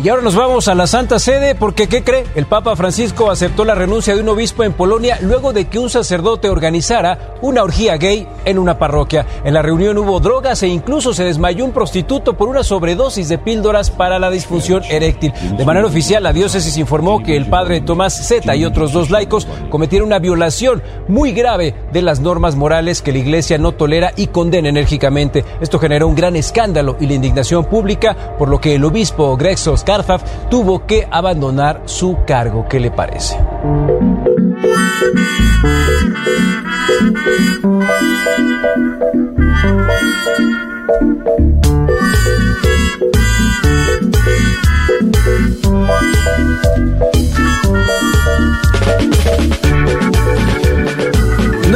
Y 0.00 0.08
ahora 0.10 0.22
nos 0.22 0.36
vamos 0.36 0.68
a 0.68 0.76
la 0.76 0.86
Santa 0.86 1.18
Sede 1.18 1.56
porque, 1.56 1.88
¿qué 1.88 2.04
cree? 2.04 2.24
El 2.36 2.46
Papa 2.46 2.76
Francisco 2.76 3.32
aceptó 3.32 3.64
la 3.64 3.74
renuncia 3.74 4.14
de 4.14 4.20
un 4.20 4.28
obispo 4.28 4.62
en 4.62 4.72
Polonia 4.72 5.18
luego 5.22 5.52
de 5.52 5.64
que 5.64 5.80
un 5.80 5.90
sacerdote 5.90 6.48
organizara 6.48 7.34
una 7.42 7.64
orgía 7.64 7.96
gay 7.96 8.28
en 8.44 8.60
una 8.60 8.78
parroquia. 8.78 9.26
En 9.42 9.54
la 9.54 9.62
reunión 9.62 9.98
hubo 9.98 10.20
drogas 10.20 10.62
e 10.62 10.68
incluso 10.68 11.12
se 11.14 11.24
desmayó 11.24 11.64
un 11.64 11.72
prostituto 11.72 12.36
por 12.36 12.48
una 12.48 12.62
sobredosis 12.62 13.28
de 13.28 13.38
píldoras 13.38 13.90
para 13.90 14.20
la 14.20 14.30
disfunción 14.30 14.84
eréctil. 14.84 15.32
De 15.56 15.64
manera 15.64 15.88
oficial, 15.88 16.22
la 16.22 16.32
diócesis 16.32 16.78
informó 16.78 17.20
que 17.20 17.36
el 17.36 17.46
padre 17.46 17.80
Tomás 17.80 18.28
Zeta 18.28 18.54
y 18.54 18.64
otros 18.64 18.92
dos 18.92 19.10
laicos 19.10 19.48
cometieron 19.68 20.06
una 20.06 20.20
violación 20.20 20.80
muy 21.08 21.32
grave 21.32 21.74
de 21.92 22.02
las 22.02 22.20
normas 22.20 22.54
morales 22.54 23.02
que 23.02 23.10
la 23.10 23.18
Iglesia 23.18 23.58
no 23.58 23.72
tolera 23.72 24.12
y 24.14 24.28
condena 24.28 24.68
enérgicamente. 24.68 25.44
Esto 25.60 25.80
generó 25.80 26.06
un 26.06 26.14
gran 26.14 26.36
escándalo 26.36 26.96
y 27.00 27.08
la 27.08 27.14
indignación 27.14 27.64
pública, 27.64 28.36
por 28.38 28.48
lo 28.48 28.60
que 28.60 28.76
el 28.76 28.84
obispo 28.84 29.36
Greg 29.36 29.58
Skarfaf 29.88 30.22
tuvo 30.50 30.84
que 30.84 31.08
abandonar 31.10 31.80
su 31.86 32.18
cargo. 32.26 32.66
¿Qué 32.68 32.78
le 32.78 32.90
parece? 32.90 33.38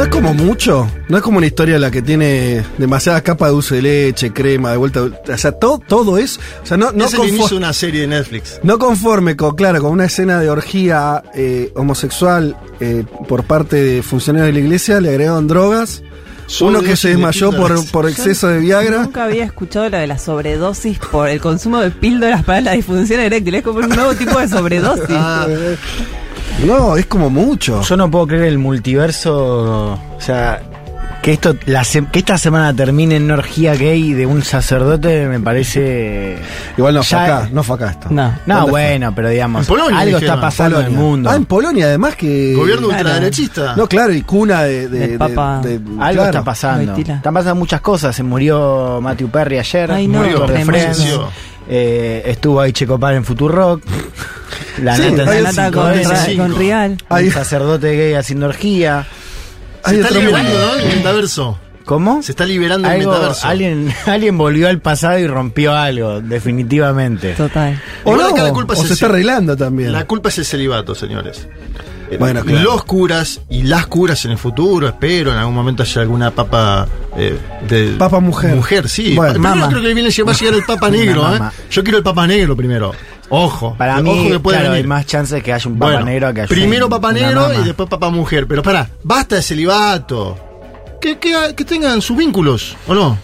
No 0.03 0.09
es 0.09 0.15
como 0.15 0.33
mucho, 0.33 0.91
no 1.07 1.17
es 1.17 1.23
como 1.23 1.37
una 1.37 1.47
historia 1.47 1.79
la 1.79 1.89
que 1.89 2.01
tiene 2.01 2.61
demasiadas 2.77 3.21
capas 3.21 3.47
de 3.49 3.53
dulce 3.53 3.75
de 3.75 3.81
leche, 3.83 4.33
crema, 4.33 4.71
de 4.71 4.77
vuelta, 4.77 5.01
o 5.03 5.37
sea, 5.37 5.53
todo, 5.53 5.79
todo 5.79 6.17
es, 6.17 6.39
o 6.61 6.65
sea, 6.65 6.75
no, 6.75 6.91
no, 6.91 7.05
es 7.05 7.13
el 7.13 7.21
inicio 7.21 7.45
confo- 7.45 7.49
de 7.51 7.55
una 7.55 7.71
serie 7.73 8.01
de 8.01 8.07
Netflix. 8.07 8.59
no 8.63 8.77
conforme 8.79 9.37
con, 9.37 9.55
claro, 9.55 9.81
con 9.81 9.91
una 9.91 10.05
escena 10.05 10.39
de 10.41 10.49
orgía 10.49 11.23
eh, 11.33 11.71
homosexual 11.75 12.57
eh, 12.81 13.05
por 13.29 13.45
parte 13.45 13.77
de 13.77 14.03
funcionarios 14.03 14.47
de 14.53 14.59
la 14.59 14.65
iglesia, 14.65 14.99
le 14.99 15.09
agregaron 15.09 15.47
drogas, 15.47 16.03
uno 16.59 16.81
que 16.81 16.97
se 16.97 17.07
de 17.07 17.13
desmayó 17.15 17.51
por, 17.51 17.89
por 17.91 18.09
exceso 18.09 18.49
de 18.49 18.59
Viagra. 18.59 19.03
Nunca 19.03 19.23
había 19.23 19.45
escuchado 19.45 19.87
la 19.89 19.99
de 19.99 20.07
la 20.07 20.17
sobredosis 20.17 20.99
por 20.99 21.29
el 21.29 21.39
consumo 21.39 21.79
de 21.79 21.89
píldoras 21.91 22.43
para 22.43 22.59
la 22.59 22.73
disfunción 22.73 23.21
eréctil. 23.21 23.55
Es 23.55 23.63
como 23.63 23.79
un 23.79 23.87
nuevo 23.89 24.13
tipo 24.15 24.37
de 24.37 24.49
sobredosis. 24.49 25.05
Ah, 25.11 25.47
No, 26.65 26.95
es 26.95 27.05
como 27.07 27.29
mucho. 27.29 27.81
Yo 27.81 27.97
no 27.97 28.09
puedo 28.09 28.27
creer 28.27 28.43
el 28.45 28.57
multiverso. 28.57 29.93
O 29.93 30.21
sea, 30.21 30.61
que 31.21 31.33
esto 31.33 31.55
la 31.65 31.83
se- 31.83 32.05
que 32.05 32.19
esta 32.19 32.37
semana 32.37 32.73
termine 32.73 33.15
en 33.17 33.23
una 33.23 33.33
orgía 33.35 33.75
gay 33.75 34.13
de 34.13 34.25
un 34.25 34.43
sacerdote 34.43 35.25
me 35.27 35.39
parece. 35.41 36.37
Igual 36.77 36.93
no 36.95 37.03
fue 37.03 37.17
Ya- 37.17 37.25
acá, 37.25 37.49
no 37.51 37.63
fue 37.63 37.75
acá 37.75 37.89
esto. 37.91 38.07
No. 38.11 38.33
No, 38.45 38.55
¿Dónde 38.57 38.71
bueno, 38.71 39.13
pero 39.15 39.29
digamos, 39.29 39.61
En 39.61 39.67
Polonia 39.67 39.99
algo 39.99 40.17
dijeron, 40.17 40.35
está 40.35 40.41
pasando 40.41 40.79
en 40.79 40.85
el 40.85 40.91
mundo. 40.91 41.29
Ah, 41.29 41.35
en 41.35 41.45
Polonia 41.45 41.85
además 41.85 42.15
que... 42.15 42.53
gobierno 42.55 42.87
Claro. 42.87 43.03
ultraderechista. 43.03 43.75
No, 43.75 43.87
claro, 43.87 44.13
y 44.13 44.21
cuna 44.21 44.63
de... 44.63 44.87
de, 44.87 45.17
Papa. 45.17 45.59
de- 45.63 45.75
Algo 45.75 45.97
claro. 45.99 46.23
está 46.25 46.43
pasando. 46.43 46.95
Están 46.95 47.33
pasando 47.33 47.55
muchas 47.55 47.81
cosas. 47.81 48.15
Se 48.15 48.23
murió 48.23 48.99
Matthew 49.01 49.29
Perry 49.29 49.59
ayer. 49.59 49.91
Ay, 49.91 50.07
no, 50.07 50.19
murió. 50.19 50.45
Eh, 51.69 52.23
estuvo 52.25 52.59
ahí 52.61 52.71
Checopar 52.73 53.13
en 53.15 53.23
Futurock. 53.25 53.81
La 54.81 54.95
Sí, 54.97 55.03
en 55.03 55.17
La 55.17 55.25
nata 55.25 55.65
cinco, 55.67 55.81
con, 55.81 55.93
Ra- 56.03 56.27
con 56.37 56.55
Real. 56.57 56.97
Hay- 57.09 57.25
un 57.27 57.31
sacerdote 57.31 57.95
gay 57.95 58.13
haciendo 58.13 58.47
orgía. 58.47 59.07
Hay 59.83 59.95
Se 59.95 60.01
está 60.01 60.13
liberando. 60.19 60.51
¿no? 60.57 60.75
El 60.75 60.95
metaverso. 60.97 61.59
¿Cómo? 61.85 62.23
Se 62.23 62.31
está 62.31 62.45
liberando 62.45 62.89
el 62.89 62.99
metaverso. 62.99 63.45
alguien, 63.45 63.93
alguien 64.05 64.37
volvió 64.37 64.69
al 64.69 64.79
pasado 64.79 65.19
y 65.19 65.27
rompió 65.27 65.73
algo, 65.75 66.21
definitivamente. 66.21 67.33
Total. 67.33 67.81
O 68.05 68.15
no, 68.15 68.27
acá 68.27 68.43
la 68.43 68.51
culpa 68.53 68.73
o 68.73 68.75
es 68.75 68.79
se 68.81 68.87
el 68.87 68.93
está 68.93 69.05
arreglando 69.07 69.57
también. 69.57 69.91
La 69.91 70.05
culpa 70.05 70.29
es 70.29 70.37
el 70.37 70.45
celibato, 70.45 70.95
señores. 70.95 71.47
Bueno, 72.17 72.43
claro. 72.43 72.61
Los 72.63 72.83
curas 72.85 73.41
y 73.49 73.63
las 73.63 73.87
curas 73.87 74.25
en 74.25 74.31
el 74.31 74.37
futuro, 74.37 74.87
espero, 74.87 75.31
en 75.31 75.37
algún 75.37 75.55
momento 75.55 75.83
haya 75.83 76.01
alguna 76.01 76.31
papa 76.31 76.87
eh, 77.17 77.37
de. 77.67 77.95
Papa 77.97 78.19
mujer. 78.19 78.55
Mujer, 78.55 78.89
sí. 78.89 79.15
Bueno. 79.15 79.33
Primero 79.33 79.67
creo 79.69 79.81
que 79.81 79.93
viene, 79.93 80.09
va 80.23 80.31
a 80.31 80.35
llegar 80.35 80.55
el 80.55 80.63
papa 80.63 80.89
negro, 80.91 81.35
¿eh? 81.35 81.39
Yo 81.69 81.83
quiero 81.83 81.97
el 81.97 82.03
papa 82.03 82.27
negro 82.27 82.55
primero. 82.55 82.91
Ojo. 83.29 83.75
Para 83.77 83.95
Ojo 83.95 84.03
mí, 84.03 84.29
que 84.29 84.39
puede 84.39 84.59
claro, 84.59 84.73
hay 84.73 84.83
más 84.83 85.05
chances 85.05 85.41
que 85.41 85.53
haya 85.53 85.67
un 85.69 85.79
papa 85.79 85.93
Bueno, 85.93 86.05
negro 86.05 86.33
que 86.33 86.41
haya 86.41 86.47
primero 86.49 86.89
papa 86.89 87.09
una 87.09 87.19
negro 87.19 87.41
mama. 87.41 87.55
y 87.55 87.63
después 87.63 87.89
papa 87.89 88.09
mujer. 88.09 88.45
Pero 88.47 88.61
pará, 88.61 88.89
basta 89.03 89.37
de 89.37 89.41
celibato. 89.41 90.37
Que, 91.01 91.17
que, 91.17 91.33
que 91.55 91.65
tengan 91.65 92.01
sus 92.01 92.15
vínculos, 92.15 92.75
¿o 92.87 92.93
no? 92.93 93.17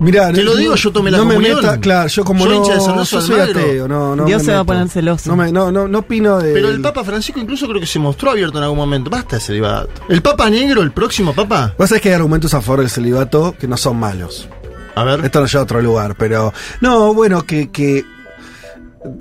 Mirá, 0.00 0.32
Te 0.32 0.42
lo 0.42 0.56
digo, 0.56 0.74
yo 0.74 0.90
tomé 0.92 1.10
la 1.10 1.18
no 1.18 1.26
me 1.26 1.38
meta, 1.38 1.78
claro, 1.78 2.08
yo 2.08 2.24
como 2.24 2.44
Soy 2.44 2.54
no, 2.54 2.56
hincha 2.62 2.74
de 2.74 2.80
San 2.80 2.90
Lorenzo 2.92 3.20
yo 3.20 3.26
soy 3.26 3.40
Almagro. 3.40 3.60
ateo, 3.60 3.88
no, 3.88 4.16
no 4.16 4.24
Dios 4.24 4.40
me 4.42 4.44
se 4.46 4.52
va 4.54 4.60
a 4.60 4.64
poner 4.64 4.88
celoso. 4.88 5.30
No, 5.30 5.36
me- 5.36 5.52
no, 5.52 5.70
no, 5.70 5.86
no 5.88 5.98
opino 5.98 6.38
de. 6.38 6.54
Pero 6.54 6.70
el 6.70 6.80
Papa 6.80 7.04
Francisco 7.04 7.38
incluso 7.38 7.68
creo 7.68 7.80
que 7.80 7.86
se 7.86 7.98
mostró 7.98 8.30
abierto 8.30 8.56
en 8.58 8.64
algún 8.64 8.78
momento. 8.78 9.10
Basta 9.10 9.36
de 9.36 9.42
celibato. 9.42 9.90
El 10.08 10.22
Papa 10.22 10.48
Negro, 10.48 10.80
el 10.82 10.92
próximo 10.92 11.34
Papa. 11.34 11.74
Vos 11.78 11.88
sabés 11.90 12.00
que 12.02 12.08
hay 12.08 12.14
argumentos 12.14 12.54
a 12.54 12.62
favor 12.62 12.80
del 12.80 12.88
celibato 12.90 13.54
que 13.60 13.68
no 13.68 13.76
son 13.76 13.98
malos. 13.98 14.48
A 14.94 15.04
ver. 15.04 15.24
Esto 15.24 15.40
nos 15.42 15.52
lleva 15.52 15.60
a 15.60 15.64
otro 15.64 15.82
lugar, 15.82 16.14
pero. 16.18 16.52
No, 16.80 17.12
bueno, 17.12 17.42
que. 17.42 17.70
que 17.70 18.04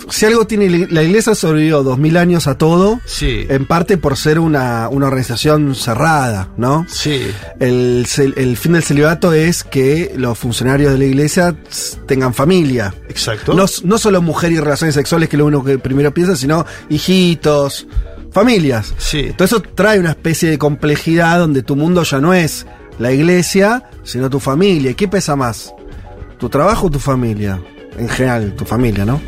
si 0.09 0.25
algo 0.25 0.45
tiene. 0.45 0.87
la- 0.89 1.03
iglesia 1.03 1.35
sobrevivió 1.35 1.83
dos 1.83 1.97
mil 1.97 2.17
años 2.17 2.47
a 2.47 2.57
todo. 2.57 2.99
Sí. 3.05 3.45
En 3.49 3.65
parte 3.65 3.97
por 3.97 4.17
ser 4.17 4.39
una, 4.39 4.89
una 4.89 5.07
organización 5.07 5.73
cerrada, 5.75 6.49
¿no? 6.57 6.85
Sí. 6.89 7.21
El, 7.59 8.05
fin 8.05 8.73
del 8.73 8.83
celibato 8.83 9.33
es 9.33 9.63
que 9.63 10.13
los 10.17 10.37
funcionarios 10.37 10.91
de 10.91 10.97
la 10.99 11.05
iglesia 11.05 11.55
tengan 12.05 12.33
familia. 12.33 12.93
Exacto. 13.07 13.53
No, 13.53 13.65
no 13.83 13.97
solo 13.97 14.21
mujer 14.21 14.51
y 14.51 14.59
relaciones 14.59 14.95
sexuales, 14.95 15.29
que 15.29 15.35
es 15.35 15.39
lo 15.39 15.45
uno 15.45 15.63
que 15.63 15.79
primero 15.79 16.13
piensa, 16.13 16.35
sino 16.35 16.65
hijitos, 16.89 17.87
familias. 18.31 18.93
Sí. 18.97 19.19
Entonces 19.27 19.57
eso 19.59 19.63
trae 19.75 19.99
una 19.99 20.11
especie 20.11 20.49
de 20.49 20.57
complejidad 20.57 21.39
donde 21.39 21.63
tu 21.63 21.75
mundo 21.75 22.03
ya 22.03 22.19
no 22.19 22.33
es 22.33 22.65
la 22.99 23.13
iglesia, 23.13 23.89
sino 24.03 24.29
tu 24.29 24.39
familia. 24.41 24.91
¿Y 24.91 24.95
¿Qué 24.95 25.07
pesa 25.07 25.37
más? 25.37 25.73
¿Tu 26.37 26.49
trabajo 26.49 26.87
o 26.87 26.89
tu 26.91 26.99
familia? 26.99 27.61
En 27.99 28.07
general, 28.09 28.53
tu 28.55 28.65
familia, 28.65 29.05
¿no? 29.05 29.21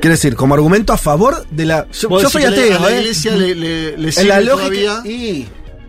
Quiero 0.00 0.10
decir, 0.14 0.34
como 0.34 0.54
argumento 0.54 0.92
a 0.92 0.96
favor 0.98 1.44
de 1.50 1.66
la... 1.66 1.86
Yo, 1.92 2.08
yo 2.20 2.30
soy 2.30 2.42
la- 2.42 2.48
ateo, 2.48 2.78
a 2.78 2.80
la 2.80 2.90
¿eh? 2.96 3.00
iglesia 3.02 3.36
le, 3.36 3.54
le, 3.54 3.96
le 3.98 4.08
En 4.16 4.28
la 4.28 4.40
lógica... 4.40 5.00
todavía. 5.02 5.02
Y 5.04 5.46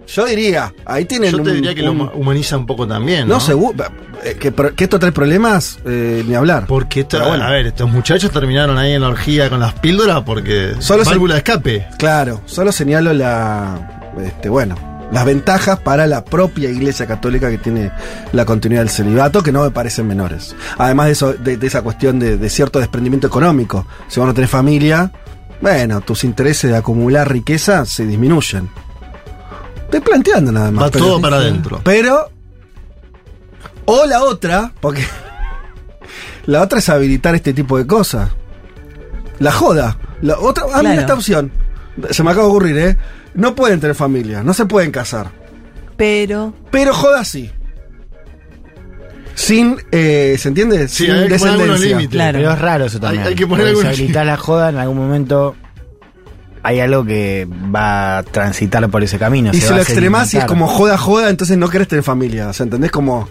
yo 0.08 0.26
diría, 0.26 0.74
ahí 0.86 1.06
tienen 1.06 1.32
Yo 1.32 1.38
te 1.42 1.50
un- 1.50 1.56
diría 1.56 1.74
que 1.74 1.82
un- 1.88 1.98
lo 1.98 2.12
humaniza 2.14 2.58
un 2.58 2.66
poco 2.66 2.86
también. 2.88 3.28
No, 3.28 3.36
No, 3.36 3.40
seguro. 3.40 3.86
eh, 4.24 4.36
Que, 4.40 4.54
esto 4.84 5.00
trae 5.00 5.12
problemas, 5.12 5.80
eh, 5.86 6.24
ni 6.28 6.36
hablar. 6.36 6.66
Porque 6.68 7.06
Pero 7.06 7.28
bueno. 7.30 7.44
a 7.46 7.50
ver, 7.50 7.68
estos 7.68 7.90
muchachos 7.90 8.30
terminaron 8.32 8.78
ahí 8.78 8.92
en 8.94 9.02
la 9.02 9.08
orgía 9.10 9.50
con 9.50 9.60
las 9.62 9.74
píldoras 9.76 10.22
porque 10.24 10.74
Solo 10.80 11.04
se- 11.06 11.12
válvula 11.12 11.36
de 11.36 11.38
escape. 11.40 11.88
Claro, 11.98 12.42
solo 12.46 12.72
señalo 12.72 13.14
la. 13.14 14.12
Este, 14.24 14.50
bueno. 14.50 14.76
Las 15.16 15.24
ventajas 15.26 15.80
para 15.80 16.06
la 16.08 16.26
propia 16.26 16.70
Iglesia 16.70 17.08
Católica 17.08 17.50
que 17.50 17.58
tiene 17.58 17.90
la 18.34 18.44
continuidad 18.46 18.82
del 18.82 18.90
celibato, 18.90 19.42
que 19.42 19.52
no 19.54 19.64
me 19.64 19.72
parecen 19.72 20.06
menores. 20.08 20.56
Además 20.78 21.06
de 21.06 21.12
eso, 21.14 21.34
de, 21.34 21.56
de 21.56 21.68
esa 21.68 21.82
cuestión 21.82 22.20
de, 22.20 22.38
de 22.38 22.50
cierto 22.50 22.80
desprendimiento 22.80 23.26
económico. 23.26 23.88
Si 24.10 24.20
vos 24.20 24.28
no 24.28 24.34
tenés 24.34 24.50
familia, 24.52 25.12
bueno, 25.62 26.02
tus 26.02 26.26
intereses 26.26 26.70
de 26.70 26.76
acumular 26.78 27.32
riqueza 27.32 27.86
se 27.86 28.06
disminuyen. 28.06 28.70
Estoy 29.86 30.02
planteando 30.02 30.52
nada 30.52 30.70
más. 30.72 30.86
Va 30.86 30.92
pero- 30.92 31.06
todo 31.06 31.22
para 31.22 31.38
adentro. 31.38 31.80
Pero. 31.84 32.30
O 33.86 34.06
la 34.06 34.22
otra, 34.24 34.72
porque. 34.82 35.04
La 36.48 36.62
otra 36.62 36.78
es 36.80 36.90
habilitar 36.90 37.34
este 37.34 37.54
tipo 37.54 37.78
de 37.78 37.88
cosas. 37.88 38.30
La 39.40 39.52
joda. 39.52 39.98
La 40.22 40.38
otra. 40.38 40.66
Ah, 40.66 40.80
mira 40.80 40.82
Claro. 40.82 41.00
esta 41.02 41.14
opción. 41.16 41.52
Se 42.12 42.22
me 42.22 42.32
acaba 42.32 42.44
de 42.46 42.50
ocurrir, 42.52 42.78
¿eh? 42.78 42.98
No 43.36 43.54
pueden 43.56 43.80
tener 43.80 43.96
familia, 43.96 44.42
no 44.44 44.54
se 44.54 44.66
pueden 44.66 44.92
casar. 44.92 45.30
Pero. 45.98 46.54
Pero 46.72 46.94
joda 46.94 47.24
sí. 47.24 47.52
Sin. 49.34 49.78
eh, 49.92 50.36
¿Se 50.40 50.48
entiende? 50.48 50.88
Sí, 50.88 51.06
Sin 51.06 51.12
hay 51.16 51.28
que 51.28 51.36
poner 51.38 51.54
algunos 51.54 51.80
descendencia. 51.82 51.88
límites. 51.98 52.16
Claro. 52.16 52.38
Pero 52.40 52.52
es 52.54 52.60
raro 52.60 52.86
eso 52.86 53.00
también. 53.00 53.24
Hay- 53.24 53.30
hay 53.30 53.36
que 53.36 53.48
poner 53.48 53.68
algunos- 53.68 53.94
Si 53.96 54.02
habilitas 54.02 54.26
la 54.26 54.38
joda, 54.38 54.70
en 54.70 54.78
algún 54.78 54.98
momento 54.98 55.56
hay 56.64 56.80
algo 56.80 57.06
que 57.06 57.48
va 57.74 58.20
a 58.20 58.24
transitar 58.24 58.90
por 58.90 59.04
ese 59.04 59.20
camino. 59.20 59.52
Y 59.54 59.60
se 59.60 59.68
si 59.68 59.74
lo 59.74 59.82
extremás 59.82 60.34
y 60.34 60.38
es 60.38 60.46
como 60.46 60.68
joda, 60.68 60.98
joda, 60.98 61.30
entonces 61.30 61.58
no 61.58 61.70
querés 61.70 61.88
tener 61.90 62.04
familia. 62.04 62.48
O 62.48 62.54
sea, 62.54 62.64
¿entendés? 62.64 62.92
Como. 62.92 63.28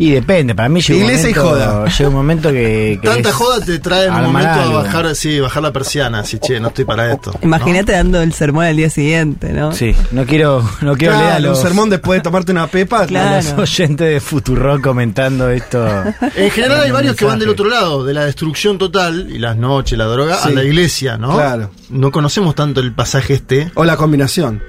Y 0.00 0.12
depende, 0.12 0.54
para 0.54 0.70
mí 0.70 0.80
llega 0.80 0.98
un 0.98 1.04
Iglesia 1.04 1.28
y 1.28 1.34
momento, 1.34 1.50
joda. 1.50 1.84
llega 1.86 2.08
un 2.08 2.14
momento 2.14 2.48
que... 2.50 2.98
que 3.02 3.06
Tanta 3.06 3.32
joda 3.32 3.62
te 3.62 3.78
trae 3.80 4.06
en 4.06 4.14
un 4.14 4.22
momento 4.22 4.48
a 4.48 4.68
bajar, 4.70 5.14
sí, 5.14 5.38
bajar 5.40 5.62
la 5.62 5.72
persiana. 5.72 6.20
Así, 6.20 6.38
che, 6.38 6.58
no 6.58 6.68
estoy 6.68 6.86
para 6.86 7.12
esto. 7.12 7.34
Imagínate 7.42 7.92
dando 7.92 8.22
el 8.22 8.32
sermón 8.32 8.64
al 8.64 8.76
día 8.76 8.88
siguiente, 8.88 9.52
¿no? 9.52 9.72
Sí, 9.72 9.94
no 10.12 10.24
quiero, 10.24 10.66
no 10.80 10.96
quiero 10.96 11.12
leer 11.18 11.26
a 11.26 11.36
Claro, 11.36 11.50
los, 11.50 11.58
un 11.58 11.64
sermón 11.66 11.90
después 11.90 12.18
de 12.18 12.22
tomarte 12.22 12.50
una 12.50 12.66
pepa. 12.66 13.06
Claro. 13.06 13.28
a 13.28 13.42
los 13.42 13.52
oyentes 13.58 14.08
de 14.14 14.20
Futurock 14.20 14.80
comentando 14.80 15.50
esto. 15.50 15.86
En 16.34 16.50
general 16.50 16.80
hay 16.80 16.90
varios 16.90 17.14
que 17.14 17.26
van 17.26 17.38
del 17.38 17.50
otro 17.50 17.68
lado, 17.68 18.02
de 18.02 18.14
la 18.14 18.24
destrucción 18.24 18.78
total 18.78 19.28
y 19.30 19.38
las 19.38 19.58
noches, 19.58 19.98
la 19.98 20.06
droga, 20.06 20.42
a 20.42 20.48
la 20.48 20.64
iglesia, 20.64 21.18
¿no? 21.18 21.34
Claro. 21.34 21.72
No 21.90 22.10
conocemos 22.10 22.54
tanto 22.54 22.80
el 22.80 22.94
pasaje 22.94 23.34
este. 23.34 23.70
O 23.74 23.84
la 23.84 23.98
combinación. 23.98 24.62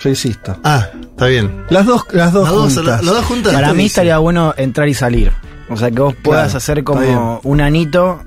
Yo 0.00 0.08
insisto. 0.10 0.56
Ah, 0.62 0.88
está 1.10 1.26
bien. 1.26 1.64
Las 1.70 1.86
dos, 1.86 2.04
las 2.12 2.32
dos 2.32 2.44
Las 2.44 2.52
dos, 2.54 2.74
juntas. 2.74 3.04
las 3.04 3.14
dos 3.14 3.24
juntas. 3.24 3.52
Para 3.54 3.68
mí 3.72 3.76
dice? 3.84 3.86
estaría 3.86 4.18
bueno 4.18 4.54
entrar 4.56 4.88
y 4.88 4.94
salir. 4.94 5.32
O 5.68 5.76
sea, 5.76 5.90
que 5.90 6.00
vos 6.00 6.14
puedas 6.22 6.44
Claro, 6.46 6.58
hacer 6.58 6.84
como 6.84 7.40
un 7.42 7.60
anito 7.60 8.20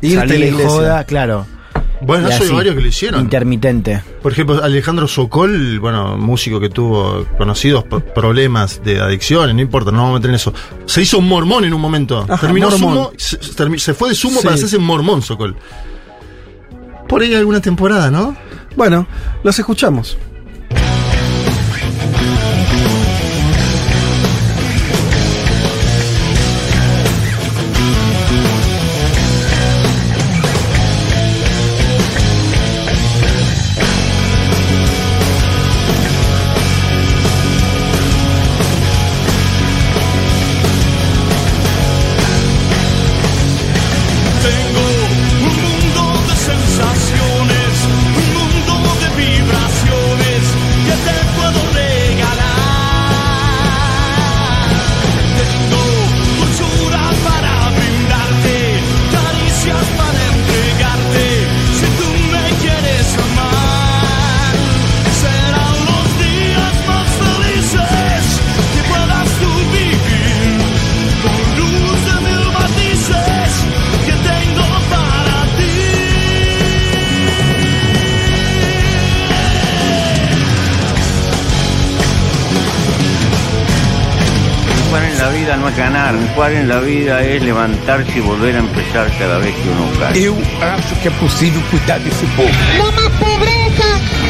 Irte 0.00 0.28
salir 0.28 0.44
iglesia. 0.48 0.68
joda, 0.68 1.04
claro. 1.04 1.46
Bueno, 2.02 2.28
Y 2.28 2.32
eso 2.32 2.42
hay 2.42 2.46
así, 2.48 2.54
varios 2.54 2.74
que 2.74 2.80
lo 2.82 2.86
hicieron. 2.86 3.20
Intermitente. 3.22 4.02
Por 4.22 4.30
ejemplo, 4.32 4.62
Alejandro 4.62 5.08
Sokol, 5.08 5.78
bueno, 5.80 6.18
músico 6.18 6.60
que 6.60 6.68
tuvo 6.68 7.24
conocidos 7.38 7.84
problemas 8.14 8.82
de 8.84 9.00
adicciones, 9.00 9.54
no 9.54 9.62
importa, 9.62 9.90
no 9.90 9.98
vamos 9.98 10.10
a 10.10 10.18
meter 10.18 10.28
en 10.30 10.36
eso. 10.36 10.52
Se 10.84 11.00
hizo 11.00 11.18
un 11.18 11.28
mormón 11.28 11.64
en 11.64 11.72
un 11.72 11.80
momento. 11.80 12.26
Ajá, 12.28 12.36
Terminó 12.46 12.68
mormón. 12.70 13.10
sumo, 13.16 13.78
se, 13.78 13.94
fue 13.94 14.10
de 14.10 14.14
sumo 14.14 14.40
Sí. 14.40 14.44
para 14.44 14.54
hacerse 14.56 14.78
mormón, 14.78 15.22
Sokol. 15.22 15.56
Por 17.08 17.22
ahí 17.22 17.34
alguna 17.34 17.60
temporada, 17.60 18.10
¿no? 18.10 18.36
Bueno, 18.76 19.06
los 19.42 19.58
escuchamos. 19.58 20.18
Jugar 86.34 86.52
en 86.52 86.68
la 86.68 86.80
vida 86.80 87.22
es 87.22 87.42
levantarse 87.42 88.18
y 88.18 88.20
volver 88.20 88.56
a 88.56 88.58
empezar 88.58 89.10
cada 89.18 89.38
vez 89.38 89.54
que 89.54 89.68
uno 89.68 89.88
cae. 89.98 90.18
Eu 90.18 90.36
acho 90.60 90.94
que 91.00 91.08
é 91.08 91.10
possível 91.12 91.62
cuidar 91.70 92.00
desse 92.00 92.26
povo. 92.36 92.50
No 92.78 92.90
más 92.92 93.10
pobreza 93.18 93.88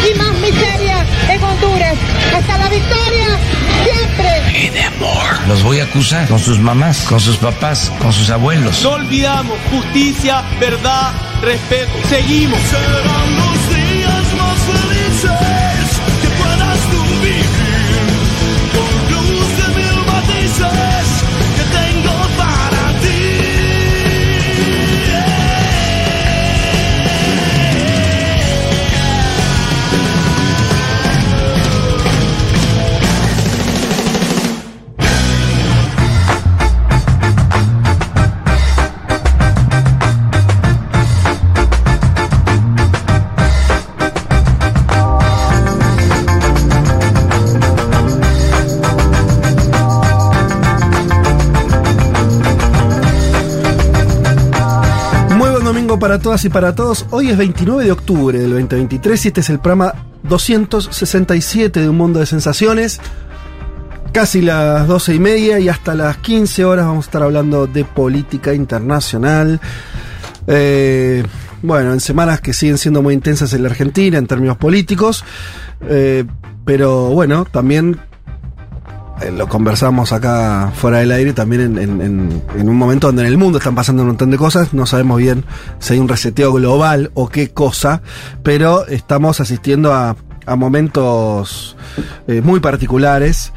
y 0.09 0.15
más 0.19 0.35
miseria 0.41 1.05
en 1.33 1.43
Honduras. 1.43 1.97
Hasta 2.37 2.59
la 2.59 2.69
victoria, 2.69 3.29
siempre. 3.85 4.45
Los 5.49 5.63
voy 5.63 5.81
a 5.81 5.85
acusar 5.85 6.27
con 6.29 6.39
sus 6.39 6.59
mamás, 6.59 7.05
con 7.07 7.21
sus 7.21 7.37
papás, 7.37 7.93
con 7.99 8.13
sus 8.13 8.31
abuelos. 8.31 8.83
No 8.83 8.93
olvidamos 8.93 9.59
justicia, 9.71 10.43
verdad, 10.59 11.13
respeto. 11.43 11.93
Seguimos. 12.09 12.59
Para 56.05 56.19
todas 56.19 56.45
y 56.45 56.51
para 56.51 56.75
todos. 56.75 57.07
Hoy 57.13 57.31
es 57.31 57.39
29 57.39 57.83
de 57.83 57.91
octubre 57.91 58.39
del 58.39 58.51
2023 58.51 59.25
y 59.25 59.29
este 59.29 59.41
es 59.41 59.49
el 59.49 59.59
programa 59.59 59.95
267 60.25 61.81
de 61.81 61.89
Un 61.89 61.97
Mundo 61.97 62.21
de 62.21 62.27
Sensaciones. 62.27 63.01
Casi 64.13 64.43
las 64.43 64.87
12 64.87 65.15
y 65.15 65.19
media 65.19 65.59
y 65.61 65.71
hasta 65.71 65.95
las 65.95 66.19
15 66.19 66.63
horas 66.67 66.85
vamos 66.85 67.07
a 67.07 67.09
estar 67.09 67.23
hablando 67.23 67.67
de 67.67 67.87
política 67.87 68.53
internacional. 68.53 69.63
Eh, 70.47 71.25
bueno, 71.63 71.95
en 71.95 72.01
semanas 72.01 72.43
que 72.43 72.53
siguen 72.53 72.77
siendo 72.77 73.01
muy 73.01 73.15
intensas 73.15 73.55
en 73.55 73.63
la 73.63 73.71
Argentina 73.71 74.19
en 74.19 74.27
términos 74.27 74.59
políticos. 74.59 75.25
Eh, 75.89 76.27
pero 76.67 77.09
bueno, 77.13 77.47
también 77.47 77.99
lo 79.33 79.49
conversamos 79.49 80.13
acá 80.13 80.73
fuera 80.75 80.99
del 80.99 81.13
aire 81.13 81.33
también 81.33 81.61
en, 81.63 81.79
en- 81.79 82.01
en- 82.01 82.43
en 82.59 82.69
un 82.69 82.77
momento 82.77 83.07
donde 83.09 83.23
en 83.23 83.29
el 83.29 83.39
mundo 83.39 83.59
están 83.59 83.75
pasando 83.75 84.03
un 84.03 84.09
montón 84.09 84.31
de 84.31 84.37
cosas, 84.39 84.75
no 84.75 84.87
sabemos 84.87 85.19
bien 85.19 85.45
si 85.79 85.95
hay 85.95 85.99
un 86.01 86.09
reseteo 86.09 86.53
global 86.53 87.11
o 87.15 87.29
qué 87.29 87.51
cosa, 87.51 88.03
pero 88.43 88.87
estamos 88.87 89.41
asistiendo 89.41 89.93
a, 89.93 90.17
a 90.47 90.57
momentos 90.57 91.77
eh, 92.29 92.41
muy 92.43 92.61
particulares. 92.61 93.53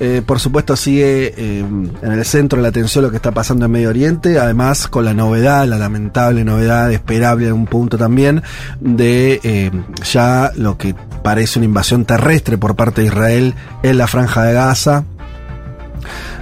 Eh, 0.00 0.22
por 0.24 0.38
supuesto 0.38 0.76
sigue 0.76 1.34
eh, 1.36 1.58
en 1.58 2.12
el 2.12 2.24
centro 2.24 2.58
de 2.58 2.62
la 2.62 2.68
atención 2.68 3.02
lo 3.02 3.10
que 3.10 3.16
está 3.16 3.32
pasando 3.32 3.64
en 3.64 3.72
Medio 3.72 3.88
Oriente, 3.88 4.38
además 4.38 4.86
con 4.86 5.04
la 5.04 5.12
novedad, 5.12 5.66
la 5.66 5.76
lamentable 5.76 6.44
novedad, 6.44 6.92
esperable 6.92 7.48
en 7.48 7.54
un 7.54 7.66
punto 7.66 7.98
también, 7.98 8.42
de 8.80 9.40
eh, 9.42 9.70
ya 10.12 10.52
lo 10.54 10.78
que 10.78 10.94
parece 11.24 11.58
una 11.58 11.66
invasión 11.66 12.04
terrestre 12.04 12.58
por 12.58 12.76
parte 12.76 13.00
de 13.00 13.08
Israel 13.08 13.54
en 13.82 13.98
la 13.98 14.06
franja 14.06 14.44
de 14.44 14.54
Gaza. 14.54 15.04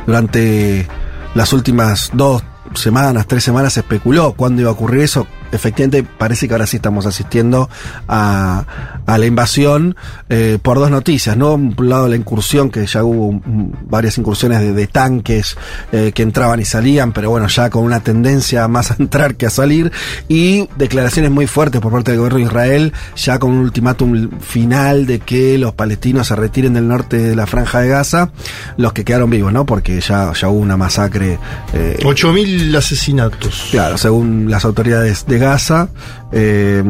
Durante 0.07 0.87
las 1.35 1.53
últimas 1.53 2.11
dos 2.13 2.43
semanas, 2.75 3.27
tres 3.27 3.43
semanas 3.43 3.73
se 3.73 3.81
especuló 3.81 4.35
cuándo 4.35 4.61
iba 4.61 4.71
a 4.71 4.75
ocurrir 4.75 5.03
eso. 5.03 5.27
Efectivamente, 5.57 6.07
parece 6.19 6.47
que 6.47 6.55
ahora 6.55 6.67
sí 6.67 6.77
estamos 6.77 7.07
asistiendo 7.07 7.69
a, 8.09 8.65
a 9.07 9.19
la 9.19 9.27
invasión 9.27 9.97
eh, 10.29 10.59
por 10.63 10.79
dos 10.79 10.91
noticias, 10.91 11.37
¿no? 11.37 11.53
Por 11.75 11.85
un 11.85 11.89
lado 11.91 12.09
la 12.09 12.17
incursión, 12.17 12.71
que 12.71 12.87
ya 12.87 13.03
hubo 13.03 13.41
varias 13.89 14.19
incursiones 14.19 14.61
de, 14.61 14.73
de 14.73 14.87
tanques 14.87 15.57
eh, 15.93 16.13
que 16.15 16.23
entraban 16.23 16.61
y 16.61 16.65
salían, 16.65 17.13
pero 17.13 17.31
bueno, 17.31 17.49
ya 17.49 17.71
con 17.71 17.85
una 17.85 18.01
tendencia 18.01 18.69
más 18.69 18.91
a 18.93 18.97
entrar 18.99 19.35
que 19.37 19.47
a 19.47 19.51
salir, 19.51 19.91
y 20.29 20.69
declaraciones 20.77 21.31
muy 21.31 21.47
fuertes 21.47 21.81
por 21.81 21.93
parte 21.93 22.11
del 22.13 22.19
gobierno 22.21 22.39
de 22.39 22.45
Israel, 22.45 22.93
ya 23.17 23.39
con 23.39 23.51
un 23.53 23.59
ultimátum 23.59 24.31
final 24.41 25.07
de 25.07 25.19
que 25.21 25.59
los 25.59 25.73
palestinos 25.75 26.27
se 26.29 26.37
retiren 26.37 26.75
del 26.75 26.87
norte 26.87 27.17
de 27.17 27.35
la 27.35 27.47
franja 27.47 27.81
de 27.81 27.89
Gaza, 27.89 28.31
los 28.77 28.93
que 28.93 29.05
quedaron 29.05 29.31
vivos, 29.31 29.53
¿no? 29.53 29.65
Porque 29.67 30.01
ya, 30.01 30.33
ya 30.33 30.49
hubo 30.49 30.59
una 30.61 30.77
masacre. 30.77 31.39
eh, 31.73 31.97
8.000 32.03 32.77
asesinatos. 32.77 33.69
Claro, 33.71 33.97
según 33.99 34.51
las 34.51 34.65
autoridades 34.65 35.25
de 35.27 35.39
Gaza, 35.39 35.46
eh, 36.33 36.83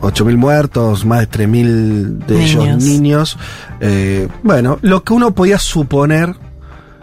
8.000 0.00 0.36
muertos, 0.36 1.04
más 1.06 1.20
de 1.20 1.26
3.000 1.28 2.18
de 2.26 2.42
ellos 2.42 2.64
Niños. 2.64 2.82
niños. 2.84 3.38
Eh, 3.80 4.28
bueno, 4.42 4.78
lo 4.82 5.02
que 5.02 5.12
uno 5.14 5.34
podía 5.34 5.58
suponer, 5.58 6.34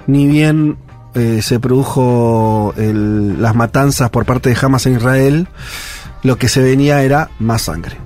ni 0.07 0.27
bien 0.27 0.77
eh, 1.15 1.41
se 1.41 1.59
produjo 1.59 2.73
el- 2.77 3.41
las 3.41 3.55
matanzas 3.55 4.09
por 4.11 4.25
parte 4.25 4.49
de 4.49 4.57
Hamas 4.61 4.85
en 4.85 4.95
Israel, 4.97 5.47
lo 6.23 6.37
que 6.37 6.47
se 6.47 6.61
venía 6.61 7.01
era 7.03 7.29
más 7.39 7.63
sangre. 7.63 7.97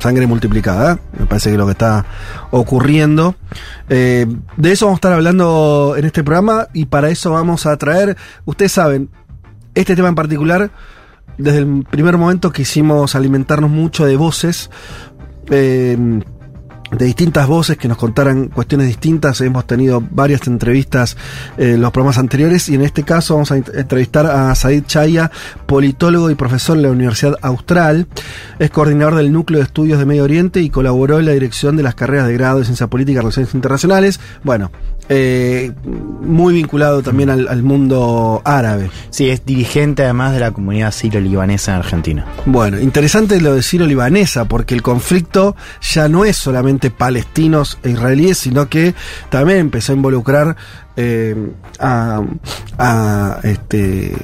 Sangre 0.00 0.26
multiplicada, 0.26 0.98
me 1.18 1.26
parece 1.26 1.50
que 1.50 1.54
es 1.54 1.58
lo 1.58 1.66
que 1.66 1.72
está 1.72 2.04
ocurriendo. 2.50 3.34
Eh, 3.88 4.26
de 4.56 4.72
eso 4.72 4.86
vamos 4.86 4.96
a 4.96 5.00
estar 5.00 5.12
hablando 5.12 5.94
en 5.98 6.04
este 6.04 6.24
programa 6.24 6.68
y 6.72 6.86
para 6.86 7.10
eso 7.10 7.32
vamos 7.32 7.66
a 7.66 7.76
traer, 7.76 8.16
ustedes 8.44 8.72
saben, 8.72 9.08
este 9.74 9.94
tema 9.94 10.08
en 10.08 10.14
particular, 10.14 10.70
desde 11.38 11.60
el 11.60 11.84
primer 11.88 12.18
momento 12.18 12.52
quisimos 12.52 13.14
alimentarnos 13.14 13.70
mucho 13.70 14.04
de 14.04 14.16
voces, 14.16 14.70
eh, 15.50 15.96
de 16.90 17.04
distintas 17.04 17.46
voces 17.46 17.76
que 17.76 17.86
nos 17.86 17.96
contaran 17.96 18.48
cuestiones 18.48 18.88
distintas. 18.88 19.40
Hemos 19.40 19.66
tenido 19.66 20.02
varias 20.10 20.46
entrevistas 20.46 21.16
eh, 21.56 21.74
en 21.74 21.82
los 21.82 21.92
programas 21.92 22.18
anteriores 22.18 22.68
y 22.68 22.74
en 22.74 22.82
este 22.82 23.02
caso 23.02 23.34
vamos 23.34 23.52
a 23.52 23.56
entrevistar 23.56 24.26
a 24.26 24.54
Said 24.54 24.84
Chaya, 24.86 25.30
politólogo 25.66 26.30
y 26.30 26.34
profesor 26.34 26.76
en 26.76 26.82
la 26.82 26.90
Universidad 26.90 27.36
Austral. 27.42 28.08
Es 28.58 28.70
coordinador 28.70 29.14
del 29.14 29.32
Núcleo 29.32 29.58
de 29.58 29.64
Estudios 29.64 29.98
de 29.98 30.06
Medio 30.06 30.24
Oriente 30.24 30.60
y 30.60 30.70
colaboró 30.70 31.18
en 31.18 31.26
la 31.26 31.32
dirección 31.32 31.76
de 31.76 31.82
las 31.82 31.94
carreras 31.94 32.26
de 32.26 32.34
grado 32.34 32.58
de 32.58 32.64
Ciencia 32.64 32.88
Política 32.88 33.18
y 33.18 33.20
Relaciones 33.20 33.54
Internacionales. 33.54 34.20
Bueno, 34.42 34.70
eh, 35.08 35.72
muy 35.84 36.54
vinculado 36.54 37.02
también 37.02 37.30
al, 37.30 37.48
al 37.48 37.62
mundo 37.62 38.42
árabe. 38.44 38.90
Sí, 39.10 39.30
es 39.30 39.44
dirigente 39.44 40.04
además 40.04 40.32
de 40.32 40.40
la 40.40 40.50
comunidad 40.50 40.92
sirio-libanesa 40.92 41.72
en 41.72 41.78
Argentina. 41.78 42.26
Bueno, 42.46 42.78
interesante 42.78 43.40
lo 43.40 43.54
de 43.54 43.62
Ciro-Libanesa, 43.62 44.46
porque 44.46 44.74
el 44.74 44.82
conflicto 44.82 45.56
ya 45.80 46.08
no 46.08 46.24
es 46.24 46.36
solamente 46.36 46.90
palestinos 46.90 47.78
e 47.82 47.90
israelíes, 47.90 48.38
sino 48.38 48.68
que 48.68 48.94
también 49.30 49.58
empezó 49.58 49.92
a 49.92 49.96
involucrar 49.96 50.56
eh, 50.96 51.34
a, 51.78 52.22
a, 52.78 53.40
este 53.44 54.14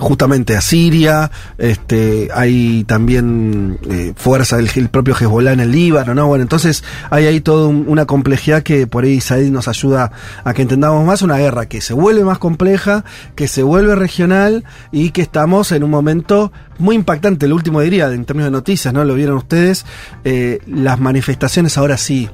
justamente 0.00 0.56
a 0.56 0.60
Siria, 0.60 1.30
este, 1.58 2.28
hay 2.34 2.84
también 2.84 3.78
eh, 3.90 4.12
fuerza 4.16 4.56
del 4.56 4.68
el 4.74 4.88
propio 4.88 5.14
Hezbollah 5.14 5.52
en 5.52 5.60
el 5.60 5.72
Líbano, 5.72 6.14
¿no? 6.14 6.26
Bueno, 6.26 6.42
entonces 6.42 6.82
hay 7.10 7.26
ahí 7.26 7.40
toda 7.40 7.68
un- 7.68 7.84
una 7.88 8.06
complejidad 8.06 8.62
que 8.62 8.86
por 8.86 9.04
ahí 9.04 9.20
Said 9.20 9.50
nos 9.50 9.68
ayuda 9.68 10.12
a 10.44 10.54
que 10.54 10.62
entendamos 10.62 11.04
más 11.06 11.22
una 11.22 11.36
guerra 11.38 11.66
que 11.66 11.80
se 11.80 11.92
vuelve 11.94 12.24
más 12.24 12.38
compleja, 12.38 13.04
que 13.34 13.48
se 13.48 13.62
vuelve 13.62 13.94
regional 13.94 14.64
y 14.90 15.10
que 15.10 15.22
estamos 15.22 15.72
en 15.72 15.84
un 15.84 15.90
momento 15.90 16.52
muy 16.78 16.96
impactante, 16.96 17.46
el 17.46 17.52
último 17.52 17.80
diría, 17.80 18.10
en 18.12 18.24
términos 18.24 18.46
de 18.50 18.56
noticias, 18.56 18.92
¿no? 18.94 19.04
Lo 19.04 19.14
vieron 19.14 19.36
ustedes, 19.36 19.84
eh, 20.24 20.58
las 20.66 20.98
manifestaciones 21.00 21.76
ahora 21.78 21.96
sí, 21.96 22.28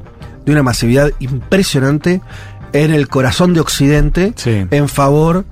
de 0.46 0.52
una 0.52 0.62
masividad 0.62 1.10
impresionante 1.18 2.20
en 2.72 2.92
el 2.92 3.08
corazón 3.08 3.52
de 3.54 3.60
Occidente 3.60 4.32
Sí. 4.36 4.66
en 4.70 4.88
favor 4.88 5.44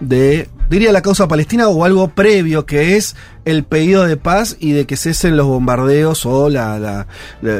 de, 0.00 0.48
diría, 0.68 0.92
la 0.92 1.02
causa 1.02 1.28
palestina 1.28 1.68
o 1.68 1.84
algo 1.84 2.08
previo 2.08 2.66
que 2.66 2.96
es 2.96 3.16
el 3.44 3.64
pedido 3.64 4.04
de 4.04 4.16
paz 4.16 4.56
y 4.60 4.72
de 4.72 4.86
que 4.86 4.96
cesen 4.96 5.36
los 5.36 5.46
bombardeos 5.46 6.24
o 6.26 6.48
la, 6.48 6.78
la, 6.78 7.06
la, 7.42 7.52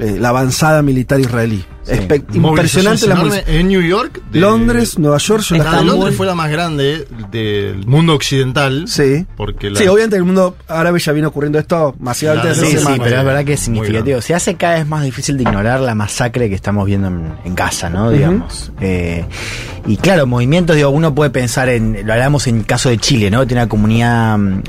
eh, 0.00 0.16
la 0.18 0.28
avanzada 0.30 0.82
militar 0.82 1.20
israelí. 1.20 1.64
Sí. 1.82 1.94
Impresionante 2.34 3.06
la 3.06 3.42
en 3.46 3.68
New 3.68 3.80
York. 3.80 4.20
de- 4.30 4.38
Londres, 4.40 4.98
Nueva 4.98 5.16
York, 5.18 5.42
yo 5.48 5.56
La. 5.56 5.80
Londres 5.82 6.14
fue 6.14 6.26
la 6.26 6.34
más 6.34 6.50
grande 6.50 7.06
del 7.32 7.86
mundo 7.86 8.14
occidental. 8.14 8.84
Sí. 8.86 9.26
Porque 9.36 9.70
la- 9.70 9.80
Sí, 9.80 9.88
obviamente 9.88 10.16
en 10.16 10.20
el 10.22 10.26
mundo 10.26 10.56
árabe 10.68 11.00
ya 11.00 11.12
viene 11.12 11.26
ocurriendo 11.26 11.58
esto 11.58 11.94
masivamente 11.98 12.48
Claro, 12.48 12.60
desde 12.62 12.78
Sí, 12.78 12.86
sí, 12.86 13.00
pero 13.02 13.18
es 13.18 13.24
verdad 13.24 13.44
que 13.44 13.52
es 13.54 13.60
significativo. 13.60 14.20
Se 14.20 14.34
hace 14.34 14.54
cada 14.56 14.74
vez 14.74 14.86
más 14.86 15.02
difícil 15.04 15.36
de 15.36 15.42
ignorar 15.44 15.80
la 15.80 15.94
masacre 15.94 16.48
que 16.48 16.54
estamos 16.54 16.86
viendo 16.86 17.08
en, 17.08 17.32
en 17.44 17.54
Gaza, 17.54 17.88
¿no? 17.90 18.10
Digamos. 18.10 18.70
Eh, 18.80 19.24
y 19.86 19.96
claro, 19.96 20.26
movimientos, 20.26 20.76
digo, 20.76 20.90
uno 20.90 21.14
puede 21.14 21.30
pensar 21.30 21.70
en, 21.70 22.06
lo 22.06 22.12
hablamos 22.12 22.46
en 22.46 22.58
el 22.58 22.66
caso 22.66 22.90
de 22.90 22.98
Chile, 22.98 23.30
¿no? 23.30 23.46
Tiene 23.46 23.62
una 23.62 23.68
comunidad 23.68 24.36
mm, 24.38 24.62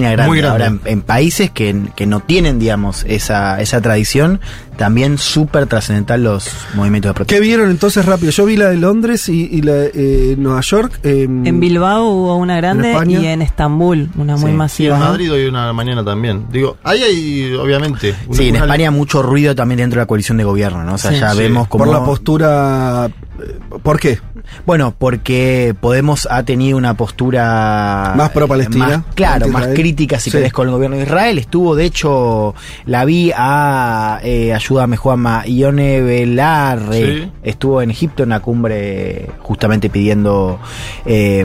grande. 0.00 0.26
Muy 0.26 0.38
grande. 0.38 0.64
Ahora, 0.64 0.66
en, 0.66 0.80
en 0.92 1.02
países 1.02 1.50
que, 1.50 1.76
que 1.94 2.06
no 2.06 2.20
tienen, 2.20 2.58
digamos, 2.58 3.04
esa, 3.08 3.60
esa 3.60 3.80
tradición, 3.80 4.40
también 4.76 5.18
súper 5.18 5.66
trascendental 5.66 6.24
los 6.24 6.48
movimientos 6.74 7.10
de 7.10 7.14
protesta. 7.14 7.34
¿Qué 7.34 7.40
vieron 7.46 7.70
entonces 7.70 8.04
rápido? 8.06 8.30
Yo 8.32 8.46
vi 8.46 8.56
la 8.56 8.70
de 8.70 8.76
Londres 8.76 9.28
y, 9.28 9.42
y 9.52 9.62
la 9.62 9.72
de 9.74 9.90
eh, 10.32 10.36
Nueva 10.38 10.60
York. 10.62 10.98
eh, 11.02 11.24
En 11.24 11.60
Bilbao 11.60 12.04
hubo 12.08 12.36
una 12.36 12.56
grande 12.56 12.96
y 13.06 13.26
en 13.26 13.42
Estambul 13.42 14.08
una 14.16 14.36
muy 14.36 14.50
Sí. 14.50 14.56
Masiva. 14.56 14.94
en 14.96 15.00
¿no? 15.02 15.08
Madrid 15.10 15.32
hoy 15.32 15.46
una 15.46 15.72
mañana 15.72 16.02
también. 16.04 16.46
Digo, 16.50 16.76
ahí 16.82 17.02
hay, 17.02 17.54
obviamente. 17.54 18.14
una- 18.26 18.36
Sí, 18.36 18.48
en 18.48 18.56
una- 18.56 18.64
España 18.64 18.90
mucho 18.90 19.22
ruido 19.22 19.54
también 19.54 19.78
dentro 19.78 19.98
de 19.98 20.02
la 20.02 20.06
coalición 20.06 20.38
de 20.38 20.44
gobierno, 20.44 20.82
¿no? 20.84 20.94
O 20.94 20.98
sea, 20.98 21.10
Sí. 21.12 21.18
ya 21.20 21.32
Sí. 21.32 21.38
vemos 21.38 21.68
como... 21.68 21.84
por 21.84 21.92
la 21.92 22.04
postura. 22.04 23.06
eh, 23.40 23.58
¿Por 23.82 24.00
qué? 24.00 24.18
Bueno, 24.66 24.94
porque 24.96 25.74
Podemos 25.80 26.28
ha 26.30 26.42
tenido 26.42 26.76
una 26.76 26.94
postura 26.94 28.12
Más 28.16 28.30
pro-palestina, 28.30 28.86
más- 28.88 29.14
claro, 29.14 29.48
más 29.48 29.68
crítica 29.68 30.18
si 30.20 30.30
Sí. 30.30 30.36
querés 30.36 30.52
con 30.52 30.68
el 30.68 30.74
gobierno 30.74 30.96
de 30.96 31.04
Israel. 31.04 31.38
Estuvo, 31.38 31.74
de 31.74 31.84
hecho, 31.86 32.54
la 32.86 33.04
vi 33.04 33.32
a 33.34 34.20
eh, 34.22 34.52
ayúdame 34.52 34.96
Juanma, 34.96 35.46
Ione 35.46 36.00
Belarre. 36.02 37.22
Sí. 37.24 37.32
Estuvo 37.42 37.82
en 37.82 37.90
Egipto 37.90 38.22
en 38.22 38.28
una 38.30 38.40
cumbre 38.40 39.26
justamente 39.40 39.88
pidiendo 39.90 40.58
eh, 41.06 41.44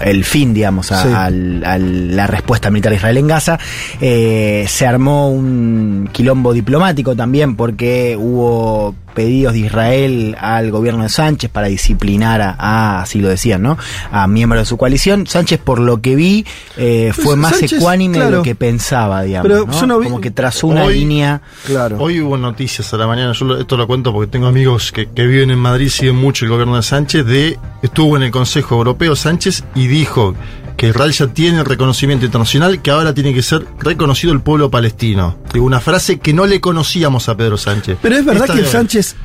el 0.00 0.24
fin, 0.24 0.54
digamos, 0.54 0.92
a, 0.92 1.02
Sí. 1.02 1.08
al- 1.14 1.64
a 1.64 1.78
la 1.78 2.26
respuesta 2.26 2.70
militar 2.70 2.90
de 2.90 2.96
Israel 2.96 3.16
en 3.18 3.26
Gaza. 3.26 3.58
Eh, 4.00 4.64
se 4.68 4.86
armó 4.86 5.28
un 5.30 6.08
quilombo 6.12 6.52
diplomático 6.52 7.14
también 7.16 7.56
porque 7.56 8.16
hubo 8.18 8.94
pedidos 9.12 9.52
de 9.52 9.60
Israel 9.60 10.36
al 10.40 10.70
gobierno 10.70 11.02
de 11.02 11.08
Sánchez 11.08 11.50
para 11.50 11.68
disciplinar 11.68 12.40
a, 12.40 12.56
a, 12.58 13.02
así 13.02 13.20
lo 13.20 13.28
decían, 13.28 13.62
¿no? 13.62 13.78
A 14.10 14.26
miembros 14.26 14.62
de 14.62 14.66
su 14.66 14.76
coalición. 14.76 15.26
Sánchez, 15.26 15.60
por 15.62 15.78
lo 15.78 16.00
que 16.00 16.16
vi, 16.16 16.46
eh, 16.76 17.12
Pues 17.14 17.24
fue 17.26 17.36
más 17.36 17.52
Sánchez, 17.52 17.72
ecuánime 17.74 18.18
de 18.18 18.30
lo 18.30 18.42
que 18.42 18.54
pensaba, 18.54 19.22
digamos. 19.22 19.48
Pero 19.50 19.66
¿no? 19.66 19.72
yo 19.80 19.86
no 19.86 19.98
vi- 19.98 20.04
Como 20.06 20.20
que 20.20 20.30
trazó 20.30 20.66
una 20.68 20.84
Hoy- 20.84 20.98
línea. 21.00 21.40
Claro. 21.66 21.96
Hoy 22.00 22.20
hubo 22.20 22.36
noticias 22.36 22.92
a 22.92 22.96
la 22.96 23.06
mañana, 23.06 23.32
yo 23.32 23.44
lo- 23.44 23.58
esto 23.60 23.76
lo 23.76 23.86
cuento 23.86 24.12
porque 24.12 24.30
tengo 24.30 24.46
amigos 24.46 24.92
que, 24.92 25.08
que 25.10 25.26
viven 25.26 25.50
en 25.50 25.58
Madrid, 25.58 25.88
siguen 25.88 26.16
mucho 26.16 26.44
el 26.44 26.50
gobierno 26.50 26.76
de 26.76 26.82
Sánchez, 26.82 27.24
de 27.26 27.58
estuvo 27.82 28.16
en 28.16 28.22
el 28.24 28.30
Consejo 28.30 28.76
Europeo 28.76 29.14
Sánchez 29.16 29.64
y 29.74 29.86
dijo 29.88 30.34
que 30.76 30.88
Israel 30.88 31.12
ya 31.12 31.26
tiene 31.28 31.58
el 31.60 31.64
reconocimiento 31.64 32.24
internacional, 32.26 32.82
que 32.82 32.90
ahora 32.90 33.14
tiene 33.14 33.32
que 33.32 33.42
ser 33.42 33.66
reconocido 33.80 34.32
el 34.32 34.40
pueblo 34.40 34.70
palestino. 34.70 35.38
Digo, 35.52 35.64
una 35.64 35.80
frase 35.80 36.18
que 36.18 36.32
no 36.32 36.46
le 36.46 36.60
conocíamos 36.60 37.28
a 37.28 37.36
Pedro 37.36 37.56
Sánchez. 37.56 37.98
Pero 38.02 38.16
es 38.16 38.24
verdad 38.24 38.44
Esta 38.50 38.60
que. 38.60 38.66
Sánchez, 38.66 39.16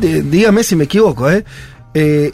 dígame 0.00 0.62
si 0.64 0.76
me 0.76 0.84
equivoco, 0.84 1.30
¿eh? 1.30 1.44
Eh, 1.94 2.32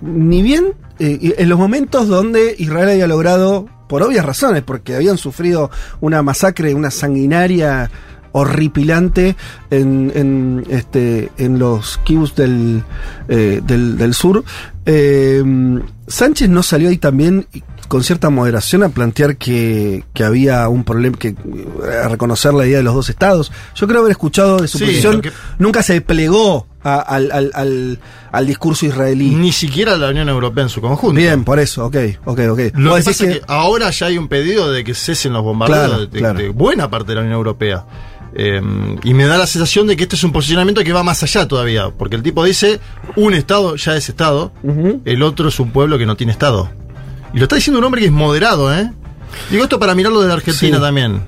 ni 0.00 0.42
bien 0.42 0.74
eh, 0.98 1.34
en 1.38 1.48
los 1.48 1.58
momentos 1.58 2.08
donde 2.08 2.54
Israel 2.58 2.90
había 2.90 3.06
logrado, 3.06 3.68
por 3.88 4.02
obvias 4.02 4.24
razones, 4.24 4.62
porque 4.62 4.94
habían 4.94 5.18
sufrido 5.18 5.70
una 6.00 6.22
masacre, 6.22 6.74
una 6.74 6.90
sanguinaria 6.90 7.90
horripilante 8.32 9.36
en, 9.70 10.10
en, 10.14 10.64
este, 10.70 11.30
en 11.36 11.58
los 11.58 11.98
kibbutz 11.98 12.34
del, 12.34 12.82
eh, 13.28 13.60
del, 13.62 13.98
del 13.98 14.14
sur, 14.14 14.44
eh, 14.86 15.42
Sánchez 16.08 16.48
no 16.48 16.62
salió 16.62 16.88
ahí 16.88 16.98
también 16.98 17.46
con 17.88 18.02
cierta 18.02 18.30
moderación 18.30 18.82
a 18.82 18.88
plantear 18.88 19.36
que, 19.36 20.04
que 20.14 20.24
había 20.24 20.66
un 20.68 20.82
problema, 20.84 21.16
que 21.18 21.34
a 22.02 22.08
reconocer 22.08 22.54
la 22.54 22.66
idea 22.66 22.78
de 22.78 22.82
los 22.82 22.94
dos 22.94 23.10
estados. 23.10 23.52
Yo 23.74 23.86
creo 23.86 24.00
haber 24.00 24.12
escuchado 24.12 24.58
de 24.62 24.68
su 24.68 24.78
Sí, 24.78 24.84
posición, 24.86 25.20
que- 25.20 25.30
nunca 25.58 25.82
se 25.82 26.00
plegó 26.00 26.66
a- 26.82 27.00
al, 27.00 27.30
al, 27.30 27.50
al, 27.54 27.98
al 28.32 28.46
discurso 28.46 28.86
israelí. 28.86 29.34
Ni 29.34 29.52
siquiera 29.52 29.96
la 29.98 30.08
Unión 30.08 30.28
Europea 30.30 30.64
en 30.64 30.70
su 30.70 30.80
conjunto. 30.80 31.14
Bien, 31.14 31.44
por 31.44 31.58
eso, 31.60 31.84
ok, 31.86 31.96
ok, 32.24 32.40
ok. 32.50 32.60
Lo 32.74 32.94
que 32.96 33.02
pasa 33.02 33.10
es 33.10 33.18
que 33.18 33.42
ahora 33.46 33.90
ya 33.90 34.06
hay 34.06 34.16
un 34.16 34.28
pedido 34.28 34.72
de 34.72 34.84
que 34.84 34.94
cesen 34.94 35.34
los 35.34 35.42
bombardeos 35.42 35.86
Claro, 35.88 36.06
de, 36.06 36.18
claro. 36.18 36.38
de 36.38 36.48
buena 36.48 36.88
parte 36.90 37.08
de 37.08 37.16
la 37.16 37.20
Unión 37.20 37.34
Europea. 37.36 37.84
Eh, 38.34 38.60
y 39.04 39.14
me 39.14 39.26
da 39.26 39.36
la 39.38 39.46
sensación 39.46 39.86
de 39.86 39.96
que 39.96 40.04
este 40.04 40.16
es 40.16 40.24
un 40.24 40.32
posicionamiento 40.32 40.82
que 40.82 40.92
va 40.92 41.02
más 41.02 41.22
allá 41.22 41.46
todavía, 41.46 41.90
porque 41.90 42.16
el 42.16 42.22
tipo 42.22 42.44
dice, 42.44 42.80
un 43.16 43.34
Estado 43.34 43.76
ya 43.76 43.94
es 43.96 44.08
Estado, 44.08 44.52
el 45.04 45.22
otro 45.22 45.48
es 45.48 45.60
un 45.60 45.70
pueblo 45.70 45.98
que 45.98 46.06
no 46.06 46.16
tiene 46.16 46.32
Estado. 46.32 46.70
Y 47.34 47.38
lo 47.38 47.44
está 47.44 47.56
diciendo 47.56 47.78
un 47.78 47.84
hombre 47.84 48.00
que 48.00 48.06
es 48.06 48.12
moderado, 48.12 48.74
¿eh? 48.74 48.90
Digo 49.50 49.64
esto 49.64 49.78
para 49.78 49.94
mirarlo 49.94 50.20
de 50.20 50.28
la 50.28 50.34
Argentina 50.34 50.76
Sí. 50.76 50.82
también. 50.82 51.22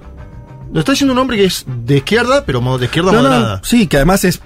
Lo 0.72 0.80
está 0.80 0.92
diciendo 0.92 1.12
un 1.12 1.18
hombre 1.20 1.36
que 1.36 1.44
es 1.44 1.64
de 1.68 1.98
izquierda, 1.98 2.44
pero 2.44 2.60
de 2.78 2.86
izquierda 2.86 3.12
No, 3.12 3.22
no, 3.22 3.28
moderada. 3.28 3.60
sí, 3.62 3.86
que 3.86 3.96
además 3.98 4.24
es, 4.24 4.40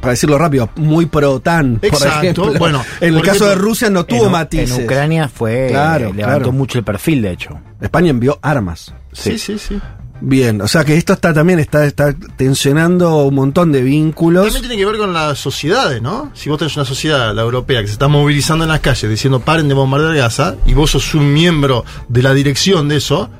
para 0.00 0.10
decirlo 0.10 0.36
rápido, 0.36 0.68
muy 0.74 1.06
pro-OTAN, 1.06 1.76
por 1.76 1.84
Exacto, 1.88 2.18
ejemplo. 2.42 2.58
bueno, 2.58 2.84
en 3.00 3.08
el 3.10 3.14
por 3.14 3.24
caso 3.26 3.46
de 3.46 3.54
Rusia 3.54 3.88
no 3.88 4.04
tuvo 4.04 4.26
en, 4.26 4.32
matices. 4.32 4.76
en 4.76 4.84
Ucrania 4.84 5.28
fue. 5.28 5.68
Claro, 5.70 6.12
levantó 6.12 6.38
claro. 6.40 6.52
mucho 6.52 6.78
el 6.78 6.84
perfil, 6.84 7.22
de 7.22 7.30
hecho. 7.32 7.60
España 7.80 8.10
envió 8.10 8.38
armas. 8.42 8.92
Sí, 9.12 9.38
sí, 9.38 9.56
sí. 9.58 9.78
Bien, 10.20 10.60
o 10.60 10.66
sea 10.68 10.84
que 10.84 10.96
esto 10.96 11.12
está 11.12 11.32
también 11.32 11.60
está, 11.60 11.84
está 11.84 12.12
tensionando 12.36 13.24
un 13.24 13.34
montón 13.34 13.70
de 13.70 13.82
vínculos. 13.82 14.44
También 14.44 14.62
tiene 14.62 14.76
que 14.76 14.84
ver 14.84 14.98
con 14.98 15.12
las 15.12 15.38
sociedades, 15.38 16.02
¿no? 16.02 16.30
Si 16.34 16.48
vos 16.50 16.58
tenés 16.58 16.76
una 16.76 16.84
sociedad, 16.84 17.32
la 17.34 17.42
europea, 17.42 17.80
que 17.80 17.86
se 17.86 17.92
está 17.92 18.08
movilizando 18.08 18.64
en 18.64 18.70
las 18.70 18.80
calles 18.80 19.08
diciendo 19.08 19.40
paren 19.40 19.68
de 19.68 19.74
bombardear 19.74 20.16
Gaza, 20.16 20.56
y 20.66 20.74
vos 20.74 20.90
sos 20.90 21.14
un 21.14 21.32
miembro 21.32 21.84
de 22.08 22.22
la 22.22 22.34
dirección 22.34 22.88
de 22.88 22.96
eso, 22.96 23.30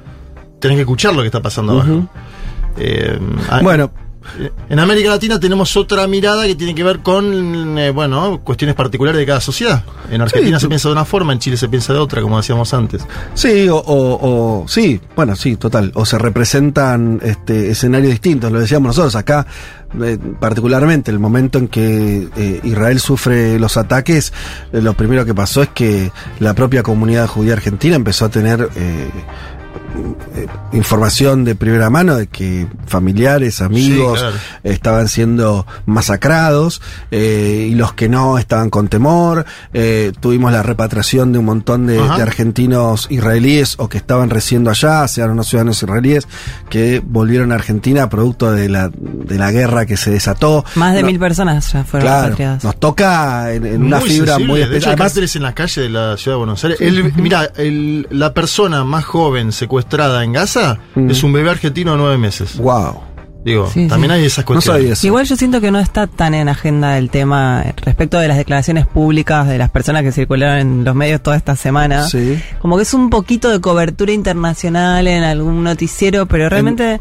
tenés 0.60 0.76
que 0.76 0.82
escuchar 0.82 1.14
lo 1.14 1.22
que 1.22 1.26
está 1.26 1.42
pasando 1.42 1.72
abajo. 1.72 2.08
Eh, 2.76 3.18
Bueno, 3.62 3.90
En 4.68 4.78
América 4.78 5.10
Latina 5.10 5.40
tenemos 5.40 5.76
otra 5.76 6.06
mirada 6.06 6.46
que 6.46 6.54
tiene 6.54 6.74
que 6.74 6.82
ver 6.84 7.00
con, 7.00 7.78
eh, 7.78 7.90
bueno, 7.90 8.40
cuestiones 8.44 8.74
particulares 8.76 9.18
de 9.18 9.26
cada 9.26 9.40
sociedad. 9.40 9.84
En 10.10 10.20
Argentina 10.22 10.58
Sí, 10.58 10.62
se 10.64 10.68
piensa 10.68 10.88
de 10.88 10.92
una 10.92 11.04
forma, 11.04 11.32
en 11.32 11.38
Chile 11.38 11.56
se 11.56 11.68
piensa 11.68 11.92
de 11.92 11.98
otra, 11.98 12.22
como 12.22 12.36
decíamos 12.36 12.72
antes. 12.74 13.02
Sí, 13.34 13.68
o, 13.68 13.76
o- 13.76 14.62
o- 14.62 14.68
sí, 14.68 15.00
bueno, 15.16 15.34
sí, 15.36 15.56
total. 15.56 15.92
O 15.94 16.04
se 16.06 16.18
representan 16.18 17.20
este, 17.22 17.70
escenarios 17.70 18.10
distintos, 18.12 18.50
lo 18.52 18.60
decíamos 18.60 18.88
nosotros. 18.88 19.14
Acá, 19.16 19.46
eh, 20.02 20.18
particularmente, 20.38 21.10
el 21.10 21.18
momento 21.18 21.58
en 21.58 21.68
que 21.68 22.28
eh, 22.36 22.60
Israel 22.64 23.00
sufre 23.00 23.58
los 23.58 23.76
ataques, 23.76 24.32
lo 24.72 24.94
primero 24.94 25.24
que 25.24 25.34
pasó 25.34 25.62
es 25.62 25.68
que 25.70 26.10
la 26.40 26.54
propia 26.54 26.82
comunidad 26.82 27.26
judía 27.26 27.54
argentina 27.54 27.96
empezó 27.96 28.26
a 28.26 28.28
tener 28.28 28.68
eh, 30.36 30.46
información 30.72 31.44
de 31.44 31.54
primera 31.54 31.90
mano 31.90 32.16
de 32.16 32.26
que 32.26 32.66
familiares, 32.86 33.60
amigos 33.60 34.18
Sí, 34.18 34.24
claro. 34.24 34.36
estaban 34.64 35.08
siendo 35.08 35.66
masacrados 35.86 36.80
eh, 37.10 37.68
y 37.70 37.74
los 37.74 37.92
que 37.94 38.08
no 38.08 38.38
estaban 38.38 38.70
con 38.70 38.88
temor. 38.88 39.44
Eh, 39.72 40.12
tuvimos 40.20 40.52
la 40.52 40.62
repatriación 40.62 41.32
de 41.32 41.38
un 41.38 41.44
montón 41.46 41.86
de, 41.86 41.98
argentinos 41.98 43.06
israelíes 43.10 43.74
o 43.78 43.88
que 43.88 43.98
estaban 43.98 44.30
residiendo 44.30 44.70
allá, 44.70 45.06
sean 45.08 45.30
unos 45.30 45.48
ciudadanos 45.48 45.82
israelíes 45.82 46.28
que 46.68 47.02
volvieron 47.04 47.52
a 47.52 47.56
Argentina 47.56 48.08
producto 48.08 48.52
de 48.52 48.68
la, 48.68 48.90
de 48.92 49.36
la 49.38 49.50
guerra 49.50 49.86
que 49.86 49.96
se 49.96 50.10
desató. 50.10 50.64
Más 50.74 50.94
de 50.94 51.00
No- 51.02 51.06
mil 51.08 51.18
personas 51.18 51.72
ya 51.72 51.84
fueron 51.84 52.06
Claro, 52.08 52.22
repatriadas. 52.26 52.64
nos 52.64 52.76
toca 52.78 53.52
en, 53.52 53.66
en 53.66 53.84
una 53.84 54.00
fibra 54.00 54.34
sensible. 54.34 54.46
muy 54.46 54.58
De 54.60 54.64
hecho, 54.64 54.72
especial. 54.74 54.92
Además, 54.92 55.08
carteles 55.12 55.36
en 55.36 55.42
las 55.42 55.54
calles 55.54 55.76
de 55.76 55.88
la 55.90 56.16
ciudad 56.16 56.34
de 56.34 56.38
Buenos 56.38 56.64
Aires. 56.64 56.80
El- 56.80 57.12
mira, 57.14 57.50
el- 57.56 58.06
la 58.10 58.32
persona 58.34 58.84
más 58.84 59.04
joven 59.04 59.52
secuestrada 59.52 59.77
en 60.22 60.32
Gaza 60.32 60.78
Mm. 60.94 61.10
es 61.10 61.22
un 61.22 61.32
bebé 61.32 61.50
argentino 61.50 61.92
de 61.92 61.98
nueve 61.98 62.18
meses. 62.18 62.56
wow. 62.58 63.00
Digo, 63.44 63.70
Sí, 63.72 63.86
también 63.86 64.12
sí. 64.12 64.18
hay 64.18 64.26
esas 64.26 64.44
No 64.44 64.46
cuestiones. 64.46 64.80
sabía 64.82 64.92
eso. 64.94 65.06
Igual 65.06 65.24
yo 65.24 65.36
siento 65.36 65.60
que 65.60 65.70
no 65.70 65.78
está 65.78 66.06
tan 66.08 66.34
en 66.34 66.48
agenda 66.48 66.98
el 66.98 67.08
tema 67.08 67.64
respecto 67.84 68.18
de 68.18 68.26
las 68.28 68.36
declaraciones 68.36 68.84
públicas 68.86 69.46
de 69.48 69.56
las 69.56 69.70
personas 69.70 70.02
que 70.02 70.10
circularon 70.12 70.58
en 70.58 70.84
los 70.84 70.94
medios 70.94 71.22
toda 71.22 71.36
esta 71.36 71.54
semana. 71.56 72.02
Sí. 72.08 72.38
Como 72.60 72.76
que 72.76 72.82
es 72.82 72.92
un 72.94 73.08
poquito 73.10 73.48
de 73.48 73.60
cobertura 73.60 74.12
internacional 74.12 75.06
en 75.06 75.22
algún 75.22 75.62
noticiero, 75.64 76.26
pero 76.26 76.48
realmente... 76.48 77.00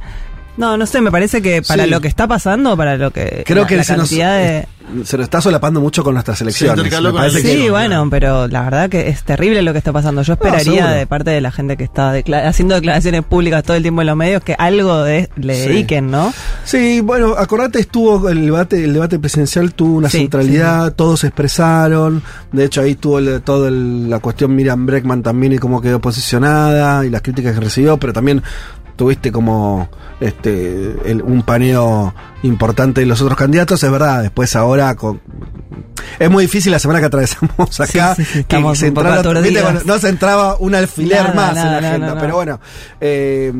No, 0.58 0.76
no 0.78 0.86
sé, 0.88 1.02
me 1.02 1.12
parece 1.12 1.42
que 1.42 1.62
para 1.62 1.84
Sí. 1.84 1.90
lo 1.90 2.02
que 2.02 2.08
está 2.08 2.28
pasando, 2.28 2.76
para 2.78 2.98
lo 2.98 3.12
que... 3.12 3.44
Creo 3.46 3.64
la, 3.64 3.68
que 3.68 3.76
la 3.78 3.84
se 3.84 3.94
nos, 3.98 4.10
cantidad 4.10 4.38
de... 4.38 4.68
se 5.04 5.18
lo 5.18 5.24
está 5.24 5.42
solapando 5.42 5.82
mucho 5.82 6.04
con 6.04 6.14
nuestras 6.14 6.40
elecciones. 6.42 6.94
con 6.94 7.32
Sí, 7.32 7.42
que- 7.42 7.70
bueno, 7.72 8.08
pero 8.10 8.48
la 8.48 8.64
verdad 8.64 8.90
que 8.90 9.10
es 9.10 9.24
terrible 9.24 9.62
lo 9.62 9.72
que 9.74 9.78
está 9.80 9.92
pasando. 9.92 10.22
Yo 10.22 10.34
esperaría 10.34 10.88
de 10.88 11.06
parte 11.08 11.32
de 11.32 11.42
la 11.42 11.52
gente 11.52 11.78
que 11.78 11.84
está 11.84 12.14
decla- 12.14 12.48
haciendo 12.48 12.76
declaraciones 12.76 13.24
públicas 13.24 13.64
todo 13.64 13.76
el 13.78 13.84
tiempo 13.84 14.02
en 14.02 14.08
los 14.08 14.16
medios 14.16 14.42
que 14.44 14.56
algo 14.58 15.04
de, 15.04 15.30
le 15.36 15.56
Sí. 15.56 15.68
dediquen, 15.70 16.10
¿no? 16.12 16.34
Sí, 16.64 17.02
bueno, 17.02 17.36
acordate, 17.38 17.80
estuvo 17.80 18.30
el 18.30 18.46
debate, 18.46 18.84
el 18.84 18.94
debate 18.94 19.20
presidencial 19.20 19.74
tuvo 19.74 19.98
una 19.98 20.10
Sí, 20.10 20.20
centralidad, 20.20 20.94
todos 20.94 21.22
se 21.22 21.28
expresaron, 21.28 22.24
de 22.52 22.66
hecho 22.66 22.82
ahí 22.82 22.96
tuvo 22.96 23.20
el- 23.20 23.42
todo 23.42 23.68
el- 23.68 24.10
la 24.10 24.20
cuestión 24.20 24.56
Miriam 24.56 24.86
Breckman 24.86 25.22
también 25.24 25.54
y 25.54 25.58
cómo 25.58 25.82
quedó 25.82 26.00
posicionada 26.00 27.06
y 27.06 27.10
las 27.10 27.22
críticas 27.22 27.54
que 27.54 27.60
recibió, 27.62 27.98
pero 27.98 28.14
también 28.14 28.42
tuviste 28.98 29.32
como 29.32 29.88
este 30.20 31.10
el- 31.10 31.22
un 31.22 31.44
paneo 31.44 32.14
importante 32.44 33.00
de 33.02 33.08
los 33.08 33.22
otros 33.22 33.38
candidatos, 33.38 33.82
es 33.82 33.90
verdad, 33.92 34.22
después 34.24 34.54
ahora 34.58 34.94
con 34.96 35.22
es 36.20 36.30
muy 36.30 36.44
difícil 36.46 36.72
la 36.72 36.80
semana 36.80 37.00
que 37.00 37.06
atravesamos 37.06 37.80
acá 37.80 38.16
Sí, 38.16 38.26
sí, 38.26 38.44
que 38.44 38.56
se 38.76 38.88
cuando 39.22 39.34
no 39.86 40.00
se 40.00 40.10
entraba 40.10 40.58
un 40.60 40.76
alfiler 40.76 41.22
Nada, 41.22 41.34
más 41.34 41.58
en 41.58 41.72
la 41.72 41.78
agenda, 41.78 42.20
pero 42.20 42.36
bueno, 42.36 42.60
eh, 43.00 43.54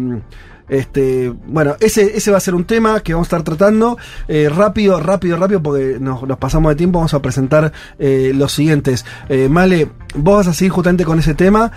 este, 0.70 1.30
bueno, 1.48 1.78
ese, 1.80 2.18
ese 2.18 2.30
va 2.30 2.38
a 2.38 2.42
ser 2.42 2.54
un 2.54 2.66
tema 2.66 3.00
que 3.00 3.14
vamos 3.14 3.28
a 3.28 3.30
estar 3.38 3.44
tratando. 3.44 3.98
Eh, 4.28 4.50
rápido, 4.54 5.00
rápido, 5.00 5.38
rápido, 5.38 5.64
porque 5.64 5.96
nos, 5.98 6.24
nos 6.24 6.38
pasamos 6.38 6.70
de 6.72 6.76
tiempo. 6.76 7.00
Vamos 7.00 7.14
a 7.14 7.22
presentar 7.22 7.72
eh, 8.00 8.34
los 8.36 8.52
siguientes. 8.52 9.06
Eh, 9.30 9.48
Male, 9.48 9.88
vos 10.16 10.38
vas 10.40 10.48
a 10.48 10.54
seguir 10.54 10.74
justamente 10.74 11.06
con 11.06 11.20
ese 11.20 11.36
tema. 11.36 11.72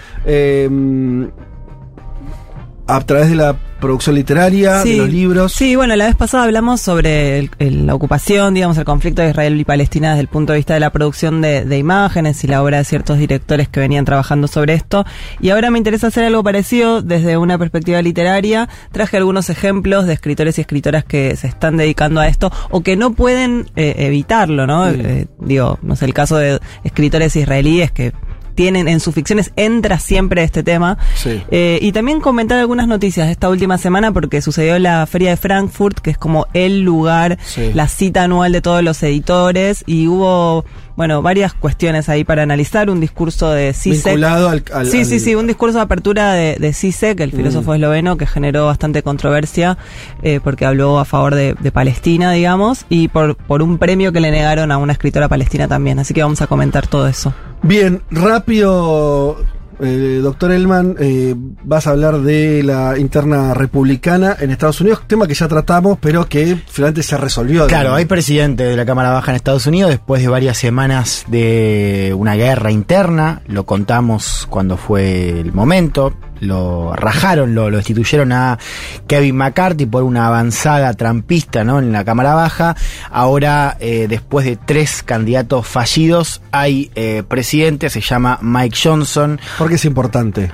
A 2.96 3.00
través 3.00 3.28
de 3.30 3.36
la 3.36 3.56
producción 3.80 4.14
literaria, 4.14 4.84
de 4.84 4.96
los 4.98 5.08
libros. 5.08 5.52
Sí, 5.54 5.74
bueno, 5.74 5.96
la 5.96 6.04
vez 6.04 6.14
pasada 6.14 6.44
hablamos 6.44 6.82
sobre 6.82 7.38
el- 7.38 7.50
el- 7.58 7.86
la 7.86 7.94
ocupación, 7.94 8.52
digamos, 8.52 8.76
el 8.76 8.84
conflicto 8.84 9.22
de 9.22 9.30
Israel 9.30 9.58
y 9.58 9.64
Palestina 9.64 10.10
desde 10.10 10.20
el 10.20 10.28
punto 10.28 10.52
de 10.52 10.58
vista 10.58 10.74
de 10.74 10.80
la 10.80 10.90
producción 10.90 11.40
de, 11.40 11.64
de 11.64 11.78
imágenes 11.78 12.44
y 12.44 12.46
la 12.46 12.62
obra 12.62 12.76
de 12.76 12.84
ciertos 12.84 13.16
directores 13.16 13.68
que 13.70 13.80
venían 13.80 14.04
trabajando 14.04 14.48
sobre 14.48 14.74
esto. 14.74 15.06
Y 15.40 15.48
ahora 15.48 15.70
me 15.70 15.78
interesa 15.78 16.08
hacer 16.08 16.24
algo 16.24 16.42
parecido 16.44 17.00
desde 17.00 17.38
una 17.38 17.56
perspectiva 17.56 18.02
literaria. 18.02 18.68
Traje 18.92 19.16
algunos 19.16 19.48
ejemplos 19.48 20.04
de 20.06 20.12
escritores 20.12 20.58
y 20.58 20.60
escritoras 20.60 21.02
que 21.04 21.34
se 21.36 21.46
están 21.46 21.78
dedicando 21.78 22.20
a 22.20 22.28
esto 22.28 22.52
o 22.68 22.82
que 22.82 22.96
no 22.96 23.14
pueden 23.14 23.70
eh, 23.76 23.94
evitarlo, 23.98 24.66
¿no? 24.66 24.90
Eh, 24.90 25.26
digo, 25.38 25.78
no 25.80 25.96
sé, 25.96 26.04
el 26.04 26.12
caso 26.12 26.36
de 26.36 26.60
escritores 26.84 27.34
israelíes 27.34 27.90
que 27.92 28.12
tienen 28.60 28.88
en 28.88 29.00
sus 29.00 29.14
ficciones 29.14 29.52
entra 29.56 29.98
siempre 29.98 30.42
este 30.42 30.62
tema. 30.62 30.98
Sí. 31.14 31.42
Eh, 31.50 31.78
y 31.80 31.92
también 31.92 32.20
comentar 32.20 32.58
algunas 32.58 32.86
noticias 32.86 33.24
de 33.26 33.32
esta 33.32 33.48
última 33.48 33.78
semana 33.78 34.12
porque 34.12 34.42
sucedió 34.42 34.78
la 34.78 35.06
Feria 35.06 35.30
de 35.30 35.38
Frankfurt, 35.38 36.00
que 36.00 36.10
es 36.10 36.18
como 36.18 36.46
el 36.52 36.82
lugar, 36.82 37.38
Sí. 37.42 37.70
la 37.72 37.88
cita 37.88 38.24
anual 38.24 38.52
de 38.52 38.60
todos 38.60 38.82
los 38.84 39.02
editores, 39.02 39.82
y 39.86 40.08
hubo, 40.08 40.66
bueno, 40.94 41.22
varias 41.22 41.54
cuestiones 41.54 42.10
ahí 42.10 42.22
para 42.22 42.42
analizar. 42.42 42.90
Un 42.90 43.00
discurso 43.00 43.50
de 43.50 43.72
Zizek. 43.72 44.04
Vinculado 44.12 44.50
al- 44.50 44.62
al- 44.74 44.86
sí, 44.86 45.06
sí, 45.06 45.20
sí, 45.20 45.34
un 45.34 45.46
discurso 45.46 45.78
de 45.78 45.84
apertura 45.84 46.34
de, 46.34 46.56
de 46.60 46.74
Zizek, 46.74 47.18
el 47.20 47.32
filósofo 47.32 47.72
esloveno, 47.72 48.18
que 48.18 48.26
generó 48.26 48.66
bastante 48.66 49.02
controversia 49.02 49.78
eh, 50.22 50.38
porque 50.44 50.66
habló 50.66 50.98
a 50.98 51.06
favor 51.06 51.34
de, 51.34 51.54
de 51.58 51.72
Palestina, 51.72 52.30
digamos, 52.32 52.84
y 52.90 53.08
por, 53.08 53.36
por 53.36 53.62
un 53.62 53.78
premio 53.78 54.12
que 54.12 54.20
le 54.20 54.30
negaron 54.30 54.70
a 54.70 54.76
una 54.76 54.92
escritora 54.92 55.28
palestina 55.28 55.66
también. 55.66 55.98
Así 55.98 56.12
que 56.12 56.22
vamos 56.22 56.42
a 56.42 56.46
comentar 56.46 56.86
todo 56.86 57.08
eso. 57.08 57.32
Bien, 57.62 58.02
rápido, 58.10 59.36
eh, 59.80 60.20
doctor 60.22 60.52
Elman, 60.52 60.96
eh, 60.98 61.34
vas 61.36 61.86
a 61.86 61.90
hablar 61.90 62.20
de 62.20 62.62
la 62.62 62.98
interna 62.98 63.54
republicana 63.54 64.36
en 64.38 64.50
Estados 64.50 64.80
Unidos, 64.80 65.02
tema 65.06 65.26
que 65.26 65.34
ya 65.34 65.48
tratamos, 65.48 65.98
pero 66.00 66.26
que 66.26 66.58
finalmente 66.68 67.02
se 67.02 67.16
resolvió. 67.16 67.66
Claro, 67.66 67.94
hay 67.94 68.06
presidente 68.06 68.64
de 68.64 68.76
la 68.76 68.84
Cámara 68.84 69.10
Baja 69.10 69.32
en 69.32 69.36
Estados 69.36 69.66
Unidos 69.66 69.90
después 69.90 70.22
de 70.22 70.28
varias 70.28 70.58
semanas 70.58 71.24
de 71.28 72.14
una 72.16 72.34
guerra 72.34 72.70
interna. 72.70 73.42
Lo 73.46 73.64
contamos 73.64 74.46
cuando 74.50 74.76
fue 74.76 75.40
el 75.40 75.52
momento. 75.52 76.14
Lo 76.40 76.94
rajaron, 76.94 77.54
lo, 77.54 77.70
lo 77.70 77.76
destituyeron 77.76 78.32
a 78.32 78.58
Kevin 79.06 79.36
McCarthy 79.36 79.86
por 79.86 80.02
una 80.02 80.26
avanzada 80.26 80.92
trampista 80.94 81.64
¿no? 81.64 81.78
en 81.78 81.92
la 81.92 82.04
Cámara 82.04 82.34
Baja. 82.34 82.76
Ahora, 83.10 83.76
eh, 83.80 84.06
después 84.08 84.46
de 84.46 84.56
tres 84.56 85.02
candidatos 85.02 85.66
fallidos, 85.66 86.42
hay 86.50 86.90
eh, 86.94 87.22
presidente, 87.26 87.90
se 87.90 88.00
llama 88.00 88.38
Mike 88.42 88.76
Johnson. 88.82 89.40
Porque 89.58 89.74
es 89.76 89.84
importante. 89.84 90.50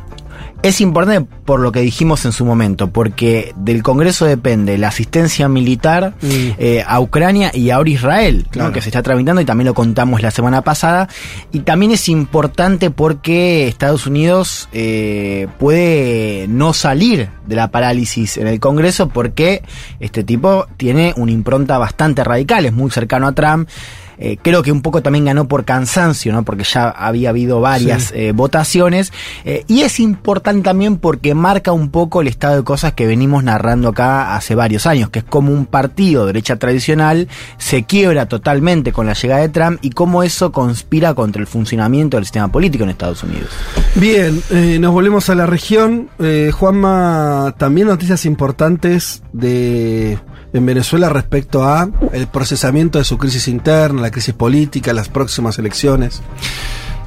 Es 0.62 0.80
importante 0.80 1.28
por 1.44 1.60
lo 1.60 1.70
que 1.70 1.80
dijimos 1.80 2.24
en 2.24 2.32
su 2.32 2.44
momento, 2.44 2.90
porque 2.90 3.52
del 3.56 3.82
Congreso 3.82 4.24
depende 4.24 4.78
la 4.78 4.88
asistencia 4.88 5.48
militar 5.48 6.14
Mm. 6.22 6.26
eh, 6.58 6.84
a 6.86 6.98
Ucrania 6.98 7.50
y 7.54 7.70
ahora 7.70 7.90
Israel, 7.90 8.46
que 8.72 8.80
se 8.80 8.88
está 8.88 9.02
tramitando 9.02 9.40
y 9.40 9.44
también 9.44 9.66
lo 9.66 9.74
contamos 9.74 10.22
la 10.22 10.30
semana 10.30 10.62
pasada. 10.62 11.08
Y 11.52 11.60
también 11.60 11.92
es 11.92 12.08
importante 12.08 12.90
porque 12.90 13.68
Estados 13.68 14.06
Unidos 14.06 14.68
eh, 14.72 15.46
puede 15.58 16.46
no 16.48 16.72
salir 16.72 17.28
de 17.46 17.54
la 17.54 17.70
parálisis 17.70 18.36
en 18.36 18.48
el 18.48 18.58
Congreso 18.58 19.08
porque 19.08 19.62
este 20.00 20.24
tipo 20.24 20.66
tiene 20.76 21.12
una 21.16 21.30
impronta 21.32 21.78
bastante 21.78 22.24
radical, 22.24 22.66
es 22.66 22.72
muy 22.72 22.90
cercano 22.90 23.28
a 23.28 23.32
Trump. 23.32 23.68
Eh, 24.18 24.38
creo 24.40 24.62
que 24.62 24.72
un 24.72 24.82
poco 24.82 25.02
también 25.02 25.24
ganó 25.26 25.46
por 25.48 25.64
cansancio, 25.64 26.32
¿no? 26.32 26.42
Porque 26.44 26.64
ya 26.64 26.88
había 26.88 27.30
habido 27.30 27.60
varias 27.60 28.04
Sí. 28.04 28.12
eh, 28.14 28.32
votaciones. 28.32 29.12
Eh, 29.44 29.64
y 29.68 29.82
es 29.82 30.00
importante 30.00 30.62
también 30.62 30.96
porque 30.96 31.34
marca 31.34 31.72
un 31.72 31.90
poco 31.90 32.20
el 32.20 32.28
estado 32.28 32.56
de 32.56 32.64
cosas 32.64 32.92
que 32.94 33.06
venimos 33.06 33.44
narrando 33.44 33.88
acá 33.90 34.34
hace 34.36 34.54
varios 34.54 34.86
años, 34.86 35.10
que 35.10 35.18
es 35.20 35.24
como 35.24 35.52
un 35.52 35.66
partido 35.66 36.22
de 36.22 36.32
derecha 36.32 36.56
tradicional 36.56 37.28
se 37.58 37.84
quiebra 37.84 38.26
totalmente 38.26 38.92
con 38.92 39.06
la 39.06 39.12
llegada 39.14 39.40
de 39.42 39.48
Trump 39.48 39.78
y 39.82 39.90
cómo 39.90 40.22
eso 40.22 40.52
conspira 40.52 41.14
contra 41.14 41.40
el 41.40 41.46
funcionamiento 41.46 42.16
del 42.16 42.24
sistema 42.24 42.48
político 42.48 42.84
en 42.84 42.90
Estados 42.90 43.22
Unidos. 43.22 43.48
Bien, 43.94 44.40
nos 44.80 44.92
volvemos 44.92 45.28
a 45.30 45.34
la 45.34 45.46
región. 45.46 46.08
Juanma, 46.52 47.54
también 47.58 47.88
noticias 47.88 48.24
importantes 48.26 49.22
de 49.32 50.18
en 50.56 50.66
Venezuela 50.66 51.08
respecto 51.08 51.64
a 51.64 51.88
el 52.12 52.26
procesamiento 52.28 52.98
de 52.98 53.04
su 53.04 53.18
crisis 53.18 53.48
interna, 53.48 54.02
la 54.02 54.10
crisis 54.10 54.34
política, 54.34 54.92
las 54.92 55.08
próximas 55.08 55.58
elecciones. 55.58 56.22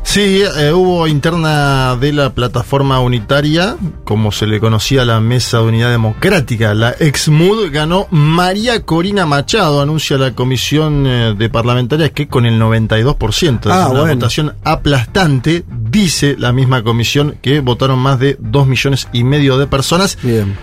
Sí, 0.02 0.42
eh, 0.58 0.72
hubo 0.74 1.06
interna 1.08 1.96
de 1.96 2.14
la 2.14 2.34
plataforma 2.34 3.00
unitaria, 3.00 3.76
como 4.06 4.32
se 4.32 4.48
le 4.48 4.60
conocía 4.60 5.04
a 5.04 5.06
la 5.06 5.20
Mesa 5.20 5.58
de 5.60 5.66
Unidad 5.66 5.92
Democrática, 5.92 6.74
la 6.74 6.96
ex-MUD, 7.00 7.70
ganó 7.72 8.08
María 8.10 8.82
Corina 8.84 9.28
Machado, 9.28 9.82
anuncia 9.82 10.18
la 10.18 10.34
comisión 10.34 11.06
eh, 11.06 11.36
de 11.38 11.50
parlamentarias 11.50 12.10
que 12.10 12.28
con 12.28 12.48
el 12.48 12.60
92%, 12.60 13.70
Ah, 13.70 13.84
es 13.84 13.90
una 13.92 14.00
bueno. 14.00 14.16
votación 14.16 14.56
aplastante, 14.64 15.64
dice 15.92 16.36
la 16.40 16.54
misma 16.54 16.82
comisión 16.82 17.36
que 17.42 17.60
votaron 17.60 18.00
más 18.00 18.20
de 18.20 18.36
2 18.40 18.66
millones 18.68 19.08
y 19.14 19.24
medio 19.24 19.60
de 19.60 19.68
personas. 19.68 20.18
Bien. 20.24 20.58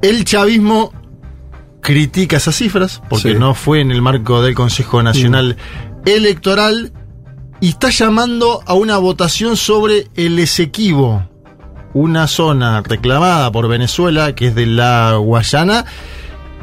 El 0.00 0.24
chavismo 0.24 0.92
critica 1.86 2.38
esas 2.38 2.56
cifras 2.56 3.00
porque 3.08 3.32
Sí. 3.34 3.38
no 3.38 3.54
fue 3.54 3.80
en 3.80 3.92
el 3.92 4.02
marco 4.02 4.42
del 4.42 4.56
Consejo 4.56 5.04
Nacional 5.04 5.56
Electoral 6.04 6.92
y 7.60 7.68
está 7.68 7.90
llamando 7.90 8.60
a 8.66 8.74
una 8.74 8.98
votación 8.98 9.56
sobre 9.56 10.08
el 10.16 10.36
Esequibo, 10.40 11.28
una 11.94 12.26
zona 12.26 12.82
reclamada 12.82 13.52
por 13.52 13.68
Venezuela 13.68 14.34
que 14.34 14.48
es 14.48 14.56
de 14.56 14.66
la 14.66 15.14
Guayana 15.14 15.84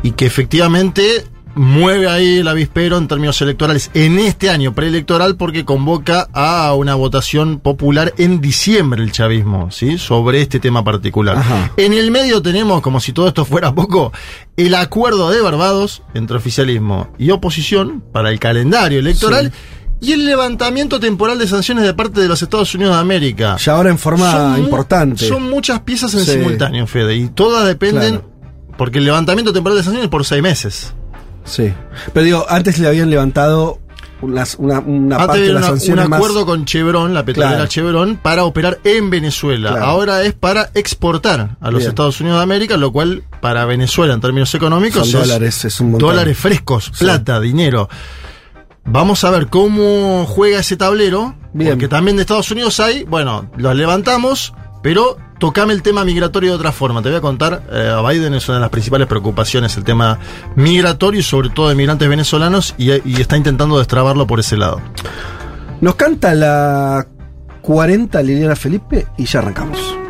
y 0.04 0.12
que 0.12 0.26
efectivamente 0.26 1.24
mueve 1.56 2.08
ahí 2.10 2.38
el 2.40 2.48
avispero 2.48 2.98
en 2.98 3.08
términos 3.08 3.42
electorales 3.42 3.92
en 3.94 4.18
este 4.20 4.50
año 4.50 4.74
preelectoral 4.74 5.36
porque 5.36 5.66
convoca 5.66 6.28
a 6.34 6.74
una 6.74 6.96
votación 6.96 7.60
popular 7.60 8.14
en 8.18 8.42
diciembre 8.42 9.04
el 9.04 9.12
chavismo, 9.12 9.70
¿sí? 9.72 9.98
Sobre 9.98 10.42
este 10.42 10.60
tema 10.60 10.84
particular. 10.84 11.38
Ajá. 11.38 11.72
En 11.78 11.94
el 11.94 12.10
medio 12.12 12.42
tenemos, 12.42 12.82
como 12.82 13.00
si 13.00 13.14
todo 13.14 13.28
esto 13.28 13.46
fuera 13.46 13.74
poco, 13.76 14.12
el 14.58 14.74
acuerdo 14.76 15.30
de 15.30 15.42
Barbados 15.42 16.02
entre 16.14 16.38
oficialismo 16.38 17.10
y 17.18 17.30
oposición 17.32 18.04
para 18.12 18.32
el 18.32 18.40
calendario 18.40 19.00
electoral 19.00 19.52
y 20.02 20.12
el 20.12 20.26
levantamiento 20.26 21.00
temporal 21.00 21.40
de 21.40 21.48
sanciones 21.48 21.86
de 21.86 21.94
parte 21.94 22.20
de 22.20 22.28
los 22.28 22.42
Estados 22.42 22.74
Unidos 22.76 22.96
de 22.96 23.00
América. 23.02 23.56
Ya 23.58 23.74
ahora 23.74 23.90
en 23.90 23.98
forma 23.98 24.32
Son 24.32 24.60
importante. 24.60 25.28
Son 25.28 25.50
muchas 25.50 25.80
piezas 25.82 26.14
en 26.16 26.26
Sí. 26.26 26.32
simultáneo, 26.32 26.88
Fede, 26.88 27.16
y 27.16 27.28
todas 27.30 27.66
dependen, 27.68 28.16
Claro. 28.16 28.30
porque 28.78 28.98
el 28.98 29.06
levantamiento 29.06 29.54
temporal 29.54 29.78
de 29.78 29.84
sanciones 29.84 30.06
es 30.06 30.10
por 30.10 30.26
seis 30.26 30.42
meses. 30.42 30.94
Sí. 31.46 31.74
Pero 32.14 32.26
digo, 32.26 32.46
antes 32.50 32.80
le 32.80 32.88
habían 32.88 33.10
levantado 33.10 33.80
unas- 34.22 34.56
una, 34.58 34.80
una 34.80 35.18
parte 35.18 35.42
de 35.42 35.52
las 35.54 35.70
un 35.88 35.96
más. 35.96 36.18
acuerdo 36.18 36.46
con 36.46 36.64
Chevron, 36.66 37.14
la 37.14 37.26
petrolera 37.26 37.56
Claro. 37.56 37.68
Chevron, 37.70 38.16
para 38.18 38.46
operar 38.46 38.80
en 38.86 39.10
Venezuela. 39.10 39.72
Claro. 39.72 39.86
Ahora 39.86 40.24
es 40.24 40.34
para 40.34 40.70
exportar 40.74 41.58
a 41.60 41.72
los 41.72 41.80
Bien. 41.80 41.90
Estados 41.90 42.22
Unidos 42.22 42.40
de 42.40 42.44
América, 42.44 42.78
lo 42.78 42.92
cual 42.94 43.24
para 43.42 43.66
Venezuela 43.66 44.14
en 44.14 44.22
términos 44.22 44.54
económicos 44.56 45.10
Son 45.10 45.22
es 45.22 45.28
dólares, 45.28 45.66
es 45.66 45.80
un 45.82 45.92
montón. 45.92 46.10
dólares 46.12 46.38
frescos, 46.38 46.86
Sí. 46.94 47.04
plata, 47.04 47.40
dinero. 47.42 47.90
Vamos 48.86 49.24
a 49.24 49.30
ver 49.32 49.48
cómo 49.48 50.26
juega 50.28 50.60
ese 50.60 50.76
tablero, 50.76 51.36
Bien. 51.54 51.72
porque 51.72 51.88
también 51.88 52.18
de 52.18 52.22
Estados 52.24 52.52
Unidos 52.52 52.80
hay, 52.80 53.04
bueno, 53.06 53.50
los 53.58 53.76
levantamos, 53.76 54.54
pero 54.82 55.18
tocame 55.40 55.74
el 55.74 55.82
tema 55.82 56.06
migratorio 56.06 56.52
de 56.52 56.56
otra 56.56 56.72
forma. 56.72 57.02
Te 57.02 57.10
voy 57.10 57.18
a 57.18 57.22
contar, 57.22 57.64
eh, 57.72 57.94
a 57.96 58.02
Biden 58.08 58.34
es 58.34 58.48
una 58.48 58.58
de 58.58 58.62
las 58.62 58.70
principales 58.70 59.08
preocupaciones 59.08 59.76
el 59.78 59.84
tema 59.84 60.20
migratorio 60.56 61.20
y 61.20 61.24
sobre 61.24 61.50
todo 61.50 61.70
de 61.70 61.76
migrantes 61.76 62.08
venezolanos 62.08 62.76
y, 62.78 62.92
y 62.92 63.22
está 63.22 63.38
intentando 63.38 63.78
destrabarlo 63.78 64.28
por 64.28 64.40
ese 64.40 64.58
lado. 64.58 64.82
Nos 65.82 65.96
canta 65.96 66.34
la 66.34 67.08
40 67.62 68.22
Liliana 68.22 68.56
Felipe 68.56 69.08
y 69.18 69.26
ya 69.26 69.40
arrancamos. 69.40 70.03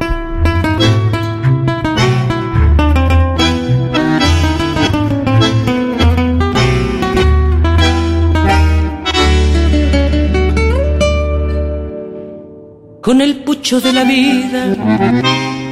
Con 13.04 13.20
el 13.20 13.36
pucho 13.44 13.82
de 13.82 13.92
la 13.92 14.06
vida 14.06 14.64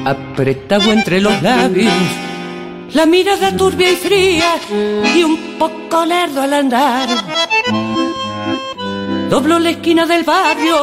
apretado 0.05 0.91
entre 0.91 1.21
los 1.21 1.41
labios, 1.41 1.93
la 2.93 3.05
mirada 3.05 3.55
turbia 3.55 3.89
y 3.89 3.95
fría 3.95 4.55
y 5.15 5.23
un 5.23 5.37
poco 5.57 6.05
lerdo 6.05 6.41
al 6.41 6.53
andar. 6.53 7.07
Doblo 9.29 9.59
la 9.59 9.69
esquina 9.69 10.05
del 10.05 10.23
barrio 10.23 10.75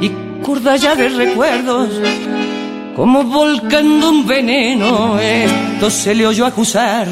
y 0.00 0.08
curda 0.42 0.74
ya 0.74 0.96
de 0.96 1.08
recuerdos, 1.08 1.90
como 2.96 3.22
volcando 3.22 4.10
un 4.10 4.26
veneno, 4.26 5.20
esto 5.20 5.88
se 5.88 6.16
le 6.16 6.26
oyó 6.26 6.46
acusar. 6.46 7.06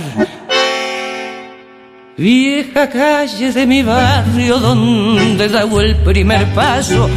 Vieja 2.17 2.91
calle 2.91 3.53
de 3.53 3.65
mi 3.65 3.85
barrio 3.85 4.59
donde 4.59 5.49
dado 5.49 5.81
el 5.81 5.95
primer 5.99 6.53
paso, 6.53 7.09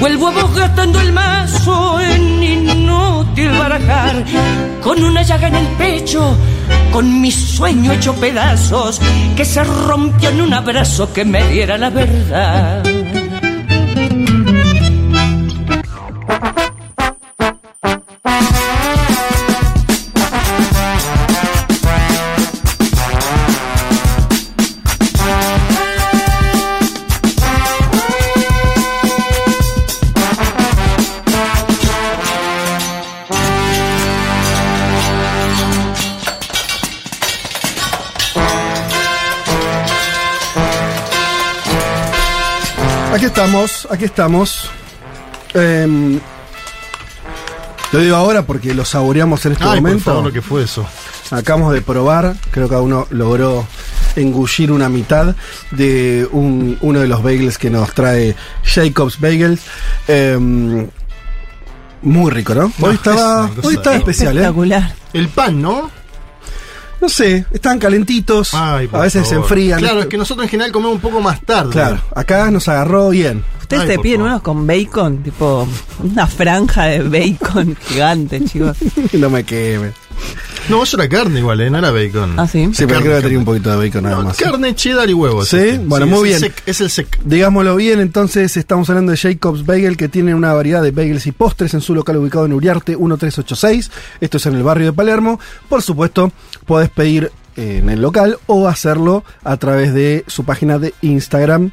vuelvo 0.00 0.28
a 0.28 0.30
vos 0.30 0.54
gastando 0.54 1.00
el 1.00 1.12
mazo 1.12 2.00
en 2.00 2.42
inútil 2.42 3.50
barajar, 3.58 4.24
con 4.82 5.02
una 5.02 5.22
llaga 5.22 5.48
en 5.48 5.56
el 5.56 5.66
pecho, 5.76 6.36
con 6.92 7.20
mi 7.20 7.30
sueño 7.30 7.92
hecho 7.92 8.14
pedazos, 8.14 9.00
que 9.36 9.44
se 9.44 9.62
rompió 9.64 10.30
en 10.30 10.40
un 10.40 10.54
abrazo 10.54 11.12
que 11.12 11.24
me 11.24 11.42
diera 11.48 11.78
la 11.78 11.90
verdad. 11.90 12.97
Estamos, 43.42 43.86
aquí 43.90 44.04
estamos. 44.04 44.68
Em, 45.54 46.18
lo 47.92 48.00
digo 48.00 48.16
ahora 48.16 48.42
porque 48.42 48.74
lo 48.74 48.84
saboreamos 48.84 49.46
en 49.46 49.52
este 49.52 49.62
Ay, 49.64 49.70
por 49.70 49.80
momento. 49.82 50.04
favor, 50.04 50.24
lo 50.24 50.32
que 50.32 50.42
fue 50.42 50.64
eso. 50.64 50.84
Acabamos 51.30 51.72
de 51.72 51.80
probar, 51.80 52.34
creo 52.50 52.66
que 52.66 52.70
cada 52.70 52.82
uno 52.82 53.06
logró 53.10 53.64
engullir 54.16 54.72
una 54.72 54.88
mitad 54.88 55.36
de 55.70 56.26
un- 56.32 56.78
uno 56.80 56.98
de 57.00 57.06
los 57.06 57.22
bagels 57.22 57.58
que 57.58 57.70
nos 57.70 57.92
trae 57.94 58.34
Jacobs 58.64 59.20
Bagels. 59.20 59.60
Em, 60.08 60.88
muy 62.02 62.30
rico, 62.32 62.54
¿no? 62.56 62.72
No, 62.78 62.86
Hoy 62.86 62.94
es 62.94 62.98
estaba, 62.98 63.48
cosa 63.54 63.68
hoy 63.68 63.74
estaba 63.74 63.96
especial, 63.96 64.36
¿eh? 64.36 64.40
Espectacular. 64.40 64.94
El 65.12 65.28
pan, 65.28 65.62
¿no? 65.62 65.90
No 67.00 67.08
sé, 67.08 67.46
estaban 67.52 67.78
calentitos, 67.78 68.50
Ay, 68.54 68.88
a 68.92 68.98
veces 69.00 69.28
se 69.28 69.36
enfrían. 69.36 69.78
Claro, 69.78 70.00
es 70.00 70.06
que 70.06 70.16
nosotros 70.18 70.44
en 70.44 70.50
general 70.50 70.72
comemos 70.72 70.96
un 70.96 71.00
poco 71.00 71.20
más 71.20 71.40
tarde. 71.42 71.70
Claro, 71.70 72.00
acá 72.14 72.50
nos 72.50 72.66
agarró 72.68 73.10
bien. 73.10 73.44
Ustedes 73.60 73.82
Ay, 73.90 73.96
por 73.96 74.02
piden 74.02 74.18
favor. 74.20 74.30
unos 74.32 74.42
con 74.42 74.66
bacon, 74.66 75.22
tipo 75.22 75.68
una 76.02 76.26
franja 76.26 76.84
de 76.86 77.02
bacon 77.02 77.76
gigante, 77.88 78.42
chicos. 78.44 78.76
no 79.12 79.30
me 79.30 79.44
queme. 79.44 79.92
No, 80.68 80.82
eso 80.82 80.96
era 80.98 81.08
carne 81.08 81.38
igual, 81.38 81.60
¿eh? 81.60 81.70
No 81.70 81.78
era 81.78 81.90
bacon. 81.90 82.34
Ah, 82.38 82.46
sí. 82.48 82.68
Sí, 82.74 82.84
pero 82.86 83.00
creo 83.00 83.16
que 83.16 83.22
tenía 83.22 83.38
un 83.38 83.44
poquito 83.44 83.70
de 83.70 83.76
bacon 83.86 84.02
nada 84.02 84.16
No, 84.16 84.22
más. 84.24 84.36
carne, 84.36 84.74
cheddar 84.74 85.08
y 85.08 85.14
huevos. 85.14 85.48
¿Sí? 85.48 85.56
este. 85.56 85.78
Bueno, 85.78 86.06
muy 86.06 86.30
es 86.30 86.36
el 86.36 86.40
bien. 86.42 86.52
sec- 86.52 86.62
es 86.66 86.80
el 86.80 86.90
sec. 86.90 87.18
Digámoslo 87.24 87.76
bien, 87.76 88.00
entonces 88.00 88.56
estamos 88.56 88.88
hablando 88.90 89.12
de 89.12 89.18
Jacobs 89.18 89.64
Bagel 89.64 89.96
que 89.96 90.08
tiene 90.08 90.34
una 90.34 90.52
variedad 90.52 90.82
de 90.82 90.90
bagels 90.90 91.26
y 91.26 91.32
postres 91.32 91.72
en 91.74 91.80
su 91.80 91.94
local 91.94 92.16
ubicado 92.16 92.44
en 92.46 92.52
Uriarte 92.54 92.96
1386. 92.96 93.90
Esto 94.20 94.36
es 94.38 94.46
en 94.46 94.56
el 94.56 94.62
barrio 94.62 94.86
de 94.86 94.92
Palermo. 94.92 95.38
Por 95.68 95.80
supuesto, 95.82 96.32
podés 96.68 96.90
pedir 96.90 97.32
eh, 97.56 97.78
en 97.82 97.90
el 97.90 98.00
local 98.00 98.38
o 98.46 98.68
hacerlo 98.68 99.24
a 99.42 99.56
través 99.56 99.92
de 99.92 100.22
su 100.28 100.44
página 100.44 100.78
de 100.78 100.94
Instagram, 101.02 101.72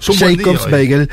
día 0.00 0.14
Jacobs. 0.36 0.70
Bagel. 0.70 1.08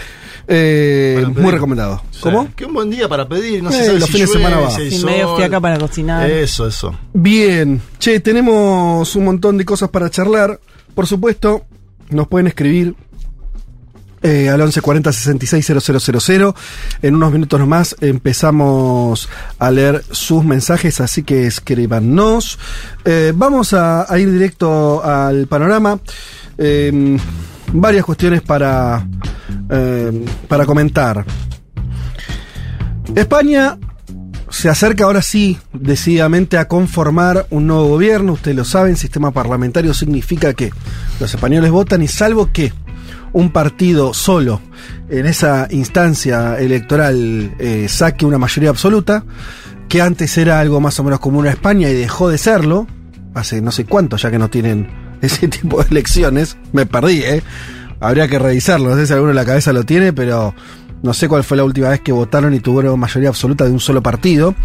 Eh, 0.47 1.25
muy 1.35 1.51
recomendado. 1.51 2.03
Sí. 2.11 2.19
¿Cómo? 2.21 2.49
Qué 2.55 2.65
un 2.65 2.73
buen 2.73 2.89
día 2.89 3.07
para 3.07 3.27
pedir. 3.27 3.63
No 3.63 3.69
Eh, 3.71 3.73
sabe 3.73 3.99
los 3.99 4.07
si 4.07 4.13
fines 4.13 4.29
de 4.29 4.33
semana 4.37 4.59
va. 4.59 4.69
Sin 4.71 5.05
medio 5.05 5.35
fiaca 5.37 5.59
para 5.59 5.77
cocinar. 5.79 6.29
Eso, 6.29 6.67
eso. 6.67 6.93
Bien, 7.13 7.81
che, 7.99 8.19
tenemos 8.19 9.15
un 9.15 9.25
montón 9.25 9.57
de 9.57 9.65
cosas 9.65 9.89
para 9.89 10.09
charlar. 10.09 10.59
Por 10.93 11.07
supuesto, 11.07 11.63
nos 12.09 12.27
pueden 12.27 12.47
escribir 12.47 12.95
eh, 14.25 14.49
al 14.49 14.57
1140 14.57 15.13
66 15.13 15.65
000. 16.25 16.55
En 17.03 17.15
unos 17.15 17.31
minutos 17.31 17.59
nomás 17.59 17.95
empezamos 18.01 19.29
a 19.59 19.69
leer 19.69 20.03
sus 20.09 20.43
mensajes, 20.43 20.99
así 20.99 21.21
que 21.21 21.45
escríbanos. 21.45 22.57
Eh, 23.05 23.33
vamos 23.35 23.73
a, 23.73 24.07
ir 24.17 24.31
directo 24.31 25.03
al 25.03 25.45
panorama. 25.45 25.99
Eh, 26.57 27.17
varias 27.71 28.03
cuestiones 28.03 28.41
para, 28.41 29.07
eh, 29.69 30.25
para 30.47 30.65
comentar. 30.65 31.23
España 33.13 33.77
se 34.49 34.69
acerca 34.69 35.03
ahora 35.03 35.21
sí 35.21 35.59
decididamente 35.73 36.57
a 36.57 36.67
conformar 36.67 37.45
un 37.51 37.67
nuevo 37.67 37.89
gobierno. 37.89 38.33
Ustedes 38.33 38.57
lo 38.57 38.65
saben, 38.65 38.97
sistema 38.97 39.29
parlamentario 39.29 39.93
significa 39.93 40.53
que 40.53 40.71
los 41.19 41.31
españoles 41.31 41.69
votan 41.69 42.01
y 42.01 42.07
salvo 42.07 42.49
que 42.51 42.73
un 43.35 43.49
partido 43.49 44.13
solo 44.13 44.61
en 45.09 45.25
esa 45.25 45.67
instancia 45.69 46.57
electoral 46.57 47.53
eh, 47.59 47.87
saque 47.89 48.25
una 48.25 48.37
mayoría 48.37 48.69
absoluta, 48.69 49.25
que 49.89 50.01
antes 50.01 50.37
era 50.37 50.61
algo 50.61 50.79
más 50.79 50.97
o 51.01 51.03
menos 51.03 51.19
común 51.19 51.45
a 51.45 51.49
España 51.49 51.89
y 51.89 51.93
dejó 51.93 52.29
de 52.29 52.37
serlo, 52.37 52.87
hace 53.33 53.61
no 53.61 53.73
sé 53.73 53.83
cuánto 53.83 54.15
ya 54.15 54.31
que 54.31 54.39
no 54.39 54.49
tienen 54.49 54.89
ese 55.21 55.49
tipo 55.49 55.83
de 55.83 55.89
elecciones, 55.89 56.57
me 56.71 56.85
perdí, 56.85 57.23
¿eh? 57.23 57.43
Habría 57.99 58.29
que 58.29 58.39
revisarlo, 58.39 58.89
no 58.89 58.95
sé 58.95 59.05
si 59.05 59.11
alguno 59.11 59.31
en 59.31 59.35
la 59.35 59.45
cabeza 59.45 59.73
lo 59.73 59.83
tiene, 59.83 60.13
pero 60.13 60.55
no 61.03 61.13
sé 61.13 61.27
cuál 61.27 61.43
fue 61.43 61.57
la 61.57 61.65
última 61.65 61.89
vez 61.89 61.99
que 61.99 62.13
votaron 62.13 62.53
y 62.53 62.61
tuvieron 62.61 62.97
mayoría 62.97 63.29
absoluta 63.29 63.65
de 63.65 63.71
un 63.71 63.81
solo 63.81 64.01
partido. 64.01 64.55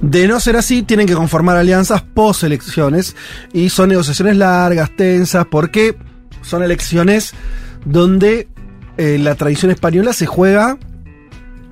De 0.00 0.26
no 0.26 0.40
ser 0.40 0.56
así, 0.56 0.82
tienen 0.82 1.06
que 1.06 1.14
conformar 1.14 1.56
alianzas 1.56 2.02
post 2.02 2.42
elecciones 2.42 3.14
y 3.52 3.68
son 3.68 3.90
negociaciones 3.90 4.36
largas, 4.36 4.90
tensas, 4.96 5.46
porque 5.48 5.96
son 6.42 6.64
elecciones 6.64 7.32
donde 7.88 8.48
eh, 8.96 9.18
la 9.18 9.34
tradición 9.34 9.70
española 9.70 10.12
se 10.12 10.26
juega 10.26 10.78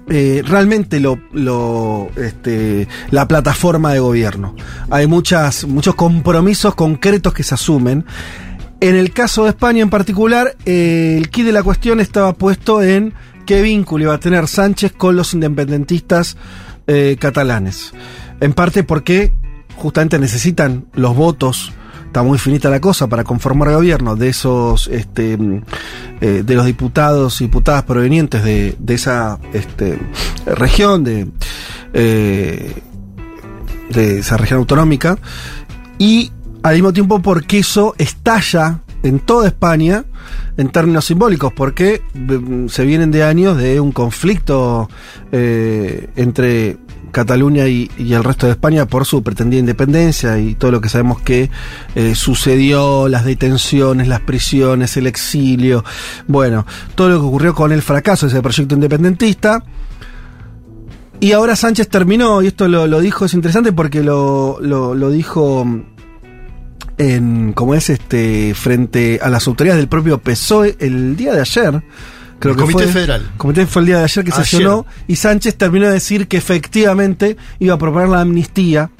eh, 0.09 0.43
realmente 0.47 1.03
este, 2.17 2.89
la 3.11 3.29
plataforma 3.29 3.93
de 3.93 3.99
gobierno. 3.99 4.55
Hay 4.91 5.07
muchos 5.07 5.65
compromisos 5.97 6.75
concretos 6.75 7.35
que 7.35 7.43
se 7.43 7.55
asumen. 7.55 8.05
En 8.81 8.95
el 8.95 9.13
caso 9.13 9.45
de 9.45 9.51
España 9.51 9.83
en 9.83 9.91
particular, 9.91 10.57
eh, 10.65 11.17
el 11.19 11.31
key 11.31 11.43
de 11.43 11.53
la 11.53 11.63
cuestión 11.63 12.01
estaba 12.01 12.35
puesto 12.35 12.83
en 12.83 13.13
qué 13.45 13.63
vínculo 13.63 14.05
iba 14.05 14.15
a 14.15 14.21
tener 14.21 14.49
Sánchez 14.49 14.93
con 14.93 15.17
los 15.17 15.35
independentistas 15.35 16.37
catalanes. 17.19 17.93
En 18.39 18.53
parte 18.53 18.85
porque 18.85 19.33
justamente 19.75 20.21
necesitan 20.21 20.87
los 20.95 21.17
votos 21.17 21.73
está 22.17 22.23
muy 22.23 22.39
finita 22.39 22.71
la 22.71 22.81
cosa 22.81 23.09
para 23.09 23.25
conformar 23.25 23.75
gobierno 23.75 24.17
de 24.17 24.31
esos 24.31 24.89
este, 24.89 25.37
eh, 26.23 26.43
de 26.47 26.55
los 26.55 26.65
diputados 26.65 27.43
y 27.43 27.45
diputadas 27.45 27.83
provenientes 27.83 28.43
de, 28.43 28.75
de 28.79 28.95
esa 28.95 29.39
este, 29.53 29.99
región 30.47 31.05
de 31.05 31.29
eh, 31.93 32.75
de 33.91 34.21
esa 34.21 34.39
región 34.39 34.61
autonómica. 34.61 35.19
Y 35.99 36.33
al 36.63 36.77
mismo 36.77 36.95
tiempo 36.95 37.21
porque 37.21 37.59
eso 37.59 37.95
estalla 37.99 38.81
en 39.03 39.21
toda 39.21 39.49
España 39.49 40.07
en 40.57 40.71
términos 40.71 41.05
simbólicos, 41.05 41.53
porque 41.53 42.01
mm, 42.15 42.69
se 42.69 42.87
vienen 42.87 43.11
de 43.11 43.25
años 43.25 43.59
de 43.59 43.79
un 43.79 43.93
conflicto 43.93 44.89
eh, 45.33 46.09
entre 46.17 46.79
Cataluña 47.17 47.67
y, 47.67 47.89
el 47.99 48.23
resto 48.23 48.45
de 48.45 48.53
España 48.53 48.85
por 48.85 49.07
su 49.07 49.23
pretendida 49.23 49.59
independencia 49.59 50.39
y 50.39 50.55
todo 50.55 50.71
lo 50.71 50.83
que 50.83 50.91
sabemos 50.91 51.23
que 51.23 51.49
eh, 51.95 52.15
sucedió, 52.15 53.09
las 53.09 53.25
detenciones, 53.25 54.07
las 54.07 54.21
prisiones, 54.21 54.99
el 54.99 55.07
exilio, 55.07 55.83
bueno, 56.27 56.67
todo 56.95 57.09
lo 57.09 57.19
que 57.19 57.27
ocurrió 57.27 57.55
con 57.55 57.73
el 57.73 57.81
fracaso 57.81 58.27
de 58.27 58.33
ese 58.33 58.43
proyecto 58.43 58.75
independentista. 58.75 59.65
Y 61.19 61.33
ahora 61.33 61.57
Sánchez 61.57 61.89
terminó, 61.89 62.43
y 62.43 62.49
esto 62.49 62.69
lo, 62.69 63.01
dijo, 63.01 63.25
es 63.25 63.33
interesante 63.33 63.73
porque 63.73 64.03
lo, 64.03 64.59
lo, 64.61 64.95
lo 64.95 65.09
dijo 65.09 65.65
en, 66.99 67.55
como 67.55 67.75
es 67.75 67.89
este, 67.89 68.53
frente 68.55 69.21
a 69.23 69.31
las 69.31 69.47
autoridades 69.47 69.81
del 69.81 69.89
propio 69.89 70.19
PSOE 70.19 70.77
el 70.81 71.17
día 71.17 71.33
de 71.33 71.41
ayer. 71.41 71.83
Creo 72.39 72.53
El 72.53 72.59
que 72.59 72.63
Comité 72.65 72.83
fue, 72.85 72.93
Federal. 72.93 73.23
el 73.33 73.37
Comité 73.39 73.67
fue 73.67 73.83
el 73.83 73.87
día 73.87 73.99
de 73.99 74.05
ayer 74.05 74.25
que 74.25 74.33
Ayer. 74.33 74.45
sesionó 74.45 74.87
y 75.07 75.17
Sánchez 75.17 75.57
terminó 75.57 75.87
de 75.87 75.93
decir 75.95 76.29
que 76.29 76.37
efectivamente 76.37 77.37
iba 77.59 77.75
a 77.75 77.79
proponer 77.79 78.09
la 78.09 78.21
amnistía 78.21 78.91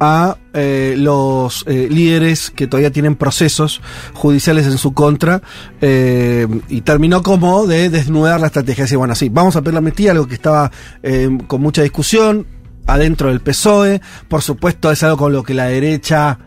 a 0.00 0.36
eh, 0.52 0.94
los 0.96 1.64
eh, 1.66 1.88
líderes 1.90 2.50
que 2.50 2.66
todavía 2.68 2.92
tienen 2.92 3.16
procesos 3.16 3.80
judiciales 4.14 4.66
en 4.66 4.78
su 4.78 4.94
contra 4.94 5.42
eh, 5.80 6.46
y 6.68 6.82
terminó 6.82 7.22
como 7.22 7.66
de 7.66 7.90
desnudar 7.90 8.40
la 8.40 8.46
estrategia. 8.46 8.84
Decir, 8.84 8.98
bueno, 8.98 9.14
sí, 9.16 9.28
vamos 9.28 9.56
a 9.56 9.60
pedir 9.62 9.74
la 9.74 9.78
amnistía, 9.78 10.12
algo 10.12 10.28
que 10.28 10.34
estaba 10.34 10.70
eh, 11.02 11.28
con 11.48 11.60
mucha 11.62 11.82
discusión 11.82 12.46
adentro 12.86 13.28
del 13.28 13.40
PSOE. 13.40 14.00
Por 14.28 14.42
supuesto, 14.42 14.90
es 14.92 15.02
algo 15.02 15.16
con 15.16 15.32
lo 15.32 15.42
que 15.42 15.54
la 15.54 15.64
derecha 15.64 16.38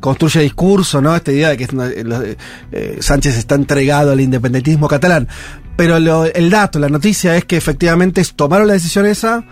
construye 0.00 0.40
discurso, 0.40 1.00
¿no? 1.00 1.14
Esta 1.14 1.32
idea 1.32 1.48
de 1.50 1.56
que 1.56 1.64
es 1.64 1.72
una- 1.72 1.88
eh, 1.88 2.36
eh, 2.72 2.96
Sánchez 3.00 3.36
está 3.36 3.54
entregado 3.54 4.12
al 4.12 4.20
independentismo 4.20 4.88
catalán. 4.88 5.28
Pero 5.76 5.98
lo- 6.00 6.24
el 6.24 6.50
dato, 6.50 6.78
la 6.78 6.88
noticia 6.88 7.36
es 7.36 7.44
que 7.44 7.56
efectivamente 7.56 8.22
tomaron 8.36 8.66
la 8.66 8.72
decisión 8.74 9.06
esa. 9.06 9.44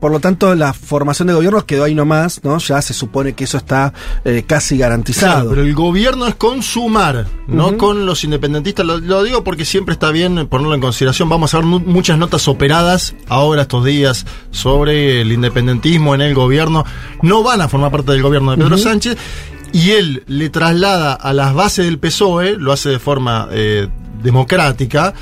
Por 0.00 0.10
lo 0.10 0.18
tanto, 0.18 0.52
la 0.56 0.72
formación 0.72 1.28
de 1.28 1.34
gobierno 1.34 1.64
quedó 1.64 1.84
ahí 1.84 1.94
nomás, 1.94 2.40
¿no? 2.42 2.58
Ya 2.58 2.82
se 2.82 2.92
supone 2.92 3.34
que 3.34 3.44
eso 3.44 3.56
está 3.56 3.92
eh, 4.24 4.42
casi 4.44 4.76
garantizado. 4.76 5.32
Claro, 5.34 5.50
pero 5.50 5.62
el 5.62 5.74
gobierno 5.76 6.26
es 6.26 6.34
con 6.34 6.60
Sumar, 6.64 7.26
no 7.46 7.76
con 7.78 8.04
los 8.04 8.24
independentistas. 8.24 8.84
Lo, 8.84 8.98
lo 8.98 9.22
digo 9.22 9.44
porque 9.44 9.64
siempre 9.64 9.92
está 9.92 10.10
bien 10.10 10.48
ponerlo 10.48 10.74
en 10.74 10.80
consideración. 10.80 11.28
Vamos 11.28 11.54
a 11.54 11.58
ver 11.58 11.66
mu- 11.66 11.78
muchas 11.78 12.18
notas 12.18 12.48
operadas 12.48 13.14
ahora 13.28 13.62
estos 13.62 13.84
días 13.84 14.26
sobre 14.50 15.20
el 15.20 15.30
independentismo 15.30 16.16
en 16.16 16.20
el 16.20 16.34
gobierno. 16.34 16.84
No 17.22 17.44
van 17.44 17.60
a 17.60 17.68
formar 17.68 17.92
parte 17.92 18.10
del 18.10 18.22
gobierno 18.22 18.50
de 18.50 18.56
Pedro. 18.56 18.78
Sánchez. 18.78 19.16
Y 19.72 19.90
él 19.92 20.22
le 20.26 20.50
traslada 20.50 21.14
a 21.14 21.32
las 21.32 21.54
bases 21.54 21.86
del 21.86 21.98
PSOE, 21.98 22.56
lo 22.58 22.72
hace 22.72 22.90
de 22.90 22.98
forma 22.98 23.48
eh, 23.52 23.88
democrática, 24.22 25.14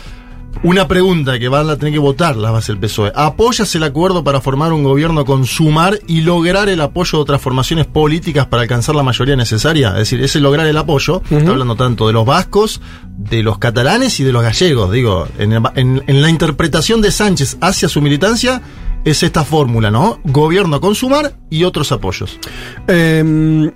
una 0.64 0.88
pregunta 0.88 1.38
que 1.38 1.48
van 1.48 1.70
a 1.70 1.76
tener 1.76 1.92
que 1.94 2.00
votar 2.00 2.36
las 2.36 2.50
bases 2.52 2.68
del 2.68 2.78
PSOE. 2.78 3.12
¿Apoyas 3.14 3.72
el 3.76 3.84
acuerdo 3.84 4.24
para 4.24 4.40
formar 4.40 4.72
un 4.72 4.82
gobierno 4.82 5.24
con 5.24 5.46
Sumar 5.46 6.00
y 6.08 6.22
lograr 6.22 6.68
el 6.68 6.80
apoyo 6.80 7.18
de 7.18 7.22
otras 7.22 7.40
formaciones 7.40 7.86
políticas 7.86 8.46
para 8.46 8.62
alcanzar 8.62 8.96
la 8.96 9.04
mayoría 9.04 9.36
necesaria? 9.36 9.90
Es 9.90 9.96
decir, 9.98 10.20
ese 10.22 10.40
lograr 10.40 10.66
el 10.66 10.76
apoyo, 10.76 11.22
está 11.30 11.50
hablando 11.52 11.76
tanto 11.76 12.08
de 12.08 12.12
los 12.12 12.26
vascos, 12.26 12.80
de 13.16 13.42
los 13.44 13.58
catalanes 13.58 14.18
y 14.18 14.24
de 14.24 14.32
los 14.32 14.42
gallegos. 14.42 14.90
Digo, 14.90 15.28
en, 15.38 15.52
el- 15.52 15.62
en- 15.76 16.02
en 16.08 16.20
la 16.22 16.28
interpretación 16.28 17.00
de 17.00 17.12
Sánchez 17.12 17.56
hacia 17.60 17.88
su 17.88 18.02
militancia 18.02 18.60
es 19.04 19.22
esta 19.22 19.44
fórmula, 19.44 19.90
¿no? 19.92 20.18
Gobierno 20.24 20.80
con 20.80 20.94
Sumar 20.96 21.34
y 21.48 21.62
otros 21.64 21.92
apoyos. 21.92 22.38
Eh, 22.88 23.70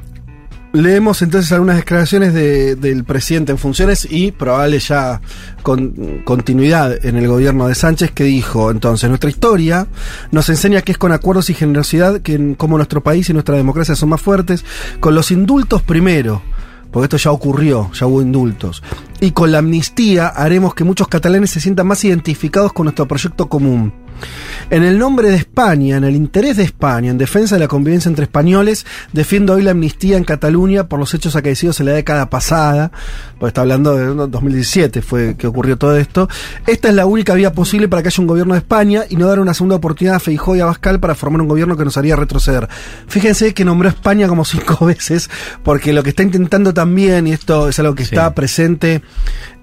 leemos 0.74 1.22
entonces 1.22 1.50
algunas 1.52 1.76
declaraciones 1.76 2.34
de- 2.34 2.74
del 2.76 3.04
presidente 3.04 3.52
en 3.52 3.58
funciones 3.58 4.06
y 4.10 4.32
probable 4.32 4.78
ya 4.80 5.20
con 5.62 6.20
continuidad 6.24 7.04
en 7.06 7.16
el 7.16 7.28
gobierno 7.28 7.68
de 7.68 7.74
Sánchez 7.76 8.10
que 8.10 8.24
dijo 8.24 8.70
entonces 8.70 9.08
nuestra 9.08 9.30
historia 9.30 9.86
nos 10.32 10.48
enseña 10.48 10.82
que 10.82 10.92
es 10.92 10.98
con 10.98 11.12
acuerdos 11.12 11.48
y 11.48 11.54
generosidad 11.54 12.20
que 12.22 12.56
como 12.56 12.76
nuestro 12.76 13.02
país 13.02 13.30
y 13.30 13.32
nuestra 13.32 13.56
democracia 13.56 13.94
son 13.94 14.08
más 14.10 14.20
fuertes 14.20 14.64
con 15.00 15.14
los 15.14 15.30
indultos 15.30 15.80
primero 15.82 16.42
porque 16.90 17.04
esto 17.06 17.16
ya 17.16 17.32
ocurrió, 17.32 17.90
ya 17.92 18.06
hubo 18.06 18.22
indultos. 18.22 18.80
Y 19.20 19.32
con 19.32 19.50
la 19.50 19.58
amnistía 19.58 20.28
haremos 20.28 20.76
que 20.76 20.84
muchos 20.84 21.08
catalanes 21.08 21.50
se 21.50 21.58
sientan 21.60 21.88
más 21.88 22.04
identificados 22.04 22.72
con 22.72 22.84
nuestro 22.84 23.08
proyecto 23.08 23.48
común. 23.48 23.92
En 24.70 24.82
el 24.82 24.98
nombre 24.98 25.30
de 25.30 25.36
España, 25.36 25.96
en 25.96 26.04
el 26.04 26.16
interés 26.16 26.56
de 26.56 26.62
España, 26.62 27.10
en 27.10 27.18
defensa 27.18 27.56
de 27.56 27.60
la 27.60 27.68
convivencia 27.68 28.08
entre 28.08 28.24
españoles, 28.24 28.86
defiendo 29.12 29.54
hoy 29.54 29.62
la 29.62 29.72
amnistía 29.72 30.16
en 30.16 30.24
Cataluña 30.24 30.88
por 30.88 30.98
los 30.98 31.12
hechos 31.14 31.36
acaecidos 31.36 31.80
en 31.80 31.86
la 31.86 31.92
década 31.92 32.30
pasada, 32.30 32.90
pues 33.38 33.50
está 33.50 33.60
hablando 33.60 33.94
de 33.94 34.14
¿no? 34.14 34.26
2017 34.26 35.02
fue 35.02 35.36
que 35.36 35.46
ocurrió 35.46 35.76
todo 35.76 35.96
esto. 35.96 36.28
Esta 36.66 36.88
es 36.88 36.94
la 36.94 37.06
única 37.06 37.34
vía 37.34 37.52
posible 37.52 37.88
para 37.88 38.02
que 38.02 38.08
haya 38.08 38.20
un 38.20 38.26
gobierno 38.26 38.54
de 38.54 38.60
España 38.60 39.04
y 39.08 39.16
no 39.16 39.26
dar 39.26 39.38
una 39.38 39.54
segunda 39.54 39.76
oportunidad 39.76 40.16
a 40.16 40.20
Feijóo 40.20 40.56
y 40.56 40.60
a 40.60 40.66
Bascal 40.66 40.98
para 40.98 41.14
formar 41.14 41.42
un 41.42 41.48
gobierno 41.48 41.76
que 41.76 41.84
nos 41.84 41.96
haría 41.96 42.16
retroceder. 42.16 42.68
Fíjense 43.06 43.52
que 43.52 43.64
nombró 43.64 43.88
a 43.88 43.92
España 43.92 44.28
como 44.28 44.44
cinco 44.44 44.86
veces, 44.86 45.28
porque 45.62 45.92
lo 45.92 46.02
que 46.02 46.10
está 46.10 46.22
intentando 46.22 46.72
también, 46.72 47.26
y 47.26 47.32
esto 47.32 47.68
es 47.68 47.78
algo 47.78 47.94
que 47.94 48.02
está 48.02 48.34
presente 48.34 49.02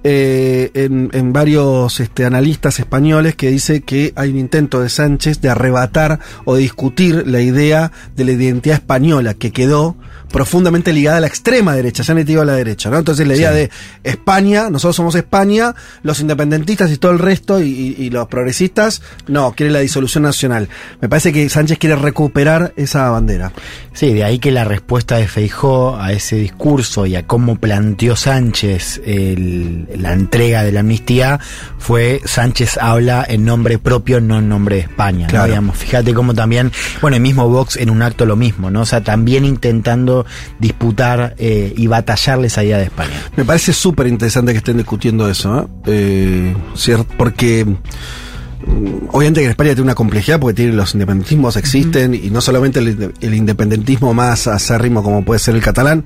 eh, 0.04 0.72
en, 0.74 1.34
varios 1.34 2.00
este, 2.00 2.26
analistas 2.26 2.80
españoles 2.80 3.36
que 3.36 3.50
dice 3.50 3.82
que 3.82 4.14
hay 4.16 4.32
un 4.32 4.40
intento 4.40 4.82
de 4.82 4.90
Sánchez 4.90 5.42
de 5.42 5.50
arrebatar 5.50 6.20
o 6.46 6.56
discutir 6.56 7.28
la 7.28 7.42
idea 7.42 7.92
de 8.16 8.26
la 8.26 8.32
identidad 8.32 8.78
española 8.78 9.36
que 9.36 9.52
quedó 9.52 9.96
profundamente 10.32 10.94
ligada 10.94 11.18
a 11.18 11.20
la 11.22 11.28
extrema 11.28 11.76
derecha, 11.76 12.04
ya 12.04 12.14
digo 12.16 12.42
a 12.42 12.46
la 12.46 12.54
derecha, 12.54 12.90
¿no? 12.90 12.98
Entonces 12.98 13.28
la 13.28 13.36
idea 13.36 13.52
de 13.52 13.70
España, 14.04 14.70
nosotros 14.70 14.96
somos 14.96 15.16
España, 15.16 15.76
los 16.04 16.20
independentistas 16.20 16.92
y 16.92 16.98
todo 16.98 17.12
el 17.12 17.20
resto 17.20 17.60
y, 17.62 17.66
y- 17.70 17.96
y 18.06 18.10
los 18.10 18.28
progresistas, 18.28 19.02
no, 19.28 19.54
quiere 19.54 19.72
la 19.72 19.80
disolución 19.80 20.24
nacional. 20.24 20.70
Me 21.02 21.10
parece 21.10 21.32
que 21.34 21.48
Sánchez 21.50 21.78
quiere 21.78 21.96
recuperar 21.96 22.74
esa 22.76 23.10
bandera. 23.10 23.52
Sí, 23.94 24.14
de 24.14 24.24
ahí 24.24 24.40
que 24.40 24.52
la 24.52 24.64
respuesta 24.64 25.18
de 25.18 25.28
Feijó 25.28 25.98
a 25.98 26.12
ese 26.14 26.36
discurso 26.38 27.06
y 27.06 27.16
a 27.16 27.28
cómo 27.28 27.58
planteó 27.58 28.16
Sánchez 28.16 29.02
el- 29.06 29.88
la 29.98 30.14
entrega 30.14 30.64
de 30.64 30.72
la 30.72 30.80
amnistía 30.82 31.40
fue 31.78 32.22
Sánchez 32.26 32.78
habla 32.80 33.26
en 33.28 33.44
nombre 33.46 33.78
propio, 33.80 34.22
no 34.22 34.40
en 34.40 34.50
nombre 34.50 34.76
de 34.78 34.82
España. 34.84 35.26
¿no? 35.26 35.30
Claro. 35.30 35.48
Digamos, 35.48 35.78
fíjate 35.78 36.14
cómo 36.14 36.34
también, 36.34 36.72
bueno, 37.02 37.18
el 37.18 37.22
mismo 37.24 37.50
Vox 37.50 37.76
en 37.78 37.90
un 37.90 38.02
acto 38.02 38.26
lo 38.26 38.36
mismo, 38.36 38.70
¿no? 38.72 38.82
O 38.82 38.86
sea, 38.86 39.02
también 39.04 39.46
intentando 39.46 40.21
disputar 40.60 41.36
eh, 41.38 41.74
y 41.76 41.88
batallarle 41.88 42.48
esa 42.48 42.64
idea 42.64 42.78
de 42.78 42.86
España. 42.86 43.14
Me 43.36 43.46
parece 43.46 43.74
súper 43.74 44.08
interesante 44.08 44.52
que 44.52 44.60
estén 44.60 44.78
discutiendo 44.78 45.30
eso, 45.30 45.62
¿eh? 45.62 45.68
Eh, 45.88 46.56
porque 47.18 47.66
mm, 47.66 49.08
obviamente 49.12 49.42
que 49.42 49.46
en 49.46 49.52
España 49.52 49.70
tiene 49.72 49.84
una 49.84 49.96
complejidad 49.96 50.40
porque 50.40 50.54
tiene 50.56 50.74
los 50.74 50.94
independentismos 50.94 51.56
existen 51.58 52.14
y 52.14 52.30
no 52.30 52.42
solamente 52.42 52.80
el, 52.80 52.98
inde- 52.98 53.14
el 53.22 53.34
independentismo 53.34 54.14
más 54.14 54.48
acérrimo 54.48 55.04
como 55.04 55.24
puede 55.26 55.40
ser 55.40 55.56
el 55.56 55.62
catalán, 55.62 56.06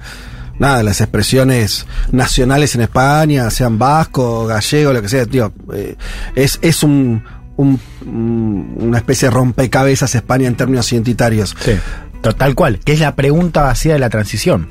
nada, 0.57 0.83
las 0.83 1.01
expresiones 1.01 1.85
nacionales 2.11 2.75
en 2.75 2.81
España, 2.81 3.49
sean 3.49 3.77
vasco, 3.77 4.45
gallego, 4.45 4.93
lo 4.93 5.01
que 5.01 5.09
sea, 5.09 5.25
tío, 5.25 5.51
eh, 5.73 5.95
es, 6.35 6.59
es 6.61 6.81
un, 6.83 7.23
un- 7.57 7.79
un- 8.05 8.75
una 8.79 8.97
especie 8.99 9.27
de 9.27 9.33
rompecabezas 9.35 10.15
España 10.15 10.47
en 10.47 10.55
términos 10.55 10.91
identitarios. 10.93 11.55
Sí. 11.59 11.73
Tal 12.33 12.55
cual, 12.55 12.79
que 12.79 12.93
es 12.93 12.99
la 12.99 13.15
pregunta 13.15 13.61
vacía 13.63 13.93
de 13.93 13.99
la 13.99 14.09
transición. 14.09 14.69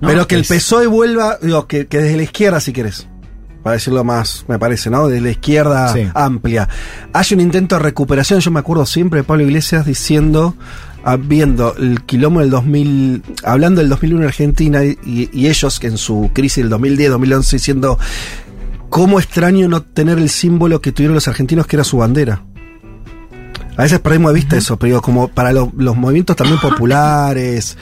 ¿no? 0.00 0.08
Pero 0.08 0.26
que 0.26 0.34
el 0.36 0.44
PSOE 0.44 0.86
vuelva, 0.86 1.38
digo, 1.42 1.66
que, 1.66 1.86
que 1.86 1.98
desde 1.98 2.16
la 2.16 2.22
izquierda, 2.22 2.60
si 2.60 2.72
querés, 2.72 3.06
para 3.62 3.74
decirlo 3.74 4.02
más, 4.04 4.46
me 4.48 4.58
parece, 4.58 4.88
¿no? 4.88 5.06
Desde 5.08 5.20
la 5.22 5.30
izquierda 5.30 5.92
Sí. 5.92 6.08
amplia. 6.14 6.68
Hay 7.12 7.26
un 7.32 7.40
intento 7.40 7.76
de 7.76 7.82
recuperación, 7.82 8.40
yo 8.40 8.50
me 8.50 8.60
acuerdo 8.60 8.86
siempre 8.86 9.20
de 9.20 9.24
Pablo 9.24 9.42
Iglesias 9.44 9.84
diciendo, 9.84 10.54
ah, 11.04 11.16
viendo 11.20 11.74
el 11.76 12.02
quilombo 12.04 12.40
del 12.40 12.48
2000, 12.48 13.22
hablando 13.44 13.82
del 13.82 13.90
2001 13.90 14.22
en 14.22 14.28
Argentina 14.28 14.82
y, 14.84 15.28
y 15.32 15.48
ellos 15.48 15.78
que 15.78 15.88
en 15.88 15.98
su 15.98 16.30
crisis 16.32 16.64
del 16.64 16.70
2010, 16.70 17.10
2011, 17.10 17.56
diciendo, 17.56 17.98
¿cómo 18.88 19.20
extraño 19.20 19.68
no 19.68 19.82
tener 19.82 20.16
el 20.16 20.30
símbolo 20.30 20.80
que 20.80 20.92
tuvieron 20.92 21.14
los 21.14 21.28
argentinos 21.28 21.66
que 21.66 21.76
era 21.76 21.84
su 21.84 21.98
bandera? 21.98 22.42
A 23.80 23.84
veces 23.84 23.98
perdemos 24.00 24.30
de 24.32 24.34
vista 24.34 24.56
eso, 24.58 24.76
pero 24.78 24.88
digo, 24.88 25.00
como 25.02 25.28
para 25.28 25.52
lo- 25.52 25.72
los 25.76 25.96
movimientos 25.96 26.36
también 26.36 26.60
populares, 26.62 27.78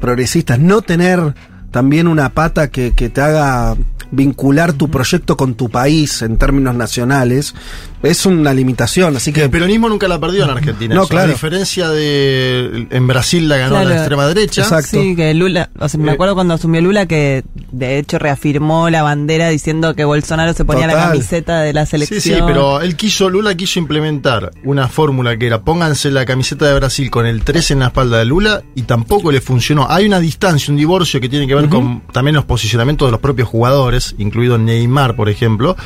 progresistas, 0.00 0.58
no 0.58 0.82
tener 0.82 1.34
también 1.76 2.08
una 2.08 2.30
pata 2.30 2.70
que, 2.70 2.94
que 2.94 3.10
te 3.10 3.20
haga 3.20 3.76
vincular 4.10 4.72
tu 4.72 4.88
proyecto 4.88 5.36
con 5.36 5.56
tu 5.56 5.68
país 5.68 6.22
en 6.22 6.38
términos 6.38 6.74
nacionales, 6.74 7.54
es 8.02 8.24
una 8.24 8.54
limitación, 8.54 9.16
así 9.16 9.30
que... 9.32 9.42
El 9.42 9.50
peronismo 9.50 9.88
nunca 9.90 10.06
la 10.08 10.18
perdió 10.18 10.44
en 10.44 10.50
Argentina. 10.50 10.94
No, 10.94 11.02
eso, 11.02 11.08
claro. 11.10 11.28
A 11.30 11.32
diferencia 11.32 11.88
de. 11.90 12.86
En 12.90 13.06
Brasil 13.08 13.48
la 13.48 13.56
ganó 13.56 13.70
Claro. 13.74 13.88
la 13.90 13.96
extrema 13.96 14.26
derecha. 14.28 14.80
Sí, 14.82 15.16
que 15.16 15.34
Lula, 15.34 15.68
o 15.78 15.88
sea, 15.88 15.98
me 16.00 16.12
Eh, 16.12 16.14
acuerdo 16.14 16.34
cuando 16.34 16.54
asumió 16.54 16.80
Lula 16.80 17.06
que 17.06 17.42
de 17.72 17.98
hecho 17.98 18.18
reafirmó 18.18 18.88
la 18.90 19.02
bandera 19.02 19.48
diciendo 19.48 19.94
que 19.94 20.04
Bolsonaro 20.04 20.52
se 20.54 20.64
ponía 20.64 20.86
la 20.86 20.94
camiseta 20.94 21.60
de 21.60 21.72
la 21.72 21.84
Sí, 21.84 21.90
selección. 21.90 22.20
sí, 22.20 22.42
pero 22.46 22.80
él 22.80 22.94
quiso, 22.96 23.28
Lula 23.28 23.54
quiso 23.56 23.80
implementar 23.80 24.52
una 24.64 24.86
fórmula 24.88 25.36
que 25.36 25.46
era 25.48 25.62
pónganse 25.62 26.10
la 26.12 26.24
camiseta 26.24 26.66
de 26.66 26.74
Brasil 26.74 27.10
con 27.10 27.26
el 27.26 27.42
3 27.42 27.72
en 27.72 27.80
la 27.80 27.86
espalda 27.86 28.18
de 28.18 28.24
Lula 28.24 28.62
y 28.76 28.82
tampoco 28.82 29.32
le 29.32 29.40
funcionó. 29.40 29.88
Hay 29.90 30.06
una 30.06 30.20
distancia, 30.20 30.70
un 30.72 30.78
divorcio 30.78 31.20
que 31.20 31.28
tiene 31.28 31.46
que 31.48 31.54
ver 31.56 31.65
con 31.68 32.02
también 32.12 32.34
los 32.36 32.44
posicionamientos 32.44 33.08
de 33.08 33.12
los 33.12 33.20
propios 33.20 33.48
jugadores, 33.48 34.14
incluido 34.18 34.58
Neymar, 34.58 35.16
por 35.16 35.28
ejemplo, 35.28 35.76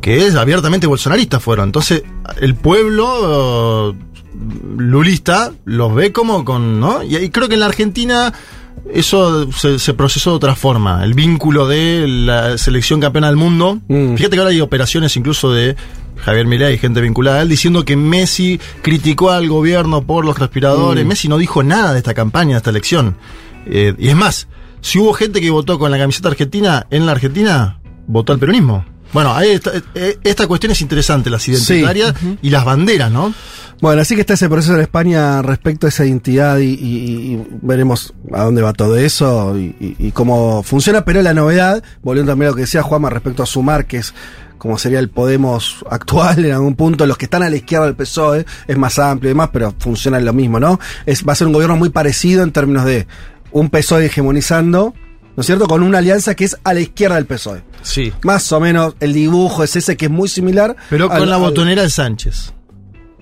que 0.00 0.26
es 0.26 0.34
abiertamente 0.34 0.86
bolsonarista 0.86 1.40
fueron. 1.40 1.68
Entonces, 1.68 2.02
el 2.40 2.54
pueblo 2.54 3.90
eh, 3.90 3.96
lulista 4.76 5.52
los 5.64 5.94
ve 5.94 6.12
como 6.12 6.44
con, 6.44 6.80
¿no? 6.80 7.02
Y, 7.02 7.16
y 7.16 7.30
creo 7.30 7.48
que 7.48 7.54
en 7.54 7.60
la 7.60 7.66
Argentina 7.66 8.32
eso 8.92 9.50
se, 9.52 9.78
se 9.78 9.94
procesó 9.94 10.30
de 10.30 10.36
otra 10.36 10.54
forma. 10.54 11.04
El 11.04 11.14
vínculo 11.14 11.66
de 11.66 12.06
la 12.06 12.58
selección 12.58 13.00
campeona 13.00 13.28
del 13.28 13.36
mundo. 13.36 13.80
Fíjate 13.88 14.30
que 14.30 14.38
ahora 14.38 14.50
hay 14.50 14.60
operaciones 14.60 15.16
incluso 15.16 15.52
de 15.52 15.76
Javier 16.18 16.46
Milei 16.46 16.74
y 16.74 16.78
gente 16.78 17.00
vinculada 17.00 17.38
a 17.38 17.42
él 17.42 17.48
diciendo 17.48 17.84
que 17.84 17.96
Messi 17.96 18.60
criticó 18.82 19.30
al 19.30 19.48
gobierno 19.48 20.02
por 20.02 20.24
los 20.24 20.38
respiradores. 20.38 21.04
Mm. 21.04 21.08
Messi 21.08 21.28
no 21.28 21.38
dijo 21.38 21.62
nada 21.62 21.92
de 21.92 21.98
esta 21.98 22.14
campaña, 22.14 22.52
de 22.52 22.58
esta 22.58 22.70
elección. 22.70 23.16
Eh, 23.66 23.94
y 23.98 24.08
es 24.08 24.16
más, 24.16 24.48
si 24.84 24.98
hubo 24.98 25.14
gente 25.14 25.40
que 25.40 25.48
votó 25.50 25.78
con 25.78 25.90
la 25.90 25.96
camiseta 25.98 26.28
argentina 26.28 26.86
en 26.90 27.06
la 27.06 27.12
Argentina, 27.12 27.78
votó 28.06 28.32
al 28.34 28.38
peronismo. 28.38 28.84
Bueno, 29.14 29.32
ahí 29.32 29.50
está- 29.50 29.70
eh, 29.94 30.18
esta 30.24 30.46
cuestión 30.46 30.72
es 30.72 30.80
interesante, 30.82 31.30
las 31.30 31.46
identitarias 31.48 32.14
y 32.42 32.50
las 32.50 32.64
banderas, 32.64 33.10
¿no? 33.10 33.32
Bueno, 33.80 34.02
así 34.02 34.14
que 34.14 34.20
está 34.20 34.34
ese 34.34 34.48
proceso 34.48 34.74
en 34.74 34.80
España 34.82 35.40
respecto 35.40 35.86
a 35.86 35.88
esa 35.88 36.04
identidad 36.04 36.58
y, 36.58 36.64
y- 36.74 37.32
y 37.34 37.46
veremos 37.62 38.12
a 38.32 38.42
dónde 38.42 38.60
va 38.62 38.72
todo 38.72 38.96
eso 38.96 39.56
y, 39.58 40.10
cómo 40.12 40.62
funciona. 40.62 41.04
Pero 41.04 41.22
la 41.22 41.32
novedad, 41.32 41.82
volviendo 42.02 42.32
también 42.32 42.48
a 42.48 42.50
lo 42.50 42.56
que 42.56 42.62
decía 42.62 42.82
Juanma 42.82 43.08
respecto 43.10 43.42
a 43.42 43.46
Sumar, 43.46 43.86
que 43.86 43.98
es 43.98 44.14
como 44.58 44.78
sería 44.78 44.98
el 44.98 45.10
Podemos 45.10 45.84
actual 45.90 46.44
en 46.44 46.52
algún 46.52 46.74
punto, 46.74 47.06
los 47.06 47.18
que 47.18 47.26
están 47.26 47.42
a 47.42 47.50
la 47.50 47.56
izquierda 47.56 47.86
del 47.86 47.96
PSOE, 47.96 48.46
es 48.66 48.78
más 48.78 48.98
amplio 48.98 49.28
y 49.30 49.32
demás, 49.34 49.50
pero 49.52 49.74
funciona 49.78 50.18
lo 50.20 50.32
mismo, 50.32 50.58
¿no? 50.58 50.80
Es, 51.04 51.24
va 51.26 51.32
a 51.34 51.36
ser 51.36 51.46
un 51.48 51.52
gobierno 51.52 51.76
muy 51.76 51.90
parecido 51.90 52.42
en 52.42 52.50
términos 52.52 52.84
de 52.86 53.06
un 53.54 53.70
PSOE 53.70 54.06
hegemonizando, 54.06 54.92
¿no 55.36 55.40
es 55.40 55.46
cierto? 55.46 55.66
Con 55.66 55.82
una 55.82 55.98
alianza 55.98 56.34
que 56.34 56.44
es 56.44 56.58
a 56.64 56.74
la 56.74 56.80
izquierda 56.80 57.16
del 57.16 57.24
PSOE. 57.26 57.62
Sí. 57.82 58.12
Más 58.22 58.52
o 58.52 58.60
menos 58.60 58.94
el 59.00 59.12
dibujo 59.14 59.64
es 59.64 59.74
ese 59.76 59.96
que 59.96 60.04
es 60.06 60.10
muy 60.10 60.28
similar. 60.28 60.76
Pero 60.90 61.08
con 61.08 61.16
al- 61.16 61.30
la 61.30 61.36
al- 61.36 61.40
botonera 61.42 61.82
de 61.82 61.90
Sánchez. 61.90 62.52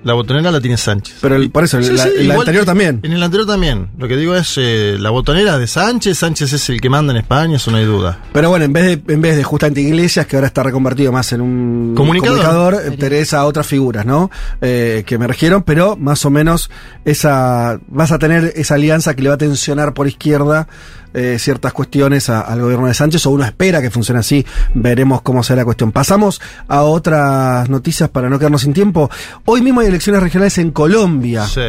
La 0.04 0.14
botonera 0.14 0.50
la 0.50 0.60
tiene 0.60 0.76
Sánchez. 0.76 1.16
Pero 1.20 1.36
el- 1.36 1.50
por 1.50 1.64
eso, 1.64 1.78
el- 1.78 1.94
la- 1.96 2.04
el 2.04 2.22
igual 2.24 2.40
anterior 2.40 2.64
también. 2.64 3.00
En 3.02 3.12
el 3.12 3.22
anterior 3.22 3.46
también. 3.46 3.88
Lo 3.98 4.08
que 4.08 4.16
digo 4.16 4.34
es 4.34 4.54
eh, 4.56 4.96
la 4.98 5.10
botonera 5.10 5.58
de 5.58 5.66
Sánchez. 5.66 6.18
Sánchez 6.18 6.52
es 6.54 6.68
el 6.70 6.80
que 6.80 6.88
manda 6.90 7.12
en 7.12 7.18
España, 7.18 7.56
eso 7.56 7.70
no 7.70 7.76
hay 7.76 7.84
duda. 7.84 8.18
Pero 8.32 8.48
bueno, 8.48 8.64
en 8.64 8.72
vez 8.72 8.84
de, 9.06 9.12
en 9.14 9.20
vez 9.20 9.36
de 9.36 9.44
justamente 9.44 9.80
Iglesias, 9.80 10.26
que 10.26 10.36
ahora 10.36 10.48
está 10.48 10.62
reconvertido 10.62 11.12
más 11.12 11.32
en 11.32 11.40
un 11.40 11.94
Comunicador. 11.96 12.74
eh, 12.74 12.96
tenés 12.98 13.32
a 13.34 13.44
otras 13.46 13.66
figuras, 13.66 14.04
¿no? 14.06 14.30
Eh, 14.60 15.04
que 15.06 15.14
emergieron, 15.14 15.62
pero 15.62 15.96
más 15.96 16.24
o 16.24 16.30
menos 16.30 16.70
esa 17.04 17.78
vas 17.88 18.12
a 18.12 18.18
tener 18.18 18.52
esa 18.56 18.74
alianza 18.74 19.14
que 19.14 19.22
le 19.22 19.28
va 19.28 19.34
a 19.36 19.38
tensionar 19.38 19.94
por 19.94 20.06
izquierda 20.08 20.68
eh, 21.14 21.36
ciertas 21.38 21.72
cuestiones 21.72 22.30
a- 22.30 22.40
al 22.40 22.60
gobierno 22.60 22.86
de 22.86 22.94
Sánchez, 22.94 23.26
o 23.26 23.30
uno 23.30 23.44
espera 23.44 23.80
que 23.82 23.90
funcione 23.90 24.20
así, 24.20 24.44
veremos 24.74 25.22
cómo 25.22 25.42
será 25.42 25.58
la 25.58 25.64
cuestión. 25.64 25.92
Pasamos 25.92 26.40
a 26.68 26.82
otras 26.82 27.68
noticias 27.68 28.08
para 28.08 28.28
no 28.30 28.38
quedarnos 28.38 28.62
sin 28.62 28.72
tiempo. 28.72 29.10
Hoy 29.44 29.60
mismo 29.62 29.80
hay 29.80 29.88
elecciones 29.88 30.22
regionales 30.22 30.56
en 30.58 30.70
Colombia. 30.70 31.46
Sí. 31.46 31.60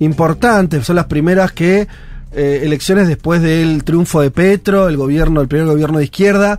Importantes, 0.00 0.84
son 0.86 0.96
las 0.96 1.06
primeras 1.06 1.52
que 1.52 1.86
eh, 2.34 2.60
elecciones 2.62 3.08
después 3.08 3.42
del 3.42 3.84
triunfo 3.84 4.20
de 4.22 4.30
Petro, 4.30 4.88
el 4.88 4.96
gobierno, 4.96 5.40
el 5.42 5.48
primer 5.48 5.66
gobierno 5.66 5.98
de 5.98 6.04
izquierda. 6.04 6.58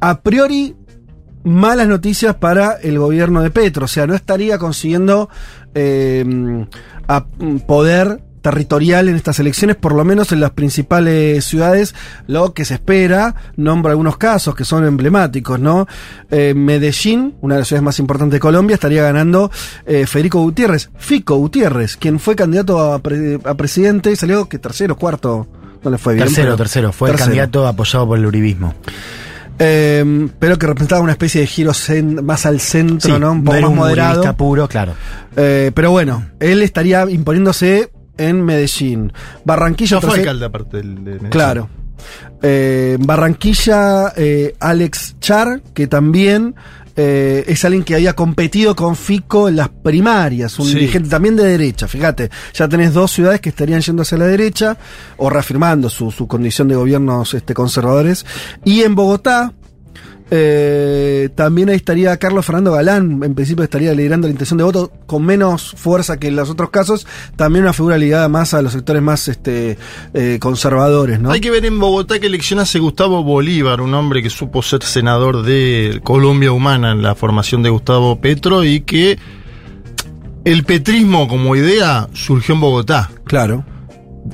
A 0.00 0.20
priori, 0.20 0.74
malas 1.44 1.86
noticias 1.86 2.34
para 2.36 2.72
el 2.82 2.98
gobierno 2.98 3.40
de 3.42 3.50
Petro. 3.50 3.84
O 3.84 3.88
sea, 3.88 4.06
no 4.06 4.14
estaría 4.14 4.58
consiguiendo 4.58 5.28
eh, 5.74 6.66
a- 7.08 7.24
poder 7.66 8.20
territorial 8.42 9.08
en 9.08 9.16
estas 9.16 9.38
elecciones, 9.38 9.76
por 9.76 9.94
lo 9.94 10.04
menos 10.04 10.32
en 10.32 10.40
las 10.40 10.50
principales 10.50 11.44
ciudades, 11.44 11.94
lo 12.26 12.52
que 12.52 12.64
se 12.66 12.74
espera, 12.74 13.34
nombro 13.56 13.90
algunos 13.90 14.18
casos 14.18 14.54
que 14.54 14.64
son 14.64 14.84
emblemáticos, 14.84 15.58
¿no? 15.58 15.86
Eh, 16.30 16.52
Medellín, 16.54 17.34
una 17.40 17.54
de 17.54 17.60
las 17.60 17.68
ciudades 17.68 17.84
más 17.84 17.98
importantes 17.98 18.34
de 18.34 18.40
Colombia, 18.40 18.74
estaría 18.74 19.02
ganando 19.02 19.50
eh, 19.86 20.06
Federico 20.06 20.40
Gutiérrez, 20.42 20.90
Fico 20.98 21.36
Gutiérrez, 21.36 21.96
quien 21.96 22.18
fue 22.20 22.36
candidato 22.36 22.92
a, 22.92 22.98
pre- 22.98 23.38
a 23.44 23.54
presidente 23.54 24.10
y 24.10 24.16
salió 24.16 24.48
que 24.48 24.58
tercero, 24.58 24.96
cuarto, 24.96 25.46
no 25.84 25.90
le 25.90 25.96
fue 25.98 26.14
bien. 26.14 26.26
tercero, 26.26 26.56
tercero. 26.56 26.92
Fue 26.92 27.08
tercero. 27.10 27.24
el 27.32 27.38
candidato 27.38 27.66
apoyado 27.66 28.06
por 28.08 28.18
el 28.18 28.26
uribismo. 28.26 28.74
Eh, 29.58 30.28
pero 30.38 30.58
que 30.58 30.66
representaba 30.66 31.02
una 31.02 31.12
especie 31.12 31.40
de 31.42 31.46
giro 31.46 31.72
más 32.22 32.46
al 32.46 32.58
centro, 32.58 33.14
Sí, 33.14 33.20
¿no? 33.20 33.32
Un 33.32 33.44
poco 33.44 33.56
era 33.56 33.66
más 33.66 33.70
un 33.72 33.76
moderado. 33.78 34.36
puro, 34.36 34.66
claro. 34.68 34.94
Eh, 35.36 35.70
pero 35.74 35.90
bueno, 35.90 36.24
él 36.40 36.62
estaría 36.62 37.08
imponiéndose 37.08 37.90
en 38.28 38.42
Medellín. 38.44 39.12
Barranquilla, 39.44 40.00
Ya 40.00 40.06
fue 40.06 40.18
alcalde 40.18 40.44
aparte 40.46 40.76
del, 40.78 40.94
de 40.96 41.00
Medellín. 41.12 41.30
Claro. 41.30 41.68
Eh, 42.42 42.96
Barranquilla, 43.00 44.12
eh, 44.16 44.54
Alex 44.58 45.16
Char, 45.20 45.62
que 45.74 45.86
también 45.86 46.54
eh, 46.96 47.44
es 47.46 47.64
alguien 47.64 47.84
que 47.84 47.94
había 47.94 48.14
competido 48.14 48.74
con 48.76 48.96
Fico 48.96 49.48
en 49.48 49.56
las 49.56 49.68
primarias, 49.70 50.58
un 50.58 50.66
Sí. 50.66 50.74
dirigente 50.74 51.08
también 51.08 51.36
de 51.36 51.44
derecha. 51.44 51.86
Fíjate, 51.88 52.30
ya 52.52 52.68
tenés 52.68 52.92
dos 52.92 53.10
ciudades 53.12 53.40
que 53.40 53.48
estarían 53.48 53.80
yendo 53.80 54.02
hacia 54.02 54.18
la 54.18 54.26
derecha 54.26 54.76
o 55.16 55.30
reafirmando 55.30 55.88
su, 55.88 56.10
su 56.10 56.26
condición 56.26 56.68
de 56.68 56.74
gobiernos 56.74 57.32
este, 57.34 57.54
conservadores. 57.54 58.26
Y 58.64 58.82
en 58.82 58.94
Bogotá, 58.94 59.52
eh, 60.34 61.28
también 61.34 61.68
ahí 61.68 61.76
estaría 61.76 62.16
Carlos 62.16 62.46
Fernando 62.46 62.72
Galán, 62.72 63.22
en 63.22 63.34
principio 63.34 63.64
estaría 63.64 63.92
liderando 63.92 64.28
la 64.28 64.32
intención 64.32 64.56
de 64.56 64.64
voto 64.64 64.90
con 65.04 65.26
menos 65.26 65.74
fuerza 65.76 66.18
que 66.18 66.28
en 66.28 66.36
los 66.36 66.48
otros 66.48 66.70
casos, 66.70 67.06
también 67.36 67.64
una 67.64 67.74
figura 67.74 67.98
ligada 67.98 68.30
más 68.30 68.54
a 68.54 68.62
los 68.62 68.72
sectores 68.72 69.02
más 69.02 69.28
este, 69.28 69.76
eh, 70.14 70.38
conservadores, 70.40 71.20
¿no? 71.20 71.32
Hay 71.32 71.42
que 71.42 71.50
ver 71.50 71.66
en 71.66 71.78
Bogotá 71.78 72.18
que 72.18 72.28
elección 72.28 72.60
hace 72.60 72.78
Gustavo 72.78 73.22
Bolívar, 73.22 73.82
un 73.82 73.92
hombre 73.92 74.22
que 74.22 74.30
supo 74.30 74.62
ser 74.62 74.82
senador 74.84 75.42
de 75.42 76.00
Colombia 76.02 76.50
Humana 76.50 76.92
en 76.92 77.02
la 77.02 77.14
formación 77.14 77.62
de 77.62 77.68
Gustavo 77.68 78.18
Petro 78.18 78.64
y 78.64 78.80
que 78.80 79.18
el 80.46 80.64
petrismo 80.64 81.28
como 81.28 81.56
idea 81.56 82.08
surgió 82.14 82.54
en 82.54 82.62
Bogotá. 82.62 83.10
Claro. 83.24 83.66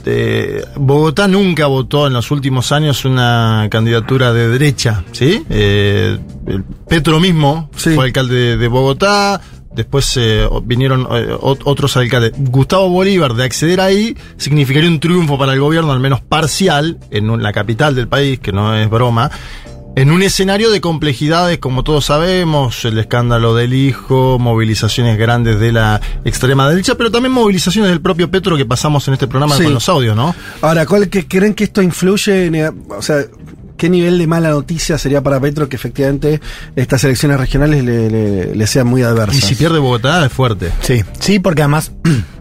Eh, 0.07 0.65
Bogotá 0.77 1.29
nunca 1.29 1.67
votó 1.67 2.07
en 2.07 2.13
los 2.15 2.31
últimos 2.31 2.73
años 2.73 3.05
una 3.05 3.67
candidatura 3.71 4.33
de 4.33 4.49
derecha, 4.49 5.05
¿sí? 5.13 5.45
Eh, 5.51 6.19
Petro 6.89 7.21
mismo 7.21 7.71
fue 7.95 8.07
alcalde 8.07 8.35
de, 8.35 8.57
de 8.57 8.69
Bogotá, 8.69 9.41
después 9.75 10.17
eh, 10.17 10.49
vinieron 10.65 11.03
eh, 11.11 11.29
ot- 11.41 11.61
otros 11.65 11.97
alcaldes. 11.97 12.33
Gustavo 12.37 12.89
Bolívar, 12.89 13.35
de 13.35 13.45
acceder 13.45 13.81
ahí, 13.81 14.17
significaría 14.37 14.89
un 14.89 15.01
triunfo 15.01 15.37
para 15.39 15.53
el 15.53 15.61
gobierno, 15.61 15.93
al 15.93 16.01
menos 16.01 16.21
parcial, 16.23 16.99
en 17.11 17.43
la 17.43 17.53
capital 17.53 17.95
del 17.95 18.09
país, 18.09 18.39
que 18.41 18.53
no 18.53 18.75
es 18.75 18.89
broma. 18.89 19.31
En 19.99 20.13
un 20.13 20.23
escenario 20.23 20.71
de 20.71 20.81
complejidades, 20.81 21.59
como 21.59 21.83
todos 21.83 22.05
sabemos, 22.05 22.85
el 22.85 22.99
escándalo 22.99 23.57
del 23.57 23.75
hijo, 23.75 24.39
movilizaciones 24.39 25.19
grandes 25.19 25.59
de 25.59 25.73
la 25.73 26.01
extrema 26.25 26.69
derecha, 26.71 26.95
pero 26.95 27.11
también 27.11 27.33
movilizaciones 27.33 27.91
del 27.91 28.01
propio 28.01 28.31
Petro 28.31 28.57
que 28.57 28.65
pasamos 28.65 29.09
en 29.09 29.15
este 29.15 29.27
programa 29.27 29.57
Sí. 29.57 29.65
con 29.65 29.75
los 29.75 29.89
audios, 29.89 30.15
¿no? 30.15 30.37
Ahora, 30.63 30.87
¿cuál 30.87 31.09
que 31.09 31.27
creen 31.27 31.53
que 31.53 31.65
esto 31.65 31.83
influye 31.83 32.47
en, 32.47 32.55
eh, 32.55 32.71
o 32.91 33.03
sea, 33.03 33.25
qué 33.77 33.91
nivel 33.91 34.19
de 34.19 34.29
mala 34.29 34.51
noticia 34.51 34.99
sería 34.99 35.21
para 35.21 35.41
Petro 35.41 35.69
que 35.69 35.75
efectivamente 35.75 36.41
estas 36.77 37.03
elecciones 37.03 37.41
regionales 37.41 37.83
le, 37.83 38.09
le- 38.09 38.55
le 38.55 38.67
sean 38.69 38.87
muy 38.87 39.03
adversas? 39.03 39.37
Y 39.37 39.41
si 39.41 39.57
pierde 39.57 39.81
Bogotá 39.81 40.25
es 40.25 40.33
fuerte. 40.33 40.71
Sí, 40.81 41.03
sí, 41.19 41.41
porque 41.41 41.63
además 41.63 41.91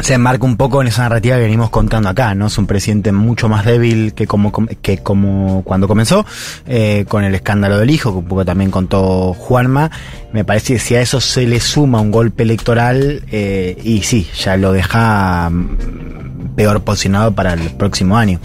se 0.00 0.14
enmarca 0.14 0.44
un 0.44 0.56
poco 0.56 0.82
en 0.82 0.88
esa 0.88 1.02
narrativa 1.02 1.36
que 1.36 1.42
venimos 1.42 1.70
contando 1.70 2.08
acá, 2.08 2.34
¿no? 2.34 2.46
Es 2.46 2.58
un 2.58 2.66
presidente 2.66 3.12
mucho 3.12 3.48
más 3.48 3.64
débil 3.64 4.12
que 4.14 4.26
como, 4.26 4.52
que 4.82 4.98
como 4.98 5.62
cuando 5.64 5.88
comenzó, 5.88 6.26
eh, 6.66 7.04
con 7.08 7.24
el 7.24 7.34
escándalo 7.34 7.78
del 7.78 7.90
hijo, 7.90 8.12
que 8.12 8.18
un 8.18 8.26
poco 8.26 8.44
también 8.44 8.70
contó 8.70 9.34
Juanma. 9.34 9.90
Me 10.32 10.44
parece 10.44 10.74
que 10.74 10.78
si 10.78 10.94
a 10.96 11.00
eso 11.00 11.20
se 11.20 11.46
le 11.46 11.60
suma 11.60 12.00
un 12.00 12.10
golpe 12.10 12.42
electoral, 12.42 13.22
eh, 13.30 13.78
y 13.82 14.02
sí, 14.02 14.28
ya 14.38 14.56
lo 14.56 14.72
deja 14.72 15.48
mm, 15.50 16.54
peor 16.56 16.82
posicionado 16.82 17.32
para 17.32 17.54
el 17.54 17.70
próximo 17.70 18.16
año, 18.16 18.40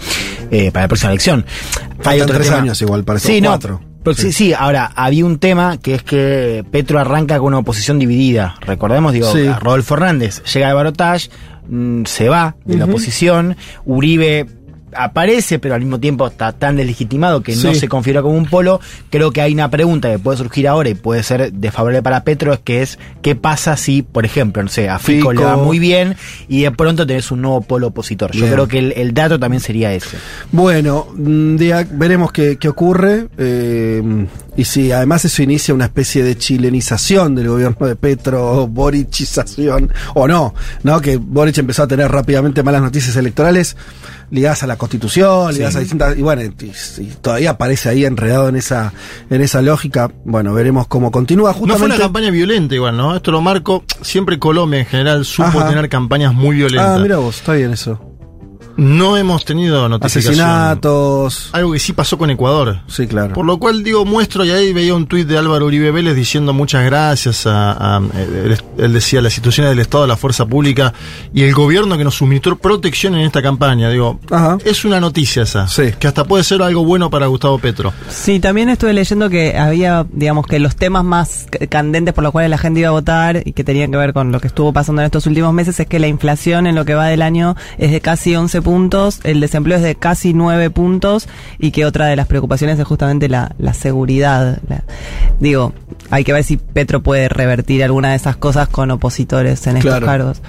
eh, 0.50 0.70
para 0.70 0.84
la 0.84 0.88
próxima 0.88 1.10
elección. 1.10 1.44
Faltan 2.00 2.28
tres 2.28 2.50
años 2.50 2.80
igual, 2.80 3.04
parece, 3.04 3.28
Sí, 3.28 3.40
no, 3.40 3.50
cuatro. 3.50 3.89
Pero 4.02 4.14
sí, 4.14 4.32
sí, 4.32 4.54
ahora, 4.54 4.90
había 4.94 5.24
un 5.26 5.38
tema 5.38 5.76
que 5.78 5.94
es 5.94 6.02
que 6.02 6.64
Petro 6.70 6.98
arranca 6.98 7.38
con 7.38 7.48
una 7.48 7.58
oposición 7.58 7.98
dividida. 7.98 8.56
Recordemos, 8.60 9.12
digo, 9.12 9.30
Sí. 9.32 9.46
Rodolfo 9.60 9.94
Hernández 9.94 10.42
llega 10.44 10.68
de 10.68 10.74
Barotage, 10.74 11.28
mm, 11.68 12.04
se 12.04 12.28
va 12.28 12.56
de 12.64 12.76
la 12.76 12.86
oposición, 12.86 13.56
Uribe 13.84 14.46
aparece, 14.94 15.58
pero 15.58 15.74
al 15.74 15.80
mismo 15.80 16.00
tiempo 16.00 16.26
está 16.26 16.52
tan 16.52 16.76
deslegitimado 16.76 17.42
que 17.42 17.54
no 17.56 17.74
se 17.74 17.88
configura 17.88 18.22
como 18.22 18.36
un 18.36 18.46
polo. 18.46 18.80
Creo 19.10 19.30
que 19.32 19.40
hay 19.40 19.52
una 19.52 19.70
pregunta 19.70 20.10
que 20.10 20.18
puede 20.18 20.38
surgir 20.38 20.68
ahora 20.68 20.88
y 20.88 20.94
puede 20.94 21.22
ser 21.22 21.52
desfavorable 21.52 22.02
para 22.02 22.24
Petro, 22.24 22.52
es 22.52 22.60
que 22.60 22.82
es 22.82 22.98
qué 23.22 23.34
pasa 23.36 23.76
si, 23.76 24.02
por 24.02 24.24
ejemplo, 24.24 24.62
no 24.62 24.68
sé, 24.68 24.88
a 24.88 24.98
Fico, 24.98 25.30
Fico. 25.30 25.32
le 25.32 25.44
va 25.44 25.56
muy 25.56 25.78
bien 25.78 26.16
y 26.48 26.62
de 26.62 26.70
pronto 26.70 27.06
tenés 27.06 27.30
un 27.30 27.42
nuevo 27.42 27.60
polo 27.62 27.88
opositor. 27.88 28.32
Yo 28.32 28.40
Bien. 28.42 28.52
creo 28.52 28.68
que 28.68 28.78
el, 28.78 28.92
el 28.92 29.14
dato 29.14 29.38
también 29.38 29.60
sería 29.60 29.92
ese. 29.92 30.16
Bueno, 30.52 31.06
mm, 31.14 31.56
veremos 31.92 32.32
qué, 32.32 32.56
qué 32.58 32.68
ocurre. 32.68 33.28
eh, 33.38 34.26
y 34.56 34.64
si 34.64 34.92
además 34.92 35.24
eso 35.24 35.42
inicia 35.42 35.72
una 35.72 35.86
especie 35.86 36.22
de 36.22 36.36
chilenización 36.36 37.34
del 37.34 37.48
gobierno 37.48 37.86
de 37.86 37.96
Petro, 37.96 38.66
borichización, 38.66 39.92
o 40.14 40.26
no, 40.28 40.54
¿no? 40.82 41.00
Que 41.00 41.16
Boric 41.16 41.56
empezó 41.58 41.84
a 41.84 41.88
tener 41.88 42.10
rápidamente 42.10 42.62
malas 42.62 42.82
noticias 42.82 43.16
electorales 43.16 43.76
ligadas 44.30 44.62
a 44.62 44.66
la 44.66 44.76
constitución, 44.76 45.52
ligadas 45.52 45.76
a 45.76 45.80
distintas. 45.80 46.16
Y 46.18 46.22
bueno, 46.22 46.42
y, 46.42 46.46
y 47.02 47.06
todavía 47.20 47.50
aparece 47.50 47.88
ahí 47.88 48.04
enredado 48.04 48.48
en 48.48 48.56
esa, 48.56 48.92
en 49.30 49.40
esa 49.40 49.62
lógica. 49.62 50.10
Bueno, 50.24 50.54
veremos 50.54 50.86
cómo 50.86 51.10
continúa. 51.10 51.50
No 51.50 51.54
fue 51.58 51.68
Justamente. 51.68 51.96
una 51.96 52.04
campaña 52.04 52.30
violenta 52.30 52.74
igual, 52.74 52.96
¿no? 52.96 53.16
Esto 53.16 53.30
lo 53.32 53.40
marco. 53.40 53.84
Siempre 54.02 54.38
Colombia 54.38 54.80
en 54.80 54.86
general 54.86 55.24
supo 55.24 55.48
Ajá. 55.60 55.68
tener 55.68 55.88
campañas 55.88 56.34
muy 56.34 56.56
violentas. 56.56 56.98
ah, 56.98 57.02
mira 57.02 57.16
vos, 57.18 57.36
está 57.38 57.52
bien 57.54 57.72
eso. 57.72 58.00
No 58.80 59.18
hemos 59.18 59.44
tenido 59.44 59.86
notificación. 59.90 60.40
Asesinatos. 60.40 61.50
Algo 61.52 61.72
que 61.72 61.78
sí 61.78 61.92
pasó 61.92 62.16
con 62.16 62.30
Ecuador. 62.30 62.80
Sí, 62.86 63.06
claro. 63.06 63.34
Por 63.34 63.44
lo 63.44 63.58
cual 63.58 63.82
digo, 63.82 64.04
muestro, 64.06 64.42
y 64.44 64.50
ahí 64.50 64.72
veía 64.72 64.94
un 64.94 65.06
tuit 65.06 65.26
de 65.28 65.36
Álvaro 65.36 65.66
Uribe 65.66 65.90
Vélez 65.90 66.14
diciendo 66.16 66.52
muchas 66.54 66.84
gracias 66.86 67.46
a, 67.46 67.72
a- 67.72 67.98
él, 67.98 68.56
él 68.78 68.92
decía, 68.94 69.20
las 69.20 69.34
instituciones 69.34 69.70
del 69.70 69.80
Estado, 69.80 70.06
la 70.06 70.16
fuerza 70.16 70.46
pública 70.46 70.94
y 71.34 71.42
el 71.42 71.52
gobierno 71.52 71.98
que 71.98 72.04
nos 72.04 72.14
suministró 72.14 72.56
protección 72.56 73.14
en 73.16 73.20
esta 73.20 73.42
campaña. 73.42 73.90
Digo, 73.90 74.18
Ajá. 74.30 74.56
es 74.64 74.84
una 74.86 74.98
noticia 74.98 75.42
esa, 75.42 75.68
Sí. 75.68 75.90
que 75.98 76.06
hasta 76.08 76.24
puede 76.24 76.42
ser 76.44 76.62
algo 76.62 76.82
bueno 76.84 77.10
para 77.10 77.26
Gustavo 77.26 77.58
Petro. 77.58 77.92
Sí, 78.08 78.40
también 78.40 78.70
estuve 78.70 78.94
leyendo 78.94 79.28
que 79.28 79.58
había, 79.58 80.06
digamos, 80.10 80.46
que 80.46 80.58
los 80.58 80.74
temas 80.76 81.04
más 81.04 81.46
candentes 81.68 82.14
por 82.14 82.24
los 82.24 82.32
cuales 82.32 82.50
la 82.50 82.56
gente 82.58 82.80
iba 82.80 82.88
a 82.88 82.92
votar 82.92 83.42
y 83.44 83.52
que 83.52 83.62
tenían 83.62 83.90
que 83.90 83.98
ver 83.98 84.14
con 84.14 84.32
lo 84.32 84.40
que 84.40 84.46
estuvo 84.46 84.72
pasando 84.72 85.02
en 85.02 85.06
estos 85.06 85.26
últimos 85.26 85.52
meses 85.52 85.78
es 85.80 85.86
que 85.86 85.98
la 85.98 86.08
inflación 86.08 86.66
en 86.66 86.74
lo 86.74 86.84
que 86.86 86.94
va 86.94 87.06
del 87.08 87.20
año 87.22 87.56
es 87.76 87.90
de 87.92 88.00
casi 88.00 88.34
11 88.34 88.62
puntos, 88.70 89.18
el 89.24 89.40
desempleo 89.40 89.78
es 89.78 89.82
de 89.82 89.96
casi 89.96 90.32
9 90.32 90.70
puntos 90.70 91.26
y 91.58 91.72
que 91.72 91.84
otra 91.84 92.06
de 92.06 92.14
las 92.14 92.28
preocupaciones 92.28 92.78
es 92.78 92.86
justamente 92.86 93.28
la, 93.28 93.52
la 93.58 93.74
seguridad. 93.74 94.60
La- 94.68 94.84
digo, 95.40 95.72
hay 96.10 96.22
que 96.22 96.32
ver 96.32 96.44
si 96.44 96.56
Petro 96.56 97.02
puede 97.02 97.28
revertir 97.28 97.82
alguna 97.82 98.10
de 98.10 98.16
esas 98.16 98.36
cosas 98.36 98.68
con 98.68 98.92
opositores 98.92 99.66
en 99.66 99.78
estos 99.78 99.98
cargos. 100.00 100.40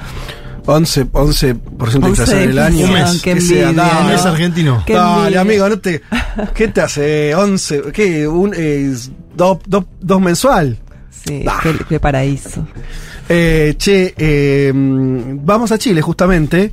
11, 0.68 1.08
11% 1.08 2.00
de 2.02 2.08
inflación 2.10 2.40
en 2.42 2.50
el 2.52 2.60
11, 2.60 2.62
año. 2.62 2.86
Un 2.86 2.94
mes. 2.94 3.22
qué 3.24 3.34
mes 3.34 4.26
argentino. 4.28 4.84
Qué 4.86 4.94
Dale, 4.94 5.18
envidia. 5.24 5.42
amigo, 5.42 5.70
no 5.70 5.80
te. 5.80 6.02
¿Qué 6.54 6.68
te 6.68 6.82
hace? 6.82 7.34
11. 7.34 7.82
¿Qué? 7.92 8.28
Un, 8.28 8.54
eh, 8.56 8.94
dos 9.34 10.22
mensual. 10.22 10.78
Sí, 11.26 11.46
qué, 11.64 11.76
qué 11.88 12.00
paraíso. 12.00 12.66
Eh, 13.30 13.76
che, 13.78 14.14
eh, 14.18 14.72
mm, 14.74 15.46
vamos 15.46 15.72
a 15.72 15.78
Chile 15.78 16.02
justamente, 16.02 16.72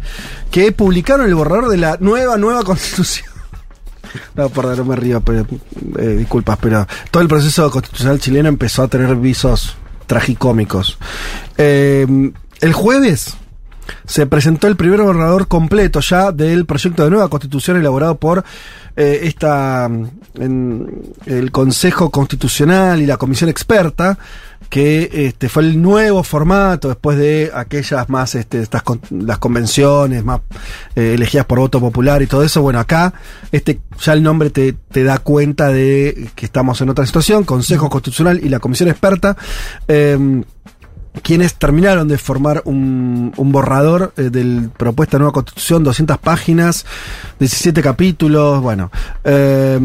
que 0.50 0.72
publicaron 0.72 1.26
el 1.26 1.34
borrador 1.34 1.68
de 1.68 1.76
la 1.76 1.96
nueva, 2.00 2.36
nueva 2.36 2.62
constitución. 2.64 3.28
No, 4.34 4.48
perdón, 4.48 4.78
no 4.78 4.84
me 4.86 4.96
río, 4.96 5.20
pero, 5.20 5.46
eh, 5.98 6.16
disculpas, 6.18 6.58
pero 6.60 6.86
todo 7.10 7.22
el 7.22 7.28
proceso 7.28 7.70
constitucional 7.70 8.18
chileno 8.18 8.48
empezó 8.48 8.84
a 8.84 8.88
tener 8.88 9.14
visos 9.16 9.76
tragicómicos. 10.06 10.98
Eh, 11.58 12.06
el 12.60 12.72
jueves 12.72 13.36
se 14.06 14.26
presentó 14.26 14.66
el 14.66 14.76
primer 14.76 15.02
borrador 15.02 15.48
completo 15.48 16.00
ya 16.00 16.32
del 16.32 16.66
proyecto 16.66 17.04
de 17.04 17.10
nueva 17.10 17.28
constitución 17.28 17.76
elaborado 17.76 18.16
por 18.16 18.44
eh, 18.96 19.20
esta 19.22 19.88
mm, 19.88 20.84
el 21.26 21.52
Consejo 21.52 22.10
Constitucional 22.10 23.00
y 23.00 23.06
la 23.06 23.16
Comisión 23.16 23.48
Experta 23.48 24.18
que 24.68 25.08
este 25.12 25.48
fue 25.48 25.62
el 25.62 25.80
nuevo 25.80 26.22
formato 26.22 26.88
después 26.88 27.16
de 27.16 27.50
aquellas 27.54 28.08
más 28.08 28.34
este, 28.34 28.60
estas 28.60 28.82
las 29.10 29.38
convenciones 29.38 30.24
más 30.24 30.40
eh, 30.94 31.14
elegidas 31.14 31.46
por 31.46 31.58
voto 31.58 31.80
popular 31.80 32.22
y 32.22 32.26
todo 32.26 32.42
eso. 32.42 32.60
Bueno 32.60 32.80
acá 32.80 33.14
este 33.52 33.80
ya 34.00 34.12
el 34.12 34.22
nombre 34.22 34.50
te, 34.50 34.72
te 34.72 35.04
da 35.04 35.18
cuenta 35.18 35.68
de 35.68 36.30
que 36.34 36.46
estamos 36.46 36.80
en 36.80 36.90
otra 36.90 37.06
situación 37.06 37.44
Consejo 37.44 37.88
Constitucional 37.88 38.40
y 38.42 38.48
la 38.48 38.58
Comisión 38.58 38.88
Experta. 38.88 39.36
Eh, 39.86 40.42
quienes 41.20 41.54
terminaron 41.54 42.08
de 42.08 42.18
formar 42.18 42.62
un, 42.64 43.32
un 43.36 43.52
borrador 43.52 44.12
eh, 44.16 44.30
del 44.30 44.70
propuesta 44.76 45.16
de 45.16 45.20
nueva 45.20 45.32
constitución, 45.32 45.84
200 45.84 46.18
páginas, 46.18 46.86
17 47.38 47.82
capítulos, 47.82 48.60
bueno, 48.60 48.90
eh, 49.24 49.78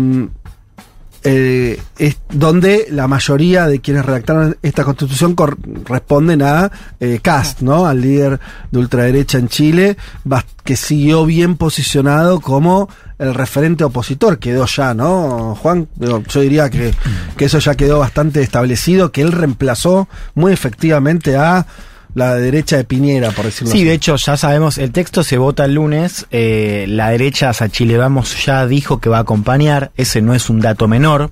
eh, 1.24 1.82
es 1.98 2.18
donde 2.30 2.88
la 2.90 3.08
mayoría 3.08 3.68
de 3.68 3.80
quienes 3.80 4.06
redactaron 4.06 4.58
esta 4.62 4.84
constitución 4.84 5.36
cor- 5.36 5.58
responden 5.86 6.42
a 6.42 6.72
eh, 7.00 7.20
Cast, 7.22 7.62
¿no? 7.62 7.86
Al 7.86 8.02
líder 8.02 8.40
de 8.72 8.80
ultraderecha 8.80 9.38
en 9.38 9.48
Chile, 9.48 9.98
que 10.64 10.76
siguió 10.76 11.26
bien 11.26 11.56
posicionado 11.56 12.40
como 12.42 12.90
el 13.20 13.34
referente 13.34 13.84
opositor, 13.84 14.38
quedó 14.40 14.66
ya, 14.66 14.94
¿no? 14.94 15.56
Juan, 15.56 15.88
yo 16.00 16.42
diría 16.42 16.70
que, 16.70 16.94
que 17.38 17.46
eso 17.46 17.60
ya 17.60 17.76
quedó 17.76 18.00
bastante 18.00 18.42
establecido, 18.42 19.12
que 19.12 19.22
él 19.22 19.32
reemplazó 19.32 20.08
muy 20.36 20.52
efectivamente 20.52 21.38
a 21.38 21.66
la 22.16 22.36
derecha 22.36 22.78
de 22.78 22.84
Piñera, 22.84 23.32
por 23.32 23.46
decirlo 23.46 23.72
Sí, 23.72 23.80
así. 23.80 23.86
de 23.86 23.94
hecho, 23.94 24.16
ya 24.16 24.38
sabemos, 24.38 24.78
el 24.78 24.92
texto 24.92 25.24
se 25.24 25.38
vota 25.38 25.66
el 25.66 25.74
lunes, 25.74 26.28
eh, 26.32 26.86
la 26.88 27.10
derecha, 27.10 27.52
sea, 27.54 27.70
Chile 27.70 27.98
Vamos 27.98 28.46
ya 28.46 28.68
dijo 28.68 29.00
que 29.00 29.10
va 29.10 29.18
a 29.18 29.22
acompañar, 29.22 29.92
ese 29.98 30.22
no 30.22 30.34
es 30.36 30.50
un 30.50 30.60
dato 30.60 30.88
menor, 30.88 31.32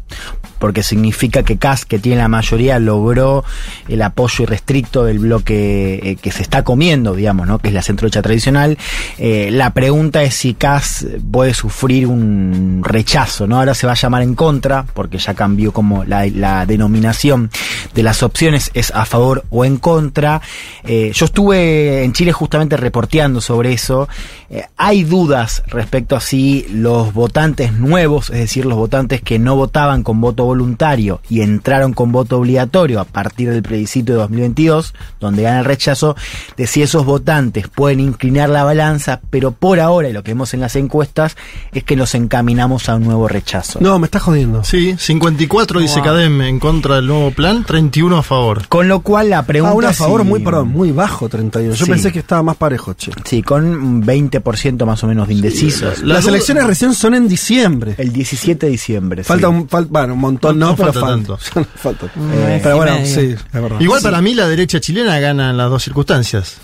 porque 0.62 0.84
significa 0.84 1.42
que 1.42 1.58
CAS, 1.58 1.86
que 1.86 1.98
tiene 1.98 2.20
la 2.22 2.28
mayoría, 2.28 2.78
logró 2.78 3.44
el 3.90 4.00
apoyo 4.04 4.44
irrestricto 4.44 5.04
del 5.04 5.18
bloque 5.18 6.00
eh, 6.04 6.16
que 6.18 6.32
se 6.32 6.44
está 6.44 6.64
comiendo, 6.64 7.16
digamos, 7.16 7.48
¿no? 7.48 7.58
que 7.58 7.70
es 7.70 7.74
la 7.74 7.82
centroderecha 7.82 8.22
tradicional. 8.22 8.78
Eh, 9.18 9.50
la 9.52 9.72
pregunta 9.72 10.22
es 10.22 10.36
si 10.36 10.54
CAS 10.54 11.08
puede 11.32 11.56
sufrir 11.56 12.06
un 12.06 12.84
rechazo, 12.84 13.48
¿no? 13.48 13.58
Ahora 13.58 13.74
se 13.74 13.88
va 13.88 13.94
a 13.94 13.96
llamar 13.96 14.22
en 14.22 14.36
contra, 14.36 14.86
porque 14.94 15.18
ya 15.18 15.34
cambió 15.34 15.74
como 15.74 16.06
la, 16.06 16.66
denominación 16.68 17.50
de 17.96 18.04
las 18.04 18.22
opciones, 18.22 18.70
es 18.76 18.92
a 18.92 19.06
favor 19.06 19.44
o 19.50 19.66
en 19.66 19.78
contra. 19.78 20.42
Eh, 20.84 21.12
yo 21.12 21.26
estuve 21.26 22.04
en 22.04 22.14
Chile 22.14 22.34
justamente 22.34 22.78
reporteando 22.78 23.42
sobre 23.42 23.74
eso. 23.74 24.08
Hay 24.78 25.06
dudas 25.06 25.64
respecto 25.68 26.16
a 26.16 26.20
si 26.20 26.68
los 26.70 27.14
votantes 27.14 27.74
nuevos, 27.74 28.30
es 28.30 28.40
decir, 28.40 28.66
los 28.66 28.78
votantes 28.78 29.22
que 29.22 29.40
no 29.40 29.56
votaban 29.56 30.04
con 30.04 30.22
voto 30.22 30.51
voluntario 30.52 31.22
y 31.30 31.42
entraron 31.42 31.94
con 31.94 32.12
voto 32.12 32.38
obligatorio 32.38 33.00
a 33.00 33.06
partir 33.06 33.50
del 33.50 33.64
plebiscito 33.64 34.12
de 34.14 34.20
2022, 34.20 34.94
donde 35.20 35.44
gana 35.44 35.60
el 35.60 35.66
rechazo, 35.66 36.16
de 36.58 36.68
si 36.68 36.82
esos 36.82 37.06
votantes 37.06 37.68
pueden 37.70 38.00
inclinar 38.02 38.50
la 38.50 38.64
balanza, 38.64 39.22
pero 39.30 39.52
por 39.52 39.80
ahora, 39.80 40.10
y 40.10 40.14
lo 40.14 40.24
que 40.24 40.32
vemos 40.32 40.54
en 40.54 40.60
las 40.60 40.76
encuestas, 40.76 41.36
es 41.72 41.84
que 41.84 41.96
nos 41.96 42.16
encaminamos 42.16 42.90
a 42.90 42.96
un 42.96 43.04
nuevo 43.06 43.28
rechazo. 43.28 43.80
No, 43.82 43.98
me 43.98 44.06
estás 44.06 44.24
jodiendo. 44.24 44.64
Sí, 44.64 44.96
54 44.98 45.80
dice. 45.80 46.02
Cadem 46.02 46.42
en 46.42 46.60
contra 46.60 46.96
del 46.96 47.08
nuevo 47.08 47.32
plan, 47.32 47.64
31 47.64 48.18
a 48.18 48.24
favor. 48.24 48.68
Con 48.68 48.88
lo 48.88 49.00
cual 49.02 49.30
la 49.30 49.44
pregunta 49.46 49.88
Ah, 49.88 49.92
a 49.92 49.94
favor 49.94 50.22
si- 50.24 50.28
muy, 50.28 50.40
perdón, 50.42 50.68
muy 50.70 50.92
bajo, 50.92 51.30
31. 51.30 51.76
Yo 51.76 51.86
Sí. 51.86 51.92
pensé 51.92 52.12
que 52.12 52.20
estaba 52.20 52.44
más 52.44 52.58
parejo, 52.58 52.94
che. 52.94 53.12
Sí, 53.24 53.42
con 53.42 53.64
un 53.66 54.02
20% 54.06 54.86
más 54.86 55.04
o 55.04 55.08
menos 55.08 55.28
de 55.28 55.36
indecisos. 55.36 56.02
La 56.02 56.16
Las 56.16 56.24
duda- 56.26 56.34
elecciones 56.36 56.66
recién 56.66 56.94
son 56.94 57.14
en 57.16 57.28
diciembre. 57.28 57.96
El 57.98 58.12
17 58.12 58.66
de 58.66 58.72
diciembre. 58.72 59.24
Falta 59.24 59.48
sí. 59.48 59.54
un, 59.54 59.68
fal- 59.70 59.88
bueno, 59.90 60.14
un 60.14 60.20
montón, 60.20 60.41
no, 60.44 60.54
No 60.54 60.76
pero 60.76 60.92
falta 60.94 61.00
falta. 61.08 61.38
tanto. 61.54 61.70
falta. 61.76 62.06
Eh, 62.08 62.60
pero 62.64 62.76
sí, 62.76 62.78
bueno, 62.78 62.92
medio. 63.00 63.06
sí, 63.16 63.36
es 63.54 63.62
verdad. 63.62 63.80
Igual 63.80 64.02
para 64.02 64.22
mí 64.22 64.34
la 64.34 64.48
derecha 64.48 64.80
chilena 64.80 65.20
gana 65.20 65.52
en 65.52 65.58
las 65.58 65.70
dos 65.70 65.84
circunstancias. 65.84 66.58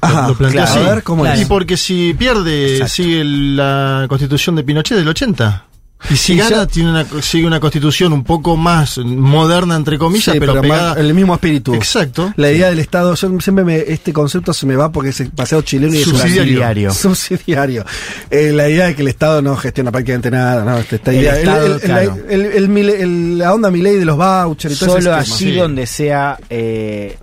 Ajá, 0.00 0.28
Lo 0.28 0.34
planteo 0.36 0.62
claro. 0.64 0.80
así. 0.80 0.88
A 0.88 0.94
ver, 0.94 1.02
¿cómo 1.02 1.22
Claro. 1.24 1.38
Y 1.38 1.42
es? 1.42 1.48
porque 1.48 1.76
si 1.76 2.14
pierde, 2.14 2.74
Exacto. 2.74 2.94
sigue 2.94 3.24
la 3.24 4.06
constitución 4.08 4.54
de 4.56 4.62
Pinochet 4.62 4.96
del 4.96 5.08
80. 5.08 5.64
Y 6.10 6.16
si 6.16 6.34
Y 6.34 6.36
gana, 6.36 6.50
ya- 6.58 6.66
tiene 6.66 6.90
una, 6.90 7.04
sigue 7.22 7.46
una 7.46 7.58
constitución 7.60 8.12
un 8.12 8.22
poco 8.24 8.56
más 8.56 8.98
moderna, 8.98 9.74
entre 9.76 9.98
comillas, 9.98 10.32
Sí, 10.32 10.38
pero, 10.40 10.52
pero 10.54 10.62
pegada. 10.62 10.90
más- 10.90 10.98
el 10.98 11.12
mismo 11.12 11.34
espíritu. 11.34 11.74
Exacto. 11.74 12.32
La 12.36 12.50
idea 12.52 12.68
del 12.70 12.78
Estado, 12.78 13.14
yo 13.14 13.40
siempre 13.40 13.64
me, 13.64 13.78
este 13.78 14.12
concepto 14.12 14.52
se 14.52 14.64
me 14.64 14.76
va 14.76 14.92
porque 14.92 15.10
es 15.10 15.22
paseo 15.34 15.60
chileno 15.62 15.94
y 15.94 15.98
es 16.02 16.06
una- 16.06 16.20
Subsidiario. 16.20 16.90
subsidiario. 16.94 17.84
Eh, 18.30 18.52
la 18.52 18.68
idea 18.68 18.86
de 18.86 18.94
que 18.94 19.02
el 19.02 19.08
Estado 19.08 19.42
no 19.42 19.56
gestiona 19.56 19.90
prácticamente 19.90 20.30
nada, 20.30 20.64
¿no? 20.64 20.78
Esta 20.78 21.10
El 21.10 21.16
idea, 21.18 21.36
Estado, 21.38 21.66
el- 21.66 21.72
el- 21.72 21.80
claro. 21.80 22.16
el- 22.28 22.44
el 22.46 22.68
mile- 22.68 23.02
el- 23.02 23.38
la 23.38 23.52
onda 23.52 23.70
Milei 23.70 23.96
de 23.96 24.04
los 24.04 24.16
vouchers 24.16 24.76
y 24.76 24.78
todo 24.78 24.92
Solo 25.00 25.14
allí 25.14 25.32
Sí. 25.32 25.52
donde 25.56 25.84
sea 25.86 26.38
eh, 26.48 27.18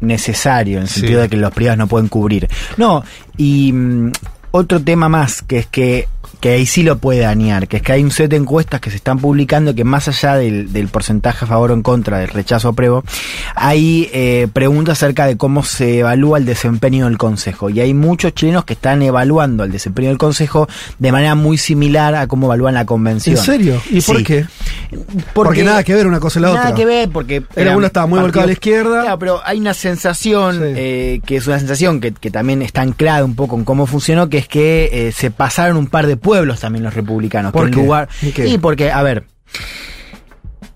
necesario, 0.00 0.78
en 0.78 0.84
el 0.84 0.88
Sí. 0.88 1.00
sentido 1.00 1.20
de 1.22 1.28
que 1.28 1.36
los 1.36 1.52
privados 1.52 1.78
no 1.78 1.86
pueden 1.88 2.08
cubrir. 2.08 2.48
No, 2.76 3.04
y 3.36 3.72
mm, 3.72 4.12
otro 4.50 4.80
tema 4.80 5.08
más, 5.08 5.42
que 5.42 5.58
es 5.58 5.66
que 5.66 6.08
que 6.40 6.50
ahí 6.50 6.66
sí 6.66 6.82
lo 6.82 6.98
puede 6.98 7.20
dañar, 7.20 7.66
que 7.66 7.78
es 7.78 7.82
que 7.82 7.92
hay 7.92 8.04
un 8.04 8.10
set 8.10 8.30
de 8.30 8.36
encuestas 8.36 8.80
que 8.80 8.90
se 8.90 8.96
están 8.96 9.18
publicando 9.18 9.74
que 9.74 9.82
más 9.84 10.06
allá 10.08 10.36
del, 10.36 10.72
del 10.72 10.88
porcentaje 10.88 11.44
a 11.44 11.48
favor 11.48 11.72
o 11.72 11.74
en 11.74 11.82
contra 11.82 12.18
del 12.18 12.28
rechazo 12.28 12.68
a 12.68 12.72
prueba, 12.74 13.02
hay 13.56 14.08
eh, 14.12 14.46
preguntas 14.52 14.98
acerca 14.98 15.26
de 15.26 15.36
cómo 15.36 15.64
se 15.64 15.98
evalúa 15.98 16.38
el 16.38 16.44
desempeño 16.44 17.06
del 17.06 17.18
Consejo. 17.18 17.70
Y 17.70 17.80
hay 17.80 17.92
muchos 17.92 18.34
chilenos 18.34 18.64
que 18.64 18.74
están 18.74 19.02
evaluando 19.02 19.64
el 19.64 19.72
desempeño 19.72 20.08
del 20.10 20.18
Consejo 20.18 20.68
de 20.98 21.12
manera 21.12 21.34
muy 21.34 21.58
similar 21.58 22.14
a 22.14 22.26
cómo 22.28 22.46
evalúan 22.46 22.74
la 22.74 22.84
convención. 22.84 23.36
¿En 23.36 23.42
serio? 23.42 23.82
¿Y 23.90 24.00
por 24.00 24.22
qué? 24.22 24.46
Porque, 25.34 25.64
nada 25.64 25.82
que 25.82 25.94
ver 25.94 26.06
una 26.06 26.20
cosa 26.20 26.38
y 26.38 26.42
la 26.42 26.48
nada 26.48 26.60
otra. 26.60 26.74
que 26.76 26.84
ver, 26.84 27.08
porque 27.08 27.42
eran 27.56 27.76
uno 27.76 27.86
estaba 27.86 28.06
muy 28.06 28.20
volcado 28.20 28.44
a 28.44 28.46
la 28.46 28.52
izquierda. 28.52 29.02
Claro, 29.02 29.18
pero 29.18 29.40
hay 29.44 29.58
una 29.58 29.74
sensación, 29.74 30.60
eh, 30.62 31.20
que 31.26 31.36
es 31.36 31.46
una 31.46 31.58
sensación 31.58 32.00
que, 32.00 32.12
que 32.12 32.30
también 32.30 32.62
está 32.62 32.82
anclada 32.82 33.24
un 33.24 33.34
poco 33.34 33.56
en 33.56 33.64
cómo 33.64 33.86
funcionó, 33.86 34.28
que 34.28 34.38
es 34.38 34.47
que 34.48 34.88
eh, 34.92 35.12
se 35.12 35.30
pasaron 35.30 35.76
un 35.76 35.86
par 35.86 36.06
de 36.06 36.16
pueblos 36.16 36.60
también 36.60 36.84
los 36.84 36.94
republicanos. 36.94 37.52
¿Por 37.52 37.70
qué? 37.70 37.76
lugar, 37.76 38.08
¿Y 38.22 38.32
qué? 38.32 38.46
y 38.48 38.58
porque, 38.58 38.90
a 38.90 39.02
ver, 39.02 39.24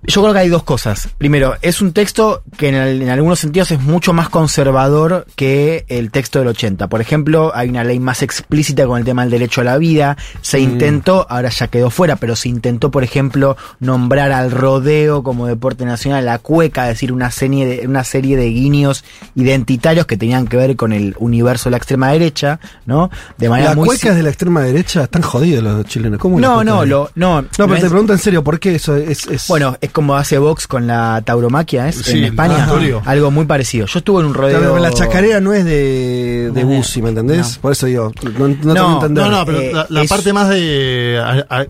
yo 0.04 0.20
creo 0.22 0.32
que 0.32 0.40
hay 0.40 0.48
dos 0.48 0.62
cosas. 0.64 1.08
Primero, 1.18 1.56
es 1.62 1.80
un 1.80 1.92
texto 1.92 2.42
que 2.56 2.68
en, 2.68 2.74
el- 2.74 3.02
en 3.02 3.08
algunos 3.08 3.38
sentidos 3.38 3.70
es 3.70 3.80
mucho 3.80 4.12
más 4.12 4.28
conservador 4.28 5.26
que 5.36 5.84
el 5.88 6.10
texto 6.10 6.38
del 6.38 6.48
80. 6.48 6.88
Por 6.88 7.00
ejemplo, 7.00 7.52
hay 7.54 7.68
una 7.68 7.84
ley 7.84 7.98
más 8.00 8.22
explícita 8.22 8.86
con 8.86 8.98
el 8.98 9.04
tema 9.04 9.22
del 9.22 9.30
derecho 9.30 9.60
a 9.60 9.64
la 9.64 9.78
vida. 9.78 10.16
Se 10.40 10.58
Mm. 10.58 10.62
intentó, 10.62 11.26
ahora 11.30 11.48
ya 11.50 11.68
quedó 11.68 11.90
fuera, 11.90 12.16
pero 12.16 12.36
se 12.36 12.48
intentó, 12.48 12.90
por 12.90 13.04
ejemplo, 13.04 13.56
nombrar 13.80 14.32
al 14.32 14.50
rodeo 14.50 15.22
como 15.22 15.46
deporte 15.46 15.84
nacional, 15.84 16.24
la 16.26 16.38
cueca, 16.38 16.84
es 16.88 16.96
decir, 16.96 17.12
una 17.12 17.30
serie 17.30 17.66
de, 17.66 17.86
una 17.86 18.04
serie 18.04 18.36
de 18.36 18.48
guiños 18.48 19.04
identitarios 19.34 20.06
que 20.06 20.16
tenían 20.16 20.46
que 20.46 20.56
ver 20.56 20.76
con 20.76 20.92
el 20.92 21.14
universo 21.18 21.68
de 21.68 21.72
la 21.72 21.76
extrema 21.78 22.10
derecha, 22.12 22.60
¿no? 22.86 23.10
De 23.38 23.48
manera 23.48 23.70
La 23.70 23.76
muy 23.76 23.86
cueca 23.86 24.10
es 24.10 24.16
de 24.16 24.22
la 24.22 24.28
extrema 24.28 24.62
derecha, 24.62 25.04
están 25.04 25.22
jodidos 25.22 25.62
los 25.62 25.84
chilenos. 25.86 26.18
¿Cómo 26.18 26.38
no, 26.40 26.62
no, 26.64 26.84
lo, 26.84 27.10
no. 27.14 27.42
No, 27.42 27.48
pero 27.56 27.74
es- 27.76 27.82
te 27.82 27.88
pregunto 27.88 28.12
en 28.12 28.18
serio, 28.18 28.42
¿por 28.44 28.58
qué 28.60 28.74
eso 28.76 28.96
es? 28.96 29.26
es- 29.26 29.48
Bueno, 29.48 29.76
es 29.80 29.90
como 29.92 30.16
hace 30.16 30.38
Vox 30.38 30.66
con 30.66 30.86
la 30.86 31.22
tauromaquia, 31.24 31.88
¿es? 31.88 31.96
Sí, 31.96 32.18
en 32.18 32.24
España. 32.24 32.66
ah. 32.68 33.02
Algo 33.04 33.30
muy 33.30 33.44
parecido. 33.44 33.86
Yo 33.86 33.98
estuve 33.98 34.20
en 34.20 34.26
un 34.26 34.34
rodeo. 34.34 34.58
Claro, 34.58 34.78
La 34.78 34.90
chacarera 34.92 35.40
no 35.40 35.52
es 35.52 35.64
de, 35.64 36.50
de 36.52 36.64
Bussi, 36.64 37.00
¿me 37.02 37.10
entendés? 37.10 37.58
Por 37.58 37.72
eso 37.72 37.86
digo, 37.86 38.12
no, 38.38 38.48
no, 38.48 38.54
tengo 38.74 38.74
que 38.88 38.92
entender. 39.06 39.24
No, 39.24 39.30
no, 39.30 39.46
pero 39.46 39.60
Eh, 39.60 39.70
la, 39.72 39.86
la 39.88 40.02
es- 40.02 40.08
parte 40.10 40.32
más 40.32 40.48
de 40.48 41.20
a- 41.22 41.46
a- 41.60 41.66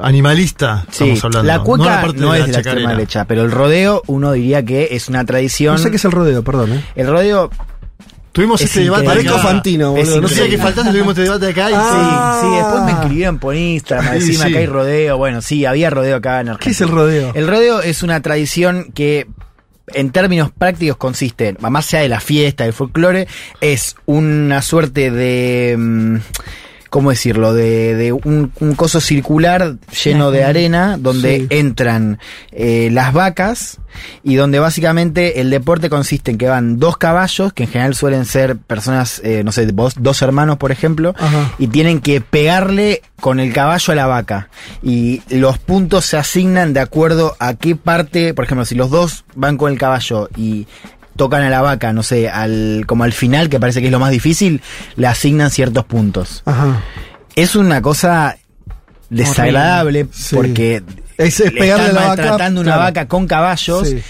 animalista 0.00 0.84
Sí, 0.90 1.04
estamos 1.10 1.24
hablando. 1.24 1.46
la 1.48 1.58
cueca 1.60 1.84
no 1.84 1.90
no, 1.90 1.94
la 1.96 2.00
parte 2.02 2.16
es 2.16 2.22
de 2.22 2.28
la 2.30 2.58
chacarera. 2.58 2.58
extrema 2.72 2.90
derecha, 2.92 3.24
pero 3.26 3.42
el 3.42 3.50
rodeo 3.50 4.02
uno 4.06 4.32
diría 4.32 4.64
que 4.64 4.88
es 4.92 5.08
una 5.08 5.24
tradición. 5.24 5.74
No 5.74 5.78
sé 5.82 5.90
qué 5.90 5.96
es 5.96 6.04
el 6.04 6.12
rodeo, 6.12 6.42
perdón, 6.42 6.72
¿eh? 6.72 6.84
El 6.96 7.06
rodeo. 7.08 7.50
Tuvimos 8.32 8.60
es 8.60 8.68
este 8.68 8.80
debate 8.84 9.08
acá. 9.08 9.38
Fantino, 9.38 9.92
boludo. 9.92 10.20
No 10.22 10.28
sé 10.28 10.48
que 10.48 10.58
faltando 10.58 10.90
tuvimos 10.90 11.10
este 11.10 11.22
debate 11.22 11.46
acá 11.48 11.70
y 11.70 11.74
Sí, 11.74 12.46
sí, 12.48 12.56
después 12.56 12.82
me 12.84 12.92
escribieron 12.92 13.38
por 13.38 13.54
Instagram, 13.54 14.14
Sí, 14.14 14.20
decirme 14.20 14.44
sí. 14.46 14.50
acá 14.50 14.58
hay 14.58 14.66
rodeo. 14.66 15.18
Bueno, 15.18 15.42
sí, 15.42 15.64
había 15.66 15.90
rodeo 15.90 16.16
acá 16.16 16.40
en 16.40 16.48
Argentina. 16.48 16.64
¿Qué 16.64 16.70
es 16.70 16.80
el 16.80 16.88
rodeo? 16.88 17.32
El 17.34 17.46
rodeo 17.46 17.82
es 17.82 18.02
una 18.02 18.20
tradición 18.22 18.90
que 18.94 19.26
en 19.88 20.10
términos 20.10 20.50
prácticos 20.56 20.96
consiste, 20.96 21.54
más 21.60 21.92
allá 21.92 22.02
de 22.02 22.08
la 22.08 22.20
fiesta, 22.20 22.64
del 22.64 22.72
folclore, 22.72 23.26
es 23.60 23.96
una 24.06 24.62
suerte 24.62 25.10
de... 25.10 25.74
mm, 25.78 26.16
¿Cómo 26.92 27.08
decirlo? 27.08 27.54
De, 27.54 27.94
de 27.94 28.12
un, 28.12 28.52
un 28.60 28.74
coso 28.74 29.00
circular 29.00 29.76
lleno 30.04 30.30
de 30.30 30.44
arena 30.44 30.98
donde 31.00 31.38
Sí. 31.38 31.46
entran 31.48 32.18
eh, 32.50 32.90
las 32.92 33.14
vacas 33.14 33.78
y 34.22 34.34
donde 34.34 34.58
básicamente 34.58 35.40
el 35.40 35.48
deporte 35.48 35.88
consiste 35.88 36.32
en 36.32 36.36
que 36.36 36.48
van 36.48 36.78
dos 36.78 36.98
caballos, 36.98 37.54
que 37.54 37.62
en 37.62 37.70
general 37.70 37.94
suelen 37.94 38.26
ser 38.26 38.58
personas, 38.58 39.22
eh, 39.24 39.42
no 39.42 39.52
sé, 39.52 39.64
vos, 39.72 39.94
dos 39.98 40.20
hermanos 40.20 40.58
por 40.58 40.70
ejemplo, 40.70 41.14
Ajá. 41.18 41.54
y 41.58 41.68
tienen 41.68 41.98
que 42.02 42.20
pegarle 42.20 43.00
con 43.22 43.40
el 43.40 43.54
caballo 43.54 43.90
a 43.90 43.96
la 43.96 44.06
vaca. 44.06 44.50
Y 44.82 45.22
los 45.30 45.56
puntos 45.56 46.04
se 46.04 46.18
asignan 46.18 46.74
de 46.74 46.80
acuerdo 46.80 47.36
a 47.38 47.54
qué 47.54 47.74
parte, 47.74 48.34
por 48.34 48.44
ejemplo, 48.44 48.66
si 48.66 48.74
los 48.74 48.90
dos 48.90 49.24
van 49.34 49.56
con 49.56 49.72
el 49.72 49.78
caballo 49.78 50.28
y 50.36 50.66
tocan 51.24 51.42
a 51.44 51.50
la 51.50 51.60
vaca, 51.60 51.92
no 51.92 52.02
sé, 52.02 52.28
al, 52.28 52.84
como 52.86 53.04
al 53.04 53.12
final, 53.12 53.48
que 53.48 53.60
parece 53.60 53.80
que 53.80 53.86
es 53.86 53.92
lo 53.92 54.00
más 54.00 54.10
difícil, 54.10 54.60
le 54.96 55.06
asignan 55.06 55.50
ciertos 55.50 55.84
puntos. 55.84 56.42
Ajá. 56.46 56.80
Es 57.36 57.54
una 57.54 57.80
cosa 57.80 58.36
desagradable 59.10 60.06
Sí. 60.12 60.34
porque 60.34 60.82
Es, 61.18 61.38
es 61.40 61.52
le 61.52 61.60
pegarle 61.60 61.84
a 61.86 61.92
la 61.92 62.00
vaca. 62.00 62.06
maltratando 62.22 62.60
una 62.60 62.70
claro. 62.72 62.82
vaca 62.82 63.08
con 63.08 63.26
caballos. 63.26 63.88
Sí. 63.88 64.02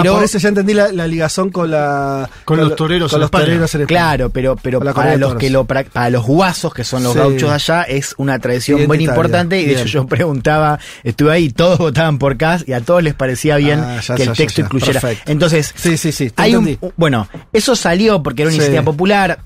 Pero 0.00 0.12
Ah, 0.12 0.14
por 0.16 0.24
eso 0.24 0.38
ya 0.38 0.48
entendí 0.48 0.74
la, 0.74 0.90
la 0.92 1.06
ligazón 1.06 1.50
con 1.50 1.70
la 1.70 2.28
Con 2.44 2.56
los 2.58 2.70
lo- 2.70 2.74
toreros 2.76 3.10
con 3.10 3.18
en 3.18 3.20
los 3.20 3.26
España. 3.28 3.44
toreros 3.44 3.74
en 3.74 3.80
España. 3.82 3.98
Claro, 4.00 4.30
pero, 4.30 4.56
pero 4.56 4.80
Con 4.80 4.92
para 4.92 5.16
los 5.16 5.34
que 5.36 5.50
lo 5.50 5.64
para 5.64 6.10
los 6.10 6.24
guasos, 6.24 6.72
que 6.74 6.84
son 6.84 7.02
los 7.02 7.12
Sí. 7.12 7.18
gauchos 7.18 7.48
de 7.48 7.54
allá, 7.54 7.82
es 7.82 8.14
una 8.18 8.38
tradición 8.38 8.86
muy 8.86 9.04
importante. 9.04 9.60
Y 9.60 9.66
de 9.66 9.72
hecho 9.74 9.84
yo 9.86 10.06
preguntaba, 10.06 10.78
estuve 11.04 11.32
ahí, 11.32 11.50
todos 11.50 11.78
votaban 11.78 12.18
por 12.18 12.36
Cas 12.36 12.64
y 12.66 12.72
a 12.72 12.80
todos 12.80 13.02
les 13.02 13.14
parecía 13.14 13.56
bien 13.56 13.80
Ah, 13.80 14.00
ya, 14.00 14.14
que 14.14 14.24
ya, 14.24 14.30
el 14.30 14.36
ya, 14.36 14.42
texto 14.44 14.60
ya. 14.60 14.64
incluyera. 14.66 15.00
Perfecto. 15.00 15.30
Entonces, 15.32 15.72
Sí, 15.76 15.96
sí, 15.96 16.12
sí. 16.12 16.32
hay 16.36 16.56
un, 16.56 16.78
bueno, 16.96 17.28
eso 17.52 17.76
salió 17.76 18.22
porque 18.22 18.42
era 18.42 18.48
una 18.48 18.52
Sí. 18.52 18.56
iniciativa 18.58 18.82
popular. 18.84 19.38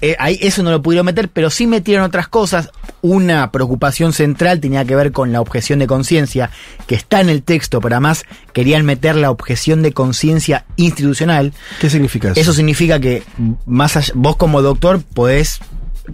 Eh, 0.00 0.16
ahí 0.18 0.38
eso 0.42 0.62
no 0.62 0.70
lo 0.70 0.82
pudieron 0.82 1.06
meter, 1.06 1.28
pero 1.28 1.50
sí 1.50 1.66
metieron 1.66 2.04
otras 2.04 2.28
cosas. 2.28 2.70
Una 3.00 3.50
preocupación 3.52 4.12
central 4.12 4.60
tenía 4.60 4.84
que 4.84 4.96
ver 4.96 5.12
con 5.12 5.32
la 5.32 5.40
objeción 5.40 5.78
de 5.78 5.86
conciencia, 5.86 6.50
que 6.86 6.94
está 6.94 7.20
en 7.20 7.28
el 7.28 7.42
texto, 7.42 7.80
pero 7.80 7.96
además 7.96 8.24
querían 8.52 8.84
meter 8.84 9.14
la 9.16 9.30
objeción 9.30 9.82
de 9.82 9.92
conciencia 9.92 10.64
institucional. 10.76 11.52
¿Qué 11.80 11.90
significa 11.90 12.30
eso? 12.32 12.40
Eso 12.40 12.52
significa 12.52 12.98
que 13.00 13.22
más 13.66 13.96
allá- 13.96 14.12
vos 14.16 14.36
como 14.36 14.62
doctor 14.62 15.00
podés 15.14 15.60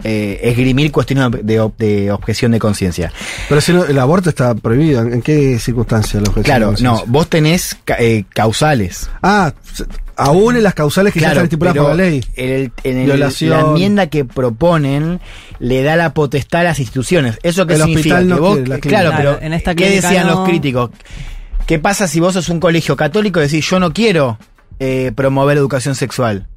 eh, 0.03 0.41
esgrimir 0.43 0.91
cuestiones 0.91 1.31
de, 1.45 1.61
ob- 1.61 1.75
de 1.77 2.11
objeción 2.11 2.51
de 2.51 2.59
conciencia. 2.59 3.13
Pero 3.47 3.61
si 3.61 3.71
no, 3.71 3.85
el 3.85 3.97
aborto 3.97 4.29
está 4.29 4.53
prohibido, 4.53 5.01
¿en, 5.01 5.21
qué 5.21 5.57
circunstancia 5.57 6.19
la 6.19 6.27
objeción 6.29 6.43
Claro, 6.43 6.71
de 6.73 6.83
no, 6.83 7.03
vos 7.07 7.29
tenés 7.29 7.77
eh, 7.97 8.25
causales. 8.33 9.09
Ah, 9.23 9.53
aún 10.17 10.55
en 10.57 10.63
las 10.63 10.73
causales 10.73 11.13
que 11.13 11.19
ya 11.19 11.29
están 11.29 11.43
estipuladas 11.45 11.77
por 11.77 11.89
la 11.95 12.03
ley. 12.05 12.23
en 12.35 12.49
el- 12.49 12.71
en 12.83 12.97
el- 12.97 13.05
Violación. 13.05 13.49
la 13.51 13.59
enmienda 13.61 14.07
que 14.07 14.25
proponen 14.25 15.19
le 15.59 15.83
da 15.83 15.95
la 15.95 16.13
potestad 16.13 16.61
a 16.61 16.63
las 16.65 16.79
instituciones. 16.79 17.37
¿Eso 17.43 17.65
qué 17.67 17.73
El 17.75 17.81
significa? 17.81 18.15
hospital 18.15 18.27
no 18.29 18.35
Que 18.35 18.41
vos- 18.41 18.53
quiere, 18.55 18.69
la 18.69 18.79
clínica. 18.79 19.01
claro, 19.01 19.13
pero 19.17 19.41
en 19.41 19.53
esta 19.53 19.75
¿qué 19.75 19.89
decían 19.89 20.27
no. 20.27 20.35
los 20.35 20.47
críticos? 20.49 20.91
¿Qué 21.67 21.79
pasa 21.79 22.07
si 22.07 22.19
vos 22.19 22.33
sos 22.33 22.49
un 22.49 22.59
colegio 22.59 22.95
católico 22.95 23.39
y 23.39 23.43
decís 23.43 23.67
yo 23.69 23.79
no 23.79 23.91
quiero 23.93 24.37
eh, 24.79 25.11
promover 25.15 25.57
educación 25.57 25.95
sexual? 25.95 26.47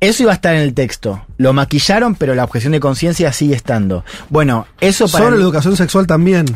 Eso 0.00 0.24
iba 0.24 0.32
a 0.32 0.34
estar 0.34 0.54
en 0.56 0.62
el 0.62 0.74
texto. 0.74 1.24
Lo 1.36 1.52
maquillaron, 1.52 2.16
pero 2.16 2.34
la 2.34 2.42
objeción 2.42 2.72
de 2.72 2.80
conciencia 2.80 3.32
sigue 3.32 3.54
estando. 3.54 4.04
Bueno, 4.30 4.66
eso 4.80 5.06
para 5.08 5.24
Sobre 5.26 5.36
la 5.36 5.42
educación 5.44 5.76
sexual 5.76 6.08
también. 6.08 6.46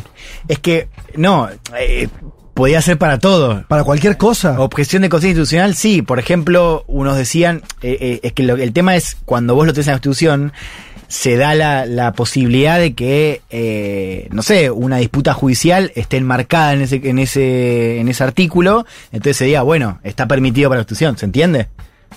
es 0.48 0.58
que 0.58 0.88
no, 1.14 1.48
eh, 1.78 2.08
podía 2.56 2.80
ser 2.82 2.96
para 2.98 3.18
todo. 3.18 3.64
Para 3.68 3.84
cualquier 3.84 4.16
cosa. 4.16 4.58
Objeción 4.60 5.02
de 5.02 5.08
conciencia 5.10 5.38
institucional, 5.40 5.74
sí. 5.76 6.02
Por 6.02 6.18
ejemplo, 6.18 6.84
unos 6.88 7.16
decían, 7.16 7.62
eh, 7.82 7.96
eh, 8.00 8.20
es 8.22 8.32
que 8.32 8.42
lo- 8.42 8.56
el 8.56 8.72
tema 8.72 8.96
es 8.96 9.16
cuando 9.26 9.54
vos 9.54 9.66
lo 9.66 9.72
tenés 9.74 9.86
en 9.86 9.92
la 9.92 9.98
Constitución, 9.98 10.52
se 11.06 11.36
da 11.36 11.54
la, 11.54 11.86
la 11.86 12.12
posibilidad 12.14 12.80
de 12.80 12.94
que, 12.94 13.42
eh, 13.50 14.26
no 14.32 14.42
sé, 14.42 14.70
una 14.72 14.96
disputa 14.96 15.34
judicial 15.34 15.92
esté 15.94 16.16
enmarcada 16.16 16.72
en 16.72 16.80
ese, 16.82 17.00
en 17.04 17.18
ese, 17.20 18.00
en 18.00 18.08
ese 18.08 18.24
artículo. 18.24 18.86
Entonces 19.12 19.36
se 19.36 19.44
diga, 19.44 19.62
bueno, 19.62 20.00
está 20.02 20.26
permitido 20.26 20.68
para 20.70 20.80
la 20.80 20.84
Constitución, 20.84 21.16
¿se 21.18 21.26
entiende? 21.26 21.68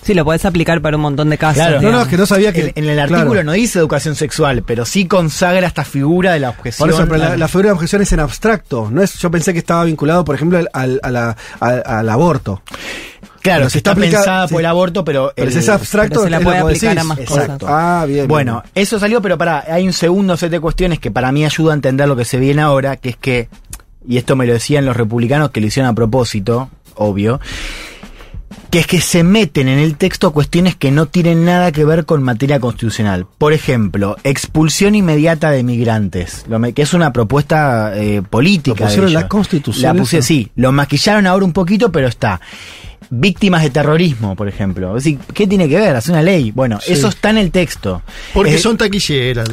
Sí, 0.02 0.14
lo 0.14 0.24
podés 0.24 0.44
aplicar 0.46 0.80
para 0.80 0.96
un 0.96 1.02
montón 1.02 1.28
de 1.28 1.36
casos. 1.36 1.56
Claro. 1.62 1.82
No, 1.82 1.92
no, 1.92 2.02
es 2.02 2.08
que 2.08 2.16
no 2.16 2.24
sabía 2.26 2.52
que. 2.52 2.72
En, 2.74 2.84
en 2.84 2.90
el 2.90 2.98
artículo 2.98 3.30
claro. 3.32 3.44
no 3.44 3.52
dice 3.52 3.78
educación 3.78 4.14
sexual, 4.14 4.62
pero 4.66 4.84
sí 4.86 5.06
consagra 5.06 5.66
esta 5.66 5.84
figura 5.84 6.32
de 6.32 6.40
la 6.40 6.50
objeción. 6.50 6.88
Por 6.88 6.94
eso, 6.94 7.06
pero 7.06 7.18
la, 7.18 7.36
la 7.36 7.48
figura 7.48 7.66
de 7.68 7.72
objeción 7.74 8.00
es 8.02 8.12
en 8.12 8.20
abstracto. 8.20 8.88
No 8.90 9.02
es, 9.02 9.14
yo 9.18 9.30
pensé 9.30 9.52
que 9.52 9.58
estaba 9.58 9.84
vinculado, 9.84 10.24
por 10.24 10.34
ejemplo, 10.34 10.58
al, 10.58 10.68
al, 10.72 11.00
a 11.02 11.10
la- 11.10 11.36
al- 11.60 11.82
al 11.84 12.08
aborto. 12.08 12.62
Claro, 13.42 13.60
Pero 13.60 13.70
si 13.70 13.78
está, 13.78 13.90
está 13.92 14.00
aplica- 14.00 14.16
pensada 14.18 14.48
sí. 14.48 14.52
por 14.54 14.60
el 14.60 14.66
aborto, 14.66 15.02
pero... 15.04 15.32
Pero 15.34 15.48
el- 15.48 15.52
si 15.54 15.60
es 15.60 15.68
abstracto, 15.70 16.10
pero 16.20 16.24
se 16.24 16.30
la 16.30 16.40
puede 16.40 16.58
aplicar 16.58 16.90
decís. 16.90 17.00
a 17.00 17.04
más 17.04 17.18
Exacto. 17.18 17.66
cosas. 17.66 17.74
Ah, 17.74 18.04
bien. 18.06 18.28
Bueno, 18.28 18.62
eso 18.74 18.98
salió, 18.98 19.22
pero 19.22 19.38
para, 19.38 19.64
hay 19.66 19.86
un 19.86 19.94
segundo 19.94 20.36
set 20.36 20.50
de 20.50 20.60
cuestiones 20.60 20.98
que 20.98 21.10
para 21.10 21.32
mí 21.32 21.44
ayuda 21.46 21.72
a 21.72 21.74
entender 21.74 22.06
lo 22.06 22.16
que 22.16 22.26
se 22.26 22.38
viene 22.38 22.60
ahora, 22.60 22.96
que 22.98 23.10
es 23.10 23.16
que, 23.16 23.48
y 24.06 24.18
esto 24.18 24.36
me 24.36 24.46
lo 24.46 24.52
decían 24.52 24.84
los 24.84 24.94
republicanos 24.96 25.50
que 25.52 25.60
lo 25.62 25.68
hicieron 25.68 25.90
a 25.90 25.94
propósito, 25.94 26.68
obvio, 26.96 27.40
que 28.70 28.78
es 28.78 28.86
que 28.86 29.00
se 29.00 29.24
meten 29.24 29.68
en 29.68 29.78
el 29.78 29.96
texto 29.96 30.32
cuestiones 30.32 30.76
que 30.76 30.90
no 30.90 31.06
tienen 31.06 31.44
nada 31.44 31.72
que 31.72 31.84
ver 31.84 32.04
con 32.04 32.22
materia 32.22 32.60
constitucional. 32.60 33.26
Por 33.38 33.52
ejemplo, 33.52 34.16
expulsión 34.24 34.94
inmediata 34.94 35.50
de 35.50 35.64
migrantes, 35.64 36.44
que 36.74 36.82
es 36.82 36.94
una 36.94 37.12
propuesta 37.12 37.92
eh, 37.96 38.22
política. 38.22 38.80
¿Lo 38.80 38.86
pusieron 38.86 39.08
de 39.08 39.14
la. 39.14 39.28
Constitución 39.28 39.96
La 39.96 40.00
puse, 40.00 40.22
sí, 40.22 40.50
lo 40.56 40.72
maquillaron 40.72 41.26
ahora 41.26 41.44
un 41.44 41.52
poquito, 41.52 41.90
pero 41.90 42.08
está. 42.08 42.40
Víctimas 43.10 43.62
de 43.62 43.70
terrorismo, 43.70 44.36
por 44.36 44.46
ejemplo. 44.48 44.96
Es 44.96 45.04
decir, 45.04 45.18
¿Qué 45.34 45.46
tiene 45.48 45.68
que 45.68 45.78
ver? 45.78 45.96
Hace 45.96 46.12
una 46.12 46.22
ley. 46.22 46.52
Bueno, 46.52 46.78
Sí. 46.80 46.92
eso 46.92 47.08
está 47.08 47.30
en 47.30 47.38
el 47.38 47.50
texto. 47.50 48.02
Porque 48.32 48.56
son 48.58 48.76
taquilleras. 48.76 49.48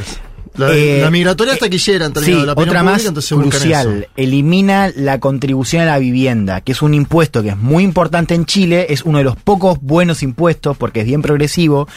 La, 0.58 0.74
Eh, 0.74 1.00
la 1.02 1.12
migratoria 1.12 1.54
hasta 1.54 1.70
quillera 1.70 2.08
han 2.08 2.14
terminado. 2.14 2.42
Sí, 2.42 2.46
la 2.48 2.54
otra 2.54 2.84
más 2.84 3.02
crucial. 3.50 4.08
Elimina 4.18 4.92
la 4.96 5.20
contribución 5.20 5.84
a 5.84 5.86
la 5.86 6.00
vivienda, 6.00 6.62
que 6.62 6.72
es 6.72 6.82
un 6.82 6.94
impuesto 6.94 7.44
que 7.44 7.50
es 7.50 7.58
muy 7.58 7.84
importante 7.84 8.34
en 8.36 8.46
Chile, 8.46 8.88
es 8.90 9.04
uno 9.04 9.20
de 9.20 9.24
los 9.24 9.36
pocos 9.36 9.78
buenos 9.82 10.24
impuestos 10.24 10.76
porque 10.78 11.02
es 11.02 11.06
bien 11.06 11.22
progresivo. 11.22 11.88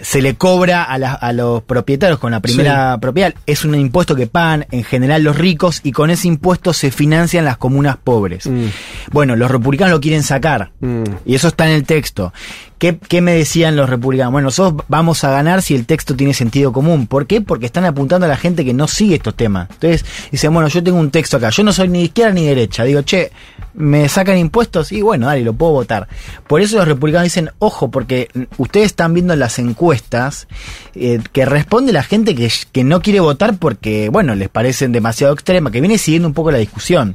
Se 0.00 0.22
le 0.22 0.36
cobra 0.36 0.84
a, 0.84 0.96
la- 0.98 1.12
a 1.14 1.32
los 1.32 1.62
propietarios 1.64 2.20
con 2.20 2.30
la 2.30 2.38
primera 2.40 2.96
propiedad. 3.00 3.34
Es 3.46 3.64
un 3.64 3.74
impuesto 3.74 4.14
que 4.14 4.28
pagan 4.28 4.66
en 4.70 4.84
general 4.84 5.24
los 5.24 5.36
ricos 5.36 5.80
y 5.82 5.90
con 5.90 6.10
ese 6.10 6.28
impuesto 6.28 6.72
se 6.72 6.92
financian 6.92 7.44
las 7.44 7.56
comunas 7.56 7.96
pobres. 7.96 8.46
Mm. 8.46 8.66
Bueno, 9.10 9.34
los 9.34 9.50
republicanos 9.50 9.90
lo 9.92 10.00
quieren 10.00 10.22
sacar. 10.22 10.70
Mm. 10.80 11.02
Y 11.26 11.34
eso 11.34 11.48
está 11.48 11.66
en 11.68 11.74
el 11.74 11.84
texto. 11.84 12.32
¿Qué, 12.78 12.96
qué 12.96 13.20
me 13.20 13.34
decían 13.34 13.76
los 13.76 13.90
republicanos? 13.90 14.32
Bueno, 14.32 14.46
nosotros 14.46 14.84
vamos 14.88 15.24
a 15.24 15.30
ganar 15.30 15.62
si 15.62 15.74
el 15.74 15.84
texto 15.84 16.14
tiene 16.14 16.32
sentido 16.32 16.72
común. 16.72 17.06
¿Por 17.06 17.26
qué? 17.26 17.40
Porque 17.40 17.66
están 17.66 17.84
apuntando 17.84 18.26
a 18.26 18.28
la 18.28 18.36
gente 18.36 18.64
que 18.64 18.72
no 18.72 18.86
sigue 18.86 19.16
estos 19.16 19.34
temas. 19.34 19.68
Entonces, 19.70 20.04
dicen, 20.30 20.54
bueno, 20.54 20.68
yo 20.68 20.82
tengo 20.82 20.98
un 20.98 21.10
texto 21.10 21.36
acá. 21.36 21.50
Yo 21.50 21.64
no 21.64 21.72
soy 21.72 21.88
ni 21.88 22.04
izquierda 22.04 22.32
ni 22.32 22.42
de 22.42 22.48
derecha. 22.50 22.84
Digo, 22.84 23.02
che, 23.02 23.32
¿me 23.74 24.08
sacan 24.08 24.38
impuestos? 24.38 24.92
Y 24.92 25.02
bueno, 25.02 25.26
dale, 25.26 25.42
lo 25.42 25.52
puedo 25.52 25.72
votar. 25.72 26.08
Por 26.46 26.60
eso 26.60 26.76
los 26.76 26.86
republicanos 26.86 27.24
dicen, 27.24 27.50
ojo, 27.58 27.90
porque 27.90 28.28
ustedes 28.58 28.86
están 28.86 29.12
viendo 29.12 29.34
las 29.34 29.58
encuestas 29.58 30.46
eh, 30.94 31.20
que 31.32 31.44
responde 31.44 31.92
la 31.92 32.02
gente 32.02 32.34
que, 32.34 32.50
que 32.70 32.84
no 32.84 33.02
quiere 33.02 33.20
votar 33.20 33.56
porque, 33.56 34.08
bueno, 34.08 34.34
les 34.34 34.48
parecen 34.48 34.92
demasiado 34.92 35.32
extremas, 35.32 35.72
que 35.72 35.80
viene 35.80 35.98
siguiendo 35.98 36.28
un 36.28 36.34
poco 36.34 36.52
la 36.52 36.58
discusión. 36.58 37.14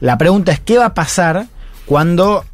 La 0.00 0.16
pregunta 0.16 0.52
es, 0.52 0.60
¿qué 0.60 0.78
va 0.78 0.86
a 0.86 0.94
pasar 0.94 1.46
cuando 1.86 2.44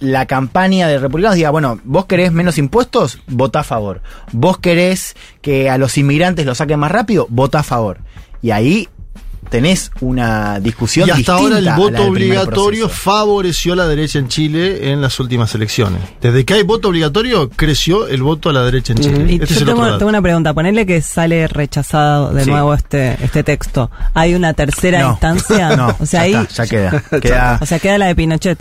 la 0.00 0.26
campaña 0.26 0.88
de 0.88 0.98
republicanos 0.98 1.36
diga, 1.36 1.50
bueno, 1.50 1.80
vos 1.84 2.06
querés 2.06 2.32
menos 2.32 2.58
impuestos, 2.58 3.18
vota 3.26 3.60
a 3.60 3.64
favor. 3.64 4.02
Vos 4.32 4.58
querés 4.58 5.16
que 5.40 5.70
a 5.70 5.78
los 5.78 5.96
inmigrantes 5.98 6.44
lo 6.46 6.54
saquen 6.54 6.78
más 6.78 6.90
rápido, 6.90 7.26
vota 7.30 7.60
a 7.60 7.62
favor. 7.62 7.98
Y 8.42 8.50
ahí 8.50 8.88
tenés 9.50 9.92
una 10.00 10.58
discusión 10.58 11.06
Y 11.08 11.12
hasta 11.12 11.34
ahora 11.34 11.58
el 11.58 11.70
voto 11.76 12.02
obligatorio 12.08 12.86
proceso. 12.88 13.00
favoreció 13.10 13.74
a 13.74 13.76
la 13.76 13.86
derecha 13.86 14.18
en 14.18 14.26
Chile 14.26 14.90
en 14.90 15.00
las 15.00 15.20
últimas 15.20 15.54
elecciones. 15.54 16.00
Desde 16.20 16.44
que 16.44 16.54
hay 16.54 16.62
voto 16.64 16.88
obligatorio, 16.88 17.48
creció 17.50 18.08
el 18.08 18.22
voto 18.24 18.50
a 18.50 18.52
la 18.52 18.64
derecha 18.64 18.92
en 18.92 18.98
Chile. 18.98 19.34
Este 19.40 19.44
es 19.54 19.60
yo 19.60 19.66
tengo, 19.66 20.08
una 20.08 20.20
pregunta. 20.20 20.52
Ponerle 20.52 20.84
que 20.84 21.00
sale 21.00 21.46
rechazado 21.46 22.32
de 22.32 22.42
Sí. 22.44 22.50
nuevo 22.50 22.74
este, 22.74 23.16
este 23.24 23.44
texto. 23.44 23.88
¿Hay 24.14 24.34
una 24.34 24.52
tercera 24.52 25.00
No. 25.02 25.10
instancia? 25.12 25.76
No, 25.76 25.96
o 26.00 26.06
sea, 26.06 26.20
ya 26.26 26.40
ahí, 26.40 26.44
está, 26.46 26.64
ya 26.64 26.66
queda. 26.68 27.02
Queda- 27.20 27.58
o 27.62 27.66
sea, 27.66 27.78
queda 27.78 27.98
la 27.98 28.06
de 28.06 28.16
Pinochet. 28.16 28.58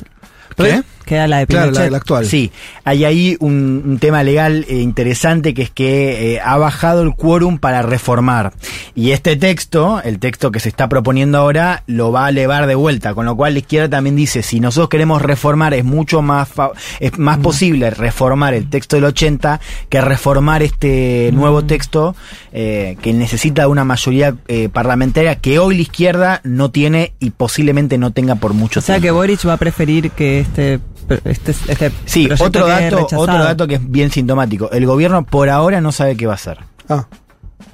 ¿Qué? 0.56 0.84
Queda 1.06 1.28
la 1.28 1.38
de 1.40 1.48
Claro, 1.48 1.68
Pinochet. 1.68 1.86
la, 1.86 1.92
la 1.92 1.98
actual. 1.98 2.26
Sí, 2.26 2.52
hay 2.84 3.06
ahí 3.06 3.38
un, 3.40 3.82
un 3.86 4.00
tema 4.00 4.24
legal 4.24 4.66
eh, 4.68 4.78
interesante 4.80 5.54
que 5.54 5.62
es 5.64 5.70
que 5.70 6.36
eh, 6.36 6.42
ha 6.44 6.58
bajado 6.58 7.02
el 7.04 7.14
quórum 7.16 7.58
para 7.60 7.82
reformar. 7.82 8.54
Y 8.96 9.12
este 9.12 9.36
texto, 9.36 10.02
el 10.04 10.20
texto 10.20 10.52
que 10.52 10.60
se 10.60 10.70
está 10.70 10.90
proponiendo 10.90 11.38
ahora, 11.38 11.84
lo 11.88 12.12
va 12.12 12.26
a 12.26 12.30
elevar 12.30 12.68
de 12.68 12.76
vuelta. 12.76 13.14
Con 13.14 13.26
lo 13.26 13.36
cual 13.36 13.54
la 13.54 13.60
izquierda 13.60 13.90
también 13.90 14.16
dice, 14.16 14.42
si 14.42 14.60
nosotros 14.60 14.90
queremos 14.90 15.22
reformar, 15.22 15.74
es 15.74 15.84
mucho 15.86 16.22
más, 16.22 16.48
fa- 16.50 16.72
es 17.00 17.18
más 17.20 17.38
posible 17.38 17.90
reformar 17.92 18.54
el 18.54 18.70
texto 18.70 18.96
del 18.96 19.06
80 19.06 19.60
que 19.90 20.02
reformar 20.02 20.64
este 20.64 21.30
nuevo 21.34 21.64
texto 21.66 22.16
eh, 22.54 22.98
que 23.02 23.14
necesita 23.14 23.68
una 23.68 23.84
mayoría 23.84 24.36
eh, 24.48 24.70
parlamentaria 24.70 25.36
que 25.36 25.60
hoy 25.60 25.76
la 25.76 25.82
izquierda 25.82 26.42
no 26.44 26.72
tiene 26.72 27.14
y 27.20 27.30
posiblemente 27.32 27.98
no 27.98 28.12
tenga 28.12 28.36
por 28.36 28.54
mucho 28.54 28.80
O 28.80 28.84
sea 28.84 28.96
que 28.96 29.02
tiempo. 29.04 29.18
Boric 29.20 29.48
va 29.48 29.54
a 29.54 29.58
preferir 29.58 30.12
que 30.12 30.40
este, 30.40 30.80
este, 31.10 31.52
este 31.52 31.92
Sí, 32.06 32.30
otro 32.40 32.68
dato, 32.68 33.08
otro 33.16 33.44
dato 33.44 33.68
que 33.68 33.76
es 33.76 33.92
bien 33.92 34.12
sintomático. 34.12 34.72
El 34.72 34.86
gobierno 34.86 35.26
por 35.26 35.50
ahora 35.50 35.82
no 35.82 35.92
sabe 35.92 36.16
qué 36.16 36.26
va 36.26 36.34
a 36.34 36.36
hacer. 36.36 36.60
Ah, 36.90 37.08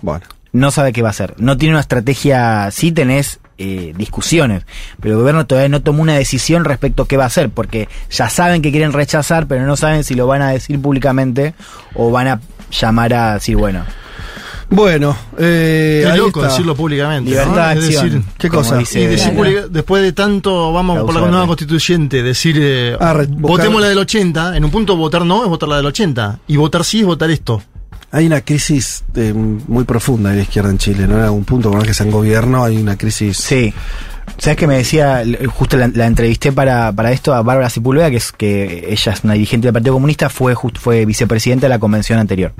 bueno. 0.02 0.26
No 0.54 0.70
sabe 0.72 0.92
qué 0.92 1.02
va 1.02 1.10
a 1.10 1.12
hacer. 1.12 1.36
No 1.38 1.58
tiene 1.58 1.76
una 1.76 1.82
estrategia, 1.82 2.70
sí 2.72 2.92
tenés 2.92 3.40
eh, 3.58 3.94
discusiones, 3.96 4.66
pero 5.00 5.14
el 5.14 5.20
gobierno 5.20 5.46
todavía 5.46 5.70
no 5.70 5.82
tomó 5.82 6.02
una 6.02 6.16
decisión 6.16 6.66
respecto 6.66 7.04
a 7.04 7.08
qué 7.08 7.16
va 7.16 7.24
a 7.26 7.28
hacer, 7.28 7.50
porque 7.50 7.88
ya 8.10 8.28
saben 8.28 8.62
que 8.62 8.72
quieren 8.72 8.92
rechazar, 8.92 9.48
pero 9.48 9.66
no 9.66 9.78
saben 9.78 10.04
si 10.04 10.16
lo 10.16 10.28
van 10.28 10.42
a 10.42 10.50
decir 10.50 10.82
públicamente 10.82 11.54
o 11.94 12.12
van 12.12 12.28
a 12.28 12.42
llamar 12.72 13.14
a 13.14 13.34
decir, 13.36 13.56
bueno, 13.56 13.86
Bueno, 14.74 15.18
eh, 15.38 16.08
Qué 16.10 16.18
loco 16.18 16.40
está. 16.40 16.52
decirlo 16.54 16.76
públicamente. 16.76 17.30
libertad 17.30 17.76
¿no? 17.76 17.82
de 17.82 17.88
Es 17.90 17.96
acción. 17.98 18.06
decir, 18.22 18.24
¿Qué 18.38 18.50
cosa? 18.50 18.78
dice- 18.78 19.02
y 19.02 19.06
decir 19.08 19.34
Claro. 19.34 19.68
después 19.70 20.02
de 20.02 20.14
tanto, 20.14 20.72
vamos 20.72 20.96
Causa 20.96 21.12
por 21.14 21.22
la 21.22 21.28
nueva 21.30 21.46
constituyente, 21.48 22.24
decir, 22.24 22.56
eh, 22.58 22.96
Ah, 23.00 23.12
buscar- 23.14 23.28
votemos 23.42 23.82
la 23.82 23.90
del 23.90 23.98
80, 23.98 24.56
en 24.56 24.64
un 24.64 24.72
punto 24.72 24.96
votar 24.96 25.26
no 25.26 25.44
es 25.44 25.50
votar 25.50 25.68
la 25.68 25.76
del 25.78 25.86
80, 25.88 26.40
y 26.48 26.56
votar 26.56 26.86
sí 26.86 27.02
es 27.02 27.06
votar 27.06 27.30
esto. 27.32 27.62
Hay 28.14 28.26
una 28.26 28.40
crisis 28.42 29.04
eh, 29.16 29.34
muy 29.34 29.84
profunda 29.84 30.30
de 30.32 30.38
la 30.38 30.42
izquierda 30.44 30.70
en 30.70 30.78
Chile, 30.78 31.06
¿no? 31.06 31.18
En 31.18 31.24
algún 31.24 31.44
punto, 31.44 31.70
por 31.70 31.78
más 31.80 31.88
que 31.88 31.94
sea 31.94 32.06
en 32.06 32.12
gobierno, 32.14 32.64
hay 32.64 32.78
una 32.78 32.98
crisis. 32.98 33.38
Sí. 33.38 33.74
¿Sabes 34.38 34.58
que 34.58 34.68
me 34.68 34.78
decía? 34.78 35.24
Justo 35.48 35.76
la, 35.78 35.90
la 35.94 36.06
entrevisté 36.08 36.52
para, 36.54 36.94
para 36.94 37.12
esto 37.12 37.34
a 37.34 37.42
Bárbara 37.42 37.70
Sepúlveda, 37.70 38.10
que 38.10 38.18
es 38.18 38.32
que 38.32 38.86
ella 38.90 39.12
es 39.12 39.24
una 39.26 39.34
dirigente 39.34 39.68
del 39.68 39.74
Partido 39.74 39.94
Comunista, 39.96 40.30
fue 40.30 40.56
just- 40.56 40.78
fue 40.78 41.06
vicepresidenta 41.06 41.66
de 41.66 41.70
la 41.70 41.80
convención 41.80 42.20
anterior. 42.20 42.54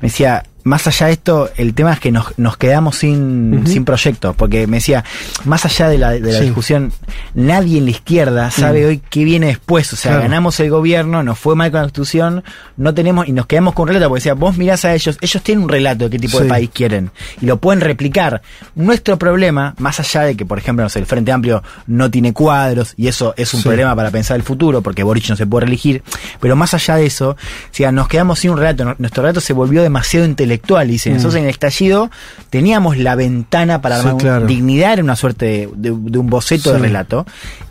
Me 0.00 0.08
decía, 0.08 0.44
más 0.64 0.86
allá 0.86 1.06
de 1.06 1.12
esto, 1.12 1.50
el 1.56 1.74
tema 1.74 1.92
es 1.92 2.00
que 2.00 2.10
nos, 2.10 2.36
nos 2.38 2.56
quedamos 2.56 2.96
sin, 2.96 3.64
sin 3.66 3.84
proyecto, 3.84 4.32
porque 4.34 4.66
me 4.66 4.78
decía, 4.78 5.04
más 5.44 5.64
allá 5.64 5.88
de 5.88 5.98
la, 5.98 6.10
de 6.12 6.20
la 6.20 6.38
Sí. 6.38 6.44
discusión, 6.46 6.92
nadie 7.34 7.78
en 7.78 7.84
la 7.84 7.90
izquierda 7.90 8.50
sabe 8.50 8.82
Mm. 8.84 8.88
hoy 8.88 9.02
qué 9.10 9.24
viene 9.24 9.46
después. 9.48 9.92
O 9.92 9.96
sea, 9.96 10.12
Claro. 10.12 10.22
ganamos 10.24 10.58
el 10.60 10.70
gobierno, 10.70 11.22
nos 11.22 11.38
fue 11.38 11.54
mal 11.54 11.70
con 11.70 11.78
la 11.80 11.84
constitución, 11.84 12.42
no 12.76 12.94
tenemos, 12.94 13.28
y 13.28 13.32
nos 13.32 13.46
quedamos 13.46 13.74
con 13.74 13.84
un 13.84 13.88
relato, 13.88 14.08
porque 14.08 14.20
decía, 14.20 14.34
vos 14.34 14.56
mirás 14.56 14.84
a 14.84 14.94
ellos, 14.94 15.18
ellos 15.20 15.42
tienen 15.42 15.64
un 15.64 15.68
relato 15.70 16.04
de 16.04 16.10
qué 16.10 16.18
tipo 16.18 16.38
Sí. 16.38 16.44
de 16.44 16.48
país 16.48 16.70
quieren, 16.72 17.10
y 17.40 17.46
lo 17.46 17.58
pueden 17.58 17.80
replicar. 17.80 18.42
Nuestro 18.74 19.18
problema, 19.18 19.74
más 19.78 20.00
allá 20.00 20.22
de 20.22 20.34
que, 20.36 20.46
por 20.46 20.58
ejemplo, 20.58 20.82
no 20.82 20.88
sé, 20.88 20.98
el 20.98 21.06
Frente 21.06 21.30
Amplio 21.30 21.62
no 21.86 22.10
tiene 22.10 22.32
cuadros, 22.32 22.94
y 22.96 23.08
eso 23.08 23.34
es 23.36 23.52
un 23.54 23.60
Sí. 23.60 23.68
problema 23.68 23.94
para 23.94 24.10
pensar 24.10 24.36
el 24.36 24.42
futuro, 24.42 24.80
porque 24.80 25.02
Boric 25.02 25.28
no 25.28 25.36
se 25.36 25.46
puede 25.46 25.66
reelegir, 25.66 26.02
pero 26.40 26.56
más 26.56 26.72
allá 26.74 26.96
de 26.96 27.06
eso, 27.06 27.30
o 27.30 27.36
sea, 27.70 27.92
nos 27.92 28.08
quedamos 28.08 28.38
sin 28.38 28.50
un 28.52 28.56
relato, 28.58 28.94
nuestro 28.98 29.22
relato 29.22 29.40
se 29.40 29.52
volvió 29.52 29.82
demasiado 29.82 30.24
intelectual, 30.26 30.53
y 30.88 30.92
dice, 30.92 31.10
Mm. 31.10 31.14
nosotros 31.14 31.34
en 31.36 31.44
el 31.44 31.50
estallido 31.50 32.10
teníamos 32.50 32.96
la 32.98 33.14
ventana 33.14 33.80
para 33.80 33.96
Sí, 34.00 34.06
armar 34.08 34.20
claro. 34.22 34.46
dignidad, 34.46 34.94
era 34.94 35.02
una 35.02 35.16
suerte 35.16 35.46
de, 35.46 35.68
de- 35.74 35.96
de 36.10 36.18
un 36.18 36.28
boceto 36.28 36.70
de 36.72 36.78
Sí. 36.78 36.82
relato, 36.82 37.26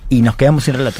y 0.09 0.21
nos 0.21 0.35
quedamos 0.35 0.63
sin 0.63 0.75
relato. 0.75 0.99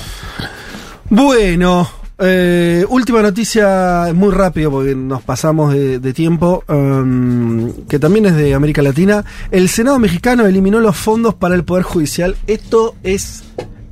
Bueno, 1.10 1.88
eh, 2.20 2.86
última 2.90 3.22
noticia 3.22 4.12
muy 4.16 4.32
rápido 4.32 4.72
porque 4.72 4.96
nos 4.96 5.22
pasamos 5.22 5.74
de, 5.74 6.00
de 6.00 6.14
tiempo, 6.14 6.64
um, 6.68 7.72
que 7.88 8.00
también 8.00 8.26
es 8.28 8.36
de 8.36 8.54
América 8.54 8.82
Latina. 8.82 9.24
El 9.52 9.70
Senado 9.70 10.00
mexicano 10.00 10.46
eliminó 10.46 10.80
los 10.80 10.96
fondos 10.96 11.34
para 11.36 11.56
el 11.56 11.64
Poder 11.64 11.84
Judicial. 11.84 12.36
Esto 12.48 12.96
es 13.04 13.44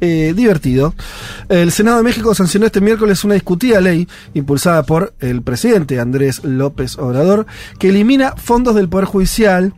eh, 0.02 0.34
divertido. 0.36 0.95
El 1.47 1.72
Senado 1.72 1.97
de 1.97 2.04
México 2.04 2.34
sancionó 2.34 2.66
este 2.66 2.82
miércoles 2.82 3.24
una 3.24 3.36
discutida 3.36 3.80
ley 3.80 4.08
impulsada 4.34 4.84
por 4.84 5.14
el 5.20 5.43
presidente 5.43 5.99
Andrés 5.99 6.43
López 6.43 6.97
Obrador 6.97 7.45
que 7.78 7.89
elimina 7.89 8.36
fondos 8.36 8.76
del 8.76 8.89
Poder 8.89 9.06
Judicial. 9.06 9.74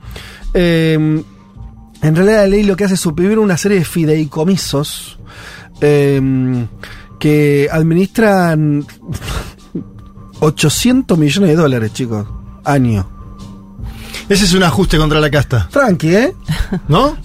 Eh, 0.53 0.93
en 0.93 2.15
realidad 2.15 2.37
la 2.37 2.47
ley 2.47 2.63
lo 2.63 2.75
que 2.75 2.85
hace 2.85 2.93
es 2.93 2.99
suprimir 2.99 3.37
una 3.37 3.57
serie 3.57 3.79
de 3.79 3.85
fideicomisos 3.85 5.19
eh, 5.81 6.65
que 7.19 7.67
administran 7.71 8.85
800 10.39 11.17
millones 11.17 11.49
de 11.49 11.55
dólares, 11.55 11.93
chicos, 11.93 12.27
año. 12.63 13.09
Ese 14.29 14.45
es 14.45 14.53
un 14.53 14.63
ajuste 14.63 14.97
contra 14.97 15.19
la 15.19 15.29
casta, 15.29 15.67
Tranqui, 15.69 16.15
¿eh? 16.15 16.33
¿no? 16.87 17.17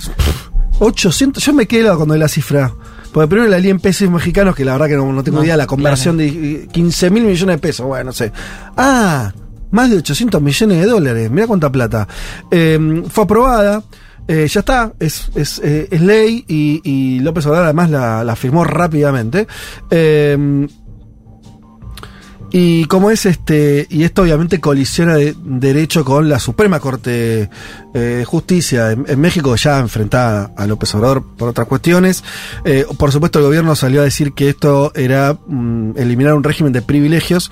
800, 0.80 1.42
yo 1.42 1.52
me 1.52 1.66
quedo 1.66 1.96
cuando 1.96 2.14
doy 2.14 2.20
la 2.20 2.28
cifra. 2.28 2.72
Porque 3.12 3.28
primero 3.28 3.50
la 3.50 3.58
leí 3.58 3.70
en 3.70 3.80
pesos 3.80 4.10
mexicanos, 4.10 4.54
que 4.54 4.64
la 4.64 4.72
verdad 4.72 4.86
que 4.88 4.96
no, 4.96 5.12
no 5.12 5.22
tengo 5.22 5.38
No, 5.38 5.44
idea, 5.44 5.56
la 5.56 5.66
conversión 5.66 6.16
de 6.16 6.68
15 6.70 7.10
mil 7.10 7.24
millones 7.24 7.56
de 7.56 7.58
pesos, 7.58 7.86
bueno, 7.86 8.04
no 8.04 8.12
sé. 8.12 8.32
Ah, 8.76 9.32
más 9.70 9.90
de 9.90 9.96
800 9.96 10.40
millones 10.40 10.80
de 10.80 10.86
dólares, 10.86 11.30
mira 11.30 11.46
cuánta 11.46 11.70
plata. 11.70 12.06
Eh, 12.50 13.02
fue 13.08 13.24
aprobada, 13.24 13.82
eh, 14.26 14.46
ya 14.46 14.60
está, 14.60 14.92
es, 15.00 15.30
es, 15.34 15.58
eh, 15.64 15.88
es 15.90 16.00
ley 16.00 16.44
y, 16.46 16.80
y 16.84 17.20
López 17.20 17.46
Obrador 17.46 17.64
además 17.64 17.90
la, 17.90 18.24
la 18.24 18.36
firmó 18.36 18.64
rápidamente. 18.64 19.46
Eh, 19.90 20.66
y 22.50 22.86
como 22.86 23.10
es 23.10 23.26
este, 23.26 23.86
y 23.90 24.04
esto 24.04 24.22
obviamente 24.22 24.58
colisiona 24.58 25.16
de 25.16 25.34
derecho 25.44 26.04
con 26.04 26.28
la 26.28 26.38
Suprema 26.38 26.80
Corte 26.80 27.50
eh, 27.94 28.24
Justicia 28.26 28.92
en, 28.92 29.04
en 29.08 29.20
México, 29.20 29.54
ya 29.56 29.78
enfrentada 29.78 30.52
a 30.56 30.66
López 30.66 30.94
Obrador 30.94 31.24
por 31.36 31.48
otras 31.48 31.66
cuestiones. 31.66 32.22
Eh, 32.64 32.84
por 32.98 33.12
supuesto, 33.12 33.38
el 33.38 33.46
gobierno 33.46 33.74
salió 33.76 34.00
a 34.00 34.04
decir 34.04 34.32
que 34.32 34.48
esto 34.50 34.92
era 34.94 35.36
mm, 35.46 35.92
eliminar 35.96 36.34
un 36.34 36.44
régimen 36.44 36.72
de 36.72 36.82
privilegios 36.82 37.50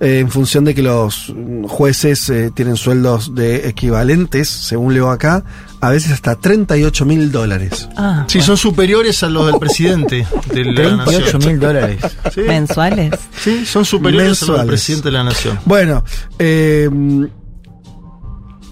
eh, 0.00 0.18
en 0.20 0.30
función 0.30 0.64
de 0.64 0.74
que 0.74 0.82
los 0.82 1.32
mm, 1.34 1.64
jueces 1.64 2.28
eh, 2.30 2.50
tienen 2.54 2.76
sueldos 2.76 3.34
de 3.34 3.68
equivalentes, 3.68 4.48
según 4.48 4.94
leo 4.94 5.10
acá, 5.10 5.44
a 5.80 5.90
veces 5.90 6.10
hasta 6.12 6.34
38 6.34 7.04
mil 7.04 7.30
dólares. 7.32 7.88
Ah, 7.96 8.24
Sí, 8.28 8.40
son 8.40 8.56
superiores 8.56 9.22
a 9.22 9.28
los 9.28 9.46
del 9.46 9.58
presidente 9.58 10.26
de 10.52 10.64
la 10.64 10.74
38 11.04 11.20
nación. 11.38 11.46
mil 11.46 11.60
dólares. 11.60 11.98
Sí, 12.34 12.40
mensuales. 12.42 13.12
sí, 13.40 13.64
son 13.64 13.84
superiores 13.84 14.26
a 14.26 14.28
los 14.30 14.38
del 14.40 14.48
Mensuales. 14.48 14.66
presidente 14.66 15.08
de 15.08 15.12
la 15.12 15.24
nación. 15.24 15.58
Bueno, 15.64 16.04
eh, 16.38 16.90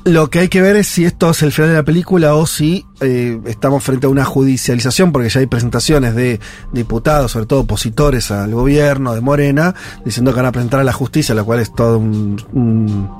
Lo 0.07 0.31
que 0.31 0.39
hay 0.39 0.49
que 0.49 0.63
ver 0.63 0.77
es 0.77 0.87
si 0.87 1.05
esto 1.05 1.31
es 1.31 1.43
el 1.43 1.51
final 1.51 1.71
de 1.71 1.77
la 1.79 1.83
película 1.83 2.37
o 2.37 2.47
si 2.47 2.87
eh, 3.01 3.41
estamos 3.47 3.83
frente 3.83 4.07
a 4.07 4.09
una 4.09 4.25
judicialización, 4.25 5.11
porque 5.11 5.29
ya 5.29 5.41
hay 5.41 5.47
presentaciones 5.47 6.15
de 6.15 6.39
diputados, 6.73 7.33
sobre 7.33 7.47
todo 7.47 7.63
opositores 7.63 8.31
al 8.31 8.53
gobierno 8.55 9.17
de 9.17 9.21
Morena, 9.21 9.75
diciendo 10.05 10.31
que 10.31 10.37
van 10.37 10.47
a 10.47 10.53
presentar 10.53 10.79
a 10.79 10.85
la 10.85 10.93
justicia, 10.93 11.35
lo 11.35 11.45
cual 11.45 11.59
es 11.59 11.75
todo 11.75 11.99
un, 11.99 12.41
un, 12.53 13.11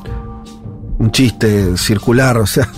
un 1.01 1.11
chiste 1.11 1.77
circular, 1.77 2.39
o 2.39 2.47
sea, 2.47 2.69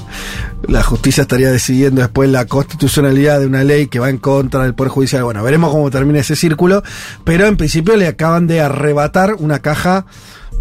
la 0.67 0.83
justicia 0.83 1.21
estaría 1.21 1.51
decidiendo 1.51 2.01
después 2.01 2.31
la 2.31 2.47
constitucionalidad 2.47 3.41
de 3.41 3.47
una 3.47 3.63
ley 3.63 3.89
que 3.89 3.99
va 3.99 4.09
en 4.09 4.17
contra 4.17 4.63
del 4.63 4.75
Poder 4.75 4.91
Judicial. 4.91 5.25
Bueno, 5.25 5.43
veremos 5.43 5.71
cómo 5.71 5.91
termina 5.91 6.21
ese 6.21 6.35
círculo, 6.35 6.83
pero 7.25 7.47
en 7.47 7.59
principio 7.59 7.95
le 7.95 8.07
acaban 8.07 8.47
de 8.47 8.63
arrebatar 8.63 9.35
una 9.35 9.59
caja 9.59 10.07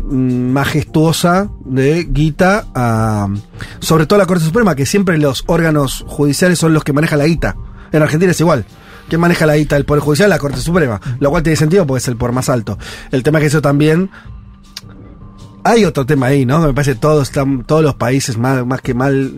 majestuosa 0.09 1.49
de 1.65 2.07
guita 2.09 2.67
a, 2.73 3.27
sobre 3.79 4.05
todo 4.05 4.17
a 4.17 4.23
la 4.23 4.25
Corte 4.25 4.45
Suprema, 4.45 4.75
que 4.75 4.85
siempre 4.85 5.17
los 5.17 5.43
órganos 5.47 6.05
judiciales 6.07 6.59
son 6.59 6.73
los 6.73 6.83
que 6.83 6.93
manejan 6.93 7.19
la 7.19 7.25
guita. 7.25 7.55
En 7.91 8.01
Argentina 8.01 8.31
es 8.31 8.39
igual. 8.39 8.65
¿Quién 9.09 9.21
maneja 9.21 9.45
la 9.45 9.55
guita 9.55 9.75
del 9.75 9.85
Poder 9.85 10.03
Judicial? 10.03 10.29
La 10.29 10.39
Corte 10.39 10.59
Suprema. 10.59 10.99
Lo 11.19 11.29
cual 11.29 11.43
tiene 11.43 11.55
sentido 11.55 11.87
porque 11.87 11.99
es 11.99 12.07
el 12.09 12.17
por 12.17 12.33
más 12.33 12.49
alto. 12.49 12.77
El 13.11 13.23
tema 13.23 13.39
es 13.39 13.43
que 13.43 13.47
eso 13.47 13.61
también 13.61 14.09
hay 15.63 15.85
otro 15.85 16.05
tema 16.05 16.27
ahí, 16.27 16.45
¿no? 16.45 16.59
Me 16.59 16.73
parece 16.73 16.93
que 16.93 16.99
todos 16.99 17.27
están, 17.29 17.63
todos 17.63 17.81
los 17.83 17.95
países 17.95 18.37
más, 18.37 18.65
más 18.65 18.81
que 18.81 18.93
mal 18.93 19.31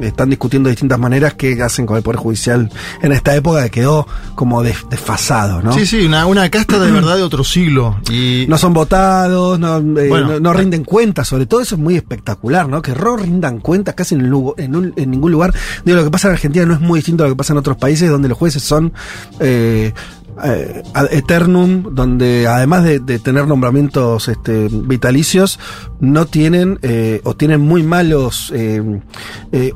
están 0.00 0.28
discutiendo 0.28 0.68
de 0.68 0.72
distintas 0.72 0.98
maneras 0.98 1.34
qué 1.34 1.60
hacen 1.62 1.86
con 1.86 1.96
el 1.96 2.02
Poder 2.02 2.18
Judicial 2.18 2.68
en 3.00 3.12
esta 3.12 3.34
época 3.36 3.62
que 3.64 3.70
quedó 3.70 4.06
como 4.34 4.62
des- 4.62 4.84
desfasado, 4.90 5.62
¿no? 5.62 5.72
Sí, 5.72 5.86
sí, 5.86 6.04
una, 6.04 6.26
una 6.26 6.48
casta 6.50 6.78
de 6.80 6.90
verdad 6.92 7.16
de 7.16 7.22
otro 7.22 7.44
siglo. 7.44 7.96
Y 8.10 8.44
No 8.48 8.58
son 8.58 8.74
votados, 8.74 9.58
no, 9.58 9.78
eh, 9.78 10.08
Bueno, 10.08 10.32
no, 10.32 10.40
no 10.40 10.52
rinden 10.52 10.84
cuentas, 10.84 11.28
sobre 11.28 11.46
todo 11.46 11.60
eso 11.60 11.76
es 11.76 11.80
muy 11.80 11.94
espectacular, 11.96 12.68
¿no? 12.68 12.82
Que 12.82 12.92
no 12.92 13.16
rindan 13.16 13.60
cuentas 13.60 13.94
casi 13.94 14.14
en, 14.16 14.28
lu- 14.28 14.54
en, 14.58 14.74
un- 14.76 14.92
en 14.96 15.10
ningún 15.10 15.30
lugar. 15.30 15.54
Digo, 15.84 15.96
lo 15.98 16.04
que 16.04 16.10
pasa 16.10 16.28
en 16.28 16.34
Argentina 16.34 16.66
no 16.66 16.74
es 16.74 16.80
muy 16.80 16.98
distinto 16.98 17.22
a 17.24 17.28
lo 17.28 17.32
que 17.34 17.38
pasa 17.38 17.52
en 17.52 17.58
otros 17.60 17.76
países 17.76 18.10
donde 18.10 18.28
los 18.28 18.36
jueces 18.36 18.62
son 18.64 18.92
eh, 19.40 19.92
eh, 20.42 20.82
ad 20.94 21.12
eternum, 21.12 21.94
donde 21.94 22.46
además 22.46 22.84
de, 22.84 22.98
de 23.00 23.18
tener 23.18 23.46
nombramientos 23.46 24.28
este, 24.28 24.68
vitalicios, 24.70 25.58
no 26.00 26.26
tienen 26.26 26.78
eh, 26.82 27.20
o 27.24 27.34
tienen 27.34 27.60
muy 27.60 27.82
malos 27.82 28.52
eh, 28.54 28.82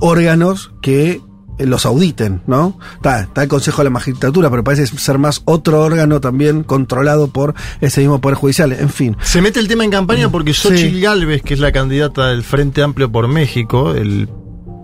órganos 0.01 0.73
que 0.81 1.21
los 1.59 1.87
auditen, 1.87 2.43
¿no? 2.47 2.79
Está, 2.97 3.21
está 3.23 3.43
el 3.43 3.49
Consejo 3.49 3.79
de 3.79 3.85
la 3.85 3.91
Magistratura, 3.91 4.51
pero 4.51 4.63
parece 4.63 4.87
ser 4.87 5.19
más 5.19 5.43
otro 5.45 5.81
órgano 5.83 6.21
también 6.21 6.63
controlado 6.63 7.29
por 7.29 7.55
ese 7.81 8.01
mismo 8.01 8.21
Poder 8.21 8.37
Judicial. 8.37 8.73
En 8.73 8.91
fin, 8.91 9.17
se 9.23 9.43
mete 9.43 9.59
el 9.59 9.69
tema 9.69 9.85
en 9.85 9.91
campaña 9.91 10.31
porque 10.31 10.53
Xochitl 10.55 10.95
Sí. 10.97 11.01
Galvez, 11.01 11.43
que 11.43 11.55
es 11.55 11.61
la 11.61 11.73
candidata 11.73 12.29
del 12.29 12.45
Frente 12.45 12.83
Amplio 12.83 13.11
por 13.11 13.29
México, 13.29 13.93
el 13.95 14.29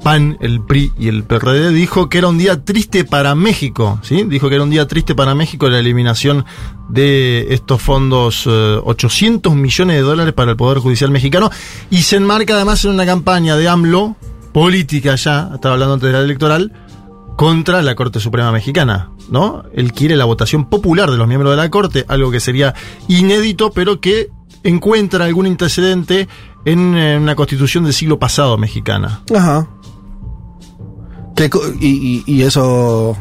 PAN, 0.05 0.37
el 0.41 0.61
PRI 0.61 0.93
y 0.99 1.09
el 1.09 1.25
PRD, 1.25 1.71
dijo 1.71 2.09
que 2.09 2.19
era 2.19 2.29
un 2.29 2.39
día 2.39 2.65
triste 2.65 3.05
para 3.05 3.35
México, 3.35 3.99
¿sí? 4.03 4.23
Dijo 4.25 4.49
que 4.49 4.55
era 4.55 4.63
un 4.63 4.71
día 4.71 4.87
triste 4.87 5.15
para 5.15 5.35
México 5.35 5.69
la 5.69 5.81
eliminación 5.81 6.45
de 6.89 7.47
estos 7.51 7.83
fondos, 7.83 8.45
eh, 8.47 8.79
800 8.85 9.55
millones 9.55 9.97
de 9.97 10.03
dólares 10.03 10.35
para 10.35 10.53
el 10.53 10.57
Poder 10.57 10.79
Judicial 10.79 11.11
mexicano, 11.11 11.51
y 11.91 12.03
se 12.03 12.17
enmarca 12.17 12.55
además 12.55 12.85
en 12.85 12.93
una 12.93 13.07
campaña 13.07 13.57
de 13.57 13.67
AMLO, 13.67 14.15
política 14.53 15.17
ya, 15.17 15.51
estaba 15.55 15.73
hablando 15.73 15.95
antes 15.95 16.07
de 16.07 16.13
la 16.13 16.21
electoral, 16.21 16.73
contra 17.37 17.83
la 17.83 17.95
Corte 17.95 18.21
Suprema 18.21 18.53
Mexicana, 18.53 19.11
¿no? 19.31 19.65
Él 19.73 19.93
quiere 19.93 20.17
la 20.17 20.27
votación 20.27 20.69
popular 20.69 21.11
de 21.11 21.17
los 21.17 21.27
miembros 21.27 21.51
de 21.51 21.57
la 21.57 21.71
Corte, 21.71 22.05
algo 22.07 22.31
que 22.31 22.41
sería 22.41 22.75
inédito, 23.09 23.73
pero 23.73 24.01
que 24.01 24.29
encuentra 24.63 25.25
algún 25.25 25.47
antecedente 25.47 26.29
en 26.65 26.97
eh, 26.97 27.19
una 27.19 27.35
constitución 27.35 27.85
del 27.85 27.93
siglo 27.93 28.19
pasado 28.19 28.57
mexicana. 28.59 29.23
Ajá. 29.35 29.69
¿Qué 31.37 31.51
co- 31.51 31.63
y, 31.81 32.23
y- 32.27 32.33
y 32.33 32.43
eso. 32.43 33.17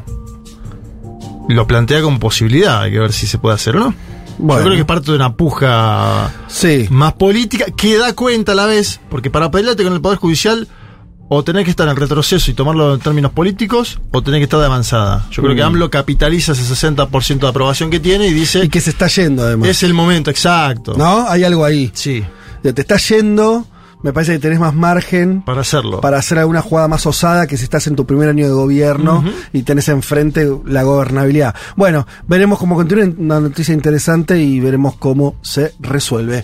Lo 1.50 1.68
plantea 1.68 2.02
como 2.02 2.20
posibilidad, 2.20 2.84
hay 2.84 2.92
que 2.92 3.00
ver 3.00 3.12
si 3.14 3.28
se 3.28 3.38
puede 3.38 3.56
hacer 3.56 3.76
o 3.76 3.80
no. 3.80 3.94
Bueno. 4.38 4.62
Yo 4.62 4.66
creo 4.66 4.76
que 4.76 4.82
es 4.82 4.86
parte 4.88 5.12
de 5.12 5.18
una 5.18 5.36
puja 5.36 6.32
Sí. 6.48 6.88
más 6.90 7.14
política 7.14 7.66
que 7.76 7.98
da 7.98 8.14
cuenta 8.14 8.54
a 8.54 8.56
la 8.56 8.66
vez, 8.66 9.00
porque 9.10 9.30
para 9.30 9.52
pelearte 9.52 9.84
con 9.84 9.94
el 9.94 10.02
Poder 10.02 10.18
Judicial 10.20 10.68
o 11.30 11.44
tenés 11.44 11.66
que 11.66 11.72
estar 11.72 11.88
en 11.88 11.96
retroceso 11.96 12.50
y 12.50 12.54
tomarlo 12.54 12.94
en 12.94 13.00
términos 13.00 13.32
políticos, 13.32 14.00
o 14.12 14.22
tenés 14.22 14.40
que 14.40 14.44
estar 14.46 14.60
de 14.60 14.66
avanzada. 14.68 15.26
Yo 15.32 15.42
creo 15.44 15.56
que 15.56 15.62
Mm. 15.64 15.66
AMLO 15.68 15.90
capitaliza 15.90 16.52
ese 16.54 16.64
60% 16.64 17.46
de 17.48 17.50
aprobación 17.50 17.90
que 17.90 18.00
tiene 18.00 18.28
y 18.28 18.34
dice, 18.34 18.66
Y 18.66 18.70
que 18.70 18.82
se 18.82 18.92
está 18.92 19.08
yendo, 19.08 19.44
además. 19.44 19.70
es 19.70 19.84
el 19.84 19.94
momento 19.94 20.30
exacto. 20.30 20.94
¿No? 20.98 21.28
Hay 21.28 21.44
algo 21.44 21.66
ahí. 21.66 21.92
Sí, 21.94 22.24
Te 22.62 22.70
está 22.82 22.96
yendo, 22.98 23.68
me 24.04 24.14
parece 24.14 24.34
que 24.34 24.40
tenés 24.40 24.60
más 24.60 24.76
margen 24.76 25.42
para 25.42 25.62
hacerlo. 25.62 26.02
para 26.02 26.18
hacer 26.18 26.38
alguna 26.38 26.62
jugada 26.62 26.88
más 26.88 27.06
osada 27.06 27.48
que 27.48 27.58
si 27.58 27.64
estás 27.64 27.88
en 27.88 27.96
tu 27.96 28.06
primer 28.06 28.30
año 28.30 28.46
de 28.46 28.54
gobierno 28.54 29.24
y 29.52 29.64
tenés 29.64 29.88
enfrente 29.90 30.48
la 30.66 30.84
gobernabilidad. 30.84 31.56
Bueno, 31.76 32.06
veremos 32.28 32.60
cómo 32.60 32.76
continúa, 32.76 33.06
una 33.18 33.40
noticia 33.40 33.74
interesante 33.74 34.38
y 34.40 34.60
veremos 34.60 34.96
cómo 34.96 35.36
se 35.42 35.74
resuelve. 35.80 36.44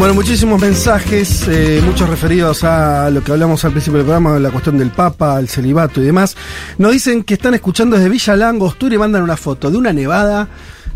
Bueno, 0.00 0.14
muchísimos 0.14 0.58
mensajes, 0.58 1.46
eh, 1.46 1.82
muchos 1.84 2.08
referidos 2.08 2.64
a 2.64 3.10
lo 3.10 3.22
que 3.22 3.32
hablamos 3.32 3.62
al 3.66 3.72
principio 3.72 3.98
del 3.98 4.06
programa, 4.06 4.38
la 4.38 4.50
cuestión 4.50 4.78
del 4.78 4.88
Papa, 4.88 5.38
el 5.38 5.46
celibato 5.46 6.00
y 6.00 6.06
demás. 6.06 6.38
Nos 6.78 6.92
dicen 6.92 7.22
que 7.22 7.34
están 7.34 7.52
escuchando 7.52 7.96
desde 7.96 8.08
Villa 8.08 8.34
Langostura 8.34 8.94
y 8.94 8.98
mandan 8.98 9.22
una 9.22 9.36
foto 9.36 9.70
de 9.70 9.76
una 9.76 9.92
nevada 9.92 10.48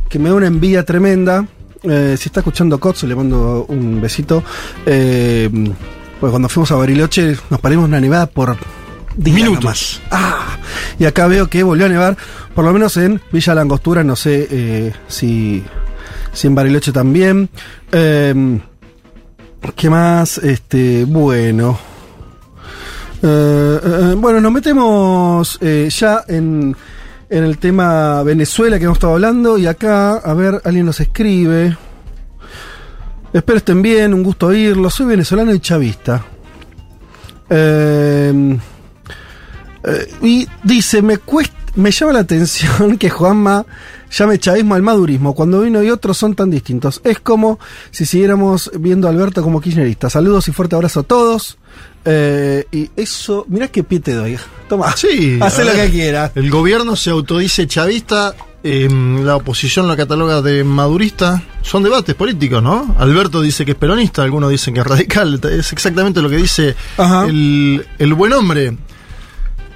que 0.08 0.18
me 0.18 0.30
da 0.30 0.36
una 0.36 0.46
envidia 0.46 0.86
tremenda. 0.86 1.46
Eh, 1.82 2.16
si 2.18 2.30
está 2.30 2.40
escuchando 2.40 2.80
Kotz, 2.80 3.02
le 3.02 3.14
mando 3.14 3.66
un 3.68 4.00
besito. 4.00 4.42
Eh, 4.86 5.50
pues 6.18 6.30
cuando 6.30 6.48
fuimos 6.48 6.70
a 6.72 6.76
Bariloche 6.76 7.36
nos 7.50 7.60
parimos 7.60 7.84
una 7.84 8.00
nevada 8.00 8.24
por 8.24 8.56
días 9.18 9.36
Minutos. 9.36 9.64
nomás. 9.64 10.00
Ah, 10.12 10.56
y 10.98 11.04
acá 11.04 11.26
veo 11.26 11.50
que 11.50 11.62
volvió 11.62 11.84
a 11.84 11.90
nevar, 11.90 12.16
por 12.54 12.64
lo 12.64 12.72
menos 12.72 12.96
en 12.96 13.20
Villa 13.30 13.54
Langostura, 13.54 14.02
no 14.02 14.16
sé 14.16 14.48
eh, 14.50 14.92
si, 15.08 15.62
si 16.32 16.46
en 16.46 16.54
Bariloche 16.54 16.90
también. 16.90 17.50
Eh, 19.64 19.72
¿Qué 19.74 19.90
más? 19.90 20.38
Este, 20.38 21.04
bueno. 21.04 21.78
Eh, 23.22 23.80
eh, 23.82 24.14
bueno, 24.16 24.40
nos 24.40 24.52
metemos 24.52 25.58
eh, 25.60 25.88
ya 25.90 26.24
en, 26.28 26.76
en 27.30 27.44
el 27.44 27.58
tema 27.58 28.22
Venezuela 28.22 28.78
que 28.78 28.84
hemos 28.84 28.98
estado 28.98 29.14
hablando. 29.14 29.58
Y 29.58 29.66
acá, 29.66 30.16
a 30.16 30.34
ver, 30.34 30.60
alguien 30.64 30.86
nos 30.86 31.00
escribe. 31.00 31.76
Espero 33.32 33.58
estén 33.58 33.82
bien, 33.82 34.14
un 34.14 34.22
gusto 34.22 34.48
oírlo. 34.48 34.90
Soy 34.90 35.06
venezolano 35.06 35.52
y 35.52 35.60
chavista. 35.60 36.24
Eh, 37.50 38.58
eh, 39.84 40.14
y 40.22 40.48
dice, 40.62 41.02
me 41.02 41.18
cuesta, 41.18 41.56
me 41.74 41.90
llama 41.90 42.12
la 42.12 42.20
atención 42.20 42.96
que 42.98 43.10
Juanma 43.10 43.64
llame 44.16 44.38
chavismo 44.38 44.74
al 44.74 44.82
madurismo, 44.82 45.34
cuando 45.34 45.60
uno 45.60 45.82
y 45.82 45.90
otro 45.90 46.14
son 46.14 46.34
tan 46.34 46.50
distintos. 46.50 47.00
Es 47.04 47.20
como 47.20 47.58
si 47.90 48.06
siguiéramos 48.06 48.70
viendo 48.78 49.08
a 49.08 49.10
Alberto 49.10 49.42
como 49.42 49.60
kirchnerista. 49.60 50.08
Saludos 50.10 50.48
y 50.48 50.52
fuerte 50.52 50.76
abrazo 50.76 51.00
a 51.00 51.02
todos. 51.02 51.58
Eh, 52.04 52.66
y 52.70 52.90
eso, 52.96 53.46
mirá 53.48 53.68
qué 53.68 53.82
pie 53.82 54.00
te 54.00 54.12
doy. 54.14 54.38
Toma, 54.68 54.94
Sí, 54.96 55.38
haz 55.40 55.58
a 55.58 55.64
lo 55.64 55.72
ver, 55.72 55.86
que 55.86 55.92
quieras. 55.92 56.32
El 56.34 56.50
gobierno 56.50 56.96
se 56.96 57.10
autodice 57.10 57.66
chavista, 57.66 58.34
eh, 58.62 58.88
la 58.90 59.36
oposición 59.36 59.88
lo 59.88 59.96
cataloga 59.96 60.42
de 60.42 60.64
madurista. 60.64 61.42
Son 61.62 61.82
debates 61.82 62.14
políticos, 62.14 62.62
¿no? 62.62 62.94
Alberto 62.98 63.40
dice 63.40 63.64
que 63.64 63.72
es 63.72 63.76
peronista, 63.78 64.22
algunos 64.22 64.50
dicen 64.50 64.74
que 64.74 64.80
es 64.80 64.86
radical. 64.86 65.40
Es 65.50 65.72
exactamente 65.72 66.20
lo 66.22 66.28
que 66.28 66.36
dice 66.36 66.76
el 66.98 68.14
buen 68.14 68.32
hombre. 68.32 68.76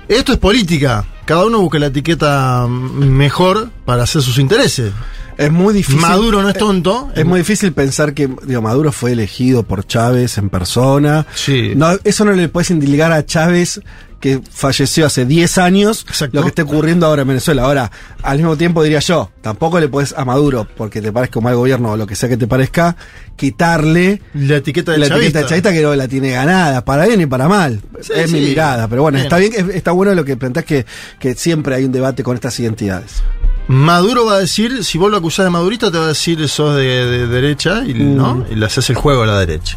Esto 0.06 0.32
es 0.32 0.38
política. 0.38 1.04
Cada 1.28 1.44
uno 1.44 1.60
busca 1.60 1.78
la 1.78 1.88
etiqueta 1.88 2.66
mejor 2.66 3.68
para 3.84 4.04
hacer 4.04 4.22
sus 4.22 4.38
intereses. 4.38 4.94
Es 5.36 5.52
muy 5.52 5.74
difícil. 5.74 6.00
Maduro 6.00 6.40
no 6.40 6.48
es 6.48 6.56
tonto. 6.56 7.10
Es 7.14 7.26
muy 7.26 7.40
difícil 7.40 7.74
pensar 7.74 8.14
que 8.14 8.30
digo, 8.44 8.62
Maduro 8.62 8.92
fue 8.92 9.12
elegido 9.12 9.62
por 9.62 9.86
Chávez 9.86 10.38
en 10.38 10.48
persona. 10.48 11.26
Sí. 11.34 11.74
No, 11.76 11.90
eso 12.02 12.24
no 12.24 12.32
le 12.32 12.48
puedes 12.48 12.70
indilgar 12.70 13.12
a 13.12 13.26
Chávez 13.26 13.82
que 14.20 14.40
falleció 14.50 15.06
hace 15.06 15.24
10 15.24 15.58
años 15.58 16.04
Exacto. 16.08 16.36
lo 16.36 16.42
que 16.42 16.48
está 16.48 16.62
ocurriendo 16.64 17.06
ahora 17.06 17.22
en 17.22 17.28
Venezuela. 17.28 17.62
Ahora, 17.62 17.90
al 18.22 18.38
mismo 18.38 18.56
tiempo 18.56 18.82
diría 18.82 18.98
yo, 18.98 19.30
tampoco 19.42 19.78
le 19.78 19.88
puedes 19.88 20.12
a 20.16 20.24
Maduro, 20.24 20.66
porque 20.76 21.00
te 21.00 21.12
parezca 21.12 21.40
mal 21.40 21.54
gobierno 21.54 21.92
o 21.92 21.96
lo 21.96 22.06
que 22.06 22.16
sea 22.16 22.28
que 22.28 22.36
te 22.36 22.46
parezca, 22.48 22.96
quitarle 23.36 24.20
La 24.34 24.56
etiqueta 24.56 24.90
del 24.92 25.00
la 25.02 25.06
etiqueta 25.06 25.20
chavista. 25.22 25.38
de 25.40 25.46
chavista 25.46 25.72
que 25.72 25.82
no 25.82 25.94
la 25.94 26.08
tiene 26.08 26.30
ganada, 26.32 26.84
para 26.84 27.06
bien 27.06 27.20
y 27.20 27.26
para 27.26 27.48
mal. 27.48 27.80
Sí, 28.00 28.12
es 28.14 28.32
mi 28.32 28.40
mirada, 28.40 28.88
pero 28.88 29.02
bueno, 29.02 29.16
Bien. 29.16 29.26
está 29.26 29.38
bien, 29.38 29.52
es- 29.54 29.74
está 29.76 29.92
bueno 29.92 30.14
lo 30.14 30.24
que 30.24 30.36
planteás 30.36 30.64
que, 30.66 30.84
que 31.20 31.34
siempre 31.34 31.74
hay 31.76 31.84
un 31.84 31.92
debate 31.92 32.22
con 32.24 32.34
estas 32.34 32.58
identidades. 32.58 33.22
Maduro 33.68 34.24
va 34.26 34.34
a 34.34 34.38
decir, 34.40 34.82
si 34.82 34.98
vos 34.98 35.10
lo 35.10 35.18
acusás 35.18 35.44
de 35.44 35.50
madurista, 35.50 35.90
te 35.90 35.98
va 35.98 36.04
a 36.04 36.08
decir 36.08 36.48
sos 36.48 36.74
de, 36.76 36.82
de 37.06 37.26
derecha 37.28 37.82
y, 37.86 37.94
¿no? 37.94 38.44
y 38.50 38.54
le 38.54 38.66
haces 38.66 38.88
el 38.90 38.96
juego 38.96 39.22
a 39.22 39.26
la 39.26 39.38
derecha. 39.38 39.76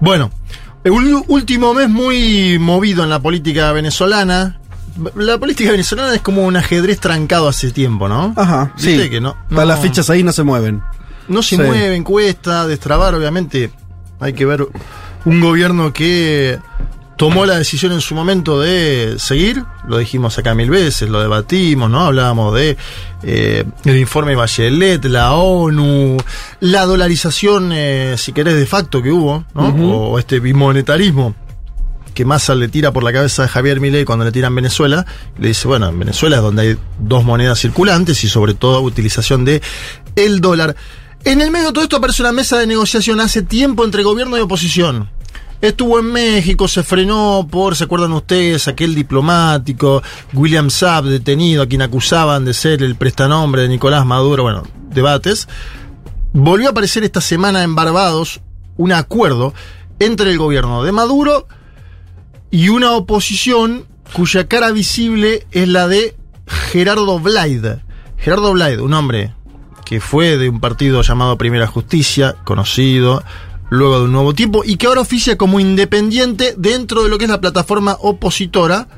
Bueno, 0.00 0.30
el 0.84 0.92
ul- 0.92 1.24
último 1.28 1.74
mes 1.74 1.88
muy 1.88 2.58
movido 2.58 3.04
en 3.04 3.10
la 3.10 3.20
política 3.20 3.72
venezolana. 3.72 4.60
La 5.14 5.38
política 5.38 5.70
venezolana 5.70 6.14
es 6.14 6.20
como 6.22 6.44
un 6.44 6.56
ajedrez 6.56 6.98
trancado 6.98 7.48
hace 7.48 7.70
tiempo, 7.70 8.08
¿no? 8.08 8.34
Ajá, 8.36 8.72
Viste 8.76 9.04
sí. 9.04 9.10
que 9.10 9.20
no- 9.20 9.36
las 9.50 9.80
fichas 9.80 10.10
ahí 10.10 10.22
no 10.22 10.32
se 10.32 10.42
mueven. 10.42 10.82
no 11.28 11.42
se 11.42 11.56
Sí. 11.56 11.62
mueven, 11.62 12.02
cuesta 12.04 12.66
destrabar, 12.66 13.14
obviamente. 13.14 13.70
Hay 14.18 14.32
que 14.32 14.46
ver 14.46 14.66
un 15.26 15.40
gobierno 15.40 15.92
que 15.92 16.58
tomó 17.18 17.44
la 17.46 17.58
decisión 17.58 17.90
en 17.92 18.00
su 18.00 18.14
momento 18.14 18.60
de 18.60 19.16
seguir, 19.18 19.64
lo 19.88 19.98
dijimos 19.98 20.38
acá 20.38 20.54
mil 20.54 20.70
veces, 20.70 21.10
lo 21.10 21.20
debatimos, 21.20 21.90
¿no? 21.90 22.06
Hablábamos 22.06 22.54
de 22.54 22.76
eh, 23.24 23.64
el 23.84 23.96
informe 23.96 24.36
Bachelet, 24.36 25.04
la 25.06 25.32
ONU, 25.32 26.16
la 26.60 26.86
dolarización, 26.86 27.72
eh, 27.72 28.14
si 28.16 28.32
querés, 28.32 28.54
de 28.54 28.66
facto 28.66 29.02
que 29.02 29.10
hubo, 29.10 29.44
¿no? 29.52 29.66
O 30.10 30.18
este 30.20 30.38
bimonetarismo 30.38 31.34
que 32.14 32.24
Massa 32.24 32.54
le 32.54 32.68
tira 32.68 32.92
por 32.92 33.02
la 33.02 33.12
cabeza 33.12 33.44
a 33.44 33.48
Javier 33.48 33.80
Milei 33.80 34.04
cuando 34.04 34.24
le 34.24 34.30
tiran 34.30 34.54
Venezuela, 34.54 35.04
le 35.38 35.48
dice, 35.48 35.66
bueno, 35.66 35.88
en 35.88 35.98
Venezuela 35.98 36.36
es 36.36 36.42
donde 36.42 36.62
hay 36.62 36.78
dos 37.00 37.24
monedas 37.24 37.58
circulantes 37.58 38.22
y 38.22 38.28
sobre 38.28 38.54
todo 38.54 38.80
utilización 38.80 39.44
de 39.44 39.60
el 40.14 40.40
dólar. 40.40 40.76
En 41.24 41.40
el 41.40 41.50
medio 41.50 41.68
de 41.68 41.72
todo 41.72 41.82
esto 41.82 41.96
aparece 41.96 42.22
una 42.22 42.32
mesa 42.32 42.58
de 42.58 42.68
negociación 42.68 43.18
hace 43.18 43.42
tiempo 43.42 43.84
entre 43.84 44.04
gobierno 44.04 44.38
y 44.38 44.40
oposición. 44.40 45.10
Estuvo 45.60 45.98
en 45.98 46.12
México, 46.12 46.68
se 46.68 46.84
frenó 46.84 47.46
por, 47.50 47.74
¿se 47.74 47.84
acuerdan 47.84 48.12
ustedes? 48.12 48.68
Aquel 48.68 48.94
diplomático, 48.94 50.02
William 50.32 50.70
Saab, 50.70 51.06
detenido, 51.06 51.64
a 51.64 51.66
quien 51.66 51.82
acusaban 51.82 52.44
de 52.44 52.54
ser 52.54 52.82
el 52.82 52.94
prestanombre 52.94 53.62
de 53.62 53.68
Nicolás 53.68 54.06
Maduro, 54.06 54.44
bueno, 54.44 54.62
debates. 54.90 55.48
Volvió 56.32 56.68
a 56.68 56.70
aparecer 56.70 57.02
esta 57.02 57.20
semana 57.20 57.64
en 57.64 57.74
Barbados 57.74 58.40
un 58.76 58.92
acuerdo 58.92 59.52
entre 59.98 60.30
el 60.30 60.38
gobierno 60.38 60.84
de 60.84 60.92
Maduro 60.92 61.48
y 62.52 62.68
una 62.68 62.92
oposición 62.92 63.86
cuya 64.12 64.46
cara 64.46 64.70
visible 64.70 65.44
es 65.50 65.68
la 65.68 65.88
de 65.88 66.16
Gerardo 66.46 67.18
Blaid. 67.18 67.66
Gerardo 68.16 68.52
Blaid, 68.52 68.78
un 68.78 68.94
hombre 68.94 69.34
que 69.84 70.00
fue 70.00 70.36
de 70.36 70.48
un 70.48 70.60
partido 70.60 71.02
llamado 71.02 71.38
Primera 71.38 71.66
Justicia, 71.66 72.36
conocido, 72.44 73.24
luego 73.70 73.98
de 73.98 74.04
un 74.06 74.12
nuevo 74.12 74.34
tiempo, 74.34 74.62
y 74.64 74.76
que 74.76 74.86
ahora 74.86 75.00
oficia 75.02 75.36
como 75.36 75.60
independiente 75.60 76.54
dentro 76.56 77.02
de 77.02 77.08
lo 77.08 77.18
que 77.18 77.24
es 77.24 77.30
la 77.30 77.40
plataforma 77.40 77.96
opositora 78.00 78.88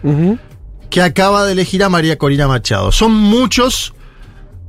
que 0.91 1.03
acaba 1.03 1.45
de 1.45 1.53
elegir 1.53 1.83
a 1.85 1.89
María 1.89 2.19
Corina 2.19 2.49
Machado. 2.49 2.91
Son 2.93 3.13
muchos, 3.13 3.95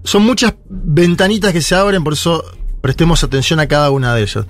son 0.04 0.24
muchas 0.24 0.54
ventanitas 0.70 1.52
que 1.54 1.62
se 1.62 1.76
abren, 1.76 2.04
por 2.04 2.14
eso 2.14 2.44
prestemos 2.82 3.24
atención 3.24 3.60
a 3.60 3.68
cada 3.68 3.90
una 3.92 4.14
de 4.16 4.22
ellas. 4.24 4.46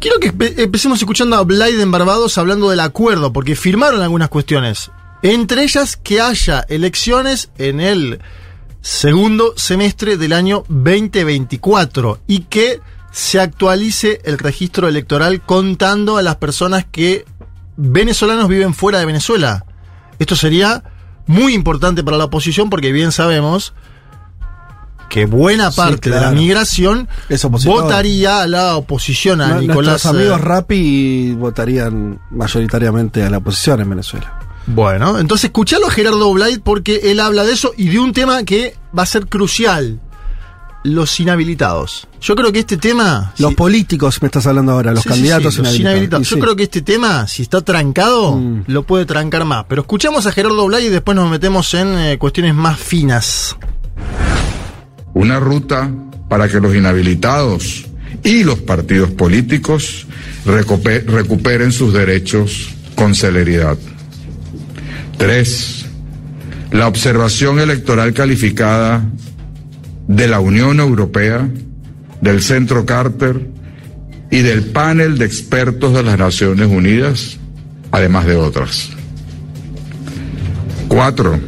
Quiero 0.00 0.18
que 0.18 0.32
empe- 0.32 0.54
empecemos 0.58 0.98
escuchando 0.98 1.36
a 1.36 1.42
Blyde 1.42 1.82
en 1.82 1.90
Barbados 1.90 2.38
hablando 2.38 2.70
del 2.70 2.80
acuerdo, 2.80 3.32
porque 3.32 3.56
firmaron 3.56 4.00
algunas 4.00 4.30
cuestiones. 4.30 4.90
Entre 5.22 5.62
ellas 5.64 5.96
que 5.98 6.22
haya 6.22 6.64
elecciones 6.68 7.50
en 7.58 7.80
el 7.80 8.20
segundo 8.80 9.52
semestre 9.56 10.16
del 10.16 10.32
año 10.32 10.64
2024 10.68 12.20
y 12.26 12.40
que 12.44 12.80
se 13.10 13.40
actualice 13.40 14.20
el 14.24 14.38
registro 14.38 14.88
electoral 14.88 15.42
contando 15.42 16.16
a 16.16 16.22
las 16.22 16.36
personas 16.36 16.84
que 16.90 17.24
venezolanos 17.76 18.48
viven 18.48 18.74
fuera 18.74 18.98
de 18.98 19.06
Venezuela. 19.06 19.64
Esto 20.18 20.36
sería 20.36 20.84
muy 21.26 21.54
importante 21.54 22.04
para 22.04 22.18
la 22.18 22.24
oposición 22.24 22.70
porque 22.70 22.92
bien 22.92 23.12
sabemos 23.12 23.74
que 25.08 25.26
buena 25.26 25.70
Sí, 25.72 25.76
parte 25.76 26.10
de 26.10 26.20
la 26.20 26.30
migración 26.30 27.08
votaría 27.64 28.42
a 28.42 28.46
la 28.46 28.76
oposición 28.76 29.40
a 29.40 29.60
Nicolás. 29.60 30.04
Nuestros 30.04 30.14
amigos 30.14 30.40
eh, 30.40 30.42
Rappi 30.42 31.32
votarían 31.32 32.20
mayoritariamente 32.30 33.24
a 33.24 33.30
la 33.30 33.38
oposición 33.38 33.80
en 33.80 33.90
Venezuela. 33.90 34.38
Bueno, 34.66 35.18
entonces 35.18 35.46
escuchalo 35.46 35.88
a 35.88 35.90
Gerardo 35.90 36.32
Blade 36.32 36.60
porque 36.62 37.00
él 37.10 37.18
habla 37.18 37.44
de 37.44 37.52
eso 37.52 37.72
y 37.76 37.88
de 37.88 37.98
un 37.98 38.12
tema 38.12 38.44
que 38.44 38.76
va 38.96 39.02
a 39.02 39.06
ser 39.06 39.26
crucial. 39.26 40.00
Los 40.82 41.20
inhabilitados. 41.20 42.08
Yo 42.22 42.34
creo 42.34 42.52
que 42.52 42.60
este 42.60 42.78
tema... 42.78 43.34
Los 43.38 43.50
si- 43.50 43.56
políticos 43.56 44.22
me 44.22 44.26
estás 44.26 44.46
hablando 44.46 44.72
ahora, 44.72 44.92
los 44.92 45.02
Sí, 45.02 45.08
candidatos 45.10 45.54
sí, 45.54 45.62
los 45.62 45.78
inhabilitados. 45.78 46.26
Yo 46.28 46.36
sí. 46.36 46.40
creo 46.40 46.56
que 46.56 46.62
este 46.62 46.80
tema, 46.80 47.26
si 47.26 47.42
está 47.42 47.60
trancado, 47.60 48.36
Mm. 48.36 48.64
lo 48.66 48.84
puede 48.84 49.04
trancar 49.04 49.44
más. 49.44 49.66
Pero 49.68 49.82
escuchamos 49.82 50.26
a 50.26 50.32
Gerardo 50.32 50.66
Blay 50.66 50.86
y 50.86 50.88
después 50.88 51.14
nos 51.16 51.30
metemos 51.30 51.74
en 51.74 51.88
eh, 51.98 52.18
cuestiones 52.18 52.54
más 52.54 52.78
finas. 52.78 53.56
una 55.12 55.38
ruta 55.40 55.90
para 56.28 56.48
que 56.48 56.60
los 56.60 56.74
inhabilitados 56.74 57.84
y 58.22 58.44
los 58.44 58.60
partidos 58.60 59.10
políticos 59.10 60.06
recupe- 60.46 61.04
recuperen 61.04 61.72
sus 61.72 61.92
derechos 61.92 62.70
con 62.94 63.14
celeridad. 63.14 63.76
Tres, 65.18 65.84
la 66.70 66.86
observación 66.86 67.58
electoral 67.58 68.14
calificada 68.14 69.04
de 70.10 70.26
la 70.26 70.40
Unión 70.40 70.80
Europea, 70.80 71.48
del 72.20 72.42
Centro 72.42 72.84
Carter 72.84 73.46
y 74.28 74.40
del 74.40 74.64
panel 74.64 75.18
de 75.18 75.24
expertos 75.24 75.94
de 75.94 76.02
las 76.02 76.18
Naciones 76.18 76.66
Unidas, 76.66 77.38
además 77.92 78.26
de 78.26 78.34
otras. 78.34 78.90
Cuatro, 80.88 81.38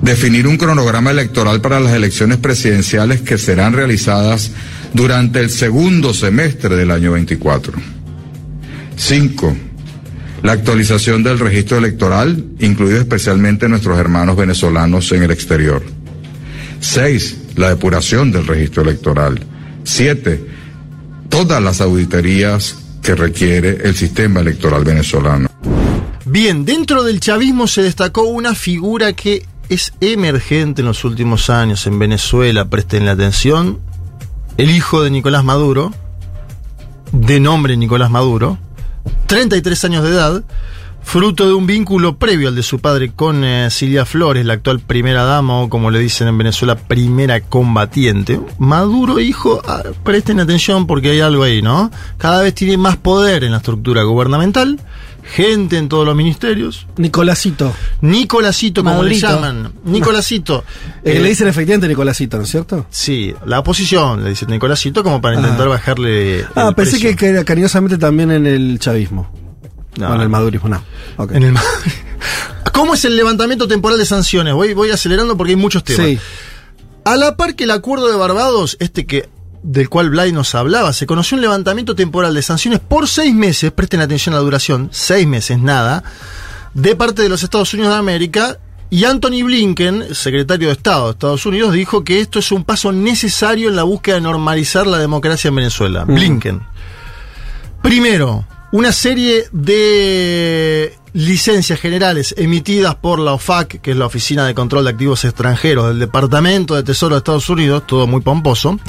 definir 0.00 0.46
un 0.46 0.56
cronograma 0.56 1.10
electoral 1.10 1.60
para 1.60 1.80
las 1.80 1.92
elecciones 1.92 2.38
presidenciales 2.38 3.20
que 3.20 3.36
serán 3.36 3.74
realizadas 3.74 4.52
durante 4.94 5.38
el 5.38 5.50
segundo 5.50 6.14
semestre 6.14 6.76
del 6.76 6.92
año 6.92 7.12
24. 7.12 7.74
5. 8.96 9.56
La 10.42 10.52
actualización 10.52 11.22
del 11.22 11.38
registro 11.38 11.76
electoral, 11.76 12.42
incluido 12.58 13.00
especialmente 13.00 13.68
nuestros 13.68 13.98
hermanos 13.98 14.34
venezolanos 14.34 15.12
en 15.12 15.24
el 15.24 15.30
exterior. 15.30 16.01
6. 16.82 17.54
La 17.56 17.70
depuración 17.70 18.32
del 18.32 18.46
registro 18.46 18.82
electoral. 18.82 19.40
7. 19.84 20.46
Todas 21.28 21.62
las 21.62 21.80
auditorías 21.80 22.76
que 23.02 23.14
requiere 23.14 23.78
el 23.84 23.96
sistema 23.96 24.40
electoral 24.40 24.84
venezolano. 24.84 25.48
Bien, 26.24 26.64
dentro 26.64 27.02
del 27.02 27.20
chavismo 27.20 27.66
se 27.66 27.82
destacó 27.82 28.22
una 28.22 28.54
figura 28.54 29.12
que 29.12 29.46
es 29.68 29.92
emergente 30.00 30.82
en 30.82 30.86
los 30.86 31.04
últimos 31.04 31.50
años 31.50 31.86
en 31.86 31.98
Venezuela, 31.98 32.68
presten 32.68 33.06
la 33.06 33.12
atención, 33.12 33.80
el 34.56 34.70
hijo 34.70 35.02
de 35.02 35.10
Nicolás 35.10 35.44
Maduro, 35.44 35.92
de 37.12 37.40
nombre 37.40 37.76
Nicolás 37.76 38.10
Maduro, 38.10 38.58
33 39.26 39.84
años 39.84 40.04
de 40.04 40.10
edad, 40.10 40.44
fruto 41.04 41.46
de 41.46 41.52
un 41.54 41.66
vínculo 41.66 42.16
previo 42.16 42.48
al 42.48 42.54
de 42.54 42.62
su 42.62 42.78
padre 42.78 43.12
con 43.14 43.44
eh, 43.44 43.68
Silvia 43.70 44.04
Flores, 44.06 44.46
la 44.46 44.54
actual 44.54 44.80
primera 44.80 45.24
dama, 45.24 45.60
o 45.60 45.68
como 45.68 45.90
le 45.90 45.98
dicen 45.98 46.28
en 46.28 46.38
Venezuela, 46.38 46.74
primera 46.76 47.40
combatiente. 47.40 48.40
Maduro, 48.58 49.20
hijo, 49.20 49.60
ah, 49.66 49.82
presten 50.04 50.40
atención 50.40 50.86
porque 50.86 51.10
hay 51.10 51.20
algo 51.20 51.42
ahí, 51.42 51.60
¿no? 51.62 51.90
Cada 52.18 52.42
vez 52.42 52.54
tiene 52.54 52.76
más 52.76 52.96
poder 52.96 53.44
en 53.44 53.50
la 53.52 53.58
estructura 53.58 54.02
gubernamental, 54.04 54.80
gente 55.34 55.76
en 55.76 55.88
todos 55.88 56.06
los 56.06 56.16
ministerios. 56.16 56.86
Nicolásito. 56.96 57.72
Nicolásito, 58.00 58.82
como 58.82 58.96
Madurito. 58.96 59.26
le 59.28 59.32
llaman. 59.34 59.72
Nicolásito. 59.84 60.64
Eh, 61.04 61.18
le 61.18 61.30
dicen 61.30 61.48
efectivamente 61.48 61.88
Nicolásito, 61.88 62.36
¿no 62.36 62.44
es 62.44 62.48
cierto? 62.50 62.86
Sí, 62.88 63.34
la 63.44 63.58
oposición 63.58 64.22
le 64.22 64.30
dice 64.30 64.46
Nicolásito 64.46 65.02
como 65.02 65.20
para 65.20 65.34
intentar 65.34 65.66
Ah. 65.66 65.70
bajarle. 65.70 66.44
Ah, 66.54 66.68
el 66.68 66.74
pensé 66.76 67.00
precio. 67.00 67.16
que, 67.16 67.44
cariñosamente 67.44 67.98
también 67.98 68.30
en 68.30 68.46
el 68.46 68.78
chavismo. 68.78 69.28
No. 69.96 70.10
O 70.10 70.14
en 70.14 70.20
el 70.20 70.28
madurismo, 70.28 70.68
no. 70.68 70.82
Ok. 71.16 71.32
En 71.32 71.42
el 71.42 71.54
¿Cómo 72.72 72.94
es 72.94 73.04
el 73.04 73.16
levantamiento 73.16 73.68
temporal 73.68 73.98
de 73.98 74.06
sanciones? 74.06 74.54
Voy, 74.54 74.74
voy 74.74 74.90
acelerando 74.90 75.36
porque 75.36 75.52
hay 75.52 75.56
muchos 75.56 75.84
temas. 75.84 76.06
Sí. 76.06 76.18
A 77.04 77.16
la 77.16 77.36
par 77.36 77.54
que 77.54 77.64
el 77.64 77.70
acuerdo 77.70 78.08
de 78.08 78.16
Barbados, 78.16 78.76
este 78.80 79.06
que 79.06 79.28
del 79.62 79.88
cual 79.88 80.10
Blay 80.10 80.32
nos 80.32 80.54
hablaba, 80.54 80.92
se 80.92 81.06
conoció 81.06 81.36
un 81.36 81.42
levantamiento 81.42 81.94
temporal 81.94 82.34
de 82.34 82.42
sanciones 82.42 82.80
por 82.80 83.08
seis 83.08 83.34
meses, 83.34 83.70
presten 83.72 84.00
atención 84.00 84.34
a 84.34 84.38
la 84.38 84.44
duración, 84.44 84.88
seis 84.92 85.26
meses, 85.26 85.58
nada, 85.58 86.02
de 86.74 86.96
parte 86.96 87.22
de 87.22 87.28
los 87.28 87.42
Estados 87.42 87.72
Unidos 87.74 87.92
de 87.92 87.98
América. 87.98 88.58
Y 88.90 89.04
Anthony 89.04 89.42
Blinken, 89.42 90.14
secretario 90.14 90.68
de 90.68 90.74
Estado 90.74 91.06
de 91.06 91.12
Estados 91.12 91.46
Unidos, 91.46 91.72
dijo 91.72 92.04
que 92.04 92.20
esto 92.20 92.38
es 92.38 92.52
un 92.52 92.64
paso 92.64 92.92
necesario 92.92 93.70
en 93.70 93.76
la 93.76 93.84
búsqueda 93.84 94.16
de 94.16 94.20
normalizar 94.20 94.86
la 94.86 94.98
democracia 94.98 95.48
en 95.48 95.54
Venezuela. 95.54 96.04
Blinken. 96.04 96.60
Primero, 97.80 98.44
una 98.72 98.90
serie 98.90 99.44
de 99.52 100.96
licencias 101.12 101.78
generales 101.78 102.34
emitidas 102.38 102.94
por 102.94 103.18
la 103.18 103.34
OFAC, 103.34 103.80
que 103.82 103.90
es 103.90 103.96
la 103.96 104.06
Oficina 104.06 104.46
de 104.46 104.54
Control 104.54 104.84
de 104.84 104.90
Activos 104.90 105.24
Extranjeros 105.24 105.88
del 105.88 105.98
Departamento 105.98 106.74
de 106.74 106.82
Tesoro 106.82 107.14
de 107.14 107.18
Estados 107.18 107.48
Unidos, 107.50 107.86
todo 107.86 108.06
muy 108.06 108.22
pomposo, 108.22 108.80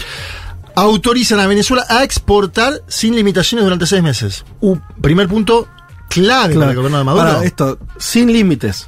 autorizan 0.76 1.42
a 1.42 1.48
Venezuela 1.48 1.86
a 1.90 2.04
exportar 2.04 2.82
sin 2.88 3.14
limitaciones 3.16 3.66
durante 3.66 3.86
seis 3.86 4.02
meses. 4.02 4.46
Un 4.62 4.82
primer 5.02 5.28
punto 5.28 5.68
clave 6.10 6.56
para 6.56 6.72
el 6.72 6.78
gobierno 6.78 6.98
de 7.00 7.04
Maduro. 7.04 7.26
Para 7.26 7.44
esto, 7.44 7.78
sin 8.00 8.32
límites. 8.32 8.88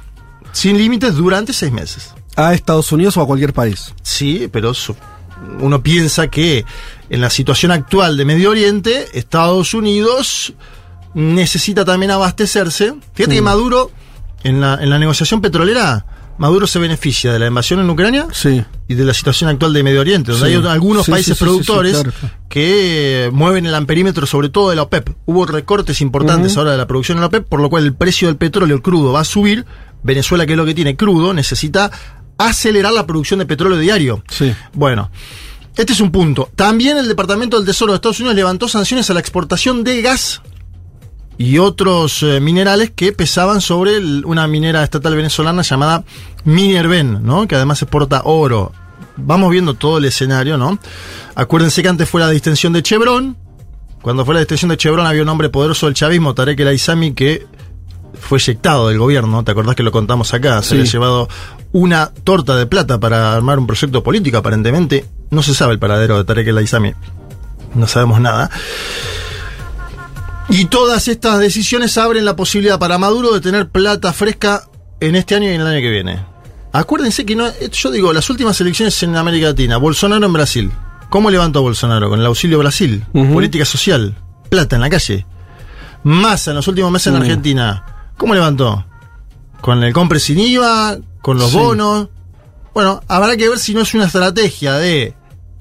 Sin 0.52 0.78
límites 0.78 1.14
durante 1.14 1.52
seis 1.52 1.72
meses. 1.72 2.14
A 2.36 2.54
Estados 2.54 2.90
Unidos 2.90 3.18
o 3.18 3.20
a 3.20 3.26
cualquier 3.26 3.52
país. 3.52 3.94
Sí, 4.02 4.48
pero 4.50 4.72
uno 5.60 5.82
piensa 5.82 6.28
que 6.28 6.64
en 7.10 7.20
la 7.20 7.28
situación 7.28 7.70
actual 7.70 8.16
de 8.16 8.24
Medio 8.24 8.50
Oriente, 8.50 9.08
Estados 9.12 9.74
Unidos 9.74 10.54
necesita 11.16 11.84
también 11.84 12.10
abastecerse. 12.12 12.94
Fíjate 13.14 13.34
que. 13.36 13.42
Maduro, 13.42 13.90
en 14.44 14.60
la, 14.60 14.74
en 14.80 14.90
la 14.90 14.98
negociación 14.98 15.40
petrolera, 15.40 16.04
Maduro 16.38 16.66
se 16.66 16.78
beneficia 16.78 17.32
de 17.32 17.38
la 17.38 17.46
invasión 17.46 17.80
en 17.80 17.88
Ucrania 17.88 18.26
Sí. 18.30 18.62
y 18.86 18.94
de 18.94 19.04
la 19.04 19.14
situación 19.14 19.48
actual 19.48 19.72
de 19.72 19.82
Medio 19.82 20.02
Oriente, 20.02 20.32
donde 20.32 20.46
Sí. 20.48 20.54
hay 20.54 20.66
algunos 20.66 21.06
Sí, 21.06 21.10
países 21.12 21.38
productores 21.38 21.94
claro, 21.94 22.12
que 22.50 23.30
mueven 23.32 23.64
el 23.64 23.74
amperímetro, 23.74 24.26
sobre 24.26 24.50
todo 24.50 24.68
de 24.68 24.76
la 24.76 24.82
OPEP. 24.82 25.08
Hubo 25.24 25.46
recortes 25.46 26.02
importantes 26.02 26.54
ahora 26.58 26.72
de 26.72 26.76
la 26.76 26.86
producción 26.86 27.16
en 27.16 27.22
la 27.22 27.28
OPEP, 27.28 27.48
por 27.48 27.60
lo 27.60 27.70
cual 27.70 27.84
el 27.84 27.94
precio 27.94 28.28
del 28.28 28.36
petróleo 28.36 28.82
crudo 28.82 29.12
va 29.12 29.20
a 29.20 29.24
subir. 29.24 29.64
Venezuela, 30.02 30.44
que 30.44 30.52
es 30.52 30.56
lo 30.58 30.66
que 30.66 30.74
tiene 30.74 30.94
crudo, 30.96 31.32
necesita 31.32 31.90
acelerar 32.36 32.92
la 32.92 33.06
producción 33.06 33.38
de 33.38 33.46
petróleo 33.46 33.78
diario. 33.78 34.22
Sí. 34.28 34.52
Bueno, 34.74 35.10
este 35.74 35.94
es 35.94 36.00
un 36.00 36.12
punto. 36.12 36.50
También 36.54 36.98
el 36.98 37.08
Departamento 37.08 37.56
del 37.56 37.64
Tesoro 37.64 37.92
de 37.92 37.96
Estados 37.96 38.20
Unidos 38.20 38.36
levantó 38.36 38.68
sanciones 38.68 39.08
a 39.08 39.14
la 39.14 39.20
exportación 39.20 39.82
de 39.84 40.02
gas 40.02 40.42
y 41.38 41.58
otros 41.58 42.22
eh, 42.22 42.40
minerales 42.40 42.90
que 42.94 43.12
pesaban 43.12 43.60
sobre 43.60 43.96
el- 43.96 44.24
una 44.26 44.46
minera 44.46 44.82
estatal 44.82 45.14
venezolana 45.14 45.62
llamada 45.62 46.04
Minerven, 46.44 47.24
¿no? 47.24 47.46
Que 47.48 47.56
además 47.56 47.82
exporta 47.82 48.22
oro. 48.24 48.72
Vamos 49.16 49.50
viendo 49.50 49.74
todo 49.74 49.98
el 49.98 50.04
escenario, 50.04 50.56
¿no? 50.56 50.78
Acuérdense 51.34 51.82
que 51.82 51.88
antes 51.88 52.08
fue 52.08 52.20
la 52.20 52.30
distensión 52.30 52.72
de 52.72 52.82
Chevron. 52.82 53.36
Cuando 54.02 54.24
fue 54.24 54.34
la 54.34 54.40
distensión 54.40 54.68
de 54.68 54.76
Chevron 54.76 55.06
había 55.06 55.22
un 55.22 55.28
hombre 55.28 55.48
poderoso 55.48 55.86
del 55.86 55.94
chavismo, 55.94 56.34
Tarek 56.34 56.60
El 56.60 56.68
Aizami, 56.68 57.12
que 57.14 57.46
fue 58.18 58.38
eyectado 58.38 58.88
del 58.88 58.98
gobierno. 58.98 59.42
¿Te 59.42 59.50
acordás 59.50 59.74
que 59.74 59.82
lo 59.82 59.90
contamos 59.90 60.32
acá? 60.32 60.62
Se 60.62 60.70
Sí. 60.70 60.74
le 60.76 60.82
ha 60.82 60.84
llevado 60.86 61.28
una 61.72 62.12
torta 62.24 62.54
de 62.56 62.66
plata 62.66 63.00
para 63.00 63.34
armar 63.34 63.58
un 63.58 63.66
proyecto 63.66 64.02
político, 64.02 64.38
aparentemente. 64.38 65.04
No 65.30 65.42
se 65.42 65.52
sabe 65.54 65.72
el 65.72 65.78
paradero 65.78 66.16
de 66.16 66.24
Tarek 66.24 66.46
El 66.48 66.58
Aizami. 66.58 66.92
No 67.74 67.86
sabemos 67.88 68.20
nada. 68.20 68.48
Y 70.48 70.66
todas 70.66 71.08
estas 71.08 71.38
decisiones 71.40 71.98
abren 71.98 72.24
la 72.24 72.36
posibilidad 72.36 72.78
para 72.78 72.98
Maduro 72.98 73.32
de 73.32 73.40
tener 73.40 73.68
plata 73.68 74.12
fresca 74.12 74.64
en 75.00 75.16
este 75.16 75.34
año 75.34 75.50
y 75.50 75.54
en 75.54 75.60
el 75.60 75.66
año 75.66 75.80
que 75.80 75.90
viene. 75.90 76.24
Acuérdense 76.72 77.24
que 77.26 77.34
no, 77.34 77.46
yo 77.72 77.90
digo, 77.90 78.12
las 78.12 78.28
últimas 78.30 78.60
elecciones 78.60 79.02
en 79.02 79.16
América 79.16 79.46
Latina, 79.48 79.76
Bolsonaro 79.78 80.24
en 80.24 80.32
Brasil. 80.32 80.70
¿Cómo 81.10 81.30
levantó 81.30 81.62
Bolsonaro? 81.62 82.08
Con 82.08 82.20
el 82.20 82.26
auxilio 82.26 82.58
Brasil, 82.58 83.04
política 83.12 83.64
social, 83.64 84.14
plata 84.50 84.76
en 84.76 84.82
la 84.82 84.90
calle. 84.90 85.26
Massa 86.04 86.50
en 86.52 86.56
los 86.56 86.68
últimos 86.68 86.90
meses 86.92 87.08
en 87.08 87.14
Mm. 87.18 87.22
Argentina. 87.22 87.84
¿Cómo 88.16 88.34
levantó? 88.34 88.84
Con 89.60 89.82
el 89.82 89.92
compre 89.92 90.20
sin 90.20 90.38
IVA, 90.38 90.98
con 91.22 91.38
los 91.38 91.50
Sí. 91.50 91.56
bonos. 91.56 92.08
Bueno, 92.74 93.02
habrá 93.08 93.36
que 93.36 93.48
ver 93.48 93.58
si 93.58 93.74
no 93.74 93.80
es 93.80 93.94
una 93.94 94.04
estrategia 94.06 94.74
de 94.74 95.14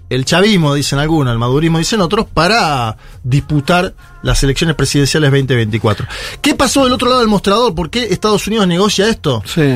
el 0.10 0.26
chavismo, 0.26 0.74
dicen 0.76 1.00
algunos, 1.00 1.32
el 1.32 1.40
madurismo, 1.40 1.80
dicen 1.80 2.02
otros, 2.02 2.28
para 2.32 2.98
disputar 3.24 3.94
las 4.26 4.44
elecciones 4.44 4.76
presidenciales 4.76 5.30
2024. 5.30 6.08
¿Qué 6.42 6.56
pasó 6.56 6.84
del 6.84 6.94
otro 6.94 7.08
lado 7.08 7.22
del 7.22 7.30
mostrador? 7.30 7.76
¿Por 7.76 7.92
qué 7.92 8.06
Estados 8.06 8.48
Unidos 8.48 8.68
negocia 8.68 9.08
esto? 9.08 9.44
Sí. 9.46 9.76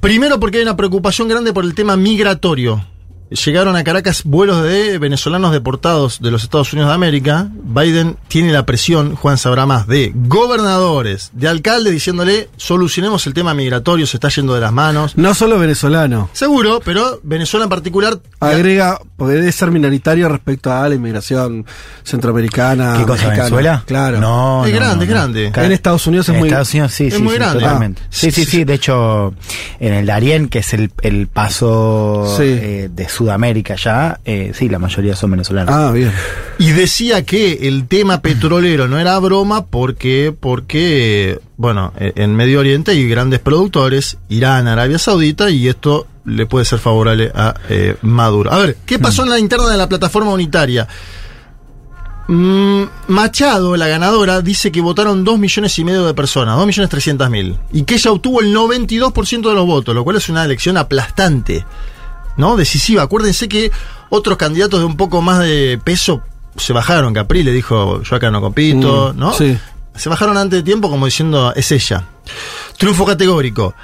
Primero 0.00 0.38
porque 0.38 0.58
hay 0.58 0.62
una 0.62 0.76
preocupación 0.76 1.26
grande 1.26 1.52
por 1.52 1.64
el 1.64 1.74
tema 1.74 1.96
migratorio. 1.96 2.86
Llegaron 3.28 3.74
a 3.74 3.82
Caracas 3.82 4.22
vuelos 4.24 4.62
de 4.62 4.98
venezolanos 4.98 5.50
deportados 5.50 6.20
de 6.20 6.30
los 6.30 6.44
Estados 6.44 6.72
Unidos 6.72 6.90
de 6.90 6.94
América. 6.94 7.48
Biden 7.52 8.16
tiene 8.28 8.52
la 8.52 8.64
presión, 8.66 9.16
Juan 9.16 9.36
sabrá 9.36 9.66
más, 9.66 9.88
de 9.88 10.12
gobernadores, 10.14 11.30
de 11.32 11.48
alcaldes 11.48 11.92
diciéndole 11.92 12.48
solucionemos 12.56 13.26
el 13.26 13.34
tema 13.34 13.52
migratorio, 13.52 14.06
se 14.06 14.16
está 14.16 14.28
yendo 14.28 14.54
de 14.54 14.60
las 14.60 14.72
manos. 14.72 15.16
No 15.16 15.34
solo 15.34 15.58
venezolano. 15.58 16.30
Seguro, 16.34 16.80
pero 16.84 17.18
Venezuela 17.24 17.64
en 17.64 17.70
particular 17.70 18.20
Agrega, 18.38 19.00
puede 19.16 19.50
ser 19.50 19.72
minoritario 19.72 20.28
respecto 20.28 20.72
a 20.72 20.88
la 20.88 20.94
inmigración 20.94 21.66
centroamericana. 22.04 22.94
¿Qué 22.98 23.02
cosa, 23.04 23.24
mexicana. 23.24 23.36
Venezuela? 23.42 23.82
Claro. 23.86 24.20
No, 24.20 24.64
Es 24.64 24.72
no, 24.72 24.78
grande, 24.78 24.96
no, 24.96 25.02
es 25.02 25.08
no. 25.08 25.14
grande. 25.14 25.52
En 25.66 25.72
Estados 25.72 26.06
Unidos 26.06 26.28
es 26.28 26.34
en 26.34 26.38
muy- 26.40 26.48
Estados 26.48 26.72
Unidos 26.72 26.92
sí, 26.92 27.06
es 27.08 27.14
sí, 27.14 27.22
muy 27.22 27.32
sí, 27.32 27.38
grande. 27.38 27.60
totalmente. 27.60 28.02
Ah. 28.04 28.08
Sí, 28.10 28.30
sí, 28.30 28.44
sí. 28.44 28.64
De 28.64 28.74
hecho, 28.74 29.34
en 29.80 29.94
el 29.94 30.06
Darién, 30.06 30.48
que 30.48 30.60
es 30.60 30.72
el, 30.74 30.92
el 31.02 31.26
paso 31.26 32.32
Sí. 32.36 32.44
eh, 32.44 32.88
de 32.92 33.08
Sudamérica 33.16 33.76
ya, 33.76 34.20
eh, 34.24 34.52
sí, 34.54 34.68
la 34.68 34.78
mayoría 34.78 35.16
son 35.16 35.30
venezolanos. 35.30 35.74
Ah, 35.74 35.90
bien. 35.90 36.12
Y 36.58 36.72
decía 36.72 37.24
que 37.24 37.68
el 37.68 37.88
tema 37.88 38.20
petrolero 38.20 38.88
no 38.88 38.98
era 38.98 39.18
broma 39.18 39.64
porque, 39.64 40.34
porque 40.38 41.40
bueno, 41.56 41.94
eh, 41.98 42.12
en 42.16 42.36
Medio 42.36 42.60
Oriente 42.60 42.90
hay 42.90 43.08
grandes 43.08 43.40
productores, 43.40 44.18
Irán, 44.28 44.68
Arabia 44.68 44.98
Saudita, 44.98 45.48
y 45.48 45.68
esto 45.68 46.06
le 46.26 46.44
puede 46.44 46.66
ser 46.66 46.78
favorable 46.78 47.32
a 47.34 47.54
eh, 47.70 47.96
Maduro. 48.02 48.52
A 48.52 48.58
ver, 48.58 48.76
¿qué 48.84 48.98
pasó 48.98 49.22
en 49.22 49.30
la 49.30 49.38
interna 49.38 49.70
de 49.70 49.78
la 49.78 49.88
plataforma 49.88 50.32
unitaria? 50.32 50.86
Mm, 52.28 52.82
Machado, 53.08 53.76
la 53.76 53.88
ganadora, 53.88 54.42
dice 54.42 54.70
que 54.70 54.82
votaron 54.82 55.24
2 55.24 55.38
millones 55.38 55.78
y 55.78 55.84
medio 55.84 56.04
de 56.04 56.12
personas, 56.12 56.56
2 56.56 56.66
millones 56.66 56.90
300 56.90 57.30
mil, 57.30 57.56
y 57.72 57.84
que 57.84 57.94
ella 57.94 58.12
obtuvo 58.12 58.42
el 58.42 58.54
92% 58.54 59.48
de 59.48 59.54
los 59.54 59.64
votos, 59.64 59.94
lo 59.94 60.04
cual 60.04 60.16
es 60.16 60.28
una 60.28 60.44
elección 60.44 60.76
aplastante. 60.76 61.64
¿No? 62.36 62.56
Decisiva. 62.56 63.02
Acuérdense 63.02 63.48
que 63.48 63.70
otros 64.10 64.36
candidatos 64.36 64.80
de 64.80 64.86
un 64.86 64.96
poco 64.96 65.22
más 65.22 65.40
de 65.40 65.80
peso 65.82 66.22
se 66.56 66.72
bajaron. 66.72 67.12
Capri 67.14 67.42
le 67.42 67.52
dijo, 67.52 68.02
yo 68.02 68.16
acá 68.16 68.30
no 68.30 68.40
compito, 68.40 69.12
Mm, 69.14 69.18
¿no? 69.18 69.32
sí. 69.32 69.56
Se 69.94 70.08
bajaron 70.10 70.36
antes 70.36 70.58
de 70.58 70.62
tiempo 70.62 70.90
como 70.90 71.06
diciendo, 71.06 71.52
es 71.56 71.72
ella. 71.72 72.04
Triunfo 72.76 73.06
categórico. 73.06 73.74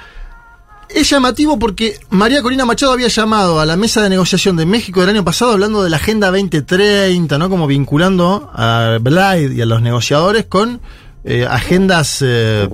Es 0.89 1.09
llamativo 1.09 1.57
porque 1.57 1.99
María 2.11 2.43
Corina 2.43 2.65
Machado 2.65 2.91
había 2.91 3.07
llamado 3.07 3.59
a 3.59 3.65
la 3.65 3.75
mesa 3.75 4.03
de 4.03 4.09
negociación 4.09 4.55
de 4.55 4.67
México 4.67 4.99
del 5.01 5.09
año 5.09 5.23
pasado 5.23 5.53
hablando 5.53 5.81
de 5.83 5.89
la 5.89 5.97
Agenda 5.97 6.27
2030, 6.29 7.39
¿no? 7.39 7.49
Como 7.49 7.65
vinculando 7.65 8.51
a 8.53 8.99
Blyde 9.01 9.55
y 9.55 9.61
a 9.61 9.65
los 9.65 9.81
negociadores 9.81 10.45
con 10.45 10.81
eh, 11.23 11.47
agendas, 11.49 12.19
eh, 12.21 12.69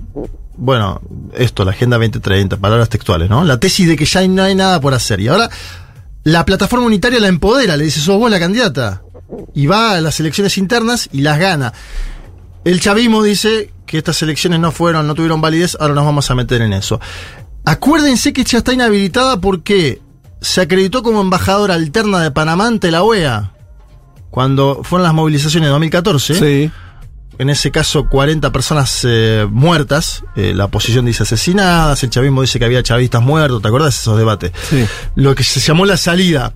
bueno, 0.59 1.01
esto, 1.33 1.63
la 1.63 1.71
Agenda 1.71 1.97
2030, 1.97 2.57
palabras 2.57 2.89
textuales, 2.89 3.29
¿no? 3.29 3.45
La 3.45 3.59
tesis 3.59 3.87
de 3.87 3.95
que 3.95 4.05
ya 4.05 4.27
no 4.27 4.43
hay 4.43 4.55
nada 4.55 4.81
por 4.81 4.93
hacer. 4.93 5.21
Y 5.21 5.29
ahora 5.29 5.49
la 6.23 6.45
plataforma 6.45 6.85
unitaria 6.85 7.19
la 7.19 7.29
empodera, 7.29 7.77
le 7.77 7.85
dice, 7.85 8.01
sos 8.01 8.17
vos 8.17 8.29
la 8.29 8.39
candidata. 8.39 9.01
Y 9.53 9.67
va 9.67 9.93
a 9.93 10.01
las 10.01 10.19
elecciones 10.19 10.57
internas 10.57 11.09
y 11.13 11.21
las 11.21 11.39
gana. 11.39 11.73
El 12.65 12.81
chavismo 12.81 13.23
dice 13.23 13.71
que 13.85 13.97
estas 13.97 14.21
elecciones 14.21 14.59
no 14.59 14.71
fueron, 14.71 15.07
no 15.07 15.15
tuvieron 15.15 15.39
validez, 15.39 15.77
ahora 15.79 15.93
nos 15.93 16.05
vamos 16.05 16.29
a 16.29 16.35
meter 16.35 16.61
en 16.61 16.73
eso. 16.73 16.99
Acuérdense 17.63 18.33
que 18.33 18.43
ya 18.43 18.57
está 18.57 18.73
inhabilitada 18.73 19.39
porque 19.39 20.01
se 20.41 20.61
acreditó 20.61 21.03
como 21.03 21.21
embajadora 21.21 21.75
alterna 21.75 22.19
de 22.19 22.31
Panamá 22.31 22.67
ante 22.67 22.91
la 22.91 23.03
OEA. 23.03 23.53
Cuando 24.29 24.81
fueron 24.83 25.03
las 25.03 25.13
movilizaciones 25.13 25.67
de 25.67 25.71
2014. 25.71 26.35
Sí. 26.35 26.71
En 27.39 27.49
ese 27.49 27.71
caso, 27.71 28.07
40 28.09 28.51
personas 28.51 29.05
eh, 29.07 29.47
muertas. 29.49 30.23
Eh, 30.35 30.53
la 30.53 30.65
oposición 30.65 31.05
dice 31.05 31.23
asesinadas. 31.23 32.03
El 32.03 32.09
chavismo 32.09 32.41
dice 32.41 32.59
que 32.59 32.65
había 32.65 32.83
chavistas 32.83 33.21
muertos. 33.21 33.61
¿Te 33.61 33.69
acuerdas 33.69 33.95
de 33.95 34.01
esos 34.01 34.17
debates? 34.17 34.51
Sí. 34.69 34.85
Lo 35.15 35.33
que 35.35 35.43
se 35.45 35.61
llamó 35.61 35.85
la 35.85 35.95
salida. 35.95 36.53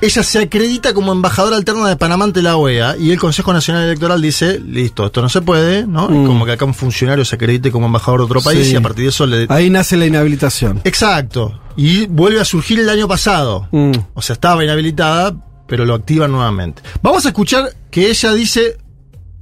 Ella 0.00 0.22
se 0.22 0.38
acredita 0.38 0.92
como 0.92 1.12
embajadora 1.12 1.56
alterna 1.56 1.88
de 1.88 1.96
Panamá 1.96 2.26
ante 2.26 2.42
la 2.42 2.56
OEA 2.58 2.96
y 2.98 3.12
el 3.12 3.18
Consejo 3.18 3.54
Nacional 3.54 3.84
Electoral 3.84 4.20
dice, 4.20 4.60
listo, 4.60 5.06
esto 5.06 5.22
no 5.22 5.30
se 5.30 5.40
puede, 5.40 5.86
¿no? 5.86 6.10
Mm. 6.10 6.26
Como 6.26 6.44
que 6.44 6.52
acá 6.52 6.66
un 6.66 6.74
funcionario 6.74 7.24
se 7.24 7.36
acredite 7.36 7.72
como 7.72 7.86
embajador 7.86 8.20
de 8.20 8.24
otro 8.26 8.42
país 8.42 8.66
Sí. 8.66 8.72
y 8.74 8.76
a 8.76 8.82
partir 8.82 9.04
de 9.04 9.08
eso 9.08 9.24
le... 9.26 9.46
Ahí 9.48 9.70
nace 9.70 9.96
la 9.96 10.04
inhabilitación. 10.04 10.82
Exacto. 10.84 11.58
Y 11.76 12.04
vuelve 12.08 12.42
a 12.42 12.44
surgir 12.44 12.78
el 12.80 12.90
año 12.90 13.08
pasado. 13.08 13.68
Mm. 13.72 13.92
O 14.12 14.20
sea, 14.20 14.34
estaba 14.34 14.62
inhabilitada, 14.62 15.34
pero 15.66 15.86
lo 15.86 15.94
activan 15.94 16.30
nuevamente. 16.30 16.82
Vamos 17.00 17.24
a 17.24 17.28
escuchar 17.28 17.70
que 17.90 18.10
ella 18.10 18.32
dice, 18.34 18.76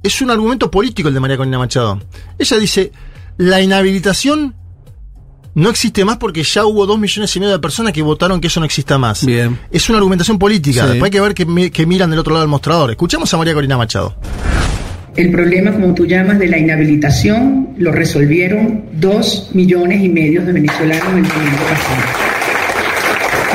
es 0.05 0.21
un 0.21 0.31
argumento 0.31 0.69
político 0.71 1.07
el 1.09 1.13
de 1.13 1.19
María 1.19 1.37
Corina 1.37 1.57
Machado. 1.57 1.99
Ella 2.37 2.57
dice, 2.57 2.91
la 3.37 3.61
inhabilitación 3.61 4.55
no 5.55 5.69
existe 5.69 6.03
más 6.03 6.17
porque 6.17 6.43
ya 6.43 6.65
hubo 6.65 6.85
dos 6.85 6.99
millones 6.99 7.33
y 7.35 7.39
medio 7.39 7.53
de 7.53 7.59
personas 7.59 7.93
que 7.93 8.01
votaron 8.01 8.41
que 8.41 8.47
eso 8.47 8.59
no 8.59 8.65
exista 8.65 8.97
más. 8.97 9.25
Bien. 9.25 9.57
Es 9.71 9.87
una 9.89 9.97
argumentación 9.99 10.37
política. 10.37 10.81
Sí. 10.83 10.87
Después 10.89 11.03
hay 11.05 11.11
que 11.11 11.21
ver 11.21 11.33
que, 11.33 11.45
mi- 11.45 11.69
que 11.69 11.85
miran 11.85 12.09
del 12.09 12.19
otro 12.19 12.33
lado 12.33 12.43
del 12.43 12.49
mostrador. 12.49 12.91
Escuchamos 12.91 13.33
a 13.33 13.37
María 13.37 13.53
Corina 13.53 13.77
Machado. 13.77 14.15
El 15.15 15.31
problema, 15.31 15.71
como 15.71 15.93
tú 15.93 16.05
llamas, 16.05 16.37
de 16.39 16.47
la 16.49 16.57
inhabilitación 16.57 17.69
lo 17.77 17.93
resolvieron 17.93 18.83
dos 18.93 19.49
millones 19.53 20.03
y 20.03 20.09
medio 20.09 20.41
de 20.43 20.51
venezolanos 20.51 21.07
el 21.07 21.23
domingo 21.23 21.57
pasado. 21.69 22.01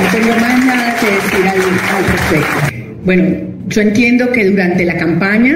No 0.03 0.11
tengo 0.11 0.41
más 0.41 0.65
nada 0.65 0.97
que 0.99 1.07
decir 1.11 1.47
al, 1.47 1.97
al 1.97 2.05
respecto. 2.13 2.97
Bueno, 3.05 3.37
yo 3.69 3.83
entiendo 3.83 4.31
que 4.33 4.49
durante 4.51 4.85
la 4.87 4.97
campaña 4.97 5.55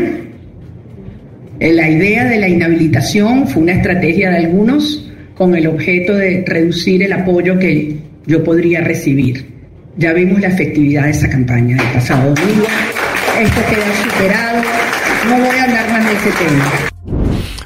La 1.61 1.89
idea 1.89 2.25
de 2.25 2.39
la 2.39 2.49
inhabilitación 2.49 3.47
fue 3.49 3.63
una 3.63 3.73
estrategia 3.73 4.31
de 4.31 4.39
algunos 4.39 5.05
con 5.37 5.55
el 5.55 5.67
objeto 5.67 6.13
de 6.15 6.45
reducir 6.47 7.03
el 7.03 7.13
apoyo 7.13 7.59
que 7.59 7.99
yo 8.27 8.43
podría 8.45 8.81
recibir. 8.81 9.53
Ya 9.97 10.13
vimos 10.13 10.41
la 10.41 10.49
efectividad 10.49 11.05
de 11.05 11.11
esa 11.11 11.29
campaña 11.31 11.77
del 11.77 11.93
pasado 11.93 12.35
domingo. 12.35 12.67
Esto 13.41 13.61
queda 13.71 14.11
superado. 14.13 14.63
No 15.29 15.37
voy 15.47 15.57
a 15.57 15.65
hablar 15.65 15.91
más 15.93 16.05
de 16.07 16.13
ese 16.17 16.31
tema. 16.45 16.73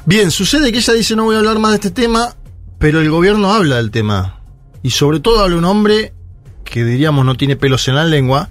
Bien, 0.05 0.31
sucede 0.31 0.71
que 0.71 0.77
ella 0.79 0.93
dice 0.93 1.15
no 1.15 1.25
voy 1.25 1.35
a 1.35 1.39
hablar 1.39 1.59
más 1.59 1.71
de 1.71 1.75
este 1.75 1.91
tema, 1.91 2.35
pero 2.77 3.01
el 3.01 3.09
gobierno 3.09 3.51
habla 3.53 3.77
del 3.77 3.91
tema. 3.91 4.39
Y 4.81 4.91
sobre 4.91 5.19
todo 5.19 5.43
habla 5.43 5.57
un 5.57 5.65
hombre 5.65 6.13
que 6.63 6.85
diríamos 6.85 7.25
no 7.25 7.35
tiene 7.35 7.55
pelos 7.55 7.87
en 7.87 7.95
la 7.95 8.05
lengua, 8.05 8.49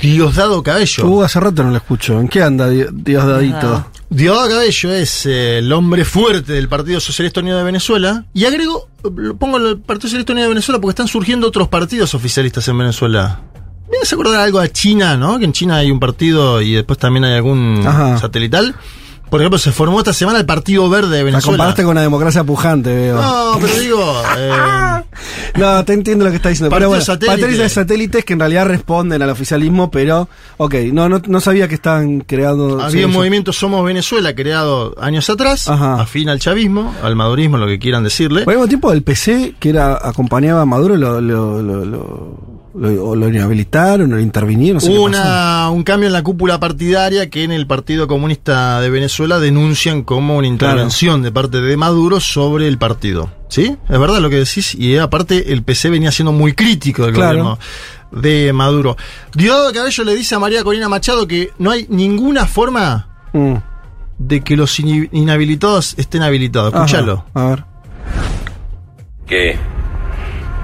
Diosdado 0.00 0.62
Cabello. 0.62 1.08
Uh, 1.08 1.22
hace 1.22 1.40
rato 1.40 1.62
no 1.64 1.70
lo 1.70 1.76
escucho. 1.76 2.20
¿En 2.20 2.28
qué 2.28 2.42
anda 2.42 2.68
Di- 2.68 2.84
Diosdadito? 2.92 3.86
Diosdado 4.12 4.50
Cabello 4.50 4.92
es 4.92 5.24
eh, 5.24 5.56
el 5.56 5.72
hombre 5.72 6.04
fuerte 6.04 6.52
del 6.52 6.68
Partido 6.68 7.00
Socialista 7.00 7.40
Unido 7.40 7.56
de 7.56 7.64
Venezuela. 7.64 8.26
Y 8.34 8.44
agrego, 8.44 8.86
lo 9.02 9.36
pongo 9.38 9.56
el 9.56 9.78
Partido 9.78 10.08
Socialista 10.08 10.34
Unido 10.34 10.48
de 10.48 10.48
Venezuela 10.50 10.78
porque 10.78 10.90
están 10.90 11.08
surgiendo 11.08 11.46
otros 11.48 11.68
partidos 11.68 12.14
oficialistas 12.14 12.68
en 12.68 12.76
Venezuela. 12.76 13.40
Me 13.90 13.96
hace 14.02 14.14
acordar 14.14 14.40
algo 14.40 14.58
a 14.58 14.68
China, 14.68 15.16
¿no? 15.16 15.38
Que 15.38 15.46
en 15.46 15.54
China 15.54 15.76
hay 15.76 15.90
un 15.90 15.98
partido 15.98 16.60
y 16.60 16.74
después 16.74 16.98
también 16.98 17.24
hay 17.24 17.36
algún 17.36 17.82
Ajá. 17.86 18.18
satelital. 18.18 18.74
Por 19.32 19.40
ejemplo, 19.40 19.58
se 19.58 19.72
formó 19.72 19.98
esta 19.98 20.12
semana 20.12 20.38
el 20.38 20.44
Partido 20.44 20.90
Verde 20.90 21.08
de 21.08 21.18
La 21.20 21.24
Venezuela. 21.24 21.56
comparaste 21.56 21.84
con 21.84 21.92
una 21.92 22.02
democracia 22.02 22.44
pujante, 22.44 22.94
veo. 22.94 23.16
No, 23.18 23.56
pero 23.58 23.80
digo, 23.80 24.22
eh, 24.36 25.02
No, 25.56 25.82
te 25.86 25.94
entiendo 25.94 26.26
lo 26.26 26.30
que 26.30 26.36
está 26.36 26.50
diciendo. 26.50 26.68
Pero 26.68 26.90
Partido 26.90 26.90
bueno, 26.90 27.04
satélite. 27.06 27.40
patrones 27.46 27.72
satélites 27.72 28.24
que 28.26 28.34
en 28.34 28.40
realidad 28.40 28.66
responden 28.66 29.22
al 29.22 29.30
oficialismo, 29.30 29.90
pero, 29.90 30.28
ok, 30.58 30.74
no, 30.92 31.08
no, 31.08 31.22
no 31.26 31.40
sabía 31.40 31.66
que 31.66 31.76
estaban 31.76 32.20
creando. 32.20 32.78
había 32.82 32.90
sí, 32.90 33.04
un 33.04 33.12
movimiento 33.12 33.54
Somos 33.54 33.82
Venezuela 33.86 34.34
creado 34.34 34.94
años 35.00 35.30
atrás, 35.30 35.66
Ajá. 35.66 36.02
afín 36.02 36.28
al 36.28 36.38
chavismo, 36.38 36.94
al 37.02 37.16
madurismo, 37.16 37.56
lo 37.56 37.66
que 37.66 37.78
quieran 37.78 38.04
decirle. 38.04 38.42
Por 38.42 38.52
el 38.52 38.58
mismo 38.58 38.68
tiempo, 38.68 38.92
el 38.92 39.02
PC 39.02 39.54
que 39.58 39.70
era 39.70 39.94
acompañaba 39.94 40.60
a 40.60 40.66
Maduro 40.66 40.94
lo, 40.98 41.22
lo, 41.22 41.62
lo, 41.62 41.86
lo, 41.86 42.61
lo- 42.74 43.04
o 43.10 43.16
lo 43.16 43.28
inhabilitaron, 43.28 44.12
o 44.12 44.16
lo 44.16 44.20
intervinieron. 44.20 44.76
No 44.76 44.80
sé 44.80 44.98
una, 44.98 45.68
un 45.70 45.82
cambio 45.82 46.06
en 46.06 46.12
la 46.12 46.22
cúpula 46.22 46.58
partidaria 46.60 47.28
que 47.30 47.44
en 47.44 47.52
el 47.52 47.66
Partido 47.66 48.06
Comunista 48.08 48.80
de 48.80 48.90
Venezuela 48.90 49.38
denuncian 49.38 50.02
como 50.02 50.36
una 50.38 50.46
intervención 50.46 51.22
de 51.22 51.32
parte 51.32 51.60
de 51.60 51.76
Maduro 51.76 52.20
sobre 52.20 52.68
el 52.68 52.78
partido. 52.78 53.30
¿Sí? 53.48 53.76
Es 53.88 53.98
verdad 53.98 54.20
lo 54.20 54.30
que 54.30 54.36
decís. 54.36 54.74
Y 54.74 54.96
aparte 54.96 55.52
el 55.52 55.62
PC 55.62 55.90
venía 55.90 56.10
siendo 56.10 56.32
muy 56.32 56.54
crítico 56.54 57.04
del 57.04 57.14
Claro. 57.14 57.28
gobierno 57.30 57.58
de 58.10 58.52
Maduro. 58.52 58.96
Diosdado 59.34 59.72
Cabello 59.72 60.04
le 60.04 60.14
dice 60.14 60.34
a 60.34 60.38
María 60.38 60.62
Corina 60.64 60.88
Machado 60.88 61.26
que 61.26 61.50
no 61.58 61.70
hay 61.70 61.86
ninguna 61.90 62.46
forma 62.46 63.08
Mm. 63.32 63.54
de 64.18 64.40
que 64.42 64.56
los 64.56 64.78
inhabilitados 64.80 65.94
estén 65.98 66.22
habilitados. 66.22 66.72
Escúchalo. 66.74 67.24
A 67.34 67.44
ver. 67.46 67.64
que 69.26 69.56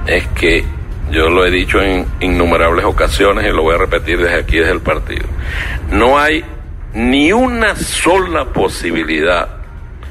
es 0.07 0.27
que 0.35 0.65
yo 1.11 1.29
lo 1.31 1.45
he 1.45 1.51
dicho 1.51 1.81
en 1.81 2.07
innumerables 2.21 2.85
ocasiones 2.85 3.47
y 3.47 3.51
lo 3.51 3.63
voy 3.63 3.75
a 3.75 3.79
repetir 3.79 4.19
desde 4.19 4.41
aquí, 4.41 4.59
desde 4.59 4.73
el 4.73 4.81
partido. 4.81 5.27
No 5.91 6.19
hay 6.19 6.45
ni 6.95 7.33
una 7.33 7.77
sola 7.77 8.47
posibilidad, 8.47 9.49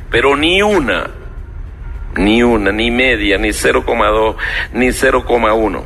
pero 0.09 0.35
ni 0.35 0.61
una, 0.61 1.09
ni 2.15 2.43
una, 2.43 2.71
ni 2.71 2.91
media, 2.91 3.37
ni 3.37 3.49
0,2, 3.49 4.35
ni 4.73 4.87
0,1 4.87 5.83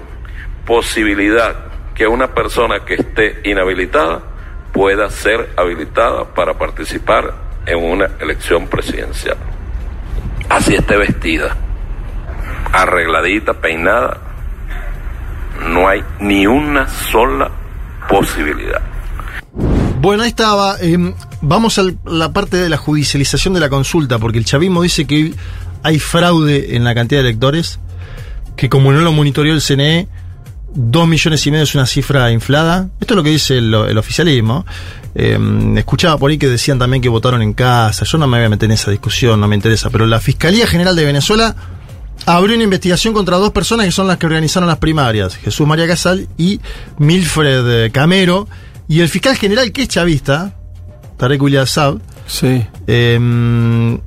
posibilidad 0.65 1.55
que 1.95 2.07
una 2.07 2.33
persona 2.33 2.85
que 2.85 2.93
esté 2.93 3.41
inhabilitada 3.43 4.21
pueda 4.71 5.09
ser 5.09 5.49
habilitada 5.57 6.33
para 6.33 6.53
participar 6.53 7.33
en 7.65 7.77
una 7.77 8.11
elección 8.19 8.67
presidencial. 8.67 9.37
Así 10.49 10.75
esté 10.75 10.97
vestida 10.97 11.57
arregladita, 12.71 13.53
peinada, 13.53 14.17
no 15.69 15.87
hay 15.87 16.03
ni 16.19 16.45
una 16.47 16.87
sola 16.87 17.51
posibilidad. 18.09 18.81
Bueno, 19.99 20.23
ahí 20.23 20.29
estaba. 20.29 20.77
eh, 20.81 21.13
vamos 21.41 21.77
a 21.77 21.83
la 22.05 22.33
parte 22.33 22.57
de 22.57 22.69
la 22.69 22.77
judicialización 22.77 23.53
de 23.53 23.59
la 23.59 23.69
consulta, 23.69 24.17
porque 24.17 24.37
el 24.37 24.45
chavismo 24.45 24.81
dice 24.81 25.05
que 25.05 25.33
hay 25.83 25.99
fraude 25.99 26.75
en 26.75 26.83
la 26.83 26.95
cantidad 26.95 27.21
de 27.21 27.29
electores, 27.29 27.79
que 28.55 28.69
como 28.69 28.91
no 28.91 29.01
lo 29.01 29.11
monitoreó 29.11 29.53
el 29.53 29.61
CNE, 29.61 30.07
dos 30.73 31.07
millones 31.07 31.45
y 31.45 31.51
medio 31.51 31.63
es 31.63 31.75
una 31.75 31.85
cifra 31.85 32.31
inflada. 32.31 32.89
Esto 32.99 33.13
es 33.13 33.15
lo 33.15 33.23
que 33.23 33.29
dice 33.29 33.57
el, 33.57 33.73
el 33.73 33.97
oficialismo. 33.97 34.65
Eh, 35.13 35.37
escuchaba 35.75 36.17
por 36.17 36.31
ahí 36.31 36.37
que 36.37 36.47
decían 36.47 36.79
también 36.79 37.01
que 37.01 37.09
votaron 37.09 37.41
en 37.41 37.53
casa. 37.53 38.05
Yo 38.05 38.17
no 38.17 38.27
me 38.27 38.37
voy 38.37 38.45
a 38.45 38.49
meter 38.49 38.65
en 38.67 38.73
esa 38.73 38.91
discusión, 38.91 39.39
no 39.39 39.47
me 39.47 39.55
interesa. 39.55 39.89
Pero 39.89 40.05
la 40.05 40.19
Fiscalía 40.19 40.65
General 40.67 40.95
de 40.95 41.05
Venezuela 41.05 41.55
abrió 42.25 42.55
una 42.55 42.63
investigación 42.63 43.13
contra 43.13 43.37
dos 43.37 43.51
personas 43.51 43.85
que 43.85 43.91
son 43.91 44.07
las 44.07 44.17
que 44.17 44.25
organizaron 44.25 44.67
las 44.67 44.77
primarias, 44.77 45.35
Jesús 45.37 45.65
María 45.67 45.87
Casal 45.87 46.27
y 46.37 46.59
Milfred 46.97 47.85
eh, 47.85 47.91
Camero, 47.91 48.47
y 48.87 48.99
el 49.01 49.09
fiscal 49.09 49.35
general 49.37 49.71
que 49.71 49.83
es 49.83 49.87
chavista, 49.87 50.53
Tarek 51.17 51.41
William 51.41 51.65
Saab, 51.65 51.99
Sí. 52.27 52.65
eh, 52.87 53.99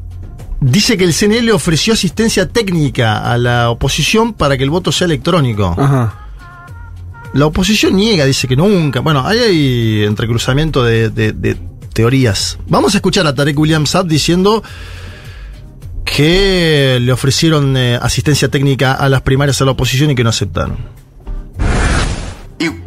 dice 0.61 0.97
que 0.97 1.05
el 1.05 1.13
CNE 1.13 1.43
le 1.43 1.53
ofreció 1.53 1.93
asistencia 1.93 2.49
técnica 2.49 3.31
a 3.31 3.37
la 3.39 3.71
oposición 3.71 4.33
para 4.33 4.57
que 4.57 4.65
el 4.65 4.71
voto 4.71 4.93
sea 4.93 5.07
electrónico. 5.07 5.75
Ajá. 5.77 6.21
La 7.35 7.47
oposición 7.47 7.97
niega, 7.97 8.25
dice 8.27 8.47
que 8.47 8.55
nunca. 8.57 9.01
Bueno, 9.01 9.27
ahí 9.27 9.39
hay 9.39 10.05
entrecruzamiento 10.05 10.85
de, 10.85 11.11
de- 11.11 11.33
de 11.33 11.57
teorías. 11.93 12.59
Vamos 12.69 12.95
a 12.95 12.99
escuchar 12.99 13.27
a 13.27 13.35
Tarek 13.35 13.59
William 13.59 13.87
Saab 13.87 14.07
diciendo 14.07 14.63
que 16.05 16.99
le 17.01 17.13
ofrecieron 17.13 17.77
eh, 17.77 17.99
asistencia 18.01 18.49
técnica 18.49 18.93
a 18.93 19.09
las 19.09 19.23
primarias 19.23 19.61
a 19.61 19.65
la 19.65 19.73
oposición 19.73 20.11
y 20.11 20.15
que 20.15 20.23
no 20.23 20.31
aceptaron. 20.31 20.77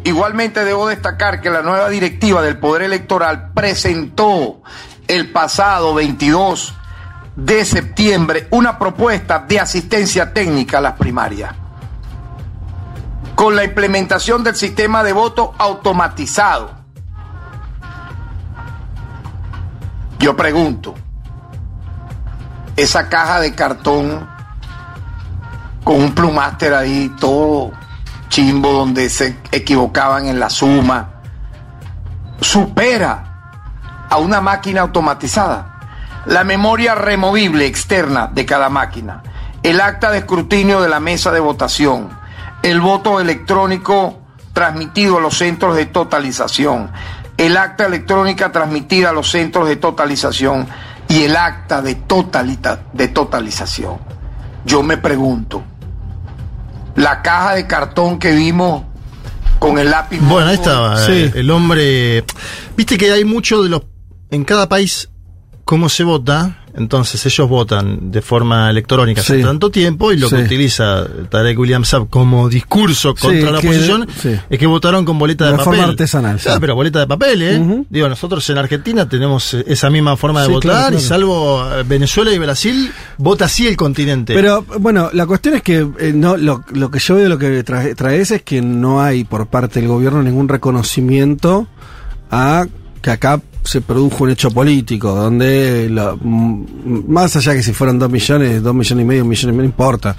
Igualmente 0.08 0.64
debo 0.64 0.88
destacar 0.88 1.40
que 1.42 1.50
la 1.50 1.60
nueva 1.60 1.90
directiva 1.90 2.40
del 2.40 2.58
Poder 2.58 2.82
Electoral 2.82 3.52
presentó 3.52 4.62
el 5.06 5.30
pasado 5.30 5.92
22 5.94 6.74
de 7.36 7.64
septiembre 7.64 8.48
una 8.50 8.78
propuesta 8.78 9.44
de 9.46 9.60
asistencia 9.60 10.32
técnica 10.32 10.78
a 10.78 10.80
las 10.80 10.94
primarias. 10.94 11.54
Con 13.34 13.54
la 13.54 13.64
implementación 13.64 14.42
del 14.42 14.56
sistema 14.56 15.04
de 15.04 15.12
voto 15.12 15.54
automatizado. 15.58 16.70
Yo 20.18 20.34
pregunto, 20.34 20.94
esa 22.78 23.08
caja 23.08 23.40
de 23.40 23.56
cartón 23.56 24.28
con 25.82 25.96
un 25.96 26.14
plumáster 26.14 26.74
ahí 26.74 27.12
todo 27.18 27.72
chimbo 28.28 28.72
donde 28.72 29.10
se 29.10 29.36
equivocaban 29.50 30.26
en 30.26 30.38
la 30.38 30.48
suma, 30.48 31.22
supera 32.40 34.06
a 34.08 34.16
una 34.18 34.40
máquina 34.40 34.82
automatizada. 34.82 35.74
La 36.26 36.44
memoria 36.44 36.94
removible 36.94 37.66
externa 37.66 38.28
de 38.32 38.46
cada 38.46 38.68
máquina, 38.68 39.22
el 39.62 39.80
acta 39.80 40.12
de 40.12 40.18
escrutinio 40.18 40.80
de 40.80 40.88
la 40.88 41.00
mesa 41.00 41.32
de 41.32 41.40
votación, 41.40 42.10
el 42.62 42.80
voto 42.80 43.18
electrónico 43.18 44.20
transmitido 44.52 45.18
a 45.18 45.20
los 45.20 45.36
centros 45.36 45.74
de 45.74 45.86
totalización, 45.86 46.92
el 47.38 47.56
acta 47.56 47.86
electrónica 47.86 48.52
transmitida 48.52 49.10
a 49.10 49.12
los 49.12 49.30
centros 49.30 49.68
de 49.68 49.76
totalización 49.76 50.68
y 51.08 51.22
el 51.22 51.36
acta 51.36 51.80
de, 51.82 51.94
totalita- 51.96 52.80
de 52.92 53.08
totalización. 53.08 53.96
Yo 54.64 54.82
me 54.82 54.96
pregunto, 54.98 55.62
la 56.96 57.22
caja 57.22 57.54
de 57.54 57.66
cartón 57.66 58.18
que 58.18 58.32
vimos 58.32 58.84
con 59.58 59.78
el 59.78 59.90
lápiz. 59.90 60.18
Bueno, 60.20 60.48
ahí 60.48 60.54
estaba. 60.54 60.96
Sí. 61.04 61.12
eh, 61.12 61.32
El 61.36 61.50
hombre. 61.50 62.24
Viste 62.76 62.98
que 62.98 63.10
hay 63.12 63.24
mucho 63.24 63.62
de 63.62 63.68
los. 63.70 63.82
En 64.30 64.44
cada 64.44 64.68
país, 64.68 65.08
cómo 65.64 65.88
se 65.88 66.04
vota. 66.04 66.57
Entonces 66.74 67.24
ellos 67.26 67.48
votan 67.48 68.10
de 68.10 68.22
forma 68.22 68.70
electrónica 68.70 69.20
hace 69.20 69.36
Sí. 69.38 69.42
tanto 69.42 69.70
tiempo 69.70 70.12
y 70.12 70.16
lo 70.18 70.28
que 70.28 70.36
utiliza 70.36 71.06
Tarek 71.30 71.58
William 71.58 71.84
Saab 71.84 72.08
como 72.08 72.48
discurso 72.48 73.14
Sí, 73.16 73.22
contra 73.26 73.50
la 73.50 73.60
que- 73.60 73.68
oposición 73.68 74.06
es 74.50 74.58
que 74.58 74.66
votaron 74.66 75.04
con 75.04 75.18
boleta 75.18 75.46
de, 75.46 75.52
De 75.52 75.58
papel. 75.58 75.74
forma 75.74 75.90
artesanal, 75.90 76.38
Claro, 76.38 76.60
pero 76.60 76.74
boleta 76.74 77.00
de 77.00 77.06
papel, 77.06 77.42
¿eh? 77.42 77.84
Digo, 77.88 78.08
nosotros 78.08 78.48
en 78.50 78.58
Argentina 78.58 79.08
tenemos 79.08 79.54
eh, 79.54 79.64
esa 79.66 79.90
misma 79.90 80.16
forma 80.16 80.42
de 80.42 80.48
votar 80.48 80.60
claro, 80.70 80.96
y 80.96 81.00
salvo 81.00 81.64
eh, 81.72 81.82
Venezuela 81.86 82.32
y 82.32 82.38
Brasil, 82.38 82.90
vota 83.16 83.46
así 83.46 83.66
el 83.66 83.76
continente. 83.76 84.34
Pero 84.34 84.64
bueno, 84.78 85.10
la 85.12 85.26
cuestión 85.26 85.54
es 85.56 85.62
que 85.62 85.86
eh, 85.98 86.12
no 86.14 86.36
lo, 86.36 86.64
lo 86.72 86.90
que 86.90 86.98
yo 86.98 87.14
veo, 87.16 87.28
lo 87.28 87.38
que 87.38 87.62
trae, 87.64 87.94
traes 87.94 88.30
es 88.30 88.42
que 88.42 88.60
no 88.62 89.00
hay 89.02 89.24
por 89.24 89.46
parte 89.46 89.80
del 89.80 89.88
gobierno 89.88 90.22
ningún 90.22 90.48
reconocimiento 90.48 91.66
a 92.30 92.66
que 93.00 93.10
acá 93.10 93.40
se 93.64 93.80
produjo 93.80 94.24
un 94.24 94.30
hecho 94.30 94.50
político, 94.50 95.14
donde 95.14 95.88
la- 95.90 96.16
más 96.22 97.36
allá 97.36 97.54
que 97.54 97.62
si 97.62 97.72
fueron 97.72 97.98
dos 97.98 98.10
millones, 98.10 98.62
dos 98.62 98.74
millones 98.74 99.02
y 99.04 99.06
medio, 99.06 99.22
un 99.22 99.28
millón 99.28 99.50
y 99.50 99.52
medio, 99.52 99.62
no 99.62 99.68
importa. 99.68 100.16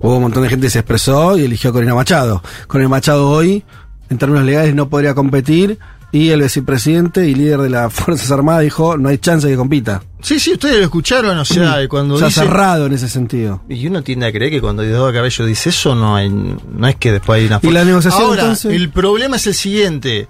Hubo 0.00 0.16
un 0.16 0.22
montón 0.22 0.42
de 0.42 0.48
gente 0.48 0.66
que 0.66 0.70
se 0.70 0.80
expresó 0.80 1.38
y 1.38 1.44
eligió 1.44 1.70
a 1.70 1.72
Corina 1.72 1.94
Machado. 1.94 2.42
Corina 2.66 2.88
Machado 2.88 3.30
hoy, 3.30 3.62
en 4.10 4.18
términos 4.18 4.44
legales, 4.44 4.74
no 4.74 4.88
podría 4.88 5.14
competir 5.14 5.78
y 6.14 6.28
el 6.28 6.42
vicepresidente 6.42 7.26
y 7.26 7.34
líder 7.34 7.60
de 7.60 7.70
las 7.70 7.92
Fuerzas 7.92 8.30
Armadas 8.30 8.62
dijo, 8.62 8.96
no 8.98 9.08
hay 9.08 9.18
chance 9.18 9.46
de 9.46 9.52
que 9.54 9.56
compita. 9.56 10.02
Sí, 10.20 10.38
sí, 10.38 10.52
ustedes 10.52 10.76
lo 10.78 10.84
escucharon, 10.84 11.36
o 11.38 11.44
sea, 11.44 11.88
cuando 11.88 12.18
Se 12.18 12.24
ha 12.24 12.28
dice... 12.28 12.40
cerrado 12.40 12.86
en 12.86 12.92
ese 12.92 13.08
sentido. 13.08 13.62
Y 13.68 13.86
uno 13.86 14.02
tiende 14.02 14.26
a 14.26 14.32
creer 14.32 14.50
que 14.52 14.60
cuando 14.60 14.82
Diosdado 14.82 15.12
Cabello 15.12 15.46
dice 15.46 15.70
eso, 15.70 15.94
no 15.94 16.14
hay, 16.14 16.28
no 16.30 16.86
es 16.86 16.96
que 16.96 17.12
después 17.12 17.40
hay 17.40 17.46
una 17.46 17.60
¿Y 17.62 17.70
la 17.70 17.84
negociación, 17.84 18.22
Ahora, 18.22 18.42
entonces? 18.42 18.72
el 18.74 18.90
problema 18.90 19.36
es 19.36 19.46
el 19.48 19.54
siguiente. 19.54 20.28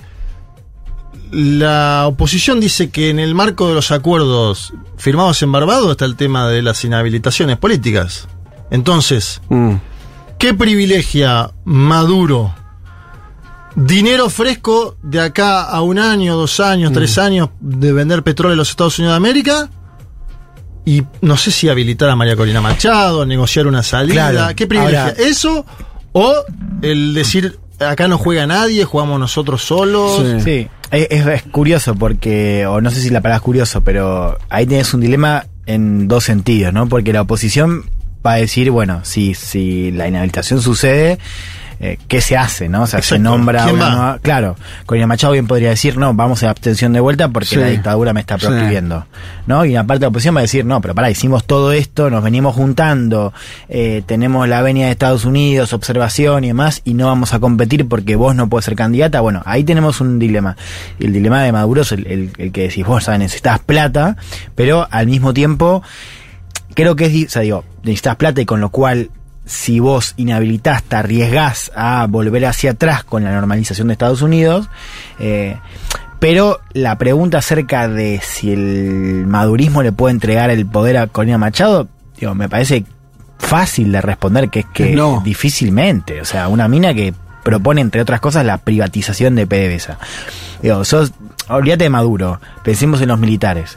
La 1.33 2.05
oposición 2.07 2.61
dice 2.61 2.91
que 2.91 3.09
en 3.11 3.19
el 3.19 3.35
marco 3.35 3.69
de 3.69 3.75
los 3.75 3.91
acuerdos 3.91 4.73
firmados 4.99 5.43
en 5.43 5.51
Barbados 5.51 5.91
está 5.91 6.05
el 6.05 6.15
tema 6.17 6.47
de 6.49 6.61
las 6.63 6.85
inhabilitaciones 6.85 7.57
políticas. 7.57 8.29
Entonces, 8.71 9.41
Mm. 9.49 9.75
¿qué 10.39 10.53
privilegia 10.55 11.51
Maduro? 11.65 12.55
Dinero 13.75 14.29
fresco 14.29 14.97
de 15.03 15.21
acá 15.21 15.63
a 15.63 15.81
un 15.81 15.99
año, 15.99 16.37
dos 16.37 16.61
años, 16.61 16.93
tres 16.93 17.17
años 17.17 17.49
de 17.61 17.93
vender 17.95 18.23
petróleo 18.23 18.53
a 18.53 18.57
los 18.57 18.69
Estados 18.69 18.99
Unidos 18.99 19.15
de 19.15 19.17
América 19.17 19.71
y 20.85 21.03
no 21.23 21.39
sé 21.39 21.51
si 21.51 21.71
habilitar 21.71 22.11
a 22.11 22.17
María 22.17 22.37
Corina 22.37 22.61
Machado, 22.61 23.25
negociar 23.25 23.67
una 23.67 23.83
salida. 23.83 24.31
Claro. 24.31 24.55
¿Qué 24.55 24.67
privilegia? 24.67 25.05
Ahora- 25.07 25.15
¿Eso 25.17 25.65
o 26.13 26.35
el 26.83 27.15
decir 27.15 27.59
acá 27.89 28.09
no 28.09 28.19
juega 28.19 28.47
nadie, 28.47 28.85
jugamos 28.85 29.19
nosotros 29.21 29.63
solos? 29.63 30.23
Sí, 30.43 30.69
es, 30.91 31.07
es- 31.11 31.27
es 31.27 31.43
curioso 31.45 31.95
porque, 31.95 32.67
o 32.67 32.81
no 32.81 32.91
sé 32.91 33.01
si 33.01 33.11
la 33.11 33.21
palabra 33.21 33.37
es 33.39 33.43
curioso, 33.43 33.83
pero 33.83 34.39
ahí 34.51 34.67
tienes 34.67 34.93
un 34.95 35.01
dilema 35.01 35.47
en 35.67 36.09
dos 36.09 36.25
sentidos, 36.25 36.73
¿no? 36.73 36.89
Porque 36.89 37.13
la 37.13 37.23
oposición 37.23 37.85
va 38.27 38.33
a 38.35 38.37
decir, 38.37 38.71
bueno, 38.71 39.01
si, 39.05 39.35
si 39.35 39.91
la 39.91 40.09
inhabilitación 40.09 40.61
sucede, 40.63 41.19
eh, 41.85 41.99
¿qué 42.09 42.21
se 42.21 42.37
hace, 42.37 42.69
no? 42.69 42.83
O 42.85 42.87
sea, 42.87 43.03
se 43.03 43.19
nombra 43.19 43.65
¿Quién 43.65 43.75
una 43.75 43.85
va? 43.85 43.91
nueva- 43.95 44.19
Claro, 44.23 44.57
Corina 44.87 45.07
Machado 45.09 45.33
bien 45.33 45.49
podría 45.49 45.71
decir, 45.71 45.97
no, 45.99 46.15
vamos 46.15 46.43
a 46.45 46.51
abstención 46.51 46.93
de 46.93 47.01
vuelta 47.01 47.29
porque 47.29 47.49
Sí. 47.49 47.57
la 47.57 47.67
dictadura 47.67 48.13
me 48.13 48.21
está 48.21 48.39
Sí. 48.39 48.47
proscribiendo, 48.47 49.05
¿no? 49.49 49.65
Y 49.65 49.73
una 49.73 49.85
parte 49.87 49.99
de 49.99 50.05
la 50.05 50.09
oposición 50.11 50.37
va 50.37 50.39
a 50.39 50.43
decir, 50.43 50.65
no, 50.65 50.81
pero 50.81 50.95
pará, 50.95 51.11
hicimos 51.11 51.45
todo 51.45 51.73
esto, 51.73 52.09
nos 52.09 52.23
venimos 52.23 52.55
juntando, 52.55 53.33
eh, 53.69 54.03
tenemos 54.07 54.49
la 54.49 54.63
venia 54.63 54.87
de 54.87 54.93
Estados 54.93 55.25
Unidos, 55.25 55.73
observación 55.73 56.45
y 56.45 56.49
demás, 56.49 56.83
y 56.85 56.95
no 56.95 57.07
vamos 57.09 57.35
a 57.35 57.41
competir 57.41 57.89
porque 57.89 58.15
vos 58.15 58.35
no 58.37 58.49
puedes 58.49 58.65
ser 58.65 58.77
candidata. 58.77 59.21
Bueno, 59.21 59.43
ahí 59.45 59.65
tenemos 59.65 60.01
un 60.01 60.21
dilema. 60.21 60.57
Y 61.01 61.07
el 61.07 61.13
dilema 61.13 61.43
de 61.43 61.51
Maduro 61.51 61.83
es 61.83 61.91
el, 61.91 62.07
el- 62.07 62.31
el 62.39 62.53
que 62.53 62.63
decís, 62.69 62.87
vos 62.87 63.03
sabes, 63.05 63.19
necesitas 63.19 63.59
plata, 63.59 64.17
pero 64.55 64.87
al 64.91 65.09
mismo 65.09 65.35
tiempo, 65.35 65.83
creo 66.75 66.97
que 66.97 67.07
es, 67.07 67.27
o 67.27 67.31
sea, 67.31 67.43
digo, 67.43 67.65
necesitas 67.83 68.17
plata 68.17 68.41
y 68.41 68.45
con 68.47 68.61
lo 68.61 68.71
cual 68.71 69.11
si 69.45 69.81
vos 69.81 70.15
inhabilitás, 70.17 70.83
te 70.85 70.97
arriesgás 70.97 71.73
a 71.75 72.07
volver 72.09 72.47
hacia 72.47 72.73
atrás 72.73 73.05
con 73.05 73.25
la 73.25 73.33
normalización 73.33 73.89
de 73.89 73.93
Estados 73.93 74.23
Unidos, 74.23 74.69
eh, 75.19 75.59
pero 76.21 76.61
la 76.73 76.97
pregunta 76.99 77.39
acerca 77.39 77.89
de 77.89 78.21
si 78.23 78.53
el 78.53 79.25
madurismo 79.27 79.83
le 79.83 79.91
puede 79.93 80.13
entregar 80.15 80.51
el 80.51 80.67
poder 80.67 80.97
a 80.97 81.09
Corina 81.09 81.39
Machado, 81.39 81.89
digo, 82.19 82.35
me 82.35 82.49
parece 82.49 82.85
fácil 83.39 83.91
de 83.91 84.01
responder 84.01 84.49
que 84.49 84.61
es 84.61 84.67
que 84.73 84.95
No. 84.95 85.21
difícilmente, 85.25 86.21
o 86.21 86.25
sea, 86.25 86.47
una 86.47 86.69
mina 86.69 86.95
que 86.95 87.13
propone 87.43 87.81
entre 87.81 88.01
otras 88.01 88.21
cosas 88.21 88.47
la 88.47 88.59
privatización 88.59 89.35
de 89.35 89.49
PDVSA. 89.49 89.99
Digo, 90.63 90.85
sos, 90.85 91.13
olvídate 91.49 91.85
de 91.85 91.91
Maduro, 91.91 92.41
pensemos 92.63 93.01
en 93.01 93.09
los 93.09 93.19
militares. 93.19 93.77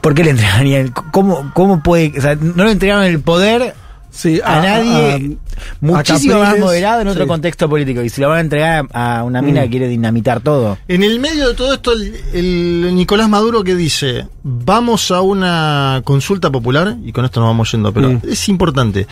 ¿Por 0.00 0.14
qué 0.14 0.24
le 0.24 0.30
entregarían? 0.30 0.88
¿Cómo, 0.88 1.50
cómo 1.52 1.82
puede? 1.82 2.18
O 2.18 2.22
sea, 2.22 2.34
no 2.34 2.64
le 2.64 2.72
entregaron 2.72 3.04
el 3.04 3.20
poder 3.20 3.74
Sí, 4.14 4.40
a, 4.44 4.60
nadie 4.60 5.38
muchísimo 5.80 6.34
a 6.36 6.38
más 6.40 6.58
moderado 6.58 7.00
en 7.00 7.08
otro 7.08 7.22
sí. 7.24 7.28
contexto 7.28 7.66
político 7.68 8.02
y 8.02 8.10
se 8.10 8.20
lo 8.20 8.28
van 8.28 8.36
a 8.38 8.40
entregar 8.42 8.86
a, 8.92 9.20
a 9.20 9.24
una 9.24 9.40
mina 9.40 9.62
Mm. 9.62 9.64
que 9.64 9.70
quiere 9.70 9.88
dinamitar 9.88 10.40
todo. 10.42 10.76
En 10.86 11.02
el 11.02 11.18
medio 11.18 11.48
de 11.48 11.54
todo 11.54 11.72
esto, 11.74 11.92
el, 11.92 12.14
el 12.34 12.94
Nicolás 12.94 13.28
Maduro 13.30 13.64
que 13.64 13.74
dice, 13.74 14.26
vamos 14.42 15.10
a 15.10 15.22
una 15.22 16.02
consulta 16.04 16.50
popular, 16.50 16.94
y 17.02 17.10
con 17.12 17.24
esto 17.24 17.40
nos 17.40 17.48
vamos 17.48 17.72
yendo, 17.72 17.92
pero 17.92 18.10
Mm. 18.10 18.20
es 18.28 18.48
importante. 18.50 19.06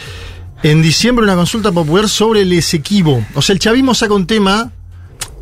En 0.62 0.82
diciembre 0.82 1.24
una 1.24 1.34
consulta 1.36 1.72
popular 1.72 2.06
sobre 2.06 2.42
el 2.42 2.52
Esequibo. 2.52 3.24
O 3.34 3.40
sea, 3.40 3.54
el 3.54 3.58
chavismo 3.58 3.94
saca 3.94 4.12
un 4.12 4.26
tema, 4.26 4.70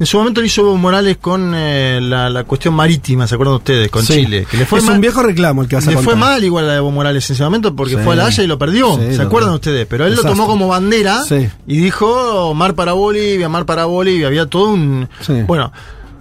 en 0.00 0.06
su 0.06 0.16
momento 0.16 0.40
lo 0.40 0.46
hizo 0.46 0.60
Evo 0.60 0.76
Morales 0.76 1.16
con 1.20 1.52
eh, 1.56 1.98
la, 2.00 2.30
la 2.30 2.44
cuestión 2.44 2.74
marítima, 2.74 3.26
¿se 3.26 3.34
acuerdan 3.34 3.56
ustedes? 3.56 3.90
Con 3.90 4.04
Sí. 4.04 4.24
Chile. 4.24 4.46
Que 4.48 4.56
le 4.56 4.64
fue 4.66 4.78
es 4.78 4.84
mal, 4.84 4.94
un 4.94 5.00
viejo 5.00 5.22
reclamo 5.22 5.62
el 5.62 5.68
que 5.68 5.76
a 5.76 5.80
le 5.80 5.96
fue 5.98 6.14
mal 6.14 6.44
igual 6.44 6.70
a 6.70 6.76
Evo 6.76 6.90
Morales 6.92 7.28
en 7.28 7.34
ese 7.34 7.42
momento 7.42 7.74
porque 7.74 7.96
Sí. 7.96 8.00
fue 8.04 8.12
a 8.12 8.16
la 8.16 8.26
Haya 8.26 8.44
y 8.44 8.46
lo 8.46 8.58
perdió. 8.58 8.94
Sí, 8.96 9.12
¿Se 9.12 9.16
lo- 9.18 9.24
acuerdan 9.24 9.54
ustedes? 9.54 9.86
Pero 9.90 10.06
él 10.06 10.14
lo 10.14 10.22
tomó 10.22 10.46
como 10.46 10.68
bandera 10.68 11.24
y 11.66 11.76
dijo 11.78 12.54
mar 12.54 12.74
para 12.74 12.92
Bolivia, 12.92 13.48
mar 13.48 13.66
para 13.66 13.86
Bolivia. 13.86 14.28
Había 14.28 14.46
todo 14.46 14.70
un... 14.70 15.08
Bueno, 15.46 15.72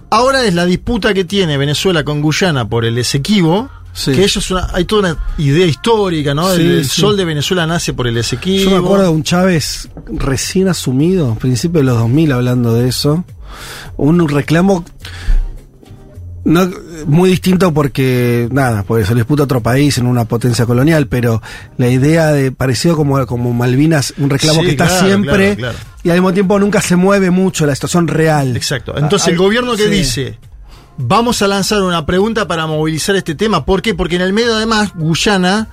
ahora 0.09 0.43
es 0.45 0.53
la 0.55 0.65
disputa 0.65 1.13
que 1.13 1.23
tiene 1.25 1.57
Venezuela 1.57 2.03
con 2.03 2.21
Guyana 2.21 2.67
por 2.67 2.83
el 2.85 2.97
Esequibo. 2.97 3.69
Sí. 3.93 4.11
Que 4.11 4.23
ellos 4.25 4.51
una, 4.51 4.67
hay 4.75 4.85
toda 4.85 5.11
una 5.13 5.25
idea 5.39 5.65
histórica, 5.65 6.35
¿no? 6.35 6.47
Sí, 6.53 6.61
el 6.61 6.71
el 6.79 6.85
sí. 6.87 7.01
sol 7.01 7.17
de 7.17 7.25
Venezuela 7.25 7.65
nace 7.65 7.93
por 7.93 8.07
el 8.07 8.15
Esequibo. 8.15 8.65
Yo 8.65 8.69
me 8.69 8.77
acuerdo 8.85 9.05
de 9.05 9.09
un 9.09 9.23
Chávez 9.23 9.89
recién 10.11 10.67
asumido, 10.67 11.33
principio 11.35 11.79
de 11.79 11.85
los 11.85 11.97
2000, 11.97 12.31
hablando 12.31 12.73
de 12.75 12.89
eso. 12.89 13.25
Un 13.97 14.27
reclamo 14.29 14.83
no, 16.45 16.69
muy 17.07 17.29
distinto 17.29 17.73
porque, 17.73 18.47
nada, 18.51 18.83
porque 18.83 19.05
se 19.05 19.13
disputa 19.13 19.43
otro 19.43 19.61
país 19.61 19.97
en 19.97 20.07
una 20.07 20.23
potencia 20.25 20.65
colonial, 20.65 21.07
pero 21.07 21.41
la 21.77 21.89
idea 21.89 22.27
de 22.31 22.53
parecido 22.53 22.95
como, 22.95 23.25
como 23.25 23.51
Malvinas, 23.53 24.13
un 24.17 24.29
reclamo 24.29 24.61
Sí, 24.61 24.65
que 24.67 24.71
está 24.71 24.87
claro, 24.87 25.05
siempre 25.07 25.57
claro, 25.57 25.73
claro. 25.75 25.89
y 26.03 26.09
al 26.09 26.15
mismo 26.15 26.31
tiempo 26.33 26.57
nunca 26.57 26.79
se 26.81 26.95
mueve 26.95 27.31
mucho 27.31 27.65
la 27.65 27.75
situación 27.75 28.07
real. 28.07 28.55
Exacto. 28.55 28.97
Entonces 28.97 29.27
Ah, 29.27 29.31
el 29.31 29.37
gobierno 29.37 29.75
que 29.75 29.83
sí. 29.85 29.89
dice, 29.89 30.39
vamos 30.97 31.41
a 31.41 31.47
lanzar 31.49 31.81
una 31.81 32.05
pregunta 32.05 32.47
para 32.47 32.65
movilizar 32.65 33.17
este 33.17 33.35
tema. 33.35 33.65
¿Por 33.65 33.81
qué? 33.81 33.93
Porque 33.93 34.15
en 34.15 34.21
el 34.21 34.31
medio 34.31 34.55
además 34.55 34.93
Guyana 34.95 35.67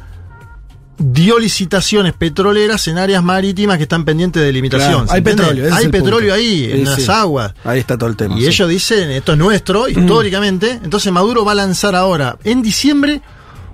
dio 0.98 1.38
licitaciones 1.38 2.12
petroleras 2.12 2.86
en 2.88 2.98
áreas 2.98 3.22
marítimas 3.22 3.76
que 3.76 3.82
están 3.84 4.04
pendientes 4.04 4.42
de 4.42 4.52
limitación. 4.52 5.06
Claro, 5.06 5.06
¿se 5.08 5.12
hay 5.14 5.18
entiende? 5.18 5.42
petróleo, 5.42 5.74
Hay 5.74 5.88
petróleo 5.88 6.18
punto. 6.20 6.34
ahí, 6.34 6.64
en 6.70 6.78
Sí, 6.78 6.84
las 6.84 7.02
sí. 7.02 7.10
aguas. 7.10 7.54
Ahí 7.64 7.80
está 7.80 7.98
todo 7.98 8.08
el 8.10 8.16
tema. 8.16 8.36
Y 8.36 8.42
sí. 8.42 8.46
ellos 8.46 8.68
dicen, 8.68 9.10
esto 9.10 9.32
es 9.32 9.38
nuestro, 9.38 9.88
históricamente. 9.88 10.78
Entonces 10.82 11.12
Maduro 11.12 11.44
va 11.44 11.52
a 11.52 11.56
lanzar 11.56 11.94
ahora, 11.96 12.38
en 12.44 12.62
diciembre, 12.62 13.22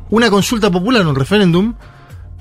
una 0.09 0.31
consulta 0.31 0.71
popular, 0.71 1.07
un 1.07 1.15
referéndum, 1.15 1.75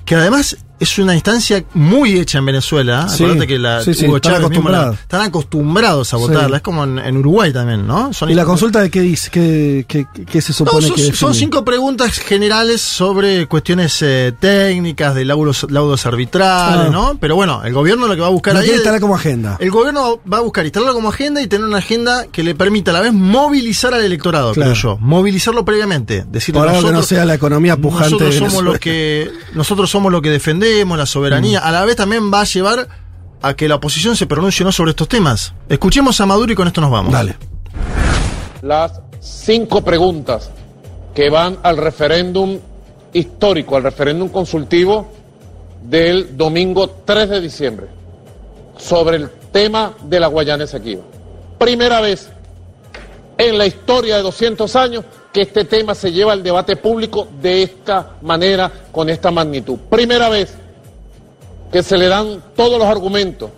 que 0.04 0.14
además 0.14 0.56
es 0.80 0.98
una 0.98 1.14
instancia 1.14 1.62
muy 1.74 2.18
hecha 2.18 2.38
en 2.38 2.46
Venezuela. 2.46 3.06
Sí, 3.08 3.22
Acuérdate 3.22 3.46
que 3.46 3.58
la, 3.58 3.84
sí, 3.84 3.94
sí, 3.94 4.06
Hugo 4.06 4.16
están 4.16 4.42
la- 4.72 4.92
están 4.92 5.20
acostumbrados 5.20 6.12
a 6.14 6.16
votarla. 6.16 6.56
Es 6.56 6.62
como 6.62 6.84
en, 6.84 6.98
en 6.98 7.16
Uruguay 7.18 7.52
también, 7.52 7.86
¿no? 7.86 8.12
Son 8.12 8.30
¿Y 8.30 8.34
la 8.34 8.44
consulta 8.44 8.80
de 8.80 8.90
qué 8.90 9.00
dice? 9.02 9.30
¿Qué, 9.30 9.84
qué, 9.86 10.06
qué 10.26 10.40
se 10.40 10.50
no, 10.52 10.56
supone 10.56 10.86
son, 10.88 10.96
que 10.96 11.12
son 11.12 11.34
cinco 11.34 11.64
preguntas 11.64 12.18
generales 12.18 12.80
sobre 12.80 13.46
cuestiones 13.46 14.00
eh, 14.02 14.32
técnicas, 14.40 15.14
de 15.14 15.24
laudos, 15.24 15.66
laudos 15.70 16.06
arbitrales, 16.06 16.86
Ah. 16.86 16.90
¿no? 16.90 17.18
Pero 17.20 17.36
bueno, 17.36 17.62
el 17.64 17.72
gobierno 17.72 18.06
lo 18.08 18.14
que 18.14 18.20
va 18.22 18.28
a 18.28 18.30
buscar 18.30 18.54
No 18.54 18.60
ahí 18.60 18.64
quiere 18.66 18.78
instalar 18.78 19.00
como 19.00 19.14
agenda. 19.14 19.56
el 19.60 19.70
gobierno 19.70 20.20
va 20.32 20.38
a 20.38 20.40
buscar 20.40 20.64
instalarlo 20.64 20.94
como 20.94 21.10
agenda 21.10 21.42
y 21.42 21.46
tener 21.46 21.66
una 21.66 21.78
agenda 21.78 22.26
que 22.32 22.42
le 22.42 22.54
permita 22.54 22.90
a 22.90 22.94
la 22.94 23.00
vez 23.00 23.12
movilizar 23.12 23.92
al 23.94 24.02
electorado, 24.02 24.52
Claro. 24.52 24.72
creo 24.72 24.82
yo. 24.82 24.98
Movilizarlo 24.98 25.64
previamente. 25.64 26.24
Decirle, 26.30 26.60
Por 26.60 26.68
algo 26.68 26.80
que 26.80 26.86
nosotros, 26.92 27.10
no 27.12 27.16
sea 27.16 27.24
la 27.24 27.34
economía 27.34 27.76
pujante 27.76 28.10
nosotros 28.12 28.34
somos 28.34 28.50
Venezuela. 28.52 28.72
lo 28.72 28.78
que 28.80 29.30
nosotros 29.54 29.90
somos 29.90 30.12
lo 30.12 30.22
que 30.22 30.30
defendemos, 30.30 30.69
la 30.96 31.06
soberanía. 31.06 31.60
Mm. 31.60 31.64
A 31.64 31.70
la 31.72 31.84
vez 31.84 31.96
también 31.96 32.32
va 32.32 32.40
a 32.40 32.44
llevar 32.44 32.88
a 33.42 33.54
que 33.54 33.68
la 33.68 33.76
oposición 33.76 34.16
se 34.16 34.26
pronuncie 34.26 34.64
no 34.64 34.72
sobre 34.72 34.90
estos 34.90 35.08
temas. 35.08 35.54
Escuchemos 35.68 36.20
a 36.20 36.26
Maduro 36.26 36.52
y 36.52 36.54
con 36.54 36.66
esto 36.66 36.80
nos 36.80 36.90
vamos. 36.90 37.12
Dale. 37.12 37.36
las 38.62 39.00
cinco 39.20 39.82
preguntas 39.82 40.50
que 41.14 41.30
van 41.30 41.58
al 41.62 41.76
referéndum 41.76 42.58
histórico, 43.12 43.76
al 43.76 43.82
referéndum 43.82 44.28
consultivo 44.28 45.12
del 45.82 46.36
domingo 46.36 46.88
3 47.04 47.28
de 47.28 47.40
diciembre 47.40 47.86
sobre 48.76 49.16
el 49.16 49.30
tema 49.52 49.94
de 50.02 50.20
la 50.20 50.28
Guayana 50.28 50.64
Esequiba. 50.64 51.02
Primera 51.58 52.00
vez 52.00 52.30
en 53.36 53.58
la 53.58 53.66
historia 53.66 54.16
de 54.16 54.22
200 54.22 54.76
años 54.76 55.04
que 55.32 55.42
este 55.42 55.64
tema 55.64 55.94
se 55.94 56.12
lleva 56.12 56.32
al 56.32 56.42
debate 56.42 56.76
público 56.76 57.28
de 57.40 57.62
esta 57.62 58.16
manera, 58.22 58.70
con 58.90 59.08
esta 59.08 59.30
magnitud. 59.30 59.78
Primera 59.88 60.28
vez 60.28 60.54
que 61.70 61.82
se 61.82 61.96
le 61.96 62.08
dan 62.08 62.42
todos 62.56 62.78
los 62.78 62.88
argumentos 62.88 63.50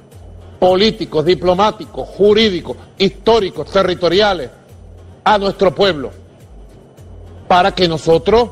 políticos, 0.58 1.24
diplomáticos, 1.24 2.08
jurídicos, 2.08 2.76
históricos, 2.98 3.70
territoriales 3.70 4.50
a 5.24 5.38
nuestro 5.38 5.74
pueblo 5.74 6.10
para 7.48 7.74
que 7.74 7.88
nosotros 7.88 8.50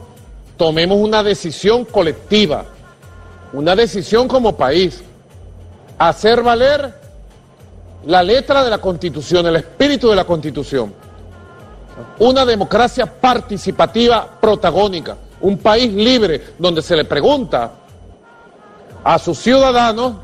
tomemos 0.57 0.99
una 0.99 1.23
decisión 1.23 1.85
colectiva, 1.85 2.65
una 3.53 3.77
decisión 3.77 4.29
como 4.29 4.57
país, 4.57 5.03
hacer 5.99 6.43
valer 6.43 6.95
la 8.07 8.23
letra 8.23 8.65
de 8.65 8.71
la 8.71 8.79
Constitución, 8.79 9.47
el 9.47 9.57
espíritu 9.57 10.09
de 10.09 10.17
la 10.17 10.25
Constitución, 10.25 10.95
una 12.19 12.45
democracia 12.45 13.07
participativa 13.07 14.39
protagónica, 14.41 15.17
un 15.41 15.59
país 15.59 15.93
libre 15.93 16.55
donde 16.59 16.83
se 16.83 16.97
le 16.97 17.05
pregunta 17.05 17.73
a 19.03 19.19
sus 19.19 19.39
ciudadanos 19.39 20.15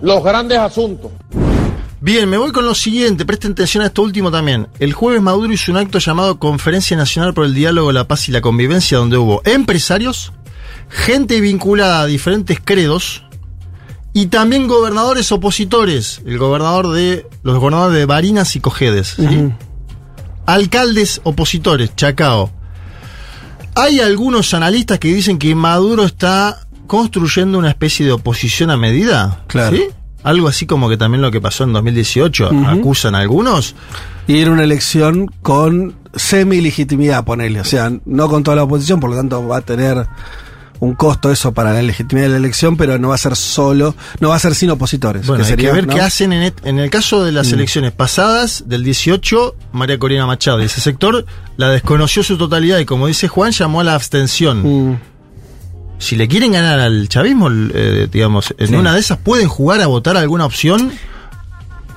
los 0.00 0.22
grandes 0.22 0.58
asuntos. 0.58 1.10
Bien, 2.00 2.28
me 2.28 2.36
voy 2.36 2.50
con 2.50 2.64
lo 2.66 2.74
siguiente, 2.74 3.24
presten 3.24 3.52
atención 3.52 3.84
a 3.84 3.86
esto 3.86 4.02
último 4.02 4.32
también. 4.32 4.66
El 4.80 4.92
jueves 4.92 5.22
Maduro 5.22 5.52
hizo 5.52 5.70
un 5.70 5.78
acto 5.78 6.00
llamado 6.00 6.40
Conferencia 6.40 6.96
Nacional 6.96 7.32
por 7.32 7.44
el 7.44 7.54
Diálogo, 7.54 7.92
la 7.92 8.08
Paz 8.08 8.28
y 8.28 8.32
la 8.32 8.40
Convivencia, 8.40 8.98
donde 8.98 9.18
hubo 9.18 9.40
empresarios, 9.44 10.32
gente 10.88 11.40
vinculada 11.40 12.00
a 12.00 12.06
diferentes 12.06 12.58
credos 12.62 13.22
y 14.12 14.26
también 14.26 14.66
gobernadores 14.66 15.30
opositores. 15.30 16.20
El 16.26 16.38
gobernador 16.38 16.90
de. 16.90 17.26
los 17.44 17.58
gobernadores 17.58 17.96
de 17.96 18.04
Barinas 18.04 18.56
y 18.56 18.60
Cojedes. 18.60 19.14
¿sí? 19.16 19.52
Alcaldes 20.46 21.20
opositores, 21.24 21.94
Chacao. 21.96 22.50
Hay 23.74 24.00
algunos 24.00 24.52
analistas 24.54 24.98
que 24.98 25.08
dicen 25.08 25.38
que 25.38 25.54
Maduro 25.54 26.04
está 26.04 26.66
construyendo 26.86 27.58
una 27.58 27.70
especie 27.70 28.04
de 28.04 28.12
oposición 28.12 28.70
a 28.70 28.76
medida. 28.76 29.44
Claro. 29.46 29.76
¿sí? 29.76 29.84
Algo 30.24 30.46
así 30.48 30.66
como 30.66 30.88
que 30.88 30.96
también 30.96 31.22
lo 31.22 31.30
que 31.30 31.40
pasó 31.40 31.64
en 31.64 31.72
2018, 31.72 32.50
Ujú. 32.52 32.66
acusan 32.66 33.14
algunos. 33.14 33.74
Y 34.26 34.38
era 34.40 34.50
una 34.50 34.62
elección 34.64 35.26
con 35.42 35.94
semi-legitimidad, 36.14 37.24
ponele. 37.24 37.60
O 37.60 37.64
sea, 37.64 37.90
no 38.04 38.28
con 38.28 38.42
toda 38.42 38.56
la 38.56 38.64
oposición, 38.64 39.00
por 39.00 39.10
lo 39.10 39.16
tanto 39.16 39.46
va 39.48 39.56
a 39.58 39.60
tener 39.62 40.06
un 40.82 40.94
costo 40.96 41.30
eso 41.30 41.52
para 41.52 41.72
la 41.72 41.80
legitimidad 41.80 42.26
de 42.26 42.32
la 42.32 42.38
elección, 42.38 42.76
pero 42.76 42.98
no 42.98 43.10
va 43.10 43.14
a 43.14 43.18
ser 43.18 43.36
solo, 43.36 43.94
no 44.18 44.30
va 44.30 44.34
a 44.34 44.38
ser 44.40 44.52
sin 44.56 44.68
opositores. 44.70 45.24
Bueno, 45.28 45.44
hay 45.44 45.50
sería, 45.50 45.68
que 45.70 45.74
ver 45.76 45.86
¿no? 45.86 45.94
qué 45.94 46.00
hacen 46.00 46.32
en, 46.32 46.52
en 46.64 46.78
el 46.80 46.90
caso 46.90 47.22
de 47.24 47.30
las 47.30 47.50
Mm. 47.50 47.54
elecciones 47.54 47.92
pasadas, 47.92 48.64
del 48.66 48.82
18, 48.82 49.54
María 49.72 49.96
Corina 50.00 50.26
Machado 50.26 50.58
de 50.58 50.64
ese 50.64 50.80
sector 50.80 51.24
la 51.56 51.68
desconoció 51.70 52.24
su 52.24 52.36
totalidad 52.36 52.80
y 52.80 52.84
como 52.84 53.06
dice 53.06 53.28
Juan, 53.28 53.52
llamó 53.52 53.80
a 53.80 53.84
la 53.84 53.94
abstención. 53.94 54.62
Mm. 54.90 54.98
Si 55.98 56.16
le 56.16 56.26
quieren 56.26 56.50
ganar 56.50 56.80
al 56.80 57.08
chavismo, 57.08 57.48
eh, 57.52 58.08
digamos, 58.10 58.52
en 58.58 58.66
Sí. 58.66 58.74
una 58.74 58.92
de 58.92 58.98
esas 58.98 59.18
pueden 59.18 59.46
jugar 59.46 59.80
a 59.82 59.86
votar 59.86 60.16
alguna 60.16 60.46
opción 60.46 60.90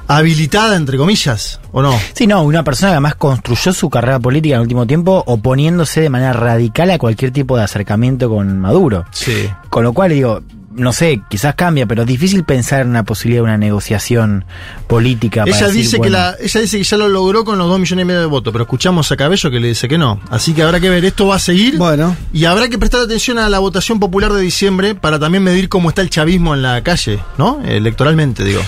habilitada, 0.07 0.76
entre 0.76 0.98
comillas, 0.98 1.60
¿o 1.72 1.82
no? 1.82 1.98
Sí, 2.14 2.27
no, 2.27 2.44
una 2.44 2.64
persona 2.64 2.91
que 2.91 2.94
además 2.94 3.15
construyó 3.15 3.73
su 3.73 3.90
carrera 3.90 4.19
política 4.19 4.56
en 4.56 4.61
el 4.61 4.64
último 4.64 4.86
tiempo 4.88 5.23
oponiéndose 5.26 6.02
de 6.02 6.10
manera 6.10 6.34
radical 6.34 6.91
a 6.91 6.98
cualquier 6.98 7.32
tipo 7.32 7.57
de 7.57 7.64
acercamiento 7.64 8.30
con 8.30 8.60
Maduro. 8.60 9.06
Sí. 9.11 9.49
Con 9.69 9.84
lo 9.84 9.94
cual 9.94 10.11
digo, 10.11 10.41
no 10.76 10.91
sé, 10.91 11.22
quizás 11.30 11.56
cambia, 11.56 11.86
pero 11.86 12.02
es 12.02 12.07
difícil 12.07 12.44
pensar 12.44 12.82
en 12.82 12.90
una 12.90 13.03
posibilidad 13.03 13.40
de 13.40 13.44
una 13.45 13.57
negociación 13.57 14.45
política. 14.88 15.41
para 15.41 15.56
Ella 15.56 15.68
decir, 15.68 15.82
dice, 15.82 15.95
que 15.95 16.10
bueno, 16.10 16.18
la, 16.18 16.36
ella 16.40 16.61
dice 16.61 16.77
que 16.77 16.84
ya 16.84 16.98
lo 16.98 17.07
logró 17.07 17.45
con 17.45 17.57
los 17.57 17.68
dos 17.68 17.80
millones 17.80 18.03
y 18.03 18.06
medio 18.06 18.19
de 18.19 18.26
votos, 18.26 18.52
pero 18.52 18.64
escuchamos 18.64 19.11
a 19.11 19.18
Cabello 19.18 19.49
que 19.49 19.60
le 19.60 19.69
dice 19.69 19.88
que 19.88 19.98
no. 19.98 20.19
Así 20.30 20.53
que 20.53 20.64
habrá 20.64 20.80
que 20.80 20.90
ver, 20.90 21.06
esto 21.06 21.27
va 21.27 21.38
a 21.38 21.40
seguir. 21.40 21.77
Bueno. 21.77 22.15
Y 22.34 22.45
habrá 22.45 22.68
que 22.68 22.77
prestar 22.77 23.02
atención 23.02 23.40
a 23.40 23.49
la 23.49 23.60
votación 23.60 23.99
popular 23.99 24.34
de 24.34 24.41
diciembre 24.41 24.95
para 24.95 25.18
también 25.18 25.44
medir 25.44 25.69
cómo 25.69 25.90
está 25.90 26.02
el 26.02 26.10
chavismo 26.10 26.53
en 26.53 26.61
la 26.61 26.84
calle, 26.84 27.19
¿no? 27.38 27.61
Electoralmente, 27.64 28.44
digo. 28.44 28.61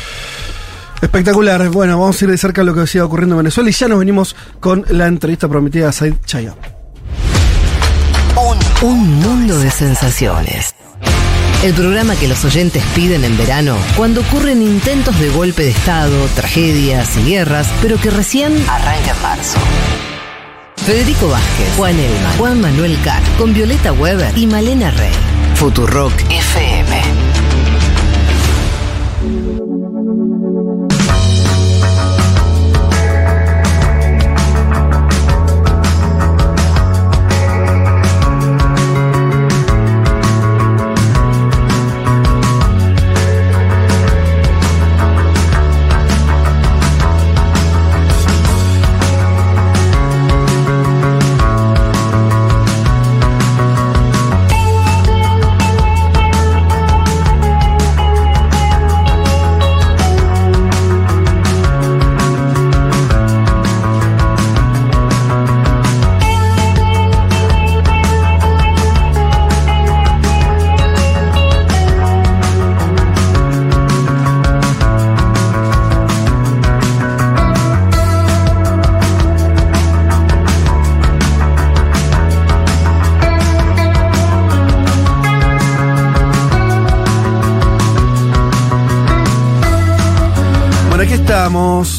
Espectacular. 1.01 1.69
Bueno, 1.69 1.99
vamos 1.99 2.21
a 2.21 2.25
ir 2.25 2.31
de 2.31 2.37
cerca 2.37 2.61
a 2.61 2.63
lo 2.63 2.73
que 2.73 2.87
sigue 2.87 3.01
ocurriendo 3.01 3.35
en 3.35 3.39
Venezuela 3.39 3.69
y 3.69 3.73
ya 3.73 3.87
nos 3.87 3.99
venimos 3.99 4.35
con 4.59 4.85
la 4.89 5.07
entrevista 5.07 5.47
prometida 5.47 5.89
a 5.89 5.91
Said 5.91 6.15
Chaya. 6.25 6.55
Un 8.81 9.19
mundo 9.21 9.57
de 9.57 9.71
sensaciones. 9.71 10.75
El 11.63 11.73
programa 11.73 12.15
que 12.15 12.27
los 12.27 12.45
oyentes 12.45 12.83
piden 12.93 13.23
en 13.23 13.35
verano 13.35 13.75
cuando 13.95 14.21
ocurren 14.21 14.61
intentos 14.61 15.19
de 15.19 15.29
golpe 15.29 15.63
de 15.63 15.69
Estado, 15.69 16.15
tragedias 16.35 17.17
y 17.17 17.31
guerras, 17.31 17.67
pero 17.81 17.97
que 17.99 18.11
recién 18.11 18.53
arranca 18.69 19.15
en 19.15 19.21
marzo. 19.23 19.57
Federico 20.75 21.27
Vázquez, 21.27 21.67
Juan 21.75 21.99
Elma, 21.99 22.29
Juan 22.37 22.61
Manuel 22.61 22.97
Carr, 23.03 23.23
con 23.39 23.53
Violeta 23.55 23.91
Weber 23.93 24.37
y 24.37 24.45
Malena 24.45 24.91
Rey. 24.91 25.11
Futurock 25.55 26.13
FM. 26.29 27.01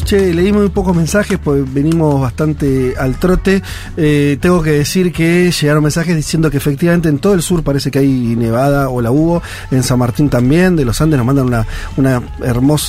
Che, 0.09 0.33
leímos 0.33 0.61
muy 0.61 0.71
pocos 0.71 0.95
mensajes, 0.95 1.37
pues 1.37 1.71
venimos 1.71 2.19
bastante 2.19 2.95
al 2.97 3.19
trote. 3.19 3.61
Eh, 3.95 4.39
tengo 4.41 4.63
que 4.63 4.71
decir 4.71 5.13
que 5.13 5.51
llegaron 5.51 5.83
mensajes 5.83 6.15
diciendo 6.15 6.49
que 6.49 6.57
efectivamente 6.57 7.09
en 7.09 7.19
todo 7.19 7.35
el 7.35 7.43
sur 7.43 7.61
parece 7.61 7.91
que 7.91 7.99
hay 7.99 8.35
nevada 8.35 8.89
o 8.89 9.01
la 9.01 9.11
hubo. 9.11 9.43
En 9.69 9.83
San 9.83 9.99
Martín 9.99 10.27
también, 10.27 10.75
de 10.75 10.83
los 10.83 10.99
Andes 10.99 11.19
nos 11.19 11.27
mandan 11.27 11.45
una, 11.45 11.67
una 11.95 12.23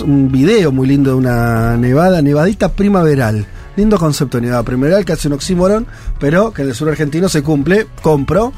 un 0.07 0.33
video 0.33 0.73
muy 0.73 0.89
lindo 0.89 1.11
de 1.11 1.17
una 1.17 1.77
nevada, 1.77 2.23
nevadita 2.23 2.73
primaveral. 2.73 3.45
Lindo 3.77 3.99
concepto 3.99 4.39
de 4.39 4.47
nevada 4.47 4.63
primaveral, 4.63 5.05
que 5.05 5.13
hace 5.13 5.29
un 5.29 5.35
oxímoron, 5.35 5.87
pero 6.19 6.55
que 6.55 6.63
en 6.63 6.69
el 6.69 6.75
sur 6.75 6.89
argentino 6.89 7.29
se 7.29 7.43
cumple. 7.43 7.87
Compro. 8.01 8.55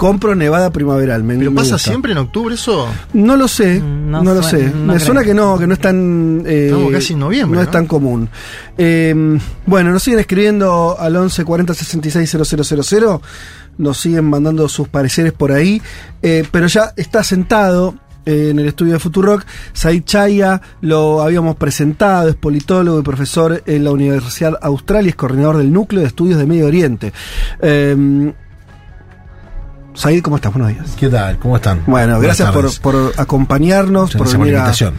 Compro 0.00 0.34
nevada 0.34 0.70
primaveral. 0.72 1.22
Me, 1.22 1.36
¿Pero 1.36 1.50
me 1.50 1.56
pasa 1.58 1.74
gusta. 1.74 1.90
siempre 1.90 2.12
en 2.12 2.18
octubre 2.18 2.54
eso? 2.54 2.88
No 3.12 3.36
lo 3.36 3.46
sé, 3.46 3.80
Mm, 3.80 4.10
no, 4.10 4.22
no 4.22 4.32
lo 4.32 4.42
sé. 4.42 4.70
no 4.70 4.86
Me 4.86 4.94
creo. 4.94 5.04
suena 5.06 5.22
que 5.22 5.34
no, 5.34 5.58
que 5.58 5.66
no 5.66 5.74
es 5.74 5.78
tan. 5.80 6.42
eh, 6.46 6.66
Estamos 6.68 6.90
casi 6.92 7.12
en 7.12 7.18
noviembre, 7.18 7.56
No 7.58 7.62
es 7.62 7.70
tan 7.70 7.84
común. 7.86 8.30
Eh, 8.78 9.38
bueno, 9.66 9.90
nos 9.92 10.02
siguen 10.02 10.20
escribiendo 10.20 10.96
al 10.98 11.14
11 11.16 11.44
40 11.44 11.74
66 11.74 12.30
000. 12.30 13.20
Nos 13.76 13.98
siguen 13.98 14.24
mandando 14.24 14.66
sus 14.70 14.88
pareceres 14.88 15.34
por 15.34 15.52
ahí. 15.52 15.82
eh, 16.22 16.46
pero 16.50 16.66
ya 16.66 16.92
está 16.96 17.22
sentado. 17.22 17.94
eh, 18.26 18.48
En 18.52 18.58
el 18.58 18.66
estudio 18.68 18.92
de 18.94 18.98
Futurock, 18.98 19.44
Said 19.74 20.04
Chaya 20.04 20.60
lo 20.82 21.20
habíamos 21.22 21.56
presentado, 21.56 22.28
es 22.28 22.36
politólogo 22.36 23.00
y 23.00 23.02
profesor 23.02 23.62
en 23.66 23.84
la 23.84 23.90
Universidad 23.92 24.58
Austral 24.62 25.06
y 25.06 25.10
es 25.10 25.14
coordinador 25.14 25.56
del 25.58 25.72
Núcleo 25.72 26.02
de 26.02 26.06
Estudios 26.08 26.38
de 26.38 26.46
Medio 26.46 26.66
Oriente. 26.66 27.12
Eh, 27.62 28.32
Said, 30.00 30.22
¿cómo 30.22 30.36
estás? 30.36 30.52
Buenos 30.52 30.72
días. 30.72 30.86
¿Qué 30.98 31.08
tal? 31.08 31.38
¿Cómo 31.38 31.56
están? 31.56 31.82
Bueno, 31.86 32.16
Buenas 32.18 32.38
gracias 32.38 32.50
por, 32.52 32.80
por 32.80 33.12
acompañarnos, 33.18 34.12
por 34.12 34.20
gracias 34.22 34.36
por 34.36 34.44
venir 34.44 34.56
a- 34.56 34.58
invitación. 34.60 34.94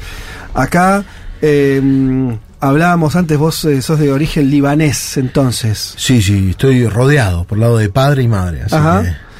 acá. 0.54 1.04
Eh, 1.42 2.38
hablábamos 2.60 3.16
antes, 3.16 3.38
vos 3.38 3.66
eh, 3.66 3.82
sos 3.82 3.98
de 4.00 4.12
origen 4.12 4.50
libanés, 4.52 5.18
entonces. 5.18 5.96
Sí, 5.98 6.22
sí, 6.22 6.52
estoy 6.52 6.88
rodeado 6.88 7.46
por 7.46 7.58
el 7.58 7.62
lado 7.62 7.78
de 7.78 7.90
padre 7.90 8.22
y 8.24 8.28
madre. 8.28 8.62
Así 8.64 8.76
Ajá. 8.76 9.02
que- 9.04 9.32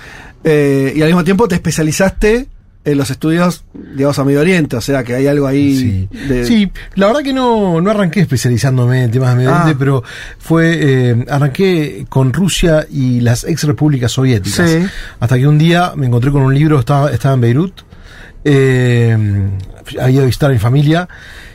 Eh, 0.44 0.94
y 0.96 1.02
al 1.04 1.08
mismo 1.10 1.24
tiempo 1.24 1.48
te 1.48 1.54
especializaste 1.54 2.48
en 2.84 2.98
los 2.98 3.12
estudios, 3.12 3.64
digamos, 3.96 4.18
a 4.18 4.24
Medio 4.24 4.40
Oriente, 4.42 4.76
o 4.76 4.82
sea 4.82 5.04
que 5.04 5.14
hay 5.14 5.28
algo 5.28 5.46
ahí 5.46 6.08
de... 6.28 6.46
Sí, 6.46 6.72
la 6.96 7.08
verdad 7.08 7.22
que 7.22 7.32
no, 7.34 7.80
no 7.80 7.92
arranqué 7.92 8.22
especializándome 8.22 9.04
en 9.04 9.12
temas 9.12 9.30
de 9.30 9.36
Medio 9.36 9.52
Ah. 9.54 9.62
Oriente, 9.62 9.78
pero 9.78 10.04
fue 10.40 10.80
eh, 10.82 11.26
arranqué 11.30 12.06
con 12.10 12.34
Rusia 12.34 12.88
y 12.90 13.20
las 13.22 13.44
ex 13.44 13.64
repúblicas 13.66 14.12
soviéticas. 14.12 14.68
Sí. 14.70 14.80
Hasta 15.20 15.38
que 15.38 15.48
un 15.48 15.58
día 15.60 15.94
me 15.96 16.08
encontré 16.08 16.32
con 16.32 16.42
un 16.42 16.54
libro, 16.56 16.80
estaba, 16.80 17.12
estaba 17.12 17.36
en 17.36 17.42
Beirut, 17.42 17.82
eh, 18.44 19.18
había 20.00 20.10
ido 20.10 20.24
a 20.24 20.26
visitar 20.26 20.50
a 20.50 20.54
mi 20.54 20.60
familia 20.60 21.08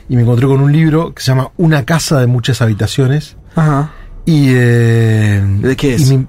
y 0.09 0.15
me 0.15 0.21
encontré 0.21 0.47
con 0.47 0.61
un 0.61 0.71
libro 0.71 1.13
que 1.13 1.21
se 1.21 1.31
llama 1.31 1.51
Una 1.57 1.83
casa 1.83 2.19
de 2.19 2.27
muchas 2.27 2.61
habitaciones. 2.61 3.35
Ajá. 3.55 3.91
Y, 4.29 4.47
eh, 4.49 5.41
¿De 5.61 5.77
qué 5.77 5.93
es? 5.95 6.11
mi- 6.11 6.27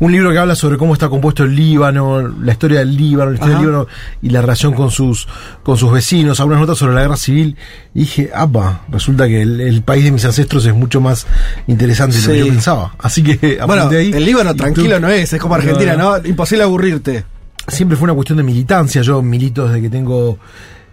un 0.00 0.10
libro 0.10 0.32
que 0.32 0.38
habla 0.38 0.56
sobre 0.56 0.76
cómo 0.76 0.94
está 0.94 1.08
compuesto 1.08 1.44
el 1.44 1.54
Líbano, 1.54 2.26
la 2.26 2.50
historia 2.50 2.80
del 2.80 2.96
Líbano, 2.96 3.30
la 3.30 3.34
historia 3.36 3.54
del 3.58 3.66
Líbano 3.66 3.86
y 4.20 4.30
la 4.30 4.40
relación 4.40 4.72
con 4.74 4.90
sus, 4.90 5.28
con 5.62 5.76
sus 5.78 5.92
vecinos, 5.92 6.40
algunas 6.40 6.58
notas 6.60 6.76
sobre 6.76 6.94
la 6.94 7.02
guerra 7.02 7.16
civil. 7.16 7.56
Y 7.94 8.00
dije, 8.00 8.30
apa, 8.34 8.82
resulta 8.90 9.28
que 9.28 9.42
el, 9.42 9.60
el 9.60 9.82
país 9.82 10.02
de 10.02 10.10
mis 10.10 10.24
ancestros 10.24 10.66
es 10.66 10.74
mucho 10.74 11.00
más 11.00 11.24
interesante 11.68 12.16
de 12.16 12.22
lo 12.26 12.32
que 12.32 12.38
yo 12.40 12.46
pensaba. 12.48 12.94
Así 12.98 13.22
que 13.22 13.60
Bueno, 13.64 13.88
ahí. 13.90 14.10
el 14.12 14.24
Líbano 14.24 14.52
tranquilo 14.56 14.96
tú- 14.96 15.02
no 15.02 15.08
es, 15.08 15.32
es 15.32 15.40
como 15.40 15.54
Argentina, 15.54 15.94
no. 15.94 16.18
¿no? 16.18 16.26
Imposible 16.26 16.64
aburrirte. 16.64 17.24
Siempre 17.68 17.96
fue 17.96 18.06
una 18.06 18.14
cuestión 18.14 18.38
de 18.38 18.42
militancia. 18.44 19.02
Yo 19.02 19.22
milito 19.22 19.68
desde 19.68 19.82
que 19.82 19.88
tengo 19.90 20.38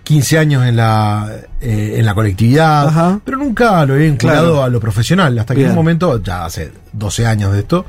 15 0.03 0.37
años 0.37 0.65
en 0.65 0.75
la, 0.75 1.31
eh, 1.61 1.95
en 1.97 2.05
la 2.05 2.13
colectividad, 2.13 3.19
pero 3.23 3.37
nunca 3.37 3.85
lo 3.85 3.95
he 3.95 3.99
vinculado 3.99 4.47
Claro. 4.51 4.63
a 4.63 4.69
lo 4.69 4.79
profesional. 4.79 5.37
Hasta 5.39 5.55
que 5.55 5.63
en 5.63 5.69
un 5.69 5.75
momento, 5.75 6.21
ya 6.21 6.45
hace 6.45 6.71
12 6.91 7.25
años 7.25 7.53
de 7.53 7.59
esto, 7.59 7.85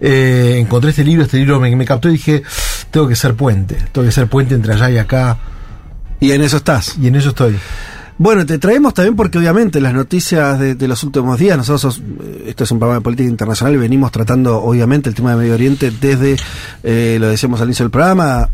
eh, 0.00 0.58
encontré 0.60 0.90
este 0.90 1.02
libro, 1.04 1.24
este 1.24 1.38
libro 1.38 1.58
me, 1.60 1.74
me 1.74 1.84
captó 1.84 2.08
y 2.08 2.12
dije, 2.12 2.42
tengo 2.90 3.08
que 3.08 3.16
ser 3.16 3.34
puente, 3.34 3.76
tengo 3.92 4.06
que 4.06 4.12
ser 4.12 4.28
puente 4.28 4.54
entre 4.54 4.74
allá 4.74 4.90
y 4.90 4.98
acá. 4.98 5.38
Y 6.20 6.30
en 6.32 6.42
eso 6.42 6.58
estás. 6.58 6.96
Y 6.98 7.08
en 7.08 7.16
eso 7.16 7.30
estoy. 7.30 7.56
Bueno, 8.18 8.46
te 8.46 8.58
traemos 8.58 8.94
también 8.94 9.14
porque 9.14 9.36
obviamente 9.36 9.78
las 9.78 9.92
noticias 9.92 10.58
de, 10.58 10.74
de 10.74 10.88
los 10.88 11.02
últimos 11.04 11.38
días, 11.38 11.58
nosotros, 11.58 12.00
eh, 12.22 12.44
esto 12.46 12.64
es 12.64 12.70
un 12.70 12.78
programa 12.78 13.00
de 13.00 13.04
política 13.04 13.28
internacional 13.28 13.74
y 13.74 13.76
venimos 13.78 14.10
tratando 14.12 14.62
obviamente 14.62 15.10
el 15.10 15.14
tema 15.14 15.32
de 15.32 15.36
Medio 15.36 15.52
Oriente 15.54 15.90
desde, 15.90 16.36
eh, 16.82 17.18
lo 17.20 17.28
decíamos 17.28 17.60
al 17.60 17.66
inicio 17.66 17.84
del 17.84 17.90
programa, 17.90 18.48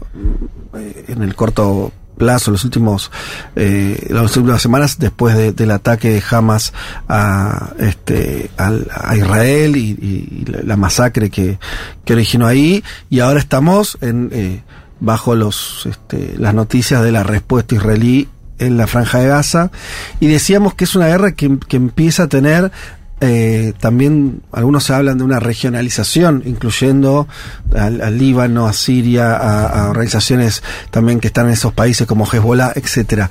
en 1.06 1.22
el 1.22 1.34
corto 1.36 1.92
plazo, 2.24 2.50
los 2.52 2.64
últimos, 2.64 3.10
eh, 3.56 4.06
las 4.10 4.36
últimas 4.36 4.62
semanas 4.62 4.98
después 4.98 5.36
de- 5.36 5.52
del 5.52 5.70
ataque 5.72 6.08
de 6.10 6.22
Hamas 6.30 6.72
a, 7.08 7.70
este, 7.78 8.50
al- 8.56 8.86
a 8.94 9.16
Israel 9.16 9.76
y, 9.76 10.44
la 10.64 10.76
masacre 10.76 11.30
que, 11.30 11.58
que 12.04 12.12
originó 12.12 12.46
ahí. 12.46 12.84
Y 13.10 13.18
ahora 13.20 13.40
estamos 13.40 13.98
en, 14.00 14.28
eh, 14.32 14.62
bajo 15.00 15.34
los, 15.34 15.86
este, 15.86 16.34
las 16.38 16.54
noticias 16.54 17.02
de 17.02 17.10
la 17.10 17.24
respuesta 17.24 17.74
israelí 17.74 18.28
en 18.58 18.76
la 18.76 18.86
franja 18.86 19.18
de 19.18 19.26
Gaza. 19.28 19.70
Y 20.20 20.28
decíamos 20.28 20.74
que 20.74 20.84
es 20.84 20.94
una 20.94 21.08
guerra 21.08 21.32
que, 21.32 21.58
que 21.68 21.76
empieza 21.76 22.22
a 22.24 22.28
tener 22.28 22.70
eh, 23.24 23.72
también 23.78 24.42
algunos 24.50 24.90
hablan 24.90 25.16
de 25.16 25.22
una 25.22 25.38
regionalización, 25.38 26.42
incluyendo 26.44 27.28
al, 27.72 28.18
Líbano, 28.18 28.66
a 28.66 28.72
Siria, 28.72 29.36
a, 29.36 29.90
organizaciones 29.90 30.60
también 30.90 31.20
que 31.20 31.28
están 31.28 31.46
en 31.46 31.52
esos 31.52 31.72
países 31.72 32.04
como 32.08 32.26
Hezbollah, 32.26 32.72
etcétera. 32.74 33.30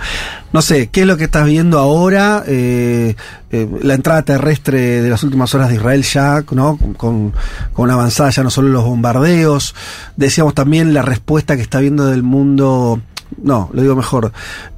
No 0.54 0.62
sé, 0.62 0.88
¿qué 0.88 1.02
es 1.02 1.08
lo 1.08 1.18
que 1.18 1.26
estás 1.26 1.46
viendo 1.46 1.78
ahora? 1.78 2.46
Eh, 2.48 3.18
eh, 3.52 3.70
la 3.82 3.96
entrada 3.96 4.22
terrestre 4.22 5.02
de 5.02 5.10
las 5.10 5.24
últimas 5.24 5.54
horas 5.56 5.68
de 5.68 5.76
Israel 5.76 6.04
ya, 6.04 6.42
¿no? 6.52 6.78
Con, 6.96 7.34
con 7.74 7.84
una 7.84 7.96
avanzada 7.96 8.30
ya 8.30 8.44
no 8.44 8.50
solo 8.50 8.70
los 8.70 8.86
bombardeos, 8.86 9.76
decíamos 10.16 10.54
también 10.54 10.94
la 10.94 11.02
respuesta 11.02 11.58
que 11.58 11.64
está 11.64 11.82
viendo 11.82 12.06
del 12.06 12.24
mundo, 12.24 13.02
no, 13.44 13.70
lo 13.74 13.82
digo 13.82 13.98
mejor, 13.98 14.32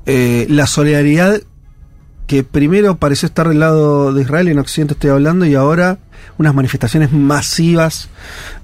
la 0.08 0.66
solidaridad 0.66 1.40
que 2.28 2.44
primero 2.44 2.98
pareció 2.98 3.28
estar 3.28 3.48
del 3.50 3.60
lado 3.60 4.14
de 4.14 4.22
Israel, 4.22 4.48
en 4.48 4.60
Occidente 4.60 4.94
estoy 4.94 5.10
hablando, 5.10 5.46
y 5.46 5.56
ahora 5.56 5.98
unas 6.38 6.54
manifestaciones 6.54 7.12
masivas 7.12 8.10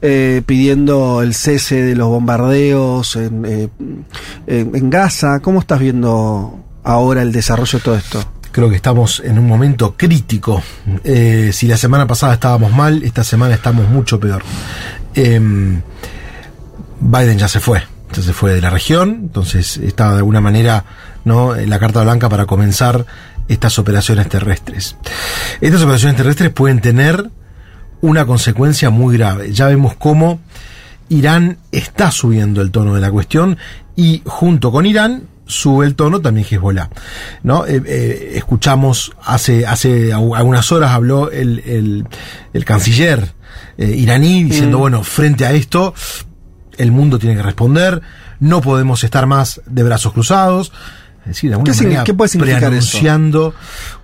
eh, 0.01 0.41
pidiendo 0.45 1.21
el 1.21 1.33
cese 1.33 1.83
de 1.83 1.95
los 1.95 2.07
bombardeos 2.07 3.15
en, 3.15 3.45
eh, 3.45 3.69
en, 4.47 4.89
Gaza. 4.89 5.39
¿Cómo 5.39 5.59
estás 5.59 5.79
viendo 5.79 6.63
ahora 6.83 7.21
el 7.21 7.31
desarrollo 7.31 7.79
de 7.79 7.83
todo 7.83 7.95
esto? 7.95 8.23
Creo 8.51 8.69
que 8.69 8.75
estamos 8.75 9.21
en 9.23 9.37
un 9.37 9.47
momento 9.47 9.95
crítico. 9.95 10.63
Eh, 11.03 11.51
si 11.53 11.67
la 11.67 11.77
semana 11.77 12.07
pasada 12.07 12.33
estábamos 12.33 12.73
mal, 12.73 13.03
esta 13.03 13.23
semana 13.23 13.53
estamos 13.53 13.87
mucho 13.89 14.19
peor. 14.19 14.41
Em, 15.13 15.81
Biden 16.99 17.37
ya 17.37 17.47
se 17.47 17.59
fue, 17.59 17.83
ya 18.11 18.21
se 18.21 18.33
fue 18.33 18.53
de 18.53 18.61
la 18.61 18.69
región, 18.69 19.19
entonces 19.21 19.77
estaba 19.77 20.11
de 20.13 20.17
alguna 20.17 20.41
manera 20.41 20.85
no 21.25 21.53
la 21.53 21.79
carta 21.79 22.01
blanca 22.01 22.29
para 22.29 22.45
comenzar 22.45 23.05
estas 23.49 23.77
operaciones 23.79 24.29
terrestres. 24.29 24.95
Estas 25.59 25.81
operaciones 25.81 26.15
terrestres 26.15 26.51
pueden 26.51 26.79
tener 26.79 27.29
una 28.01 28.25
consecuencia 28.25 28.89
muy 28.89 29.17
grave. 29.17 29.51
Ya 29.51 29.67
vemos 29.67 29.95
cómo 29.97 30.39
Irán 31.09 31.57
está 31.71 32.11
subiendo 32.11 32.61
el 32.61 32.71
tono 32.71 32.95
de 32.95 33.01
la 33.01 33.11
cuestión 33.11 33.57
y 33.97 34.21
junto 34.25 34.71
con 34.71 34.85
Irán 34.85 35.23
sube 35.45 35.87
el 35.87 35.95
tono 35.95 36.21
también 36.21 36.45
Hezbollah. 36.49 36.89
¿no? 37.43 37.65
Eh, 37.65 37.81
eh, 37.85 38.31
escuchamos 38.35 39.11
hace, 39.25 39.65
hace 39.65 40.13
algunas 40.13 40.71
horas 40.71 40.91
habló 40.91 41.31
el, 41.31 41.59
el, 41.65 42.07
el 42.53 42.65
canciller 42.65 43.33
eh, 43.77 43.87
iraní 43.97 44.43
diciendo, 44.43 44.77
Mm. 44.77 44.81
bueno, 44.81 45.03
frente 45.03 45.45
a 45.45 45.51
esto, 45.51 45.93
el 46.77 46.91
mundo 46.91 47.17
tiene 47.17 47.35
que 47.35 47.41
responder, 47.41 48.01
no 48.39 48.61
podemos 48.61 49.03
estar 49.03 49.25
más 49.25 49.59
de 49.65 49.83
brazos 49.83 50.13
cruzados. 50.13 50.71
Es 51.21 51.27
decir, 51.35 51.49
de 51.49 51.55
alguna 51.55 51.71
¿Qué 51.71 51.77
signi- 51.77 51.83
manera 51.85 52.03
qué 52.05 52.13
puede 52.13 52.29
significar 52.29 52.73
eso? 52.73 52.91
preanunciando 52.91 53.53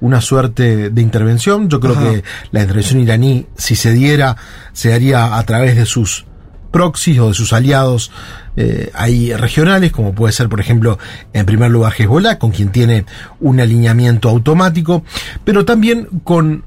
una 0.01 0.21
suerte 0.21 0.89
de 0.89 1.01
intervención. 1.01 1.69
Yo 1.69 1.79
creo 1.79 1.93
Ajá. 1.93 2.03
que 2.11 2.23
la 2.51 2.61
intervención 2.61 2.99
iraní, 3.01 3.47
si 3.57 3.75
se 3.75 3.91
diera, 3.93 4.35
se 4.73 4.93
haría 4.93 5.37
a 5.37 5.43
través 5.43 5.75
de 5.75 5.85
sus 5.85 6.25
proxies 6.71 7.19
o 7.19 7.29
de 7.29 7.33
sus 7.33 7.53
aliados 7.53 8.11
eh, 8.57 8.91
ahí 8.93 9.33
regionales, 9.33 9.91
como 9.93 10.13
puede 10.13 10.33
ser, 10.33 10.49
por 10.49 10.59
ejemplo, 10.59 10.99
en 11.33 11.45
primer 11.45 11.71
lugar 11.71 11.93
Hezbollah, 11.97 12.37
con 12.37 12.51
quien 12.51 12.69
tiene 12.69 13.05
un 13.39 13.59
alineamiento 13.59 14.29
automático, 14.29 15.03
pero 15.45 15.63
también 15.65 16.07
con 16.23 16.63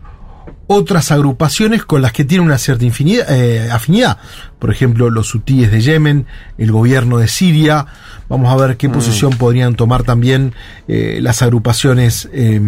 otras 0.68 1.10
agrupaciones 1.10 1.82
con 1.84 2.02
las 2.02 2.12
que 2.12 2.24
tiene 2.24 2.44
una 2.44 2.58
cierta 2.58 2.84
eh, 2.84 3.68
afinidad. 3.72 4.18
Por 4.58 4.70
ejemplo, 4.70 5.10
los 5.10 5.34
hutíes 5.34 5.72
de 5.72 5.80
Yemen, 5.80 6.26
el 6.58 6.70
gobierno 6.70 7.18
de 7.18 7.26
Siria. 7.26 7.86
Vamos 8.28 8.52
a 8.52 8.56
ver 8.56 8.76
qué 8.76 8.90
posición 8.90 9.32
podrían 9.32 9.74
tomar 9.74 10.02
también 10.02 10.52
eh, 10.86 11.20
las 11.22 11.40
agrupaciones 11.40 12.28
eh, 12.32 12.60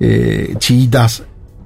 eh, 0.00 0.54
chiitas 0.58 1.24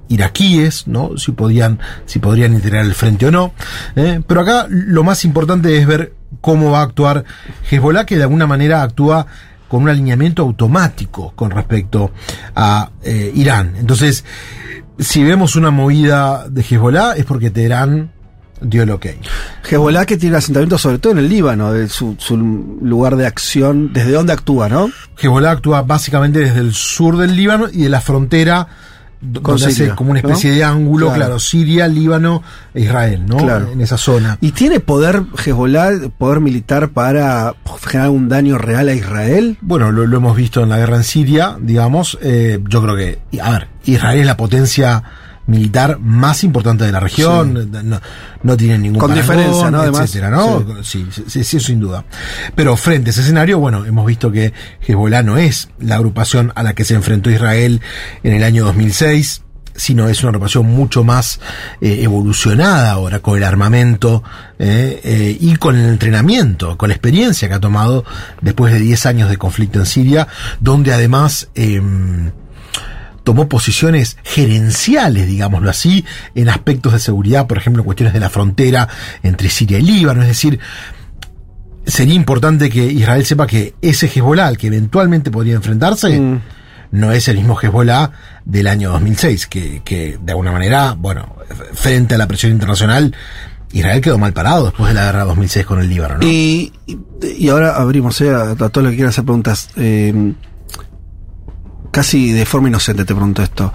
iraquíes, 0.08 0.88
¿no? 0.88 1.16
Si 1.16 1.30
podían, 1.30 1.78
si 2.06 2.18
podrían 2.18 2.54
integrar 2.54 2.84
el 2.84 2.94
frente 2.94 3.26
o 3.26 3.30
no. 3.30 3.52
¿eh? 3.94 4.20
Pero 4.26 4.40
acá 4.40 4.66
lo 4.68 5.04
más 5.04 5.24
importante 5.24 5.78
es 5.78 5.86
ver 5.86 6.12
cómo 6.40 6.72
va 6.72 6.80
a 6.80 6.84
actuar 6.84 7.24
Hezbollah, 7.70 8.04
que 8.04 8.16
de 8.16 8.24
alguna 8.24 8.48
manera 8.48 8.82
actúa 8.82 9.26
con 9.68 9.82
un 9.82 9.90
alineamiento 9.90 10.42
automático 10.42 11.32
con 11.36 11.50
respecto 11.50 12.10
a 12.56 12.90
Irán. 13.34 13.74
Entonces, 13.78 14.24
si 14.98 15.22
vemos 15.22 15.56
una 15.56 15.70
movida 15.70 16.48
de 16.48 16.62
Hezbollah 16.62 17.12
es 17.12 17.24
porque 17.24 17.50
Teherán 17.50 18.10
dio 18.60 18.82
el 18.82 18.90
ok. 18.90 19.06
Hezbollah 19.68 20.04
que 20.04 20.16
tiene 20.16 20.36
asentamientos 20.36 20.80
sobre 20.80 20.98
todo 20.98 21.12
en 21.12 21.18
el 21.18 21.28
Líbano, 21.28 21.72
de 21.72 21.88
su, 21.88 22.16
su 22.18 22.36
lugar 22.36 23.16
de 23.16 23.26
acción, 23.26 23.92
desde 23.92 24.12
dónde 24.12 24.32
actúa, 24.32 24.68
¿no? 24.68 24.90
Hezbollah 25.20 25.52
actúa 25.52 25.82
básicamente 25.82 26.40
desde 26.40 26.60
el 26.60 26.74
sur 26.74 27.16
del 27.16 27.36
Líbano 27.36 27.68
y 27.72 27.82
de 27.82 27.88
la 27.88 28.00
frontera 28.00 28.66
Con 29.42 29.56
donde 29.56 29.72
Siria, 29.72 29.86
hace 29.88 29.96
como 29.96 30.10
una 30.12 30.20
especie 30.20 30.50
¿no? 30.50 30.56
de 30.56 30.64
ángulo, 30.64 31.06
Claro. 31.06 31.20
claro. 31.20 31.38
Siria, 31.40 31.88
Líbano 31.88 32.42
e 32.72 32.82
Israel, 32.82 33.24
¿no? 33.26 33.36
Claro. 33.38 33.72
En 33.72 33.80
esa 33.80 33.96
zona. 33.98 34.38
¿Y 34.40 34.52
tiene 34.52 34.78
poder 34.80 35.22
Hezbollah, 35.44 35.90
poder 36.16 36.40
militar 36.40 36.90
para 36.90 37.54
generar 37.84 38.10
un 38.10 38.28
daño 38.28 38.58
real 38.58 38.88
a 38.88 38.94
Israel? 38.94 39.58
Bueno, 39.60 39.90
lo, 39.90 40.06
lo 40.06 40.16
hemos 40.18 40.36
visto 40.36 40.62
en 40.62 40.68
la 40.68 40.78
guerra 40.78 40.96
en 40.96 41.04
Siria, 41.04 41.56
digamos. 41.60 42.16
eh, 42.22 42.60
yo 42.68 42.82
creo 42.82 42.94
que, 42.96 43.18
a 43.40 43.50
ver, 43.50 43.68
Israel 43.84 44.20
es 44.20 44.26
la 44.26 44.36
potencia 44.36 45.02
militar 45.48 45.98
más 45.98 46.44
importante 46.44 46.84
de 46.84 46.92
la 46.92 47.00
región, 47.00 47.70
no, 47.72 48.00
no 48.42 48.56
tiene 48.56 48.78
ningún 48.78 49.00
Con 49.00 49.10
parangón, 49.10 49.36
diferencia, 49.36 49.70
¿no? 49.70 49.84
Etcétera, 49.84 50.30
¿no? 50.30 50.84
Sí, 50.84 51.06
sí, 51.10 51.24
sí, 51.26 51.42
sí, 51.42 51.58
sin 51.58 51.80
duda. 51.80 52.04
Pero 52.54 52.76
frente 52.76 53.08
a 53.08 53.12
ese 53.12 53.22
escenario, 53.22 53.58
bueno, 53.58 53.84
hemos 53.84 54.06
visto 54.06 54.30
que 54.30 54.52
Hezbollah 54.86 55.22
no 55.22 55.38
es 55.38 55.70
la 55.80 55.96
agrupación 55.96 56.52
a 56.54 56.62
la 56.62 56.74
que 56.74 56.84
se 56.84 56.94
enfrentó 56.94 57.30
Israel 57.30 57.80
en 58.22 58.34
el 58.34 58.44
año 58.44 58.64
2006 58.64 59.42
sino 59.74 60.08
es 60.08 60.22
una 60.22 60.30
agrupación 60.30 60.66
mucho 60.66 61.04
más 61.04 61.40
eh, 61.80 62.00
evolucionada 62.02 62.90
ahora 62.90 63.20
con 63.20 63.38
el 63.38 63.44
armamento 63.44 64.24
eh, 64.58 65.00
eh, 65.04 65.36
y 65.40 65.54
con 65.54 65.76
el 65.76 65.88
entrenamiento, 65.88 66.76
con 66.76 66.88
la 66.88 66.96
experiencia 66.96 67.48
que 67.48 67.54
ha 67.54 67.60
tomado 67.60 68.04
después 68.42 68.72
de 68.72 68.80
10 68.80 69.06
años 69.06 69.30
de 69.30 69.36
conflicto 69.36 69.78
en 69.78 69.86
Siria, 69.86 70.26
donde 70.58 70.92
además 70.92 71.48
em, 71.54 72.32
tomó 73.28 73.46
posiciones 73.46 74.16
gerenciales, 74.24 75.26
digámoslo 75.26 75.68
así, 75.68 76.02
en 76.34 76.48
aspectos 76.48 76.94
de 76.94 76.98
seguridad, 76.98 77.46
por 77.46 77.58
ejemplo, 77.58 77.82
en 77.82 77.84
cuestiones 77.84 78.14
de 78.14 78.20
la 78.20 78.30
frontera 78.30 78.88
entre 79.22 79.50
Siria 79.50 79.78
y 79.78 79.82
Líbano, 79.82 80.22
es 80.22 80.28
decir, 80.28 80.58
sería 81.84 82.14
importante 82.14 82.70
que 82.70 82.86
Israel 82.86 83.26
sepa 83.26 83.46
que 83.46 83.74
ese 83.82 84.06
Hezbollah 84.06 84.46
al 84.46 84.56
que 84.56 84.68
eventualmente 84.68 85.30
podría 85.30 85.56
enfrentarse 85.56 86.40
no 86.90 87.12
es 87.12 87.28
el 87.28 87.36
mismo 87.36 87.54
Hezbollah 87.60 88.12
del 88.46 88.66
año 88.66 88.92
2006, 88.92 89.46
que, 89.46 89.82
que 89.84 90.18
de 90.18 90.32
alguna 90.32 90.50
manera, 90.50 90.94
bueno, 90.94 91.36
frente 91.74 92.14
a 92.14 92.18
la 92.18 92.28
presión 92.28 92.52
internacional, 92.52 93.14
Israel 93.72 94.00
quedó 94.00 94.16
mal 94.16 94.32
parado 94.32 94.64
después 94.64 94.88
de 94.88 94.94
la 94.94 95.04
guerra 95.04 95.18
de 95.18 95.26
2006 95.26 95.66
con 95.66 95.80
el 95.80 95.90
Líbano, 95.90 96.14
¿no? 96.16 96.26
Y, 96.26 96.72
ahora 97.50 97.76
abrimos 97.76 98.18
eh, 98.22 98.30
a, 98.30 98.52
a 98.52 98.54
todo 98.54 98.84
lo 98.84 98.88
que 98.88 98.96
quieran 98.96 99.10
hacer 99.10 99.24
preguntas. 99.24 99.68
Eh, 99.76 100.32
casi 101.90 102.32
de 102.32 102.46
forma 102.46 102.68
inocente 102.68 103.04
te 103.04 103.14
pregunto 103.14 103.42
esto. 103.42 103.72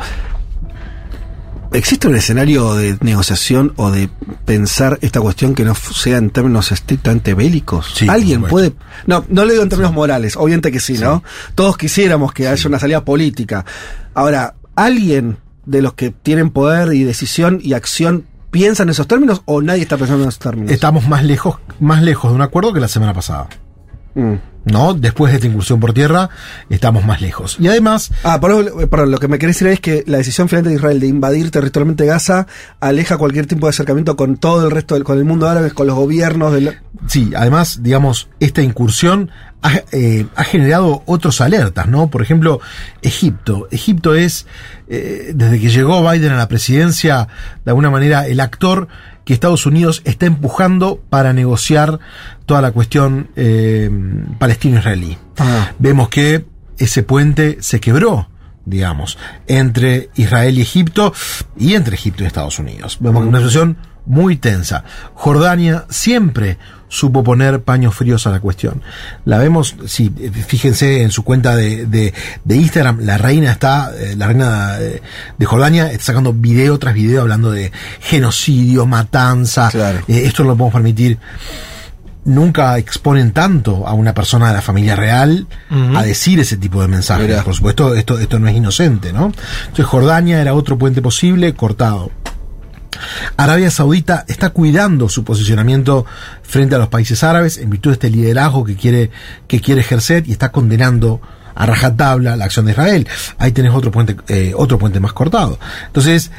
¿Existe 1.73 2.07
un 2.07 2.15
escenario 2.15 2.75
de 2.75 2.97
negociación 3.01 3.73
o 3.77 3.89
de 3.89 4.07
pensar 4.45 4.99
esta 5.01 5.19
cuestión 5.19 5.55
que 5.55 5.65
no 5.65 5.73
sea 5.73 6.17
en 6.17 6.29
términos 6.29 6.71
estrictamente 6.71 7.33
bélicos? 7.33 7.93
Sí, 7.95 8.07
¿Alguien 8.07 8.43
puede.? 8.43 8.73
No, 9.07 9.25
no 9.27 9.43
le 9.43 9.53
digo 9.53 9.63
en 9.63 9.69
términos 9.69 9.91
morales, 9.91 10.37
obviamente 10.37 10.71
que 10.71 10.79
sí, 10.79 10.99
¿no? 10.99 11.23
Todos 11.55 11.75
quisiéramos 11.75 12.31
que 12.31 12.47
haya 12.47 12.67
una 12.67 12.77
salida 12.77 13.03
política. 13.03 13.65
Ahora, 14.13 14.53
¿alguien 14.75 15.37
de 15.65 15.81
los 15.81 15.95
que 15.95 16.11
tienen 16.11 16.51
poder 16.51 16.93
y 16.93 17.05
decisión 17.05 17.59
y 17.63 17.73
acción 17.73 18.27
piensa 18.51 18.83
en 18.83 18.89
esos 18.89 19.07
términos 19.07 19.41
o 19.45 19.63
nadie 19.63 19.81
está 19.81 19.97
pensando 19.97 20.23
en 20.23 20.29
esos 20.29 20.39
términos? 20.39 20.71
Estamos 20.71 21.07
más 21.07 21.23
lejos, 21.23 21.57
más 21.79 22.03
lejos 22.03 22.29
de 22.29 22.35
un 22.35 22.43
acuerdo 22.43 22.71
que 22.71 22.81
la 22.81 22.87
semana 22.87 23.15
pasada. 23.15 23.47
Mm. 24.13 24.35
¿No? 24.65 24.93
Después 24.93 25.31
de 25.31 25.37
esta 25.37 25.47
incursión 25.47 25.79
por 25.79 25.93
tierra, 25.93 26.29
estamos 26.69 27.05
más 27.05 27.21
lejos. 27.21 27.57
Y 27.59 27.67
además. 27.67 28.11
Ah, 28.23 28.39
perdón, 28.39 28.87
perdón, 28.89 29.11
lo 29.11 29.17
que 29.17 29.27
me 29.27 29.39
querés 29.39 29.57
decir 29.57 29.67
es 29.67 29.79
que 29.79 30.03
la 30.07 30.17
decisión 30.17 30.47
finalmente 30.49 30.69
de 30.69 30.75
Israel 30.75 30.99
de 30.99 31.07
invadir 31.07 31.51
territorialmente 31.51 32.05
Gaza 32.05 32.47
aleja 32.79 33.17
cualquier 33.17 33.45
tipo 33.45 33.67
de 33.67 33.71
acercamiento 33.71 34.15
con 34.15 34.37
todo 34.37 34.65
el 34.65 34.71
resto 34.71 34.95
del, 34.95 35.03
con 35.03 35.17
el 35.17 35.25
mundo 35.25 35.47
árabe, 35.47 35.71
con 35.71 35.87
los 35.87 35.95
gobiernos 35.95 36.53
del. 36.53 36.79
Sí, 37.07 37.31
además, 37.35 37.79
digamos, 37.83 38.29
esta 38.39 38.61
incursión 38.61 39.31
ha, 39.61 39.81
eh, 39.91 40.25
ha 40.35 40.43
generado 40.43 41.03
otros 41.05 41.41
alertas, 41.41 41.87
¿no? 41.87 42.09
Por 42.09 42.21
ejemplo, 42.21 42.59
Egipto. 43.01 43.67
Egipto 43.71 44.13
es, 44.13 44.45
eh, 44.87 45.31
desde 45.33 45.59
que 45.59 45.69
llegó 45.69 46.09
Biden 46.09 46.31
a 46.31 46.37
la 46.37 46.47
presidencia, 46.47 47.27
de 47.63 47.71
alguna 47.71 47.89
manera, 47.89 48.27
el 48.27 48.39
actor 48.39 48.87
que 49.25 49.33
Estados 49.33 49.65
Unidos 49.65 50.01
está 50.05 50.25
empujando 50.25 50.99
para 51.09 51.33
negociar 51.33 51.99
toda 52.45 52.61
la 52.61 52.71
cuestión 52.71 53.29
eh, 53.35 53.89
palestino-israelí. 54.37 55.17
Vemos 55.79 56.09
que 56.09 56.45
ese 56.77 57.03
puente 57.03 57.57
se 57.61 57.79
quebró 57.79 58.27
digamos, 58.65 59.17
entre 59.47 60.09
Israel 60.15 60.57
y 60.57 60.61
Egipto 60.61 61.13
y 61.57 61.73
entre 61.73 61.95
Egipto 61.95 62.23
y 62.23 62.27
Estados 62.27 62.59
Unidos. 62.59 62.97
Vemos 63.01 63.25
una 63.25 63.39
situación 63.39 63.77
muy 64.05 64.37
tensa. 64.37 64.83
Jordania 65.13 65.85
siempre 65.89 66.57
supo 66.93 67.23
poner 67.23 67.63
paños 67.63 67.95
fríos 67.95 68.27
a 68.27 68.29
la 68.29 68.39
cuestión. 68.39 68.83
La 69.25 69.39
vemos, 69.39 69.75
sí, 69.87 70.13
fíjense 70.47 71.01
en 71.01 71.09
su 71.09 71.23
cuenta 71.23 71.55
de, 71.55 71.87
de, 71.87 72.13
de 72.43 72.55
Instagram, 72.55 72.99
la 73.01 73.17
reina 73.17 73.51
está, 73.51 73.91
eh, 73.97 74.15
la 74.15 74.27
reina 74.27 74.77
de, 74.77 75.01
de, 75.37 75.45
Jordania 75.45 75.91
está 75.91 76.05
sacando 76.05 76.33
video 76.33 76.77
tras 76.77 76.93
video 76.93 77.21
hablando 77.21 77.49
de 77.49 77.71
genocidio, 77.99 78.85
matanza. 78.85 79.69
Claro. 79.71 79.99
Eh, 80.07 80.23
esto 80.25 80.43
no 80.43 80.49
lo 80.49 80.55
podemos 80.55 80.73
permitir 80.73 81.17
nunca 82.25 82.77
exponen 82.77 83.31
tanto 83.33 83.85
a 83.87 83.93
una 83.93 84.13
persona 84.13 84.47
de 84.47 84.53
la 84.53 84.61
familia 84.61 84.95
real 84.95 85.45
uh 85.69 85.75
-huh. 85.75 85.97
a 85.97 86.03
decir 86.03 86.39
ese 86.39 86.57
tipo 86.57 86.81
de 86.81 86.87
mensajes. 86.87 87.41
Por 87.43 87.55
supuesto, 87.55 87.95
esto, 87.95 88.19
esto 88.19 88.39
no 88.39 88.47
es 88.47 88.55
inocente, 88.55 89.11
¿no? 89.11 89.33
Entonces 89.61 89.85
Jordania 89.85 90.39
era 90.39 90.53
otro 90.53 90.77
puente 90.77 91.01
posible, 91.01 91.53
cortado. 91.53 92.11
Arabia 93.37 93.71
Saudita 93.71 94.25
está 94.27 94.49
cuidando 94.49 95.09
su 95.09 95.23
posicionamiento 95.23 96.05
frente 96.41 96.75
a 96.75 96.77
los 96.77 96.89
países 96.89 97.23
árabes 97.23 97.57
en 97.57 97.69
virtud 97.69 97.91
de 97.91 97.93
este 97.93 98.09
liderazgo 98.09 98.63
que 98.63 98.75
quiere, 98.75 99.11
que 99.47 99.59
quiere 99.59 99.81
ejercer 99.81 100.27
y 100.27 100.31
está 100.31 100.51
condenando 100.51 101.21
a 101.55 101.65
rajatabla 101.65 102.35
la 102.35 102.45
acción 102.45 102.65
de 102.65 102.71
Israel. 102.71 103.07
Ahí 103.37 103.51
tenés 103.51 103.73
otro 103.73 103.91
puente, 103.91 104.15
eh, 104.27 104.53
otro 104.55 104.77
puente 104.79 104.99
más 104.99 105.13
cortado. 105.13 105.59
Entonces, 105.87 106.31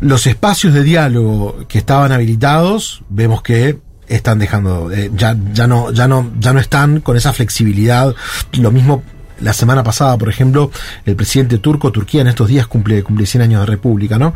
los 0.00 0.26
espacios 0.26 0.74
de 0.74 0.82
diálogo 0.82 1.66
que 1.68 1.78
estaban 1.78 2.12
habilitados, 2.12 3.02
vemos 3.08 3.42
que 3.42 3.78
están 4.08 4.38
dejando, 4.38 4.90
eh, 4.92 5.10
ya, 5.14 5.36
ya 5.52 5.66
no, 5.66 5.90
ya 5.90 6.06
no, 6.06 6.32
ya 6.38 6.52
no 6.52 6.60
están 6.60 7.00
con 7.00 7.16
esa 7.16 7.32
flexibilidad. 7.32 8.14
Lo 8.52 8.70
mismo 8.70 9.02
la 9.40 9.52
semana 9.52 9.82
pasada, 9.82 10.16
por 10.16 10.28
ejemplo, 10.28 10.70
el 11.04 11.16
presidente 11.16 11.58
turco, 11.58 11.92
Turquía 11.92 12.22
en 12.22 12.28
estos 12.28 12.48
días 12.48 12.66
cumple, 12.66 13.02
cumple 13.02 13.26
100 13.26 13.42
años 13.42 13.60
de 13.60 13.66
república, 13.66 14.18
¿no? 14.18 14.34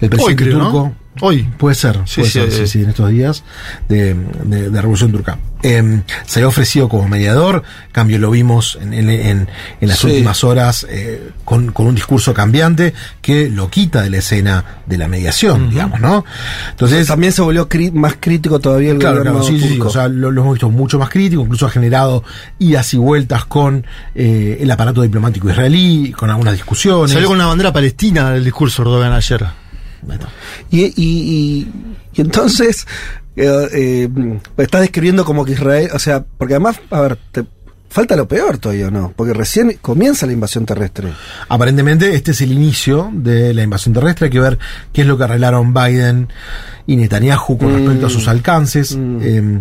El 0.00 0.10
presidente 0.10 0.44
Hoy, 0.44 0.50
creo, 0.50 0.58
turco. 0.58 0.78
¿no? 0.84 0.94
Hoy. 1.20 1.42
Puede 1.58 1.74
ser, 1.74 1.98
Sí, 2.06 2.20
puede 2.20 2.30
sí, 2.30 2.38
ser, 2.40 2.50
sí. 2.52 2.58
sí, 2.58 2.66
sí, 2.68 2.82
en 2.84 2.90
estos 2.90 3.10
días 3.10 3.42
de, 3.88 4.14
de, 4.44 4.70
de 4.70 4.80
Revolución 4.80 5.10
Turca. 5.10 5.38
Eh, 5.62 6.02
se 6.24 6.38
había 6.38 6.48
ofrecido 6.48 6.88
como 6.88 7.06
mediador, 7.08 7.62
cambio 7.92 8.18
lo 8.18 8.30
vimos 8.30 8.78
en, 8.80 8.94
en, 8.94 9.10
en, 9.10 9.48
en 9.80 9.88
las 9.88 10.02
últimas 10.04 10.42
horas 10.44 10.86
eh, 10.88 11.30
con, 11.44 11.72
con 11.72 11.86
un 11.86 11.94
discurso 11.94 12.32
cambiante 12.32 12.94
que 13.20 13.50
lo 13.50 13.68
quita 13.68 14.00
de 14.02 14.08
la 14.08 14.18
escena 14.18 14.64
de 14.86 14.96
la 14.96 15.08
mediación, 15.08 15.68
digamos, 15.68 16.00
¿no? 16.00 16.24
Entonces, 16.70 17.06
También 17.08 17.32
se 17.32 17.42
volvió 17.42 17.68
más 17.92 18.14
crítico 18.18 18.58
todavía 18.60 18.92
el 18.92 18.98
Claro, 18.98 19.18
gobierno 19.18 19.40
claro, 19.40 19.52
sí, 19.54 19.60
sí, 19.60 19.68
sí, 19.68 19.74
turco. 19.74 19.88
o 19.88 19.92
sea, 19.92 20.08
lo, 20.08 20.30
lo 20.30 20.40
hemos 20.42 20.54
visto 20.54 20.70
mucho 20.70 20.98
más 20.98 21.10
crítico, 21.10 21.42
incluso 21.42 21.66
ha 21.66 21.70
generado 21.70 22.24
idas 22.58 22.94
y 22.94 22.96
vueltas 22.96 23.44
con 23.44 23.84
eh, 24.14 24.58
el 24.60 24.70
aparato 24.70 25.02
diplomático 25.02 25.50
israelí, 25.50 26.12
con 26.12 26.30
algunas 26.30 26.54
discusiones. 26.54 27.10
Salió 27.10 27.28
con 27.28 27.36
una 27.36 27.46
bandera 27.48 27.72
palestina 27.72 28.34
el 28.34 28.44
discurso 28.44 28.80
Erdogan 28.82 29.12
ayer. 29.12 29.44
Y, 30.70 30.92
y, 30.96 31.68
entonces 32.16 32.86
eh, 33.36 33.68
eh, 33.72 34.08
estás 34.56 34.80
describiendo 34.82 35.24
como 35.24 35.44
que 35.44 35.52
Israel, 35.52 35.90
o 35.94 35.98
sea, 35.98 36.24
porque 36.38 36.54
además, 36.54 36.80
a 36.90 37.00
ver, 37.00 37.18
te, 37.32 37.44
falta 37.90 38.16
lo 38.16 38.26
peor 38.26 38.56
todavía, 38.58 38.86
¿o 38.86 38.90
¿no? 38.90 39.12
Porque 39.14 39.34
recién 39.34 39.76
comienza 39.82 40.24
la 40.26 40.32
invasión 40.32 40.64
terrestre. 40.64 41.12
Aparentemente 41.48 42.14
este 42.14 42.30
es 42.30 42.40
el 42.40 42.52
inicio 42.52 43.10
de 43.12 43.52
la 43.52 43.62
invasión 43.62 43.92
terrestre, 43.92 44.26
hay 44.26 44.30
que 44.30 44.40
ver 44.40 44.58
qué 44.92 45.02
es 45.02 45.06
lo 45.06 45.18
que 45.18 45.24
arreglaron 45.24 45.74
Biden 45.74 46.28
y 46.86 46.96
Netanyahu 46.96 47.58
con 47.58 47.74
respecto 47.74 48.06
a 48.06 48.10
sus 48.10 48.26
alcances. 48.28 48.92
Eh, 48.92 49.60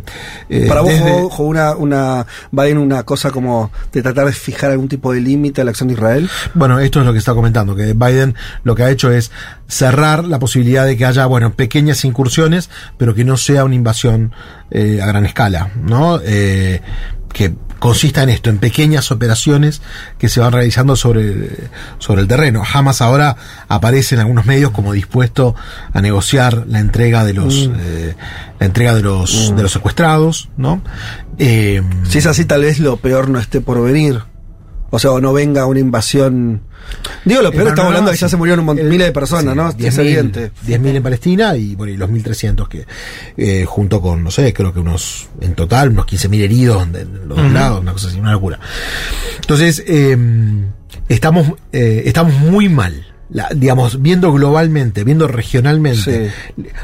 eh, 0.50 0.66
Mm. 0.66 0.68
Para 0.68 0.82
vos, 0.82 0.92
desde- 0.92 1.12
ojo, 1.12 1.44
una, 1.44 1.76
una, 1.76 2.26
va 2.58 2.68
en 2.68 2.78
una 2.78 3.04
cosa 3.04 3.30
como 3.32 3.72
de 3.92 4.02
tratar 4.02 4.26
de 4.28 4.32
fijar 4.32 4.72
algún 4.72 4.88
tipo 4.88 5.12
de 5.14 5.22
límite 5.22 5.62
a 5.62 5.64
la 5.64 5.72
acción 5.72 5.88
de 5.90 5.94
Israel. 5.96 6.30
Bueno, 6.54 6.80
esto 6.80 7.00
es 7.02 7.06
lo 7.06 7.12
que 7.14 7.20
está 7.20 7.34
comentando, 7.34 7.76
que 7.76 7.94
Biden 7.94 8.36
lo 8.64 8.76
que 8.76 8.84
ha 8.84 8.90
hecho 8.90 9.12
es 9.12 9.32
cerrar 9.68 10.24
la 10.26 10.40
posibilidad 10.40 10.86
de 10.86 10.98
que 10.98 11.06
haya, 11.06 11.26
bueno, 11.26 11.54
pequeñas 11.54 12.06
incursiones, 12.06 12.70
pero 12.98 13.14
que 13.14 13.24
no 13.26 13.38
sea 13.38 13.64
una 13.64 13.76
invasión 13.76 14.32
eh, 14.72 15.00
a 15.02 15.06
gran 15.08 15.26
escala, 15.26 15.72
¿no? 15.84 16.20
Eh, 16.24 16.82
que 17.34 17.54
consista 17.80 18.24
en 18.24 18.30
esto, 18.30 18.50
en 18.50 18.58
pequeñas 18.58 19.12
operaciones 19.12 19.82
que 20.18 20.30
se 20.30 20.40
van 20.40 20.52
realizando 20.52 20.96
sobre, 20.96 21.50
sobre 21.98 22.22
el 22.22 22.28
terreno. 22.28 22.62
Hamas 22.72 23.02
ahora 23.02 23.36
aparece 23.68 24.16
en 24.16 24.22
algunos 24.22 24.46
medios 24.46 24.72
como 24.72 24.94
dispuesto 24.94 25.56
a 25.94 26.02
negociar 26.02 26.66
la 26.68 26.80
entrega 26.80 27.24
de 27.24 27.34
los, 27.34 27.68
Mm. 27.70 27.74
eh, 27.80 28.16
la 28.60 28.66
entrega 28.66 28.94
de 28.94 29.02
los, 29.02 29.52
Mm. 29.52 29.56
de 29.56 29.64
los 29.64 29.72
secuestrados, 29.72 30.50
¿no? 30.58 30.82
Eh, 31.38 31.82
Si 32.10 32.18
es 32.18 32.26
así, 32.26 32.46
tal 32.46 32.62
vez 32.62 32.80
lo 32.80 32.98
peor 32.98 33.30
no 33.30 33.40
esté 33.40 33.62
por 33.62 33.82
venir. 33.82 34.22
O 34.92 35.00
sea, 35.00 35.12
o 35.12 35.22
no 35.22 35.34
venga 35.34 35.66
una 35.66 35.80
invasión. 35.80 36.62
Digo, 37.26 37.42
lo 37.42 37.52
peor, 37.52 37.62
Eh, 37.62 37.66
no, 37.66 37.70
estamos 37.70 37.76
no, 37.78 37.88
hablando 37.98 38.06
no, 38.08 38.12
de 38.12 38.18
que 38.18 38.22
ya 38.22 38.28
sí. 38.28 38.32
se 38.32 38.38
murieron 38.38 38.60
un 38.62 38.66
montón, 38.66 38.86
El- 38.86 38.92
miles 38.92 39.08
de 39.08 39.12
personas, 39.14 39.54
sí, 39.54 39.58
¿no? 39.58 39.70
Es 39.70 39.78
10.000, 39.78 40.00
evidente. 40.00 40.52
10.000 40.66 40.96
en 40.96 41.04
Palestina 41.04 41.56
y, 41.56 41.76
bueno, 41.76 41.94
y 41.94 41.98
los 41.98 42.10
1.300 42.10 42.68
que, 42.68 42.86
eh, 43.38 43.66
junto 43.66 44.02
con, 44.02 44.24
no 44.24 44.32
sé, 44.32 44.52
creo 44.54 44.74
que 44.74 44.80
unos, 44.80 45.28
en 45.42 45.54
total, 45.54 45.90
unos 45.90 46.06
15.000 46.08 46.42
heridos 46.42 46.92
de 46.92 47.06
los 47.06 47.30
dos 47.38 47.40
Ujú. 47.46 47.50
lados, 47.54 47.82
una 47.82 47.94
cosa 47.94 48.08
así, 48.08 48.20
una 48.20 48.32
locura. 48.32 48.60
Entonces, 49.42 49.84
eh, 49.88 50.18
estamos, 51.10 51.54
eh, 51.72 52.04
estamos 52.06 52.34
muy 52.40 52.70
mal. 52.70 53.06
La- 53.32 53.50
digamos, 53.56 54.02
viendo 54.02 54.32
globalmente, 54.34 55.04
viendo 55.04 55.28
regionalmente, 55.28 56.32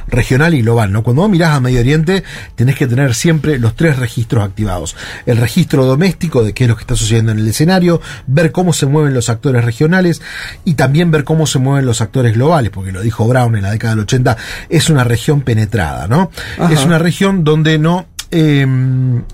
regional 0.07 0.53
y 0.53 0.61
global, 0.61 0.91
¿no? 0.91 1.01
Cuando 1.03 1.23
vos 1.23 1.31
mirás 1.31 1.55
a 1.55 1.59
Medio 1.59 1.79
Oriente, 1.79 2.23
tenés 2.55 2.75
que 2.75 2.87
tener 2.87 3.15
siempre 3.15 3.57
los 3.57 3.75
tres 3.75 3.97
registros 3.97 4.43
activados. 4.43 4.95
El 5.25 5.37
registro 5.37 5.85
doméstico 5.85 6.43
de 6.43 6.53
qué 6.53 6.65
es 6.65 6.69
lo 6.69 6.75
que 6.75 6.81
está 6.81 6.95
sucediendo 6.95 7.31
en 7.31 7.39
el 7.39 7.47
escenario, 7.47 8.01
ver 8.27 8.51
cómo 8.51 8.73
se 8.73 8.85
mueven 8.85 9.13
los 9.13 9.29
actores 9.29 9.65
regionales 9.65 10.21
y 10.63 10.75
también 10.75 11.11
ver 11.11 11.23
cómo 11.23 11.47
se 11.47 11.59
mueven 11.59 11.85
los 11.85 12.01
actores 12.01 12.33
globales, 12.33 12.71
porque 12.71 12.91
lo 12.91 13.01
dijo 13.01 13.27
Brown 13.27 13.55
en 13.55 13.63
la 13.63 13.71
década 13.71 13.95
del 13.95 14.03
80, 14.03 14.37
es 14.69 14.89
una 14.89 15.03
región 15.03 15.41
penetrada, 15.41 16.07
¿no? 16.07 16.29
Ajá. 16.59 16.71
Es 16.73 16.85
una 16.85 16.99
región 16.99 17.43
donde 17.43 17.79
no 17.79 18.05
eh, 18.31 18.65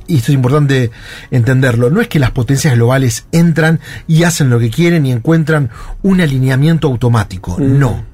y 0.07 0.17
esto 0.17 0.31
es 0.31 0.35
importante 0.35 0.91
entenderlo, 1.31 1.89
no 1.89 2.01
es 2.01 2.07
que 2.07 2.19
las 2.19 2.31
potencias 2.31 2.73
globales 2.75 3.25
entran 3.31 3.79
y 4.07 4.23
hacen 4.23 4.49
lo 4.49 4.59
que 4.59 4.69
quieren 4.69 5.05
y 5.05 5.11
encuentran 5.11 5.69
un 6.01 6.21
alineamiento 6.21 6.87
automático, 6.87 7.57
Mm. 7.59 7.79
no. 7.79 8.11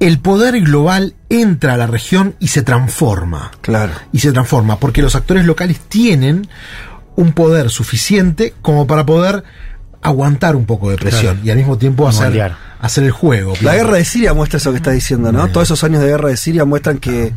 El 0.00 0.18
poder 0.18 0.60
global 0.60 1.14
entra 1.30 1.74
a 1.74 1.76
la 1.76 1.86
región 1.86 2.34
y 2.40 2.48
se 2.48 2.62
transforma. 2.62 3.52
Claro. 3.62 3.92
Y 4.12 4.18
se 4.18 4.32
transforma 4.32 4.78
porque 4.78 5.00
los 5.00 5.14
actores 5.14 5.46
locales 5.46 5.78
tienen 5.88 6.48
un 7.16 7.32
poder 7.32 7.70
suficiente 7.70 8.52
como 8.60 8.86
para 8.86 9.06
poder 9.06 9.44
aguantar 10.02 10.54
un 10.56 10.66
poco 10.66 10.90
de 10.90 10.96
presión 10.96 11.34
Claro. 11.36 11.46
y 11.46 11.50
al 11.50 11.56
mismo 11.56 11.78
tiempo 11.78 12.06
hacer, 12.08 12.52
hacer 12.80 13.04
el 13.04 13.10
juego. 13.12 13.54
La 13.62 13.74
guerra 13.74 13.94
de 13.96 14.04
Siria 14.04 14.34
muestra 14.34 14.58
eso 14.58 14.70
que 14.72 14.76
está 14.78 14.90
diciendo, 14.90 15.32
¿no? 15.32 15.48
Todos 15.48 15.68
esos 15.68 15.82
años 15.84 16.02
de 16.02 16.08
guerra 16.08 16.28
de 16.28 16.36
Siria 16.36 16.64
muestran 16.66 16.98
que. 16.98 17.32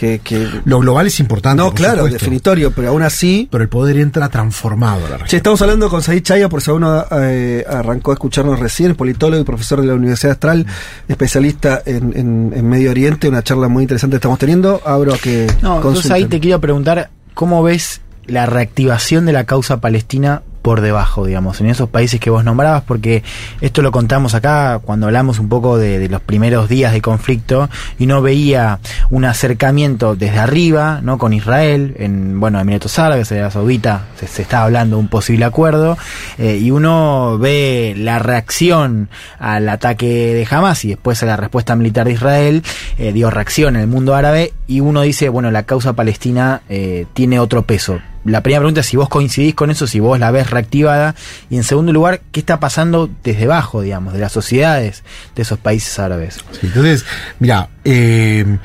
Que, 0.00 0.18
que 0.24 0.48
Lo 0.64 0.78
global 0.80 1.08
es 1.08 1.20
importante. 1.20 1.62
no, 1.62 1.74
claro, 1.74 1.96
supuesto. 2.04 2.18
definitorio, 2.18 2.70
pero 2.70 2.88
aún 2.88 3.02
así. 3.02 3.46
Pero 3.50 3.62
el 3.62 3.68
poder 3.68 3.98
entra 3.98 4.30
transformado 4.30 4.96
a 5.04 5.10
la 5.10 5.16
región. 5.18 5.28
Che, 5.28 5.36
estamos 5.36 5.60
hablando 5.60 5.90
con 5.90 6.02
Said 6.02 6.22
Chaya, 6.22 6.48
por 6.48 6.62
si 6.62 6.70
uno 6.70 7.04
eh, 7.10 7.64
arrancó 7.68 8.12
a 8.12 8.14
escucharnos 8.14 8.58
recién, 8.58 8.94
politólogo 8.94 9.42
y 9.42 9.44
profesor 9.44 9.82
de 9.82 9.88
la 9.88 9.94
Universidad 9.94 10.32
Astral, 10.32 10.64
especialista 11.06 11.82
en, 11.84 12.12
en- 12.16 12.52
en 12.56 12.68
Medio 12.68 12.90
Oriente, 12.92 13.28
una 13.28 13.42
charla 13.42 13.68
muy 13.68 13.82
interesante 13.82 14.16
estamos 14.16 14.38
teniendo. 14.38 14.80
Abro 14.86 15.12
a 15.14 15.18
que 15.18 15.46
No, 15.60 15.76
entonces 15.76 16.10
ahí 16.10 16.24
te 16.24 16.40
quiero 16.40 16.60
preguntar 16.60 17.10
cómo 17.34 17.62
ves 17.62 18.00
la 18.26 18.46
reactivación 18.46 19.26
de 19.26 19.32
la 19.32 19.44
causa 19.44 19.80
palestina 19.80 20.42
por 20.62 20.80
debajo, 20.80 21.26
digamos, 21.26 21.60
en 21.60 21.68
esos 21.68 21.88
países 21.88 22.20
que 22.20 22.30
vos 22.30 22.44
nombrabas, 22.44 22.82
porque 22.82 23.22
esto 23.60 23.82
lo 23.82 23.92
contamos 23.92 24.34
acá 24.34 24.80
cuando 24.82 25.06
hablamos 25.06 25.38
un 25.38 25.48
poco 25.48 25.78
de, 25.78 26.08
los 26.08 26.20
primeros 26.20 26.68
días 26.68 26.92
de 26.92 27.00
conflicto 27.00 27.68
y 27.98 28.04
uno 28.04 28.22
veía 28.22 28.78
un 29.10 29.24
acercamiento 29.24 30.16
desde 30.16 30.38
arriba, 30.38 31.00
¿no? 31.02 31.18
Con 31.18 31.32
Israel, 31.32 31.94
en, 31.98 32.40
bueno, 32.40 32.60
Emiratos 32.60 32.98
Árabes, 32.98 33.30
Arabia 33.32 33.50
Saudita, 33.50 34.04
se, 34.18 34.26
se 34.26 34.42
está 34.42 34.62
hablando 34.64 34.96
de 34.96 35.00
un 35.00 35.08
posible 35.08 35.44
acuerdo, 35.44 35.96
eh, 36.38 36.58
y 36.60 36.70
uno 36.70 37.38
ve 37.38 37.94
la 37.96 38.18
reacción 38.18 39.08
al 39.38 39.68
ataque 39.68 40.06
de 40.06 40.46
Hamas 40.50 40.84
y 40.84 40.88
después 40.88 41.22
a 41.22 41.26
la 41.26 41.36
respuesta 41.36 41.76
militar 41.76 42.06
de 42.06 42.12
Israel, 42.12 42.62
eh, 42.98 43.12
dio 43.12 43.30
reacción 43.30 43.76
en 43.76 43.82
el 43.82 43.88
mundo 43.88 44.14
árabe, 44.14 44.52
y 44.66 44.80
uno 44.80 45.02
dice, 45.02 45.28
bueno, 45.28 45.50
la 45.50 45.64
causa 45.64 45.94
palestina 45.94 46.62
eh, 46.68 47.06
tiene 47.14 47.38
otro 47.38 47.62
peso. 47.62 48.00
La 48.24 48.42
primera 48.42 48.60
pregunta 48.60 48.80
es 48.80 48.86
si 48.86 48.96
vos 48.96 49.08
coincidís 49.08 49.54
con 49.54 49.70
eso, 49.70 49.86
si 49.86 50.00
vos 50.00 50.18
la 50.18 50.30
ves 50.30 50.50
reactivada. 50.50 51.14
Y 51.48 51.56
en 51.56 51.64
segundo 51.64 51.92
lugar, 51.92 52.20
¿qué 52.32 52.40
está 52.40 52.60
pasando 52.60 53.08
desde 53.22 53.44
abajo, 53.44 53.80
digamos, 53.80 54.12
de 54.12 54.20
las 54.20 54.32
sociedades 54.32 55.04
de 55.34 55.42
esos 55.42 55.58
países 55.58 55.98
árabes? 55.98 56.38
Sí, 56.52 56.66
entonces, 56.66 57.04
mira, 57.38 57.68
eh, 57.84 58.58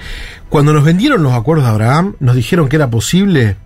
cuando 0.50 0.74
nos 0.74 0.84
vendieron 0.84 1.24
los 1.24 1.34
acuerdos 1.34 1.66
de 1.66 1.72
Abraham, 1.72 2.16
nos 2.20 2.36
dijeron 2.36 2.68
que 2.68 2.76
era 2.76 2.90
posible 2.90 3.58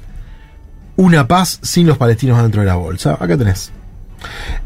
una 0.96 1.28
paz 1.28 1.60
sin 1.64 1.88
los 1.88 1.98
palestinos 1.98 2.42
dentro 2.42 2.62
de 2.62 2.68
la 2.68 2.76
bolsa. 2.76 3.18
Acá 3.20 3.38
tenés. 3.38 3.72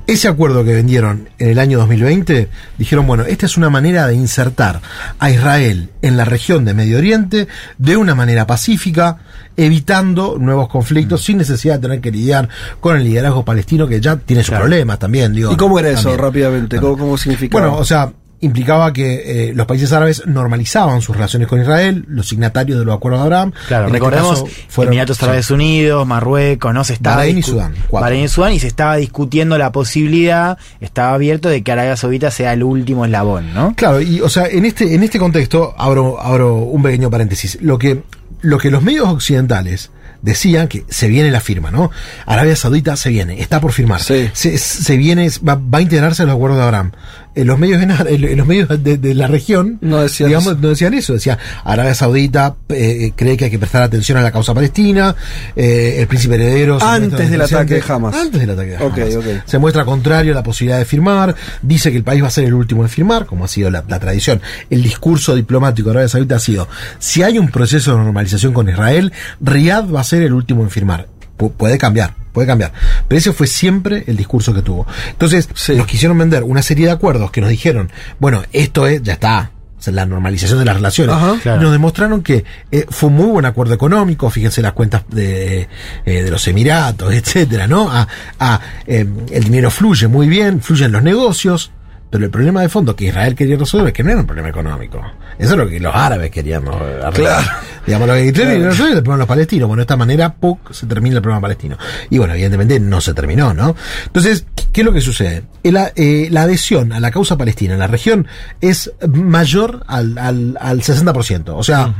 Ese 0.06 0.28
acuerdo 0.28 0.66
que 0.66 0.74
vendieron 0.74 1.30
en 1.40 1.50
el 1.50 1.60
año 1.60 1.78
2020, 1.80 2.50
dijeron, 2.78 3.08
bueno, 3.08 3.24
esta 3.24 3.46
es 3.46 3.56
una 3.58 3.70
manera 3.70 4.06
de 4.08 4.16
insertar 4.16 4.82
a 5.18 5.32
Israel 5.32 5.90
en 6.02 6.18
la 6.18 6.26
región 6.26 6.66
de 6.66 6.74
Medio 6.74 6.98
Oriente 6.98 7.48
de 7.78 7.98
una 7.98 8.14
manera 8.14 8.46
pacífica, 8.46 9.20
evitando 9.56 10.38
nuevos 10.40 10.68
conflictos 10.68 11.24
sin 11.24 11.38
necesidad 11.38 11.76
de 11.76 11.82
tener 11.82 12.02
que 12.02 12.12
lidiar 12.12 12.50
con 12.80 12.98
el 12.98 13.04
liderazgo 13.04 13.46
palestino 13.46 13.88
que 13.88 14.02
ya 14.02 14.18
tiene 14.18 14.44
sus 14.44 14.56
problemas 14.56 15.00
también. 15.00 15.34
Digo, 15.34 15.54
¿Y 15.54 15.58
cómo 15.58 15.80
era 15.80 15.90
eso 15.92 16.18
rápidamente? 16.18 16.78
¿Cómo, 16.78 16.98
cómo 16.98 17.18
significaba? 17.18 17.68
Bueno, 17.68 17.80
o 17.80 17.86
sea, 17.86 18.12
implicaba 18.44 18.94
que 18.94 19.49
eh, 19.49 19.53
los 19.53 19.65
países 19.65 19.91
árabes 19.91 20.24
normalizaban 20.26 21.02
sus 21.02 21.15
relaciones 21.15 21.48
con 21.48 21.61
Israel, 21.61 22.06
los 22.07 22.28
signatarios 22.28 22.78
de 22.80 22.86
los 22.86 22.95
acuerdos 22.95 23.22
de 23.22 23.26
Abraham. 23.26 23.52
Claro, 23.68 23.84
en 23.84 23.88
este 23.88 23.94
recordemos 23.98 24.44
caso, 24.44 24.48
fueron- 24.70 24.94
Emiratos 24.94 25.18
sí. 25.18 25.26
Árabes 25.26 25.52
Unidos, 25.52 26.06
Marruecos, 26.07 26.74
¿no? 26.74 26.84
Se 26.84 26.94
estaba 26.94 27.18
Bahrein 27.18 27.38
y 27.40 27.44
Sudán, 27.44 27.74
cuatro. 27.88 28.06
Bahrein 28.06 28.26
y 28.26 28.28
Sudán, 28.28 28.53
y 28.53 28.60
se 28.60 28.68
estaba 28.68 28.95
discutiendo 28.98 29.57
la 29.57 29.72
posibilidad, 29.72 30.57
estaba 30.82 31.14
abierto 31.14 31.49
de 31.49 31.64
que 31.64 31.72
Arabia 31.72 31.98
Saudita 31.98 32.32
sea 32.32 32.53
el 32.53 32.64
último 32.64 33.06
eslabón, 33.06 33.53
¿no? 33.53 33.74
Claro, 33.76 34.02
y 34.02 34.22
o 34.22 34.30
sea, 34.30 34.48
en 34.48 34.65
este, 34.65 34.94
en 34.95 35.03
este 35.03 35.20
contexto, 35.20 35.74
abro, 35.78 36.20
abro 36.22 36.56
un 36.57 36.84
pequeño 36.84 37.10
paréntesis. 37.10 37.57
Lo 37.61 37.78
que, 37.78 38.03
lo 38.41 38.57
que 38.57 38.70
los 38.72 38.84
medios 38.84 39.07
occidentales 39.07 39.91
decían 40.22 40.70
que 40.70 40.86
se 40.88 41.10
viene 41.10 41.32
la 41.32 41.41
firma, 41.41 41.70
¿no? 41.70 41.91
Arabia 42.26 42.56
Saudita 42.56 42.95
se 42.95 43.10
viene, 43.10 43.41
está 43.41 43.60
por 43.60 43.74
firmar. 43.74 44.02
Se, 44.02 44.32
se 44.34 44.95
viene, 44.98 45.30
va, 45.48 45.56
va 45.56 45.80
a 45.80 45.82
integrarse 45.82 46.24
a 46.24 46.26
los 46.26 46.36
acuerdos 46.36 46.60
de 46.60 46.64
Abraham. 46.64 46.91
En 47.35 47.47
los 47.47 47.57
medios, 47.57 47.81
en, 47.81 47.89
en 47.91 48.38
los 48.38 48.45
medios 48.47 48.69
de, 48.84 48.97
de 48.97 49.15
la 49.15 49.27
región, 49.27 49.80
No 49.81 50.01
decían 50.01 50.30
digamos, 50.30 50.53
eso. 50.53 50.57
no 50.61 50.69
decían 50.69 50.93
eso. 50.93 51.14
Decía, 51.14 51.38
Arabia 51.64 51.95
Saudita 51.95 52.55
eh, 52.69 53.11
cree 53.15 53.38
que 53.38 53.45
hay 53.45 53.51
que 53.51 53.57
prestar 53.60 53.81
atención 53.81 54.18
a 54.18 54.22
la 54.22 54.31
causa 54.31 54.53
palestina, 54.53 55.15
eh, 55.55 55.97
el 55.99 56.07
príncipe 56.07 56.35
heredero. 56.35 56.77
Antes 56.81 57.31
del 57.31 57.41
ataque 57.41 57.76
de 57.76 57.84
Hamas. 57.88 58.15
Antes 58.15 58.39
del 58.39 58.49
ataque 58.51 58.69
de 58.72 58.77
Hamas. 58.77 58.91
Ok, 58.91 58.99
ok. 59.18 59.26
Se 59.45 59.57
muestra 59.57 59.84
contrario 59.85 60.31
a 60.34 60.35
la 60.35 60.43
posibilidad 60.43 60.77
de 60.77 60.85
firmar, 60.85 61.35
dice 61.61 61.91
que 61.91 61.97
el 61.97 62.03
país 62.03 62.22
va 62.22 62.27
a 62.27 62.31
ser 62.31 62.43
el 62.45 62.53
último 62.53 62.84
en 62.84 62.89
firmar, 62.89 63.26
como 63.26 63.45
ha 63.45 63.47
sido 63.47 63.69
la, 63.72 63.84
la 63.88 63.99
tradición. 63.99 64.41
El 64.69 64.84
discurso 64.84 65.35
diplomático 65.35 65.89
de 65.89 65.93
Arabia 65.95 66.10
Saudita 66.10 66.35
ha 66.35 66.39
sido, 66.39 66.68
si 66.99 67.23
hay 67.23 67.39
un 67.39 67.49
proceso 67.49 67.91
de 67.91 67.97
normalización 67.97 68.53
con 68.53 68.69
Israel, 68.69 69.11
Riyadh 69.41 69.93
va 69.93 70.01
a 70.01 70.03
ser 70.03 70.22
el 70.23 70.34
último 70.34 70.61
en 70.64 70.69
firmar. 70.69 71.07
Pu- 71.38 71.51
puede 71.53 71.77
cambiar, 71.77 72.14
puede 72.31 72.47
cambiar. 72.47 72.72
Pero 73.07 73.18
ese 73.19 73.34
fue 73.34 73.47
siempre 73.47 74.03
el 74.07 74.15
discurso 74.18 74.53
que 74.53 74.61
tuvo. 74.61 74.85
Entonces, 75.10 75.49
nos 75.76 75.88
quisieron 75.88 76.18
vender 76.18 76.43
una 76.43 76.61
serie 76.61 76.85
de 76.85 76.91
acuerdos 76.91 77.31
que 77.31 77.41
nos 77.41 77.49
dijeron, 77.49 77.91
bueno, 78.19 78.43
esto 78.51 78.85
es, 78.88 79.01
ya 79.03 79.14
está. 79.14 79.51
la 79.88 80.05
normalización 80.05 80.60
de 80.60 80.65
las 80.65 80.76
relaciones. 80.77 81.14
Ajá. 81.15 81.57
Nos 81.57 81.72
demostraron 81.73 82.23
que 82.23 82.45
eh, 82.72 82.85
fue 82.89 83.10
un 83.10 83.15
muy 83.15 83.26
buen 83.27 83.45
acuerdo 83.45 83.73
económico, 83.73 84.30
fíjense 84.30 84.61
las 84.61 84.72
cuentas 84.72 85.03
de, 85.10 85.68
eh, 86.05 86.23
de 86.23 86.31
los 86.31 86.47
Emiratos, 86.47 87.11
etcétera, 87.14 87.68
¿no? 87.68 87.91
A, 87.91 88.07
a, 88.39 88.61
eh, 88.88 89.05
el 89.31 89.43
dinero 89.43 89.69
fluye 89.69 90.07
muy 90.07 90.27
bien, 90.30 90.61
fluyen 90.61 90.91
los 90.93 91.03
negocios, 91.03 91.72
pero 92.14 92.26
el 92.26 92.30
problema 92.30 92.61
de 92.61 92.69
fondo 92.69 92.95
que 92.95 93.06
Israel 93.06 93.34
quería 93.34 93.57
resolver 93.57 93.88
es 93.88 93.94
que 93.94 94.03
no 94.03 94.11
era 94.11 94.19
un 94.19 94.27
problema 94.27 94.48
económico. 94.48 95.02
Eso 95.40 95.53
es 95.53 95.57
lo 95.57 95.68
que 95.68 95.80
los 95.80 95.95
árabes 95.95 96.30
querían 96.30 96.68
arreglar. 96.68 97.11
Claro. 97.11 97.48
Digamos, 97.88 98.07
lo 98.07 98.14
que 98.14 98.26
Hitler 98.27 98.48
Claro. 98.49 98.69
resolver 98.69 98.98
el 98.98 99.02
problema 99.02 99.15
de 99.15 99.19
los 99.22 99.27
palestinos. 99.27 99.68
Bueno, 99.68 99.80
de 99.80 99.85
esta 99.85 99.98
manera, 99.98 100.31
¡puc! 100.35 100.72
se 100.73 100.85
termina 100.85 101.15
el 101.15 101.23
problema 101.23 101.41
palestino. 101.41 101.76
Y 102.11 102.19
bueno, 102.19 102.35
evidentemente 102.35 102.80
no 102.80 103.02
se 103.02 103.15
terminó, 103.15 103.56
¿no? 103.56 103.76
Entonces, 104.06 104.45
¿qué 104.72 104.81
es 104.81 104.85
lo 104.85 104.94
que 104.94 105.02
sucede? 105.02 105.41
Eh, 105.64 106.27
la 106.30 106.44
adhesión 106.44 106.94
a 106.94 106.99
la 106.99 107.10
causa 107.10 107.35
palestina 107.35 107.73
en 107.73 107.80
la 107.80 107.88
región 107.88 108.27
es 108.61 108.91
mayor 109.11 109.84
al, 109.88 110.15
al, 110.19 110.56
al 110.61 110.81
60%. 110.84 111.45
O 111.56 111.64
sea, 111.64 111.95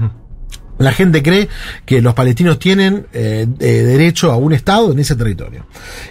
la 0.78 0.92
gente 0.92 1.24
cree 1.24 1.50
que 1.88 2.04
los 2.04 2.14
palestinos 2.14 2.60
tienen 2.60 3.08
eh, 3.14 3.48
eh, 3.60 3.66
derecho 3.66 4.32
a 4.32 4.38
un 4.38 4.54
Estado 4.54 4.92
en 4.92 5.00
ese 5.00 5.16
territorio. 5.16 5.66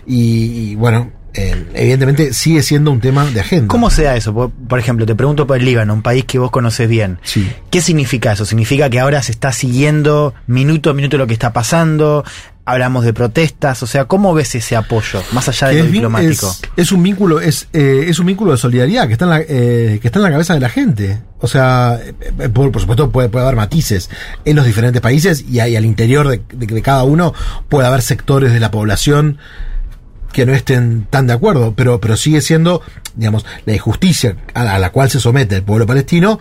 Y, 0.09 0.71
y, 0.73 0.75
bueno, 0.75 1.22
eh, 1.35 1.65
evidentemente 1.75 2.33
sigue 2.33 2.63
siendo 2.63 2.91
un 2.91 3.01
tema 3.01 3.25
de 3.27 3.41
agenda. 3.41 3.69
¿Cómo 3.69 3.91
se 3.91 4.03
da 4.05 4.17
eso? 4.17 4.33
Por, 4.35 4.51
por 4.51 4.79
ejemplo, 4.79 5.07
te 5.07 5.15
pregunto 5.15 5.47
por 5.47 5.57
el 5.57 5.65
Líbano, 5.65 5.95
un 5.95 6.03
país 6.03 6.25
que 6.25 6.39
vos 6.39 6.51
conoces 6.51 6.89
bien. 6.89 7.19
Sí. 7.23 7.51
¿Qué 7.71 7.81
significa 7.81 8.33
eso? 8.33 8.45
¿Significa 8.45 8.91
que 8.91 9.01
ahora 9.01 9.23
se 9.23 9.33
está 9.33 9.53
siguiendo 9.53 10.35
minuto 10.47 10.91
a 10.91 10.95
minuto 10.95 11.17
lo 11.19 11.27
que 11.27 11.33
está 11.33 11.53
pasando? 11.53 12.25
Hablamos 12.65 13.05
de 13.05 13.13
protestas, 13.13 13.83
o 13.83 13.89
sea, 13.89 14.05
¿cómo 14.05 14.35
ves 14.35 14.55
ese 14.55 14.77
apoyo, 14.77 15.21
más 15.33 15.49
allá 15.49 15.67
de 15.69 15.79
lo 15.81 15.85
es, 15.87 15.91
diplomático? 15.93 16.49
es- 16.49 16.63
es 16.77 16.93
un 16.93 17.03
vínculo 17.03 17.41
es 17.41 17.67
eh, 17.73 18.05
es 18.07 18.21
un 18.21 18.27
vínculo 18.27 18.53
de 18.53 18.57
solidaridad 18.59 19.09
que 19.09 19.15
está 19.15 19.25
en 19.25 19.31
la 19.31 19.41
eh, 19.41 19.99
que 20.01 20.07
está 20.07 20.21
en 20.21 20.23
la 20.23 20.31
cabeza 20.31 20.55
de 20.55 20.61
la 20.61 20.69
gente 20.69 21.19
o 21.41 21.49
sea 21.49 21.99
eh, 22.01 22.49
por, 22.51 22.71
por 22.71 22.81
supuesto 22.81 23.11
puede, 23.11 23.29
puede 23.31 23.45
haber 23.47 23.57
matices 23.57 24.11
en 24.45 24.55
los 24.55 24.65
diferentes 24.65 25.03
países 25.03 25.45
y, 25.51 25.59
hay 25.59 25.75
al 25.75 25.85
interior 25.85 26.29
de, 26.29 26.41
de- 26.55 26.67
de 26.67 26.83
cada 26.83 27.03
uno 27.03 27.35
puede 27.69 27.89
haber 27.89 28.01
sectores 28.01 28.53
de 28.53 28.61
la 28.61 28.71
población 28.71 29.39
que 30.33 30.47
no 30.47 30.55
estén 30.55 31.07
tan 31.09 31.27
de 31.27 31.35
acuerdo, 31.35 31.75
pero, 31.77 32.01
pero 32.01 32.17
sigue 32.17 32.41
siendo, 32.41 32.83
digamos, 33.15 33.45
la 33.67 33.75
injusticia 33.75 34.37
a 34.55 34.79
la, 34.79 34.91
cual 34.91 35.11
se 35.11 35.21
somete 35.21 35.57
el 35.57 35.63
pueblo 35.63 35.87
palestino 35.87 36.41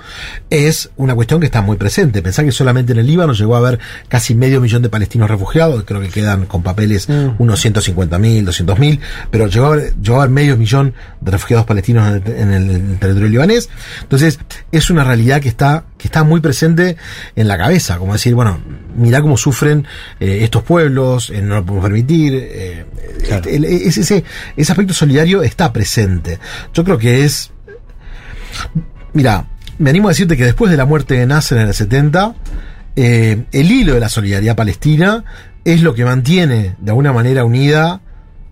es 0.50 0.90
una 0.98 1.16
cuestión 1.16 1.40
que 1.40 1.46
está 1.48 1.62
muy 1.62 1.78
presente. 1.78 2.22
Pensar 2.22 2.46
que 2.46 2.52
solamente 2.52 2.94
en 2.94 3.00
el 3.00 3.08
Líbano 3.08 3.34
llegó 3.34 3.56
a 3.56 3.60
haber 3.60 3.80
casi 4.08 4.36
medio 4.36 4.62
millón 4.62 4.82
de 4.82 4.90
palestinos 4.90 5.30
refugiados, 5.30 5.84
creo 5.86 6.02
que 6.02 6.10
quedan 6.10 6.46
con 6.46 6.64
papeles 6.64 7.08
unos 7.40 7.60
150 7.60 8.18
mil, 8.20 8.46
200 8.46 8.80
mil, 8.80 9.00
pero 9.30 9.48
llegó 9.48 9.66
a, 9.66 9.74
haber, 9.74 9.96
llegó 10.02 10.16
a 10.18 10.24
haber 10.24 10.32
medio 10.34 10.58
millón 10.58 10.94
de 11.22 11.32
refugiados 11.32 11.66
palestinos 11.66 12.08
en 12.08 12.16
el, 12.26 12.34
en 12.42 12.52
el- 12.54 12.70
en 12.76 12.90
el 12.92 13.00
territorio 13.00 13.30
libanés. 13.30 13.70
Entonces, 14.02 14.40
es 14.72 14.90
una 14.90 15.04
realidad 15.04 15.42
que 15.42 15.50
está, 15.50 15.86
que 15.98 16.08
está 16.08 16.24
muy 16.24 16.40
presente 16.42 16.98
en 17.36 17.48
la 17.48 17.58
cabeza, 17.58 17.98
como 17.98 18.14
decir, 18.14 18.34
bueno, 18.36 18.60
mirá 18.96 19.22
cómo 19.22 19.38
sufren 19.38 19.86
eh, 20.20 20.40
estos 20.44 20.64
pueblos, 20.64 21.30
eh, 21.30 21.42
no 21.42 21.56
lo 21.56 21.66
podemos 21.66 21.84
permitir. 21.86 22.34
eh, 22.36 22.86
el- 23.46 23.66
ese, 23.66 24.02
ese 24.58 24.72
aspecto 24.72 24.94
solidario 24.94 25.44
está 25.44 25.72
presente. 25.72 26.40
Yo 26.74 26.84
creo 26.84 26.98
que 26.98 27.24
es. 27.24 27.52
Mira, 29.14 29.48
me 29.78 29.90
animo 29.90 30.08
a 30.08 30.12
decirte 30.12 30.38
que 30.38 30.46
después 30.46 30.72
de 30.72 30.78
la 30.78 30.86
muerte 30.86 31.16
de 31.16 31.26
Nasser 31.26 31.58
en 31.60 31.68
el 31.68 31.74
70, 31.74 32.36
eh, 32.96 33.46
el 33.52 33.72
hilo 33.72 33.94
de 33.94 34.00
la 34.00 34.10
solidaridad 34.10 34.56
palestina 34.56 35.24
es 35.64 35.82
lo 35.82 35.94
que 35.94 36.06
mantiene 36.06 36.76
de 36.80 36.92
alguna 36.92 37.14
manera 37.14 37.46
unida 37.46 38.02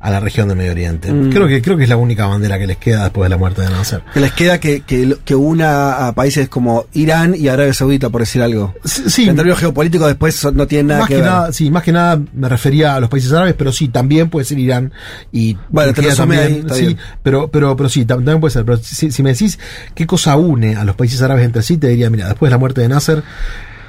a 0.01 0.09
la 0.11 0.19
región 0.21 0.47
del 0.47 0.57
Medio 0.57 0.71
Oriente. 0.71 1.11
Mm. 1.11 1.29
Creo 1.29 1.47
que 1.47 1.61
creo 1.61 1.75
que 1.75 1.83
es 1.83 1.89
la 1.89 1.97
única 1.97 2.25
bandera 2.25 2.57
que 2.57 2.65
les 2.67 2.77
queda 2.77 3.03
después 3.03 3.25
de 3.25 3.29
la 3.29 3.37
muerte 3.37 3.61
de 3.61 3.69
Nasser. 3.69 4.01
Que 4.13 4.21
les 4.21 4.31
queda 4.31 4.57
que, 4.59 4.79
que, 4.81 5.17
que 5.25 5.35
una 5.35 6.07
a 6.07 6.13
países 6.13 6.47
como 6.47 6.85
Irán 6.93 7.35
y 7.35 7.49
Arabia 7.49 7.73
Saudita, 7.73 8.09
por 8.09 8.21
decir 8.21 8.41
algo. 8.41 8.73
Sí. 8.85 9.27
En 9.27 9.35
términos 9.35 9.59
geopolíticos 9.59 10.07
después 10.07 10.41
no 10.53 10.67
tiene 10.67 10.85
nada 10.89 10.99
más 11.01 11.09
que, 11.09 11.15
que, 11.15 11.21
ver. 11.21 11.29
nada, 11.29 11.51
sí, 11.51 11.69
más 11.69 11.83
que 11.83 11.91
nada 11.91 12.19
me 12.33 12.47
refería 12.47 12.95
a 12.95 12.99
los 13.01 13.09
países 13.09 13.31
árabes, 13.33 13.55
pero 13.57 13.71
sí, 13.73 13.89
también 13.89 14.29
puede 14.29 14.45
ser 14.45 14.57
Irán 14.59 14.93
y 15.33 15.57
Bueno, 15.69 15.93
te 15.93 16.01
lo 16.01 16.15
también, 16.15 16.41
ahí, 16.43 16.59
está 16.59 16.75
sí, 16.75 16.81
bien. 16.85 16.97
pero, 17.21 17.49
pero, 17.49 17.75
pero 17.75 17.89
sí, 17.89 18.01
tam- 18.03 18.07
también 18.23 18.39
puede 18.39 18.53
ser. 18.53 18.63
Pero 18.65 18.77
si, 18.77 19.11
si 19.11 19.21
me 19.21 19.33
decís 19.33 19.59
qué 19.95 20.07
cosa 20.07 20.37
une 20.37 20.75
a 20.77 20.85
los 20.85 20.95
países 20.95 21.21
árabes 21.21 21.43
entre 21.45 21.61
sí, 21.61 21.77
te 21.77 21.87
diría, 21.89 22.09
mira, 22.09 22.27
después 22.27 22.49
de 22.49 22.51
la 22.51 22.57
muerte 22.57 22.79
de 22.81 22.87
Nasser, 22.87 23.21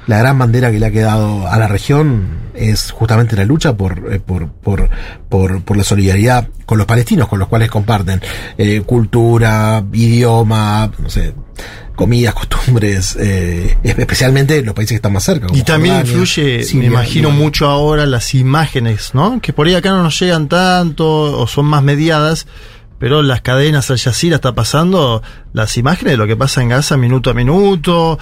la 0.07 0.17
gran 0.17 0.37
bandera 0.37 0.71
que 0.71 0.79
le 0.79 0.85
ha 0.87 0.91
quedado 0.91 1.47
a 1.47 1.57
la 1.57 1.67
región 1.67 2.41
es 2.53 2.91
justamente 2.91 3.35
la 3.35 3.45
lucha 3.45 3.75
por, 3.75 4.13
eh, 4.13 4.19
por, 4.19 4.51
por, 4.51 4.89
por, 5.29 5.63
por 5.63 5.77
la 5.77 5.83
solidaridad 5.83 6.47
con 6.65 6.77
los 6.77 6.87
palestinos, 6.87 7.27
con 7.27 7.39
los 7.39 7.47
cuales 7.47 7.69
comparten 7.69 8.21
eh, 8.57 8.81
cultura, 8.81 9.83
idioma, 9.93 10.91
no 10.97 11.09
sé, 11.09 11.33
comidas, 11.95 12.33
costumbres, 12.33 13.15
eh, 13.19 13.77
especialmente 13.83 14.61
los 14.63 14.73
países 14.73 14.91
que 14.91 14.95
están 14.95 15.13
más 15.13 15.23
cerca. 15.23 15.47
como 15.47 15.59
Y 15.59 15.63
también 15.63 15.95
Jordania, 15.95 16.11
influye, 16.11 16.63
Siria, 16.63 16.81
me 16.81 16.87
imagino 16.87 17.31
mucho 17.31 17.67
ahora 17.67 18.05
las 18.05 18.33
imágenes, 18.33 19.13
¿no? 19.13 19.39
Que 19.41 19.53
por 19.53 19.67
ahí 19.67 19.75
acá 19.75 19.91
no 19.91 20.03
nos 20.03 20.19
llegan 20.19 20.47
tanto 20.47 21.07
o 21.39 21.47
son 21.47 21.65
más 21.65 21.83
mediadas, 21.83 22.47
pero 22.97 23.21
las 23.21 23.41
cadenas 23.41 23.89
Al 23.91 23.99
Jazeera 23.99 24.35
está 24.37 24.53
pasando 24.53 25.21
las 25.53 25.77
imágenes 25.77 26.13
de 26.13 26.17
lo 26.17 26.27
que 26.27 26.35
pasa 26.35 26.61
en 26.61 26.69
Gaza 26.69 26.97
minuto 26.97 27.29
a 27.29 27.33
minuto 27.33 28.19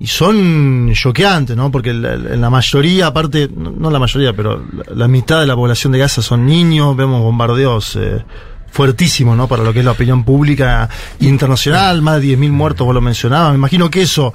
y 0.00 0.06
son 0.06 0.90
choqueantes, 0.94 1.54
¿no? 1.56 1.70
Porque 1.70 1.92
la, 1.92 2.16
la- 2.16 2.34
la 2.36 2.50
mayoría, 2.50 3.06
aparte, 3.08 3.48
no 3.54 3.70
no 3.70 3.90
la 3.90 3.98
mayoría, 3.98 4.32
pero 4.34 4.64
la, 4.72 4.94
la 4.94 5.08
mitad 5.08 5.40
de 5.40 5.46
la 5.46 5.54
población 5.54 5.92
de 5.92 5.98
Gaza 6.00 6.22
son 6.22 6.46
niños, 6.46 6.96
vemos 6.96 7.20
bombardeos 7.22 7.96
eh, 7.96 8.24
fuertísimos, 8.72 9.36
¿no? 9.36 9.46
Para 9.46 9.62
lo 9.62 9.72
que 9.72 9.80
es 9.80 9.84
la 9.84 9.90
opinión 9.92 10.24
pública 10.24 10.88
internacional, 11.20 12.02
más 12.02 12.20
de 12.20 12.36
10.000 12.38 12.50
muertos, 12.50 12.84
vos 12.86 12.94
lo 12.94 13.00
mencionabas. 13.00 13.50
Me 13.52 13.56
imagino 13.58 13.90
que 13.90 14.02
eso, 14.02 14.32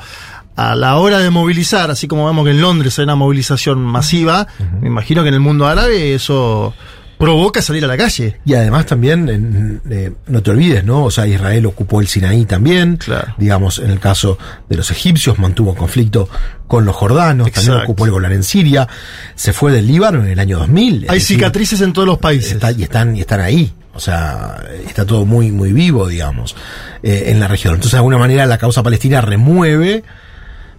a 0.55 0.75
la 0.75 0.97
hora 0.97 1.19
de 1.19 1.29
movilizar, 1.29 1.89
así 1.91 2.07
como 2.07 2.25
vemos 2.27 2.45
que 2.45 2.51
en 2.51 2.61
Londres 2.61 2.97
hay 2.99 3.03
una 3.03 3.15
movilización 3.15 3.79
masiva, 3.83 4.47
me 4.81 4.87
imagino 4.87 5.23
que 5.23 5.29
en 5.29 5.33
el 5.35 5.39
mundo 5.39 5.67
árabe 5.67 6.13
eso 6.13 6.73
provoca 7.17 7.61
salir 7.61 7.83
a 7.85 7.87
la 7.87 7.97
calle. 7.97 8.39
Y 8.45 8.53
además 8.53 8.85
también, 8.85 9.29
en- 9.29 9.81
eh, 9.89 10.11
no 10.27 10.43
te 10.43 10.51
olvides, 10.51 10.83
¿no? 10.83 11.03
O 11.05 11.11
sea, 11.11 11.25
Israel 11.27 11.65
ocupó 11.65 12.01
el 12.01 12.07
Sinaí 12.07 12.45
también. 12.45 12.99
Digamos, 13.37 13.79
en 13.79 13.89
el 13.91 13.99
caso 13.99 14.37
de 14.69 14.75
los 14.77 14.91
egipcios, 14.91 15.39
mantuvo 15.39 15.75
conflicto 15.75 16.27
con 16.67 16.83
los 16.85 16.95
jordanos, 16.95 17.51
también 17.51 17.77
ocupó 17.83 18.05
el 18.05 18.11
Golán 18.11 18.31
en 18.33 18.43
Siria, 18.43 18.87
se 19.35 19.53
fue 19.53 19.71
del 19.71 19.87
Líbano 19.87 20.21
en 20.23 20.29
el 20.29 20.39
año 20.39 20.59
2000. 20.59 21.03
es 21.05 21.09
Hay 21.09 21.19
decir, 21.19 21.37
cicatrices 21.37 21.81
en 21.81 21.93
todos 21.93 22.07
los 22.07 22.17
países. 22.17 22.53
está- 22.53 22.71
y, 22.71 22.83
están, 22.83 23.15
y 23.15 23.21
están 23.21 23.39
ahí. 23.41 23.73
O 23.93 23.99
sea, 23.99 24.61
está 24.85 25.05
todo 25.05 25.25
muy, 25.25 25.51
muy 25.53 25.71
vivo, 25.71 26.07
digamos, 26.07 26.53
eh, 27.01 27.25
en 27.27 27.39
la 27.39 27.47
región. 27.47 27.75
Entonces, 27.75 27.93
de 27.93 27.97
alguna 27.99 28.17
manera, 28.17 28.45
la 28.45 28.57
causa 28.57 28.83
palestina 28.83 29.21
remueve 29.21 30.03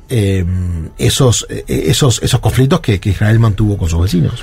eh, 0.08 0.44
esos, 0.98 1.46
eh, 1.48 1.64
esos, 1.66 2.20
esos 2.22 2.40
conflictos 2.40 2.80
que, 2.80 3.00
que 3.00 3.10
Israel 3.10 3.38
mantuvo 3.38 3.76
con 3.78 3.88
sus 3.88 4.00
vecinos. 4.02 4.42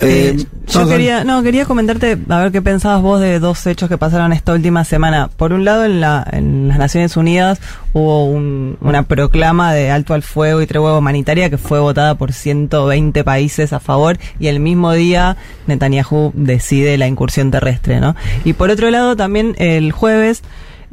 Eh, 0.00 0.36
yo 0.66 0.80
no, 0.82 0.88
quería, 0.88 1.24
no, 1.24 1.42
quería 1.42 1.64
comentarte, 1.64 2.18
a 2.28 2.38
ver 2.40 2.52
qué 2.52 2.60
pensabas 2.60 3.00
vos 3.02 3.20
de 3.20 3.38
dos 3.38 3.66
hechos 3.66 3.88
que 3.88 3.96
pasaron 3.96 4.32
esta 4.32 4.52
última 4.52 4.84
semana. 4.84 5.30
Por 5.36 5.52
un 5.52 5.64
lado, 5.64 5.84
en, 5.84 6.00
la, 6.00 6.26
en 6.32 6.68
las 6.68 6.78
Naciones 6.78 7.16
Unidas 7.16 7.60
hubo 7.92 8.26
un- 8.26 8.76
una 8.80 9.04
proclama 9.04 9.72
de 9.72 9.90
alto 9.90 10.12
al 10.12 10.22
fuego 10.22 10.60
y 10.60 10.66
tregua 10.66 10.98
humanitaria 10.98 11.48
que 11.48 11.56
fue 11.58 11.80
votada 11.80 12.14
por 12.16 12.32
120 12.32 13.24
países 13.24 13.72
a 13.72 13.80
favor 13.80 14.18
y 14.38 14.48
el 14.48 14.60
mismo 14.60 14.92
día 14.92 15.36
Netanyahu 15.66 16.32
decide 16.34 16.98
la 16.98 17.06
incursión 17.06 17.50
terrestre, 17.50 17.98
¿no? 18.00 18.16
Y 18.44 18.52
por 18.52 18.70
otro 18.70 18.90
lado, 18.90 19.16
también 19.16 19.54
el 19.58 19.92
jueves 19.92 20.42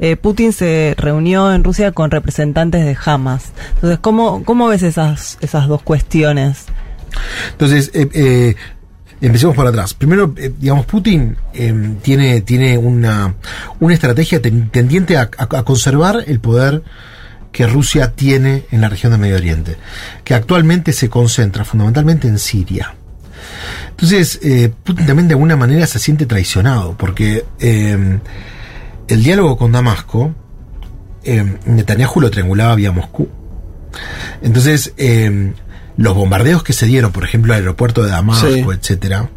eh, 0.00 0.16
Putin 0.16 0.52
se 0.52 0.94
reunió 0.98 1.52
en 1.52 1.62
Rusia 1.62 1.92
con 1.92 2.10
representantes 2.10 2.84
de 2.84 2.96
Hamas. 3.04 3.52
Entonces, 3.74 3.98
¿cómo, 4.00 4.42
cómo 4.44 4.66
ves 4.68 4.82
esas, 4.82 5.36
esas 5.40 5.68
dos 5.68 5.82
cuestiones? 5.82 6.64
Entonces, 7.52 7.90
eh, 7.94 8.08
eh, 8.12 8.56
empecemos 9.20 9.54
por 9.56 9.66
atrás. 9.66 9.94
Primero, 9.94 10.34
eh, 10.36 10.52
digamos, 10.58 10.86
Putin 10.86 11.36
eh, 11.52 11.94
tiene, 12.02 12.40
tiene 12.42 12.76
una, 12.78 13.34
una 13.80 13.94
estrategia 13.94 14.40
ten- 14.42 14.68
tendiente 14.70 15.16
a, 15.16 15.28
conservar 15.28 16.24
el 16.26 16.40
poder 16.40 16.82
que 17.52 17.66
Rusia 17.66 18.12
tiene 18.12 18.64
en 18.70 18.80
la 18.80 18.88
región 18.88 19.12
del 19.12 19.20
Medio 19.20 19.36
Oriente, 19.36 19.76
que 20.24 20.34
actualmente 20.34 20.92
se 20.92 21.08
concentra 21.08 21.64
fundamentalmente 21.64 22.26
en 22.28 22.38
Siria. 22.38 22.94
Entonces, 23.90 24.40
eh, 24.42 24.72
Putin 24.82 25.06
también 25.06 25.28
de 25.28 25.34
alguna 25.34 25.56
manera 25.56 25.86
se 25.86 26.00
siente 26.00 26.26
traicionado, 26.26 26.96
porque 26.98 27.44
eh, 27.60 28.18
el 29.06 29.22
diálogo 29.22 29.56
con 29.56 29.70
Damasco, 29.70 30.34
eh, 31.22 31.58
Netanyahu 31.66 32.20
lo 32.20 32.30
triangulaba 32.30 32.74
vía 32.74 32.90
Moscú. 32.90 33.28
Entonces, 34.42 34.92
los 35.96 36.14
bombardeos 36.14 36.62
que 36.64 36.72
se 36.72 36.86
dieron, 36.86 37.12
por 37.12 37.24
ejemplo, 37.24 37.52
al 37.54 37.60
aeropuerto 37.60 38.02
de 38.02 38.10
Damasco, 38.10 38.48
Sí. 38.48 38.64
etcétera, 38.72 39.28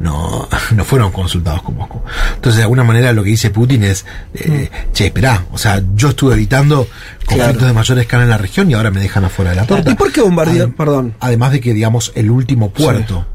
no, 0.00 0.48
no 0.74 0.84
fueron 0.84 1.12
consultados 1.12 1.62
con 1.62 1.76
Moscú. 1.76 2.02
Entonces, 2.34 2.56
de 2.56 2.62
alguna 2.64 2.82
manera, 2.84 3.12
lo 3.12 3.22
que 3.22 3.30
dice 3.30 3.50
Putin 3.50 3.84
es, 3.84 4.04
eh, 4.34 4.68
che, 4.92 5.06
esperá, 5.06 5.44
o 5.52 5.58
sea, 5.58 5.80
yo 5.94 6.08
estuve 6.10 6.34
evitando 6.34 6.88
conflictos 7.24 7.52
Claro. 7.58 7.66
de 7.66 7.72
mayor 7.72 7.98
escala 8.00 8.22
en 8.24 8.30
la 8.30 8.38
región 8.38 8.70
y 8.70 8.74
ahora 8.74 8.90
me 8.90 9.00
dejan 9.00 9.24
afuera 9.24 9.50
de 9.50 9.56
la 9.56 9.66
torta. 9.66 9.90
¿Y 9.90 9.94
por 9.94 10.10
qué 10.12 10.20
bombardear? 10.22 10.70
Perdón. 10.72 11.14
Además 11.20 11.52
de 11.52 11.60
que, 11.60 11.72
digamos, 11.74 12.10
el 12.16 12.30
último 12.30 12.70
puerto 12.70 13.26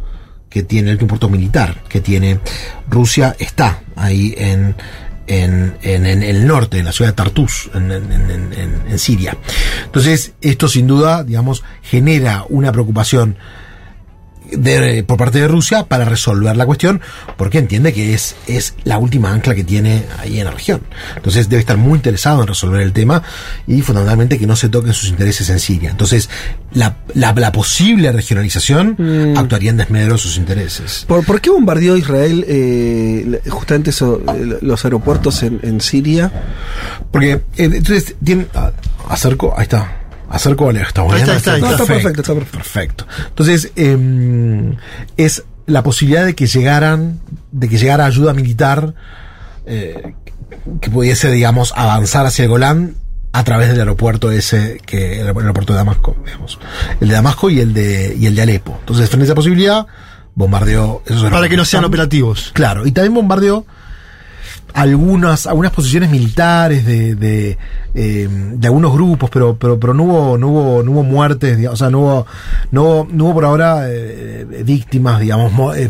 que 0.49 0.64
tiene, 0.64 0.89
el 0.89 0.94
último 0.95 1.10
puerto 1.10 1.30
militar 1.30 1.84
que 1.89 1.99
tiene 2.02 2.39
Rusia 2.89 3.35
está 3.39 3.81
ahí 3.95 4.34
en, 4.38 4.76
en, 5.28 5.78
en, 5.84 6.06
en 6.06 6.24
el 6.24 6.48
norte, 6.48 6.80
en 6.80 6.86
la 6.86 6.91
ciudad 6.91 7.12
de 7.12 7.16
Tartus, 7.16 7.70
en, 7.74 7.91
en- 7.91 8.98
Siria. 8.99 9.38
Entonces, 9.86 10.34
esto 10.41 10.68
sin 10.68 10.88
duda, 10.88 11.24
digamos, 11.24 11.64
genera 11.84 12.45
una 12.49 12.72
preocupación 12.72 13.38
de- 14.52 15.03
por 15.03 15.18
parte 15.18 15.40
de 15.40 15.48
Rusia 15.48 15.84
para 15.84 16.06
resolver 16.06 16.56
la 16.57 16.65
cuestión, 16.65 17.02
porque 17.38 17.57
entiende 17.57 17.94
que 17.94 18.14
es, 18.14 18.36
es 18.48 18.76
la 18.84 18.98
última 18.98 19.32
ancla 19.32 19.56
que 19.56 19.64
tiene 19.64 20.03
ahí 20.19 20.40
en 20.40 20.45
la 20.45 20.52
región. 20.52 20.82
Entonces 21.15 21.49
debe 21.49 21.60
estar 21.60 21.78
muy 21.78 21.95
interesado 21.98 22.41
en 22.41 22.48
resolver 22.48 22.82
el 22.82 22.94
tema 22.94 23.24
y 23.68 23.82
fundamentalmente 23.82 24.38
que 24.40 24.48
no 24.48 24.56
se 24.56 24.69
toquen 24.69 24.94
sus 24.94 25.10
intereses 25.10 25.49
en 25.49 25.60
Siria. 25.60 25.90
Entonces, 25.91 26.30
la, 26.74 26.98
la, 27.14 27.34
la 27.34 27.52
posible 27.52 28.11
regionalización 28.11 29.36
actuaría 29.38 29.72
en 29.72 29.78
desmedro 29.78 30.14
de 30.14 30.19
sus 30.19 30.38
intereses. 30.38 31.06
¿Por, 31.07 31.26
por 31.26 31.41
qué 31.41 31.49
bombardeó 31.49 31.98
Israel 31.98 32.45
eh, 32.48 33.41
justamente 33.49 33.90
eso, 33.90 34.22
eh, 34.36 34.57
los 34.61 34.84
aeropuertos 34.86 35.44
en, 35.44 35.60
en 35.64 35.82
Siria? 35.82 36.32
Porque, 37.11 37.32
eh, 37.34 37.41
entonces, 37.57 38.15
tiene, 38.24 38.48
ah, 38.53 38.72
acerco, 39.10 39.53
ahí 39.57 39.64
está. 39.64 39.97
Acerco 40.30 40.70
a 40.70 40.74
la 40.74 40.82
está, 40.82 41.06
está, 41.06 41.86
perfecto, 41.86 42.22
está 42.22 42.34
perfecto. 42.34 43.08
Entonces, 43.30 43.72
eh, 43.76 44.76
es 45.16 45.44
la 45.66 45.84
posibilidad 45.84 46.26
de 46.26 46.36
que 46.36 46.48
llegaran, 46.48 47.20
de 47.52 47.70
que 47.70 47.78
llegara 47.78 48.06
ayuda 48.06 48.34
militar, 48.34 48.94
eh, 49.66 50.14
que 50.82 50.90
pudiese, 50.90 51.32
digamos, 51.32 51.74
avanzar 51.76 52.26
hacia 52.26 52.44
el 52.44 52.49
Golán 52.49 52.95
a 53.34 53.44
través 53.44 53.70
del 53.70 53.80
aeropuerto 53.80 54.32
ese, 54.32 54.82
que 54.86 55.20
el 55.20 55.28
aeropuerto 55.28 55.74
de 55.74 55.78
Damasco, 55.78 56.16
digamos. 56.26 56.60
El 56.99 57.10
de 57.10 57.14
Damasco 57.14 57.49
y 57.49 57.60
el 57.60 57.74
de, 57.74 58.16
y 58.18 58.26
el 58.26 58.36
de 58.36 58.41
Alepo. 58.41 58.78
Entonces, 58.80 59.10
frente 59.10 59.24
a 59.24 59.28
esa 59.28 59.36
posibilidad, 59.36 59.88
bombardeó 60.36 61.04
esos 61.06 61.30
Para 61.30 61.49
que 61.49 61.58
no 61.58 61.66
sean 61.66 61.86
operativos. 61.86 62.52
Claro, 62.54 62.86
y 62.86 62.91
también 62.91 63.14
bombardeó 63.14 63.66
algunas 64.82 65.48
algunas 65.48 65.72
posiciones 65.72 66.10
militares 66.12 66.86
de 66.86 67.16
de, 67.16 67.58
eh, 67.95 68.28
de 68.30 68.68
algunos 68.68 68.94
grupos 68.94 69.30
pero 69.32 69.58
pero 69.58 69.80
pero 69.80 69.94
no 69.95 70.04
hubo 70.04 70.38
no 70.38 70.48
hubo 70.49 70.84
no 70.84 70.91
hubo 70.91 71.04
muertes 71.04 71.58
digamos, 71.58 71.82
o 71.82 71.84
sea 71.84 71.90
no 71.90 71.99
hubo 71.99 72.28
no 72.72 72.84
hubo, 72.84 73.08
no 73.12 73.24
hubo 73.26 73.34
por 73.34 73.45
ahora 73.45 73.86
eh, 73.90 74.45
víctimas 74.64 75.20
digamos 75.20 75.52
mo- 75.52 75.74
eh, 75.74 75.90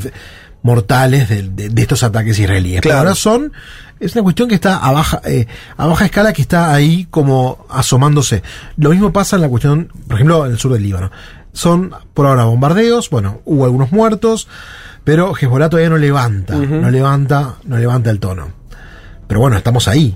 mortales 0.64 1.28
de, 1.30 1.44
de- 1.50 1.70
de 1.70 1.82
estos 1.82 2.04
ataques 2.04 2.40
israelíes. 2.40 2.82
Pero 2.82 2.94
Claro. 2.94 3.00
ahora 3.10 3.16
son 3.16 3.52
es 4.00 4.14
una 4.16 4.24
cuestión 4.24 4.48
que 4.48 4.56
está 4.56 4.78
a 4.78 4.92
baja 4.92 5.22
eh, 5.26 5.48
a 5.76 5.86
baja 5.88 6.06
escala 6.06 6.32
que 6.32 6.42
está 6.42 6.74
ahí 6.74 7.08
como 7.10 7.66
asomándose. 7.70 8.42
Lo 8.78 8.92
mismo 8.92 9.12
pasa 9.12 9.36
en 9.36 9.42
la 9.42 9.50
cuestión 9.50 9.90
por 10.08 10.16
ejemplo 10.16 10.46
en 10.46 10.54
el 10.54 10.60
sur 10.60 10.72
del 10.72 10.84
Líbano. 10.84 11.12
Son 11.52 11.92
por 12.14 12.26
ahora 12.26 12.46
bombardeos 12.46 13.10
bueno 13.10 13.42
hubo 13.44 13.66
algunos 13.66 13.92
muertos 13.92 14.48
pero 15.04 15.34
Hezbollah 15.36 15.70
todavía 15.70 15.90
no 15.90 15.98
levanta 15.98 16.56
no 16.56 16.90
levanta 16.90 17.56
no 17.66 17.78
levanta 17.78 18.10
el 18.12 18.20
tono 18.20 18.56
pero 19.28 19.42
bueno, 19.42 19.58
estamos 19.58 19.88
ahí. 19.88 20.16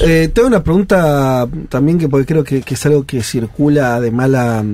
Eh, 0.00 0.30
tengo 0.34 0.48
una 0.48 0.62
pregunta 0.62 1.46
también 1.68 1.98
que 1.98 2.08
porque 2.08 2.26
creo 2.26 2.44
que, 2.44 2.62
que 2.62 2.74
es 2.74 2.86
algo 2.86 3.06
que 3.06 3.22
circula 3.22 4.00
de 4.00 4.10
mala 4.10 4.64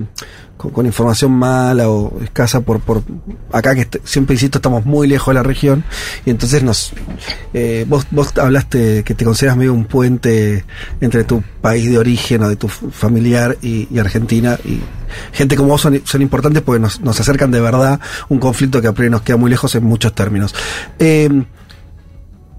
con, 0.56 0.70
con 0.70 0.86
información 0.86 1.32
mala 1.32 1.88
o 1.88 2.20
escasa 2.22 2.60
por 2.60 2.80
por 2.80 3.02
acá 3.52 3.74
que 3.74 3.86
siempre 4.04 4.34
insisto 4.34 4.58
estamos 4.58 4.86
muy 4.86 5.06
lejos 5.08 5.28
de 5.28 5.34
la 5.34 5.42
región 5.42 5.84
y 6.24 6.30
entonces 6.30 6.62
nos 6.62 6.92
eh, 7.52 7.84
vos 7.88 8.06
vos 8.10 8.32
hablaste 8.38 9.02
que 9.04 9.14
te 9.14 9.24
consideras 9.24 9.56
medio 9.56 9.74
un 9.74 9.84
puente 9.84 10.64
entre 11.00 11.24
tu 11.24 11.42
país 11.60 11.90
de 11.90 11.98
origen 11.98 12.42
o 12.42 12.48
de 12.48 12.56
tu 12.56 12.68
familiar 12.68 13.58
y, 13.62 13.88
y 13.90 13.98
Argentina 13.98 14.58
y 14.64 14.80
gente 15.32 15.56
como 15.56 15.70
vos 15.70 15.80
son, 15.80 16.00
son 16.04 16.22
importantes 16.22 16.62
porque 16.62 16.80
nos, 16.80 17.00
nos 17.00 17.18
acercan 17.20 17.50
de 17.50 17.60
verdad 17.60 18.00
un 18.28 18.38
conflicto 18.38 18.80
que 18.80 18.88
a 18.88 18.92
priori 18.92 19.10
nos 19.10 19.22
queda 19.22 19.36
muy 19.36 19.50
lejos 19.50 19.74
en 19.74 19.84
muchos 19.84 20.14
términos. 20.14 20.54
Eh, 20.98 21.28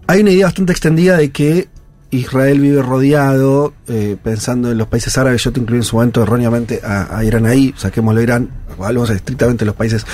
hay 0.08 0.22
una 0.22 0.32
idea 0.32 0.46
bastante 0.46 0.72
extendida 0.72 1.18
de 1.18 1.32
que 1.32 1.68
Israel 2.12 2.60
vive 2.60 2.82
rodeado, 2.82 3.74
eh, 3.88 4.16
pensando 4.22 4.72
en 4.72 4.78
los 4.78 4.88
países 4.88 5.18
árabes, 5.18 5.44
yo 5.44 5.52
te 5.52 5.60
incluí 5.60 5.80
en 5.80 5.84
su 5.84 5.96
momento 5.96 6.24
erróneamente 6.24 6.82
a, 6.84 7.24
Irán 7.24 7.46
ahí, 7.46 7.74
saquémoslo 7.78 8.22
Irán, 8.22 8.50
hablamos 8.80 9.10
estrictamente 9.10 9.66
de 9.66 9.68
los 9.68 9.76
países 9.76 10.06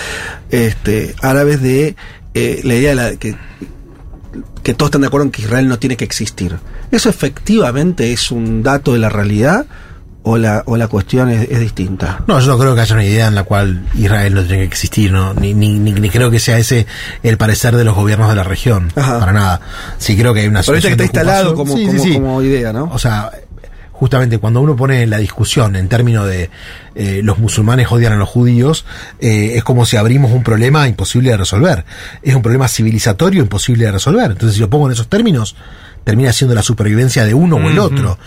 este, 0.50 1.16
árabes, 1.22 1.62
de 1.62 1.96
eh, 2.34 2.62
la 2.64 2.76
idea 2.76 2.90
de 2.90 2.96
la, 2.96 3.16
que, 3.18 3.36
que 4.64 4.74
todos 4.74 4.88
están 4.88 5.02
de 5.02 5.08
acuerdo 5.08 5.26
en 5.26 5.32
que 5.32 5.42
Israel 5.42 5.68
no 5.68 5.80
tiene 5.80 5.98
que 5.98 6.06
existir. 6.06 6.58
¿Eso 6.92 7.10
efectivamente 7.10 8.12
es 8.12 8.32
un 8.32 8.64
dato 8.64 8.94
de 8.94 9.00
la 9.00 9.10
realidad 9.10 9.66
o 10.24 10.38
la, 10.38 10.64
o 10.66 10.78
la 10.78 10.88
cuestión 10.88 11.30
es, 11.30 11.50
es 11.50 11.60
distinta? 11.60 12.24
No, 12.28 12.40
yo 12.40 12.48
no 12.48 12.58
creo 12.58 12.76
que 12.76 12.82
haya 12.82 12.96
una 12.96 13.06
idea 13.06 13.28
en 13.28 13.36
la 13.36 13.44
cual 13.44 13.84
Israel 13.96 14.34
no 14.36 14.42
tiene 14.44 14.60
que 14.60 14.66
existir, 14.66 15.12
¿no? 15.12 15.34
Ni, 15.34 15.54
ni, 15.54 15.80
ni, 15.80 15.92
ni 15.94 16.10
creo 16.10 16.30
que 16.30 16.40
sea 16.40 16.58
ese 16.58 16.86
el 17.24 17.38
parecer 17.38 17.76
de 17.76 17.84
los 17.84 17.96
gobiernos 17.96 18.30
de 18.30 18.36
la 18.36 18.44
región. 18.44 18.92
Para 18.94 19.32
nada. 19.32 19.62
Sí 19.98 20.16
creo 20.18 20.34
que 20.34 20.42
hay 20.42 20.48
una 20.48 20.62
Pero 20.62 20.74
viste 20.74 20.90
que 20.90 20.94
está 20.94 21.04
instalado 21.04 21.56
como, 21.56 21.76
Sí, 21.76 21.86
como, 21.88 22.04
sí. 22.04 22.14
como 22.14 22.42
idea, 22.42 22.72
¿no? 22.72 22.90
O 22.94 23.00
sea, 23.00 23.32
justamente 23.92 24.40
cuando 24.40 24.62
uno 24.62 24.76
pone 24.76 25.06
la 25.06 25.18
discusión 25.18 25.76
en 25.76 25.88
términos 25.88 26.28
de 26.28 26.50
eh, 26.96 27.22
los 27.24 27.38
musulmanes 27.38 27.92
odian 27.92 28.14
a 28.14 28.16
los 28.16 28.30
judíos, 28.30 28.86
eh, 29.20 29.54
es 29.56 29.64
como 29.64 29.86
si 29.86 29.98
abrimos 29.98 30.32
un 30.32 30.44
problema 30.44 30.88
imposible 30.88 31.30
de 31.32 31.38
resolver. 31.38 31.86
Es 32.22 32.34
un 32.34 32.42
problema 32.42 32.68
civilizatorio 32.68 33.42
imposible 33.42 33.86
de 33.86 33.92
resolver. 33.92 34.32
Entonces, 34.32 34.56
si 34.56 34.60
lo 34.62 34.70
pongo 34.70 34.88
en 34.88 34.94
esos 34.94 35.08
términos, 35.08 35.56
termina 36.04 36.34
siendo 36.34 36.56
la 36.56 36.64
supervivencia 36.64 37.26
de 37.26 37.34
uno 37.36 37.58
o 37.58 37.70
el 37.70 37.78
otro, 37.78 38.18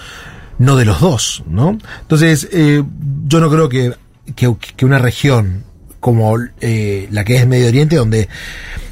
no 0.58 0.76
de 0.76 0.84
los 0.84 1.00
dos, 1.00 1.42
¿no? 1.48 1.78
Entonces, 2.02 2.48
eh, 2.52 2.82
yo 3.26 3.40
no 3.40 3.50
creo 3.50 3.68
que, 3.68 3.94
que, 4.36 4.54
que 4.76 4.84
una 4.84 4.98
región 4.98 5.64
como 6.04 6.36
eh, 6.60 7.08
la 7.10 7.24
que 7.24 7.36
es 7.36 7.46
Medio 7.46 7.66
Oriente, 7.66 7.96
donde 7.96 8.28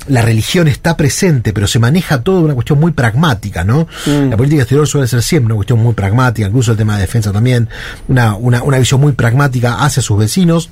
la 0.08 0.22
religión 0.22 0.66
está 0.66 0.96
presente, 0.96 1.52
pero 1.52 1.66
se 1.66 1.78
maneja 1.78 2.22
todo 2.22 2.38
de 2.38 2.44
una 2.44 2.54
cuestión 2.54 2.80
muy 2.80 2.92
pragmática, 2.92 3.64
¿no? 3.64 3.86
La 4.06 4.34
política 4.36 4.62
exterior 4.62 4.88
suele 4.88 5.06
ser 5.06 5.22
siempre 5.22 5.52
una 5.52 5.56
cuestión 5.56 5.78
muy 5.78 5.92
pragmática, 5.92 6.48
incluso 6.48 6.70
el 6.72 6.78
tema 6.78 6.94
de 6.94 7.02
defensa 7.02 7.30
también, 7.30 7.68
una, 8.08 8.34
una, 8.34 8.62
una 8.62 8.78
visión 8.78 8.98
muy 8.98 9.12
pragmática 9.12 9.74
hacia 9.74 10.02
sus 10.02 10.18
vecinos. 10.18 10.70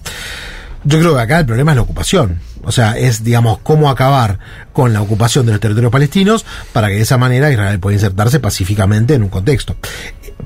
Yo 0.82 0.98
creo 0.98 1.14
que 1.14 1.20
acá 1.20 1.40
el 1.40 1.46
problema 1.46 1.72
es 1.72 1.76
la 1.76 1.82
ocupación. 1.82 2.40
O 2.62 2.72
sea, 2.72 2.96
es, 2.96 3.22
digamos, 3.22 3.58
cómo 3.62 3.90
acabar 3.90 4.38
con 4.72 4.92
la 4.92 5.02
ocupación 5.02 5.44
de 5.44 5.52
los 5.52 5.60
territorios 5.60 5.92
palestinos 5.92 6.44
para 6.72 6.88
que 6.88 6.94
de 6.94 7.02
esa 7.02 7.18
manera 7.18 7.50
Israel 7.52 7.78
pueda 7.80 7.96
insertarse 7.96 8.40
pacíficamente 8.40 9.14
en 9.14 9.22
un 9.22 9.28
contexto. 9.28 9.76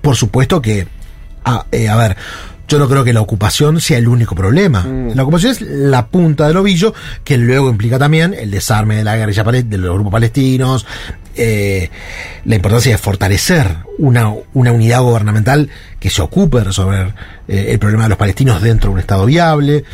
Por 0.00 0.16
supuesto 0.16 0.60
que, 0.60 0.86
a, 1.44 1.66
eh, 1.72 1.88
a 1.88 1.96
ver, 1.96 2.16
yo 2.66 2.78
no 2.78 2.88
creo 2.88 3.04
que 3.04 3.12
la 3.12 3.20
ocupación 3.20 3.80
sea 3.80 3.98
el 3.98 4.08
único 4.08 4.34
problema. 4.34 4.86
La 5.14 5.22
ocupación 5.22 5.52
es 5.52 5.60
la 5.60 6.06
punta 6.06 6.48
del 6.48 6.56
ovillo, 6.56 6.94
que 7.22 7.36
luego 7.36 7.68
implica 7.68 7.98
también 7.98 8.34
el 8.34 8.50
desarme 8.50 8.96
de 8.96 9.04
la 9.04 9.16
guerrilla 9.16 9.44
de 9.44 9.78
los 9.78 9.94
grupos 9.94 10.12
palestinos, 10.12 10.86
eh, 11.36 11.90
la 12.44 12.54
importancia 12.54 12.92
de 12.92 12.98
fortalecer 12.98 13.76
una, 13.98 14.32
una 14.54 14.72
unidad 14.72 15.02
gubernamental 15.02 15.68
que 16.00 16.08
se 16.08 16.22
ocupe 16.22 16.58
de 16.58 16.64
resolver 16.64 17.14
eh, 17.48 17.66
el 17.70 17.78
problema 17.78 18.04
de 18.04 18.10
los 18.10 18.18
palestinos 18.18 18.62
dentro 18.62 18.90
de 18.90 18.94
un 18.94 19.00
Estado 19.00 19.26
viable. 19.26 19.84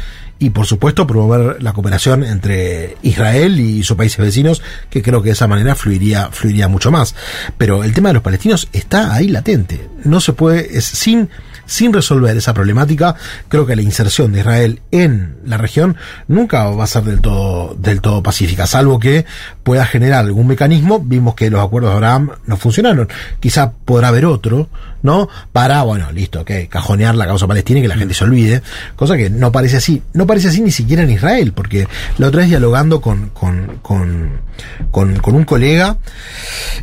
Y 0.42 0.50
por 0.50 0.66
supuesto 0.66 1.06
promover 1.06 1.62
la 1.62 1.74
cooperación 1.74 2.24
entre 2.24 2.96
Israel 3.02 3.60
y 3.60 3.82
sus 3.82 3.96
países 3.96 4.18
vecinos, 4.18 4.62
que 4.88 5.02
creo 5.02 5.20
que 5.22 5.28
de 5.28 5.34
esa 5.34 5.46
manera 5.46 5.74
fluiría, 5.74 6.30
fluiría 6.32 6.66
mucho 6.66 6.90
más. 6.90 7.14
Pero 7.58 7.84
el 7.84 7.92
tema 7.92 8.08
de 8.08 8.14
los 8.14 8.22
palestinos 8.22 8.68
está 8.72 9.12
ahí 9.14 9.28
latente. 9.28 9.88
No 10.02 10.18
se 10.18 10.32
puede, 10.32 10.78
es 10.78 10.86
sin, 10.86 11.28
sin 11.66 11.92
resolver 11.92 12.34
esa 12.34 12.54
problemática, 12.54 13.16
creo 13.48 13.66
que 13.66 13.76
la 13.76 13.82
inserción 13.82 14.32
de 14.32 14.40
Israel 14.40 14.80
en 14.90 15.36
la 15.44 15.58
región 15.58 15.96
nunca 16.26 16.64
va 16.70 16.84
a 16.84 16.86
ser 16.86 17.04
del 17.04 17.20
todo, 17.20 17.76
del 17.78 18.00
todo 18.00 18.22
pacífica, 18.22 18.66
salvo 18.66 18.98
que 18.98 19.26
pueda 19.62 19.84
generar 19.84 20.24
algún 20.24 20.46
mecanismo. 20.46 21.00
Vimos 21.00 21.34
que 21.34 21.50
los 21.50 21.62
acuerdos 21.62 21.90
de 21.90 21.96
Abraham 21.96 22.30
no 22.46 22.56
funcionaron. 22.56 23.08
Quizá 23.40 23.72
podrá 23.72 24.08
haber 24.08 24.24
otro, 24.24 24.70
¿no? 25.02 25.28
Para, 25.52 25.82
bueno, 25.82 26.10
listo, 26.12 26.44
que 26.44 26.68
cajonear 26.68 27.14
la 27.14 27.26
causa 27.26 27.46
palestina 27.46 27.78
y 27.78 27.82
que 27.82 27.88
la 27.88 27.96
gente 27.96 28.14
se 28.14 28.24
olvide. 28.24 28.62
Cosa 28.96 29.16
que 29.16 29.30
no 29.30 29.50
parece 29.52 29.76
así. 29.78 30.02
No 30.12 30.26
parece 30.26 30.48
así 30.48 30.60
ni 30.60 30.70
siquiera 30.70 31.02
en 31.02 31.10
Israel, 31.10 31.52
porque 31.52 31.86
la 32.18 32.28
otra 32.28 32.40
vez 32.40 32.48
dialogando 32.48 33.00
con, 33.00 33.30
con, 33.30 33.78
con, 33.82 34.40
con, 34.90 35.16
con 35.18 35.34
un 35.34 35.44
colega, 35.44 35.98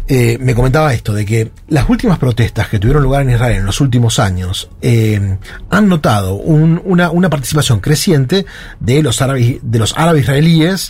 eh, 0.07 0.37
me 0.39 0.55
comentaba 0.55 0.93
esto, 0.93 1.13
de 1.13 1.25
que 1.25 1.51
las 1.67 1.89
últimas 1.89 2.17
protestas 2.17 2.67
que 2.69 2.79
tuvieron 2.79 3.03
lugar 3.03 3.21
en 3.23 3.31
Israel 3.31 3.57
en 3.57 3.65
los 3.65 3.81
últimos 3.81 4.19
años 4.19 4.69
eh, 4.81 5.37
han 5.69 5.87
notado 5.87 6.33
un- 6.35 6.81
una, 6.85 7.11
una 7.11 7.29
participación 7.29 7.79
creciente 7.79 8.45
de 8.79 9.03
los 9.03 9.21
árabes, 9.21 9.57
de 9.61 9.79
los 9.79 9.93
árabes 9.97 10.23
israelíes 10.23 10.81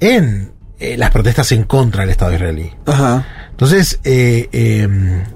en 0.00 0.52
eh, 0.78 0.96
las 0.96 1.10
protestas 1.10 1.52
en 1.52 1.64
contra 1.64 2.00
del 2.02 2.10
Estado 2.10 2.34
israelí. 2.34 2.70
Entonces, 3.60 4.00
eh, 4.04 4.48
eh, 4.52 4.88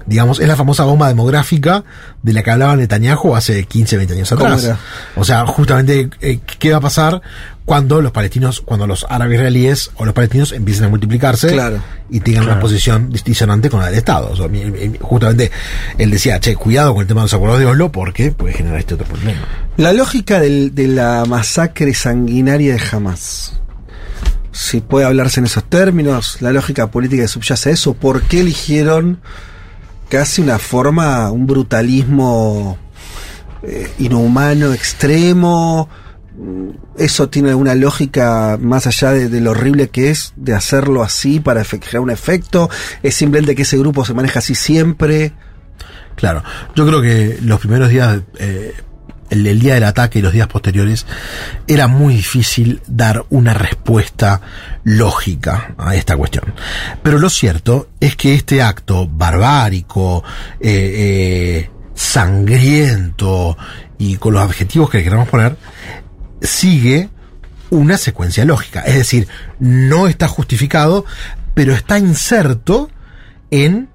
digamos, 0.07 0.39
es 0.39 0.47
la 0.47 0.55
famosa 0.55 0.83
bomba 0.83 1.07
demográfica 1.07 1.83
de 2.23 2.33
la 2.33 2.41
que 2.41 2.49
hablaba 2.49 2.75
Netanyahu 2.75 3.35
hace 3.35 3.65
15, 3.65 3.97
20 3.97 4.13
años 4.15 4.29
¿Cómo 4.31 4.45
atrás. 4.47 4.71
O 5.15 5.23
sea, 5.23 5.45
justamente, 5.45 6.09
eh, 6.21 6.39
¿qué 6.57 6.71
va 6.71 6.77
a 6.77 6.81
pasar 6.81 7.21
cuando 7.65 8.01
los 8.01 8.11
palestinos, 8.11 8.61
cuando 8.61 8.87
los 8.87 9.05
árabes 9.09 9.35
israelíes 9.35 9.91
o 9.97 10.05
los 10.05 10.15
palestinos 10.15 10.53
empiecen 10.53 10.85
a 10.85 10.89
multiplicarse 10.89 11.49
Claro. 11.51 11.77
y 12.09 12.19
tengan 12.19 12.45
una 12.45 12.53
Claro. 12.53 12.61
posición 12.61 13.11
disonante 13.23 13.69
con 13.69 13.79
la 13.81 13.87
del 13.89 13.95
Estado? 13.99 14.31
O 14.31 14.35
sea, 14.35 14.47
mi- 14.47 14.65
mi- 14.65 14.97
justamente, 14.99 15.51
él 15.99 16.09
decía, 16.09 16.39
che, 16.39 16.55
cuidado 16.55 16.93
con 16.95 17.01
el 17.03 17.07
tema 17.07 17.21
de 17.21 17.25
los 17.25 17.33
acuerdos 17.35 17.59
de 17.59 17.67
Oslo 17.67 17.91
porque 17.91 18.31
puede 18.31 18.55
generar 18.55 18.79
este 18.79 18.95
otro 18.95 19.05
problema. 19.05 19.41
La 19.77 19.93
lógica 19.93 20.39
del- 20.39 20.73
de 20.73 20.87
la 20.87 21.25
masacre 21.27 21.93
sanguinaria 21.93 22.73
de 22.73 22.81
Hamas. 22.91 23.61
Si 24.55 24.79
puede 24.79 25.05
hablarse 25.05 25.41
en 25.41 25.47
esos 25.47 25.65
términos, 25.65 26.41
la 26.41 26.53
lógica 26.53 26.89
política 26.89 27.27
subyace 27.27 27.71
a 27.71 27.73
eso, 27.73 27.93
¿por 27.93 28.21
qué 28.21 28.39
eligieron 28.39 29.19
casi 30.07 30.41
una 30.41 30.59
forma, 30.59 31.29
un 31.29 31.45
brutalismo 31.45 32.77
eh, 33.63 33.91
inhumano, 33.99 34.71
extremo? 34.71 35.89
¿Eso 36.97 37.27
tiene 37.27 37.49
alguna 37.49 37.75
lógica 37.75 38.57
más 38.57 38.87
allá 38.87 39.11
de, 39.11 39.41
lo 39.41 39.51
horrible 39.51 39.89
que 39.89 40.09
es 40.09 40.31
de 40.37 40.53
hacerlo 40.53 41.03
así 41.03 41.41
para 41.41 41.65
generar 41.65 41.99
un 41.99 42.11
efecto? 42.11 42.69
¿Es 43.03 43.13
simplemente 43.15 43.55
que 43.55 43.63
ese 43.63 43.77
grupo 43.77 44.05
se 44.05 44.13
maneja 44.13 44.39
así 44.39 44.55
siempre? 44.55 45.33
Claro, 46.15 46.45
yo 46.77 46.87
creo 46.87 47.01
que 47.01 47.39
los 47.41 47.59
primeros 47.59 47.89
días, 47.89 48.21
eh, 48.39 48.73
el, 49.35 49.59
día 49.59 49.75
del 49.75 49.83
ataque 49.83 50.19
y 50.19 50.21
los 50.21 50.33
días 50.33 50.47
posteriores, 50.47 51.05
era 51.67 51.87
muy 51.87 52.15
difícil 52.15 52.81
dar 52.87 53.25
una 53.29 53.53
respuesta 53.53 54.41
lógica 54.83 55.75
a 55.77 55.95
esta 55.95 56.15
cuestión. 56.17 56.53
Pero 57.03 57.19
lo 57.19 57.29
cierto 57.29 57.89
es 57.99 58.15
que 58.15 58.33
este 58.33 58.61
acto 58.61 59.07
barbárico, 59.07 60.23
eh, 60.59 60.69
eh, 60.69 61.69
sangriento 61.93 63.57
y 63.97 64.17
con 64.17 64.33
los 64.33 64.43
adjetivos 64.43 64.89
que 64.89 64.99
le 64.99 65.03
queramos 65.03 65.29
poner, 65.29 65.57
sigue 66.41 67.09
una 67.69 67.97
secuencia 67.97 68.45
lógica. 68.45 68.81
Es 68.81 68.95
decir, 68.95 69.27
no 69.59 70.07
está 70.07 70.27
justificado, 70.27 71.05
pero 71.53 71.73
está 71.73 71.97
inserto 71.97 72.89
en 73.51 73.89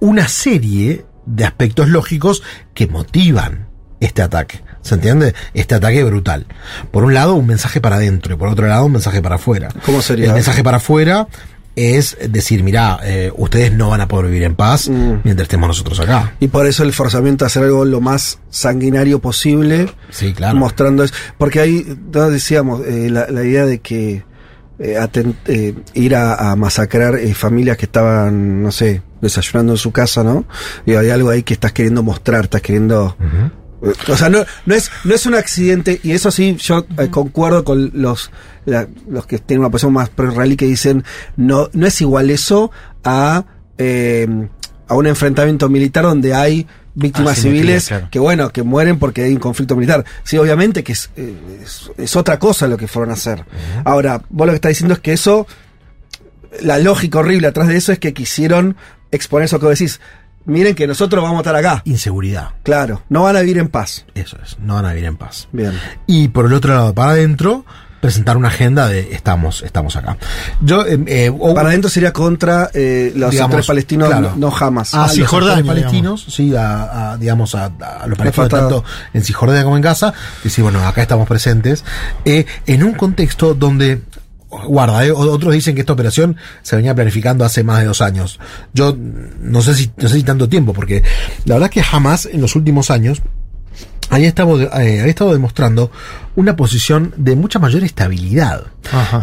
una 0.00 0.28
serie 0.28 1.06
de 1.26 1.44
aspectos 1.44 1.88
lógicos 1.88 2.42
que 2.74 2.86
motivan 2.86 3.68
este 4.00 4.22
ataque. 4.22 4.62
¿Se 4.84 4.94
entiende? 4.94 5.34
Este 5.54 5.74
ataque 5.74 6.04
brutal. 6.04 6.46
Por 6.90 7.04
un 7.04 7.14
lado, 7.14 7.34
un 7.34 7.46
mensaje 7.46 7.80
para 7.80 7.96
adentro 7.96 8.34
y 8.34 8.36
por 8.36 8.48
otro 8.48 8.66
lado, 8.68 8.84
un 8.84 8.92
mensaje 8.92 9.22
para 9.22 9.36
afuera. 9.36 9.70
¿Cómo 9.84 10.02
sería? 10.02 10.26
El 10.26 10.34
mensaje 10.34 10.62
para 10.62 10.76
afuera 10.76 11.26
es 11.74 12.16
decir, 12.30 12.62
mirá, 12.62 13.00
eh, 13.02 13.32
ustedes 13.36 13.72
no 13.72 13.88
van 13.90 14.00
a 14.00 14.06
poder 14.06 14.26
vivir 14.26 14.44
en 14.44 14.54
paz 14.54 14.88
mientras 14.88 15.46
estemos 15.46 15.66
nosotros 15.66 15.98
acá. 15.98 16.34
Y 16.38 16.48
por 16.48 16.66
eso 16.66 16.84
el 16.84 16.92
forzamiento 16.92 17.44
a 17.44 17.48
hacer 17.48 17.64
algo 17.64 17.84
lo 17.84 18.00
más 18.00 18.38
sanguinario 18.50 19.18
posible. 19.18 19.88
Sí, 20.10 20.34
claro. 20.34 20.56
Mostrando 20.56 21.02
eso. 21.02 21.14
Porque 21.38 21.60
ahí 21.60 21.98
todos 22.12 22.30
decíamos 22.30 22.82
eh, 22.86 23.08
la, 23.10 23.26
la 23.28 23.42
idea 23.42 23.66
de 23.66 23.80
que 23.80 24.22
eh, 24.78 25.74
ir 25.94 26.14
a, 26.14 26.52
a 26.52 26.56
masacrar 26.56 27.18
familias 27.34 27.76
que 27.76 27.86
estaban, 27.86 28.62
no 28.62 28.70
sé, 28.70 29.02
desayunando 29.20 29.72
en 29.72 29.78
su 29.78 29.90
casa, 29.90 30.22
¿no? 30.22 30.44
Y 30.86 30.94
hay 30.94 31.10
algo 31.10 31.30
ahí 31.30 31.42
que 31.42 31.54
estás 31.54 31.72
queriendo 31.72 32.02
mostrar, 32.02 32.44
estás 32.44 32.60
queriendo. 32.60 33.16
O 34.08 34.16
sea, 34.16 34.28
no, 34.28 34.44
no, 34.66 34.74
es, 34.74 34.90
no 35.04 35.14
es 35.14 35.26
un 35.26 35.34
accidente, 35.34 36.00
y 36.02 36.12
eso 36.12 36.30
sí, 36.30 36.56
yo 36.56 36.86
eh, 36.98 37.08
concuerdo 37.10 37.64
con 37.64 37.90
los, 37.94 38.30
la- 38.64 38.88
los 39.08 39.26
que 39.26 39.38
tienen 39.38 39.60
una 39.60 39.70
posición 39.70 39.92
más 39.92 40.08
pro-israelí 40.10 40.56
que 40.56 40.66
dicen, 40.66 41.04
no, 41.36 41.68
no 41.72 41.86
es 41.86 42.00
igual 42.00 42.30
eso 42.30 42.70
a, 43.04 43.44
eh, 43.78 44.26
a 44.88 44.94
un 44.94 45.06
enfrentamiento 45.06 45.68
militar 45.68 46.04
donde 46.04 46.34
hay 46.34 46.66
víctimas 46.94 47.38
Asimetría, 47.38 47.60
civiles 47.62 47.88
claro. 47.88 48.08
que, 48.10 48.18
bueno, 48.20 48.50
que 48.50 48.62
mueren 48.62 48.98
porque 48.98 49.24
hay 49.24 49.32
un 49.32 49.40
conflicto 49.40 49.74
militar. 49.74 50.04
Sí, 50.22 50.38
obviamente 50.38 50.84
que 50.84 50.92
es, 50.92 51.10
eh, 51.16 51.34
es, 51.62 51.90
es 51.98 52.14
otra 52.16 52.38
cosa 52.38 52.68
lo 52.68 52.76
que 52.76 52.86
fueron 52.86 53.10
a 53.10 53.14
hacer. 53.14 53.44
Ahora, 53.84 54.22
vos 54.30 54.46
lo 54.46 54.52
que 54.52 54.56
estás 54.56 54.70
diciendo 54.70 54.94
es 54.94 55.00
que 55.00 55.12
eso, 55.12 55.46
la 56.60 56.78
lógica 56.78 57.18
horrible 57.18 57.48
atrás 57.48 57.68
de 57.68 57.76
eso 57.76 57.92
es 57.92 57.98
que 57.98 58.14
quisieron 58.14 58.76
exponer 59.10 59.46
eso 59.46 59.58
que 59.58 59.66
vos 59.66 59.78
decís. 59.78 60.00
Miren 60.46 60.74
que 60.74 60.86
nosotros 60.86 61.22
vamos 61.22 61.38
a 61.38 61.40
estar 61.40 61.56
acá. 61.56 61.82
Inseguridad. 61.84 62.50
Claro, 62.62 63.02
no 63.08 63.22
van 63.22 63.36
a 63.36 63.40
vivir 63.40 63.58
en 63.58 63.68
paz. 63.68 64.04
Eso 64.14 64.36
es, 64.44 64.58
no 64.60 64.74
van 64.74 64.84
a 64.86 64.90
vivir 64.90 65.04
en 65.06 65.16
paz. 65.16 65.48
Bien. 65.52 65.72
Y 66.06 66.28
por 66.28 66.46
el 66.46 66.52
otro 66.52 66.74
lado, 66.74 66.94
para 66.94 67.12
adentro, 67.12 67.64
presentar 68.00 68.36
una 68.36 68.48
agenda 68.48 68.86
de 68.86 69.14
estamos, 69.14 69.62
estamos 69.62 69.96
acá. 69.96 70.18
Yo, 70.60 70.84
eh, 70.84 70.98
eh, 71.06 71.30
o- 71.30 71.54
Para 71.54 71.70
adentro 71.70 71.88
sería 71.88 72.12
contra 72.12 72.68
eh, 72.74 73.10
los 73.16 73.30
digamos, 73.30 73.66
palestinos, 73.66 74.08
claro, 74.08 74.30
no, 74.32 74.36
no 74.36 74.50
jamás. 74.50 74.92
a 74.94 75.04
Ah, 75.06 75.10
los 75.16 75.30
palestinos, 75.66 76.26
sí, 76.28 76.54
a, 76.54 77.12
a, 77.12 77.16
digamos 77.16 77.54
a, 77.54 77.64
a 77.64 78.06
los 78.06 78.18
palestinos 78.18 78.50
tanto 78.50 78.84
en 79.14 79.24
Cisjordania 79.24 79.64
como 79.64 79.76
en 79.76 79.82
Gaza, 79.82 80.12
decir, 80.42 80.62
bueno, 80.62 80.86
acá 80.86 81.00
estamos 81.00 81.26
presentes, 81.26 81.82
eh, 82.26 82.44
en 82.66 82.84
un 82.84 82.92
contexto 82.92 83.54
donde 83.54 84.02
Guarda, 84.66 85.04
eh, 85.04 85.12
otros 85.12 85.52
dicen 85.52 85.74
que 85.74 85.80
esta 85.80 85.92
operación 85.92 86.36
se 86.62 86.76
venía 86.76 86.94
planificando 86.94 87.44
hace 87.44 87.62
más 87.62 87.80
de 87.80 87.86
dos 87.86 88.00
años. 88.00 88.38
Yo 88.72 88.96
no 88.96 89.62
sé 89.62 89.74
si, 89.74 89.90
no 89.96 90.08
sé 90.08 90.16
si 90.16 90.22
tanto 90.22 90.48
tiempo, 90.48 90.72
porque 90.72 91.02
la 91.44 91.54
verdad 91.54 91.68
es 91.68 91.74
que 91.74 91.82
jamás 91.82 92.26
en 92.26 92.40
los 92.40 92.56
últimos 92.56 92.90
años 92.90 93.22
había 94.10 94.28
estado, 94.28 94.60
eh, 94.60 94.68
había 95.00 95.06
estado 95.06 95.32
demostrando 95.32 95.90
una 96.36 96.56
posición 96.56 97.14
de 97.16 97.36
mucha 97.36 97.58
mayor 97.58 97.84
estabilidad. 97.84 98.64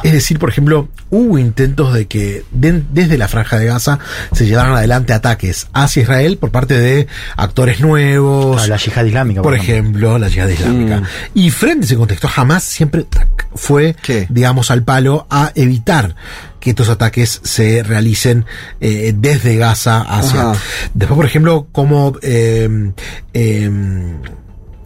Es 0.03 0.11
decir, 0.13 0.39
por 0.39 0.49
ejemplo, 0.49 0.87
hubo 1.09 1.37
intentos 1.37 1.93
de 1.93 2.07
que 2.07 2.43
de- 2.51 2.83
desde 2.91 3.17
la 3.17 3.27
franja 3.27 3.59
de 3.59 3.65
Gaza 3.67 3.99
se 4.31 4.45
llevaran 4.45 4.73
adelante 4.73 5.13
ataques 5.13 5.67
hacia 5.73 6.03
Israel 6.03 6.37
por 6.37 6.51
parte 6.51 6.77
de 6.79 7.07
actores 7.37 7.79
nuevos. 7.81 8.61
Ah, 8.63 8.67
la 8.67 8.77
yihad 8.77 9.05
islámica, 9.05 9.41
Por 9.41 9.51
por 9.53 9.59
ejemplo, 9.59 10.17
la 10.17 10.29
yihad 10.29 10.47
islámica. 10.49 11.03
Y 11.33 11.51
frente 11.51 11.83
a 11.83 11.85
ese 11.85 11.95
contexto, 11.97 12.27
jamás 12.27 12.63
siempre 12.63 13.03
tac, 13.03 13.47
fue, 13.55 13.95
digamos, 14.29 14.71
al 14.71 14.83
palo 14.83 15.27
a 15.29 15.51
evitar 15.55 16.15
que 16.61 16.69
estos 16.71 16.89
ataques 16.89 17.41
se 17.43 17.83
realicen 17.83 18.45
eh, 18.79 19.13
desde 19.15 19.57
Gaza 19.57 20.01
hacia. 20.01 20.51
Ajá. 20.51 20.59
Después, 20.93 21.15
por 21.17 21.25
ejemplo, 21.25 21.67
como 21.71 22.13
eh, 22.21 22.91
eh, 23.33 23.69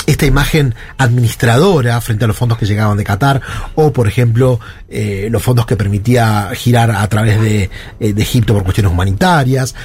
esta 0.06 0.26
imagen 0.26 0.76
administradora 0.98 2.00
frente 2.02 2.26
a 2.26 2.28
los 2.28 2.38
fondos 2.38 2.58
que 2.58 2.66
llegaban 2.66 2.98
de 2.98 3.04
Qatar, 3.04 3.42
o 3.76 3.92
por 3.92 4.08
ejemplo, 4.08 4.60
eh, 4.90 5.28
los 5.32 5.42
fondos 5.42 5.66
que 5.66 5.76
permitía 5.76 6.50
girar 6.54 6.92
a 6.92 7.08
través 7.08 7.42
de, 7.42 7.70
eh, 8.00 8.14
de 8.14 8.22
Egipto 8.22 8.54
por 8.54 8.64
cuestiones 8.64 8.92
humanitarias. 8.92 9.76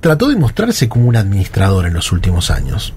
Trató 0.00 0.28
de 0.28 0.36
mostrarse 0.36 0.88
como 0.88 1.06
un 1.06 1.16
administrador 1.16 1.86
en 1.86 1.94
los 1.94 2.12
últimos 2.12 2.50
años. 2.50 2.94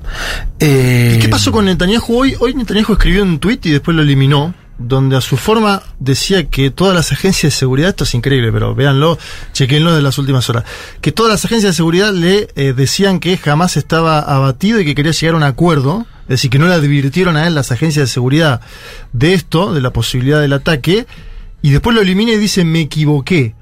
Eh, 0.59 1.15
¿Y 1.17 1.19
qué 1.19 1.27
pasó 1.27 1.51
con 1.51 1.65
Netanyahu 1.65 2.17
hoy? 2.17 2.35
Hoy 2.39 2.53
Netanyahu 2.53 2.93
escribió 2.93 3.23
un 3.23 3.39
tuit 3.39 3.65
y 3.65 3.71
después 3.71 3.95
lo 3.95 4.03
eliminó. 4.03 4.53
donde 4.87 5.15
a 5.15 5.21
su 5.21 5.37
forma 5.37 5.83
decía 5.99 6.49
que 6.49 6.71
todas 6.71 6.95
las 6.95 7.11
agencias 7.11 7.53
de 7.53 7.57
seguridad, 7.59 7.89
esto 7.89 8.03
es 8.03 8.15
increíble, 8.15 8.51
pero 8.51 8.73
véanlo, 8.73 9.17
chequenlo 9.53 9.93
de 9.93 10.01
las 10.01 10.17
últimas 10.17 10.49
horas, 10.49 10.63
que 11.01 11.11
todas 11.11 11.31
las 11.31 11.45
agencias 11.45 11.73
de 11.73 11.77
seguridad 11.77 12.11
le 12.11 12.47
eh, 12.55 12.73
decían 12.75 13.19
que 13.19 13.37
jamás 13.37 13.77
estaba 13.77 14.19
abatido 14.19 14.79
y 14.79 14.85
que 14.85 14.95
quería 14.95 15.11
llegar 15.11 15.35
a 15.35 15.37
un 15.37 15.43
acuerdo, 15.43 16.07
es 16.31 16.39
decir, 16.39 16.49
que 16.49 16.59
no 16.59 16.67
le 16.67 16.73
advirtieron 16.73 17.35
a 17.35 17.45
él 17.45 17.55
las 17.55 17.73
agencias 17.73 18.07
de 18.07 18.13
seguridad 18.13 18.61
de 19.11 19.33
esto, 19.33 19.73
de 19.73 19.81
la 19.81 19.91
posibilidad 19.91 20.39
del 20.39 20.53
ataque, 20.53 21.05
y 21.61 21.71
después 21.71 21.93
lo 21.93 22.01
elimina 22.01 22.31
y 22.31 22.37
dice, 22.37 22.63
me 22.63 22.79
equivoqué. 22.79 23.53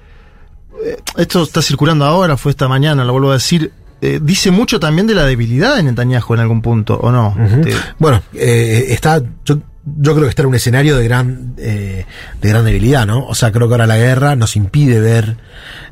Eh, 0.85 0.97
esto 1.17 1.41
está 1.41 1.63
circulando 1.63 2.05
ahora, 2.05 2.37
fue 2.37 2.51
esta 2.51 2.67
mañana, 2.67 3.03
lo 3.03 3.13
vuelvo 3.13 3.31
a 3.31 3.33
decir. 3.33 3.71
Eh, 4.01 4.19
dice 4.21 4.51
mucho 4.51 4.79
también 4.79 5.07
de 5.07 5.15
la 5.15 5.25
debilidad 5.25 5.77
de 5.77 5.83
Netanyahu 5.83 6.35
en 6.35 6.39
algún 6.41 6.61
punto, 6.61 6.95
¿o 6.95 7.11
no? 7.11 7.35
Este, 7.43 7.73
Bueno, 7.97 8.21
eh, 8.35 8.85
está. 8.89 9.19
Yo, 9.43 9.57
yo 9.83 10.13
creo 10.13 10.25
que 10.25 10.29
está 10.29 10.43
en 10.43 10.49
un 10.49 10.55
escenario 10.55 10.95
de 10.95 11.03
gran, 11.05 11.55
eh, 11.57 12.05
de 12.39 12.49
gran 12.49 12.63
debilidad, 12.63 13.07
¿no? 13.07 13.25
O 13.25 13.33
sea, 13.33 13.51
creo 13.51 13.67
que 13.67 13.73
ahora 13.73 13.87
la 13.87 13.97
guerra 13.97 14.35
nos 14.35 14.55
impide 14.55 14.99
ver 14.99 15.37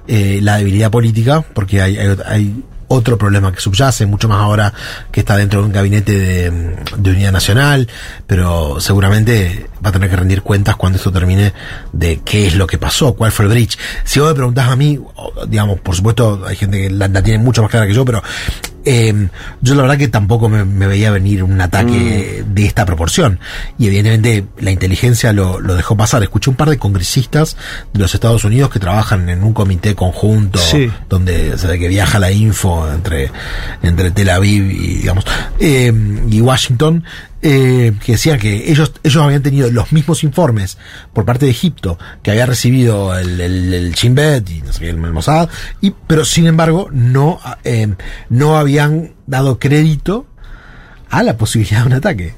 la 0.07 0.57
debilidad 0.57 0.91
política, 0.91 1.41
porque 1.41 1.81
hay, 1.81 1.97
hay, 1.97 2.17
hay 2.25 2.63
otro 2.87 3.17
problema 3.17 3.51
que 3.51 3.59
subyace, 3.59 4.05
mucho 4.05 4.27
más 4.27 4.41
ahora 4.41 4.73
que 5.11 5.21
está 5.21 5.35
dentro 5.35 5.59
de 5.59 5.65
un 5.67 5.71
gabinete 5.71 6.13
de, 6.13 7.09
unidad 7.11 7.31
nacional, 7.31 7.87
pero 8.25 8.79
seguramente 8.79 9.67
va 9.83 9.89
a 9.89 9.93
tener 9.93 10.09
que 10.09 10.15
rendir 10.15 10.41
cuentas 10.41 10.75
cuando 10.75 10.97
esto 10.97 11.11
termine 11.11 11.53
de 11.91 12.21
qué 12.23 12.47
es 12.47 12.55
lo 12.55 12.67
que 12.67 12.77
pasó, 12.77 13.13
cuál 13.13 13.31
fue 13.31 13.45
el 13.45 13.51
bridge. 13.51 13.77
Si 14.03 14.19
vos 14.19 14.29
me 14.29 14.35
preguntás 14.35 14.69
a 14.69 14.75
mí, 14.75 14.99
digamos, 15.47 15.79
por 15.79 15.95
supuesto, 15.95 16.43
hay 16.45 16.55
gente 16.55 16.83
que 16.83 16.89
la, 16.89 17.07
la 17.07 17.21
tiene 17.21 17.43
mucho 17.43 17.61
más 17.61 17.71
clara 17.71 17.87
que 17.87 17.93
yo, 17.93 18.05
pero 18.05 18.21
eh, 18.89 19.27
yo 19.61 19.75
la 19.75 19.81
verdad 19.83 19.97
que 19.97 20.07
tampoco 20.07 20.49
me, 20.49 20.63
me 20.65 20.87
veía 20.87 21.11
venir 21.11 21.43
un 21.43 21.59
ataque 21.59 22.43
de 22.47 22.65
esta 22.65 22.85
proporción. 22.85 23.39
Y 23.77 23.87
evidentemente 23.87 24.45
la 24.59 24.71
inteligencia 24.71 25.33
lo, 25.33 25.59
lo 25.59 25.75
dejó 25.75 25.95
pasar. 25.97 26.23
Escuché 26.23 26.49
un 26.49 26.55
par 26.55 26.69
de 26.69 26.77
congresistas 26.77 27.57
de 27.93 27.99
los 27.99 28.13
Estados 28.13 28.43
Unidos 28.43 28.69
que 28.69 28.79
trabajan 28.79 29.29
en 29.29 29.43
un 29.43 29.53
comité 29.53 29.95
conjunto 29.95 30.59
Sí. 30.59 30.89
donde 31.09 31.57
se 31.57 31.67
ve 31.67 31.79
que 31.79 31.87
viaja 31.87 32.19
la 32.19 32.31
info 32.31 32.91
entre, 32.91 33.31
entre 33.83 34.11
Tel 34.11 34.29
Aviv 34.29 34.71
y 34.71 34.95
digamos 34.95 35.25
eh, 35.59 35.91
y 36.29 36.41
Washington 36.41 37.03
eh, 37.41 37.93
que 38.03 38.13
decían 38.13 38.39
que 38.39 38.71
ellos 38.71 38.91
ellos 39.03 39.21
habían 39.23 39.43
tenido 39.43 39.69
los 39.71 39.91
mismos 39.91 40.23
informes 40.23 40.77
por 41.13 41.23
parte 41.25 41.45
de 41.45 41.51
Egipto 41.51 41.99
que 42.23 42.31
había 42.31 42.45
recibido 42.47 43.15
el, 43.17 43.39
el, 43.39 43.73
el 43.73 43.91
Shin 43.93 44.15
Bet 44.15 44.49
y 44.49 44.61
no 44.61 44.73
sé 44.73 44.89
el 44.89 44.97
Mossad 44.97 45.47
y 45.81 45.91
pero 46.07 46.25
sin 46.25 46.47
embargo 46.47 46.89
no 46.91 47.39
eh, 47.63 47.93
no 48.29 48.57
habían 48.57 49.13
dado 49.27 49.59
crédito 49.59 50.25
a 51.09 51.21
la 51.23 51.37
posibilidad 51.37 51.81
de 51.81 51.87
un 51.87 51.93
ataque 51.93 52.33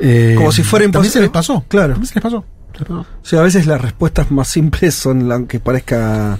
Eh, 0.00 0.34
Como 0.36 0.52
si 0.52 0.62
fuera 0.62 0.84
también 0.84 1.10
se 1.12 1.18
imposible. 1.18 1.22
les 1.26 1.30
pasó 1.32 1.64
Claro. 1.68 1.94
también 1.94 2.06
se 2.08 2.14
les 2.14 2.22
pasó 2.22 2.44
Se 2.72 2.78
les 2.78 2.88
pasó. 2.88 3.00
O 3.00 3.24
sea, 3.26 3.40
a 3.40 3.42
veces 3.42 3.66
las 3.66 3.80
respuestas 3.80 4.30
más 4.30 4.46
simples 4.48 4.94
son, 4.94 5.32
aunque 5.32 5.58
parezca 5.58 6.38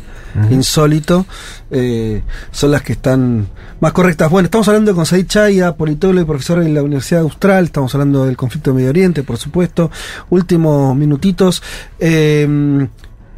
insólito, 0.50 1.26
eh, 1.70 2.22
son 2.50 2.70
las 2.72 2.82
que 2.82 2.92
están 2.92 3.48
más 3.80 3.92
correctas. 3.92 4.30
Bueno, 4.30 4.46
estamos 4.46 4.66
hablando 4.68 4.94
con 4.94 5.06
Said 5.06 5.26
Chaya, 5.26 5.74
politólogo 5.76 6.22
y 6.22 6.24
profesor 6.26 6.62
en 6.62 6.74
la 6.74 6.82
Universidad 6.82 7.22
Austral, 7.22 7.64
estamos 7.66 7.94
hablando 7.94 8.24
del 8.26 8.36
conflicto 8.36 8.70
de 8.70 8.76
Medio 8.76 8.90
Oriente, 8.90 9.22
por 9.22 9.36
supuesto. 9.38 9.90
Últimos 10.30 10.96
minutitos. 10.96 11.62
Eh, 11.98 12.86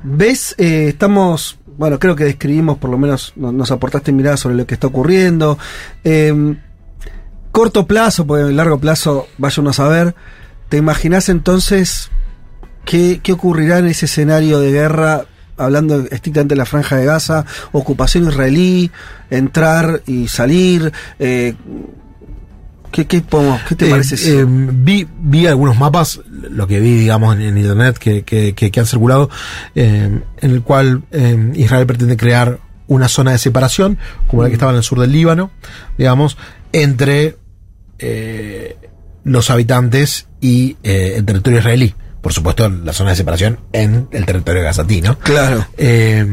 ¿Ves? 0.02 0.54
Eh, 0.58 0.86
estamos, 0.88 1.58
bueno, 1.76 1.98
creo 1.98 2.16
que 2.16 2.24
describimos, 2.24 2.78
por 2.78 2.88
lo 2.90 2.96
menos 2.98 3.32
no- 3.36 3.52
nos 3.52 3.70
aportaste 3.70 4.12
mirada 4.12 4.36
sobre 4.36 4.54
lo 4.56 4.66
que 4.66 4.74
está 4.74 4.86
ocurriendo. 4.86 5.58
Eh, 6.04 6.56
corto 7.52 7.86
plazo, 7.86 8.26
porque 8.26 8.44
en 8.44 8.56
largo 8.56 8.78
plazo 8.78 9.26
vaya 9.38 9.60
uno 9.60 9.70
a 9.70 9.74
saber. 9.74 10.14
¿Te 10.68 10.76
imaginas 10.76 11.28
entonces 11.28 12.10
qué, 12.84 13.20
qué 13.22 13.32
ocurrirá 13.32 13.78
en 13.78 13.86
ese 13.88 14.06
escenario 14.06 14.58
de 14.60 14.70
guerra, 14.72 15.24
hablando 15.64 16.00
estrictamente 16.10 16.54
de 16.54 16.58
la 16.58 16.66
franja 16.66 16.96
de 16.96 17.04
Gaza, 17.04 17.44
ocupación 17.72 18.28
israelí, 18.28 18.90
entrar 19.30 20.02
y 20.06 20.28
salir? 20.28 20.92
Eh, 21.18 21.54
¿qué, 22.90 23.06
qué, 23.06 23.20
podemos- 23.22 23.60
qué 23.68 23.74
te 23.76 23.86
Eh, 23.86 23.90
parece? 23.90 24.14
eso? 24.16 24.40
eh, 24.40 24.44
vi, 24.48 25.06
vi 25.20 25.46
algunos 25.46 25.78
mapas, 25.78 26.20
lo 26.50 26.66
que 26.66 26.80
vi, 26.80 26.94
digamos, 26.98 27.36
en, 27.36 27.42
en 27.42 27.58
internet 27.58 27.98
que, 27.98 28.22
que, 28.24 28.54
que- 28.54 28.70
que 28.70 28.80
han 28.80 28.86
circulado, 28.86 29.30
eh, 29.74 30.20
en 30.40 30.50
el 30.50 30.62
cual 30.62 31.02
Israel 31.54 31.86
pretende 31.86 32.16
crear 32.16 32.58
una 32.88 33.06
zona 33.08 33.30
de 33.30 33.38
separación, 33.38 33.98
como 34.26 34.42
la 34.42 34.48
que 34.48 34.54
estaba 34.54 34.72
en 34.72 34.78
el 34.78 34.82
sur 34.82 34.98
del 34.98 35.12
Líbano, 35.12 35.52
digamos, 35.96 36.36
entre 36.72 37.36
los 39.24 39.50
habitantes 39.50 40.26
y 40.40 40.76
eh, 40.82 41.14
el 41.18 41.24
territorio 41.24 41.58
israelí. 41.60 41.94
Por 42.20 42.32
supuesto, 42.32 42.68
la 42.68 42.92
zona 42.92 43.10
de 43.10 43.16
separación 43.16 43.60
en 43.72 44.08
el 44.12 44.26
territorio 44.26 44.62
gazatí, 44.62 45.00
¿no? 45.00 45.18
Claro. 45.18 45.66
Eh, 45.78 46.26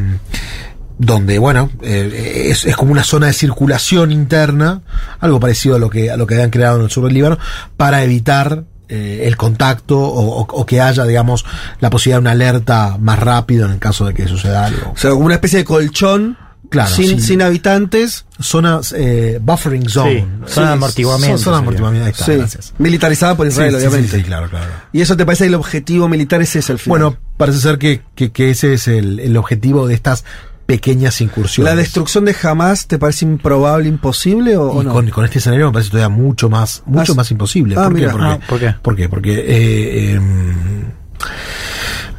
donde, 1.00 1.38
bueno, 1.38 1.70
eh, 1.84 2.48
es, 2.50 2.66
es 2.66 2.76
como 2.76 2.92
una 2.92 3.04
zona 3.04 3.28
de 3.28 3.34
circulación 3.34 4.12
interna, 4.12 4.82
algo 5.20 5.40
parecido 5.40 5.76
a 5.76 5.80
lo 5.80 5.90
que, 5.90 6.10
a 6.10 6.18
lo 6.18 6.26
que 6.26 6.34
habían 6.36 6.50
creado 6.50 6.78
en 6.80 6.86
el 6.86 6.90
sur 6.92 7.06
del 7.06 7.14
Líbano, 7.14 7.38
para 7.78 8.04
evitar 8.04 8.64
eh, 8.90 9.24
el 9.26 9.38
contacto 9.38 10.00
o, 10.00 10.40
o- 10.42 10.48
o 10.50 10.66
que 10.66 10.82
haya, 10.82 11.04
digamos, 11.04 11.46
la 11.82 11.90
posibilidad 11.90 12.18
de 12.18 12.22
una 12.22 12.32
alerta 12.32 12.98
más 13.00 13.20
rápido 13.20 13.66
en 13.68 13.74
el 13.74 13.80
caso 13.80 14.06
de 14.06 14.14
que 14.14 14.28
suceda 14.28 14.66
algo. 14.66 14.92
o 14.94 14.98
sea, 14.98 15.12
como 15.12 15.26
una 15.26 15.36
especie 15.36 15.60
de 15.60 15.66
colchón 15.66 16.38
Claro, 16.70 16.94
sin, 16.94 17.42
habitantes. 17.42 18.26
Zonas, 18.40 18.94
eh, 18.98 19.40
buffering 19.42 19.88
zone. 19.90 20.28
Sí, 20.46 20.54
zona 20.54 20.68
de 20.68 20.74
amortiguamiento 20.74 21.38
Zona 21.38 21.58
de 21.58 21.64
sería. 21.64 21.68
amortiguamiento, 21.88 22.06
ahí 22.06 22.12
está, 22.12 22.26
Sí, 22.26 22.32
gracias. 22.38 22.74
militarizada 22.78 23.36
por 23.38 23.48
Israel, 23.48 23.72
Sí, 23.72 23.78
obviamente. 23.78 24.10
sí, 24.12 24.18
sí, 24.18 24.24
claro, 24.24 24.50
claro. 24.50 24.66
¿Y 24.92 25.02
eso 25.02 25.16
te 25.16 25.26
parece 25.26 25.46
que 25.46 25.48
el 25.50 25.56
objetivo 25.56 26.08
militar 26.10 26.42
ese 26.42 26.60
es 26.60 26.70
el 26.70 26.78
final? 26.80 27.00
Bueno, 27.00 27.18
parece 27.38 27.60
ser 27.60 27.78
que, 27.78 28.02
que, 28.16 28.32
que 28.32 28.50
ese 28.50 28.74
es 28.74 28.88
el, 28.88 29.20
el 29.20 29.38
objetivo 29.38 29.88
de 29.88 29.94
estas 29.96 30.24
pequeñas 30.66 31.22
incursiones. 31.22 31.74
¿La 31.74 31.78
destrucción 31.80 32.26
de 32.26 32.36
Hamas 32.44 32.88
te 32.88 33.00
parece 33.00 33.24
improbable, 33.24 33.88
imposible 33.88 34.58
o, 34.58 34.64
o 34.70 34.82
Y 34.82 34.86
no? 34.86 34.92
con, 34.94 35.10
con 35.12 35.24
este 35.24 35.40
escenario 35.40 35.68
me 35.68 35.72
parece 35.72 35.92
todavía 35.92 36.10
mucho 36.10 36.50
más, 36.50 36.84
mucho 36.86 37.14
Ah, 37.14 37.16
más 37.16 37.32
imposible. 37.32 37.76
ah, 37.78 37.84
¿Por, 37.86 37.94
qué? 37.96 38.02
mira. 38.02 38.12
¿Por, 38.12 38.20
qué? 38.20 38.28
Ah, 38.28 38.40
¿por 38.48 38.60
qué? 38.60 38.74
¿Por 38.82 38.96
qué? 38.98 39.10
Porque 39.10 39.34
eh, 39.48 40.14
em, 40.16 40.92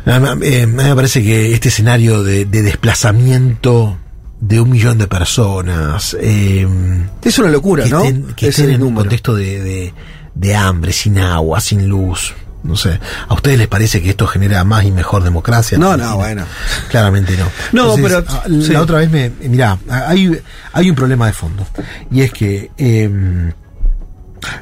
a 0.06 0.18
mí- 0.36 0.46
eh, 0.46 0.62
a 0.62 0.66
mí 0.66 0.72
me 0.72 0.94
parece 0.94 1.22
que 1.22 1.52
este 1.52 1.68
escenario 1.68 2.22
de, 2.22 2.46
de 2.46 2.62
desplazamiento 2.62 3.98
de 4.40 4.60
un 4.60 4.70
millón 4.70 4.98
de 4.98 5.06
personas, 5.08 6.16
em, 6.20 7.08
es 7.22 7.38
una 7.38 7.48
locura, 7.50 7.84
que 7.84 7.90
¿no? 7.90 8.02
estén, 8.04 8.34
que 8.34 8.48
estén 8.48 8.70
en 8.70 8.82
un 8.82 8.94
contexto 8.94 9.34
de, 9.34 9.62
de, 9.62 9.94
de 10.34 10.56
hambre, 10.56 10.92
sin 10.92 11.18
agua, 11.18 11.60
sin 11.60 11.88
luz. 11.88 12.34
No 12.62 12.76
sé, 12.76 12.98
¿a 13.28 13.34
ustedes 13.34 13.56
les 13.56 13.68
parece 13.68 14.02
que 14.02 14.10
esto 14.10 14.26
genera 14.26 14.64
más 14.64 14.84
y 14.84 14.90
mejor 14.90 15.22
democracia? 15.22 15.78
No, 15.78 15.96
no, 15.96 16.16
bueno. 16.16 16.44
Claramente 16.90 17.36
no. 17.36 17.46
No, 17.72 17.94
pero- 17.96 18.24
ah, 18.28 18.42
La 18.48 18.64
sí. 18.66 18.74
otra 18.74 18.98
vez 18.98 19.10
me. 19.10 19.30
Mirá, 19.48 19.78
hay, 19.88 20.40
hay 20.72 20.90
un 20.90 20.96
problema 20.96 21.26
de 21.26 21.32
fondo. 21.32 21.66
Y 22.10 22.22
es 22.22 22.32
que. 22.32 22.70
em, 22.76 23.52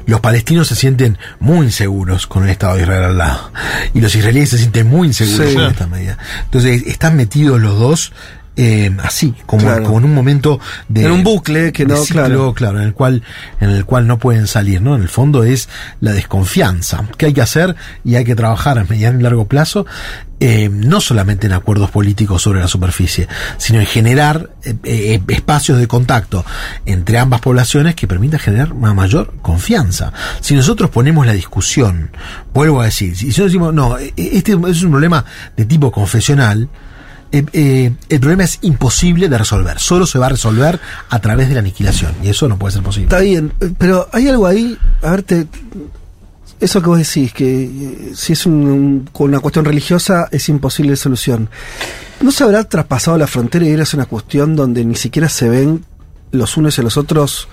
los 0.07 0.19
palestinos 0.21 0.67
se 0.67 0.75
sienten 0.75 1.19
muy 1.39 1.67
inseguros 1.67 2.25
con 2.25 2.43
el 2.43 2.49
Estado 2.49 2.75
de 2.77 2.81
Israel 2.83 3.03
al 3.03 3.17
lado. 3.17 3.51
Y 3.93 4.01
los 4.01 4.13
israelíes 4.15 4.49
se 4.49 4.57
sienten 4.57 4.87
muy 4.87 5.07
inseguros 5.09 5.49
Sí. 5.49 5.53
con 5.55 5.65
esta 5.65 5.85
medida. 5.87 6.17
Entonces, 6.45 6.83
están 6.87 7.15
metidos 7.15 7.59
los 7.61 7.77
dos 7.79 8.11
eh, 8.57 8.91
así, 9.03 9.33
como, 9.45 9.63
Claro. 9.63 9.83
como 9.83 9.99
en 9.99 10.05
un 10.05 10.13
momento 10.15 10.59
de. 10.89 11.05
En 11.05 11.11
un 11.11 11.23
bucle 11.23 11.71
que 11.71 11.85
no, 11.85 11.95
ciclo, 11.97 12.53
claro. 12.53 12.79
en 12.79 12.87
el 12.87 12.93
cual, 12.93 13.23
en 13.61 13.69
el 13.69 13.85
cual 13.85 14.07
no 14.07 14.17
pueden 14.17 14.47
salir, 14.47 14.81
¿no? 14.81 14.95
En 14.95 15.03
el 15.03 15.09
fondo 15.09 15.43
es 15.43 15.69
la 16.01 16.11
desconfianza. 16.11 17.05
¿Qué 17.17 17.27
hay 17.27 17.33
que 17.33 17.41
hacer? 17.41 17.75
Y 18.03 18.15
hay 18.15 18.25
que 18.25 18.35
trabajar 18.35 18.79
a 18.79 18.83
mediano 18.83 19.19
y 19.19 19.23
largo 19.23 19.47
plazo, 19.47 19.85
eh, 20.39 20.69
no 20.71 21.01
solamente 21.01 21.47
en 21.47 21.53
acuerdos 21.53 21.91
políticos 21.91 22.41
sobre 22.41 22.59
la 22.59 22.67
superficie, 22.67 23.27
sino 23.57 23.79
en 23.79 23.85
generar 23.85 24.49
eh, 24.63 24.75
eh, 24.83 25.21
espacios 25.29 25.77
de 25.77 25.87
contacto 25.87 26.43
entre 26.85 27.19
ambas 27.19 27.41
poblaciones 27.41 27.95
que 27.95 28.07
permitan 28.07 28.39
generar 28.39 28.73
una 28.73 28.93
mayor 28.93 29.33
confianza. 29.41 30.13
Si 30.41 30.55
nosotros 30.55 30.89
ponemos 30.89 31.25
la 31.25 31.33
discusión, 31.33 32.11
vuelvo 32.53 32.81
a 32.81 32.85
decir, 32.85 33.15
si 33.15 33.27
nosotros 33.27 33.51
decimos, 33.51 33.73
no, 33.73 33.97
eh, 33.97 34.13
este 34.17 34.53
es 34.53 34.83
un 34.83 34.91
problema 34.91 35.23
de 35.55 35.65
tipo 35.65 35.91
confesional, 35.91 36.69
eh, 37.31 37.45
eh, 37.53 37.91
el 38.09 38.19
problema 38.19 38.43
es 38.43 38.59
imposible 38.61 39.29
de 39.29 39.37
resolver. 39.37 39.79
Solo 39.79 40.05
se 40.05 40.17
va 40.19 40.27
a 40.27 40.29
resolver 40.29 40.79
a 41.09 41.19
través 41.19 41.47
de 41.49 41.53
la 41.55 41.59
aniquilación. 41.61 42.13
Y 42.23 42.29
eso 42.29 42.47
no 42.47 42.57
puede 42.57 42.73
ser 42.73 42.83
posible. 42.83 43.05
Está 43.05 43.19
bien, 43.19 43.51
eh, 43.61 43.71
pero 43.77 44.07
hay 44.13 44.27
algo 44.29 44.45
ahí, 44.47 44.77
a 45.01 45.11
ver, 45.11 45.23
te- 45.23 45.47
eso 46.59 46.81
que 46.81 46.87
vos 46.89 46.97
decís, 46.97 47.33
que 47.33 47.63
eh, 47.65 48.11
si 48.15 48.33
es 48.33 48.45
un- 48.45 48.53
un- 48.67 49.09
con 49.11 49.29
una 49.29 49.39
cuestión 49.39 49.63
religiosa 49.65 50.27
es 50.31 50.49
imposible 50.49 50.91
de 50.91 50.97
solución. 50.97 51.49
¿No 52.21 52.31
se 52.31 52.43
habrá 52.43 52.63
traspasado 52.63 53.17
la 53.17 53.27
frontera 53.27 53.65
y 53.65 53.69
es 53.73 53.93
una 53.93 54.05
cuestión 54.05 54.55
donde 54.55 54.83
ni 54.83 54.95
siquiera 54.95 55.29
se 55.29 55.49
ven 55.49 55.85
los 56.31 56.57
unos 56.57 56.77
y 56.79 56.81
los 56.81 56.97
otros 56.97 57.47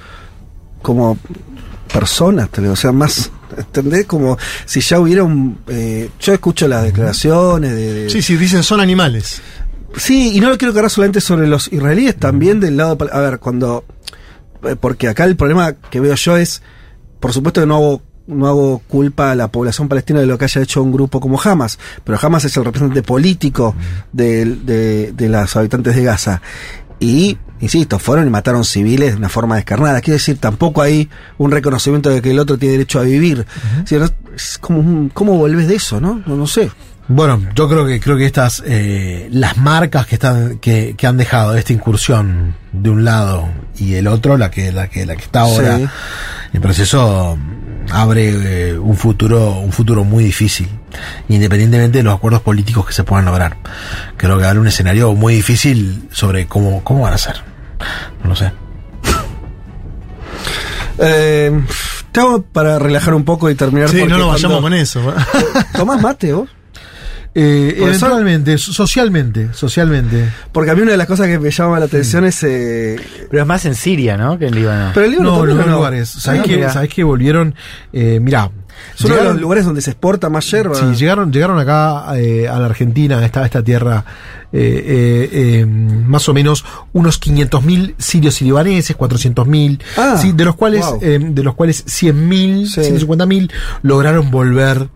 como 0.81 1.19
personas? 1.93 2.49
O 2.59 2.77
sea, 2.77 2.93
más, 2.93 3.31
¿entendés? 3.59 4.07
Como 4.07 4.39
si 4.65 4.81
ya 4.81 4.99
hubiera 4.99 5.23
un... 5.23 5.59
eh, 5.69 6.09
yo 6.19 6.33
escucho 6.33 6.67
las 6.67 6.85
declaraciones 6.85 7.73
de... 7.73 7.93
de- 8.05 8.11
Sí, 8.11 8.23
sí, 8.23 8.37
dicen 8.37 8.63
son 8.63 8.81
animales. 8.81 9.43
Sí, 9.97 10.37
y 10.37 10.41
no 10.41 10.49
lo 10.51 10.59
quiero 10.59 10.75
cargar 10.75 10.91
solamente 10.91 11.21
sobre 11.21 11.47
los 11.47 11.73
israelíes, 11.73 12.16
también 12.16 12.61
del 12.61 12.77
lado... 12.77 12.99
A 13.12 13.21
ver, 13.21 13.39
cuando... 13.39 13.85
eh, 14.65 14.77
Porque 14.77 15.09
acá 15.09 15.25
el 15.25 15.37
problema 15.37 15.73
que 15.75 16.01
veo 16.01 16.15
yo 16.15 16.37
es, 16.37 16.62
por 17.21 17.33
supuesto 17.33 17.61
que 17.61 17.66
no 17.66 17.77
hago 17.77 18.03
no 18.27 18.47
hago 18.47 18.79
culpa 18.89 19.33
a 19.33 19.35
la 19.35 19.49
población 19.49 19.87
palestina 19.87 20.19
de 20.19 20.25
lo 20.25 20.39
que 20.39 20.47
haya 20.47 20.62
hecho 20.62 20.83
un 20.83 20.91
grupo 20.93 21.21
como 21.21 21.39
Hamas, 21.39 21.79
pero 22.05 22.19
Hamas 22.23 22.47
es 22.47 22.57
el 22.57 22.65
representante 22.65 23.03
político 23.03 23.75
de, 24.15 24.47
de, 24.47 25.12
de 25.12 25.29
los 25.29 25.55
habitantes 25.57 25.95
de 25.95 26.05
Gaza. 26.05 26.41
Y, 27.01 27.37
insisto, 27.61 27.99
fueron 27.99 28.27
y 28.27 28.31
mataron 28.31 28.65
civiles 28.65 29.11
de 29.12 29.19
una 29.19 29.29
forma 29.29 29.57
descarnada. 29.57 30.01
Quiere 30.01 30.15
decir, 30.16 30.39
tampoco 30.39 30.81
hay 30.81 31.11
un 31.37 31.51
reconocimiento 31.51 32.09
de 32.09 32.23
que 32.23 32.31
el 32.31 32.39
otro 32.39 32.57
tiene 32.57 32.73
derecho 32.79 32.99
a 32.99 33.03
vivir. 33.03 33.45
Es 34.35 34.57
como 34.57 34.79
un- 34.81 35.11
¿Cómo 35.11 35.37
volvés 35.37 35.69
de 35.69 35.75
eso, 35.75 36.01
no? 36.01 36.23
No, 36.25 36.35
no 36.35 36.47
sé. 36.47 36.71
Bueno, 37.06 37.40
yo 37.55 37.68
creo 37.68 37.85
que 37.86 38.01
creo 38.01 38.16
que 38.16 38.24
estas 38.24 38.62
eh, 38.66 39.28
las 39.31 39.59
marcas 39.59 40.06
que 40.06 40.14
están 40.14 40.59
que, 40.59 40.94
que 40.97 41.06
han 41.06 41.18
dejado 41.18 41.55
esta 41.55 41.72
incursión 41.74 42.55
de 42.72 42.89
un 42.89 43.05
lado 43.05 43.47
y 43.76 43.94
el 43.94 44.06
otro, 44.06 44.39
la 44.39 44.51
que 44.51 44.72
la 44.72 44.89
que 44.89 45.05
la 45.05 45.14
que 45.14 45.22
está 45.22 45.40
ahora 45.40 45.76
Sí. 45.76 45.86
en 46.55 46.60
proceso 46.62 47.36
abre 47.90 48.70
eh, 48.70 48.78
un 48.78 48.97
futuro 48.97 49.51
un 49.59 49.70
futuro 49.70 50.02
muy 50.05 50.24
difícil, 50.24 50.66
independientemente 51.28 51.98
de 51.98 52.05
los 52.05 52.14
acuerdos 52.14 52.40
políticos 52.40 52.86
que 52.86 52.94
se 52.94 53.05
puedan 53.05 53.26
lograr. 53.26 53.59
Creo 54.16 54.39
que 54.39 54.47
abre 54.47 54.59
un 54.60 54.66
escenario 54.66 55.12
muy 55.14 55.35
difícil 55.35 56.09
sobre 56.10 56.47
cómo 56.47 56.82
cómo 56.85 57.02
van 57.02 57.12
a 57.12 57.18
ser. 57.18 57.36
No 58.22 58.31
lo 58.31 58.36
sé. 58.36 58.51
Eh, 60.98 61.60
te 62.12 62.20
hago 62.20 62.43
para 62.43 62.78
relajar 62.78 63.14
un 63.14 63.24
poco 63.24 63.51
y 63.51 63.55
terminar. 63.55 63.89
Sí, 63.90 64.06
no 64.06 64.16
nos 64.16 64.28
vayamos 64.28 64.40
cuando- 64.40 64.60
con 64.62 64.72
eso. 64.74 65.12
¿Tomás 65.76 66.01
mate 66.01 66.32
vos? 66.32 66.48
Eh, 67.35 67.74
eso- 67.77 67.86
eventualmente, 67.86 68.59
so- 68.59 68.73
socialmente, 68.73 69.48
socialmente. 69.52 70.28
Porque 70.52 70.70
a 70.70 70.74
mí 70.74 70.82
una 70.82 70.93
de 70.93 70.97
las 70.97 71.06
cosas 71.09 71.27
que 71.27 71.39
me 71.39 71.51
llama 71.51 71.78
la 71.81 71.86
atención 71.86 72.24
es. 72.24 72.43
eh, 72.44 72.97
Pero 73.31 73.43
es 73.43 73.48
más 73.48 73.65
en 73.65 73.74
Siria, 73.74 74.16
¿no? 74.16 74.39
Que 74.39 74.47
en 74.47 74.55
Líbano. 74.55 74.90
Pero 74.94 75.06
el 75.06 75.12
Líbano 75.12 75.31
No, 75.31 75.36
también, 75.39 75.56
los 75.59 75.66
¿o 75.66 75.70
no? 75.70 75.77
lugares. 75.77 76.09
¿Sabes 76.09 76.40
Ah, 76.40 76.44
que. 76.44 76.69
¿Sabes 76.70 76.94
que 76.94 77.02
volvieron? 77.02 77.55
Eh, 77.93 78.19
mira, 78.23 78.51
Es 78.97 79.05
uno 79.05 79.15
de 79.16 79.24
los 79.24 79.40
lugares 79.40 79.65
donde 79.65 79.81
se 79.81 79.90
exporta 79.90 80.28
más 80.28 80.48
yerba. 80.51 80.74
Sí, 80.74 80.85
llegaron, 80.97 81.32
llegaron 81.32 81.59
acá 81.59 82.06
eh, 82.16 82.47
a 82.48 82.59
la 82.59 82.66
Argentina, 82.66 83.19
a 83.19 83.24
esta, 83.24 83.43
a 83.43 83.47
esta 83.47 83.62
tierra, 83.62 84.05
eh, 84.52 84.85
eh, 84.86 85.28
eh, 85.61 85.66
más 85.66 86.28
o 86.28 86.35
menos 86.35 86.65
unos 86.93 87.19
500.000 87.20 87.94
sirios 87.98 88.40
y 88.43 88.47
libaneses, 88.47 88.97
400.000, 88.97 89.81
Ah, 89.97 90.16
sí, 90.20 90.32
de 90.32 90.44
los 90.44 90.55
cuales, 90.56 90.85
wow. 90.86 90.98
eh, 91.02 91.19
de 91.20 91.43
los 91.43 91.55
cuales 91.55 91.85
100.000, 91.86 92.66
Sí. 92.66 92.81
150.000 92.82 93.51
lograron 93.82 94.31
volver 94.31 94.89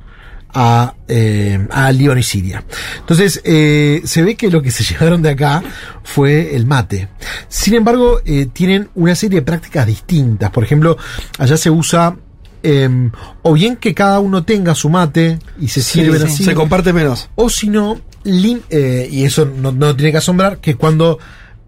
a, 0.55 0.95
eh, 1.09 1.66
a 1.70 1.93
Líbano 1.93 2.20
y 2.20 2.23
Siria. 2.23 2.65
Entonces, 2.99 3.41
eh, 3.45 4.03
se 4.05 4.23
ve 4.23 4.35
que 4.35 4.51
lo 4.51 4.62
que 4.62 4.70
se 4.70 4.83
llevaron 4.95 5.23
de 5.23 5.31
acá 5.31 5.62
fue 6.05 6.55
el 6.57 6.66
mate. 6.66 7.09
Sin 7.49 7.75
embargo, 7.75 8.20
eh, 8.25 8.47
tienen 8.53 8.89
una 8.95 9.15
serie 9.15 9.41
de 9.41 9.45
prácticas 9.47 9.87
distintas. 9.87 10.51
Por 10.51 10.65
ejemplo, 10.65 10.97
allá 11.39 11.57
se 11.57 11.70
usa 11.70 12.16
em, 12.62 13.11
o 13.43 13.53
bien 13.53 13.77
que 13.77 13.95
cada 13.95 14.19
uno 14.20 14.43
tenga 14.45 14.75
su 14.75 14.89
mate 14.89 15.39
y 15.61 15.69
se 15.69 15.81
Sí, 15.83 16.01
sirven 16.01 16.20
sí. 16.23 16.27
así. 16.27 16.45
Se 16.45 16.55
comparte 16.55 16.93
menos. 16.93 17.29
O 17.37 17.49
si 17.49 17.69
no, 17.69 18.01
eh, 18.25 19.09
y 19.11 19.25
eso 19.25 19.45
no, 19.47 19.73
no 19.73 19.95
tiene 19.95 20.11
que 20.12 20.19
asombrar, 20.19 20.59
que 20.59 20.75
cuando, 20.75 21.19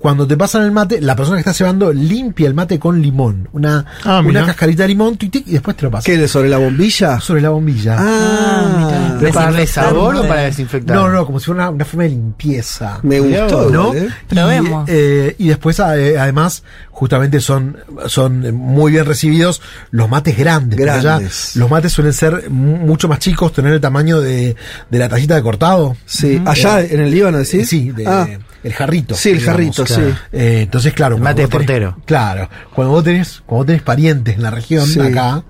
cuando 0.01 0.27
te 0.27 0.35
pasan 0.37 0.63
el 0.63 0.73
mate, 0.73 0.99
la 1.01 1.15
persona 1.15 1.37
que 1.37 1.41
está 1.41 1.53
cebando 1.53 1.93
limpia 1.93 2.49
el 2.49 2.55
mate 2.55 2.79
con 2.79 3.03
limón. 3.03 3.49
Una, 3.53 3.85
Ah, 4.05 4.23
una 4.25 4.47
cascarita 4.47 4.85
de 4.85 4.89
limón, 4.89 5.17
tic, 5.19 5.31
tic, 5.31 5.47
y 5.47 5.53
después 5.53 5.77
te 5.77 5.83
lo 5.83 5.91
pasa. 5.91 6.07
¿Qué? 6.07 6.17
¿De 6.17 6.27
sobre 6.27 6.49
la 6.49 6.57
bombilla? 6.57 7.21
Sobre 7.21 7.43
la 7.43 7.51
bombilla. 7.51 7.97
Ah, 7.99 9.17
¿Pero 9.21 9.33
para 9.33 9.47
darle 9.47 9.67
sabor 9.67 10.17
o 10.17 10.23
para 10.27 10.43
desinfectar? 10.43 10.97
No, 10.97 11.09
no, 11.11 11.27
como 11.27 11.39
si 11.39 11.47
fuera 11.47 11.65
una, 11.65 11.71
una 11.71 11.85
forma 11.85 12.05
de 12.05 12.09
limpieza. 12.11 12.99
Me 13.03 13.21
gustó, 13.21 13.69
¿no? 13.71 13.95
¿eh? 13.95 14.09
Probemos. 14.29 14.89
Y, 14.89 14.93
eh, 14.93 15.37
y 15.39 15.49
después, 15.49 15.79
eh, 15.81 16.19
además, 16.19 16.63
justamente 16.91 17.41
son, 17.41 17.77
son 18.07 18.55
muy 18.55 18.93
bien 18.93 19.05
recibidos 19.05 19.61
los 19.91 20.09
mates 20.09 20.37
grandes. 20.39 20.79
porque 20.79 20.91
allá 20.91 21.03
Grandes. 21.03 21.57
los 21.57 21.71
mates 21.71 21.93
suelen 21.93 22.13
ser 22.15 22.49
mu- 22.51 22.79
mucho 22.79 23.07
más 23.09 23.19
chicos, 23.19 23.53
tener 23.53 23.73
el 23.75 23.81
tamaño 23.81 24.21
de, 24.21 24.57
de 24.91 24.99
la 24.99 25.09
tallita 25.11 25.35
de 25.35 25.43
cortado. 25.43 25.97
Sí, 26.07 26.41
allá 26.47 26.81
en 26.81 27.01
el 27.01 27.11
Líbano. 27.11 27.45
Sí, 27.45 27.91
de, 27.91 28.07
Ah. 28.07 28.27
El 28.63 28.73
jarrito. 28.73 29.15
Sí, 29.15 29.31
el 29.31 29.41
jarrito, 29.41 29.87
sí. 29.87 30.01
Eh, 30.33 30.61
entonces, 30.65 30.93
claro. 30.93 31.17
El 31.17 31.23
mate 31.23 31.43
de 31.43 31.49
tenés- 31.49 31.51
portero. 31.51 31.97
Claro. 32.05 32.49
Cuando 32.75 32.93
vos 32.93 33.05
tenés, 33.05 33.43
cuando 33.47 33.59
vos 33.61 33.67
tenés 33.67 33.83
parientes 33.83 34.35
en 34.37 34.43
la 34.43 34.51
región, 34.51 34.87
Sí. 34.87 35.01
acá, 35.01 35.43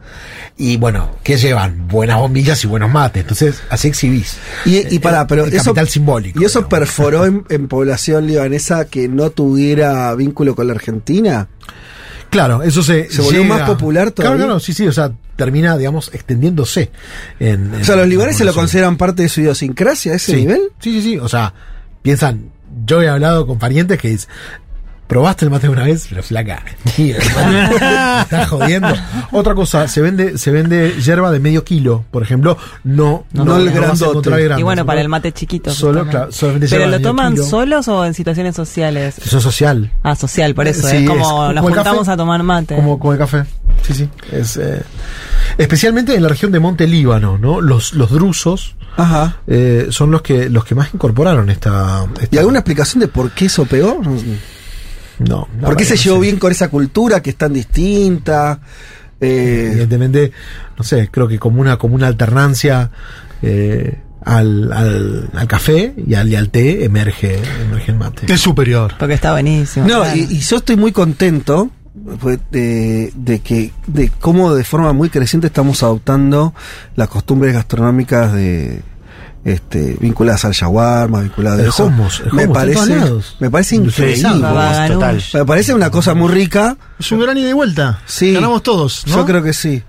y 0.56 0.76
bueno, 0.76 1.16
¿qué 1.22 1.36
llevan? 1.36 1.88
Buenas 1.88 2.18
bombillas 2.18 2.62
y 2.64 2.66
buenos 2.66 2.90
mates. 2.92 3.22
Entonces, 3.22 3.62
así 3.70 3.88
exhibís. 3.88 4.36
Y, 4.64 4.94
y 4.94 4.98
pará, 4.98 5.26
pero 5.26 5.44
el 5.44 5.52
eso, 5.52 5.66
capital 5.74 5.88
simbólico. 5.88 6.40
¿Y 6.40 6.44
eso 6.44 6.60
digamos. 6.60 6.78
perforó 6.78 7.26
en, 7.26 7.44
en 7.50 7.68
población 7.68 8.26
libanesa 8.26 8.84
que 8.86 9.08
no 9.08 9.30
tuviera 9.30 10.14
vínculo 10.14 10.54
con 10.54 10.66
la 10.66 10.74
Argentina? 10.74 11.48
Claro, 12.30 12.62
eso 12.62 12.82
se. 12.84 13.10
¿Se 13.10 13.22
volvió 13.22 13.42
más 13.44 13.62
popular 13.62 14.12
todavía? 14.12 14.36
Claro, 14.36 14.48
claro, 14.50 14.60
sí, 14.60 14.72
sí, 14.72 14.86
o 14.86 14.92
sea, 14.92 15.10
termina, 15.34 15.76
digamos, 15.76 16.10
extendiéndose. 16.14 16.90
En, 17.40 17.74
O 17.74 17.84
sea, 17.84 17.96
los 17.96 18.06
libaneses 18.06 18.46
lo 18.46 18.54
consideran 18.54 18.96
parte 18.96 19.22
de 19.22 19.28
su 19.28 19.40
idiosincrasia 19.40 20.12
a 20.12 20.14
ese 20.16 20.32
Sí. 20.32 20.38
nivel. 20.38 20.60
Sí, 20.78 20.92
sí, 20.92 21.02
sí. 21.02 21.18
O 21.18 21.28
sea, 21.28 21.52
piensan, 22.02 22.50
yo 22.86 23.02
he 23.02 23.08
hablado 23.08 23.46
con 23.46 23.58
parientes 23.58 23.98
que 23.98 24.08
dicen, 24.08 24.28
¿probaste 25.06 25.44
el 25.44 25.50
mate 25.50 25.68
una 25.68 25.84
vez? 25.84 26.06
Pero 26.08 26.22
flaca, 26.22 26.62
estás 26.96 28.48
jodiendo. 28.48 28.88
Otra 29.32 29.54
cosa, 29.54 29.88
se 29.88 30.00
vende, 30.00 30.38
se 30.38 30.50
vende 30.50 30.92
hierba 31.02 31.30
de 31.30 31.40
medio 31.40 31.64
kilo, 31.64 32.04
por 32.10 32.22
ejemplo, 32.22 32.56
no, 32.84 33.24
No 33.32 33.56
el 33.56 33.66
vas 33.66 33.74
a 33.74 33.80
grandote. 33.80 34.30
grandes, 34.30 34.58
Y 34.58 34.62
bueno, 34.62 34.86
para 34.86 34.96
¿no? 35.00 35.02
el 35.02 35.08
mate 35.08 35.32
chiquito. 35.32 35.70
Solo, 35.72 36.06
claro, 36.06 36.30
¿Pero 36.70 36.86
lo 36.86 37.00
toman 37.00 37.32
kilo. 37.34 37.44
solos 37.46 37.88
o 37.88 38.04
en 38.04 38.14
situaciones 38.14 38.54
sociales? 38.56 39.18
Eso 39.18 39.38
es 39.38 39.42
social. 39.42 39.90
Ah, 40.02 40.14
social, 40.16 40.54
por 40.54 40.68
eso. 40.68 40.86
Sí, 40.88 40.96
es 40.98 41.08
como 41.08 41.20
es 41.20 41.54
nos 41.54 41.62
como 41.62 41.68
el 41.68 41.74
juntamos 41.74 41.98
café. 42.00 42.10
a 42.12 42.16
tomar 42.16 42.42
mate. 42.42 42.76
Como, 42.76 42.98
como 42.98 43.12
el 43.12 43.18
café. 43.18 43.44
Sí, 43.82 43.94
sí. 43.94 44.08
Es, 44.30 44.56
eh, 44.58 44.82
especialmente 45.62 46.14
en 46.14 46.22
la 46.22 46.28
región 46.28 46.50
de 46.52 46.58
Monte 46.60 46.86
Líbano, 46.86 47.38
¿no? 47.38 47.60
Los, 47.60 47.92
los 47.94 48.10
drusos 48.10 48.74
Ajá. 48.96 49.38
eh, 49.46 49.88
son 49.90 50.10
los 50.10 50.22
que, 50.22 50.48
los 50.50 50.64
que 50.64 50.74
más 50.74 50.92
incorporaron 50.94 51.50
esta. 51.50 52.06
esta- 52.20 52.34
¿Y 52.34 52.38
alguna 52.38 52.58
explicación 52.60 53.00
de 53.00 53.08
por 53.08 53.30
qué 53.32 53.46
eso 53.46 53.64
pegó? 53.66 54.00
No. 55.18 55.48
¿Por 55.60 55.76
qué 55.76 55.84
se 55.84 55.94
no 55.96 56.00
llevó 56.02 56.16
sé. 56.16 56.22
bien 56.22 56.38
con 56.38 56.50
esa 56.52 56.68
cultura 56.68 57.20
que 57.22 57.30
es 57.30 57.36
tan 57.36 57.52
distinta? 57.52 58.60
Eh, 59.20 59.68
Evidentemente, 59.72 60.32
no 60.78 60.82
sé, 60.84 61.08
creo 61.12 61.28
que 61.28 61.38
como 61.38 61.60
una, 61.60 61.76
como 61.76 61.94
una 61.94 62.06
alternancia 62.06 62.90
eh, 63.42 63.98
al, 64.24 64.72
al, 64.72 65.30
al 65.34 65.46
café 65.46 65.92
y 66.06 66.14
al, 66.14 66.28
y 66.30 66.36
al 66.36 66.48
té 66.48 66.84
emerge, 66.86 67.38
emerge 67.66 67.90
el 67.92 67.98
mate. 67.98 68.32
Es 68.32 68.40
superior. 68.40 68.94
Porque 68.98 69.14
está 69.14 69.32
buenísimo. 69.32 69.86
no, 69.86 70.00
claro. 70.00 70.16
y, 70.16 70.20
y 70.36 70.38
yo 70.40 70.56
estoy 70.56 70.76
muy 70.76 70.92
contento 70.92 71.70
de, 71.94 73.12
de 73.14 73.38
que 73.40 73.72
de 73.86 74.10
cómo 74.20 74.54
de 74.54 74.64
forma 74.64 74.92
muy 74.92 75.08
creciente 75.10 75.48
estamos 75.48 75.82
adoptando 75.82 76.54
las 76.96 77.08
costumbres 77.08 77.52
gastronómicas 77.54 78.32
de 78.32 78.82
este 79.44 79.96
vinculadas 80.00 80.44
al 80.44 80.52
shawarma, 80.52 81.22
vinculadas 81.22 81.58
a 81.58 81.62
El 81.62 81.68
eso. 81.70 81.86
hummus, 81.86 82.22
me 82.32 82.46
parece 82.46 83.02
me 83.40 83.50
parece 83.50 83.76
increíble. 83.76 84.22
Total. 84.88 85.22
Me 85.34 85.44
parece 85.46 85.74
una 85.74 85.90
cosa 85.90 86.14
muy 86.14 86.28
rica. 86.28 86.76
Es 86.98 87.10
un 87.12 87.20
gran 87.20 87.36
ida 87.38 87.48
y 87.48 87.52
vuelta. 87.54 88.00
Sí. 88.06 88.34
Ganamos 88.34 88.62
todos, 88.62 89.04
¿no? 89.06 89.16
Yo 89.16 89.26
creo 89.26 89.42
que 89.42 89.52
sí. 89.52 89.82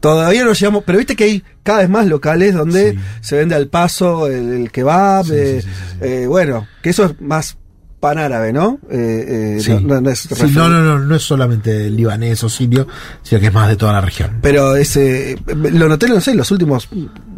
Todavía 0.00 0.44
no 0.44 0.52
llegamos, 0.52 0.84
pero 0.86 0.98
viste 0.98 1.16
que 1.16 1.24
hay 1.24 1.42
cada 1.64 1.78
vez 1.80 1.88
más 1.88 2.06
locales 2.06 2.54
donde 2.54 2.92
Sí. 2.92 2.98
se 3.20 3.36
vende 3.36 3.56
al 3.56 3.66
paso 3.66 4.28
el, 4.28 4.48
el 4.52 4.70
kebab, 4.70 5.24
Sí, 5.26 5.32
eh, 5.34 5.60
sí, 5.62 5.68
sí, 5.68 5.74
sí, 5.74 5.84
sí. 5.90 5.96
eh, 6.02 6.26
bueno, 6.28 6.68
que 6.82 6.90
eso 6.90 7.06
es 7.06 7.20
más 7.20 7.56
pan 8.00 8.18
árabe, 8.18 8.52
¿no? 8.52 8.78
Eh, 8.90 9.56
eh, 9.58 9.60
Sí. 9.60 9.72
no, 9.72 9.80
no- 9.80 10.00
no 10.02 10.10
es 10.10 10.20
Sí, 10.20 10.52
no, 10.54 10.68
no, 10.68 10.82
no, 10.82 10.98
no 11.00 11.14
es 11.16 11.22
solamente 11.22 11.90
libanés 11.90 12.42
o 12.44 12.48
sirio, 12.48 12.86
sino 13.22 13.40
que 13.40 13.48
es 13.48 13.52
más 13.52 13.68
de 13.68 13.76
toda 13.76 13.92
la 13.92 14.00
región. 14.00 14.38
Pero 14.40 14.76
ese, 14.76 15.36
lo 15.46 15.88
noté, 15.88 16.08
no 16.08 16.20
sé, 16.20 16.30
en 16.32 16.36
los 16.36 16.50
últimos 16.50 16.88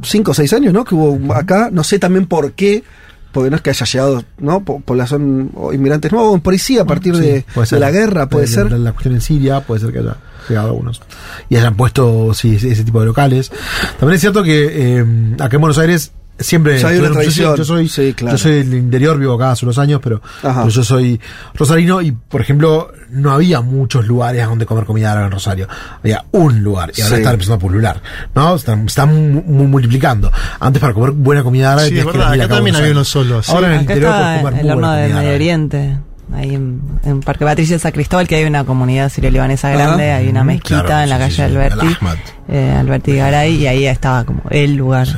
cinco 0.02 0.32
o 0.32 0.34
seis 0.34 0.52
años, 0.52 0.72
¿no? 0.74 0.84
Que 0.84 0.94
hubo 0.94 1.34
acá, 1.34 1.70
no 1.72 1.82
sé 1.82 1.98
también 1.98 2.26
por 2.26 2.52
qué, 2.52 2.84
porque 3.32 3.48
no 3.48 3.56
es 3.56 3.62
que 3.62 3.70
haya 3.70 3.86
llegado, 3.86 4.24
¿no? 4.38 4.64
Po- 4.64 4.80
Población 4.80 5.50
o 5.54 5.72
inmigrantes 5.72 6.12
nuevos, 6.12 6.40
por 6.40 6.58
sí, 6.58 6.78
a 6.78 6.84
partir 6.84 7.14
Sí, 7.16 7.20
de, 7.22 7.44
la 7.78 7.90
guerra, 7.90 8.28
puede 8.28 8.46
De- 8.46 8.52
ser. 8.52 8.72
la 8.72 8.92
cuestión 8.92 9.14
en 9.14 9.20
Siria, 9.20 9.60
puede 9.60 9.80
ser 9.80 9.92
que 9.92 10.00
haya 10.00 10.16
llegado 10.48 10.68
algunos. 10.68 11.00
Y 11.48 11.56
hayan 11.56 11.76
puesto 11.76 12.34
sí, 12.34 12.56
ese 12.56 12.72
ese 12.72 12.84
tipo 12.84 13.00
de 13.00 13.06
locales. 13.06 13.50
También 13.98 14.16
es 14.16 14.20
cierto 14.20 14.42
que 14.42 14.98
eh, 14.98 15.04
acá 15.38 15.56
en 15.56 15.60
Buenos 15.60 15.78
Aires 15.78 16.12
siempre 16.40 16.78
Ya 16.80 16.88
hay 16.88 16.98
una 16.98 17.08
yo 17.22 17.30
soy-. 17.30 17.56
Yo 17.58 17.64
soy, 17.64 17.88
Sí, 17.88 18.12
claro. 18.14 18.36
yo 18.36 18.42
soy 18.42 18.52
del 18.64 18.74
interior, 18.74 19.18
vivo 19.18 19.34
acá 19.34 19.52
hace 19.52 19.64
unos 19.64 19.78
años, 19.78 20.00
pero, 20.02 20.20
yo 20.68 20.82
soy 20.84 21.20
rosarino 21.54 22.00
y, 22.02 22.12
por 22.12 22.40
ejemplo, 22.40 22.92
no 23.10 23.30
había 23.32 23.60
muchos 23.60 24.06
lugares 24.06 24.44
donde 24.46 24.66
comer 24.66 24.84
comida 24.84 25.12
árabe 25.12 25.26
en 25.26 25.32
Rosario. 25.32 25.68
Había 26.02 26.24
un 26.32 26.62
lugar 26.62 26.92
y 26.96 27.00
ahora 27.02 27.16
Sí. 27.16 27.20
están 27.22 27.32
empezando 27.34 27.56
a 27.56 27.58
pulular. 27.58 28.02
¿no? 28.34 28.54
Están, 28.56 28.86
están 28.86 29.08
mu- 29.34 29.42
mu- 29.42 29.68
multiplicando. 29.68 30.30
Antes 30.60 30.80
para 30.80 30.94
comer 30.94 31.10
buena 31.12 31.42
comida 31.42 31.72
árabe 31.72 31.88
Sí, 31.88 31.98
es 31.98 32.04
que 32.06 32.10
verdad, 32.12 32.32
acá 32.32 32.44
a 32.44 32.48
también 32.48 32.76
había 32.76 32.92
uno 32.92 33.04
solo, 33.04 33.42
sí. 33.42 33.52
Ahora 33.52 33.68
en 33.68 33.72
el 33.72 33.78
Acá 33.80 33.92
interior 33.94 34.12
puedes 34.12 34.26
está 34.28 34.38
comer 34.42 34.52
muy 34.54 34.60
el 34.62 34.70
horno 34.76 34.92
del 34.92 35.14
Medio. 35.14 35.34
Oriente. 35.34 35.98
Ahí 36.32 36.54
en, 36.54 36.80
en 37.04 37.20
Parque 37.22 37.44
Patricia 37.44 37.74
de 37.74 37.80
San 37.80 37.90
Cristóbal, 37.90 38.28
que 38.28 38.36
hay 38.36 38.44
una 38.44 38.62
comunidad 38.64 39.08
sirio-libanesa 39.10 39.70
grande, 39.70 40.12
hay 40.12 40.28
una 40.28 40.44
mezquita 40.44 40.84
claro, 40.84 41.02
en 41.02 41.08
la 41.10 41.16
sí, 41.16 41.20
calle 41.22 41.30
sí, 41.30 41.36
sí. 41.36 41.42
Alberti, 41.42 41.86
eh, 42.48 42.76
Alberti 42.78 43.16
Garay, 43.16 43.54
y 43.56 43.66
ahí 43.66 43.86
estaba 43.86 44.22
como 44.24 44.42
el 44.50 44.76
lugar. 44.76 45.08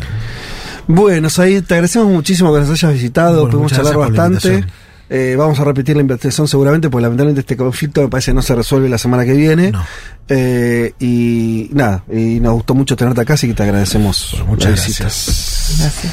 Bueno, 0.86 1.30
Said, 1.30 1.64
te 1.64 1.74
agradecemos 1.74 2.09
muchísimo 2.09 2.52
que 2.52 2.60
nos 2.60 2.70
hayas 2.70 2.92
visitado, 2.92 3.42
Bueno, 3.42 3.50
pudimos 3.50 3.72
charlar 3.72 3.96
gracias 3.96 4.30
bastante. 4.40 4.66
Eh, 5.14 5.36
vamos 5.36 5.60
a 5.60 5.64
repetir 5.64 5.94
la 5.94 6.00
investigación 6.00 6.48
seguramente, 6.48 6.88
porque 6.88 7.02
lamentablemente 7.02 7.40
este 7.40 7.54
conflicto 7.56 8.00
me 8.00 8.09
parece 8.09 8.32
no 8.32 8.40
se 8.40 8.54
resuelve 8.54 8.88
la 8.88 8.96
semana 8.96 9.26
que 9.26 9.34
viene. 9.34 9.70
Eh, 10.26 10.94
y 11.00 11.68
nada, 11.72 12.02
y 12.10 12.40
nos 12.40 12.54
gustó 12.54 12.74
mucho 12.74 12.96
tenerte 12.96 13.20
acá, 13.20 13.34
así 13.34 13.46
que 13.48 13.54
te 13.54 13.62
agradecemos. 13.62 14.42
muchas 14.46 14.70
la 14.70 14.76
visita. 14.76 15.04
Gracias. 15.04 16.12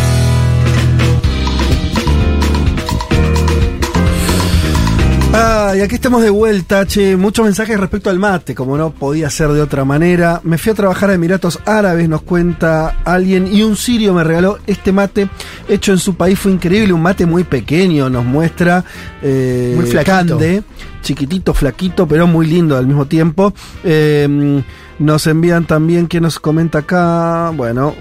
Y 5.73 5.79
aquí 5.79 5.95
estamos 5.95 6.21
de 6.21 6.29
vuelta, 6.29 6.85
che. 6.85 7.15
Muchos 7.15 7.45
mensajes 7.45 7.79
respecto 7.79 8.09
al 8.09 8.19
mate, 8.19 8.53
como 8.53 8.77
no 8.77 8.89
podía 8.89 9.29
ser 9.29 9.49
de 9.49 9.61
otra 9.61 9.85
manera. 9.85 10.41
Me 10.43 10.57
fui 10.57 10.71
a 10.71 10.75
trabajar 10.75 11.09
a 11.09 11.13
Emiratos 11.13 11.59
Árabes, 11.65 12.09
nos 12.09 12.23
cuenta 12.23 12.97
alguien, 13.05 13.47
y 13.47 13.63
un 13.63 13.77
sirio 13.77 14.13
me 14.13 14.23
regaló 14.23 14.59
este 14.67 14.91
mate 14.91 15.29
hecho 15.69 15.93
en 15.93 15.99
su 15.99 16.15
país. 16.15 16.37
Fue 16.37 16.51
increíble, 16.51 16.91
un 16.91 17.01
mate 17.01 17.25
muy 17.25 17.45
pequeño, 17.45 18.09
nos 18.09 18.25
muestra. 18.25 18.83
Eh, 19.21 19.73
Muy 19.75 19.85
flaquito. 19.85 20.11
Cande, 20.37 20.63
chiquitito, 21.01 21.53
flaquito, 21.53 22.07
pero 22.07 22.27
muy 22.27 22.47
lindo 22.47 22.75
al 22.75 22.85
mismo 22.85 23.05
tiempo. 23.05 23.53
Eh, 23.83 24.61
nos 24.99 25.25
envían 25.25 25.65
también, 25.65 26.07
que 26.07 26.19
nos 26.19 26.39
comenta 26.39 26.79
acá? 26.79 27.51
Bueno, 27.55 27.95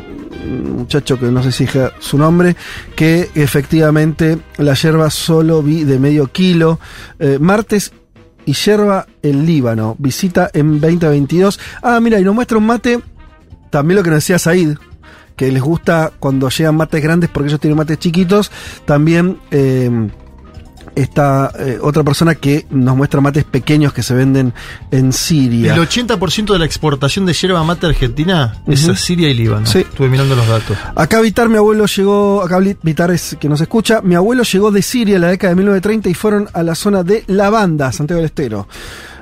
muchacho 0.46 1.18
que 1.18 1.26
no 1.26 1.42
sé 1.42 1.52
si 1.52 1.66
su 1.98 2.18
nombre, 2.18 2.56
que 2.96 3.30
efectivamente 3.34 4.38
la 4.58 4.74
yerba 4.74 5.10
solo 5.10 5.62
vi 5.62 5.84
de 5.84 5.98
medio 5.98 6.28
kilo. 6.28 6.78
Eh, 7.18 7.38
martes 7.40 7.92
y 8.46 8.52
yerba 8.52 9.06
el 9.22 9.46
Líbano, 9.46 9.96
visita 9.98 10.50
en 10.52 10.80
2022. 10.80 11.60
Ah, 11.82 12.00
mira, 12.00 12.18
y 12.18 12.24
nos 12.24 12.34
muestra 12.34 12.58
un 12.58 12.66
mate, 12.66 13.00
también 13.70 13.96
lo 13.96 14.02
que 14.02 14.10
nos 14.10 14.18
decía 14.18 14.38
Said, 14.38 14.76
que 15.36 15.50
les 15.50 15.62
gusta 15.62 16.12
cuando 16.18 16.48
llegan 16.50 16.76
mates 16.76 17.02
grandes 17.02 17.30
porque 17.30 17.48
ellos 17.48 17.60
tienen 17.60 17.76
mates 17.76 17.98
chiquitos. 17.98 18.50
También 18.84 19.38
eh, 19.50 20.10
está 20.94 21.52
eh, 21.58 21.78
otra 21.80 22.02
persona 22.02 22.34
que 22.34 22.66
nos 22.70 22.96
muestra 22.96 23.20
mates 23.20 23.44
pequeños 23.44 23.92
que 23.92 24.02
se 24.02 24.14
venden 24.14 24.52
en 24.90 25.12
Siria. 25.12 25.74
El 25.74 25.80
80% 25.80 26.52
de 26.52 26.58
la 26.58 26.64
exportación 26.64 27.26
de 27.26 27.32
yerba 27.32 27.62
mate 27.64 27.86
argentina 27.86 28.56
es 28.66 28.88
a 28.88 28.96
Siria 28.96 29.28
y 29.28 29.34
Líbano. 29.34 29.66
Sí. 29.66 29.80
Estuve 29.80 30.08
mirando 30.08 30.36
los 30.36 30.46
datos. 30.46 30.76
Acá 30.94 31.20
Vitar, 31.20 31.48
mi 31.48 31.56
abuelo 31.56 31.86
llegó, 31.86 32.42
acá 32.42 32.58
Vitar 32.58 33.10
es 33.10 33.36
que 33.40 33.48
nos 33.48 33.60
escucha, 33.60 34.00
mi 34.02 34.14
abuelo 34.14 34.42
llegó 34.42 34.70
de 34.70 34.82
Siria 34.82 35.16
en 35.16 35.22
la 35.22 35.28
década 35.28 35.50
de 35.50 35.56
1930 35.56 36.08
y 36.08 36.14
fueron 36.14 36.48
a 36.52 36.62
la 36.62 36.74
zona 36.74 37.02
de 37.02 37.24
Lavanda, 37.26 37.92
Santiago 37.92 38.18
del 38.18 38.26
Estero. 38.26 38.66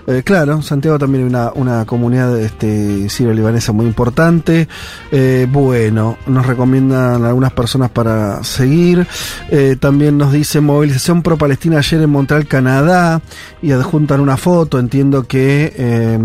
Eh, 0.08 0.22
claro, 0.22 0.62
Santiago 0.62 0.98
también 0.98 1.24
hay 1.24 1.28
una, 1.28 1.52
una 1.54 1.84
comunidad 1.84 2.40
este, 2.40 3.10
sirio-libanesa 3.10 3.72
muy 3.72 3.84
importante. 3.84 4.66
Eh, 5.12 5.46
bueno, 5.50 6.16
nos 6.26 6.46
recomiendan 6.46 7.26
algunas 7.26 7.52
personas 7.52 7.90
para 7.90 8.42
seguir. 8.42 9.06
Eh, 9.50 9.76
también 9.78 10.16
nos 10.16 10.32
dice 10.32 10.62
movilización 10.62 11.22
pro-palestina 11.22 11.76
ayer 11.76 12.00
en 12.00 12.08
Montreal, 12.08 12.46
Canadá. 12.46 13.20
Y 13.60 13.72
adjuntan 13.72 14.20
una 14.20 14.38
foto. 14.38 14.78
Entiendo 14.78 15.24
que 15.24 15.74
eh, 15.76 16.18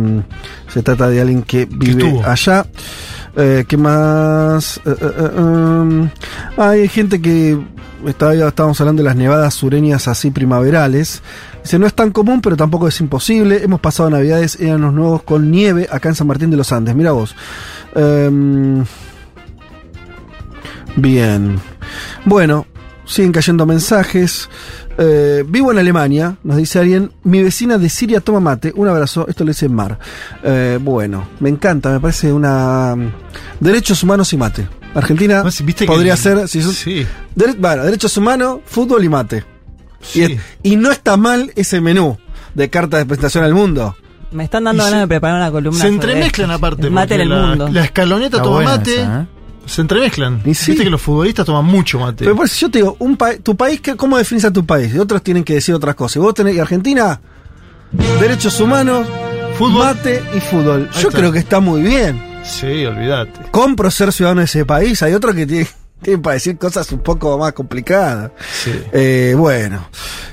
se 0.70 0.82
trata 0.82 1.10
de 1.10 1.20
alguien 1.20 1.44
que 1.44 1.66
vive 1.66 2.06
estuvo. 2.06 2.26
allá. 2.26 2.66
¿Qué 3.36 3.78
más? 3.78 4.80
Um, 4.86 6.08
hay 6.56 6.88
gente 6.88 7.20
que 7.20 7.60
estaba, 8.08 8.34
estábamos 8.34 8.80
hablando 8.82 9.02
de 9.02 9.08
las 9.10 9.16
nevadas 9.16 9.54
sureñas 9.54 10.08
así 10.08 10.32
primaverales. 10.32 11.22
Dice, 11.64 11.80
no 11.80 11.86
es 11.88 11.94
tan 11.94 12.12
común, 12.12 12.42
pero 12.42 12.58
tampoco 12.58 12.88
es 12.88 13.00
imposible. 13.00 13.64
Hemos 13.64 13.80
pasado 13.80 14.10
navidades 14.10 14.60
en 14.60 14.72
años 14.74 14.94
nuevos 14.94 15.24
con 15.24 15.50
nieve 15.52 15.88
acá 15.92 16.10
en 16.10 16.16
San 16.16 16.28
Martín 16.28 16.52
de 16.52 16.58
los 16.58 16.72
Andes. 16.72 16.96
Mira 16.96 17.12
vos. 17.12 17.36
Em, 17.96 18.84
bien. 20.96 21.60
Bueno, 22.26 22.66
siguen 23.06 23.32
cayendo 23.32 23.66
mensajes. 23.66 24.50
Eh, 24.98 25.44
vivo 25.48 25.72
en 25.72 25.80
Alemania, 25.80 26.38
nos 26.44 26.58
dice 26.58 26.80
alguien. 26.80 27.12
Mi 27.24 27.42
vecina 27.42 27.78
de 27.78 27.90
Siria 27.90 28.20
toma 28.20 28.40
mate. 28.40 28.72
Un 28.76 28.88
abrazo. 28.88 29.26
Esto 29.28 29.44
lo 29.44 29.50
dice 29.50 29.70
Mar. 29.70 29.98
Eh, 30.44 30.78
bueno, 30.82 31.28
me 31.40 31.50
encanta. 31.50 31.90
Me 31.90 32.00
parece 32.00 32.32
una. 32.32 32.96
mm, 32.96 33.12
Derechos 33.60 34.04
humanos 34.04 34.32
y 34.34 34.38
mate. 34.38 34.68
Argentina 34.96 35.44
¿Viste 35.44 35.86
que- 35.86 35.92
podría 35.92 36.16
ser. 36.16 36.48
Si 36.48 36.62
sos- 36.62 36.76
Sí. 36.76 37.06
Dere- 37.36 37.56
bueno, 37.58 37.84
derechos 37.84 38.16
humanos, 38.18 38.60
fútbol 38.66 39.04
y 39.04 39.10
mate. 39.10 39.44
Sí. 40.02 40.20
Y, 40.20 40.24
es- 40.24 40.42
y 40.64 40.76
no 40.76 40.92
está 40.92 41.18
mal 41.18 41.52
ese 41.56 41.82
menú 41.82 42.18
de 42.54 42.70
carta 42.70 42.98
de 42.98 43.06
presentación 43.06 43.44
al 43.44 43.54
mundo. 43.54 43.96
Me 44.32 44.44
están 44.44 44.64
dando 44.64 44.82
Y 44.82 44.86
ganas 44.86 44.98
se- 44.98 45.02
de 45.02 45.08
preparar 45.08 45.36
una 45.38 45.52
columna. 45.52 45.80
Se 45.80 45.88
entremezclan 45.88 46.50
esto. 46.52 46.58
aparte. 46.58 46.84
El 46.88 46.92
mate 46.92 47.16
en 47.16 47.22
el 47.22 47.30
la, 47.30 47.46
mundo. 47.48 47.70
La 47.72 47.84
escaloneta 47.86 48.38
Está 48.38 48.44
toma 48.44 48.64
mate. 48.64 49.02
esa, 49.02 49.22
¿eh? 49.22 49.28
Se 49.66 49.82
entremezclan. 49.82 50.42
Y 50.44 50.54
sí. 50.54 50.72
Viste 50.72 50.84
que 50.84 50.90
los 50.90 51.02
futbolistas 51.02 51.46
toman 51.46 51.64
mucho 51.66 52.00
mate. 52.00 52.24
Pero 52.26 52.36
por 52.36 52.46
eso 52.46 52.56
yo 52.60 52.70
te 52.72 52.80
digo, 52.80 52.96
un 53.00 53.16
pa- 53.16 53.38
tu 53.38 53.56
país, 53.56 53.80
¿qué- 53.80 53.96
¿cómo 53.96 54.18
definís 54.18 54.44
a 54.46 54.52
tu 54.52 54.66
país? 54.66 54.94
Y 54.94 55.00
otros 55.00 55.22
tienen 55.24 55.44
que 55.44 55.54
decir 55.54 55.74
otras 55.74 55.96
cosas. 55.96 56.18
Y 56.18 56.20
vos 56.20 56.34
tenés, 56.34 56.56
y 56.56 56.60
Argentina, 56.60 57.22
derechos 58.20 58.60
humanos, 58.60 59.08
Fútbol. 59.58 59.86
mate 59.86 60.22
y 60.36 60.40
fútbol. 60.40 60.90
Ahí 60.94 61.02
Yo 61.02 61.08
está. 61.10 61.20
creo 61.20 61.32
que 61.32 61.40
está 61.40 61.60
muy 61.60 61.82
bien. 61.82 62.33
Sí, 62.44 62.86
olvídate. 62.86 63.52
Compro 63.52 63.90
ser 63.90 64.12
ciudadano 64.12 64.42
de 64.42 64.46
ese 64.46 64.66
país. 64.66 65.02
Hay 65.02 65.14
otros 65.14 65.34
que 65.34 65.46
tienen, 65.46 65.68
tienen 66.02 66.22
para 66.22 66.36
decir 66.36 66.58
cosas 66.58 66.92
un 66.92 67.00
poco 67.00 67.38
más 67.38 67.54
complicadas. 67.54 68.32
Sí. 68.64 68.72
Eh, 68.92 69.34
bueno, 69.38 69.88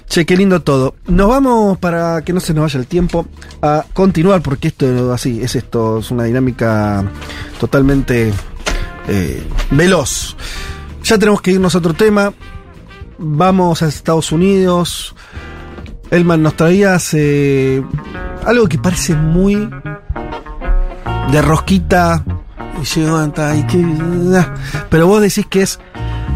che, 0.09 0.27
qué 0.27 0.37
lindo 0.37 0.61
todo. 0.63 0.97
Nos 1.07 1.29
vamos 1.29 1.79
para 1.79 2.23
que 2.23 2.33
no 2.33 2.41
se 2.41 2.53
nos 2.53 2.65
vaya 2.65 2.81
el 2.81 2.87
tiempo 2.87 3.27
a 3.63 3.85
continuar, 3.93 4.43
porque 4.43 4.69
esto 4.69 5.13
así 5.13 5.41
es 5.43 5.55
esto, 5.55 5.99
es 5.99 6.11
una 6.11 6.25
dinámica 6.25 7.05
totalmente 7.59 8.33
eh, 9.09 9.43
veloz. 9.71 10.37
Ya 11.05 11.17
tenemos 11.17 11.41
que 11.41 11.53
irnos 11.53 11.75
a 11.75 11.79
otro 11.79 11.95
tema. 11.95 12.33
Vamos 13.19 13.83
a 13.83 13.87
Estados 13.87 14.33
Unidos. 14.33 15.15
Elman 16.11 16.43
nos 16.43 16.57
traías 16.57 17.15
eh, 17.15 17.83
algo 18.45 18.67
que 18.67 18.79
parece 18.79 19.15
muy 19.15 19.71
de 21.33 21.43
rosquita. 21.43 22.25
Y 22.81 22.85
llegó 22.85 23.23
y 23.25 23.63
que, 23.65 23.85
ah. 24.39 24.55
pero 24.89 25.07
vos 25.07 25.21
decís 25.21 25.45
que 25.47 25.63
es 25.63 25.79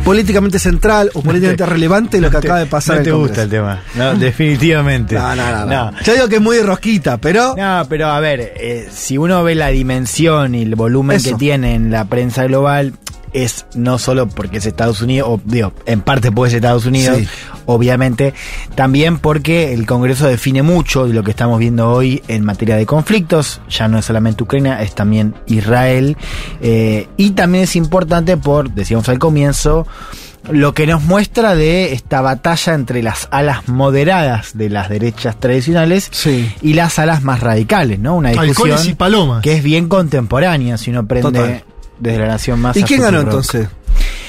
políticamente 0.04 0.58
central 0.58 1.10
o 1.14 1.22
políticamente 1.22 1.64
relevante 1.72 2.20
lo 2.20 2.30
que 2.30 2.36
acaba 2.36 2.58
de 2.58 2.66
pasar 2.66 2.98
No 2.98 3.02
te 3.02 3.10
el 3.10 3.16
gusta 3.16 3.42
el 3.42 3.48
tema. 3.48 3.80
No, 3.94 4.14
definitivamente. 4.18 5.14
No, 5.14 5.34
no, 5.34 5.50
no, 5.50 5.66
no. 5.66 6.00
Yo 6.02 6.12
digo 6.12 6.28
que 6.28 6.36
es 6.36 6.42
muy 6.42 6.56
de 6.56 6.62
rosquita, 6.64 7.16
pero 7.16 7.54
No, 7.56 7.86
pero 7.88 8.08
a 8.08 8.20
ver, 8.20 8.52
eh, 8.56 8.88
si 8.92 9.16
uno 9.16 9.42
ve 9.42 9.54
la 9.54 9.68
dimensión 9.68 10.54
y 10.54 10.62
el 10.62 10.74
volumen 10.74 11.16
Eso. 11.16 11.30
que 11.30 11.36
tiene 11.36 11.74
en 11.74 11.90
la 11.90 12.04
prensa 12.04 12.44
global, 12.44 12.92
es 13.34 13.66
no 13.74 13.98
solo 13.98 14.26
porque 14.28 14.56
es 14.58 14.66
Estados 14.66 15.02
Unidos, 15.02 15.28
o 15.28 15.40
digo, 15.44 15.72
en 15.84 16.00
parte 16.00 16.32
porque 16.32 16.48
es 16.48 16.54
Estados 16.54 16.86
Unidos, 16.86 17.18
Sí. 17.18 17.28
obviamente, 17.66 18.32
también 18.74 19.18
porque 19.18 19.74
el 19.74 19.84
Congreso 19.86 20.26
define 20.26 20.62
mucho 20.62 21.06
de 21.06 21.12
lo 21.12 21.22
que 21.22 21.32
estamos 21.32 21.58
viendo 21.58 21.90
hoy 21.90 22.22
en 22.28 22.44
materia 22.44 22.76
de 22.76 22.86
conflictos, 22.86 23.60
ya 23.68 23.88
no 23.88 23.98
es 23.98 24.04
solamente 24.04 24.42
Ucrania, 24.44 24.80
es 24.82 24.94
también 24.94 25.34
Israel, 25.46 26.16
eh, 26.62 27.08
y 27.16 27.32
también 27.32 27.64
es 27.64 27.76
importante 27.76 28.36
por, 28.36 28.70
decíamos 28.70 29.08
al 29.08 29.18
comienzo, 29.18 29.86
lo 30.50 30.74
que 30.74 30.86
nos 30.86 31.02
muestra 31.02 31.54
de 31.54 31.94
esta 31.94 32.20
batalla 32.20 32.74
entre 32.74 33.02
las 33.02 33.28
alas 33.30 33.66
moderadas 33.66 34.56
de 34.56 34.68
las 34.68 34.90
derechas 34.90 35.40
tradicionales 35.40 36.08
Sí. 36.12 36.52
y 36.60 36.74
las 36.74 36.98
alas 36.98 37.22
más 37.22 37.40
radicales, 37.40 37.98
¿no? 37.98 38.14
Una 38.14 38.30
discusión 38.30 38.78
y 38.86 38.94
palomas. 38.94 39.42
que 39.42 39.54
es 39.54 39.62
bien 39.62 39.88
contemporánea, 39.88 40.76
si 40.76 40.90
uno 40.90 41.06
prende 41.06 41.30
Total. 41.40 41.64
Desde 41.98 42.18
la 42.18 42.26
Nación 42.28 42.60
Más. 42.60 42.76
¿y 42.76 42.82
quién 42.84 43.00
ganó 43.02 43.20
entonces? 43.20 43.68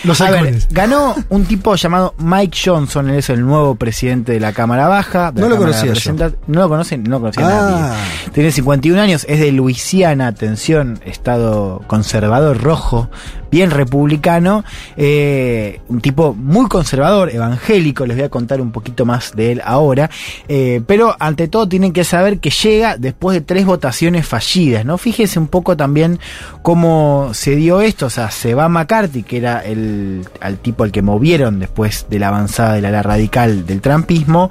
Los 0.03 0.21
A 0.21 0.29
ver, 0.29 0.59
ganó 0.69 1.15
un 1.29 1.45
tipo 1.45 1.73
llamado 1.75 2.13
Mike 2.19 2.55
Johnson, 2.63 3.09
él 3.09 3.15
es 3.15 3.31
el 3.31 3.41
nuevo 3.43 3.73
presidente 3.73 4.33
de 4.33 4.39
la 4.39 4.53
Cámara 4.53 4.87
Baja. 4.87 5.31
de 5.31 5.41
No 5.41 5.49
lo 5.49 5.55
Cámara 5.55 5.71
conocía 5.81 5.93
yo. 5.93 6.29
No 6.45 6.61
lo 6.61 6.69
conocen, 6.69 7.03
no 7.03 7.09
lo 7.11 7.19
conocía 7.21 7.47
Ah. 7.47 7.49
nadie. 7.89 8.31
Tiene 8.31 8.51
51 8.51 8.99
años, 9.01 9.25
es 9.27 9.39
de 9.39 9.51
Luisiana, 9.51 10.27
atención, 10.27 10.99
estado 11.05 11.81
conservador 11.87 12.61
rojo, 12.61 13.09
bien 13.55 13.71
republicano, 13.71 14.65
eh, 14.97 15.79
un 15.87 16.01
tipo 16.01 16.33
muy 16.33 16.67
conservador, 16.67 17.29
evangélico, 17.33 18.05
les 18.05 18.17
voy 18.17 18.25
a 18.25 18.29
contar 18.29 18.59
un 18.59 18.73
poquito 18.73 19.05
más 19.05 19.33
de 19.33 19.53
él 19.53 19.61
ahora, 19.63 20.09
eh, 20.49 20.81
pero 20.85 21.15
ante 21.19 21.47
todo 21.47 21.65
tienen 21.65 21.93
que 21.93 22.03
saber 22.03 22.39
que 22.39 22.49
llega 22.49 22.97
después 22.97 23.33
de 23.33 23.39
tres 23.39 23.65
votaciones 23.65 24.27
fallidas, 24.27 24.83
¿no? 24.83 24.97
Fíjense 24.97 25.39
un 25.39 25.47
poco 25.47 25.77
también 25.77 26.19
cómo 26.63 27.29
se 27.33 27.55
dio 27.55 27.79
esto, 27.79 28.07
o 28.07 28.09
sea, 28.09 28.29
se 28.29 28.55
va 28.55 28.67
McCarthy, 28.67 29.23
que 29.23 29.37
era 29.37 29.59
el 29.59 30.27
al 30.41 30.57
tipo 30.57 30.83
al 30.83 30.91
que 30.91 31.01
movieron 31.01 31.59
después 31.59 32.07
de 32.09 32.19
la 32.19 32.27
avanzada 32.27 32.73
del 32.73 32.83
ala 32.83 33.03
radical 33.03 33.65
del 33.65 33.79
trumpismo, 33.79 34.49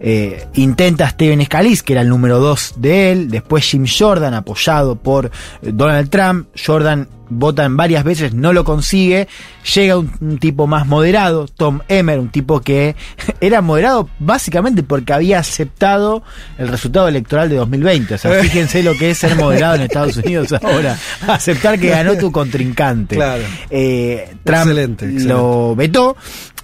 eh, 0.00 0.46
intenta 0.54 1.08
Steven 1.08 1.44
Scalise, 1.44 1.84
que 1.84 1.92
era 1.92 2.02
el 2.02 2.08
número 2.08 2.38
dos 2.38 2.74
de 2.76 3.12
él, 3.12 3.30
después 3.30 3.64
Jim 3.64 3.86
Jordan, 3.86 4.34
apoyado 4.34 4.96
por 4.96 5.26
eh, 5.26 5.30
Donald 5.72 6.08
Trump, 6.08 6.48
Jordan 6.56 7.06
vota 7.30 7.64
en 7.64 7.76
varias 7.76 8.02
veces, 8.02 8.34
no 8.34 8.52
lo 8.52 8.64
consigue, 8.64 9.28
llega 9.74 9.96
un, 9.96 10.12
un 10.20 10.38
tipo 10.38 10.66
más 10.66 10.86
moderado, 10.86 11.46
Tom 11.46 11.80
Emmer, 11.88 12.18
un 12.18 12.30
tipo 12.30 12.60
que 12.60 12.96
era 13.40 13.60
moderado 13.60 14.08
básicamente 14.18 14.82
porque 14.82 15.12
había 15.12 15.38
aceptado 15.38 16.22
el 16.58 16.68
resultado 16.68 17.06
electoral 17.06 17.48
de 17.48 17.56
2020, 17.56 18.14
o 18.14 18.18
sea, 18.18 18.32
fíjense 18.42 18.82
lo 18.82 18.94
que 18.94 19.10
es 19.10 19.18
ser 19.18 19.36
moderado 19.36 19.76
en 19.76 19.82
Estados 19.82 20.16
Unidos 20.16 20.52
ahora, 20.62 20.98
aceptar 21.28 21.78
que 21.78 21.90
ganó 21.90 22.16
tu 22.16 22.32
contrincante. 22.32 23.16
Claro. 23.16 23.44
Eh, 23.70 24.34
Trump 24.42 24.62
Excelente, 24.62 25.04
excelente. 25.04 25.32
lo 25.32 25.76
vetó 25.76 26.16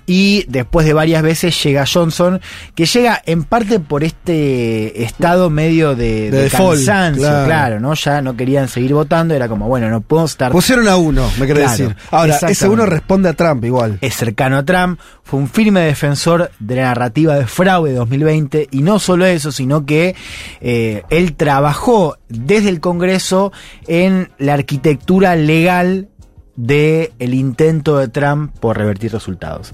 y 0.07 0.45
después 0.49 0.87
de 0.87 0.93
varias 0.93 1.23
veces 1.23 1.61
llega 1.63 1.85
Johnson, 1.87 2.41
que 2.75 2.87
llega 2.87 3.21
en 3.27 3.43
parte 3.45 3.81
por 3.81 4.05
este 4.05 5.03
estado 5.03 5.51
medio 5.51 5.97
de, 5.97 6.31
De 6.31 6.31
de 6.31 6.43
default, 6.45 6.77
cansancio, 6.77 7.23
claro. 7.23 7.47
claro. 7.47 7.81
¿no? 7.81 7.95
Ya 7.95 8.23
no 8.23 8.37
querían 8.37 8.69
seguir 8.69 8.95
votando, 8.95 9.35
era 9.35 9.49
como, 9.49 9.69
bueno, 9.69 9.89
no 9.91 10.01
puedo 10.01 10.25
estar... 10.25 10.53
Pusieron 10.53 10.89
a 10.89 10.97
uno, 10.97 11.29
me 11.39 11.47
quiere 11.47 11.63
Claro, 11.63 11.71
decir. 11.71 11.97
Ahora, 12.11 12.39
ese 12.49 12.69
uno 12.69 12.87
responde 12.87 13.29
a 13.29 13.33
Trump 13.33 13.65
igual. 13.65 13.99
Es 14.01 14.15
cercano 14.15 14.59
a 14.59 14.65
Trump, 14.65 15.01
fue 15.25 15.41
un 15.41 15.49
firme 15.49 15.81
defensor 15.81 16.51
de 16.61 16.77
la 16.77 16.83
narrativa 16.83 17.35
de 17.35 17.47
fraude 17.47 17.93
2020 17.93 18.69
y 18.71 18.83
no 18.83 18.99
solo 18.99 19.27
eso, 19.27 19.51
sino 19.51 19.85
que 19.85 20.15
eh, 20.61 21.03
él 21.11 21.35
trabajó 21.35 22.17
desde 22.29 22.69
el 22.69 22.81
Congreso 22.81 23.53
en 23.89 24.31
la 24.39 24.55
arquitectura 24.55 25.35
legal 25.35 26.09
de 26.57 27.13
el 27.19 27.35
intento 27.35 27.99
de 27.99 28.09
Trump 28.09 28.53
por 28.59 28.77
revertir 28.77 29.13
resultados. 29.13 29.73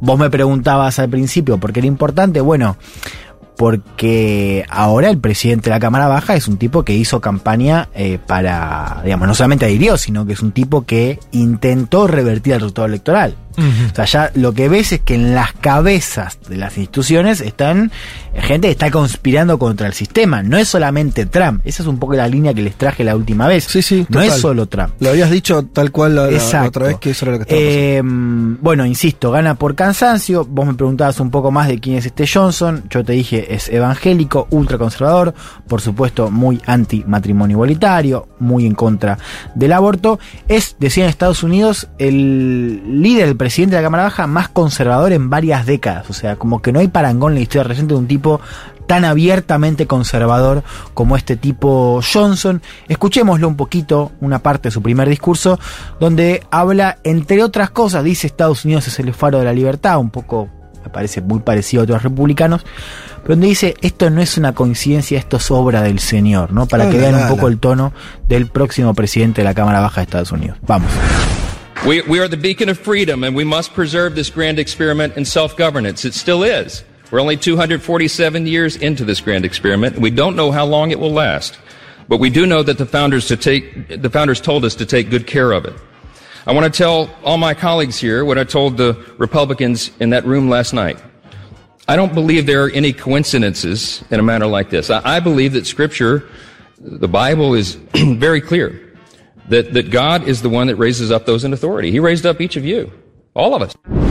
Vos 0.00 0.18
me 0.18 0.30
preguntabas 0.30 0.98
al 0.98 1.08
principio 1.08 1.58
por 1.58 1.72
qué 1.72 1.80
era 1.80 1.88
importante, 1.88 2.40
bueno, 2.40 2.76
porque 3.56 4.64
ahora 4.70 5.10
el 5.10 5.18
presidente 5.18 5.64
de 5.64 5.70
la 5.70 5.80
Cámara 5.80 6.06
Baja 6.06 6.36
es 6.36 6.46
un 6.46 6.58
tipo 6.58 6.84
que 6.84 6.94
hizo 6.94 7.20
campaña 7.20 7.88
eh, 7.92 8.20
para, 8.24 9.00
digamos, 9.02 9.26
no 9.26 9.34
solamente 9.34 9.66
adhirió, 9.66 9.96
sino 9.96 10.24
que 10.24 10.34
es 10.34 10.42
un 10.42 10.52
tipo 10.52 10.86
que 10.86 11.18
intentó 11.32 12.06
revertir 12.06 12.52
el 12.52 12.60
resultado 12.60 12.86
electoral. 12.86 13.34
O 13.58 13.94
sea, 13.94 14.04
ya 14.04 14.30
lo 14.34 14.52
que 14.52 14.68
ves 14.68 14.92
es 14.92 15.00
que 15.00 15.14
en 15.14 15.34
las 15.34 15.52
cabezas 15.52 16.38
de 16.48 16.56
las 16.56 16.76
instituciones 16.78 17.40
están 17.40 17.90
gente 18.34 18.68
que 18.68 18.72
está 18.72 18.90
conspirando 18.90 19.58
contra 19.58 19.86
el 19.88 19.92
sistema. 19.94 20.42
No 20.42 20.56
es 20.58 20.68
solamente 20.68 21.26
Trump. 21.26 21.60
Esa 21.64 21.82
es 21.82 21.88
un 21.88 21.98
poco 21.98 22.14
la 22.14 22.28
línea 22.28 22.54
que 22.54 22.62
les 22.62 22.76
traje 22.76 23.02
la 23.04 23.16
última 23.16 23.48
vez. 23.48 23.64
Sí, 23.64 23.82
sí. 23.82 24.06
No 24.08 24.20
total. 24.20 24.28
es 24.28 24.34
solo 24.40 24.66
Trump. 24.66 24.90
Lo 25.00 25.10
habías 25.10 25.30
dicho 25.30 25.64
tal 25.64 25.90
cual 25.90 26.14
la, 26.14 26.30
la- 26.30 26.64
otra 26.66 26.86
vez 26.86 26.96
que 26.98 27.10
eso 27.10 27.24
era 27.26 27.32
lo 27.32 27.38
que 27.38 27.42
estaba. 27.44 27.60
Eh, 27.60 28.00
bueno, 28.04 28.86
insisto, 28.86 29.30
gana 29.32 29.56
por 29.56 29.74
cansancio. 29.74 30.44
Vos 30.44 30.66
me 30.66 30.74
preguntabas 30.74 31.18
un 31.18 31.30
poco 31.30 31.50
más 31.50 31.66
de 31.68 31.80
quién 31.80 31.96
es 31.96 32.06
este 32.06 32.26
Johnson. 32.26 32.84
Yo 32.90 33.04
te 33.04 33.12
dije, 33.14 33.54
es 33.54 33.68
evangélico, 33.68 34.46
ultraconservador, 34.50 35.34
por 35.66 35.80
supuesto, 35.80 36.30
muy 36.30 36.60
anti 36.66 37.02
matrimonio 37.06 37.54
igualitario, 37.56 38.28
muy 38.38 38.66
en 38.66 38.74
contra 38.74 39.18
del 39.56 39.72
aborto. 39.72 40.20
Es, 40.46 40.76
decía 40.78 41.04
en 41.04 41.10
Estados 41.10 41.42
Unidos, 41.42 41.88
el 41.98 43.02
líder, 43.02 43.28
el 43.28 43.36
presidente 43.36 43.47
de 43.48 43.76
la 43.76 43.82
Cámara 43.82 44.04
Baja 44.04 44.26
más 44.26 44.48
conservador 44.48 45.12
en 45.12 45.30
varias 45.30 45.66
décadas. 45.66 46.08
O 46.10 46.12
sea, 46.12 46.36
como 46.36 46.62
que 46.62 46.72
no 46.72 46.80
hay 46.80 46.88
parangón 46.88 47.32
en 47.32 47.36
la 47.36 47.42
historia 47.42 47.64
reciente 47.64 47.94
de 47.94 48.00
un 48.00 48.06
tipo 48.06 48.40
tan 48.88 49.04
abiertamente 49.04 49.86
conservador 49.86 50.64
como 50.94 51.16
este 51.16 51.36
tipo 51.36 52.00
Johnson. 52.02 52.60
Escuchémoslo 52.88 53.46
un 53.46 53.56
poquito, 53.56 54.12
una 54.20 54.40
parte 54.40 54.68
de 54.68 54.72
su 54.72 54.82
primer 54.82 55.08
discurso, 55.08 55.60
donde 56.00 56.42
habla, 56.50 56.98
entre 57.04 57.44
otras 57.44 57.70
cosas, 57.70 58.02
dice 58.02 58.26
Estados 58.26 58.64
Unidos 58.64 58.88
es 58.88 58.98
el 58.98 59.14
faro 59.14 59.38
de 59.38 59.44
la 59.44 59.52
libertad, 59.52 59.98
un 59.98 60.10
poco, 60.10 60.48
me 60.82 60.90
parece 60.90 61.20
muy 61.20 61.40
parecido 61.40 61.82
a 61.82 61.84
otros 61.84 62.02
republicanos, 62.02 62.64
pero 63.22 63.34
donde 63.34 63.48
dice, 63.48 63.74
esto 63.82 64.08
no 64.10 64.22
es 64.22 64.38
una 64.38 64.54
coincidencia, 64.54 65.18
esto 65.18 65.36
es 65.36 65.50
obra 65.50 65.82
del 65.82 65.98
Señor, 65.98 66.52
¿no? 66.52 66.66
Para 66.66 66.88
que 66.88 66.96
vean 66.96 67.14
un 67.14 67.28
poco 67.28 67.48
el 67.48 67.58
tono 67.58 67.92
del 68.26 68.46
próximo 68.46 68.94
presidente 68.94 69.42
de 69.42 69.44
la 69.44 69.54
Cámara 69.54 69.80
Baja 69.80 70.00
de 70.00 70.04
Estados 70.04 70.32
Unidos. 70.32 70.56
Vamos. 70.66 70.90
We, 71.86 72.02
we 72.02 72.18
are 72.18 72.26
the 72.26 72.36
beacon 72.36 72.68
of 72.68 72.78
freedom, 72.78 73.22
and 73.22 73.36
we 73.36 73.44
must 73.44 73.72
preserve 73.72 74.16
this 74.16 74.30
grand 74.30 74.58
experiment 74.58 75.16
in 75.16 75.24
self 75.24 75.56
governance. 75.56 76.04
It 76.04 76.12
still 76.12 76.42
is. 76.42 76.82
We're 77.10 77.20
only 77.20 77.36
247 77.36 78.46
years 78.46 78.76
into 78.76 79.04
this 79.04 79.20
grand 79.20 79.44
experiment. 79.44 79.96
We 79.96 80.10
don't 80.10 80.34
know 80.34 80.50
how 80.50 80.66
long 80.66 80.90
it 80.90 80.98
will 80.98 81.12
last, 81.12 81.56
but 82.08 82.18
we 82.18 82.30
do 82.30 82.46
know 82.46 82.64
that 82.64 82.78
the 82.78 82.84
founders 82.84 83.28
to 83.28 83.36
take 83.36 84.02
the 84.02 84.10
founders 84.10 84.40
told 84.40 84.64
us 84.64 84.74
to 84.74 84.86
take 84.86 85.08
good 85.08 85.26
care 85.26 85.52
of 85.52 85.64
it. 85.66 85.74
I 86.46 86.52
want 86.52 86.72
to 86.72 86.76
tell 86.76 87.10
all 87.22 87.38
my 87.38 87.54
colleagues 87.54 87.96
here 87.96 88.24
what 88.24 88.38
I 88.38 88.44
told 88.44 88.76
the 88.76 88.94
Republicans 89.16 89.92
in 90.00 90.10
that 90.10 90.26
room 90.26 90.50
last 90.50 90.72
night. 90.72 91.00
I 91.86 91.94
don't 91.94 92.12
believe 92.12 92.44
there 92.44 92.64
are 92.64 92.70
any 92.70 92.92
coincidences 92.92 94.02
in 94.10 94.18
a 94.18 94.22
matter 94.22 94.46
like 94.46 94.68
this. 94.68 94.90
I, 94.90 95.16
I 95.16 95.20
believe 95.20 95.52
that 95.52 95.66
Scripture, 95.66 96.28
the 96.80 97.08
Bible, 97.08 97.54
is 97.54 97.74
very 97.94 98.40
clear 98.40 98.87
that, 99.48 99.72
that 99.74 99.90
God 99.90 100.26
is 100.26 100.42
the 100.42 100.48
one 100.48 100.66
that 100.68 100.76
raises 100.76 101.10
up 101.10 101.26
those 101.26 101.44
in 101.44 101.52
authority. 101.52 101.90
He 101.90 102.00
raised 102.00 102.26
up 102.26 102.40
each 102.40 102.56
of 102.56 102.64
you, 102.64 102.92
all 103.34 103.54
of 103.54 103.62
us. 103.62 104.07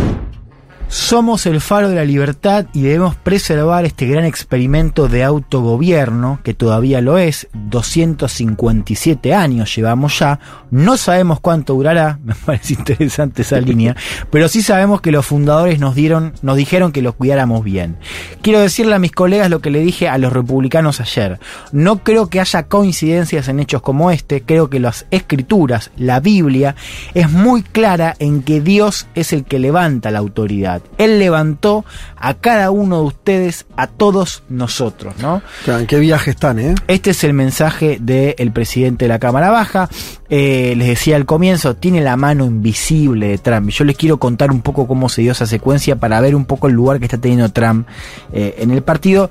Somos 0.89 1.45
el 1.45 1.59
faro 1.59 1.89
de 1.89 1.95
la 1.95 2.05
libertad 2.05 2.67
y 2.71 2.81
debemos 2.81 3.17
preservar 3.17 3.83
este 3.83 4.07
gran 4.07 4.23
experimento 4.23 5.09
de 5.09 5.25
autogobierno, 5.25 6.39
que 6.43 6.53
todavía 6.53 7.01
lo 7.01 7.17
es, 7.17 7.49
257 7.53 9.33
años 9.33 9.75
llevamos 9.75 10.17
ya, 10.19 10.39
no 10.71 10.95
sabemos 10.95 11.41
cuánto 11.41 11.73
durará, 11.73 12.19
me 12.23 12.35
parece 12.35 12.75
interesante 12.75 13.41
esa 13.41 13.59
línea, 13.59 13.97
pero 14.31 14.47
sí 14.47 14.61
sabemos 14.61 15.01
que 15.01 15.11
los 15.11 15.25
fundadores 15.25 15.79
nos 15.81 15.93
dieron, 15.93 16.33
nos 16.41 16.55
dijeron 16.55 16.93
que 16.93 17.01
lo 17.01 17.11
cuidáramos 17.11 17.65
bien. 17.65 17.97
Quiero 18.41 18.61
decirle 18.61 18.95
a 18.95 18.99
mis 18.99 19.11
colegas 19.11 19.49
lo 19.49 19.59
que 19.59 19.71
le 19.71 19.79
dije 19.79 20.07
a 20.07 20.17
los 20.17 20.31
republicanos 20.31 21.01
ayer. 21.01 21.37
No 21.73 22.01
creo 22.01 22.29
que 22.29 22.39
haya 22.39 22.63
coincidencias 22.63 23.49
en 23.49 23.59
hechos 23.59 23.81
como 23.81 24.09
este, 24.09 24.41
creo 24.41 24.69
que 24.69 24.79
las 24.79 25.05
escrituras, 25.11 25.91
la 25.97 26.21
Biblia, 26.21 26.75
es 27.13 27.29
muy 27.29 27.61
clara 27.61 28.15
en 28.19 28.41
que 28.41 28.61
Dios 28.61 29.07
es 29.15 29.33
el 29.33 29.43
que 29.43 29.59
levanta 29.59 30.11
la 30.11 30.19
autoridad. 30.19 30.76
Él 30.97 31.19
levantó 31.19 31.85
a 32.15 32.33
cada 32.33 32.71
uno 32.71 33.01
de 33.01 33.07
ustedes, 33.07 33.65
a 33.75 33.87
todos 33.87 34.43
nosotros, 34.49 35.15
¿no? 35.19 35.41
Claro, 35.65 35.81
¿En 35.81 35.87
qué 35.87 35.99
viaje 35.99 36.31
están, 36.31 36.59
eh? 36.59 36.75
Este 36.87 37.11
es 37.11 37.23
el 37.23 37.33
mensaje 37.33 37.97
del 37.99 38.51
presidente 38.51 39.05
de 39.05 39.09
la 39.09 39.19
Cámara 39.19 39.49
Baja. 39.49 39.89
Eh, 40.29 40.73
les 40.77 40.87
decía 40.89 41.15
al 41.15 41.25
comienzo, 41.25 41.75
tiene 41.75 42.01
la 42.01 42.17
mano 42.17 42.45
invisible 42.45 43.27
de 43.29 43.37
Trump. 43.37 43.69
Yo 43.69 43.85
les 43.85 43.95
quiero 43.95 44.17
contar 44.17 44.51
un 44.51 44.61
poco 44.61 44.87
cómo 44.87 45.09
se 45.09 45.21
dio 45.21 45.31
esa 45.31 45.45
secuencia 45.45 45.95
para 45.95 46.19
ver 46.21 46.35
un 46.35 46.45
poco 46.45 46.67
el 46.67 46.73
lugar 46.73 46.99
que 46.99 47.05
está 47.05 47.17
teniendo 47.17 47.49
Trump 47.51 47.87
eh, 48.33 48.55
en 48.59 48.71
el 48.71 48.83
partido. 48.83 49.29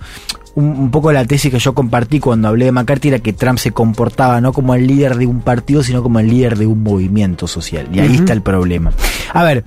Un, 0.54 0.90
poco 0.90 1.12
la 1.12 1.26
tesis 1.26 1.52
que 1.52 1.58
yo 1.58 1.74
compartí 1.74 2.18
cuando 2.18 2.48
hablé 2.48 2.64
de 2.64 2.72
McCarthy 2.72 3.08
era 3.08 3.18
que 3.18 3.34
Trump 3.34 3.58
se 3.58 3.72
comportaba 3.72 4.40
no 4.40 4.54
como 4.54 4.74
el 4.74 4.86
líder 4.86 5.16
de 5.16 5.26
un 5.26 5.42
partido, 5.42 5.82
sino 5.82 6.02
como 6.02 6.18
el 6.18 6.28
líder 6.28 6.56
de 6.56 6.66
un 6.66 6.82
movimiento 6.82 7.46
social. 7.46 7.88
Y 7.92 8.00
ahí 8.00 8.14
está 8.14 8.32
el 8.32 8.40
problema. 8.40 8.90
A 9.34 9.44
ver, 9.44 9.64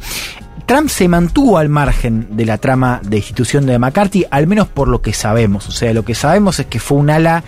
Trump 0.66 0.90
se 0.90 1.08
mantuvo 1.08 1.58
al 1.58 1.70
margen 1.70 2.28
de 2.32 2.46
la 2.46 2.58
trama 2.58 3.02
de 3.04 3.18
institución 3.18 3.66
de 3.66 3.80
McCarthy, 3.80 4.26
al 4.30 4.48
menos 4.48 4.68
por 4.68 4.88
lo 4.88 5.02
que 5.02 5.14
sabemos. 5.14 5.68
O 5.68 5.72
sea, 5.72 5.94
lo 5.94 6.04
que 6.06 6.16
sabemos 6.16 6.60
es 6.60 6.66
que 6.68 6.80
fue 6.80 6.98
un 6.98 7.10
ala 7.10 7.44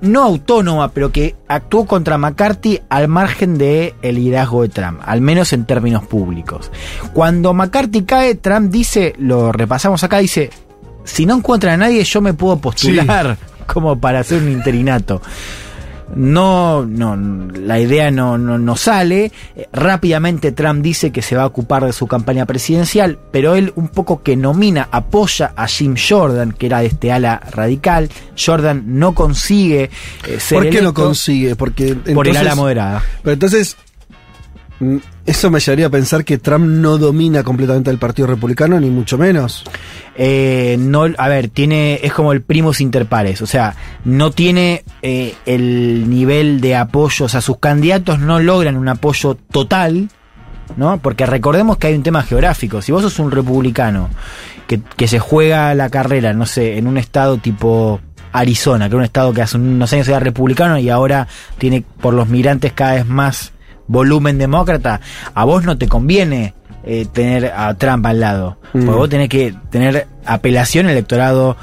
no 0.00 0.22
autónoma, 0.22 0.92
pero 0.92 1.10
que 1.10 1.34
actuó 1.48 1.86
contra 1.86 2.18
McCarthy 2.18 2.80
al 2.88 3.08
margen 3.08 3.58
del 3.58 3.94
el 4.02 4.16
liderazgo 4.16 4.62
de 4.62 4.68
Trump, 4.68 5.00
al 5.04 5.20
menos 5.20 5.52
en 5.52 5.64
términos 5.64 6.04
públicos. 6.04 6.70
Cuando 7.12 7.54
McCarthy 7.54 8.02
cae, 8.02 8.34
Trump 8.34 8.70
dice, 8.70 9.14
lo 9.18 9.50
repasamos 9.50 10.04
acá, 10.04 10.18
dice, 10.18 10.50
si 11.04 11.26
no 11.26 11.36
encuentra 11.36 11.72
a 11.72 11.76
nadie, 11.76 12.04
yo 12.04 12.20
me 12.20 12.34
puedo 12.34 12.58
postular 12.58 13.38
como 13.66 13.98
para 13.98 14.20
hacer 14.20 14.42
un 14.42 14.50
interinato. 14.50 15.22
No, 16.14 16.84
no, 16.86 17.16
la 17.16 17.80
idea 17.80 18.10
no, 18.10 18.38
no, 18.38 18.58
no 18.58 18.76
sale. 18.76 19.32
Eh, 19.56 19.68
Rápidamente 19.72 20.52
Trump 20.52 20.82
dice 20.82 21.10
que 21.10 21.22
se 21.22 21.36
va 21.36 21.42
a 21.42 21.46
ocupar 21.46 21.84
de 21.84 21.92
su 21.92 22.06
campaña 22.06 22.46
presidencial, 22.46 23.18
pero 23.30 23.54
él 23.54 23.72
un 23.76 23.88
poco 23.88 24.22
que 24.22 24.36
nomina, 24.36 24.88
apoya 24.90 25.52
a 25.56 25.66
Jim 25.66 25.96
Jordan, 25.96 26.52
que 26.52 26.66
era 26.66 26.80
de 26.80 26.86
este 26.86 27.12
ala 27.12 27.40
radical. 27.50 28.08
Jordan 28.38 28.84
no 28.86 29.14
consigue 29.14 29.90
eh, 30.26 30.40
ser 30.40 30.58
¿Por 30.58 30.70
qué 30.70 30.82
no 30.82 30.94
consigue? 30.94 31.56
Porque 31.56 31.94
por 31.94 32.28
el 32.28 32.36
ala 32.36 32.54
moderada. 32.54 33.02
Pero 33.22 33.34
entonces, 33.34 33.76
Eso 35.24 35.50
me 35.50 35.60
llevaría 35.60 35.86
a 35.86 35.90
pensar 35.90 36.24
que 36.24 36.38
Trump 36.38 36.66
no 36.66 36.98
domina 36.98 37.42
completamente 37.42 37.90
el 37.90 37.98
Partido 37.98 38.26
Republicano, 38.28 38.78
ni 38.80 38.90
mucho 38.90 39.16
menos. 39.16 39.64
Eh, 40.16 40.76
no, 40.78 41.06
a 41.16 41.28
ver, 41.28 41.48
tiene, 41.48 42.00
es 42.02 42.12
como 42.12 42.32
el 42.32 42.42
primus 42.42 42.80
inter 42.80 43.06
pares, 43.06 43.40
o 43.40 43.46
sea, 43.46 43.74
no 44.04 44.30
tiene 44.30 44.84
eh, 45.02 45.34
el 45.46 46.08
nivel 46.10 46.60
de 46.60 46.76
apoyo, 46.76 47.26
o 47.26 47.28
sea, 47.28 47.40
sus 47.40 47.58
candidatos 47.58 48.20
no 48.20 48.38
logran 48.38 48.76
un 48.76 48.88
apoyo 48.88 49.36
total, 49.50 50.08
¿no? 50.76 50.98
Porque 50.98 51.26
recordemos 51.26 51.78
que 51.78 51.88
hay 51.88 51.94
un 51.94 52.02
tema 52.02 52.22
geográfico, 52.22 52.82
si 52.82 52.92
vos 52.92 53.02
sos 53.02 53.18
un 53.18 53.30
republicano 53.30 54.08
que, 54.66 54.80
que 54.96 55.08
se 55.08 55.18
juega 55.18 55.74
la 55.74 55.88
carrera, 55.88 56.32
no 56.32 56.46
sé, 56.46 56.78
en 56.78 56.86
un 56.86 56.98
estado 56.98 57.38
tipo 57.38 58.00
Arizona, 58.34 58.88
que 58.88 58.96
es 58.96 58.98
un 58.98 59.04
estado 59.04 59.32
que 59.32 59.42
hace 59.42 59.56
unos 59.56 59.92
años 59.92 60.08
era 60.08 60.18
republicano 60.18 60.78
y 60.78 60.90
ahora 60.90 61.28
tiene 61.56 61.84
por 62.00 62.14
los 62.14 62.28
migrantes 62.28 62.72
cada 62.72 62.94
vez 62.94 63.06
más 63.06 63.53
volumen 63.86 64.38
demócrata, 64.38 65.00
a 65.34 65.44
vos 65.44 65.64
no 65.64 65.76
te 65.78 65.88
conviene 65.88 66.54
eh, 66.86 67.06
tener 67.12 67.46
a 67.56 67.72
Trump 67.74 68.04
al 68.06 68.20
lado. 68.20 68.58
Porque 68.72 68.86
Mm. 68.86 68.94
vos 68.96 69.08
tenés 69.08 69.28
que 69.30 69.54
tener 69.70 70.06
apelación 70.26 70.88
electorado 70.88 71.56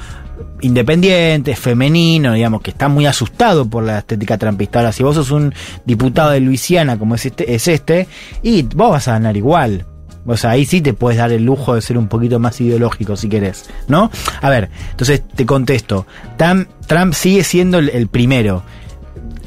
independiente, 0.60 1.56
femenino, 1.56 2.32
digamos, 2.32 2.62
que 2.62 2.70
está 2.70 2.88
muy 2.88 3.06
asustado 3.06 3.68
por 3.68 3.84
la 3.84 3.98
estética 3.98 4.38
trumpista. 4.38 4.78
Ahora, 4.80 4.92
si 4.92 5.02
vos 5.02 5.14
sos 5.16 5.30
un 5.30 5.52
diputado 5.84 6.30
de 6.30 6.40
Luisiana 6.40 6.98
como 6.98 7.14
es 7.14 7.26
este, 7.26 7.54
es 7.54 7.68
este 7.68 8.08
y 8.42 8.62
vos 8.62 8.90
vas 8.90 9.08
a 9.08 9.12
ganar 9.12 9.36
igual. 9.36 9.86
O 10.24 10.36
sea, 10.36 10.50
ahí 10.50 10.64
sí 10.64 10.80
te 10.80 10.92
puedes 10.94 11.18
dar 11.18 11.32
el 11.32 11.44
lujo 11.44 11.74
de 11.74 11.80
ser 11.82 11.98
un 11.98 12.06
poquito 12.06 12.38
más 12.38 12.60
ideológico 12.60 13.16
si 13.16 13.28
querés, 13.28 13.68
¿no? 13.88 14.08
A 14.40 14.50
ver, 14.50 14.70
entonces 14.92 15.22
te 15.34 15.44
contesto. 15.44 16.06
Trump, 16.36 16.68
Trump 16.86 17.12
sigue 17.14 17.42
siendo 17.42 17.78
el, 17.78 17.88
el 17.88 18.06
primero 18.06 18.62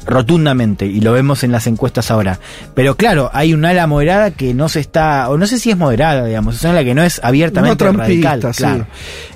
rotundamente 0.06 0.86
y 0.86 1.00
lo 1.00 1.12
vemos 1.12 1.44
en 1.44 1.52
las 1.52 1.66
encuestas 1.66 2.10
ahora. 2.10 2.38
Pero 2.74 2.96
claro, 2.96 3.30
hay 3.32 3.52
un 3.54 3.64
ala 3.64 3.86
moderada 3.86 4.30
que 4.30 4.54
no 4.54 4.68
se 4.68 4.80
está, 4.80 5.28
o 5.28 5.36
no 5.36 5.46
sé 5.46 5.58
si 5.58 5.70
es 5.70 5.76
moderada, 5.76 6.24
digamos, 6.24 6.56
es 6.56 6.62
una 6.62 6.72
ala 6.72 6.84
que 6.84 6.94
no 6.94 7.02
es 7.02 7.20
abiertamente 7.22 7.84
No 7.84 7.92
radical, 7.92 8.42
sí. 8.42 8.58
claro. 8.58 8.86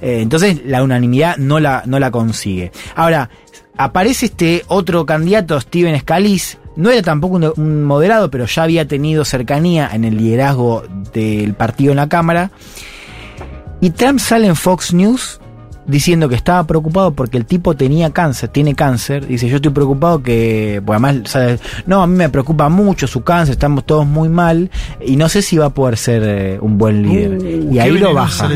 Eh, 0.01 0.21
entonces 0.21 0.61
la 0.65 0.83
unanimidad 0.83 1.37
no 1.37 1.61
la, 1.61 1.83
no 1.87 1.99
la 1.99 2.11
consigue. 2.11 2.73
Ahora, 2.95 3.31
aparece 3.77 4.27
este 4.27 4.65
otro 4.69 5.05
candidato, 5.07 5.61
Steven 5.61 5.99
Scalise, 6.01 6.59
no 6.77 6.91
era 6.91 7.03
tampoco 7.03 7.53
un 7.57 7.85
moderado, 7.85 8.31
pero 8.31 8.47
ya 8.47 8.63
había 8.63 8.87
tenido 8.87 9.25
cercanía 9.25 9.91
en 9.93 10.05
el 10.05 10.17
liderazgo 10.17 10.85
del 11.13 11.55
partido 11.55 11.91
en 11.91 11.97
la 11.97 12.09
Cámara. 12.09 12.51
Y 13.81 13.91
Trump 13.91 14.19
sale 14.21 14.47
en 14.47 14.57
Fox 14.57 14.93
News 14.93 15.41
diciendo 15.87 16.29
que 16.29 16.35
estaba 16.35 16.65
preocupado 16.67 17.13
porque 17.13 17.37
el 17.37 17.47
tipo 17.47 17.75
tenía 17.75 18.11
cáncer, 18.11 18.49
tiene 18.49 18.75
cáncer. 18.75 19.27
Dice, 19.27 19.49
yo 19.49 19.57
estoy 19.57 19.73
preocupado 19.73 20.23
que, 20.23 20.83
además, 20.87 21.17
¿sabes? 21.25 21.61
no, 21.87 22.03
a 22.03 22.07
mí 22.07 22.17
me 22.17 22.29
preocupa 22.29 22.69
mucho 22.69 23.07
su 23.07 23.23
cáncer, 23.23 23.53
estamos 23.53 23.85
todos 23.85 24.07
muy 24.07 24.29
mal 24.29 24.71
y 25.05 25.17
no 25.17 25.29
sé 25.29 25.43
si 25.43 25.57
va 25.57 25.67
a 25.67 25.71
poder 25.71 25.97
ser 25.97 26.23
eh, 26.25 26.59
un 26.61 26.79
buen 26.79 27.03
líder. 27.03 27.33
Uh, 27.33 27.75
y 27.75 27.79
ahí 27.79 27.91
lo 27.91 28.15
baja. 28.15 28.49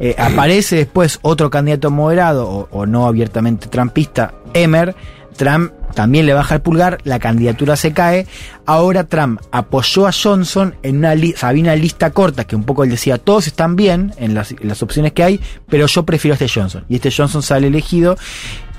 Eh, 0.00 0.14
aparece 0.18 0.76
después 0.76 1.18
otro 1.22 1.50
candidato 1.50 1.90
moderado 1.90 2.48
o, 2.48 2.68
o 2.70 2.86
no 2.86 3.06
abiertamente 3.06 3.68
trumpista, 3.68 4.34
Emmer. 4.54 4.94
Trump 5.36 5.70
también 5.94 6.26
le 6.26 6.32
baja 6.32 6.56
el 6.56 6.60
pulgar, 6.60 6.98
la 7.04 7.18
candidatura 7.18 7.76
se 7.76 7.92
cae. 7.92 8.26
Ahora 8.66 9.04
Trump 9.04 9.40
apoyó 9.50 10.06
a 10.06 10.12
Johnson 10.12 10.74
en 10.82 10.98
una, 10.98 11.14
lista 11.14 12.10
corta 12.10 12.44
que 12.44 12.56
un 12.56 12.64
poco 12.64 12.84
él 12.84 12.90
decía, 12.90 13.18
todos 13.18 13.46
están 13.46 13.76
bien 13.76 14.12
en 14.18 14.34
las, 14.34 14.52
en 14.52 14.68
las 14.68 14.82
opciones 14.82 15.12
que 15.12 15.24
hay, 15.24 15.40
pero 15.68 15.86
yo 15.86 16.04
prefiero 16.04 16.34
a 16.34 16.36
este 16.38 16.48
Johnson. 16.48 16.84
Y 16.88 16.96
este 16.96 17.10
Johnson 17.10 17.42
sale 17.42 17.66
elegido. 17.66 18.16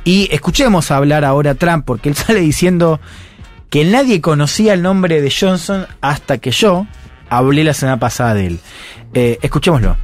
Y 0.03 0.30
escuchemos 0.31 0.91
hablar 0.91 1.26
ahora 1.26 1.52
a 1.52 1.56
Trump, 1.56 1.86
porque 1.86 2.10
él 2.10 2.15
sale 2.15 2.40
diciendo 2.40 2.99
que 3.69 3.86
nadie 3.86 4.22
conocía 4.22 4.73
el 4.73 4.81
nombre 4.81 5.22
de 5.22 5.31
Johnson 5.31 5.88
hasta 6.02 6.38
que 6.38 6.52
yo 6.52 6.88
hablé 7.30 7.64
la 7.64 7.73
semana 7.73 7.99
pasada 7.99 8.34
de 8.34 8.48
él. 8.48 8.60
Eh, 9.14 9.40
escuchémoslo. 9.41 9.98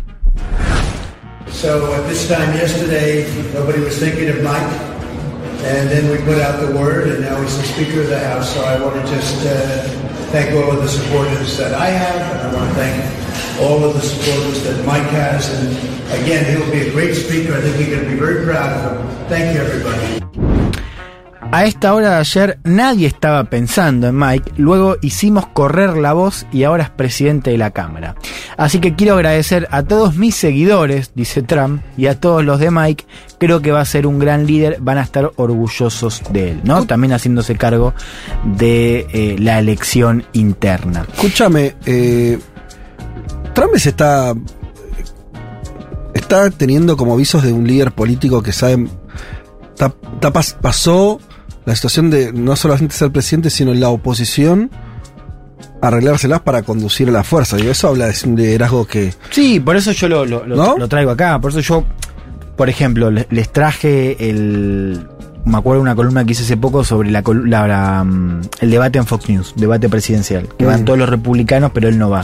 So 1.52 1.94
at 1.94 2.07
this 2.07 2.27
time 2.27 2.53
yesterday, 2.57 3.26
nobody 3.53 3.80
was 3.80 3.98
thinking 3.98 4.30
of 4.30 4.41
Mike. 4.44 4.95
And 5.66 5.90
then 5.90 6.12
we 6.12 6.24
put 6.24 6.40
out 6.40 6.64
the 6.64 6.78
word, 6.78 7.08
and 7.08 7.22
now 7.22 7.42
he's 7.42 7.58
the 7.58 7.64
Speaker 7.64 8.02
of 8.02 8.10
the 8.10 8.20
House. 8.20 8.54
So 8.54 8.62
I 8.64 8.80
want 8.80 9.04
to 9.04 9.12
just 9.12 9.44
uh, 9.48 9.82
thank 10.30 10.54
all 10.54 10.72
of 10.72 10.84
the 10.84 10.88
supporters 10.88 11.58
that 11.58 11.74
I 11.74 11.88
have, 11.88 12.22
and 12.22 12.40
I 12.48 12.54
want 12.54 12.70
to 12.70 12.76
thank 12.76 13.60
all 13.60 13.84
of 13.84 13.96
the 13.96 14.02
supporters 14.02 14.64
that 14.64 14.86
Mike 14.86 15.10
has. 15.10 15.50
And 15.50 16.22
again, 16.22 16.46
he'll 16.46 16.72
be 16.72 16.88
a 16.88 16.92
great 16.92 17.16
speaker. 17.16 17.56
I 17.56 17.62
think 17.62 17.80
you're 17.80 17.98
going 17.98 18.08
to 18.08 18.12
be 18.12 18.20
very 18.20 18.46
proud 18.46 18.78
of 18.78 19.00
him. 19.00 19.28
Thank 19.28 19.56
you, 19.56 19.64
everybody. 19.64 20.85
A 21.52 21.64
esta 21.66 21.94
hora 21.94 22.10
de 22.10 22.16
ayer 22.18 22.60
nadie 22.66 23.08
estaba 23.08 23.46
pensando 23.46 24.08
en 24.08 24.18
Mike, 24.18 24.54
luego 24.58 24.98
hicimos 25.02 25.48
correr 25.48 25.96
la 25.96 26.12
voz 26.12 26.46
y 26.52 26.64
ahora 26.64 26.84
es 26.84 26.90
presidente 26.90 27.52
de 27.52 27.58
la 27.58 27.72
Cámara. 27.72 28.16
Así 28.58 28.80
que 28.80 28.96
quiero 28.96 29.14
agradecer 29.14 29.68
a 29.72 29.84
todos 29.84 30.16
mis 30.18 30.36
seguidores, 30.36 31.12
dice 31.16 31.44
Trump, 31.44 31.82
y 31.96 32.08
a 32.08 32.20
todos 32.20 32.44
los 32.44 32.60
de 32.60 32.72
Mike, 32.72 33.06
creo 33.40 33.62
que 33.62 33.72
va 33.72 33.80
a 33.80 33.86
ser 33.86 34.06
un 34.06 34.20
gran 34.20 34.46
líder, 34.46 34.80
van 34.82 34.98
a 34.98 35.04
estar 35.04 35.32
orgullosos 35.38 36.24
de 36.32 36.52
él, 36.52 36.62
¿no? 36.66 36.86
También 36.86 37.14
haciéndose 37.14 37.56
cargo 37.56 37.94
de 38.44 39.08
eh, 39.14 39.36
la 39.40 39.58
elección 39.60 40.26
interna. 40.34 41.06
Escúchame, 41.14 41.76
eh, 41.86 42.38
Trump 43.54 43.76
se 43.78 43.90
está. 43.90 44.34
Está 46.14 46.50
teniendo 46.50 46.98
como 46.98 47.16
visos 47.16 47.44
de 47.44 47.54
un 47.54 47.66
líder 47.68 47.92
político 47.94 48.42
que 48.44 48.52
sabe. 48.52 48.88
está- 49.74 49.94
está 50.16 50.32
pas- 50.34 50.56
pasó 50.60 51.20
la 51.66 51.76
situación 51.76 52.10
de 52.12 52.32
no 52.34 52.56
solamente 52.56 52.96
ser 52.96 53.12
presidente, 53.12 53.50
sino 53.50 53.72
en 53.72 53.80
la 53.80 53.90
oposición, 53.90 54.70
arreglárselas 55.82 56.42
para 56.42 56.64
conducir 56.64 57.10
a 57.10 57.12
la 57.12 57.24
fuerza. 57.24 57.60
Y 57.60 57.68
eso 57.68 57.88
habla 57.90 58.08
de 58.08 58.16
un 58.26 58.36
liderazgo 58.36 58.86
que. 58.86 59.14
Sí, 59.32 59.60
por 59.60 59.76
eso 59.76 59.92
yo 59.92 60.08
lo, 60.10 60.26
lo- 60.26 60.46
lo- 60.46 60.56
¿No? 60.56 60.78
lo 60.78 60.88
traigo 60.88 61.12
acá. 61.12 61.40
Por 61.40 61.52
eso 61.52 61.60
yo, 61.62 61.84
por 62.56 62.70
ejemplo, 62.70 63.12
le- 63.12 63.28
les 63.30 63.52
traje 63.52 64.30
el. 64.30 65.08
Me 65.46 65.58
acuerdo 65.60 65.78
de 65.78 65.82
una 65.84 65.96
columna 65.96 66.26
que 66.26 66.32
hice 66.32 66.42
hace 66.44 66.58
poco 66.58 66.84
sobre 66.84 67.12
la, 67.12 67.24
la- 67.46 67.68
la, 67.68 68.04
mm, 68.04 68.42
el 68.62 68.72
debate 68.72 68.98
en 68.98 69.06
Fox 69.06 69.30
News, 69.30 69.54
debate 69.56 69.90
presidencial, 69.90 70.48
que 70.58 70.66
van 70.66 70.82
Mm. 70.82 70.86
todos 70.86 70.98
los 71.00 71.08
republicanos, 71.10 71.70
pero 71.74 71.88
él 71.88 72.00
no 72.00 72.10
va. 72.10 72.24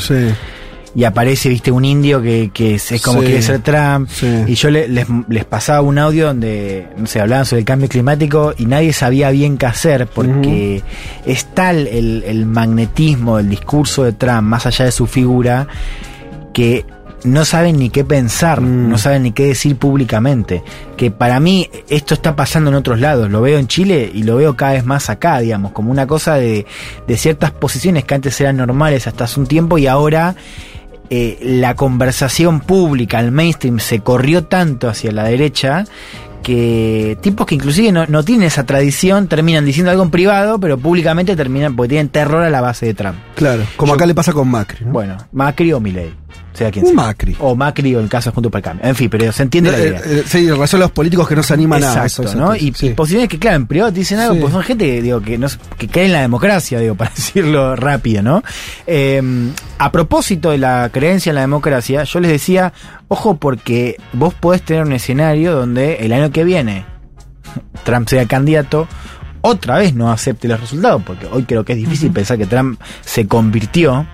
Y 0.94 1.06
aparece, 1.06 1.48
viste, 1.48 1.72
un 1.72 1.86
indio 1.86 2.22
que, 2.22 2.52
que 2.54 2.76
es, 2.76 2.92
es 2.92 3.02
como 3.02 3.22
Sí. 3.22 3.28
quiere 3.28 3.42
ser 3.42 3.60
Trump. 3.62 4.10
Y 4.46 4.56
yo 4.56 4.70
le- 4.70 4.90
les, 4.90 5.08
les 5.30 5.46
pasaba 5.46 5.82
un 5.82 5.98
audio 5.98 6.28
donde, 6.28 6.88
no 6.98 7.08
sé, 7.08 7.22
hablaban 7.22 7.46
sobre 7.46 7.60
el 7.62 7.66
cambio 7.66 7.88
climático 7.88 8.54
y 8.58 8.66
nadie 8.66 8.92
sabía 8.92 9.30
bien 9.32 9.58
qué 9.58 9.68
hacer 9.68 10.08
porque 10.08 10.84
es 11.26 11.46
tal 11.54 11.88
el, 11.88 12.24
el 12.28 12.46
magnetismo 12.46 13.38
del 13.38 13.50
discurso 13.50 14.04
de 14.04 14.12
Trump, 14.12 14.42
más 14.42 14.66
allá 14.66 14.84
de 14.84 14.92
su 14.92 15.08
figura, 15.08 15.66
que 16.54 16.86
no 17.24 17.46
saben 17.46 17.78
ni 17.78 17.90
qué 17.92 18.04
pensar, 18.04 18.62
no 18.64 18.98
saben 18.98 19.24
ni 19.24 19.32
qué 19.32 19.46
decir 19.46 19.76
públicamente. 19.78 20.64
Que 20.98 21.12
para 21.12 21.40
mí 21.40 21.70
esto 21.88 22.16
está 22.16 22.36
pasando 22.36 22.70
en 22.72 22.76
otros 22.76 23.00
lados. 23.00 23.30
Lo 23.30 23.42
veo 23.42 23.60
en 23.60 23.68
Chile 23.68 24.12
y 24.14 24.24
lo 24.24 24.36
veo 24.38 24.56
cada 24.58 24.74
vez 24.74 24.86
más 24.86 25.10
acá, 25.10 25.40
digamos, 25.40 25.72
como 25.72 25.92
una 25.92 26.08
cosa 26.08 26.36
de, 26.36 26.66
de 27.08 27.18
ciertas 27.18 27.52
posiciones 27.52 28.04
que 28.06 28.16
antes 28.16 28.42
eran 28.42 28.58
normales 28.58 29.06
hasta 29.08 29.26
hace 29.26 29.40
un 29.40 29.46
tiempo 29.48 29.78
y 29.78 29.86
ahora 29.88 30.36
eh, 31.14 31.38
la 31.42 31.76
conversación 31.76 32.62
pública, 32.62 33.20
el 33.20 33.34
mainstream, 33.34 33.80
se 33.80 34.00
corrió 34.00 34.46
tanto 34.46 34.88
hacia 34.88 35.12
la 35.12 35.26
derecha 35.26 35.84
que 36.42 37.18
tipos 37.22 37.46
que 37.46 37.56
inclusive 37.56 37.92
no, 37.92 38.06
no 38.08 38.24
tienen 38.24 38.48
esa 38.48 38.66
tradición 38.66 39.28
terminan 39.28 39.66
diciendo 39.66 39.92
algo 39.92 40.04
en 40.04 40.10
privado, 40.10 40.58
pero 40.58 40.78
públicamente 40.78 41.36
terminan 41.36 41.76
porque 41.76 41.90
tienen 41.90 42.08
terror 42.08 42.44
a 42.44 42.50
la 42.50 42.62
base 42.62 42.86
de 42.86 42.94
Trump. 42.94 43.18
Claro, 43.36 43.64
como 43.76 43.94
acá 43.94 44.06
le 44.06 44.16
pasa 44.16 44.32
con 44.32 44.48
Macri. 44.48 44.86
¿no? 44.86 44.94
Bueno, 44.94 45.18
Macri 45.34 45.74
o 45.74 45.82
Milei. 45.82 46.14
Sea 46.54 46.70
quien 46.70 46.86
sea. 46.86 46.94
Macri. 46.96 47.36
O 47.40 47.56
Macri 47.56 47.96
o 47.96 48.00
en 48.00 48.04
el 48.06 48.10
caso 48.10 48.30
de 48.30 48.34
Junto 48.36 48.50
para 48.52 48.60
el 48.60 48.64
Cambio. 48.64 48.86
En 48.90 48.96
fin, 48.96 49.10
pero 49.10 49.32
se 49.32 49.44
entiende 49.44 49.72
la 49.72 49.78
Eh, 49.80 49.88
idea. 49.88 50.02
eh, 50.06 50.24
sí, 50.26 50.48
a 50.50 50.78
los 50.78 50.92
políticos 50.92 51.28
que 51.28 51.36
no 51.36 51.44
se 51.44 51.54
animan 51.54 51.84
a 51.84 51.88
Exacto, 52.06 52.24
eso. 52.24 52.38
¿no? 52.38 52.56
Y, 52.56 52.74
y 52.82 52.90
posiciones 52.90 53.30
que, 53.30 53.40
claro, 53.40 53.56
en 53.58 53.68
privado 53.68 53.92
te 53.94 54.00
dicen 54.00 54.20
algo, 54.20 54.34
Sí. 54.36 54.40
pues 54.42 54.54
son 54.54 54.64
gente 54.64 55.02
digo, 55.02 55.22
que, 55.22 55.38
no, 55.38 55.48
que 55.78 55.88
cree 55.88 56.06
en 56.08 56.12
la 56.14 56.22
democracia, 56.22 56.80
digo, 56.80 56.96
para 56.98 57.12
decirlo 57.16 57.76
rápido, 57.76 58.22
¿no? 58.22 58.44
Eh, 58.88 59.22
a 59.78 59.92
propósito 59.92 60.52
de 60.52 60.58
la 60.58 60.90
creencia 60.92 61.30
en 61.32 61.36
la 61.36 61.42
democracia, 61.42 62.04
yo 62.04 62.20
les 62.20 62.32
decía, 62.32 62.74
ojo, 63.08 63.38
porque 63.38 63.96
vos 64.14 64.34
podés 64.34 64.62
tener 64.64 64.84
un 64.84 64.94
escenario 64.94 65.54
donde 65.56 65.96
el 66.02 66.12
año 66.14 66.32
que 66.32 66.44
viene 66.44 66.86
Trump 67.84 68.08
sea 68.10 68.26
candidato, 68.28 68.88
otra 69.42 69.78
vez 69.78 69.94
no 69.94 70.12
acepte 70.12 70.48
los 70.48 70.60
resultados, 70.60 71.02
porque 71.06 71.28
hoy 71.32 71.44
creo 71.44 71.66
que 71.66 71.74
es 71.74 71.80
difícil 71.80 72.12
pensar 72.12 72.38
que 72.38 72.46
Trump 72.46 72.80
se 73.02 73.28
convirtió. 73.28 74.06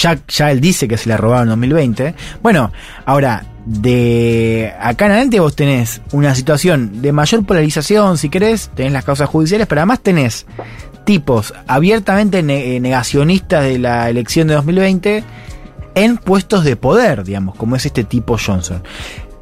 Ya, 0.00 0.18
ya 0.28 0.50
él 0.50 0.60
dice 0.60 0.88
que 0.88 0.96
se 0.96 1.08
le 1.08 1.16
robaron 1.16 1.44
en 1.44 1.50
2020. 1.50 2.14
Bueno, 2.42 2.72
ahora, 3.04 3.44
de 3.66 4.72
acá 4.80 5.06
en 5.06 5.12
adelante 5.12 5.40
vos 5.40 5.54
tenés 5.54 6.00
una 6.12 6.34
situación 6.34 7.02
de 7.02 7.12
mayor 7.12 7.44
polarización, 7.44 8.18
si 8.18 8.30
querés, 8.30 8.70
tenés 8.74 8.92
las 8.92 9.04
causas 9.04 9.28
judiciales, 9.28 9.66
pero 9.66 9.82
además 9.82 10.00
tenés 10.00 10.46
tipos 11.04 11.52
abiertamente 11.66 12.38
eh, 12.38 12.80
negacionistas 12.80 13.64
de 13.64 13.78
la 13.78 14.08
elección 14.08 14.48
de 14.48 14.54
2020 14.54 15.24
en 15.94 16.16
puestos 16.16 16.64
de 16.64 16.76
poder, 16.76 17.24
digamos, 17.24 17.56
como 17.56 17.76
es 17.76 17.84
este 17.84 18.04
tipo 18.04 18.36
Johnson. 18.38 18.82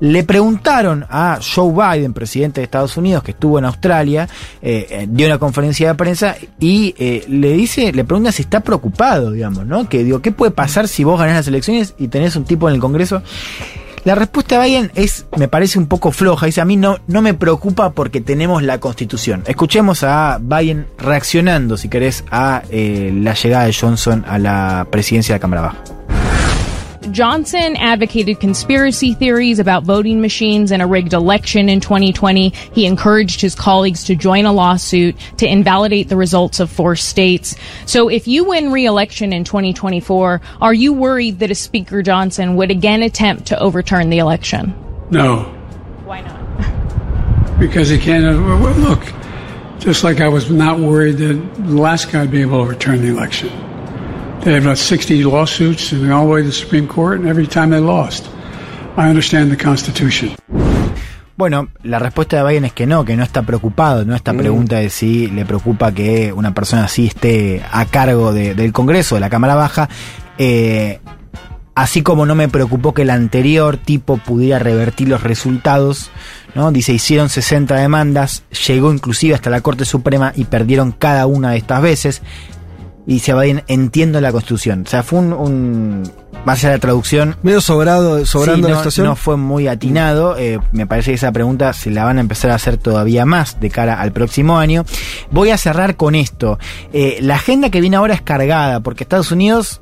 Le 0.00 0.22
preguntaron 0.22 1.04
a 1.10 1.40
Joe 1.42 1.72
Biden, 1.72 2.12
presidente 2.12 2.60
de 2.60 2.64
Estados 2.64 2.96
Unidos, 2.96 3.22
que 3.22 3.32
estuvo 3.32 3.58
en 3.58 3.64
Australia, 3.64 4.28
eh, 4.62 4.86
eh, 4.90 5.06
dio 5.08 5.26
una 5.26 5.38
conferencia 5.38 5.88
de 5.88 5.94
prensa 5.94 6.36
y 6.60 6.94
eh, 6.98 7.24
le 7.28 7.52
dice, 7.52 7.92
le 7.92 8.04
pregunta 8.04 8.30
si 8.30 8.42
está 8.42 8.60
preocupado, 8.60 9.32
digamos, 9.32 9.66
¿no? 9.66 9.88
Que 9.88 10.04
digo, 10.04 10.22
¿qué 10.22 10.30
puede 10.30 10.52
pasar 10.52 10.86
si 10.86 11.02
vos 11.02 11.18
ganás 11.18 11.36
las 11.36 11.48
elecciones 11.48 11.94
y 11.98 12.08
tenés 12.08 12.36
un 12.36 12.44
tipo 12.44 12.68
en 12.68 12.76
el 12.76 12.80
Congreso? 12.80 13.22
La 14.04 14.14
respuesta 14.14 14.60
de 14.60 14.68
Biden 14.68 14.92
es, 14.94 15.26
me 15.36 15.48
parece 15.48 15.78
un 15.78 15.86
poco 15.86 16.12
floja. 16.12 16.46
Dice, 16.46 16.60
a 16.60 16.64
mí 16.64 16.76
no, 16.76 16.98
no 17.08 17.20
me 17.20 17.34
preocupa 17.34 17.90
porque 17.90 18.20
tenemos 18.20 18.62
la 18.62 18.78
constitución. 18.78 19.42
Escuchemos 19.46 20.04
a 20.04 20.38
Biden 20.40 20.86
reaccionando, 20.96 21.76
si 21.76 21.88
querés, 21.88 22.24
a 22.30 22.62
la 22.70 23.34
llegada 23.34 23.66
de 23.66 23.74
Johnson 23.74 24.24
a 24.26 24.38
la 24.38 24.86
presidencia 24.90 25.34
de 25.34 25.38
la 25.38 25.42
Cámara 25.42 25.62
Baja. 25.62 25.97
Johnson 27.10 27.76
advocated 27.76 28.40
conspiracy 28.40 29.14
theories 29.14 29.58
about 29.58 29.84
voting 29.84 30.20
machines 30.20 30.72
and 30.72 30.82
a 30.82 30.86
rigged 30.86 31.12
election 31.12 31.68
in 31.68 31.80
2020. 31.80 32.50
He 32.72 32.86
encouraged 32.86 33.40
his 33.40 33.54
colleagues 33.54 34.04
to 34.04 34.14
join 34.16 34.44
a 34.46 34.52
lawsuit 34.52 35.16
to 35.38 35.46
invalidate 35.46 36.08
the 36.08 36.16
results 36.16 36.60
of 36.60 36.70
four 36.70 36.96
states. 36.96 37.56
So 37.86 38.08
if 38.08 38.26
you 38.26 38.44
win 38.44 38.72
re-election 38.72 39.32
in 39.32 39.44
2024, 39.44 40.40
are 40.60 40.74
you 40.74 40.92
worried 40.92 41.38
that 41.38 41.50
a 41.50 41.54
Speaker 41.54 42.02
Johnson 42.02 42.56
would 42.56 42.70
again 42.70 43.02
attempt 43.02 43.46
to 43.46 43.58
overturn 43.58 44.10
the 44.10 44.18
election? 44.18 44.74
No. 45.10 45.44
Why 46.04 46.20
not? 46.20 47.58
Because 47.60 47.88
he 47.88 47.98
can't. 47.98 48.24
uh, 48.24 48.88
Look, 48.88 49.02
just 49.78 50.04
like 50.04 50.20
I 50.20 50.28
was 50.28 50.50
not 50.50 50.78
worried 50.78 51.18
that 51.18 51.54
the 51.54 51.74
last 51.74 52.10
guy 52.12 52.22
would 52.22 52.30
be 52.30 52.42
able 52.42 52.58
to 52.58 52.64
overturn 52.64 53.00
the 53.00 53.08
election. 53.08 53.48
They 54.44 54.54
had 54.54 54.62
about 54.62 54.78
60 54.78 55.24
lawsuits 55.24 55.92
and 55.92 56.12
all 56.12 56.24
the 56.26 56.32
way 56.32 56.42
to 56.42 56.48
the 56.48 56.54
Supreme 56.54 56.86
Court, 56.86 57.18
and 57.20 57.28
every 57.28 57.46
time 57.46 57.70
they 57.70 57.80
lost. 57.80 58.26
I 58.96 59.08
understand 59.08 59.50
the 59.50 59.56
Constitution. 59.62 60.30
Bueno, 61.36 61.68
la 61.84 61.98
respuesta 62.00 62.36
de 62.42 62.48
Biden 62.48 62.64
es 62.64 62.72
que 62.72 62.86
no, 62.86 63.04
que 63.04 63.16
no 63.16 63.22
está 63.22 63.42
preocupado, 63.42 64.04
no 64.04 64.16
esta 64.16 64.32
pregunta 64.34 64.76
de 64.76 64.90
si 64.90 65.28
le 65.28 65.44
preocupa 65.44 65.92
que 65.92 66.32
una 66.32 66.52
persona 66.52 66.84
así 66.84 67.06
esté 67.06 67.62
a 67.70 67.84
cargo 67.84 68.32
de- 68.32 68.54
del 68.56 68.72
Congreso, 68.72 69.14
de 69.14 69.20
la 69.20 69.30
Cámara 69.30 69.54
Baja. 69.54 69.88
Eh, 70.38 70.98
así 71.76 72.02
como 72.02 72.26
no 72.26 72.34
me 72.34 72.48
preocupó 72.48 72.92
que 72.92 73.02
el 73.02 73.10
anterior 73.10 73.76
tipo 73.76 74.16
pudiera 74.16 74.58
revertir 74.58 75.08
los 75.08 75.22
resultados, 75.22 76.10
¿no? 76.56 76.72
Dice, 76.72 76.92
hicieron 76.92 77.28
60 77.28 77.76
demandas, 77.76 78.42
llegó 78.66 78.92
inclusive 78.92 79.34
hasta 79.36 79.50
la 79.50 79.60
Corte 79.60 79.84
Suprema 79.84 80.32
y 80.34 80.44
perdieron 80.44 80.90
cada 80.90 81.26
una 81.26 81.52
de 81.52 81.58
estas 81.58 81.82
veces. 81.82 82.22
Y 83.08 83.14
dice 83.14 83.32
Biden, 83.32 83.64
entiendo 83.68 84.20
la 84.20 84.30
Constitución. 84.32 84.84
O 84.86 84.90
sea, 84.90 85.02
fue 85.02 85.18
un... 85.18 85.32
un 85.32 86.02
más 86.44 86.58
allá 86.60 86.68
de 86.68 86.76
la 86.76 86.80
traducción, 86.80 87.36
Medio 87.42 87.60
sobrado, 87.60 88.24
sobrando 88.24 88.68
Sí, 88.68 88.70
la 88.70 88.76
no, 88.76 88.76
situación. 88.76 89.06
no 89.06 89.16
fue 89.16 89.36
muy 89.36 89.66
atinado. 89.66 90.36
eh, 90.38 90.60
me 90.72 90.86
parece 90.86 91.10
que 91.10 91.14
esa 91.16 91.32
pregunta 91.32 91.72
se 91.72 91.90
la 91.90 92.04
van 92.04 92.18
a 92.18 92.20
empezar 92.20 92.50
a 92.50 92.54
hacer 92.54 92.76
todavía 92.76 93.24
más 93.24 93.58
de 93.60 93.70
cara 93.70 94.00
al 94.00 94.12
próximo 94.12 94.58
año. 94.58 94.84
Voy 95.30 95.50
a 95.50 95.56
cerrar 95.58 95.96
con 95.96 96.14
esto. 96.14 96.58
Eh, 96.92 97.18
la 97.22 97.36
agenda 97.36 97.70
que 97.70 97.80
viene 97.80 97.96
ahora 97.96 98.12
es 98.14 98.20
cargada 98.22 98.80
porque 98.80 99.04
Estados 99.04 99.32
Unidos 99.32 99.80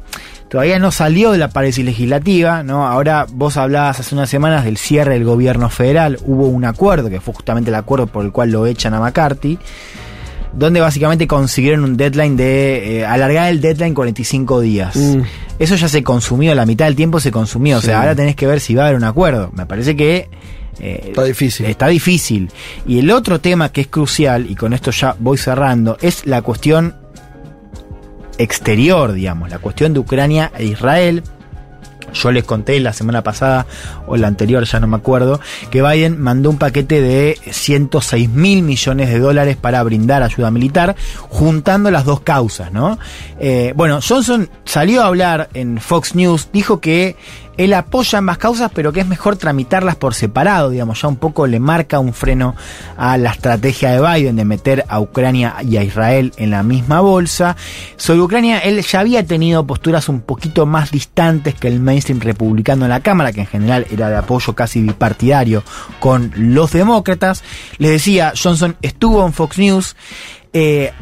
todavía 0.49 0.79
no 0.79 0.93
salió 0.93 1.33
de 1.33 1.39
la 1.39 1.49
parálisis 1.49 1.85
legislativa, 1.85 2.63
¿no? 2.63 2.87
Ahora 2.87 3.27
vos 3.31 3.57
hablabas 3.57 4.01
hace 4.01 4.15
unas 4.15 4.31
semanas 4.31 4.65
del 4.65 4.77
cierre 4.79 5.15
del 5.15 5.25
gobierno 5.25 5.69
federal. 5.69 6.19
Hubo 6.25 6.47
un 6.49 6.65
acuerdo, 6.65 7.11
que 7.11 7.21
fue 7.21 7.35
justamente 7.35 7.71
el 7.71 7.75
acuerdo 7.75 8.07
por 8.07 8.25
el 8.25 8.31
cual 8.33 8.51
lo 8.51 8.67
echan 8.67 8.95
a 8.95 9.01
McCarthy 9.01 9.59
donde 10.53 10.81
básicamente 10.81 11.27
consiguieron 11.27 11.85
un 11.85 11.97
deadline 11.97 12.37
de 12.37 13.01
eh, 13.01 13.07
alargar 13.07 13.49
el 13.51 13.61
deadline 13.61 13.95
45 13.95 14.61
días. 14.61 14.97
Mm. 14.97 15.21
Eso 15.59 15.77
ya 15.77 15.89
se 15.89 16.03
consumió, 16.03 16.55
la 16.55 16.67
mitad 16.67 16.87
del 16.87 16.97
tiempo 16.97 17.21
se 17.21 17.31
consumió. 17.31 17.79
O 17.79 17.81
sea, 17.81 18.01
ahora 18.01 18.15
tenés 18.15 18.37
que 18.37 18.47
ver 18.47 18.61
si 18.61 18.75
va 18.75 18.85
a 18.85 18.87
haber 18.87 18.99
un 18.99 19.05
acuerdo. 19.05 19.51
Me 19.55 19.67
parece 19.67 19.97
que 19.97 20.29
eh, 20.81 21.07
Está 21.09 21.25
difícil. 21.25 21.67
Está 21.67 21.89
difícil. 21.89 22.51
Y 22.87 22.99
el 22.99 23.11
otro 23.11 23.41
tema 23.41 23.71
que 23.71 23.83
es 23.83 23.87
crucial, 23.87 24.51
y 24.51 24.55
con 24.55 24.73
esto 24.73 24.91
ya 24.91 25.17
voy 25.19 25.39
cerrando, 25.39 25.97
es 26.01 26.27
la 26.27 26.43
cuestión 26.43 26.95
exterior, 28.39 29.13
digamos, 29.13 29.51
la 29.51 29.59
cuestión 29.59 29.95
de 29.95 30.01
Ucrania 30.01 30.53
e 30.57 30.67
Israel. 30.67 31.23
Yo 32.13 32.33
les 32.33 32.45
conté 32.45 32.81
la 32.81 32.93
semana 32.93 33.23
pasada 33.23 33.67
o 34.07 34.17
la 34.17 34.29
anterior, 34.29 34.65
ya 34.65 34.81
no 34.81 34.87
me 34.87 34.97
acuerdo, 34.97 35.41
que 35.71 35.83
Biden 35.83 36.21
mandó 36.21 36.51
un 36.51 36.59
paquete 36.59 37.01
de 37.01 37.39
106 37.51 38.29
mil 38.31 38.63
millones 38.63 39.09
de 39.09 39.19
dólares 39.19 39.57
para 39.57 39.83
brindar 39.83 40.23
ayuda 40.23 40.51
militar, 40.51 40.97
juntando 41.29 41.91
las 41.91 42.05
dos 42.05 42.21
causas, 42.21 42.73
¿no? 42.73 42.99
Eh, 43.39 43.73
bueno, 43.77 44.01
Johnson 44.07 44.49
salió 44.65 45.03
a 45.03 45.07
hablar 45.07 45.49
en 45.55 45.79
Fox 45.79 46.15
News, 46.15 46.49
dijo 46.53 46.81
que 46.81 47.17
él 47.57 47.73
apoya 47.75 48.19
ambas 48.19 48.39
causas, 48.39 48.71
pero 48.75 48.93
que 48.93 49.01
es 49.01 49.07
mejor 49.07 49.37
tramitarlas 49.37 49.97
por 49.97 50.15
separado, 50.15 50.71
digamos, 50.71 51.01
ya 51.01 51.09
un 51.09 51.17
poco 51.17 51.47
le 51.47 51.61
marca 51.61 51.99
un 51.99 52.13
freno 52.13 52.55
a 52.97 53.17
la 53.17 53.31
estrategia 53.31 53.91
de 53.91 54.01
Biden 54.01 54.37
de 54.37 54.45
meter 54.45 54.85
a 54.89 55.01
Ucrania 55.01 55.57
y 55.63 55.77
a 55.77 55.85
Israel 55.85 56.33
en 56.37 56.51
la 56.51 56.63
misma 56.63 57.01
bolsa. 57.01 57.57
Sobre 57.97 58.21
Ucrania, 58.21 58.59
él 58.59 58.83
ya 58.83 59.01
había 59.01 59.27
tenido 59.27 59.67
posturas 59.67 60.09
un 60.09 60.21
poquito 60.21 60.67
más 60.67 60.91
distantes 60.91 61.55
que 61.55 61.69
el 61.69 61.81
mainstream 61.81 62.21
republicano 62.21 62.85
en 62.85 62.91
la 62.91 63.01
Cámara, 63.01 63.33
que 63.33 63.41
en 63.41 63.47
general 63.47 63.87
era 63.91 64.09
de 64.09 64.17
apoyo 64.17 64.55
casi 64.55 64.83
bipartidario 64.83 65.63
con 66.01 66.33
los 66.37 66.73
demócratas. 66.73 67.43
Les 67.79 67.91
decía, 67.91 68.33
Johnson 68.41 68.77
estuvo 68.83 69.25
en 69.25 69.33
Fox 69.33 69.59
News. 69.59 69.97
Eh, 70.53 70.93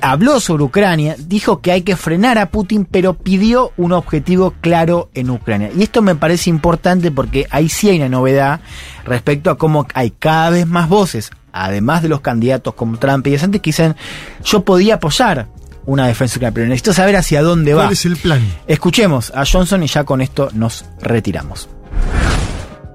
habló 0.00 0.40
sobre 0.40 0.64
Ucrania, 0.64 1.16
dijo 1.18 1.60
que 1.60 1.72
hay 1.72 1.82
que 1.82 1.96
frenar 1.96 2.38
a 2.38 2.50
Putin, 2.50 2.84
pero 2.84 3.14
pidió 3.14 3.72
un 3.76 3.92
objetivo 3.92 4.54
claro 4.60 5.10
en 5.14 5.30
Ucrania. 5.30 5.70
Y 5.76 5.82
esto 5.82 6.02
me 6.02 6.14
parece 6.14 6.50
importante 6.50 7.10
porque 7.10 7.46
ahí 7.50 7.68
sí 7.68 7.88
hay 7.88 7.98
una 7.98 8.08
novedad 8.08 8.60
respecto 9.04 9.50
a 9.50 9.58
cómo 9.58 9.86
hay 9.94 10.10
cada 10.10 10.50
vez 10.50 10.66
más 10.66 10.88
voces, 10.88 11.30
además 11.52 12.02
de 12.02 12.08
los 12.08 12.20
candidatos 12.20 12.74
como 12.74 12.98
Trump 12.98 13.26
y 13.26 13.30
DeSantis, 13.30 13.60
que 13.60 13.68
dicen, 13.68 13.96
yo 14.44 14.64
podía 14.64 14.96
apoyar 14.96 15.48
una 15.86 16.06
defensa 16.06 16.36
ucraniana, 16.36 16.54
pero 16.54 16.66
necesito 16.66 16.92
saber 16.92 17.16
hacia 17.16 17.42
dónde 17.42 17.74
va. 17.74 17.82
¿Cuál 17.84 17.92
es 17.92 18.04
el 18.06 18.16
plan? 18.16 18.40
Escuchemos 18.66 19.32
a 19.34 19.44
Johnson 19.44 19.82
y 19.82 19.86
ya 19.86 20.04
con 20.04 20.20
esto 20.20 20.48
nos 20.52 20.84
retiramos. 21.00 21.68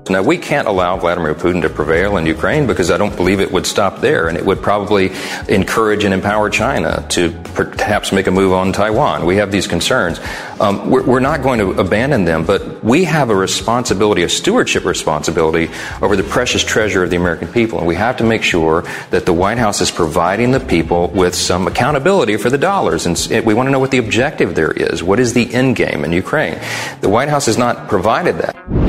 Now, 0.10 0.23
we 0.23 0.38
can't 0.38 0.68
allow 0.68 0.98
Vladimir 0.98 1.36
Putin 1.36 1.61
to 1.61 1.69
prevail 1.69 2.18
in 2.18 2.26
Ukraine 2.26 2.65
because 2.65 2.90
I 2.90 2.98
don't 2.98 3.15
believe 3.15 3.40
it 3.40 3.52
would 3.52 3.68
stop 3.68 4.02
there, 4.02 4.27
and 4.27 4.38
it 4.38 4.45
would 4.45 4.61
probably 4.61 5.11
encourage 5.48 6.03
and 6.03 6.14
empower 6.14 6.49
China 6.49 7.06
to 7.10 7.31
perhaps 7.53 8.11
make 8.11 8.27
a 8.27 8.31
move 8.31 8.52
on 8.53 8.73
Taiwan. 8.73 9.26
We 9.26 9.38
have 9.38 9.52
these 9.52 9.68
concerns. 9.68 10.19
Um, 10.60 10.90
we're, 10.90 11.03
we're 11.03 11.19
not 11.19 11.44
going 11.44 11.60
to 11.60 11.80
abandon 11.80 12.26
them, 12.26 12.45
but 12.45 12.84
we 12.84 13.03
have 13.03 13.30
a 13.30 13.36
responsibility, 13.36 14.23
a 14.23 14.30
stewardship 14.30 14.84
responsibility 14.84 15.69
over 16.02 16.15
the 16.15 16.23
precious 16.23 16.64
treasure 16.64 17.03
of 17.03 17.10
the 17.10 17.15
American 17.15 17.48
people, 17.48 17.77
and 17.77 17.88
we 17.88 17.95
have 17.95 18.18
to 18.18 18.23
make 18.23 18.44
sure 18.44 18.81
that 19.11 19.26
the 19.26 19.34
White 19.34 19.57
House 19.57 19.80
is 19.80 19.91
providing 19.91 20.52
the 20.52 20.60
people 20.60 21.07
with 21.10 21.36
some 21.36 21.68
accountability 21.68 22.38
for 22.38 22.49
the 22.49 22.57
dollars. 22.57 23.06
And 23.06 23.45
we 23.45 23.53
want 23.53 23.68
to 23.68 23.72
know 23.72 23.80
what 23.80 23.91
the 23.91 23.99
objective 23.99 24.56
there 24.56 24.72
is. 24.72 25.03
What 25.03 25.19
is 25.19 25.34
the 25.34 25.53
end 25.53 25.76
game 25.76 26.03
in 26.03 26.11
Ukraine? 26.11 26.60
The 27.02 27.10
White 27.10 27.30
House 27.30 27.45
has 27.45 27.57
not 27.57 27.88
provided 27.88 28.38
that. 28.40 28.89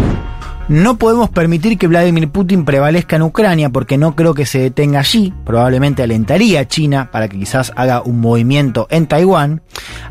No 0.70 0.98
podemos 0.98 1.30
permitir 1.30 1.78
que 1.78 1.88
Vladimir 1.88 2.28
Putin 2.28 2.64
prevalezca 2.64 3.16
en 3.16 3.22
Ucrania 3.22 3.70
porque 3.70 3.98
no 3.98 4.14
creo 4.14 4.34
que 4.34 4.46
se 4.46 4.60
detenga 4.60 5.00
allí. 5.00 5.34
Probablemente 5.44 6.04
alentaría 6.04 6.60
a 6.60 6.68
China 6.68 7.10
para 7.10 7.26
que 7.26 7.40
quizás 7.40 7.72
haga 7.74 8.02
un 8.02 8.20
movimiento 8.20 8.86
en 8.88 9.08
Taiwán. 9.08 9.62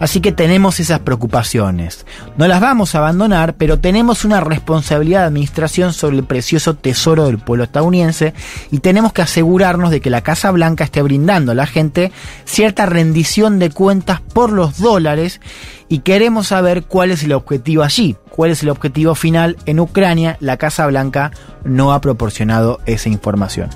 Así 0.01 0.19
que 0.19 0.33
tenemos 0.33 0.81
esas 0.81 0.99
preocupaciones. 0.99 2.05
No 2.35 2.45
las 2.45 2.59
vamos 2.59 2.93
a 2.93 2.97
abandonar, 2.97 3.55
pero 3.55 3.79
tenemos 3.79 4.25
una 4.25 4.41
responsabilidad 4.41 5.21
de 5.21 5.27
administración 5.27 5.93
sobre 5.93 6.17
el 6.17 6.25
precioso 6.25 6.73
tesoro 6.73 7.27
del 7.27 7.39
pueblo 7.39 7.63
estadounidense 7.63 8.33
y 8.69 8.79
tenemos 8.79 9.13
que 9.13 9.21
asegurarnos 9.21 9.91
de 9.91 10.01
que 10.01 10.09
la 10.09 10.23
Casa 10.23 10.51
Blanca 10.51 10.83
esté 10.83 11.01
brindando 11.01 11.53
a 11.53 11.55
la 11.55 11.67
gente 11.67 12.11
cierta 12.43 12.85
rendición 12.85 13.59
de 13.59 13.69
cuentas 13.69 14.19
por 14.19 14.51
los 14.51 14.77
dólares 14.77 15.39
y 15.87 15.99
queremos 15.99 16.47
saber 16.47 16.83
cuál 16.83 17.11
es 17.11 17.23
el 17.23 17.33
objetivo 17.33 17.83
allí, 17.83 18.15
cuál 18.39 18.51
es 18.51 18.63
el 18.63 18.69
objetivo 18.69 19.15
final 19.15 19.57
en 19.65 19.81
Ucrania. 19.81 20.37
La 20.39 20.55
Casa 20.55 20.87
Blanca 20.87 21.31
no 21.65 21.91
ha 21.91 21.99
proporcionado 21.99 22.79
esa 22.85 23.09
información. 23.09 23.69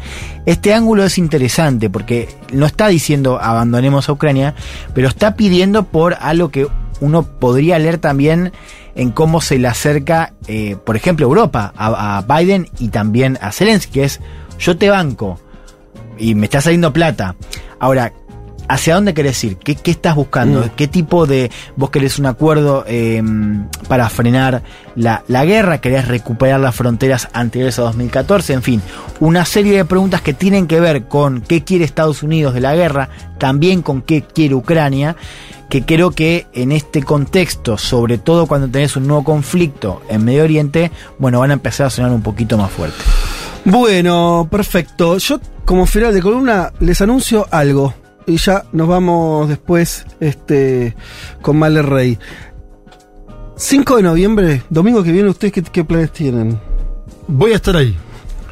Este 0.45 0.73
ángulo 0.73 1.03
es 1.03 1.17
interesante 1.17 1.89
porque 1.89 2.29
no 2.53 2.65
está 2.65 2.87
diciendo 2.87 3.41
abandonemos 3.41 4.07
a 4.07 4.13
Ucrania, 4.13 4.55
pero 4.93 5.09
está 5.09 5.35
pidiendo 5.35 5.83
por 5.83 6.13
algo 6.13 6.47
que 6.47 6.69
uno 7.01 7.23
podría 7.23 7.77
leer 7.77 7.97
también 7.97 8.53
en 8.95 9.11
cómo 9.11 9.41
se 9.41 9.59
le 9.59 9.67
acerca, 9.67 10.31
eh, 10.47 10.77
por 10.85 10.95
ejemplo, 10.95 11.25
Europa, 11.25 11.73
a, 11.75 12.23
Biden 12.25 12.69
y 12.79 12.87
también 12.87 13.37
a 13.41 13.51
Zelensky, 13.51 13.91
que 13.91 14.03
es 14.05 14.21
yo 14.59 14.77
te 14.77 14.89
banco 14.89 15.41
y 16.17 16.35
me 16.35 16.45
está 16.45 16.61
saliendo 16.61 16.93
plata. 16.93 17.35
Ahora, 17.79 18.13
¿hacia 18.67 18.95
dónde 18.95 19.13
querés 19.13 19.43
ir? 19.43 19.57
¿Qué, 19.57 19.75
qué 19.75 19.91
estás 19.91 20.15
buscando? 20.15 20.61
Mm. 20.61 20.69
¿Qué 20.75 20.87
tipo 20.87 21.25
de... 21.25 21.51
vos 21.75 21.89
querés 21.89 22.19
un 22.19 22.25
acuerdo 22.25 22.83
eh, 22.87 23.21
para 23.87 24.09
frenar 24.09 24.63
la, 24.95 25.23
la 25.27 25.45
guerra? 25.45 25.79
¿Querés 25.79 26.07
recuperar 26.07 26.59
las 26.59 26.75
fronteras 26.75 27.29
anteriores 27.33 27.79
a 27.79 27.83
2014? 27.83 28.53
En 28.53 28.63
fin, 28.63 28.81
una 29.19 29.45
serie 29.45 29.77
de 29.77 29.85
preguntas 29.85 30.21
que 30.21 30.33
tienen 30.33 30.67
que 30.67 30.79
ver 30.79 31.05
con 31.05 31.41
qué 31.41 31.63
quiere 31.63 31.85
Estados 31.85 32.23
Unidos 32.23 32.53
de 32.53 32.61
la 32.61 32.75
guerra, 32.75 33.09
también 33.37 33.81
con 33.81 34.01
qué 34.01 34.21
quiere 34.21 34.55
Ucrania, 34.55 35.15
que 35.69 35.83
creo 35.83 36.11
que 36.11 36.45
en 36.53 36.71
este 36.71 37.01
contexto, 37.01 37.77
sobre 37.77 38.17
todo 38.17 38.45
cuando 38.45 38.67
tenés 38.67 38.95
un 38.95 39.07
nuevo 39.07 39.23
conflicto 39.23 40.01
en 40.07 40.23
Medio 40.23 40.43
Oriente, 40.43 40.91
bueno, 41.17 41.39
van 41.39 41.51
a 41.51 41.55
empezar 41.55 41.87
a 41.87 41.89
sonar 41.89 42.11
un 42.11 42.21
poquito 42.21 42.57
más 42.57 42.69
fuerte. 42.69 43.03
Bueno, 43.65 44.47
perfecto. 44.51 45.17
Yo, 45.17 45.39
como 45.65 45.85
final 45.85 46.13
de 46.13 46.21
columna, 46.21 46.71
les 46.79 47.01
anuncio 47.01 47.47
algo. 47.49 47.93
Y 48.25 48.37
ya 48.37 48.65
nos 48.71 48.87
vamos 48.87 49.49
después 49.49 50.05
este, 50.19 50.95
con 51.41 51.57
Male 51.57 51.81
Rey. 51.81 52.17
5 53.55 53.97
de 53.97 54.03
noviembre, 54.03 54.63
domingo 54.69 55.03
que 55.03 55.11
viene, 55.11 55.29
¿ustedes 55.29 55.53
qué, 55.53 55.61
qué 55.61 55.83
planes 55.83 56.11
tienen? 56.11 56.59
Voy 57.27 57.53
a 57.53 57.55
estar 57.55 57.77
ahí. 57.77 57.95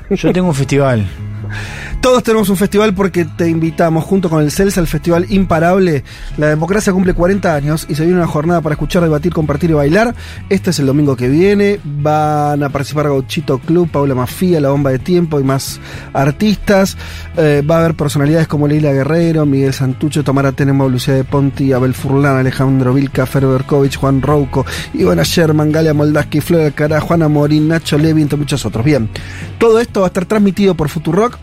Yo 0.10 0.32
tengo 0.32 0.50
un 0.50 0.56
festival. 0.56 1.08
Todos 2.02 2.24
tenemos 2.24 2.50
un 2.50 2.58
festival 2.58 2.96
porque 2.96 3.26
te 3.26 3.48
invitamos 3.48 4.04
junto 4.04 4.28
con 4.28 4.42
el 4.42 4.50
CELSA 4.50 4.82
al 4.82 4.88
Festival 4.88 5.28
Imparable. 5.30 6.04
La 6.36 6.48
democracia 6.48 6.92
cumple 6.92 7.14
40 7.14 7.54
años 7.54 7.86
y 7.88 7.94
se 7.94 8.02
viene 8.04 8.18
una 8.18 8.28
jornada 8.28 8.60
para 8.60 8.74
escuchar, 8.74 9.04
debatir, 9.04 9.32
compartir 9.32 9.70
y 9.70 9.74
bailar. 9.74 10.16
Este 10.50 10.72
es 10.72 10.80
el 10.80 10.88
domingo 10.88 11.16
que 11.16 11.30
viene. 11.30 11.80
Van 11.84 12.64
a 12.64 12.70
participar 12.70 13.06
Gauchito 13.06 13.60
Club, 13.60 13.92
Paula 13.92 14.16
Mafía, 14.16 14.60
La 14.60 14.72
Bomba 14.72 14.90
de 14.90 14.98
Tiempo 14.98 15.40
y 15.40 15.44
más 15.44 15.80
artistas. 16.12 16.98
Eh, 17.38 17.62
va 17.70 17.76
a 17.76 17.80
haber 17.82 17.94
personalidades 17.94 18.48
como 18.48 18.68
Leila 18.68 18.92
Guerrero, 18.94 19.46
Miguel 19.46 19.72
Santucho, 19.72 20.24
Tamara 20.24 20.54
Tenemo, 20.54 20.90
Lucía 20.90 21.14
de 21.14 21.24
Ponti, 21.24 21.72
Abel 21.72 21.94
Furlan, 21.94 22.36
Alejandro 22.36 22.96
Vilca, 22.96 23.28
Fer 23.28 23.46
Berkovich, 23.46 23.98
Juan 23.98 24.24
Rouco, 24.24 24.66
Ivana 24.96 25.22
Sherman, 25.22 25.72
Galia 25.72 25.94
Moldaski, 25.94 26.42
Flor 26.42 26.62
Alcará, 26.62 27.00
Juana 27.00 27.28
Morín, 27.28 27.68
Nacho 27.68 28.00
Levi, 28.00 28.24
entre 28.24 28.40
muchos 28.40 28.66
otros. 28.66 28.84
Bien, 28.84 29.08
todo 29.60 29.80
esto 29.80 30.00
va 30.00 30.08
a 30.08 30.10
estar 30.10 30.26
transmitido 30.26 30.74
por 30.74 30.90
Futurock 30.90 31.38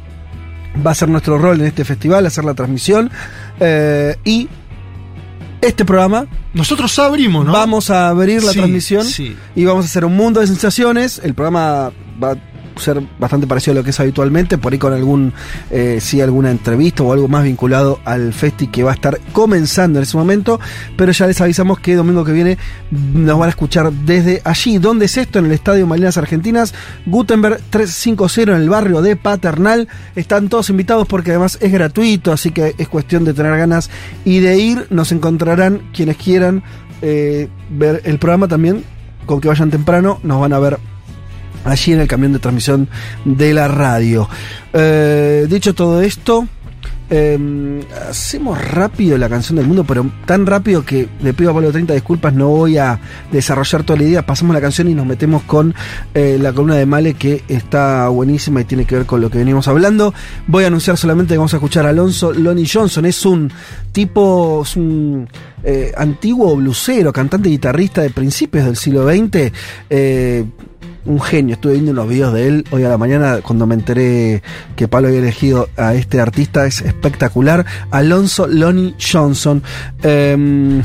va 0.87 0.93
a 0.93 0.95
ser 0.95 1.09
nuestro 1.09 1.39
rol 1.39 1.61
en 1.61 1.67
este 1.67 1.85
festival, 1.85 2.27
hacer 2.27 2.45
la 2.45 2.55
transmisión. 2.55 3.11
eh, 3.61 4.17
y 4.25 4.49
este 5.61 5.85
programa. 5.85 6.27
Nosotros 6.55 6.97
abrimos, 7.01 7.45
¿no? 7.45 7.53
Vamos 7.53 7.91
a 7.91 8.09
abrir 8.11 8.43
la 8.45 8.53
Sí, 8.53 8.59
transmisión 8.59 9.05
sí. 9.05 9.37
y 9.57 9.65
vamos 9.65 9.85
a 9.85 9.89
hacer 9.89 10.05
un 10.05 10.17
mundo 10.17 10.39
de 10.41 10.47
sensaciones. 10.47 11.21
El 11.23 11.35
programa 11.35 11.91
va 12.23 12.37
ser 12.79 13.03
bastante 13.19 13.47
parecido 13.47 13.73
a 13.73 13.75
lo 13.77 13.85
que 13.85 13.91
es 13.91 14.01
habitualmente, 14.01 14.59
por 14.59 14.73
ahí 14.73 14.79
con 14.79 14.93
algún, 14.93 15.33
eh, 15.71 15.99
sí, 16.01 16.21
alguna 16.21 16.51
entrevista 16.51 17.03
o 17.03 17.13
algo 17.13 17.29
más 17.29 17.45
vinculado 17.45 18.01
al 18.05 18.33
festi 18.33 18.69
que 18.69 18.83
va 18.83 18.93
a 18.93 18.95
estar 18.95 19.21
comenzando 19.33 19.99
en 19.99 20.05
ese 20.05 20.17
momento. 20.17 20.61
Pero 20.97 21.13
ya 21.13 21.27
les 21.27 21.41
avisamos 21.41 21.79
que 21.81 21.95
domingo 21.95 22.25
que 22.25 22.33
viene 22.33 22.59
nos 22.91 23.39
van 23.39 23.49
a 23.49 23.51
escuchar 23.51 23.93
desde 23.93 24.41
allí. 24.45 24.79
¿Dónde 24.79 25.07
es 25.07 25.17
esto? 25.17 25.39
En 25.39 25.47
el 25.47 25.53
Estadio 25.53 25.87
Malvinas 25.87 26.17
Argentinas, 26.17 26.75
Gutenberg 27.07 27.61
350 27.71 28.53
en 28.53 28.63
el 28.63 28.69
barrio 28.69 29.03
de 29.03 29.17
Paternal. 29.17 29.89
Están 30.15 30.49
todos 30.49 30.71
invitados 30.71 31.07
porque 31.07 31.31
además 31.31 31.59
es 31.61 31.73
gratuito, 31.73 32.33
así 32.33 32.51
que 32.51 32.75
es 32.79 32.89
cuestión 32.89 33.25
de 33.25 33.35
tener 33.35 33.57
ganas 33.57 33.91
y 34.25 34.41
de 34.41 34.59
ir. 34.59 34.87
Nos 34.91 35.13
encontrarán 35.13 35.83
quienes 35.93 36.17
quieran 36.17 36.63
eh, 37.03 37.49
ver 37.71 38.03
el 38.05 38.19
programa 38.19 38.49
también. 38.49 38.85
Con 39.27 39.41
que 39.41 39.49
vayan 39.49 39.71
temprano, 39.71 40.21
nos 40.23 40.41
van 40.41 40.53
a 40.55 40.59
ver 40.59 40.79
allí 41.69 41.93
en 41.93 42.01
el 42.01 42.09
camión 42.09 42.33
de 42.33 42.39
transmisión 42.39 42.89
de 43.25 43.55
la 43.55 43.69
radio. 43.69 44.29
Eh, 44.73 45.47
dicho 45.49 45.75
todo 45.75 46.03
esto, 46.03 46.47
eh, 47.11 47.81
hacemos 48.11 48.61
rápido 48.71 49.17
la 49.17 49.31
canción 49.31 49.57
del 49.57 49.67
mundo, 49.67 49.85
pero 49.85 50.11
tan 50.27 50.45
rápido 50.45 50.85
que 50.85 51.09
le 51.23 51.33
pido 51.33 51.51
a 51.51 51.55
Pablo 51.55 51.73
30 51.73 51.95
disculpas, 51.95 52.35
no 52.35 52.49
voy 52.49 52.77
a 52.77 53.01
desarrollar 53.33 53.83
toda 53.83 53.99
la 53.99 54.05
idea. 54.05 54.27
Pasamos 54.27 54.55
la 54.55 54.61
canción 54.61 54.89
y 54.89 54.95
nos 54.95 55.07
metemos 55.07 55.43
con 55.45 55.75
eh, 56.15 56.39
la 56.41 56.53
columna 56.53 56.77
de 56.77 56.85
Male 56.85 57.15
que 57.15 57.45
está 57.49 58.09
buenísima 58.09 58.61
y 58.61 58.65
tiene 58.65 58.85
que 58.85 58.97
ver 58.97 59.07
con 59.07 59.21
lo 59.23 59.31
que 59.31 59.39
venimos 59.39 59.69
hablando. 59.69 60.13
Voy 60.47 60.65
a 60.65 60.67
anunciar 60.67 60.99
solamente 60.99 61.35
que 61.35 61.39
vamos 61.39 61.55
a 61.55 61.57
escuchar 61.57 61.87
a 61.87 61.91
Alonso 61.91 62.33
Lonnie 62.33 62.69
Johnson. 62.71 63.07
Es 63.07 63.25
un 63.25 63.51
tipo, 63.93 64.63
es 64.63 64.77
un 64.77 65.29
eh, 65.65 65.93
antiguo 65.97 66.57
blusero, 66.57 67.13
cantante 67.13 67.49
y 67.49 67.53
guitarrista 67.53 68.03
de 68.03 68.11
principios 68.11 68.67
del 68.67 68.77
siglo 68.77 69.09
XX. 69.09 69.53
Un 71.09 71.21
genio. 71.21 71.55
Estuve 71.55 71.73
viendo 71.73 71.91
unos 71.91 72.09
videos 72.09 72.33
de 72.33 72.47
él 72.47 72.65
hoy 72.71 72.85
a 72.85 72.89
la 72.89 72.99
mañana 72.99 73.41
cuando 73.43 73.67
me 73.67 73.75
enteré 73.75 74.43
que 74.77 74.87
Pablo 74.87 75.09
había 75.09 75.21
elegido 75.21 75.69
a 75.77 75.95
este 75.95 76.21
artista. 76.21 76.67
Es 76.67 76.83
espectacular. 76.83 77.67
Alonso 77.91 78.47
Lonnie 78.47 78.95
Johnson. 79.01 79.63
Em, 80.03 80.83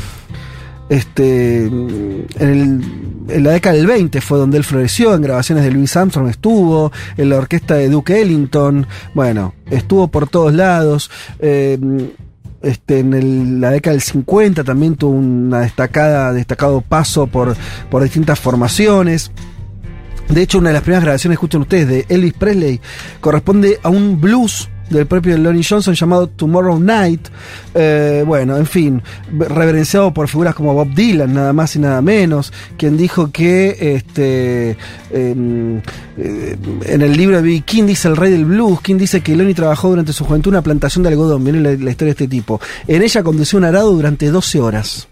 este, 0.90 1.66
en, 1.66 2.82
la 3.28 3.52
década 3.52 3.76
del 3.76 3.88
20 3.88 4.22
fue 4.22 4.38
donde 4.38 4.58
él 4.58 4.64
floreció, 4.64 5.16
en 5.16 5.22
grabaciones 5.22 5.64
de 5.64 5.72
Louis 5.72 5.96
Armstrong 5.96 6.28
estuvo, 6.30 6.92
en 7.18 7.30
la 7.30 7.38
orquesta 7.38 7.76
de 7.76 7.90
Duke 7.90 8.22
Ellington, 8.22 8.86
bueno, 9.14 9.54
estuvo 9.72 10.10
por 10.10 10.28
todos 10.28 10.54
lados. 10.54 11.10
em, 11.40 12.10
este, 12.62 13.00
en 13.00 13.60
la 13.60 13.72
década 13.72 13.92
del 13.94 14.02
50 14.02 14.64
también 14.64 14.96
tuvo 14.96 15.12
una 15.12 15.62
destacada, 15.62 16.32
destacado 16.32 16.80
paso 16.80 17.28
por, 17.28 17.56
por 17.90 18.04
distintas 18.04 18.40
formaciones. 18.40 19.32
De 20.30 20.42
hecho, 20.42 20.58
una 20.58 20.70
de 20.70 20.74
las 20.74 20.84
primeras 20.84 21.04
grabaciones, 21.04 21.36
escuchen 21.36 21.62
ustedes, 21.62 21.88
de 21.88 22.06
Elvis 22.10 22.34
Presley, 22.34 22.82
corresponde 23.20 23.80
a 23.84 23.90
un 23.90 24.20
blues 24.20 24.70
del 24.90 25.08
propio 25.08 25.38
Lonnie 25.38 25.64
Johnson 25.68 25.94
llamado 25.94 26.28
Tomorrow 26.28 26.80
Night. 26.80 27.28
Eh, 27.74 28.24
bueno, 28.26 28.58
en 28.58 28.66
fin, 28.66 29.02
reverenciado 29.32 30.14
por 30.14 30.28
figuras 30.28 30.56
como 30.56 30.74
Bob 30.74 30.94
Dylan, 30.94 31.34
nada 31.34 31.54
más 31.54 31.76
y 31.76 31.80
nada 31.80 32.02
menos, 32.02 32.54
quien 32.78 32.96
dijo 32.96 33.32
que 33.32 33.96
este, 33.96 34.78
em, 35.12 35.78
eh, 36.18 36.58
en 36.86 37.02
el 37.02 37.18
libro 37.18 37.38
de 37.38 37.44
B.B. 37.44 37.64
King 37.66 37.86
dice 37.86 38.08
el 38.08 38.16
rey 38.16 38.32
del 38.32 38.46
blues, 38.46 38.82
King 38.82 38.98
dice 38.98 39.22
que 39.22 39.36
Lonnie 39.36 39.54
trabajó 39.54 39.90
durante 39.90 40.14
su 40.14 40.26
juventud 40.26 40.50
en 40.50 40.56
una 40.56 40.62
plantación 40.62 41.04
de 41.04 41.10
algodón, 41.10 41.44
la, 41.64 41.72
la 41.72 41.92
historia 41.92 42.14
de 42.14 42.24
este 42.24 42.28
tipo. 42.28 42.62
En 42.88 43.02
ella 43.02 43.24
condució 43.24 43.58
un 43.58 43.66
arado 43.66 43.92
durante 43.92 44.30
12 44.30 44.60
horas. 44.60 45.08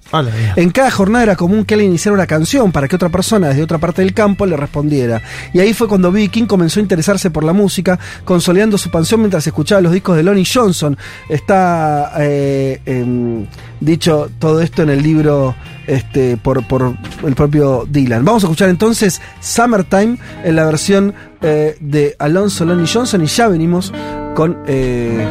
En 0.55 0.71
cada 0.71 0.91
jornada 0.91 1.23
era 1.23 1.35
común 1.35 1.65
que 1.65 1.75
él 1.75 1.81
iniciara 1.81 2.13
una 2.13 2.27
canción 2.27 2.71
para 2.71 2.87
que 2.87 2.95
otra 2.95 3.09
persona 3.09 3.49
desde 3.49 3.63
otra 3.63 3.77
parte 3.77 4.01
del 4.01 4.13
campo 4.13 4.45
le 4.45 4.57
respondiera. 4.57 5.21
Y 5.53 5.59
ahí 5.59 5.73
fue 5.73 5.87
cuando 5.87 6.11
B.B. 6.11 6.29
King 6.29 6.45
comenzó 6.45 6.79
a 6.79 6.83
interesarse 6.83 7.31
por 7.31 7.43
la 7.43 7.53
música, 7.53 7.99
consolidando 8.25 8.77
su 8.77 8.89
pasión 8.89 9.21
mientras 9.21 9.45
escuchaba 9.47 9.81
los 9.81 9.93
discos 9.93 10.17
de 10.17 10.23
Lonnie 10.23 10.45
Johnson. 10.45 10.97
Está 11.29 12.11
eh, 12.19 12.81
em, 12.85 13.45
dicho 13.79 14.29
todo 14.39 14.61
esto 14.61 14.83
en 14.83 14.89
el 14.89 15.01
libro 15.01 15.55
este, 15.87 16.37
por, 16.37 16.67
por 16.67 16.95
el 17.25 17.35
propio 17.35 17.85
Dylan. 17.89 18.25
Vamos 18.25 18.43
a 18.43 18.47
escuchar 18.47 18.69
entonces 18.69 19.21
Summertime 19.39 20.17
en 20.43 20.55
la 20.55 20.65
versión 20.65 21.13
eh, 21.41 21.75
de 21.79 22.15
Alonso 22.19 22.65
Lonnie 22.65 22.87
Johnson 22.91 23.23
y 23.23 23.27
ya 23.27 23.47
venimos 23.47 23.93
con 24.35 24.57
eh, 24.67 25.27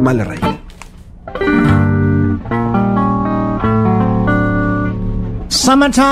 Male 0.00 0.24
Rey. 0.24 0.61
Summertime 5.62 6.02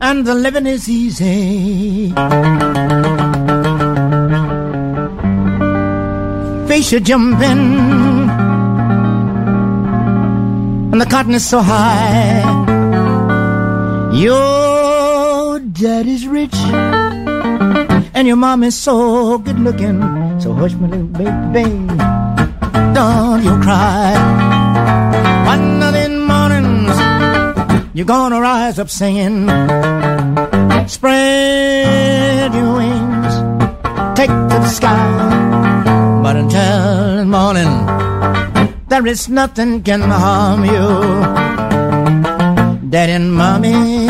and 0.00 0.24
the 0.24 0.36
living 0.36 0.66
is 0.66 0.88
easy. 0.88 2.12
Fish 6.68 6.92
are 6.92 7.00
jumping 7.00 8.30
and 10.92 11.00
the 11.00 11.06
cotton 11.06 11.34
is 11.34 11.48
so 11.48 11.58
high. 11.60 12.38
Your 14.14 15.58
daddy's 15.58 16.24
rich 16.28 16.54
and 18.14 18.28
your 18.28 18.36
mom 18.36 18.62
is 18.62 18.76
so 18.76 19.38
good 19.38 19.58
looking. 19.58 20.00
So 20.40 20.54
hush, 20.54 20.74
my 20.74 20.86
little 20.86 21.08
baby, 21.08 21.66
don't 22.94 23.42
you 23.42 23.60
cry. 23.60 24.50
One 25.50 25.82
of 25.82 25.92
them 25.92 26.14
mornings, 26.32 26.96
you're 27.92 28.06
gonna 28.06 28.40
rise 28.40 28.78
up 28.78 28.88
singing. 28.88 29.48
Spread 30.86 32.54
your 32.54 32.72
wings, 32.80 33.34
take 34.14 34.30
to 34.50 34.56
the 34.64 34.68
sky. 34.78 35.10
But 36.22 36.36
until 36.36 37.24
morning, 37.24 37.72
there 38.90 39.04
is 39.08 39.28
nothing 39.28 39.82
can 39.82 40.02
harm 40.02 40.64
you. 40.64 40.86
Daddy 42.88 43.14
and 43.18 43.34
mommy 43.34 44.06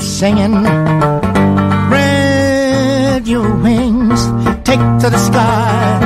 singing. 0.00 0.64
Spread 1.86 3.28
your 3.28 3.54
wings, 3.56 4.20
take 4.64 4.80
to 5.02 5.08
the 5.10 5.18
sky. 5.18 6.00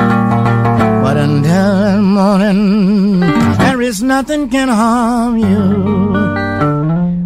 But 1.03 1.17
until 1.17 2.01
morning, 2.01 3.19
there 3.57 3.81
is 3.81 4.01
nothing 4.03 4.49
can 4.49 4.69
harm 4.69 5.37
you. 5.37 5.63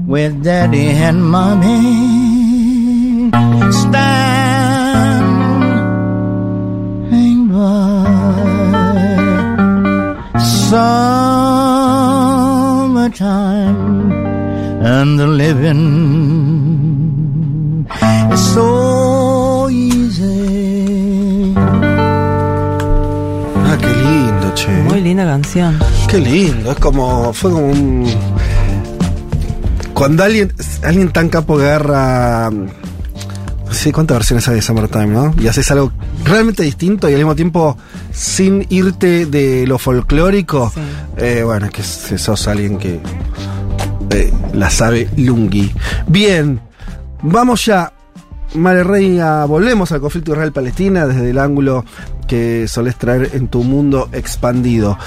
With 0.06 0.44
daddy 0.44 0.90
and 1.08 1.24
mommy, 1.26 1.82
standing 3.72 4.20
by. 7.48 8.10
Summertime 12.80 14.12
and 14.82 15.20
the 15.20 15.28
living 15.28 16.49
linda 25.20 25.34
canción. 25.34 25.80
Qué 26.08 26.20
lindo, 26.20 26.72
es 26.72 26.78
como. 26.78 27.34
Fue 27.34 27.52
como 27.52 27.68
un. 27.68 28.08
Cuando 29.94 30.24
alguien, 30.24 30.54
alguien 30.84 31.12
tan 31.12 31.30
capo 31.30 31.58
que 31.58 31.66
agarra. 31.66 32.50
No 32.50 33.76
sé 33.76 33.92
cuántas 33.92 34.18
versiones 34.18 34.48
hay 34.48 34.56
de 34.56 34.62
Summertime, 34.62 35.08
¿no? 35.08 35.34
Y 35.40 35.48
haces 35.48 35.70
algo 35.72 35.92
realmente 36.24 36.64
distinto 36.64 37.08
y 37.08 37.14
al 37.14 37.20
mismo 37.20 37.36
tiempo 37.36 37.78
sin 38.12 38.66
irte 38.70 39.26
de 39.28 39.68
lo 39.68 39.78
folclórico. 39.78 40.72
Eh, 41.18 41.44
bueno, 41.46 41.68
es 41.68 41.72
que 41.72 42.18
sos 42.18 42.48
alguien 42.48 42.78
que 42.78 43.00
eh, 44.10 44.34
la 44.54 44.70
sabe 44.72 45.08
Lungi. 45.18 45.72
Bien, 46.08 46.60
vamos 47.22 47.66
ya. 47.66 47.94
Mare 48.56 48.84
Reina, 48.84 49.46
volvemos 49.46 49.92
al 49.92 50.02
conflicto 50.02 50.32
Israel-Palestina 50.32 51.06
desde 51.06 51.30
el 51.30 51.38
ángulo 51.38 51.86
que 52.30 52.68
solés 52.68 52.96
traer 52.96 53.32
en 53.34 53.48
tu 53.48 53.64
mundo 53.64 54.08
expandido. 54.14 54.98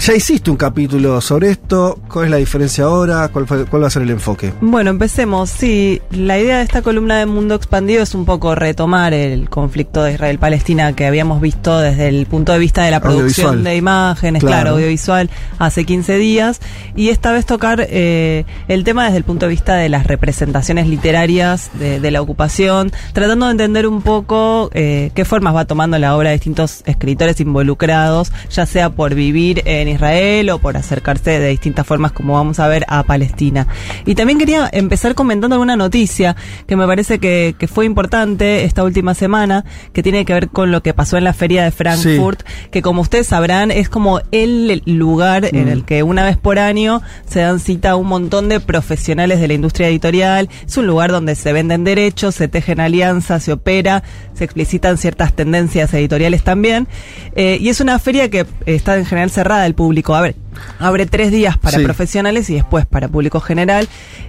Ya 0.00 0.14
hiciste 0.14 0.50
un 0.50 0.56
capítulo 0.56 1.20
sobre 1.20 1.50
esto. 1.50 2.00
¿Cuál 2.10 2.24
es 2.24 2.30
la 2.30 2.36
diferencia 2.38 2.84
ahora? 2.84 3.28
¿Cuál, 3.28 3.46
fue- 3.46 3.66
cuál 3.66 3.82
va 3.82 3.88
a 3.88 3.90
ser 3.90 4.00
el 4.00 4.08
enfoque? 4.10 4.54
Bueno, 4.62 4.88
empecemos. 4.88 5.50
Sí, 5.50 6.00
la 6.10 6.38
idea 6.38 6.56
de 6.56 6.62
esta 6.62 6.80
columna 6.80 7.18
de 7.18 7.26
Mundo 7.26 7.54
Expandido 7.54 8.02
es 8.02 8.14
un 8.14 8.24
poco 8.24 8.54
retomar 8.54 9.12
el 9.12 9.50
conflicto 9.50 10.02
de 10.02 10.14
Israel-Palestina 10.14 10.94
que 10.94 11.04
habíamos 11.04 11.42
visto 11.42 11.78
desde 11.78 12.08
el 12.08 12.24
punto 12.24 12.52
de 12.52 12.58
vista 12.58 12.82
de 12.82 12.90
la 12.92 13.00
producción 13.00 13.62
de 13.62 13.76
imágenes, 13.76 14.40
Claro. 14.40 14.54
claro, 14.62 14.70
audiovisual, 14.76 15.28
hace 15.58 15.84
15 15.84 16.16
días. 16.16 16.60
Y 16.96 17.10
esta 17.10 17.30
vez 17.32 17.44
tocar 17.44 17.86
eh, 17.90 18.46
el 18.68 18.84
tema 18.84 19.04
desde 19.04 19.18
el 19.18 19.24
punto 19.24 19.44
de 19.44 19.50
vista 19.50 19.74
de 19.76 19.90
las 19.90 20.06
representaciones 20.06 20.86
literarias 20.86 21.70
de, 21.78 22.00
de 22.00 22.10
la 22.10 22.22
ocupación, 22.22 22.90
tratando 23.12 23.44
de 23.46 23.52
entender 23.52 23.86
un 23.86 24.00
poco 24.00 24.70
eh, 24.72 25.10
qué 25.14 25.26
formas 25.26 25.54
va 25.54 25.66
tomando 25.66 25.98
la 25.98 26.16
obra 26.16 26.30
de 26.30 26.36
distintos 26.36 26.82
escritores 26.86 27.38
involucrados, 27.40 28.32
ya 28.50 28.64
sea 28.64 28.88
por 28.88 29.14
vivir 29.14 29.62
en 29.66 29.89
Israel 29.90 30.50
o 30.50 30.58
por 30.58 30.76
acercarse 30.76 31.38
de 31.38 31.48
distintas 31.48 31.86
formas, 31.86 32.12
como 32.12 32.34
vamos 32.34 32.58
a 32.60 32.68
ver, 32.68 32.84
a 32.88 33.02
Palestina. 33.02 33.66
Y 34.06 34.14
también 34.14 34.38
quería 34.38 34.68
empezar 34.72 35.14
comentando 35.14 35.54
alguna 35.54 35.76
noticia 35.76 36.36
que 36.66 36.76
me 36.76 36.86
parece 36.86 37.18
que, 37.18 37.54
que 37.58 37.68
fue 37.68 37.84
importante 37.84 38.64
esta 38.64 38.84
última 38.84 39.14
semana, 39.14 39.64
que 39.92 40.02
tiene 40.02 40.24
que 40.24 40.32
ver 40.32 40.48
con 40.48 40.70
lo 40.70 40.82
que 40.82 40.94
pasó 40.94 41.16
en 41.16 41.24
la 41.24 41.32
feria 41.32 41.64
de 41.64 41.70
Frankfurt, 41.70 42.42
que 42.70 42.82
como 42.82 43.02
ustedes 43.02 43.26
sabrán 43.26 43.70
es 43.70 43.88
como 43.88 44.20
el 44.32 44.82
lugar 44.86 45.46
en 45.52 45.66
Mm. 45.66 45.68
el 45.68 45.84
que 45.84 46.02
una 46.02 46.24
vez 46.24 46.36
por 46.36 46.58
año 46.58 47.02
se 47.26 47.40
dan 47.40 47.60
cita 47.60 47.90
a 47.90 47.96
un 47.96 48.06
montón 48.06 48.48
de 48.48 48.60
profesionales 48.60 49.40
de 49.40 49.48
la 49.48 49.54
industria 49.54 49.88
editorial. 49.88 50.48
Es 50.66 50.76
un 50.76 50.86
lugar 50.86 51.10
donde 51.10 51.34
se 51.34 51.52
venden 51.52 51.84
derechos, 51.84 52.34
se 52.34 52.48
tejen 52.48 52.80
alianzas, 52.80 53.42
se 53.42 53.52
opera, 53.52 54.02
se 54.34 54.44
explicitan 54.44 54.98
ciertas 54.98 55.34
tendencias 55.34 55.92
editoriales 55.94 56.42
también. 56.42 56.88
Eh, 57.36 57.58
y 57.60 57.68
es 57.68 57.80
una 57.80 57.98
feria 57.98 58.30
que 58.30 58.46
está 58.66 58.96
en 58.96 59.06
general 59.06 59.30
cerrada 59.30 59.64
al 59.64 59.74
público. 59.80 60.12
A 60.12 60.20
ver, 60.20 60.36
abre 60.78 61.06
tres 61.06 61.30
días 61.30 61.56
para 61.58 61.78
Sí. 61.78 61.84
profesionales 61.84 62.48
y 62.50 62.54
después 62.54 62.86
para 62.86 63.08
público 63.08 63.40
general. 63.40 63.88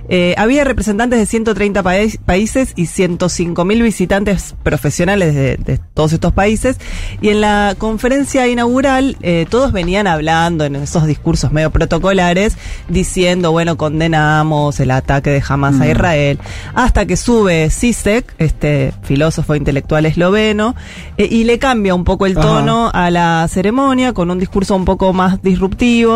Eh, 0.10 0.36
había 0.38 0.64
representantes 0.64 1.20
de 1.20 1.26
130 1.26 1.84
país- 1.84 2.18
países 2.26 2.74
y 2.76 2.88
105 2.88 3.64
mil 3.66 3.82
visitantes 3.82 4.56
profesionales 4.64 5.34
de, 5.36 5.58
de 5.58 5.80
todos 5.94 6.12
estos 6.14 6.34
países. 6.34 6.78
Y 7.22 7.30
en 7.30 7.40
la 7.42 7.76
conferencia 7.78 8.48
inaugural, 8.48 9.16
eh, 9.22 9.46
todos 9.50 9.72
venían 9.72 10.08
hablando 10.08 10.66
en 10.66 10.76
esos 10.76 11.06
discursos 11.08 11.52
medio 11.52 11.72
protocolares, 11.72 12.58
diciendo, 12.90 13.52
bueno, 13.52 13.78
condenamos 13.78 14.80
el 14.80 14.92
ataque 14.92 15.30
de 15.30 15.44
Hamas 15.48 15.76
a 15.80 15.86
Mm. 15.86 15.92
Israel. 15.92 16.40
Hasta 16.74 17.06
que 17.06 17.16
sube 17.16 17.70
Sisek, 17.70 18.34
este 18.38 18.94
filósofo 19.04 19.56
intelectual 19.56 20.06
esloveno, 20.06 20.76
eh, 21.18 21.28
y 21.32 21.46
le 21.46 21.58
cambia 21.60 21.96
un 21.96 22.04
poco 22.04 22.26
el 22.26 22.38
Ajá. 22.38 22.42
tono 22.48 22.90
a 22.94 23.10
la 23.12 23.48
ceremonia 23.50 24.14
con 24.14 24.30
un 24.30 24.40
discurso 24.40 24.76
un 24.76 24.84
poco 24.86 25.14
más 25.14 25.42
disruptivo, 25.42 26.11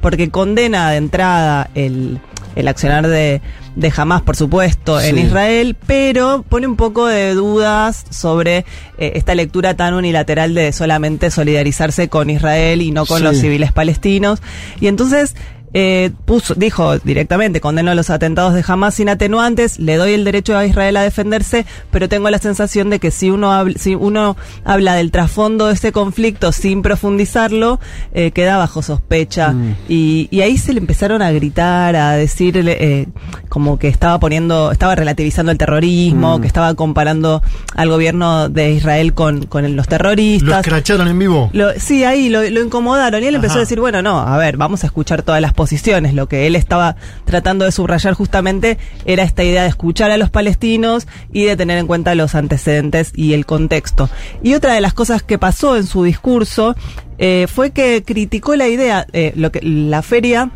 porque 0.00 0.30
condena 0.30 0.90
de 0.90 0.96
entrada 0.96 1.70
el, 1.74 2.18
el 2.56 2.68
accionar 2.68 3.06
de, 3.06 3.40
de 3.76 3.92
Hamas, 3.96 4.22
por 4.22 4.36
supuesto, 4.36 5.00
en. 5.00 5.18
Israel, 5.18 5.76
pero 5.86 6.44
pone 6.48 6.66
un 6.66 6.76
poco 6.76 7.06
de 7.06 7.34
dudas 7.34 8.04
sobre 8.10 8.58
eh, 8.98 9.12
esta 9.14 9.34
lectura 9.34 9.74
tan 9.74 9.94
unilateral 9.94 10.54
de 10.54 10.72
solamente 10.72 11.30
solidarizarse 11.30 12.08
con 12.08 12.30
Israel 12.30 12.82
y 12.82 12.90
no 12.90 13.06
con 13.06 13.18
Sí. 13.18 13.24
los 13.24 13.36
civiles 13.38 13.72
palestinos. 13.72 14.40
Y 14.80 14.88
entonces 14.88 15.34
eh, 15.74 16.10
puso, 16.24 16.54
dijo 16.54 16.98
directamente, 16.98 17.60
condeno 17.60 17.94
los 17.94 18.10
atentados 18.10 18.54
de 18.54 18.64
Hamas 18.66 18.94
sin 18.94 19.08
atenuantes, 19.08 19.78
le 19.78 19.96
doy 19.96 20.12
el 20.12 20.24
derecho 20.24 20.56
a 20.56 20.64
Israel 20.66 20.96
a 20.96 21.02
defenderse, 21.02 21.66
pero 21.90 22.08
tengo 22.08 22.30
la 22.30 22.38
sensación 22.38 22.90
de 22.90 22.98
que 22.98 23.10
si 23.10 23.30
uno, 23.30 23.52
habla, 23.52 23.74
si 23.78 23.94
uno 23.94 24.36
habla 24.64 24.94
del 24.94 25.10
trasfondo 25.10 25.66
de 25.66 25.74
este 25.74 25.92
conflicto 25.92 26.52
sin 26.52 26.82
profundizarlo, 26.82 27.80
eh, 28.12 28.30
queda 28.30 28.56
bajo 28.58 28.82
sospecha. 28.82 29.52
Mm. 29.52 29.76
Y, 29.88 30.28
y 30.30 30.40
ahí 30.42 30.56
se 30.58 30.72
le 30.72 30.80
empezaron 30.80 31.22
a 31.22 31.30
gritar, 31.32 31.96
a 31.96 32.12
decirle 32.12 32.76
eh, 32.80 33.08
como 33.48 33.78
que 33.78 33.88
estaba 33.88 34.18
poniendo, 34.20 34.72
estaba 34.72 34.94
relativizando 34.94 35.52
el 35.52 35.58
terrorismo, 35.58 36.38
Mm. 36.38 36.40
que 36.40 36.46
estaba 36.46 36.74
comparando 36.74 37.42
al 37.74 37.88
gobierno 37.88 38.48
de 38.48 38.72
Israel 38.72 39.14
con, 39.14 39.46
con 39.46 39.74
los 39.76 39.86
terroristas. 39.88 40.48
¿Lo 40.48 40.58
escracharon 40.58 41.08
en 41.08 41.18
vivo? 41.18 41.50
Lo- 41.52 41.72
sí, 41.78 42.04
ahí 42.04 42.28
lo, 42.28 42.42
lo 42.48 42.60
incomodaron 42.62 43.22
y 43.22 43.26
él 43.26 43.34
empezó 43.34 43.56
a 43.56 43.60
decir, 43.60 43.80
bueno, 43.80 44.02
no, 44.02 44.18
a 44.20 44.36
ver, 44.36 44.56
vamos 44.56 44.82
a 44.84 44.86
escuchar 44.86 45.22
todas 45.22 45.40
las 45.40 45.52
posiciones. 45.58 46.14
Lo 46.14 46.28
que 46.28 46.46
él 46.46 46.54
estaba 46.54 46.94
tratando 47.24 47.64
de 47.64 47.72
subrayar 47.72 48.14
justamente 48.14 48.78
era 49.04 49.24
esta 49.24 49.42
idea 49.42 49.64
de 49.64 49.68
escuchar 49.68 50.12
a 50.12 50.16
los 50.16 50.30
palestinos 50.30 51.08
y 51.32 51.46
de 51.46 51.56
tener 51.56 51.78
en 51.78 51.88
cuenta 51.88 52.14
los 52.14 52.36
antecedentes 52.36 53.10
y 53.12 53.32
el 53.32 53.44
contexto. 53.44 54.08
Y 54.40 54.54
otra 54.54 54.74
de 54.74 54.80
las 54.80 54.94
cosas 54.94 55.24
que 55.24 55.36
pasó 55.36 55.76
en 55.76 55.84
su 55.84 56.04
discurso 56.04 56.76
eh, 57.18 57.48
fue 57.52 57.72
que 57.72 58.04
criticó 58.04 58.54
la 58.54 58.68
idea, 58.68 59.04
eh, 59.12 59.32
lo 59.34 59.50
que 59.50 59.60
la 59.60 60.02
feria 60.02 60.52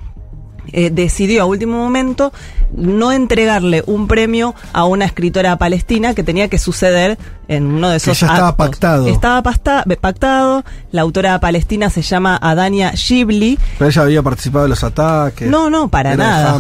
eh, 0.73 0.91
decidió 0.91 1.43
a 1.43 1.47
último 1.47 1.77
momento 1.79 2.33
no 2.73 3.11
entregarle 3.11 3.83
un 3.87 4.07
premio 4.07 4.55
a 4.73 4.85
una 4.85 5.05
escritora 5.05 5.59
palestina 5.59 6.15
que 6.15 6.23
tenía 6.23 6.47
que 6.47 6.59
suceder 6.59 7.19
en 7.49 7.67
uno 7.67 7.91
de 7.91 7.97
esos 7.97 8.19
ya 8.21 8.27
estaba 8.29 8.49
actos. 8.49 8.67
pactado. 8.69 9.09
Estaba 9.09 9.43
pasta- 9.43 9.85
pactado. 10.01 10.65
La 10.93 11.03
autora 11.03 11.39
palestina 11.41 11.91
se 11.91 12.03
llama 12.03 12.39
Adania 12.41 12.93
Shibli. 12.95 13.59
Pero 13.79 13.91
ella 13.91 14.03
había 14.03 14.23
participado 14.23 14.65
de 14.65 14.69
los 14.71 14.83
ataques. 14.85 15.49
No, 15.49 15.69
no, 15.71 15.89
para 15.89 16.17
nada. 16.17 16.59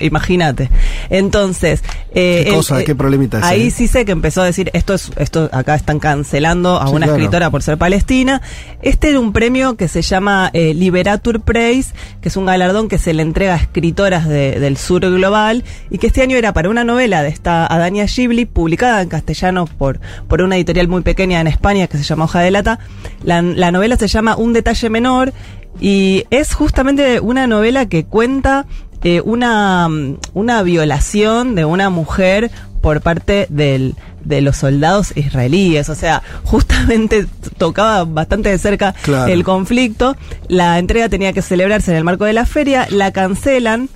Imagínate. 0.00 0.70
Entonces, 1.10 1.82
eh, 2.14 2.42
¿Qué 2.46 2.52
cosa? 2.54 2.84
¿Qué 2.84 2.94
problemita 2.94 3.38
ese, 3.38 3.46
Ahí 3.46 3.66
eh? 3.68 3.70
sí 3.70 3.86
sé 3.88 4.04
que 4.04 4.12
empezó 4.12 4.42
a 4.42 4.44
decir 4.44 4.70
esto 4.72 4.94
es 4.94 5.10
esto 5.16 5.48
acá 5.52 5.74
están 5.74 5.98
cancelando 5.98 6.80
a 6.80 6.86
Sí, 6.88 6.92
una 6.94 7.06
claro. 7.06 7.12
escritora 7.20 7.50
por 7.50 7.62
ser 7.62 7.78
palestina. 7.78 8.40
Este 8.82 9.10
era 9.10 9.20
un 9.20 9.32
premio 9.32 9.76
que 9.76 9.88
se 9.88 10.02
llama 10.02 10.50
eh, 10.52 10.74
Liberatur 10.74 11.40
Prize, 11.40 11.92
que 12.20 12.28
es 12.28 12.36
un 12.36 12.46
galardón 12.46 12.88
que 12.88 12.98
se 12.98 13.12
le 13.14 13.22
entrega 13.22 13.54
a 13.54 13.56
escritoras 13.58 14.28
de- 14.28 14.58
del 14.60 14.76
sur 14.76 15.00
global 15.02 15.64
y 15.90 15.98
que 15.98 16.06
este 16.06 16.22
año 16.22 16.36
era 16.36 16.52
para 16.52 16.68
una 16.70 16.84
novela 16.84 17.22
de 17.22 17.28
esta 17.28 17.66
Adania 17.66 18.06
Shibli 18.06 18.46
publicada 18.46 19.02
en 19.02 19.08
castellano 19.08 19.66
por 19.66 20.00
por 20.28 20.42
una 20.42 20.56
editorial 20.56 20.88
muy 20.88 21.02
pequeña 21.02 21.40
en 21.40 21.46
España 21.46 21.86
que 21.86 21.96
se 21.98 22.04
llama 22.04 22.24
Hoja 22.24 22.40
de 22.40 22.50
Lata. 22.50 22.78
La, 23.22 23.42
la 23.42 23.70
novela 23.72 23.96
se 23.96 24.08
llama 24.08 24.36
Un 24.36 24.52
detalle 24.52 24.90
menor 24.90 25.32
y 25.80 26.24
es 26.30 26.54
justamente 26.54 27.20
una 27.20 27.46
novela 27.46 27.86
que 27.86 28.04
cuenta 28.04 28.66
eh, 29.02 29.20
una, 29.22 29.88
una 30.32 30.62
violación 30.62 31.54
de 31.54 31.64
una 31.64 31.90
mujer 31.90 32.50
por 32.80 33.00
parte 33.00 33.46
del, 33.50 33.94
de 34.24 34.40
los 34.40 34.56
soldados 34.58 35.16
israelíes. 35.16 35.88
O 35.88 35.94
sea, 35.94 36.22
justamente 36.44 37.26
tocaba 37.58 38.04
bastante 38.04 38.50
de 38.50 38.58
cerca 38.58 38.94
Claro. 39.02 39.32
el 39.32 39.42
conflicto. 39.42 40.16
La 40.48 40.78
entrega 40.78 41.08
tenía 41.08 41.32
que 41.32 41.42
celebrarse 41.42 41.90
en 41.90 41.96
el 41.96 42.04
marco 42.04 42.24
de 42.24 42.34
la 42.34 42.46
feria, 42.46 42.86
la 42.90 43.10
cancelan. 43.12 43.88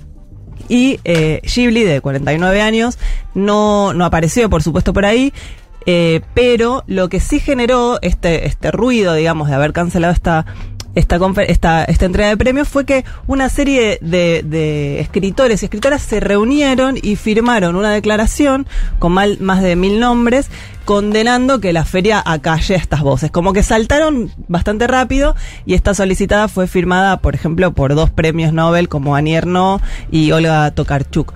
Y 0.67 0.99
eh, 1.03 1.41
Ghibli, 1.43 1.83
de 1.83 1.99
49 2.01 2.61
años, 2.61 2.99
no, 3.33 3.93
no 3.93 4.05
apareció, 4.05 4.49
por 4.51 4.61
supuesto, 4.61 4.93
por 4.93 5.05
ahí. 5.05 5.33
Eh, 5.85 6.21
pero 6.33 6.83
lo 6.87 7.09
que 7.09 7.19
sí 7.19 7.39
generó 7.39 7.99
este, 8.01 8.47
este 8.47 8.71
ruido, 8.71 9.13
digamos, 9.13 9.49
de 9.49 9.55
haber 9.55 9.73
cancelado 9.73 10.13
esta 10.13 10.45
esta, 10.95 11.17
esta, 11.47 11.83
esta 11.83 12.05
entrega 12.05 12.29
de 12.29 12.37
premios 12.37 12.67
fue 12.67 12.83
que 12.83 13.05
una 13.27 13.47
serie 13.49 13.99
de, 14.01 14.99
escritores 14.99 15.61
y 15.61 15.65
escritoras 15.65 16.01
se 16.01 16.19
reunieron 16.19 16.97
y 17.01 17.15
firmaron 17.15 17.75
una 17.75 17.91
declaración 17.91 18.67
con 18.97 19.13
mal- 19.13 19.37
más 19.39 19.61
de 19.61 19.75
mil 19.75 19.99
nombres 19.99 20.49
condenando 20.85 21.61
que 21.61 21.73
la 21.73 21.85
feria 21.85 22.21
acalle 22.25 22.73
estas 22.73 23.01
voces. 23.01 23.29
Como 23.29 23.53
que 23.53 23.61
saltaron 23.61 24.31
bastante 24.47 24.87
rápido 24.87 25.35
y 25.65 25.75
esta 25.75 25.93
solicitada 25.93 26.47
fue 26.47 26.65
firmada, 26.65 27.17
por 27.17 27.35
ejemplo, 27.35 27.71
por 27.71 27.93
dos 27.93 28.09
premios 28.09 28.51
Nobel 28.51 28.89
como 28.89 29.15
Annie 29.15 29.35
Ernaux 29.35 29.83
y 30.09 30.31
Olga 30.31 30.71
Tokarczuk. 30.71 31.33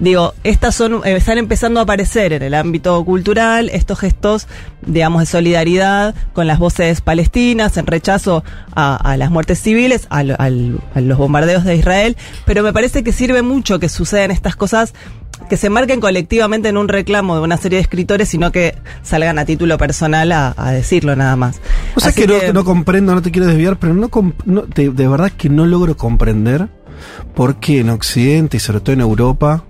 Digo, 0.00 0.34
estas 0.42 0.74
son, 0.74 1.02
eh, 1.04 1.14
están 1.16 1.38
empezando 1.38 1.78
a 1.80 1.84
aparecer 1.84 2.32
en 2.32 2.42
el 2.42 2.54
ámbito 2.54 3.04
cultural 3.04 3.70
estos 3.72 4.00
gestos, 4.00 4.48
digamos, 4.84 5.20
de 5.22 5.26
solidaridad 5.26 6.14
con 6.32 6.46
las 6.46 6.58
voces 6.58 7.00
palestinas, 7.00 7.76
en 7.76 7.86
rechazo 7.86 8.42
a, 8.74 8.96
a 8.96 9.16
las 9.16 9.30
muertes 9.30 9.60
civiles, 9.60 10.06
a, 10.10 10.22
lo- 10.24 10.34
al- 10.40 10.80
a 10.94 11.00
los 11.00 11.16
bombardeos 11.16 11.64
de 11.64 11.76
Israel, 11.76 12.16
pero 12.44 12.62
me 12.62 12.72
parece 12.72 13.04
que 13.04 13.12
sirve 13.12 13.42
mucho 13.42 13.78
que 13.78 13.88
sucedan 13.88 14.30
estas 14.32 14.56
cosas 14.56 14.94
que 15.48 15.56
se 15.56 15.68
marquen 15.70 16.00
colectivamente 16.00 16.68
en 16.68 16.76
un 16.76 16.88
reclamo 16.88 17.34
de 17.36 17.42
una 17.42 17.56
serie 17.56 17.76
de 17.78 17.82
escritores, 17.82 18.28
sino 18.28 18.50
que 18.52 18.76
salgan 19.02 19.38
a 19.38 19.44
título 19.44 19.78
personal 19.78 20.30
a, 20.32 20.54
a 20.56 20.70
decirlo 20.72 21.14
nada 21.16 21.36
más. 21.36 21.60
O 21.96 22.00
sea 22.00 22.12
que, 22.12 22.26
no, 22.26 22.34
no 22.52 22.64
comprendo, 22.64 23.14
no 23.14 23.22
te 23.22 23.30
quiero 23.30 23.46
desviar, 23.46 23.78
pero 23.78 23.94
no, 23.94 24.08
no 24.44 24.62
de, 24.62 24.90
de 24.90 25.08
verdad 25.08 25.30
que 25.36 25.48
no 25.48 25.66
logro 25.66 25.96
comprender 25.96 26.68
por 27.34 27.56
qué 27.56 27.80
en 27.80 27.90
Occidente 27.90 28.56
y 28.56 28.60
sobre 28.60 28.80
todo 28.80 28.92
en 28.92 29.00
Europa 29.00 29.64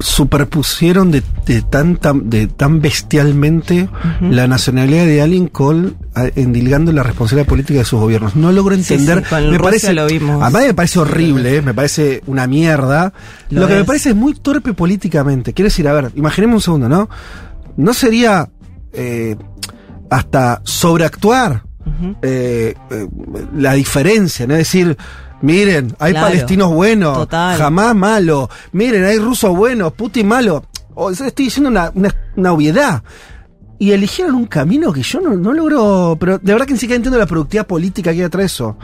superpusieron 0.00 1.12
de, 1.12 1.22
de 1.46 1.62
tan, 1.62 1.96
tan- 1.96 2.28
de 2.28 2.48
tan 2.48 2.80
bestialmente 2.80 3.88
la 4.20 4.48
nacionalidad 4.48 5.04
de 5.06 5.22
alguien 5.22 5.46
con 5.46 5.96
a- 6.14 6.26
endilgando 6.34 6.90
la 6.92 7.04
responsabilidad 7.04 7.48
política 7.48 7.78
de 7.78 7.84
sus 7.84 8.00
gobiernos. 8.00 8.34
No 8.34 8.50
logro 8.50 8.74
entender. 8.74 9.18
sí, 9.22 9.30
con 9.30 9.42
me 9.42 9.58
Rusia 9.58 9.62
parece, 9.62 9.92
lo 9.92 10.06
vimos. 10.06 10.42
Además 10.42 10.64
me 10.66 10.74
parece 10.74 10.98
horrible, 10.98 11.56
eh, 11.58 11.62
me 11.62 11.72
parece 11.72 12.20
una 12.26 12.48
mierda. 12.48 13.12
Lo 13.50 13.60
Lo, 13.62 13.68
que 13.68 13.74
me 13.76 13.84
parece 13.84 14.10
es 14.10 14.16
muy 14.16 14.34
torpe 14.34 14.74
políticamente. 14.74 15.52
Quiero 15.52 15.66
decir, 15.68 15.86
a 15.86 15.92
ver, 15.92 16.10
imaginemos 16.16 16.56
un 16.56 16.60
segundo, 16.62 16.88
¿no? 16.88 17.08
No 17.76 17.94
sería 17.94 18.48
eh, 18.92 19.36
hasta 20.10 20.60
sobreactuar 20.64 21.62
eh, 22.22 22.74
la 23.56 23.74
diferencia, 23.74 24.46
¿no? 24.48 24.54
Es 24.54 24.58
decir, 24.60 24.96
miren, 25.42 25.94
hay 25.98 26.12
Claro, 26.12 26.28
palestinos 26.28 26.70
buenos, 26.72 27.18
total. 27.18 27.58
jamás 27.58 27.94
malo, 27.94 28.48
miren, 28.72 29.04
hay 29.04 29.18
rusos 29.18 29.54
buenos, 29.54 29.92
Putin 29.92 30.26
malo. 30.28 30.64
O 30.94 31.12
sea, 31.14 31.26
estoy 31.28 31.46
diciendo 31.46 31.70
una, 31.70 31.90
una, 31.94 32.14
una 32.36 32.52
obviedad. 32.52 33.02
Y 33.78 33.90
eligieron 33.90 34.36
un 34.36 34.46
camino 34.46 34.92
que 34.92 35.02
yo 35.02 35.20
no, 35.20 35.34
no 35.36 35.52
logro, 35.52 36.16
pero 36.20 36.38
de 36.38 36.52
verdad 36.52 36.66
que 36.66 36.74
ni 36.74 36.78
siquiera 36.78 36.96
entiendo 36.96 37.18
la 37.18 37.26
productividad 37.26 37.66
política 37.66 38.10
que 38.12 38.18
hay 38.18 38.22
detrás 38.22 38.42
de 38.42 38.46
eso. 38.46 38.76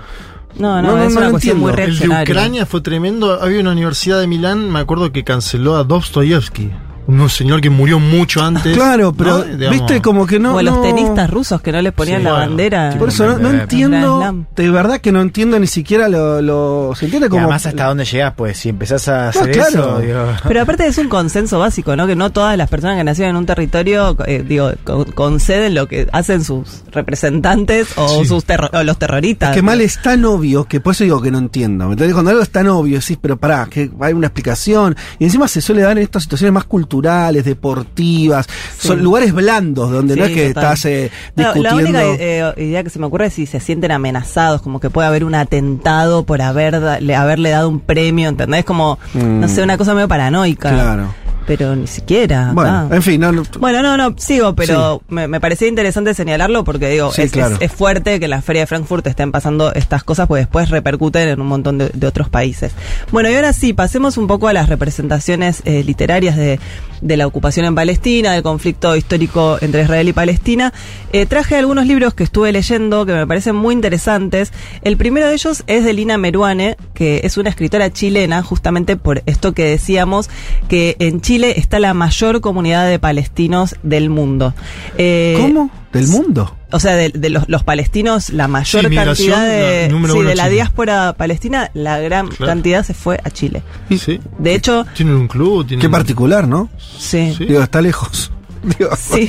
No, 0.59 0.83
no, 0.83 0.99
es 1.05 1.13
no 1.13 1.19
una 1.19 1.27
lo 1.27 1.31
cuestión 1.33 1.59
muy 1.61 1.71
entiendo. 1.71 2.03
El 2.05 2.09
de. 2.11 2.23
Ucrania 2.33 2.67
fue 2.67 2.81
tremendo. 2.81 3.41
Había 3.41 3.61
una 3.61 3.71
universidad 3.73 4.19
de 4.19 4.27
Milán, 4.27 4.71
me 4.73 4.81
acuerdo 4.81 5.13
que 5.13 5.23
canceló 5.23 5.77
a 5.77 5.85
Dostoyevsky, 5.85 6.73
un 7.09 7.29
señor 7.31 7.61
que 7.63 7.71
murió 7.71 7.99
mucho 7.99 8.43
antes. 8.43 8.77
Claro, 8.77 9.13
pero 9.15 9.39
¿no? 9.39 9.45
Digamos, 9.45 9.71
viste 9.71 10.03
como 10.03 10.27
que 10.27 10.39
no. 10.39 10.55
o 10.57 10.63
los 10.63 10.77
no- 10.77 10.83
tenistas 10.83 11.31
rusos 11.31 11.61
que 11.63 11.73
no 11.73 11.81
les 11.81 11.93
ponían 11.93 12.19
Sí, 12.19 12.25
la 12.25 12.33
bueno. 12.33 12.47
bandera. 12.49 12.95
Por 12.99 13.09
eso 13.09 13.39
no, 13.39 13.51
entiendo, 13.51 14.45
de 14.55 14.71
verdad 14.71 15.01
que 15.01 15.11
no 15.11 15.21
entiendo 15.23 15.59
ni 15.59 15.67
siquiera 15.67 16.09
lo, 16.09 16.43
lo 16.43 16.93
se 16.95 17.07
entiende 17.07 17.29
Y 17.29 17.31
como 17.31 17.43
además 17.45 17.65
hasta 17.67 17.87
dónde 17.87 18.05
llegas, 18.05 18.35
pues 18.37 18.59
si 18.59 18.69
empezás 18.69 19.09
a 19.09 19.29
hacer 19.31 19.51
claro. 19.53 19.69
eso, 19.71 19.99
digo, 20.01 20.27
Pero 20.47 20.61
aparte 20.63 20.87
es 20.87 20.99
un 20.99 21.09
consenso 21.09 21.59
básico, 21.59 21.97
¿no? 21.97 22.07
Que 22.07 22.15
no 22.15 22.31
todas 22.31 22.57
las 22.59 22.69
personas 22.69 22.99
que 22.99 23.05
nacieron 23.05 23.31
en 23.31 23.37
un 23.39 23.47
territorio, 23.47 24.15
eh, 24.27 24.45
digo, 24.47 24.71
conceden 25.15 25.75
lo 25.75 25.89
que 25.89 26.09
hacen 26.13 26.45
sus 26.45 26.83
representantes 26.93 27.89
o, 27.97 28.07
Sí. 28.21 28.27
sus 28.27 28.45
terro- 28.45 28.71
o 28.73 28.83
los 28.83 28.99
terroristas. 28.99 29.51
Es 29.51 29.57
que 29.57 29.63
mal 29.63 29.81
es 29.81 30.01
tan 30.03 30.25
obvio 30.25 30.65
que 30.67 30.81
por 30.81 30.93
eso 30.93 31.05
digo 31.05 31.21
que 31.23 31.31
no 31.31 31.39
entiendo. 31.39 31.87
¿me 31.87 31.93
entendés? 31.93 32.13
Cuando 32.15 32.31
algo 32.31 32.43
es 32.43 32.51
tan 32.51 32.69
obvio, 32.69 32.99
decís, 33.01 33.19
pero 33.21 33.37
pará, 33.39 33.67
que 33.71 33.91
hay 34.01 34.13
una 34.13 34.27
explicación. 34.27 34.95
Y 35.19 35.25
encima 35.25 35.49
se 35.49 35.61
suele 35.61 35.83
dar 35.83 35.93
en 35.97 36.05
estas 36.05 36.23
situaciones 36.25 36.53
más 36.53 36.65
culturales, 36.65 36.98
deportivas. 37.45 38.47
Son 38.79 39.03
lugares 39.03 39.33
blandos 39.33 39.91
donde 39.91 40.17
no 40.17 40.25
es 40.25 40.33
que 40.33 40.49
total. 40.49 40.63
estás 40.65 40.85
eh, 40.87 41.11
No, 41.37 41.43
la 41.45 41.53
discutiendo. 41.55 41.89
única 42.11 42.23
eh, 42.25 42.55
idea 42.59 42.83
que 42.85 42.91
se 42.91 42.99
me 42.99 43.07
ocurre 43.07 43.27
es 43.27 43.35
si 43.35 43.47
se 43.47 43.61
sienten 43.61 43.91
amenazados, 43.93 44.63
como 44.63 44.81
que 44.81 44.91
puede 44.91 45.09
haber 45.09 45.25
un 45.25 45.35
atentado 45.35 46.25
por 46.25 46.43
haber 46.43 46.75
haberle 46.77 47.51
dado 47.51 47.69
un 47.69 47.81
premio, 47.81 48.29
¿entendés? 48.29 48.65
Como, 48.65 48.99
Mm. 49.15 49.41
no 49.41 49.49
sé, 49.49 49.63
una 49.63 49.77
cosa 49.79 49.95
medio 49.95 50.09
paranoica. 50.09 50.71
Claro. 50.71 51.15
Pero 51.49 51.75
ni 51.75 51.87
siquiera. 51.89 52.53
Bueno, 52.55 52.71
acá. 52.87 52.95
en 52.97 53.03
fin, 53.03 53.21
no, 53.21 53.33
no- 53.33 53.43
Bueno, 53.59 53.83
no, 53.83 53.97
no, 53.97 54.15
sigo, 54.19 54.55
pero 54.55 55.03
me, 55.09 55.27
me 55.27 55.41
parecía 55.41 55.67
interesante 55.67 56.15
señalarlo 56.15 56.63
porque 56.63 56.89
digo, 56.91 57.11
Sí, 57.11 57.23
es, 57.23 57.33
claro. 57.33 57.57
es- 57.57 57.63
es 57.63 57.73
fuerte 57.73 58.19
que 58.21 58.27
en 58.27 58.31
la 58.31 58.43
Feria 58.43 58.63
de 58.63 58.67
Frankfurt 58.67 59.07
estén 59.09 59.33
pasando 59.33 59.73
estas 59.75 60.05
cosas, 60.05 60.29
pues 60.29 60.43
después 60.43 60.69
repercuten 60.71 61.27
en 61.29 61.41
un 61.41 61.47
montón 61.49 61.79
de, 61.79 61.89
de 61.89 62.07
otros 62.07 62.29
países. 62.29 62.73
Bueno, 63.11 63.31
y 63.31 63.35
ahora 63.35 63.53
sí, 63.55 63.73
pasemos 63.73 64.19
un 64.19 64.27
poco 64.27 64.47
a 64.49 64.53
las 64.53 64.69
representaciones 64.69 65.63
eh, 65.65 65.83
literarias 65.85 66.37
de, 66.37 66.61
de 67.01 67.17
la 67.17 67.27
ocupación 67.27 67.65
en 67.65 67.75
Palestina, 67.75 68.33
del 68.33 68.43
conflicto 68.43 68.95
histórico 68.95 69.57
entre 69.63 69.83
Israel 69.85 70.07
y 70.09 70.13
Palestina. 70.13 70.73
Eh, 71.15 71.25
traje 71.25 71.57
algunos 71.57 71.87
libros 71.87 72.13
que 72.13 72.25
estuve 72.25 72.53
leyendo 72.53 73.07
que 73.07 73.15
me 73.15 73.27
parecen 73.27 73.57
muy 73.57 73.75
interesantes. 73.75 74.53
El 74.83 74.99
primero 74.99 75.29
de 75.29 75.33
ellos 75.35 75.65
es 75.67 75.83
de 75.85 75.95
Lina 75.95 76.19
Meruane, 76.19 76.77
que 76.93 77.23
es 77.25 77.39
una 77.39 77.49
escritora 77.49 77.91
chilena, 77.91 78.43
justamente 78.43 78.97
por 78.99 79.23
esto 79.25 79.55
que 79.55 79.65
decíamos, 79.65 80.29
que 80.69 80.97
en 80.99 81.23
Chile 81.23 81.38
está 81.45 81.79
la 81.79 81.95
mayor 81.95 82.41
comunidad 82.41 82.89
de 82.89 82.99
palestinos 82.99 83.77
del 83.83 84.11
mundo. 84.11 84.55
Eh, 84.97 85.37
¿Cómo? 85.41 85.71
¿Del 85.93 86.07
mundo? 86.09 86.55
O 86.71 86.79
sea, 86.81 86.95
de, 86.97 87.09
de 87.09 87.31
los, 87.31 87.49
los 87.49 87.63
palestinos, 87.63 88.29
la 88.31 88.47
mayor 88.47 88.89
Sí, 88.89 88.95
cantidad 88.95 89.47
de, 89.47 89.89
la 89.91 90.13
sí, 90.13 90.19
de 90.23 90.35
la 90.35 90.43
Chile. 90.45 90.55
diáspora 90.55 91.15
palestina, 91.17 91.71
la 91.73 91.99
gran 91.99 92.29
Claro. 92.29 92.47
cantidad 92.53 92.85
se 92.85 92.93
fue 92.95 93.19
a 93.25 93.31
Chile. 93.31 93.63
Sí. 93.99 94.21
De 94.39 94.55
hecho, 94.55 94.85
Tienen 94.95 95.15
un 95.15 95.29
club, 95.29 95.67
tienen... 95.67 95.81
Qué 95.81 95.89
particular, 95.89 96.47
¿no? 96.47 96.69
sí. 96.99 97.35
Digo, 97.39 97.63
está 97.63 97.81
lejos. 97.81 98.31
Sí. 98.99 99.29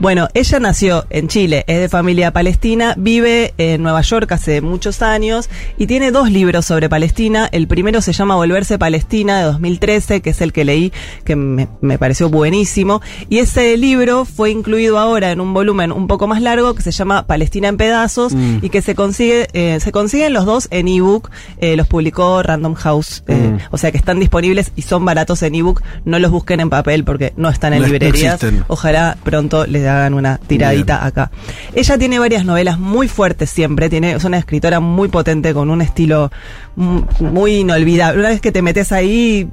Bueno, 0.00 0.28
ella 0.34 0.58
nació 0.60 1.06
en 1.10 1.28
Chile, 1.28 1.64
es 1.66 1.80
de 1.80 1.88
familia 1.88 2.32
palestina, 2.32 2.94
vive 2.96 3.54
en 3.58 3.82
Nueva 3.82 4.00
York 4.02 4.30
hace 4.32 4.60
muchos 4.60 5.02
años 5.02 5.48
y 5.78 5.86
tiene 5.86 6.10
dos 6.10 6.30
libros 6.30 6.66
sobre 6.66 6.88
Palestina. 6.88 7.48
El 7.52 7.68
primero 7.68 8.00
se 8.00 8.12
llama 8.12 8.34
Volverse 8.36 8.78
Palestina 8.78 9.38
de 9.38 9.44
2013, 9.44 10.20
que 10.20 10.30
es 10.30 10.40
el 10.40 10.52
que 10.52 10.64
leí, 10.64 10.92
que 11.24 11.36
me, 11.36 11.68
me 11.80 11.98
pareció 11.98 12.28
buenísimo. 12.28 13.00
Y 13.28 13.38
ese 13.38 13.76
libro 13.76 14.24
fue 14.24 14.50
incluido 14.50 14.98
ahora 14.98 15.30
en 15.30 15.40
un 15.40 15.54
volumen 15.54 15.92
un 15.92 16.06
poco 16.08 16.26
más 16.26 16.42
largo 16.42 16.74
que 16.74 16.82
se 16.82 16.90
llama 16.90 17.26
Palestina 17.26 17.68
en 17.68 17.76
pedazos 17.76 18.34
Mm. 18.34 18.58
y 18.62 18.68
que 18.70 18.82
se 18.82 18.94
consigue, 18.94 19.46
eh, 19.52 19.78
se 19.80 19.92
consiguen 19.92 20.32
los 20.32 20.44
dos 20.44 20.66
en 20.70 20.88
ebook. 20.88 21.30
Eh, 21.60 21.76
los 21.76 21.86
publicó 21.86 22.42
Random 22.42 22.74
House, 22.74 23.22
eh, 23.28 23.34
Mm. 23.34 23.58
o 23.70 23.78
sea 23.78 23.92
que 23.92 23.98
están 23.98 24.18
disponibles 24.18 24.72
y 24.76 24.82
son 24.82 25.04
baratos 25.04 25.42
en 25.42 25.54
ebook. 25.54 25.82
No 26.04 26.18
los 26.18 26.30
busquen 26.30 26.60
en 26.60 26.70
papel 26.70 27.04
porque 27.04 27.32
no 27.36 27.48
están 27.48 27.72
en 27.74 27.80
no 27.82 27.86
librerías. 28.00 28.40
Ojalá 28.68 29.16
pronto 29.22 29.66
les 29.66 29.86
hagan 29.86 30.14
una 30.14 30.38
tiradita 30.38 31.04
acá. 31.04 31.30
Ella 31.74 31.98
tiene 31.98 32.18
varias 32.18 32.44
novelas 32.44 32.78
muy 32.78 33.08
fuertes 33.08 33.50
siempre, 33.50 33.88
tiene, 33.90 34.12
es 34.12 34.24
una 34.24 34.38
escritora 34.38 34.80
muy 34.80 35.08
potente 35.08 35.52
con 35.54 35.70
un 35.70 35.82
estilo 35.82 36.30
mu- 36.76 37.04
muy 37.20 37.56
inolvidable. 37.56 38.20
Una 38.20 38.28
vez 38.30 38.40
que 38.40 38.52
te 38.52 38.62
metes 38.62 38.92
ahí, 38.92 39.48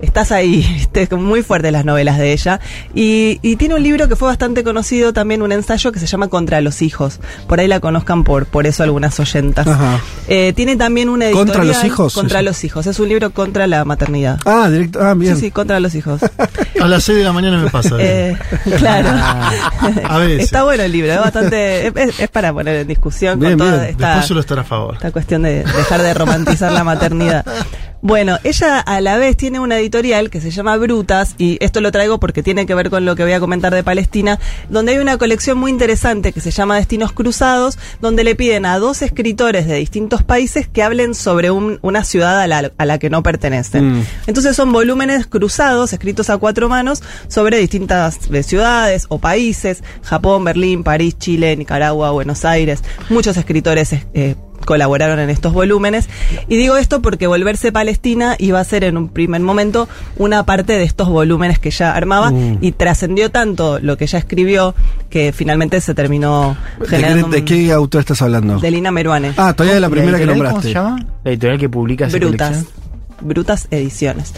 estás 0.00 0.32
ahí, 0.32 0.64
muy 1.12 1.42
fuertes 1.42 1.72
las 1.72 1.84
novelas 1.84 2.18
de 2.18 2.32
ella. 2.32 2.60
Y, 2.94 3.38
y 3.42 3.56
tiene 3.56 3.74
un 3.74 3.82
libro 3.82 4.08
que 4.08 4.16
fue 4.16 4.28
bastante 4.28 4.64
conocido 4.64 5.12
también, 5.12 5.42
un 5.42 5.52
ensayo 5.52 5.92
que 5.92 5.98
se 6.00 6.06
llama 6.06 6.28
Contra 6.28 6.60
los 6.60 6.82
hijos. 6.82 7.20
Por 7.48 7.60
ahí 7.60 7.68
la 7.68 7.80
conozcan 7.80 8.24
por, 8.24 8.46
por 8.46 8.66
eso 8.66 8.82
algunas 8.82 9.18
oyentas. 9.20 9.66
Ajá. 9.66 10.00
Eh, 10.28 10.52
tiene 10.54 10.76
también 10.76 11.08
una 11.08 11.26
editorial. 11.26 11.46
¿Contra 11.56 11.64
los 11.64 11.84
hijos? 11.84 12.14
Contra 12.14 12.42
los 12.42 12.64
hijos. 12.64 12.86
Es 12.86 12.98
un 12.98 13.08
libro 13.08 13.30
contra 13.30 13.66
la 13.66 13.84
maternidad. 13.84 14.38
Ah, 14.44 14.68
directo. 14.70 15.00
Ah, 15.02 15.14
bien. 15.14 15.34
Sí, 15.36 15.42
sí, 15.46 15.50
contra 15.50 15.80
los 15.80 15.94
hijos. 15.94 16.20
A 16.80 16.88
las 16.88 17.04
6 17.04 17.18
de 17.18 17.24
la 17.24 17.32
mañana 17.32 17.58
me 17.58 17.70
pasa. 17.82 17.96
Eh, 17.98 18.36
claro. 18.78 19.08
A 20.08 20.18
veces. 20.18 20.44
Está 20.44 20.64
bueno 20.64 20.82
el 20.82 20.92
libro, 20.92 21.12
es 21.12 21.18
bastante. 21.20 21.86
Es, 21.88 22.20
es 22.20 22.28
para 22.28 22.52
poner 22.52 22.76
en 22.76 22.86
discusión 22.88 23.38
Bien, 23.38 23.52
con 23.58 23.68
toda 23.68 23.78
bien. 23.82 23.90
esta, 23.90 24.06
Después 24.08 24.26
suelo 24.26 24.40
estar 24.40 24.58
a 24.58 24.64
favor. 24.64 24.94
esta 24.94 25.10
cuestión 25.12 25.42
de 25.42 25.64
dejar 25.64 26.02
de 26.02 26.14
romantizar 26.14 26.72
la 26.72 26.84
maternidad. 26.84 27.44
Bueno, 28.02 28.38
ella 28.44 28.78
a 28.78 29.00
la 29.00 29.16
vez 29.16 29.36
tiene 29.36 29.58
una 29.58 29.78
editorial 29.78 30.30
que 30.30 30.40
se 30.40 30.50
llama 30.52 30.76
Brutas, 30.76 31.34
y 31.38 31.56
esto 31.60 31.80
lo 31.80 31.90
traigo 31.90 32.20
porque 32.20 32.42
tiene 32.42 32.64
que 32.66 32.74
ver 32.74 32.88
con 32.90 33.04
lo 33.04 33.16
que 33.16 33.24
voy 33.24 33.32
a 33.32 33.40
comentar 33.40 33.74
de 33.74 33.82
Palestina, 33.82 34.38
donde 34.68 34.92
hay 34.92 34.98
una 34.98 35.16
colección 35.18 35.58
muy 35.58 35.70
interesante 35.72 36.32
que 36.32 36.40
se 36.40 36.50
llama 36.52 36.76
Destinos 36.76 37.12
Cruzados, 37.12 37.78
donde 38.00 38.22
le 38.22 38.36
piden 38.36 38.64
a 38.66 38.78
dos 38.78 39.02
escritores 39.02 39.66
de 39.66 39.76
distintos 39.76 40.22
países 40.22 40.68
que 40.68 40.82
hablen 40.84 41.14
sobre 41.16 41.50
un- 41.50 41.78
una 41.82 42.04
ciudad 42.04 42.38
a 42.40 42.46
la, 42.46 42.70
a 42.76 42.84
la 42.84 42.98
que 42.98 43.10
no 43.10 43.22
pertenecen. 43.24 43.98
Mm. 44.00 44.04
Entonces 44.28 44.54
son 44.54 44.70
volúmenes 44.72 45.26
cruzados, 45.26 45.92
escritos 45.92 46.30
a 46.30 46.36
cuatro 46.36 46.68
manos, 46.68 47.02
sobre 47.28 47.58
distintas 47.70 48.18
eh, 48.32 48.42
ciudades 48.42 49.06
o 49.08 49.18
países, 49.18 49.82
Japón, 50.02 50.44
Berlín, 50.44 50.82
París, 50.82 51.16
Chile, 51.18 51.56
Nicaragua, 51.56 52.10
Buenos 52.12 52.44
Aires, 52.44 52.82
muchos 53.10 53.36
escritores 53.36 53.92
eh, 54.14 54.34
colaboraron 54.64 55.18
en 55.20 55.30
estos 55.30 55.52
volúmenes. 55.52 56.08
Y 56.48 56.56
digo 56.56 56.76
esto 56.76 57.02
porque 57.02 57.26
Volverse 57.26 57.70
Palestina 57.72 58.34
iba 58.38 58.58
a 58.58 58.64
ser 58.64 58.84
en 58.84 58.96
un 58.96 59.08
primer 59.08 59.40
momento 59.40 59.88
una 60.16 60.44
parte 60.44 60.72
de 60.72 60.82
estos 60.82 61.08
volúmenes 61.08 61.58
que 61.58 61.68
ella 61.68 61.94
armaba 61.94 62.30
Mm. 62.30 62.58
y 62.62 62.72
trascendió 62.72 63.30
tanto 63.30 63.78
lo 63.80 63.96
que 63.96 64.04
ella 64.04 64.18
escribió 64.18 64.74
que 65.10 65.32
finalmente 65.32 65.80
se 65.80 65.94
terminó 65.94 66.56
¿De, 66.80 66.86
qué- 66.86 66.96
generando 66.96 67.28
de 67.28 67.44
qué 67.44 67.70
autor 67.72 68.00
estás 68.00 68.22
hablando? 68.22 68.58
de 68.58 68.70
Lina 68.70 68.90
Meruane. 68.90 69.32
Ah, 69.36 69.52
todavía 69.52 69.74
de 69.74 69.80
la 69.80 69.90
primera 69.90 70.18
que 70.18 70.26
nombraste. 70.26 70.54
¿Cómo 70.54 70.62
se 70.62 70.72
llama? 70.72 71.06
La 71.22 71.30
editorial 71.30 71.58
que 71.60 71.68
publica 71.68 72.06
Brutas. 72.08 72.48
colección. 72.48 72.86
Brutas 73.20 73.66
Ediciones. 73.70 74.34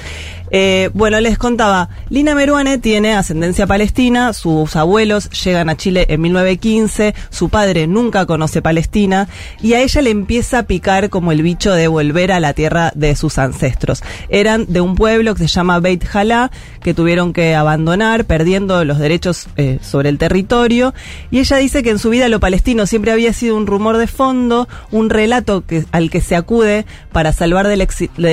Eh, 0.50 0.90
bueno, 0.94 1.20
les 1.20 1.38
contaba, 1.38 1.90
Lina 2.08 2.34
Meruane 2.34 2.78
tiene 2.78 3.14
ascendencia 3.14 3.66
palestina, 3.66 4.32
sus 4.32 4.76
abuelos 4.76 5.28
llegan 5.30 5.68
a 5.68 5.76
Chile 5.76 6.06
en 6.08 6.20
1915, 6.22 7.14
su 7.30 7.48
padre 7.48 7.86
nunca 7.86 8.24
conoce 8.26 8.62
Palestina 8.62 9.28
y 9.62 9.74
a 9.74 9.82
ella 9.82 10.02
le 10.02 10.10
empieza 10.10 10.60
a 10.60 10.62
picar 10.62 11.10
como 11.10 11.32
el 11.32 11.42
bicho 11.42 11.72
de 11.72 11.88
volver 11.88 12.32
a 12.32 12.40
la 12.40 12.54
tierra 12.54 12.92
de 12.94 13.14
sus 13.14 13.38
ancestros. 13.38 14.02
Eran 14.28 14.64
de 14.68 14.80
un 14.80 14.94
pueblo 14.94 15.34
que 15.34 15.42
se 15.42 15.48
llama 15.48 15.80
Beit 15.80 16.04
Jalá, 16.04 16.50
que 16.82 16.94
tuvieron 16.94 17.32
que 17.32 17.54
abandonar, 17.54 18.24
perdiendo 18.24 18.84
los 18.84 18.98
derechos 18.98 19.48
eh, 19.56 19.78
sobre 19.82 20.08
el 20.08 20.18
territorio, 20.18 20.94
y 21.30 21.40
ella 21.40 21.56
dice 21.58 21.82
que 21.82 21.90
en 21.90 21.98
su 21.98 22.10
vida 22.10 22.28
lo 22.28 22.40
palestino 22.40 22.86
siempre 22.86 23.12
había 23.12 23.32
sido 23.32 23.56
un 23.56 23.66
rumor 23.66 23.98
de 23.98 24.06
fondo, 24.06 24.68
un 24.90 25.10
relato 25.10 25.64
al 25.92 26.10
que 26.10 26.20
se 26.20 26.36
acude 26.36 26.86
para 27.12 27.32
salvar 27.32 27.68
de 27.68 27.76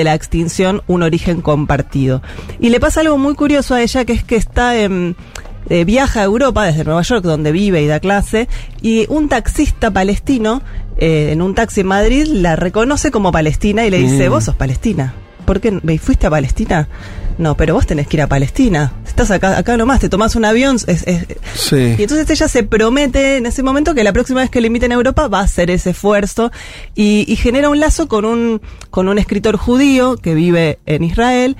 la 0.04 0.14
extinción 0.14 0.82
un 0.86 1.02
origen 1.02 1.40
compartido. 1.42 2.05
Y 2.60 2.68
le 2.70 2.80
pasa 2.80 3.00
algo 3.00 3.18
muy 3.18 3.34
curioso 3.34 3.74
a 3.74 3.82
ella, 3.82 4.04
que 4.04 4.12
es 4.14 4.24
que 4.24 4.36
está 4.36 4.76
en... 4.80 5.16
eh, 5.68 5.84
viaja 5.84 6.20
a 6.20 6.24
Europa 6.24 6.64
desde 6.64 6.84
Nueva 6.84 7.02
York, 7.02 7.22
donde 7.24 7.52
vive 7.52 7.82
y 7.82 7.86
da 7.86 8.00
clase, 8.00 8.48
y 8.82 9.06
un 9.08 9.28
taxista 9.28 9.90
palestino 9.90 10.62
eh, 10.98 11.30
en 11.32 11.42
un 11.42 11.54
taxi 11.54 11.80
en 11.80 11.88
Madrid 11.88 12.26
la 12.26 12.56
reconoce 12.56 13.10
como 13.10 13.30
palestina 13.32 13.84
y 13.84 13.90
le 13.90 13.98
dice, 13.98 14.28
Mm. 14.28 14.32
vos 14.32 14.44
sos 14.44 14.54
palestina. 14.54 15.14
¿Por 15.44 15.60
qué 15.60 15.78
¿Ve- 15.82 15.98
fuiste 15.98 16.26
a 16.26 16.30
Palestina? 16.30 16.88
No, 17.38 17.54
pero 17.56 17.74
vos 17.74 17.86
tenés 17.86 18.06
que 18.08 18.16
ir 18.16 18.22
a 18.22 18.26
Palestina. 18.26 18.92
Estás 19.06 19.30
acá, 19.30 19.58
acá 19.58 19.76
nomás, 19.76 20.00
te 20.00 20.08
tomás 20.08 20.34
un 20.36 20.44
avión. 20.46 20.76
es- 20.86 21.06
es- 21.06 21.26
Sí. 21.54 21.94
y 21.98 22.02
entonces 22.02 22.28
ella 22.30 22.48
se 22.48 22.62
promete 22.62 23.36
en 23.36 23.46
ese 23.46 23.62
momento 23.62 23.94
que 23.94 24.02
la 24.02 24.12
próxima 24.12 24.40
vez 24.40 24.50
que 24.50 24.60
le 24.62 24.66
inviten 24.68 24.90
a 24.92 24.94
Europa 24.96 25.28
va 25.28 25.40
a 25.40 25.42
hacer 25.42 25.70
ese 25.70 25.90
esfuerzo 25.90 26.50
y, 26.94 27.24
y 27.30 27.36
genera 27.36 27.68
un 27.68 27.78
lazo 27.78 28.08
con 28.08 28.24
un, 28.24 28.60
con 28.90 29.06
un 29.08 29.18
escritor 29.18 29.56
judío 29.58 30.16
que 30.16 30.34
vive 30.34 30.78
en 30.86 31.04
Israel, 31.04 31.56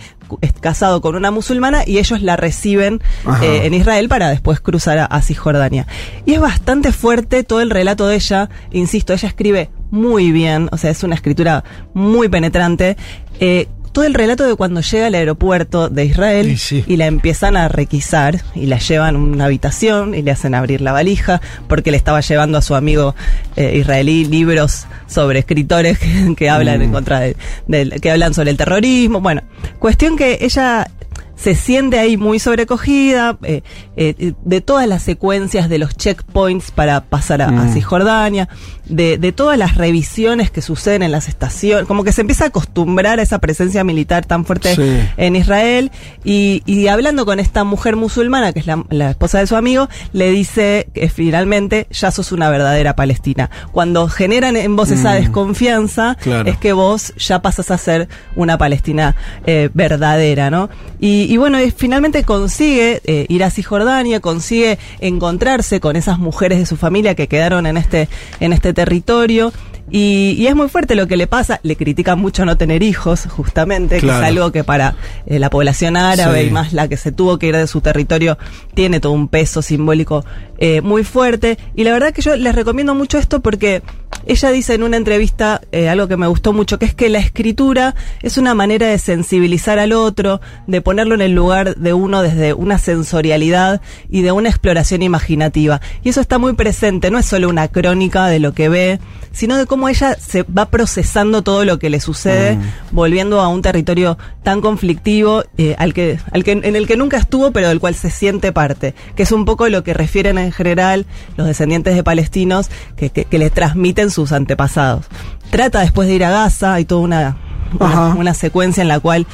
casado 0.60 1.00
con 1.00 1.14
una 1.16 1.30
musulmana 1.30 1.82
y 1.86 1.98
ellos 1.98 2.22
la 2.22 2.36
reciben 2.36 3.00
eh, 3.42 3.62
en 3.64 3.74
Israel 3.74 4.08
para 4.08 4.28
después 4.28 4.60
cruzar 4.60 4.98
a, 4.98 5.04
a 5.06 5.22
Cisjordania. 5.22 5.86
Y 6.24 6.34
es 6.34 6.40
bastante 6.40 6.92
fuerte 6.92 7.44
todo 7.44 7.60
el 7.60 7.70
relato 7.70 8.06
de 8.06 8.16
ella, 8.16 8.50
insisto, 8.72 9.12
ella 9.12 9.28
escribe 9.28 9.70
muy 9.90 10.32
bien, 10.32 10.68
o 10.72 10.76
sea, 10.76 10.90
es 10.90 11.02
una 11.02 11.14
escritura 11.14 11.64
muy 11.94 12.28
penetrante. 12.28 12.96
Eh, 13.38 13.68
todo 13.96 14.04
el 14.04 14.12
relato 14.12 14.46
de 14.46 14.54
cuando 14.56 14.82
llega 14.82 15.06
al 15.06 15.14
aeropuerto 15.14 15.88
de 15.88 16.04
Israel 16.04 16.48
y 16.86 16.96
la 16.98 17.06
empiezan 17.06 17.56
a 17.56 17.66
requisar 17.68 18.42
y 18.54 18.66
la 18.66 18.78
llevan 18.78 19.14
a 19.16 19.18
una 19.18 19.44
habitación 19.46 20.14
y 20.14 20.20
le 20.20 20.32
hacen 20.32 20.54
abrir 20.54 20.82
la 20.82 20.92
valija 20.92 21.40
porque 21.66 21.90
le 21.90 21.96
estaba 21.96 22.20
llevando 22.20 22.58
a 22.58 22.60
su 22.62 22.74
amigo 22.74 23.14
eh, 23.56 23.78
israelí 23.78 24.26
libros 24.26 24.84
sobre 25.06 25.38
escritores 25.38 25.98
que, 26.00 26.34
que 26.36 26.50
hablan 26.50 26.82
en 26.82 26.92
contra 26.92 27.20
de, 27.20 27.36
del- 27.68 27.98
que 28.02 28.10
hablan 28.10 28.34
sobre 28.34 28.50
el 28.50 28.58
terrorismo. 28.58 29.22
Bueno, 29.22 29.40
cuestión 29.78 30.18
que 30.18 30.40
ella 30.42 30.88
se 31.36 31.54
siente 31.54 31.98
ahí 31.98 32.16
muy 32.16 32.38
sobrecogida 32.38 33.38
eh, 33.42 33.62
eh, 33.96 34.32
de 34.44 34.60
todas 34.60 34.88
las 34.88 35.02
secuencias 35.02 35.68
de 35.68 35.78
los 35.78 35.96
checkpoints 35.96 36.70
para 36.70 37.02
pasar 37.02 37.42
a, 37.42 37.48
a 37.48 37.50
Mm. 37.66 37.72
Cisjordania, 37.74 38.48
de, 38.86 39.18
de 39.18 39.32
todas 39.32 39.58
las 39.58 39.76
revisiones 39.76 40.50
que 40.50 40.62
suceden 40.62 41.02
en 41.02 41.12
las 41.12 41.28
estaciones, 41.28 41.86
como 41.86 42.04
que 42.04 42.12
se 42.12 42.20
empieza 42.22 42.44
a 42.44 42.48
acostumbrar 42.48 43.18
a 43.18 43.22
esa 43.22 43.38
presencia 43.38 43.84
militar 43.84 44.24
tan 44.26 44.44
fuerte 44.44 44.74
Sí. 44.74 45.08
en 45.16 45.36
Israel 45.36 45.90
y, 46.24 46.62
y 46.66 46.86
hablando 46.88 47.24
con 47.26 47.38
esta 47.40 47.64
mujer 47.64 47.96
musulmana, 47.96 48.52
que 48.52 48.60
es 48.60 48.66
la, 48.66 48.84
la 48.90 49.10
esposa 49.10 49.38
de 49.38 49.46
su 49.46 49.56
amigo, 49.56 49.88
le 50.12 50.30
dice 50.30 50.88
que 50.94 51.08
finalmente 51.08 51.86
ya 51.90 52.10
sos 52.10 52.32
una 52.32 52.48
verdadera 52.50 52.96
palestina. 52.96 53.50
Cuando 53.72 54.08
generan 54.08 54.56
en 54.56 54.74
vos 54.76 54.90
esa 54.90 55.12
Mm. 55.12 55.20
desconfianza, 55.20 56.16
Claro. 56.20 56.48
es 56.48 56.56
que 56.58 56.72
vos 56.72 57.12
ya 57.18 57.42
pasas 57.42 57.70
a 57.70 57.78
ser 57.78 58.08
una 58.36 58.56
Palestina 58.58 59.14
eh, 59.46 59.68
verdadera, 59.74 60.50
¿no? 60.50 60.68
Y, 61.00 61.25
y 61.28 61.36
bueno, 61.36 61.60
y 61.60 61.70
finalmente 61.70 62.24
consigue 62.24 63.00
eh, 63.04 63.26
ir 63.28 63.44
a 63.44 63.50
Cisjordania, 63.50 64.20
consigue 64.20 64.78
encontrarse 65.00 65.80
con 65.80 65.96
esas 65.96 66.18
mujeres 66.18 66.58
de 66.58 66.66
su 66.66 66.76
familia 66.76 67.14
que 67.14 67.28
quedaron 67.28 67.66
en 67.66 67.76
este, 67.76 68.08
en 68.40 68.52
este 68.52 68.72
territorio. 68.72 69.52
Y, 69.90 70.34
y 70.38 70.46
es 70.48 70.56
muy 70.56 70.68
fuerte 70.68 70.94
lo 70.96 71.06
que 71.06 71.16
le 71.16 71.26
pasa. 71.26 71.60
Le 71.62 71.76
critican 71.76 72.18
mucho 72.18 72.44
no 72.44 72.56
tener 72.56 72.82
hijos, 72.82 73.26
justamente, 73.28 74.00
que 74.00 74.06
es 74.06 74.12
algo 74.12 74.50
que 74.52 74.64
para 74.64 74.96
eh, 75.26 75.38
la 75.38 75.48
población 75.50 75.96
árabe 75.96 76.42
Sí. 76.42 76.48
y 76.48 76.50
más 76.50 76.72
la 76.72 76.88
que 76.88 76.96
se 76.96 77.12
tuvo 77.12 77.38
que 77.38 77.46
ir 77.46 77.56
de 77.56 77.66
su 77.66 77.80
territorio 77.80 78.36
tiene 78.74 78.98
todo 79.00 79.12
un 79.12 79.28
peso 79.28 79.62
simbólico 79.62 80.24
eh, 80.58 80.80
muy 80.80 81.04
fuerte. 81.04 81.56
Y 81.74 81.84
la 81.84 81.92
verdad 81.92 82.12
que 82.12 82.22
yo 82.22 82.34
les 82.36 82.54
recomiendo 82.54 82.94
mucho 82.94 83.18
esto 83.18 83.40
porque 83.40 83.82
ella 84.26 84.50
dice 84.50 84.74
en 84.74 84.82
una 84.82 84.96
entrevista 84.96 85.60
eh, 85.70 85.88
algo 85.88 86.08
que 86.08 86.16
me 86.16 86.26
gustó 86.26 86.52
mucho, 86.52 86.78
que 86.78 86.86
es 86.86 86.94
que 86.94 87.08
la 87.08 87.18
escritura 87.20 87.94
es 88.22 88.38
una 88.38 88.54
manera 88.54 88.88
de 88.88 88.98
sensibilizar 88.98 89.78
al 89.78 89.92
otro, 89.92 90.40
de 90.66 90.80
ponerlo 90.80 91.14
en 91.14 91.20
el 91.20 91.32
lugar 91.32 91.76
de 91.76 91.92
uno 91.92 92.22
desde 92.22 92.54
una 92.54 92.78
sensorialidad 92.78 93.80
y 94.10 94.22
de 94.22 94.32
una 94.32 94.48
exploración 94.48 95.02
imaginativa. 95.02 95.80
Y 96.02 96.08
eso 96.08 96.20
está 96.20 96.38
muy 96.38 96.54
presente, 96.54 97.10
no 97.10 97.18
es 97.18 97.26
solo 97.26 97.48
una 97.48 97.68
crónica 97.68 98.26
de 98.26 98.40
lo 98.40 98.52
que 98.52 98.68
ve, 98.68 98.98
sino 99.32 99.56
de 99.58 99.66
cómo 99.66 99.75
ella 99.88 100.16
se 100.18 100.42
va 100.44 100.66
procesando 100.70 101.42
todo 101.42 101.64
lo 101.64 101.78
que 101.78 101.90
le 101.90 102.00
sucede, 102.00 102.56
Mm. 102.56 102.60
volviendo 102.92 103.40
a 103.40 103.48
un 103.48 103.62
territorio 103.62 104.16
tan 104.42 104.60
conflictivo 104.60 105.44
eh, 105.58 105.74
al 105.78 105.92
que, 105.94 106.18
al 106.32 106.42
que, 106.44 106.52
en 106.52 106.76
el 106.76 106.86
que 106.86 106.96
nunca 106.96 107.16
estuvo, 107.18 107.50
pero 107.52 107.68
del 107.68 107.80
cual 107.80 107.94
se 107.94 108.10
siente 108.10 108.52
parte, 108.52 108.94
que 109.14 109.22
es 109.24 109.32
un 109.32 109.44
poco 109.44 109.68
lo 109.68 109.84
que 109.84 109.94
refieren 109.94 110.38
en 110.38 110.52
general 110.52 111.06
los 111.36 111.46
descendientes 111.46 111.94
de 111.94 112.02
palestinos 112.02 112.68
que, 112.96 113.10
que, 113.10 113.24
que 113.24 113.38
le 113.38 113.50
transmiten 113.50 114.10
sus 114.10 114.32
antepasados. 114.32 115.04
Trata 115.50 115.80
después 115.80 116.08
de 116.08 116.14
ir 116.14 116.24
a 116.24 116.30
Gaza, 116.30 116.74
hay 116.74 116.84
toda 116.84 117.00
una, 117.02 117.36
una, 117.78 118.14
una 118.14 118.34
secuencia 118.34 118.80
en 118.82 118.88
la 118.88 119.00
cual 119.00 119.26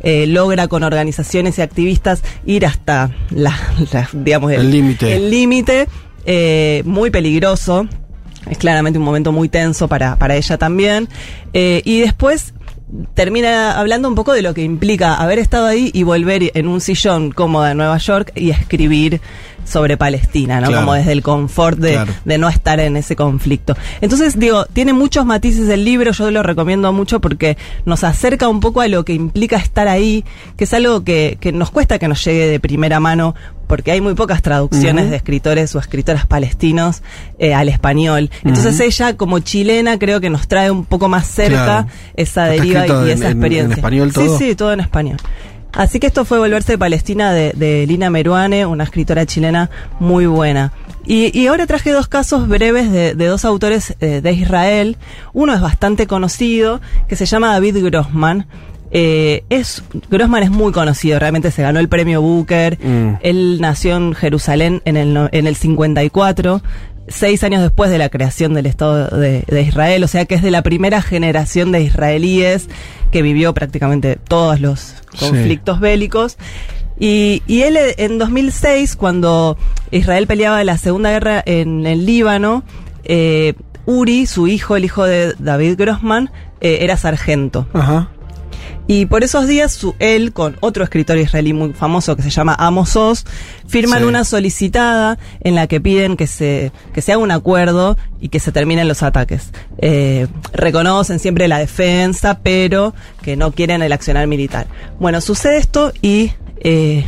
eh, 0.00 0.26
logra 0.28 0.68
con 0.68 0.82
organizaciones 0.84 1.58
y 1.58 1.62
activistas 1.62 2.22
ir 2.46 2.64
hasta 2.66 3.10
la, 3.30 3.54
la- 3.92 4.08
digamos 4.12 4.52
El 4.52 4.70
límite. 4.70 5.16
el 5.16 5.30
límite 5.30 5.88
eh, 6.24 6.82
muy 6.84 7.10
peligroso 7.10 7.88
es 8.50 8.58
claramente 8.58 8.98
un 8.98 9.04
momento 9.04 9.32
muy 9.32 9.48
tenso 9.48 9.88
para, 9.88 10.16
para 10.16 10.36
ella 10.36 10.58
también. 10.58 11.08
Eh, 11.52 11.82
y 11.84 12.00
después 12.00 12.54
termina 13.14 13.78
hablando 13.78 14.08
un 14.08 14.14
poco 14.14 14.32
de 14.32 14.42
lo 14.42 14.54
que 14.54 14.62
implica 14.62 15.14
haber 15.14 15.38
estado 15.38 15.66
ahí 15.66 15.90
y 15.92 16.02
volver 16.02 16.50
en 16.54 16.68
un 16.68 16.80
sillón 16.80 17.32
cómoda 17.32 17.72
en 17.72 17.76
Nueva 17.76 17.98
York 17.98 18.32
y 18.34 18.50
escribir 18.50 19.20
sobre 19.68 19.96
Palestina, 19.96 20.60
¿no? 20.60 20.68
Claro. 20.68 20.82
Como 20.82 20.94
desde 20.94 21.12
el 21.12 21.22
confort 21.22 21.78
de, 21.78 21.92
Claro. 21.92 22.12
de 22.24 22.38
no 22.38 22.48
estar 22.48 22.80
en 22.80 22.96
ese 22.96 23.14
conflicto. 23.16 23.76
Entonces, 24.00 24.38
digo, 24.38 24.64
tiene 24.66 24.92
muchos 24.92 25.26
matices 25.26 25.68
el 25.68 25.84
libro, 25.84 26.12
yo 26.12 26.30
lo 26.30 26.42
recomiendo 26.42 26.92
mucho 26.92 27.20
porque 27.20 27.56
nos 27.84 28.04
acerca 28.04 28.48
un 28.48 28.60
poco 28.60 28.80
a 28.80 28.88
lo 28.88 29.04
que 29.04 29.12
implica 29.12 29.56
estar 29.56 29.88
ahí, 29.88 30.24
que 30.56 30.64
es 30.64 30.72
algo 30.72 31.04
que, 31.04 31.36
que 31.40 31.52
nos 31.52 31.70
cuesta 31.70 31.98
que 31.98 32.08
nos 32.08 32.24
llegue 32.24 32.46
de 32.46 32.60
primera 32.60 32.98
mano, 33.00 33.34
porque 33.66 33.90
hay 33.92 34.00
muy 34.00 34.14
pocas 34.14 34.40
traducciones 34.40 35.10
de 35.10 35.16
escritores 35.16 35.74
o 35.74 35.78
escritoras 35.78 36.24
palestinos 36.24 37.02
eh, 37.38 37.52
al 37.52 37.68
español. 37.68 38.30
Entonces 38.42 38.80
ella, 38.80 39.16
como 39.18 39.40
chilena, 39.40 39.98
creo 39.98 40.20
que 40.22 40.30
nos 40.30 40.48
trae 40.48 40.70
un 40.70 40.86
poco 40.86 41.08
más 41.10 41.26
cerca 41.26 41.64
Claro. 41.64 41.88
esa 42.16 42.54
¿Está 42.54 42.62
deriva 42.62 42.86
y, 42.86 42.90
en- 42.90 42.90
esa 42.90 43.12
en- 43.12 43.22
en 43.24 43.26
experiencia. 43.32 43.74
español 43.74 44.12
todo? 44.14 44.38
Sí, 44.38 44.46
sí, 44.46 44.54
todo 44.54 44.72
en 44.72 44.80
español. 44.80 45.18
Así 45.72 46.00
que 46.00 46.06
esto 46.06 46.24
fue 46.24 46.38
Volverse 46.38 46.72
de 46.72 46.78
Palestina 46.78 47.32
de, 47.32 47.52
de 47.52 47.86
Lina 47.86 48.10
Meruane, 48.10 48.66
una 48.66 48.84
escritora 48.84 49.26
chilena 49.26 49.70
muy 50.00 50.26
buena. 50.26 50.72
Y, 51.04 51.36
y 51.38 51.46
ahora 51.46 51.66
traje 51.66 51.90
dos 51.90 52.08
casos 52.08 52.48
breves 52.48 52.90
de, 52.90 53.14
de 53.14 53.26
dos 53.26 53.44
autores 53.44 53.94
eh, 54.00 54.20
de 54.20 54.32
Israel. 54.32 54.96
Uno 55.32 55.54
es 55.54 55.60
bastante 55.60 56.06
conocido, 56.06 56.80
que 57.08 57.16
se 57.16 57.26
llama 57.26 57.52
David 57.52 57.82
Grossman. 57.82 58.46
Eh, 58.90 59.44
es, 59.50 59.82
Grossman 60.10 60.42
es 60.42 60.50
muy 60.50 60.72
conocido, 60.72 61.18
realmente 61.18 61.50
se 61.50 61.62
ganó 61.62 61.78
el 61.78 61.88
premio 61.88 62.22
Booker. 62.22 62.78
Mm. 62.82 63.14
Él 63.20 63.58
nació 63.60 63.96
en 63.96 64.14
Jerusalén 64.14 64.82
en 64.84 64.96
el, 64.96 65.28
en 65.32 65.46
el 65.46 65.56
54, 65.56 66.62
seis 67.08 67.42
años 67.44 67.62
después 67.62 67.90
de 67.90 67.98
la 67.98 68.08
creación 68.08 68.54
del 68.54 68.66
Estado 68.66 69.16
de, 69.18 69.42
de 69.46 69.62
Israel, 69.62 70.04
o 70.04 70.08
sea 70.08 70.24
que 70.24 70.34
es 70.34 70.42
de 70.42 70.50
la 70.50 70.62
primera 70.62 71.02
generación 71.02 71.72
de 71.72 71.82
israelíes 71.82 72.68
que 73.10 73.22
vivió 73.22 73.54
prácticamente 73.54 74.16
todos 74.16 74.60
los 74.60 74.94
Sí. 75.14 75.18
conflictos 75.26 75.80
bélicos. 75.80 76.36
Y, 77.00 77.42
y 77.46 77.62
él 77.62 77.78
en 77.96 78.18
2006, 78.18 78.96
cuando 78.96 79.56
Israel 79.90 80.26
peleaba 80.26 80.62
la 80.64 80.76
Segunda 80.78 81.10
Guerra 81.10 81.42
en 81.46 81.86
el 81.86 82.04
Líbano, 82.06 82.64
eh, 83.04 83.54
Uri, 83.86 84.26
su 84.26 84.48
hijo, 84.48 84.76
el 84.76 84.84
hijo 84.84 85.04
de 85.04 85.34
David 85.38 85.76
Grossman, 85.78 86.30
eh, 86.60 86.78
era 86.82 86.96
sargento. 86.96 87.66
Ajá. 87.72 88.10
Y 88.88 89.04
por 89.06 89.22
esos 89.22 89.46
días, 89.46 89.72
su, 89.72 89.94
él, 89.98 90.32
con 90.32 90.56
otro 90.60 90.82
escritor 90.82 91.18
israelí 91.18 91.52
muy 91.52 91.74
famoso 91.74 92.16
que 92.16 92.22
se 92.22 92.30
llama 92.30 92.56
Amos 92.58 92.96
Oz, 92.96 93.24
firman 93.66 94.00
Sí. 94.00 94.04
una 94.06 94.24
solicitada 94.24 95.18
en 95.40 95.54
la 95.54 95.66
que 95.66 95.78
piden 95.78 96.16
que 96.16 96.26
se, 96.26 96.72
que 96.94 97.02
se 97.02 97.12
haga 97.12 97.22
un 97.22 97.30
acuerdo 97.30 97.98
y 98.18 98.30
que 98.30 98.40
se 98.40 98.50
terminen 98.50 98.88
los 98.88 99.02
ataques. 99.02 99.50
Eh, 99.76 100.26
reconocen 100.54 101.18
siempre 101.18 101.48
la 101.48 101.58
defensa, 101.58 102.40
pero 102.42 102.94
que 103.22 103.36
no 103.36 103.52
quieren 103.52 103.82
el 103.82 103.92
accionar 103.92 104.26
militar. 104.26 104.66
Bueno, 104.98 105.20
sucede 105.20 105.58
esto 105.58 105.92
y 106.00 106.32
eh, 106.60 107.04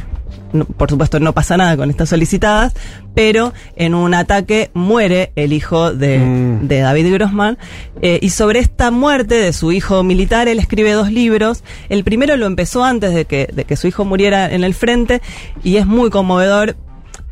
no- 0.52 0.64
por 0.64 0.90
supuesto 0.90 1.20
no 1.20 1.32
pasa 1.32 1.56
nada 1.56 1.76
con 1.76 1.90
estas 1.90 2.08
solicitadas, 2.08 2.74
pero 3.14 3.52
en 3.76 3.94
un 3.94 4.14
ataque 4.14 4.70
muere 4.74 5.32
el 5.36 5.52
hijo 5.52 5.92
de, 5.92 6.18
Mm. 6.18 6.68
de 6.68 6.80
David 6.80 7.12
Grossman 7.12 7.58
eh, 8.02 8.18
y 8.22 8.30
sobre 8.30 8.60
esta 8.60 8.90
muerte 8.90 9.34
de 9.36 9.52
su 9.52 9.72
hijo 9.72 10.02
militar 10.02 10.48
él 10.48 10.58
escribe 10.58 10.92
dos 10.92 11.10
libros. 11.12 11.62
El 11.88 12.04
primero 12.04 12.36
lo 12.36 12.46
empezó 12.46 12.84
antes 12.84 13.14
de 13.14 13.24
que, 13.24 13.48
de 13.52 13.64
que 13.64 13.76
su 13.76 13.86
hijo 13.86 14.04
muriera 14.04 14.50
en 14.52 14.64
el 14.64 14.74
frente 14.74 15.20
y 15.62 15.76
es 15.76 15.86
muy 15.86 16.10
conmovedor. 16.10 16.76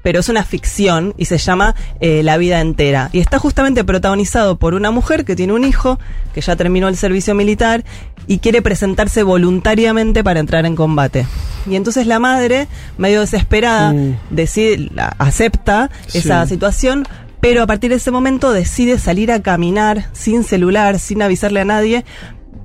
Pero 0.00 0.20
es 0.20 0.28
una 0.28 0.44
ficción 0.44 1.12
y 1.18 1.24
se 1.24 1.38
llama 1.38 1.74
eh, 2.00 2.22
La 2.22 2.38
vida 2.38 2.60
entera. 2.60 3.10
Y 3.12 3.18
está 3.18 3.38
justamente 3.40 3.82
protagonizado 3.82 4.56
por 4.56 4.74
una 4.74 4.92
mujer 4.92 5.24
que 5.24 5.34
tiene 5.34 5.52
un 5.52 5.64
hijo, 5.64 5.98
que 6.32 6.40
ya 6.40 6.54
terminó 6.54 6.86
el 6.88 6.96
servicio 6.96 7.34
militar 7.34 7.84
y 8.28 8.38
quiere 8.38 8.62
presentarse 8.62 9.24
voluntariamente 9.24 10.22
para 10.22 10.38
entrar 10.38 10.64
en 10.66 10.76
combate. 10.76 11.26
Y 11.68 11.74
entonces 11.74 12.06
la 12.06 12.20
madre, 12.20 12.68
medio 12.98 13.20
desesperada, 13.22 13.92
decide, 14.30 14.90
la- 14.94 15.16
acepta 15.18 15.90
Sí. 16.06 16.18
esa 16.18 16.46
situación, 16.46 17.06
pero 17.40 17.62
a 17.62 17.66
partir 17.66 17.90
de 17.90 17.96
ese 17.96 18.10
momento 18.10 18.52
decide 18.52 18.98
salir 18.98 19.32
a 19.32 19.40
caminar 19.42 20.06
sin 20.12 20.44
celular, 20.44 20.98
sin 21.00 21.22
avisarle 21.22 21.60
a 21.60 21.64
nadie, 21.64 22.04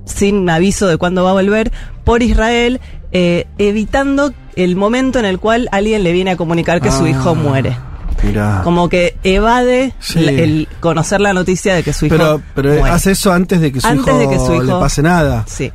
sin 0.04 0.48
aviso 0.50 0.86
de 0.86 0.96
cuándo 0.98 1.24
va 1.24 1.30
a 1.30 1.34
volver, 1.34 1.72
por 2.04 2.22
Israel, 2.22 2.80
eh, 3.12 3.46
evitando 3.58 4.34
el 4.56 4.76
momento 4.76 5.18
en 5.18 5.24
el 5.24 5.38
cual 5.38 5.68
alguien 5.72 6.04
le 6.04 6.12
viene 6.12 6.32
a 6.32 6.36
comunicar 6.36 6.80
que 6.82 6.90
su 6.90 7.04
Ah. 7.04 7.08
hijo 7.10 7.34
muere. 7.34 7.76
Mirá. 8.22 8.60
Como 8.64 8.88
que 8.88 9.16
evade 9.22 9.92
Sí. 10.00 10.20
la- 10.20 10.30
el 10.32 10.68
conocer 10.80 11.20
la 11.20 11.32
noticia 11.32 11.74
de 11.74 11.82
que 11.82 11.92
su 11.92 12.06
hijo 12.06 12.16
Pero, 12.16 12.40
pero 12.54 12.68
muere. 12.74 12.90
hace 12.90 13.12
eso 13.12 13.32
antes 13.32 13.60
de 13.60 13.72
que 13.72 13.80
su, 13.80 13.86
Antes 13.86 14.06
hijo, 14.08 14.18
de 14.18 14.28
que 14.28 14.38
su 14.38 14.60
le 14.62 14.66
hijo- 14.68 14.80
pase 14.80 15.02
nada. 15.02 15.44
Sí. 15.46 15.72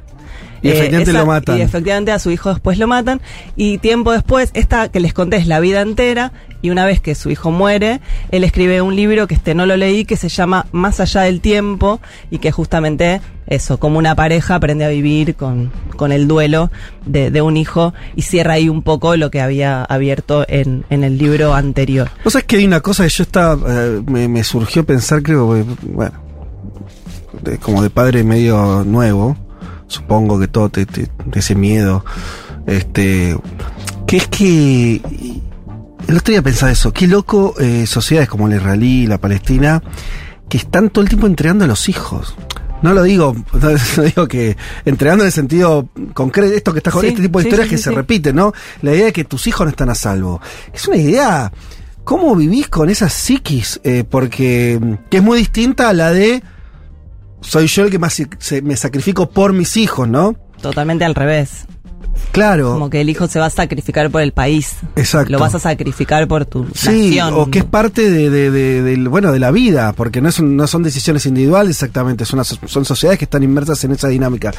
Y 0.62 0.70
Eh, 0.70 0.72
efectivamente 0.74 1.12
esa- 1.12 1.20
lo 1.20 1.26
matan. 1.26 1.58
Y 1.58 1.62
efectivamente 1.62 2.12
a 2.12 2.20
su 2.20 2.32
hijo 2.32 2.50
después 2.50 2.78
lo 2.78 2.88
matan. 2.88 3.22
Y 3.56 3.78
tiempo 3.78 4.12
después, 4.12 4.52
esta 4.54 4.90
que 4.90 5.00
les 5.00 5.14
conté 5.14 5.38
es 5.38 5.48
la 5.48 5.60
vida 5.60 5.82
entera. 5.82 6.32
Y 6.62 6.72
una 6.72 6.86
vez 6.86 7.00
que 7.00 7.16
su 7.16 7.30
hijo 7.30 7.52
muere, 7.52 8.02
él 8.32 8.44
escribe 8.44 8.82
un 8.82 8.96
libro 8.96 9.28
que 9.28 9.36
este 9.36 9.56
no 9.56 9.66
lo 9.66 9.78
leí, 9.78 10.04
que 10.04 10.18
se 10.18 10.28
llama 10.28 10.66
Más 10.74 11.00
allá 11.00 11.22
del 11.22 11.40
tiempo. 11.40 12.02
Y 12.30 12.40
que 12.40 12.52
justamente 12.52 13.22
eso, 13.48 13.80
como 13.80 13.98
una 13.98 14.14
pareja 14.16 14.56
aprende 14.56 14.84
a 14.86 14.90
vivir 14.90 15.36
con, 15.36 15.72
con 15.96 16.12
el 16.12 16.28
duelo 16.28 16.70
de, 17.06 17.32
de 17.32 17.42
un 17.42 17.56
hijo. 17.56 17.94
Y 18.16 18.24
cierra 18.24 18.54
ahí 18.56 18.68
un 18.68 18.84
poco 18.84 19.16
lo 19.16 19.32
que 19.32 19.40
había 19.40 19.84
abierto 19.86 20.46
en, 20.50 20.84
en 20.90 21.04
el 21.06 21.18
libro 21.18 21.54
anterior. 21.54 22.10
¿Vos 22.26 22.34
sabés 22.34 22.46
que 22.46 22.58
hay 22.58 22.66
una 22.66 22.82
cosa 22.82 23.04
que 23.04 23.10
yo 23.10 23.24
estaba. 23.24 23.58
eh, 23.68 24.02
me, 24.06 24.28
me 24.28 24.44
surgió 24.44 24.86
pensar, 24.86 25.24
creo, 25.24 25.54
que, 25.54 25.64
bueno. 25.84 26.12
de- 27.42 27.58
como 27.58 27.82
de 27.82 27.90
padre 27.90 28.24
medio 28.26 28.84
nuevo. 28.86 29.38
Supongo 29.90 30.40
que 30.40 30.48
todo 30.48 30.70
te, 30.70 30.86
te- 30.86 31.08
te 31.08 31.40
ese 31.40 31.56
miedo. 31.56 32.06
Este. 32.66 33.38
Que 34.08 34.18
es 34.18 34.28
que. 34.30 35.02
El 36.08 36.18
otro 36.18 36.32
día 36.32 36.42
pensaba 36.42 36.72
eso. 36.72 36.94
Qué 36.94 37.06
loco 37.08 37.54
eh, 37.60 37.86
sociedades 37.86 38.30
como 38.30 38.48
la 38.48 38.56
israelí 38.56 39.06
la 39.08 39.18
palestina. 39.18 39.84
Que 40.48 40.58
están 40.58 40.90
todo 40.90 41.04
el 41.04 41.10
tiempo 41.10 41.28
entregando 41.28 41.66
a 41.66 41.68
los 41.68 41.90
hijos. 41.90 42.36
No 42.82 42.94
lo 42.94 43.04
digo, 43.04 43.36
no 43.98 44.04
digo 44.04 44.28
que 44.28 44.56
entregando 44.86 45.24
en 45.24 45.28
el 45.28 45.34
sentido 45.34 45.90
concreto, 46.14 46.54
esto 46.54 46.72
que 46.72 46.80
está 46.80 46.92
con 46.92 47.02
Sí, 47.02 47.08
este 47.10 47.22
tipo 47.24 47.38
de 47.40 47.44
sí, 47.44 47.50
historias 47.50 47.68
sí, 47.70 47.76
que 47.76 47.82
se 47.82 47.92
repiten, 47.92 48.36
¿no? 48.38 48.54
La 48.82 48.94
idea 48.96 49.06
de 49.08 49.14
que 49.14 49.26
tus 49.26 49.48
hijos 49.48 49.66
no 49.66 49.70
están 49.72 49.90
a 49.90 49.96
salvo. 49.96 50.40
Es 50.74 50.88
una 50.88 50.96
idea. 50.98 51.52
¿Cómo 52.06 52.36
vivís 52.36 52.70
con 52.70 52.90
esa 52.90 53.10
psiquis? 53.10 53.82
Eh, 53.84 54.04
porque 54.10 54.80
que 55.10 55.18
es 55.18 55.24
muy 55.24 55.38
distinta 55.40 55.90
a 55.90 55.94
la 55.94 56.12
de 56.12 56.42
soy 57.42 57.68
yo 57.68 57.84
el 57.86 57.92
que 57.92 58.00
más 58.00 58.22
se- 58.40 58.62
me 58.62 58.76
sacrifico 58.76 59.30
por 59.30 59.54
mis 59.54 59.78
hijos, 59.78 60.08
¿no? 60.08 60.36
Totalmente 60.62 61.06
al 61.06 61.16
revés. 61.16 61.66
Claro. 62.32 62.74
Como 62.74 62.90
que 62.90 63.02
el 63.02 63.10
hijo 63.10 63.28
se 63.28 63.40
va 63.40 63.48
a 63.48 63.50
sacrificar 63.50 64.10
por 64.10 64.22
el 64.22 64.32
país. 64.32 64.78
Exacto. 64.96 65.32
Lo 65.34 65.40
vas 65.40 65.56
a 65.56 65.60
sacrificar 65.60 66.28
por 66.28 66.46
tu 66.46 66.68
Sí, 66.76 67.16
nación. 67.18 67.34
o 67.36 67.50
que 67.50 67.60
es 67.60 67.66
parte 67.66 68.10
de, 68.10 68.30
de- 68.30 68.96
bueno, 69.10 69.32
de 69.32 69.40
la 69.40 69.52
vida, 69.52 69.94
porque 69.94 70.22
no, 70.22 70.30
es 70.30 70.40
un- 70.40 70.56
no 70.56 70.68
son 70.68 70.84
decisiones 70.84 71.26
individuales 71.26 71.72
exactamente, 71.78 72.26
son, 72.26 72.40
una- 72.40 72.44
son 72.44 72.86
sociedades 72.86 73.18
que 73.20 73.26
están 73.26 73.44
inmersas 73.44 73.84
en 73.84 73.92
esa 73.92 74.08
dinámica. 74.10 74.52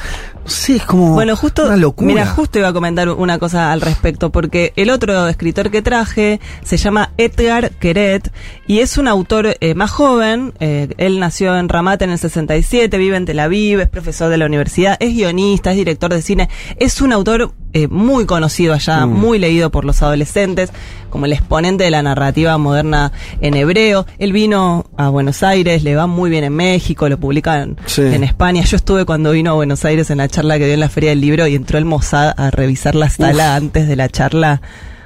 Sí, 0.45 0.75
es 0.77 0.83
como 0.83 1.13
Bueno, 1.13 1.35
justo, 1.35 1.65
una 1.65 1.77
locura. 1.77 2.07
mira, 2.07 2.25
justo 2.27 2.59
iba 2.59 2.67
a 2.69 2.73
comentar 2.73 3.09
una 3.09 3.39
cosa 3.39 3.71
al 3.71 3.81
respecto, 3.81 4.31
porque 4.31 4.73
el 4.75 4.89
otro 4.89 5.27
escritor 5.27 5.71
que 5.71 5.81
traje 5.81 6.39
se 6.63 6.77
llama 6.77 7.11
Edgar 7.17 7.71
Queret 7.79 8.31
y 8.67 8.79
es 8.79 8.97
un 8.97 9.07
autor 9.07 9.55
eh, 9.59 9.75
más 9.75 9.91
joven. 9.91 10.53
eh, 10.59 10.89
él 10.97 11.19
nació 11.19 11.57
en 11.57 11.69
Ramat 11.69 12.01
en 12.01 12.11
el 12.11 12.19
67, 12.19 12.97
vive 12.97 13.15
en 13.17 13.25
Tel 13.25 13.39
Aviv, 13.39 13.79
es 13.79 13.87
profesor 13.89 14.29
de 14.29 14.37
la 14.37 14.45
universidad, 14.45 14.97
es 14.99 15.13
guionista, 15.13 15.71
es 15.71 15.77
director 15.77 16.13
de 16.13 16.21
cine, 16.21 16.49
es 16.77 17.01
un 17.01 17.13
autor 17.13 17.50
eh, 17.73 17.87
muy 17.87 18.25
conocido 18.25 18.73
allá, 18.73 19.05
Mm. 19.05 19.11
muy 19.13 19.39
leído 19.39 19.69
por 19.71 19.85
los 19.85 20.01
adolescentes, 20.01 20.71
como 21.09 21.25
el 21.25 21.31
exponente 21.33 21.85
de 21.85 21.91
la 21.91 22.01
narrativa 22.03 22.57
moderna 22.57 23.13
en 23.39 23.53
hebreo. 23.55 24.05
Él 24.19 24.33
vino 24.33 24.85
a 24.97 25.07
Buenos 25.07 25.41
Aires, 25.41 25.81
le 25.83 25.95
va 25.95 26.05
muy 26.05 26.29
bien 26.29 26.43
en 26.43 26.53
México, 26.53 27.07
lo 27.07 27.17
publican 27.17 27.77
Sí. 27.85 28.01
en 28.01 28.25
España. 28.25 28.63
Yo 28.63 28.75
estuve 28.75 29.05
cuando 29.05 29.31
vino 29.31 29.51
a 29.51 29.53
Buenos 29.53 29.85
Aires 29.85 30.09
en 30.09 30.17
la 30.17 30.27
charla 30.27 30.57
que 30.57 30.65
dio 30.65 30.73
en 30.73 30.79
la 30.81 30.89
Feria 30.89 31.11
del 31.11 31.21
Libro 31.21 31.47
y 31.47 31.55
entró 31.55 31.77
el 31.77 31.85
Mossad 31.85 32.33
a 32.35 32.51
revisar 32.51 32.93
la 32.95 33.09
sala 33.09 33.55
antes 33.55 33.87
de 33.87 33.95
la 33.95 34.09
charla. 34.09 34.61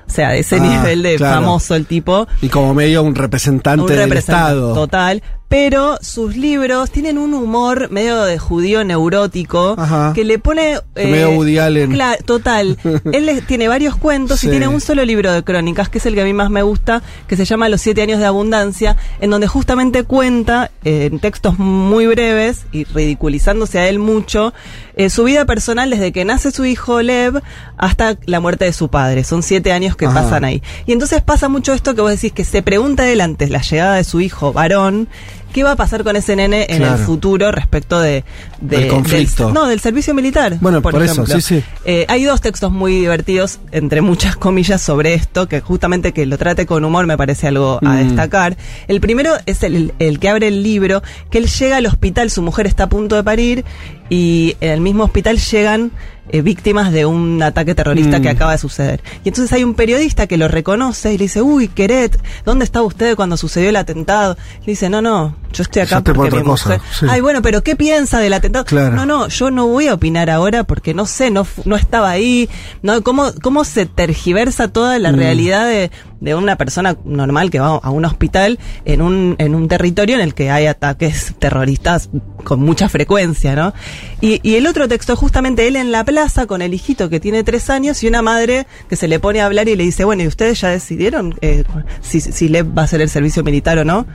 O 0.07 0.11
sea, 0.11 0.35
ese 0.35 0.57
Ah, 0.57 0.59
nivel 0.59 1.01
de 1.03 1.15
claro. 1.17 1.41
famoso 1.41 1.73
el 1.75 1.85
tipo. 1.87 2.27
Y 2.41 2.49
como 2.49 2.73
medio 2.75 3.01
un 3.03 3.15
representante 3.15 3.81
Un 3.81 3.87
del 3.87 3.97
representante 3.97 4.43
Estado. 4.51 4.73
Total. 4.75 5.23
Pero 5.47 5.99
sus 6.01 6.35
libros 6.35 6.89
tienen 6.89 7.19
un 7.19 7.33
humor 7.35 7.91
medio 7.91 8.23
de 8.23 8.39
judío 8.39 8.83
neurótico 8.83 9.75
Ajá. 9.77 10.11
que 10.15 10.23
le 10.25 10.39
pone. 10.39 10.79
eh, 10.95 11.07
medio 11.07 11.29
Woody 11.31 11.59
Allen. 11.59 11.97
total. 12.25 12.77
Él 13.13 13.43
tiene 13.47 13.67
varios 13.67 13.95
cuentos 13.95 14.39
Sí. 14.39 14.47
y 14.47 14.49
tiene 14.49 14.67
un 14.67 14.81
solo 14.81 15.05
libro 15.05 15.31
de 15.31 15.43
crónicas, 15.43 15.87
que 15.87 15.99
es 15.99 16.05
el 16.07 16.15
que 16.15 16.21
a 16.21 16.25
mí 16.25 16.33
más 16.33 16.49
me 16.49 16.63
gusta, 16.63 17.03
que 17.27 17.37
se 17.37 17.45
llama 17.45 17.69
Los 17.69 17.81
siete 17.81 18.01
años 18.01 18.19
de 18.19 18.25
abundancia, 18.25 18.97
en 19.21 19.29
donde 19.29 19.47
justamente 19.47 20.03
cuenta 20.03 20.71
eh, 20.83 21.09
en 21.11 21.19
textos 21.19 21.59
muy 21.59 22.07
breves 22.07 22.65
y 22.71 22.85
ridiculizándose 22.85 23.77
a 23.79 23.87
él 23.87 23.99
mucho 23.99 24.51
eh, 24.95 25.09
su 25.11 25.25
vida 25.25 25.45
personal 25.45 25.89
desde 25.91 26.11
que 26.11 26.25
nace 26.25 26.51
su 26.51 26.65
hijo 26.65 27.01
Lev 27.03 27.41
hasta 27.77 28.17
la 28.25 28.39
muerte 28.39 28.65
de 28.65 28.73
su 28.73 28.89
padre. 28.89 29.23
Son 29.23 29.43
siete 29.43 29.71
años 29.71 29.95
que 29.95 30.07
Ajá. 30.07 30.23
pasan 30.23 30.43
ahí. 30.43 30.63
Y 30.87 30.91
entonces 30.93 31.21
pasa 31.21 31.49
mucho 31.49 31.73
esto 31.73 31.93
que 31.93 32.01
vos 32.01 32.09
decís 32.11 32.31
que 32.33 32.43
se 32.45 32.63
pregunta 32.63 33.07
él 33.07 33.21
antes 33.21 33.51
la 33.51 33.61
llegada 33.61 33.95
de 33.95 34.03
su 34.03 34.21
hijo 34.21 34.51
varón. 34.53 35.07
¿Qué 35.55 35.63
va 35.63 35.71
a 35.71 35.75
pasar 35.77 36.03
con 36.03 36.17
ese 36.17 36.35
nene 36.35 36.65
en 36.67 36.79
Claro. 36.79 36.95
el 36.95 36.99
futuro 37.05 37.49
respecto 37.49 38.01
de, 38.01 38.25
de- 38.59 38.77
Del 38.77 38.87
conflicto. 38.89 39.51
no, 39.53 39.67
del 39.67 39.79
servicio 39.79 40.13
militar. 40.13 40.57
Bueno, 40.59 40.81
por 40.81 41.01
eso, 41.01 41.13
ejemplo. 41.23 41.35
sí, 41.39 41.41
sí. 41.61 41.63
Eh, 41.85 42.05
hay 42.09 42.25
dos 42.25 42.41
textos 42.41 42.73
muy 42.73 42.99
divertidos, 42.99 43.59
entre 43.71 44.01
muchas 44.01 44.35
comillas, 44.35 44.81
sobre 44.81 45.13
esto, 45.13 45.47
que 45.47 45.61
justamente 45.61 46.11
que 46.11 46.25
lo 46.25 46.37
trate 46.37 46.65
con 46.65 46.83
humor 46.83 47.07
me 47.07 47.15
parece 47.15 47.47
algo 47.47 47.79
a 47.85 47.89
Mm. 47.93 48.07
destacar. 48.09 48.57
El 48.89 48.99
primero 48.99 49.31
es 49.45 49.63
el, 49.63 49.93
el 49.99 50.19
que 50.19 50.27
abre 50.27 50.49
el 50.49 50.61
libro, 50.61 51.01
que 51.31 51.37
él 51.37 51.47
llega 51.47 51.77
al 51.77 51.85
hospital, 51.85 52.29
su 52.31 52.41
mujer 52.41 52.67
está 52.67 52.83
a 52.83 52.89
punto 52.89 53.15
de 53.15 53.23
parir, 53.23 53.63
y 54.09 54.57
en 54.59 54.71
el 54.71 54.81
mismo 54.81 55.05
hospital 55.05 55.37
llegan 55.39 55.91
eh, 56.29 56.41
víctimas 56.41 56.91
de 56.91 57.05
un 57.05 57.41
ataque 57.43 57.75
terrorista 57.75 58.19
Mm. 58.19 58.21
que 58.21 58.29
acaba 58.29 58.51
de 58.53 58.57
suceder. 58.57 59.01
Y 59.23 59.29
entonces 59.29 59.51
hay 59.53 59.63
un 59.63 59.73
periodista 59.75 60.27
que 60.27 60.37
lo 60.37 60.47
reconoce 60.47 61.13
y 61.13 61.17
le 61.17 61.25
dice, 61.25 61.41
uy, 61.41 61.67
Queret, 61.67 62.17
¿dónde 62.45 62.65
estaba 62.65 62.85
usted 62.85 63.15
cuando 63.15 63.37
sucedió 63.37 63.69
el 63.69 63.75
atentado? 63.75 64.35
Le 64.61 64.65
dice, 64.73 64.89
no, 64.89 65.01
no, 65.01 65.35
yo 65.53 65.63
estoy 65.63 65.83
acá 65.83 66.01
por 66.01 66.15
porque 66.15 66.29
otra 66.29 66.39
mi 66.41 66.45
cosa, 66.45 66.69
mujer... 66.69 66.81
sí. 66.99 67.05
Ay, 67.09 67.21
bueno, 67.21 67.41
pero 67.41 67.63
¿qué 67.63 67.75
piensa 67.75 68.19
del 68.19 68.33
atentado? 68.33 68.65
Claro. 68.65 68.95
No, 68.95 69.05
no, 69.05 69.27
yo 69.27 69.51
no 69.51 69.67
voy 69.67 69.87
a 69.87 69.93
opinar 69.93 70.29
ahora 70.29 70.63
porque 70.63 70.93
no 70.93 71.05
sé, 71.05 71.29
no, 71.31 71.45
no 71.65 71.75
estaba 71.75 72.09
ahí. 72.09 72.49
No, 72.81 73.01
¿cómo, 73.03 73.31
¿Cómo 73.41 73.63
se 73.63 73.85
tergiversa 73.85 74.67
toda 74.69 74.97
la 74.99 75.11
Mm. 75.11 75.15
realidad 75.17 75.67
de, 75.67 75.91
de 76.25 76.35
una 76.35 76.57
persona 76.57 76.97
normal 77.05 77.51
que 77.51 77.59
va 77.59 77.77
a 77.77 77.89
un 77.91 78.03
hospital 78.03 78.59
en 78.83 79.01
un, 79.01 79.35
en 79.37 79.53
un 79.53 79.67
territorio 79.67 80.15
en 80.15 80.21
el 80.21 80.33
que 80.33 80.49
hay 80.49 80.65
ataques 80.65 81.35
terroristas 81.39 82.09
con 82.43 82.59
mucha 82.59 82.89
frecuencia, 82.89 83.55
¿no? 83.55 83.73
Y, 84.21 84.39
y 84.41 84.55
el 84.55 84.65
otro 84.65 84.87
texto, 84.87 85.15
justamente 85.15 85.67
él 85.67 85.75
en 85.75 85.91
la 85.91 86.03
plaza 86.03 86.47
con 86.47 86.63
el 86.63 86.73
hijito 86.73 87.09
que 87.09 87.19
tiene 87.19 87.43
tres 87.43 87.69
años 87.69 88.03
y 88.03 88.07
una 88.07 88.23
madre 88.23 88.65
que 88.89 88.95
se 88.95 89.07
le 89.07 89.19
pone 89.19 89.39
a 89.39 89.45
hablar 89.45 89.69
y 89.69 89.75
le 89.75 89.83
dice, 89.83 90.03
bueno, 90.03 90.23
¿y 90.23 90.27
ustedes 90.27 90.59
ya 90.59 90.69
decidieron 90.69 91.35
eh, 91.41 91.63
si, 92.01 92.19
si 92.19 92.49
Lev 92.49 92.75
va 92.75 92.81
a 92.81 92.85
hacer 92.85 93.01
el 93.01 93.09
servicio 93.09 93.43
militar 93.43 93.77
o 93.77 93.85
no? 93.85 94.07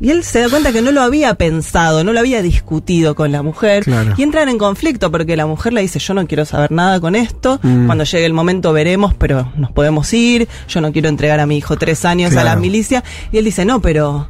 Y 0.00 0.10
él 0.10 0.24
se 0.24 0.40
da 0.40 0.48
cuenta 0.48 0.72
que 0.72 0.80
no 0.82 0.92
lo 0.92 1.02
había 1.02 1.34
pensado, 1.34 2.04
no 2.04 2.12
lo 2.12 2.20
había 2.20 2.40
discutido 2.42 3.14
con 3.14 3.32
la 3.32 3.42
mujer. 3.42 3.84
Claro. 3.84 4.14
Y 4.16 4.22
entran 4.22 4.48
en 4.48 4.56
conflicto 4.58 5.10
porque 5.10 5.36
la 5.36 5.46
mujer 5.46 5.72
le 5.72 5.82
dice, 5.82 5.98
yo 5.98 6.14
no 6.14 6.26
quiero 6.26 6.44
saber 6.44 6.70
nada 6.72 7.00
con 7.00 7.14
esto, 7.14 7.60
Mm. 7.62 7.86
cuando 7.86 8.04
llegue 8.04 8.24
el 8.26 8.32
momento 8.32 8.72
veremos, 8.72 9.12
pero 9.14 9.52
nos 9.56 9.70
podemos 9.72 10.12
ir, 10.14 10.48
yo 10.68 10.80
no 10.80 10.92
quiero 10.92 11.08
entregar 11.08 11.38
a 11.40 11.46
mi 11.46 11.58
hijo 11.58 11.76
tres 11.76 12.04
años 12.04 12.34
a 12.36 12.44
la 12.44 12.56
milicia. 12.56 13.04
Y 13.32 13.38
él 13.38 13.44
dice, 13.44 13.64
no, 13.64 13.80
pero 13.80 14.28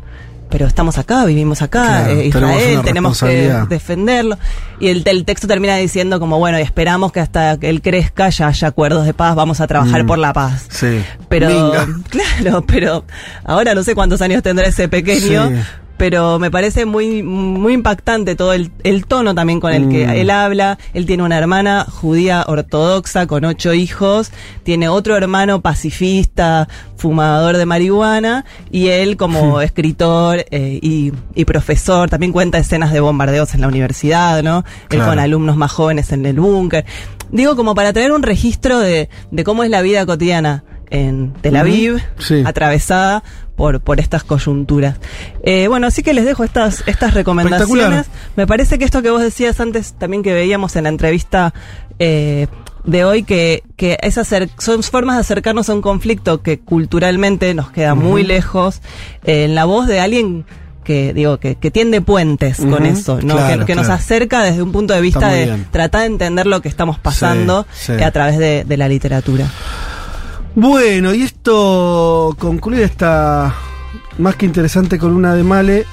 pero 0.50 0.66
estamos 0.66 0.98
acá, 0.98 1.24
vivimos 1.24 1.62
acá, 1.62 2.04
Claro, 2.06 2.10
eh, 2.20 2.30
tenemos 2.32 2.56
Israel, 2.58 2.80
tenemos 2.84 3.20
que 3.20 3.52
defenderlo. 3.68 4.38
Y 4.80 4.88
el, 4.88 5.02
el 5.06 5.24
texto 5.24 5.46
termina 5.46 5.76
diciendo 5.76 6.18
como, 6.20 6.38
bueno, 6.38 6.58
y 6.58 6.62
esperamos 6.62 7.12
que 7.12 7.20
hasta 7.20 7.58
que 7.58 7.70
él 7.70 7.80
crezca 7.82 8.28
ya 8.30 8.48
haya 8.48 8.68
acuerdos 8.68 9.06
de 9.06 9.14
paz, 9.14 9.34
vamos 9.34 9.60
a 9.60 9.66
trabajar 9.66 10.04
Mm. 10.04 10.06
por 10.06 10.18
la 10.18 10.32
paz. 10.32 10.66
Sí. 10.70 11.02
Pero, 11.28 11.48
Minga. 11.48 11.86
claro, 12.10 12.62
pero 12.66 13.04
ahora 13.44 13.74
no 13.74 13.82
sé 13.82 13.94
cuántos 13.94 14.20
años 14.22 14.42
tendrá 14.42 14.66
ese 14.66 14.88
pequeño. 14.88 15.48
Sí. 15.48 15.54
Pero 16.00 16.38
me 16.38 16.50
parece 16.50 16.86
muy, 16.86 17.22
muy 17.22 17.74
impactante 17.74 18.34
todo 18.34 18.54
el, 18.54 18.70
el 18.84 19.04
tono 19.04 19.34
también 19.34 19.60
con 19.60 19.70
el 19.74 19.90
que 19.90 20.06
Mm. 20.06 20.10
él 20.10 20.30
habla. 20.30 20.78
Él 20.94 21.04
tiene 21.04 21.22
una 21.24 21.36
hermana 21.36 21.84
judía 21.86 22.42
ortodoxa 22.48 23.26
con 23.26 23.44
ocho 23.44 23.74
hijos, 23.74 24.32
tiene 24.62 24.88
otro 24.88 25.14
hermano 25.14 25.60
pacifista, 25.60 26.68
fumador 26.96 27.58
de 27.58 27.66
marihuana, 27.66 28.46
y 28.70 28.88
él 28.88 29.18
como 29.18 29.60
escritor 29.60 30.46
eh, 30.50 30.78
y, 30.80 31.12
y 31.34 31.44
profesor 31.44 32.08
también 32.08 32.32
cuenta 32.32 32.56
escenas 32.56 32.94
de 32.94 33.00
bombardeos 33.00 33.52
en 33.54 33.60
la 33.60 33.68
universidad, 33.68 34.42
¿no? 34.42 34.64
Él 34.88 35.00
con 35.00 35.18
alumnos 35.18 35.56
más 35.58 35.70
jóvenes 35.70 36.12
en 36.12 36.24
el 36.24 36.40
búnker. 36.40 36.86
Digo, 37.30 37.56
como 37.56 37.74
para 37.74 37.92
traer 37.92 38.12
un 38.12 38.22
registro 38.22 38.78
de, 38.78 39.10
de 39.30 39.44
cómo 39.44 39.64
es 39.64 39.70
la 39.70 39.82
vida 39.82 40.06
cotidiana 40.06 40.64
en 40.90 41.32
Tel 41.40 41.56
Aviv, 41.56 41.98
sí. 42.18 42.42
atravesada 42.44 43.22
por, 43.56 43.80
por 43.80 44.00
estas 44.00 44.24
coyunturas. 44.24 44.96
Eh, 45.42 45.68
bueno, 45.68 45.86
así 45.86 46.02
que 46.02 46.12
les 46.14 46.24
dejo 46.24 46.44
estas, 46.44 46.82
estas 46.86 47.14
recomendaciones. 47.14 48.06
Me 48.36 48.46
parece 48.46 48.78
que 48.78 48.84
esto 48.84 49.02
que 49.02 49.10
vos 49.10 49.20
decías 49.22 49.60
antes, 49.60 49.92
también 49.94 50.22
que 50.22 50.32
veíamos 50.32 50.76
en 50.76 50.84
la 50.84 50.88
entrevista 50.88 51.52
eh, 51.98 52.46
de 52.84 53.04
hoy, 53.04 53.22
que, 53.22 53.62
que 53.76 53.98
es 54.02 54.16
acer- 54.16 54.48
son 54.58 54.82
formas 54.82 55.16
de 55.16 55.20
acercarnos 55.20 55.68
a 55.68 55.74
un 55.74 55.82
conflicto 55.82 56.42
que 56.42 56.58
culturalmente 56.60 57.52
nos 57.54 57.70
queda 57.70 57.94
muy 57.94 58.22
lejos, 58.24 58.80
eh, 59.24 59.44
en 59.44 59.54
la 59.54 59.66
voz 59.66 59.86
de 59.86 60.00
alguien 60.00 60.46
que 60.82 61.12
digo 61.12 61.36
que, 61.38 61.56
que 61.56 61.70
tiende 61.70 62.00
puentes 62.00 62.56
con 62.58 62.86
eso, 62.86 63.18
¿no? 63.22 63.34
claro, 63.36 63.60
que, 63.60 63.66
que 63.66 63.74
nos 63.74 63.90
acerca 63.90 64.42
desde 64.42 64.62
un 64.62 64.72
punto 64.72 64.94
de 64.94 65.02
vista 65.02 65.28
de 65.28 65.44
bien. 65.44 65.66
tratar 65.70 66.00
de 66.00 66.06
entender 66.06 66.46
lo 66.46 66.62
que 66.62 66.68
estamos 66.68 66.98
pasando 66.98 67.66
Sí, 67.74 67.92
sí. 67.92 68.00
eh, 68.00 68.04
a 68.04 68.10
través 68.10 68.38
de, 68.38 68.64
de 68.64 68.76
la 68.78 68.88
literatura. 68.88 69.46
Bueno, 70.54 71.14
y 71.14 71.22
esto 71.22 72.34
concluye 72.38 72.82
esta 72.82 73.54
más 74.18 74.36
que 74.36 74.46
interesante 74.46 74.98
columna 74.98 75.34
de 75.34 75.42
Male. 75.42 75.86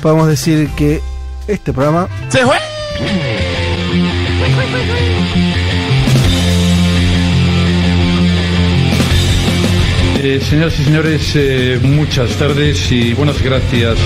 Podemos 0.00 0.28
decir 0.28 0.68
que 0.76 1.00
este 1.46 1.72
programa 1.72 2.08
¡Se 2.28 2.44
fue! 2.44 2.56
Eh, 10.22 10.38
señoras 10.38 10.78
y 10.78 10.84
señores, 10.84 11.32
eh, 11.34 11.80
muchas 11.82 12.30
tardes 12.36 12.92
y 12.92 13.14
buenas 13.14 13.40
gracias. 13.40 13.96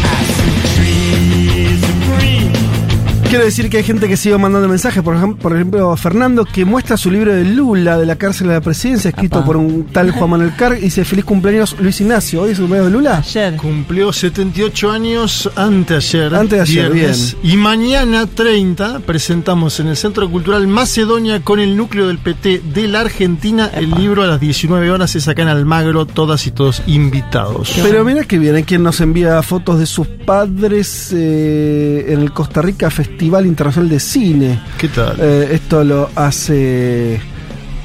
Quiero 3.35 3.47
decir 3.47 3.69
que 3.69 3.79
hay 3.79 3.83
gente 3.83 4.07
que 4.07 4.17
sigue 4.17 4.39
mandando 4.39 4.69
mensajes, 4.69 5.03
por 5.03 5.17
ejemplo, 5.17 5.43
por 5.43 5.57
ejemplo 5.57 5.97
Fernando, 5.97 6.45
que 6.45 6.65
muestra 6.65 6.97
su 6.97 7.11
libro 7.11 7.35
de 7.35 7.45
Lula, 7.45 7.99
de 7.99 8.07
la 8.07 8.15
cárcel 8.15 8.49
a 8.51 8.53
la 8.53 8.61
presidencia, 8.61 9.09
escrito 9.09 9.45
por 9.45 9.57
un 9.57 9.87
tal 9.87 10.13
Juan 10.13 10.31
Manuel 10.31 10.55
Carr, 10.57 10.79
y 10.79 10.83
dice 10.83 11.05
feliz 11.05 11.25
cumpleaños 11.25 11.75
Luis 11.81 12.01
Ignacio. 12.01 12.43
¿Hoy 12.43 12.53
es 12.53 12.59
el 12.59 12.67
cumpleaños 12.67 12.93
de 12.93 12.97
Lula? 12.97 13.17
Ayer. 13.19 13.57
Cumplió 13.57 14.13
78 14.13 14.89
años 14.89 15.51
anteayer. 15.57 16.33
Anteayer, 16.33 16.93
viernes. 16.93 17.37
Y 17.43 17.57
mañana 17.57 18.29
30 18.29 19.01
presentamos 19.01 19.81
en 19.81 19.89
el 19.89 19.97
Centro 19.97 20.31
Cultural 20.31 20.69
Macedonia 20.69 21.43
con 21.43 21.59
el 21.59 21.77
núcleo 21.77 22.07
del 22.07 22.19
PT 22.19 22.63
de 22.73 22.87
la 22.87 23.01
Argentina. 23.01 23.69
El 23.75 23.91
libro 23.91 24.23
a 24.23 24.29
las 24.29 24.39
19 24.39 24.93
horas 24.93 25.17
es 25.17 25.27
acá 25.27 25.43
en 25.43 25.49
Almagro, 25.49 26.07
todas 26.07 26.47
y 26.47 26.53
todos 26.53 26.85
invitados. 26.87 27.73
Pero 27.83 28.05
mira 28.05 28.23
que 28.23 28.39
bien, 28.39 28.55
hay 28.55 28.63
quien 28.63 28.85
nos 28.85 29.01
envía 29.01 29.43
fotos 29.43 29.81
de 29.81 29.87
sus 29.87 30.07
padres 30.07 31.13
eh, 31.13 32.07
en 32.11 32.21
el 32.21 32.33
Costa 32.33 32.63
Rica 32.63 32.91
Festival 32.91 33.24
Internacional 33.25 33.89
de 33.89 34.01
Cine. 34.01 34.61
¿Qué 34.79 34.89
tal? 34.89 35.17
Eh, 35.21 35.49
esto 35.53 35.83
lo 35.83 36.11
hace 36.15 37.21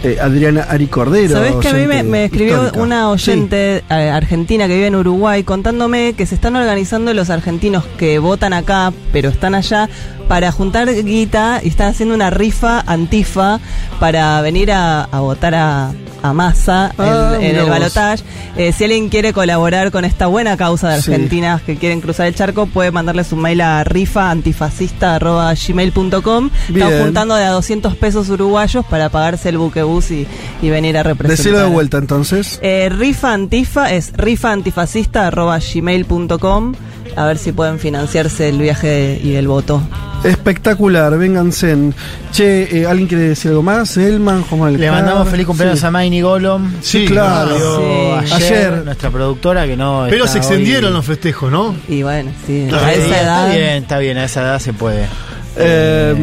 eh, 0.03 0.17
Adriana 0.21 0.63
Ari 0.69 0.87
Cordero. 0.87 1.33
¿Sabés 1.33 1.55
que 1.55 1.67
a 1.69 1.73
mí 1.73 1.85
me, 1.85 2.25
escribió 2.25 2.55
histórica. 2.55 2.81
una 2.81 3.09
oyente 3.09 3.83
eh, 3.89 4.09
argentina 4.09 4.67
que 4.67 4.75
vive 4.75 4.87
en 4.87 4.95
Uruguay 4.95 5.43
contándome 5.43 6.13
que 6.13 6.25
se 6.25 6.35
están 6.35 6.55
organizando 6.55 7.13
los 7.13 7.29
argentinos 7.29 7.85
que 7.97 8.19
votan 8.19 8.53
acá, 8.53 8.93
pero 9.11 9.29
están 9.29 9.55
allá, 9.55 9.89
para 10.29 10.53
juntar 10.53 10.87
guita 11.03 11.59
y 11.61 11.67
están 11.67 11.89
haciendo 11.89 12.15
una 12.15 12.29
rifa 12.29 12.81
antifa 12.87 13.59
para 13.99 14.39
venir 14.41 14.71
a, 14.71 15.03
a 15.03 15.19
votar 15.19 15.55
a, 15.55 15.91
a 16.21 16.33
Massa 16.33 16.91
en- 16.97 17.03
Ah, 17.03 17.33
en, 17.41 17.55
el 17.57 17.65
balotaje. 17.69 18.23
Eh, 18.55 18.71
si 18.71 18.83
alguien 18.85 19.09
quiere 19.09 19.33
colaborar 19.33 19.91
con 19.91 20.05
esta 20.05 20.27
buena 20.27 20.55
causa 20.55 20.89
de 20.89 21.01
Sí. 21.01 21.11
argentinas 21.11 21.61
que 21.63 21.75
quieren 21.77 21.99
cruzar 22.01 22.27
el 22.27 22.35
charco, 22.35 22.67
puede 22.67 22.91
mandarles 22.91 23.31
un 23.31 23.39
mail 23.41 23.61
a 23.61 23.83
rifaantifascista.gmail.com. 23.83 26.49
Están 26.67 26.73
Bien. 26.73 27.01
juntando 27.03 27.35
de 27.35 27.43
a 27.45 27.49
200 27.51 27.95
pesos 27.95 28.29
uruguayos 28.29 28.85
para 28.85 29.09
pagarse 29.09 29.49
el 29.49 29.57
buquebús 29.57 30.11
y, 30.11 30.27
y 30.61 30.69
venir 30.69 30.95
a 30.97 31.03
representar. 31.03 31.37
Decilo 31.37 31.59
de 31.59 31.67
vuelta 31.69 31.97
entonces. 31.97 32.59
Eh, 32.61 32.89
rifa 32.89 33.33
antifa 33.33 33.91
es 33.91 34.11
rifaantifascista.gmail.com 34.15 36.73
a 37.15 37.25
ver 37.25 37.37
si 37.37 37.51
pueden 37.51 37.79
financiarse 37.79 38.49
el 38.49 38.59
viaje 38.59 39.19
y 39.23 39.35
el 39.35 39.47
voto. 39.47 39.81
Espectacular, 40.23 41.17
vénganse. 41.17 41.75
Che, 42.31 42.81
eh, 42.81 42.85
¿alguien 42.85 43.07
quiere 43.07 43.23
decir 43.29 43.49
algo 43.51 43.63
más? 43.63 43.95
Elman, 43.97 44.43
Juan 44.43 44.77
Le 44.79 44.91
mandamos 44.91 45.29
feliz 45.29 45.45
cumpleaños 45.45 45.79
Sí. 45.79 45.85
a 45.85 45.91
Maini 45.91 46.21
Golom. 46.21 46.71
Sí, 46.81 47.05
claro. 47.05 47.55
Sí. 47.57 48.33
Ayer, 48.33 48.33
Ayer. 48.73 48.85
nuestra 48.85 49.09
productora 49.09 49.65
que 49.65 49.77
no. 49.77 50.07
Pero 50.09 50.27
se 50.27 50.39
extendieron 50.39 50.89
hoy- 50.91 50.97
los 50.97 51.05
festejos, 51.05 51.51
¿no? 51.51 51.73
Y 51.87 52.03
bueno, 52.03 52.31
sí, 52.45 52.65
Claro. 52.67 52.85
a 52.85 52.93
esa 52.93 53.21
edad. 53.21 53.47
Está 53.47 53.57
bien, 53.57 53.83
está 53.83 53.97
bien, 53.99 54.17
a 54.17 54.23
esa 54.25 54.41
edad 54.41 54.59
se 54.59 54.73
puede. 54.73 55.05
Eh, 55.55 56.15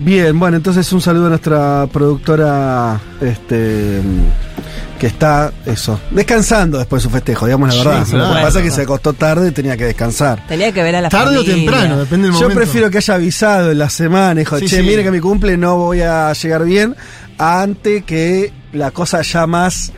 bien, 0.00 0.38
bueno, 0.38 0.56
entonces 0.56 0.92
un 0.92 1.00
saludo 1.00 1.26
a 1.26 1.28
nuestra 1.30 1.86
productora 1.92 3.00
este 3.20 4.00
que 5.02 5.08
está 5.08 5.52
eso, 5.66 5.98
descansando 6.12 6.78
después 6.78 7.02
de 7.02 7.08
su 7.08 7.10
festejo, 7.12 7.46
digamos 7.46 7.66
la 7.70 7.72
Sí, 7.74 7.78
verdad. 7.88 8.06
claro. 8.08 8.28
Lo 8.28 8.36
que 8.36 8.42
pasa 8.42 8.58
es 8.60 8.64
que 8.66 8.70
se 8.70 8.82
acostó 8.82 9.12
tarde 9.14 9.48
y 9.48 9.50
tenía 9.50 9.76
que 9.76 9.84
descansar. 9.86 10.46
Tenía 10.46 10.70
que 10.70 10.80
ver 10.80 10.94
a 10.94 11.00
la 11.00 11.08
Tarde 11.08 11.38
o 11.38 11.44
temprano, 11.44 11.98
depende 11.98 12.28
del 12.28 12.34
Yo 12.34 12.42
momento. 12.42 12.60
prefiero 12.60 12.88
que 12.88 12.98
haya 12.98 13.14
avisado 13.14 13.72
en 13.72 13.78
la 13.80 13.90
semana, 13.90 14.36
dijo, 14.38 14.60
Sí, 14.60 14.68
che, 14.68 14.76
sí. 14.76 14.82
mire 14.84 15.02
que 15.02 15.10
mi 15.10 15.18
cumple 15.18 15.56
no 15.56 15.76
voy 15.76 16.02
a 16.02 16.32
llegar 16.34 16.64
bien, 16.64 16.94
ante 17.36 18.02
que 18.02 18.52
la 18.72 18.92
cosa 18.92 19.22
ya 19.22 19.44
más 19.48 19.90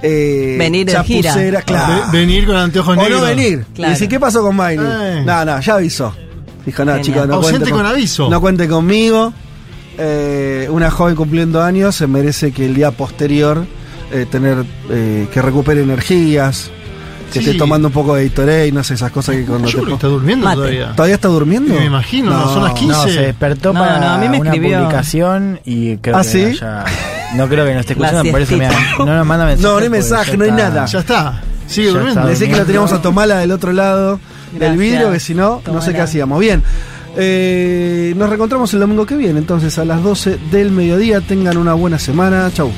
eh, 0.00 0.56
Venir 0.58 0.86
de 0.86 1.04
gira. 1.04 1.60
claro. 1.60 2.04
Ve- 2.10 2.18
venir 2.20 2.46
con 2.46 2.56
anteojos 2.56 2.96
o 2.96 3.02
negros. 3.02 3.20
no 3.20 3.26
venir. 3.26 3.66
Claro. 3.74 3.90
Y 3.90 3.94
decir, 3.94 4.08
¿qué 4.08 4.18
pasó 4.18 4.40
con 4.40 4.56
Miley? 4.56 4.78
Eh. 4.80 5.22
No, 5.26 5.44
no, 5.44 5.60
ya 5.60 5.74
avisó. 5.74 6.14
Dijo, 6.64 6.84
no, 6.86 6.98
chicos, 7.02 7.28
no 7.28 7.34
Ausente 7.34 7.58
cuente 7.58 7.70
con 7.70 7.84
aviso. 7.84 8.30
No 8.30 8.40
cuente 8.40 8.66
conmigo. 8.66 9.30
Eh, 9.98 10.68
una 10.70 10.90
joven 10.90 11.16
cumpliendo 11.16 11.62
años 11.62 11.96
se 11.96 12.06
merece 12.06 12.50
que 12.52 12.64
el 12.64 12.74
día 12.74 12.92
posterior 12.92 13.66
eh, 14.12 14.26
tener 14.30 14.64
eh, 14.90 15.28
que 15.32 15.42
recupere 15.42 15.82
energías, 15.82 16.70
que 17.32 17.40
Sí. 17.40 17.46
esté 17.46 17.58
tomando 17.58 17.88
un 17.88 17.94
poco 17.94 18.14
de 18.14 18.26
Gatorade, 18.28 18.72
no 18.72 18.82
sé, 18.82 18.94
esas 18.94 19.10
cosas 19.12 19.36
que 19.36 19.44
cuando 19.44 19.68
Yo 19.68 19.78
te 19.80 19.84
creo 19.84 19.86
que 19.88 19.94
está 19.94 20.06
durmiendo 20.08 20.44
Mate. 20.46 20.56
todavía. 20.56 20.92
¿Todavía 20.92 21.14
está 21.14 21.28
durmiendo? 21.28 21.74
Me 21.74 21.84
imagino, 21.84 22.30
no, 22.30 22.54
son 22.54 22.64
las 22.64 22.72
15. 22.72 22.92
No, 22.96 23.02
se 23.04 23.20
despertó 23.20 23.72
No, 23.74 23.80
para 23.80 23.98
no, 24.00 24.08
a 24.08 24.18
mí 24.18 24.28
me 24.30 24.40
una 24.40 24.50
escribió. 24.50 24.78
publicación 24.78 25.60
y 25.66 25.96
creo 25.98 26.16
¿Ah, 26.16 26.22
que 26.22 26.28
sí? 26.28 26.44
haya- 26.44 26.84
no 27.34 27.46
creo 27.48 27.66
que 27.66 27.74
no 27.74 27.80
esté 27.80 27.92
escuchando, 27.92 28.30
por 28.30 28.40
eso 28.40 28.56
me 28.56 28.66
no 28.98 29.04
nos 29.16 29.26
manda 29.26 29.44
mensaje. 29.44 29.62
No, 29.68 29.74
no 29.78 29.84
hay 29.84 29.90
mensaje, 29.90 30.36
no 30.38 30.44
hay 30.44 30.50
está- 30.50 30.62
nada. 30.70 30.86
Ya 30.86 30.98
está. 31.00 31.42
Sigue 31.66 31.88
Ya 31.88 31.92
durmiendo. 31.92 32.20
está. 32.22 32.30
Decí 32.30 32.50
que 32.50 32.56
lo 32.56 32.64
teníamos 32.64 32.92
a 32.94 33.02
Tomala 33.02 33.36
del 33.40 33.52
otro 33.52 33.72
lado 33.74 34.12
del 34.52 34.60
Gracias. 34.60 34.78
vidrio, 34.78 35.12
que 35.12 35.20
si 35.20 35.34
no, 35.34 35.60
no 35.66 35.82
sé 35.82 35.92
qué 35.92 36.00
hacíamos. 36.00 36.40
Bien. 36.40 36.62
Eh, 37.20 38.14
nos 38.16 38.28
reencontramos 38.30 38.72
el 38.72 38.80
domingo 38.80 39.04
que 39.04 39.16
viene, 39.16 39.38
entonces 39.38 39.76
a 39.78 39.84
las 39.84 40.02
12 40.02 40.38
del 40.50 40.70
mediodía. 40.70 41.20
Tengan 41.20 41.58
una 41.58 41.74
buena 41.74 41.98
semana. 41.98 42.50
Chau. 42.54 42.70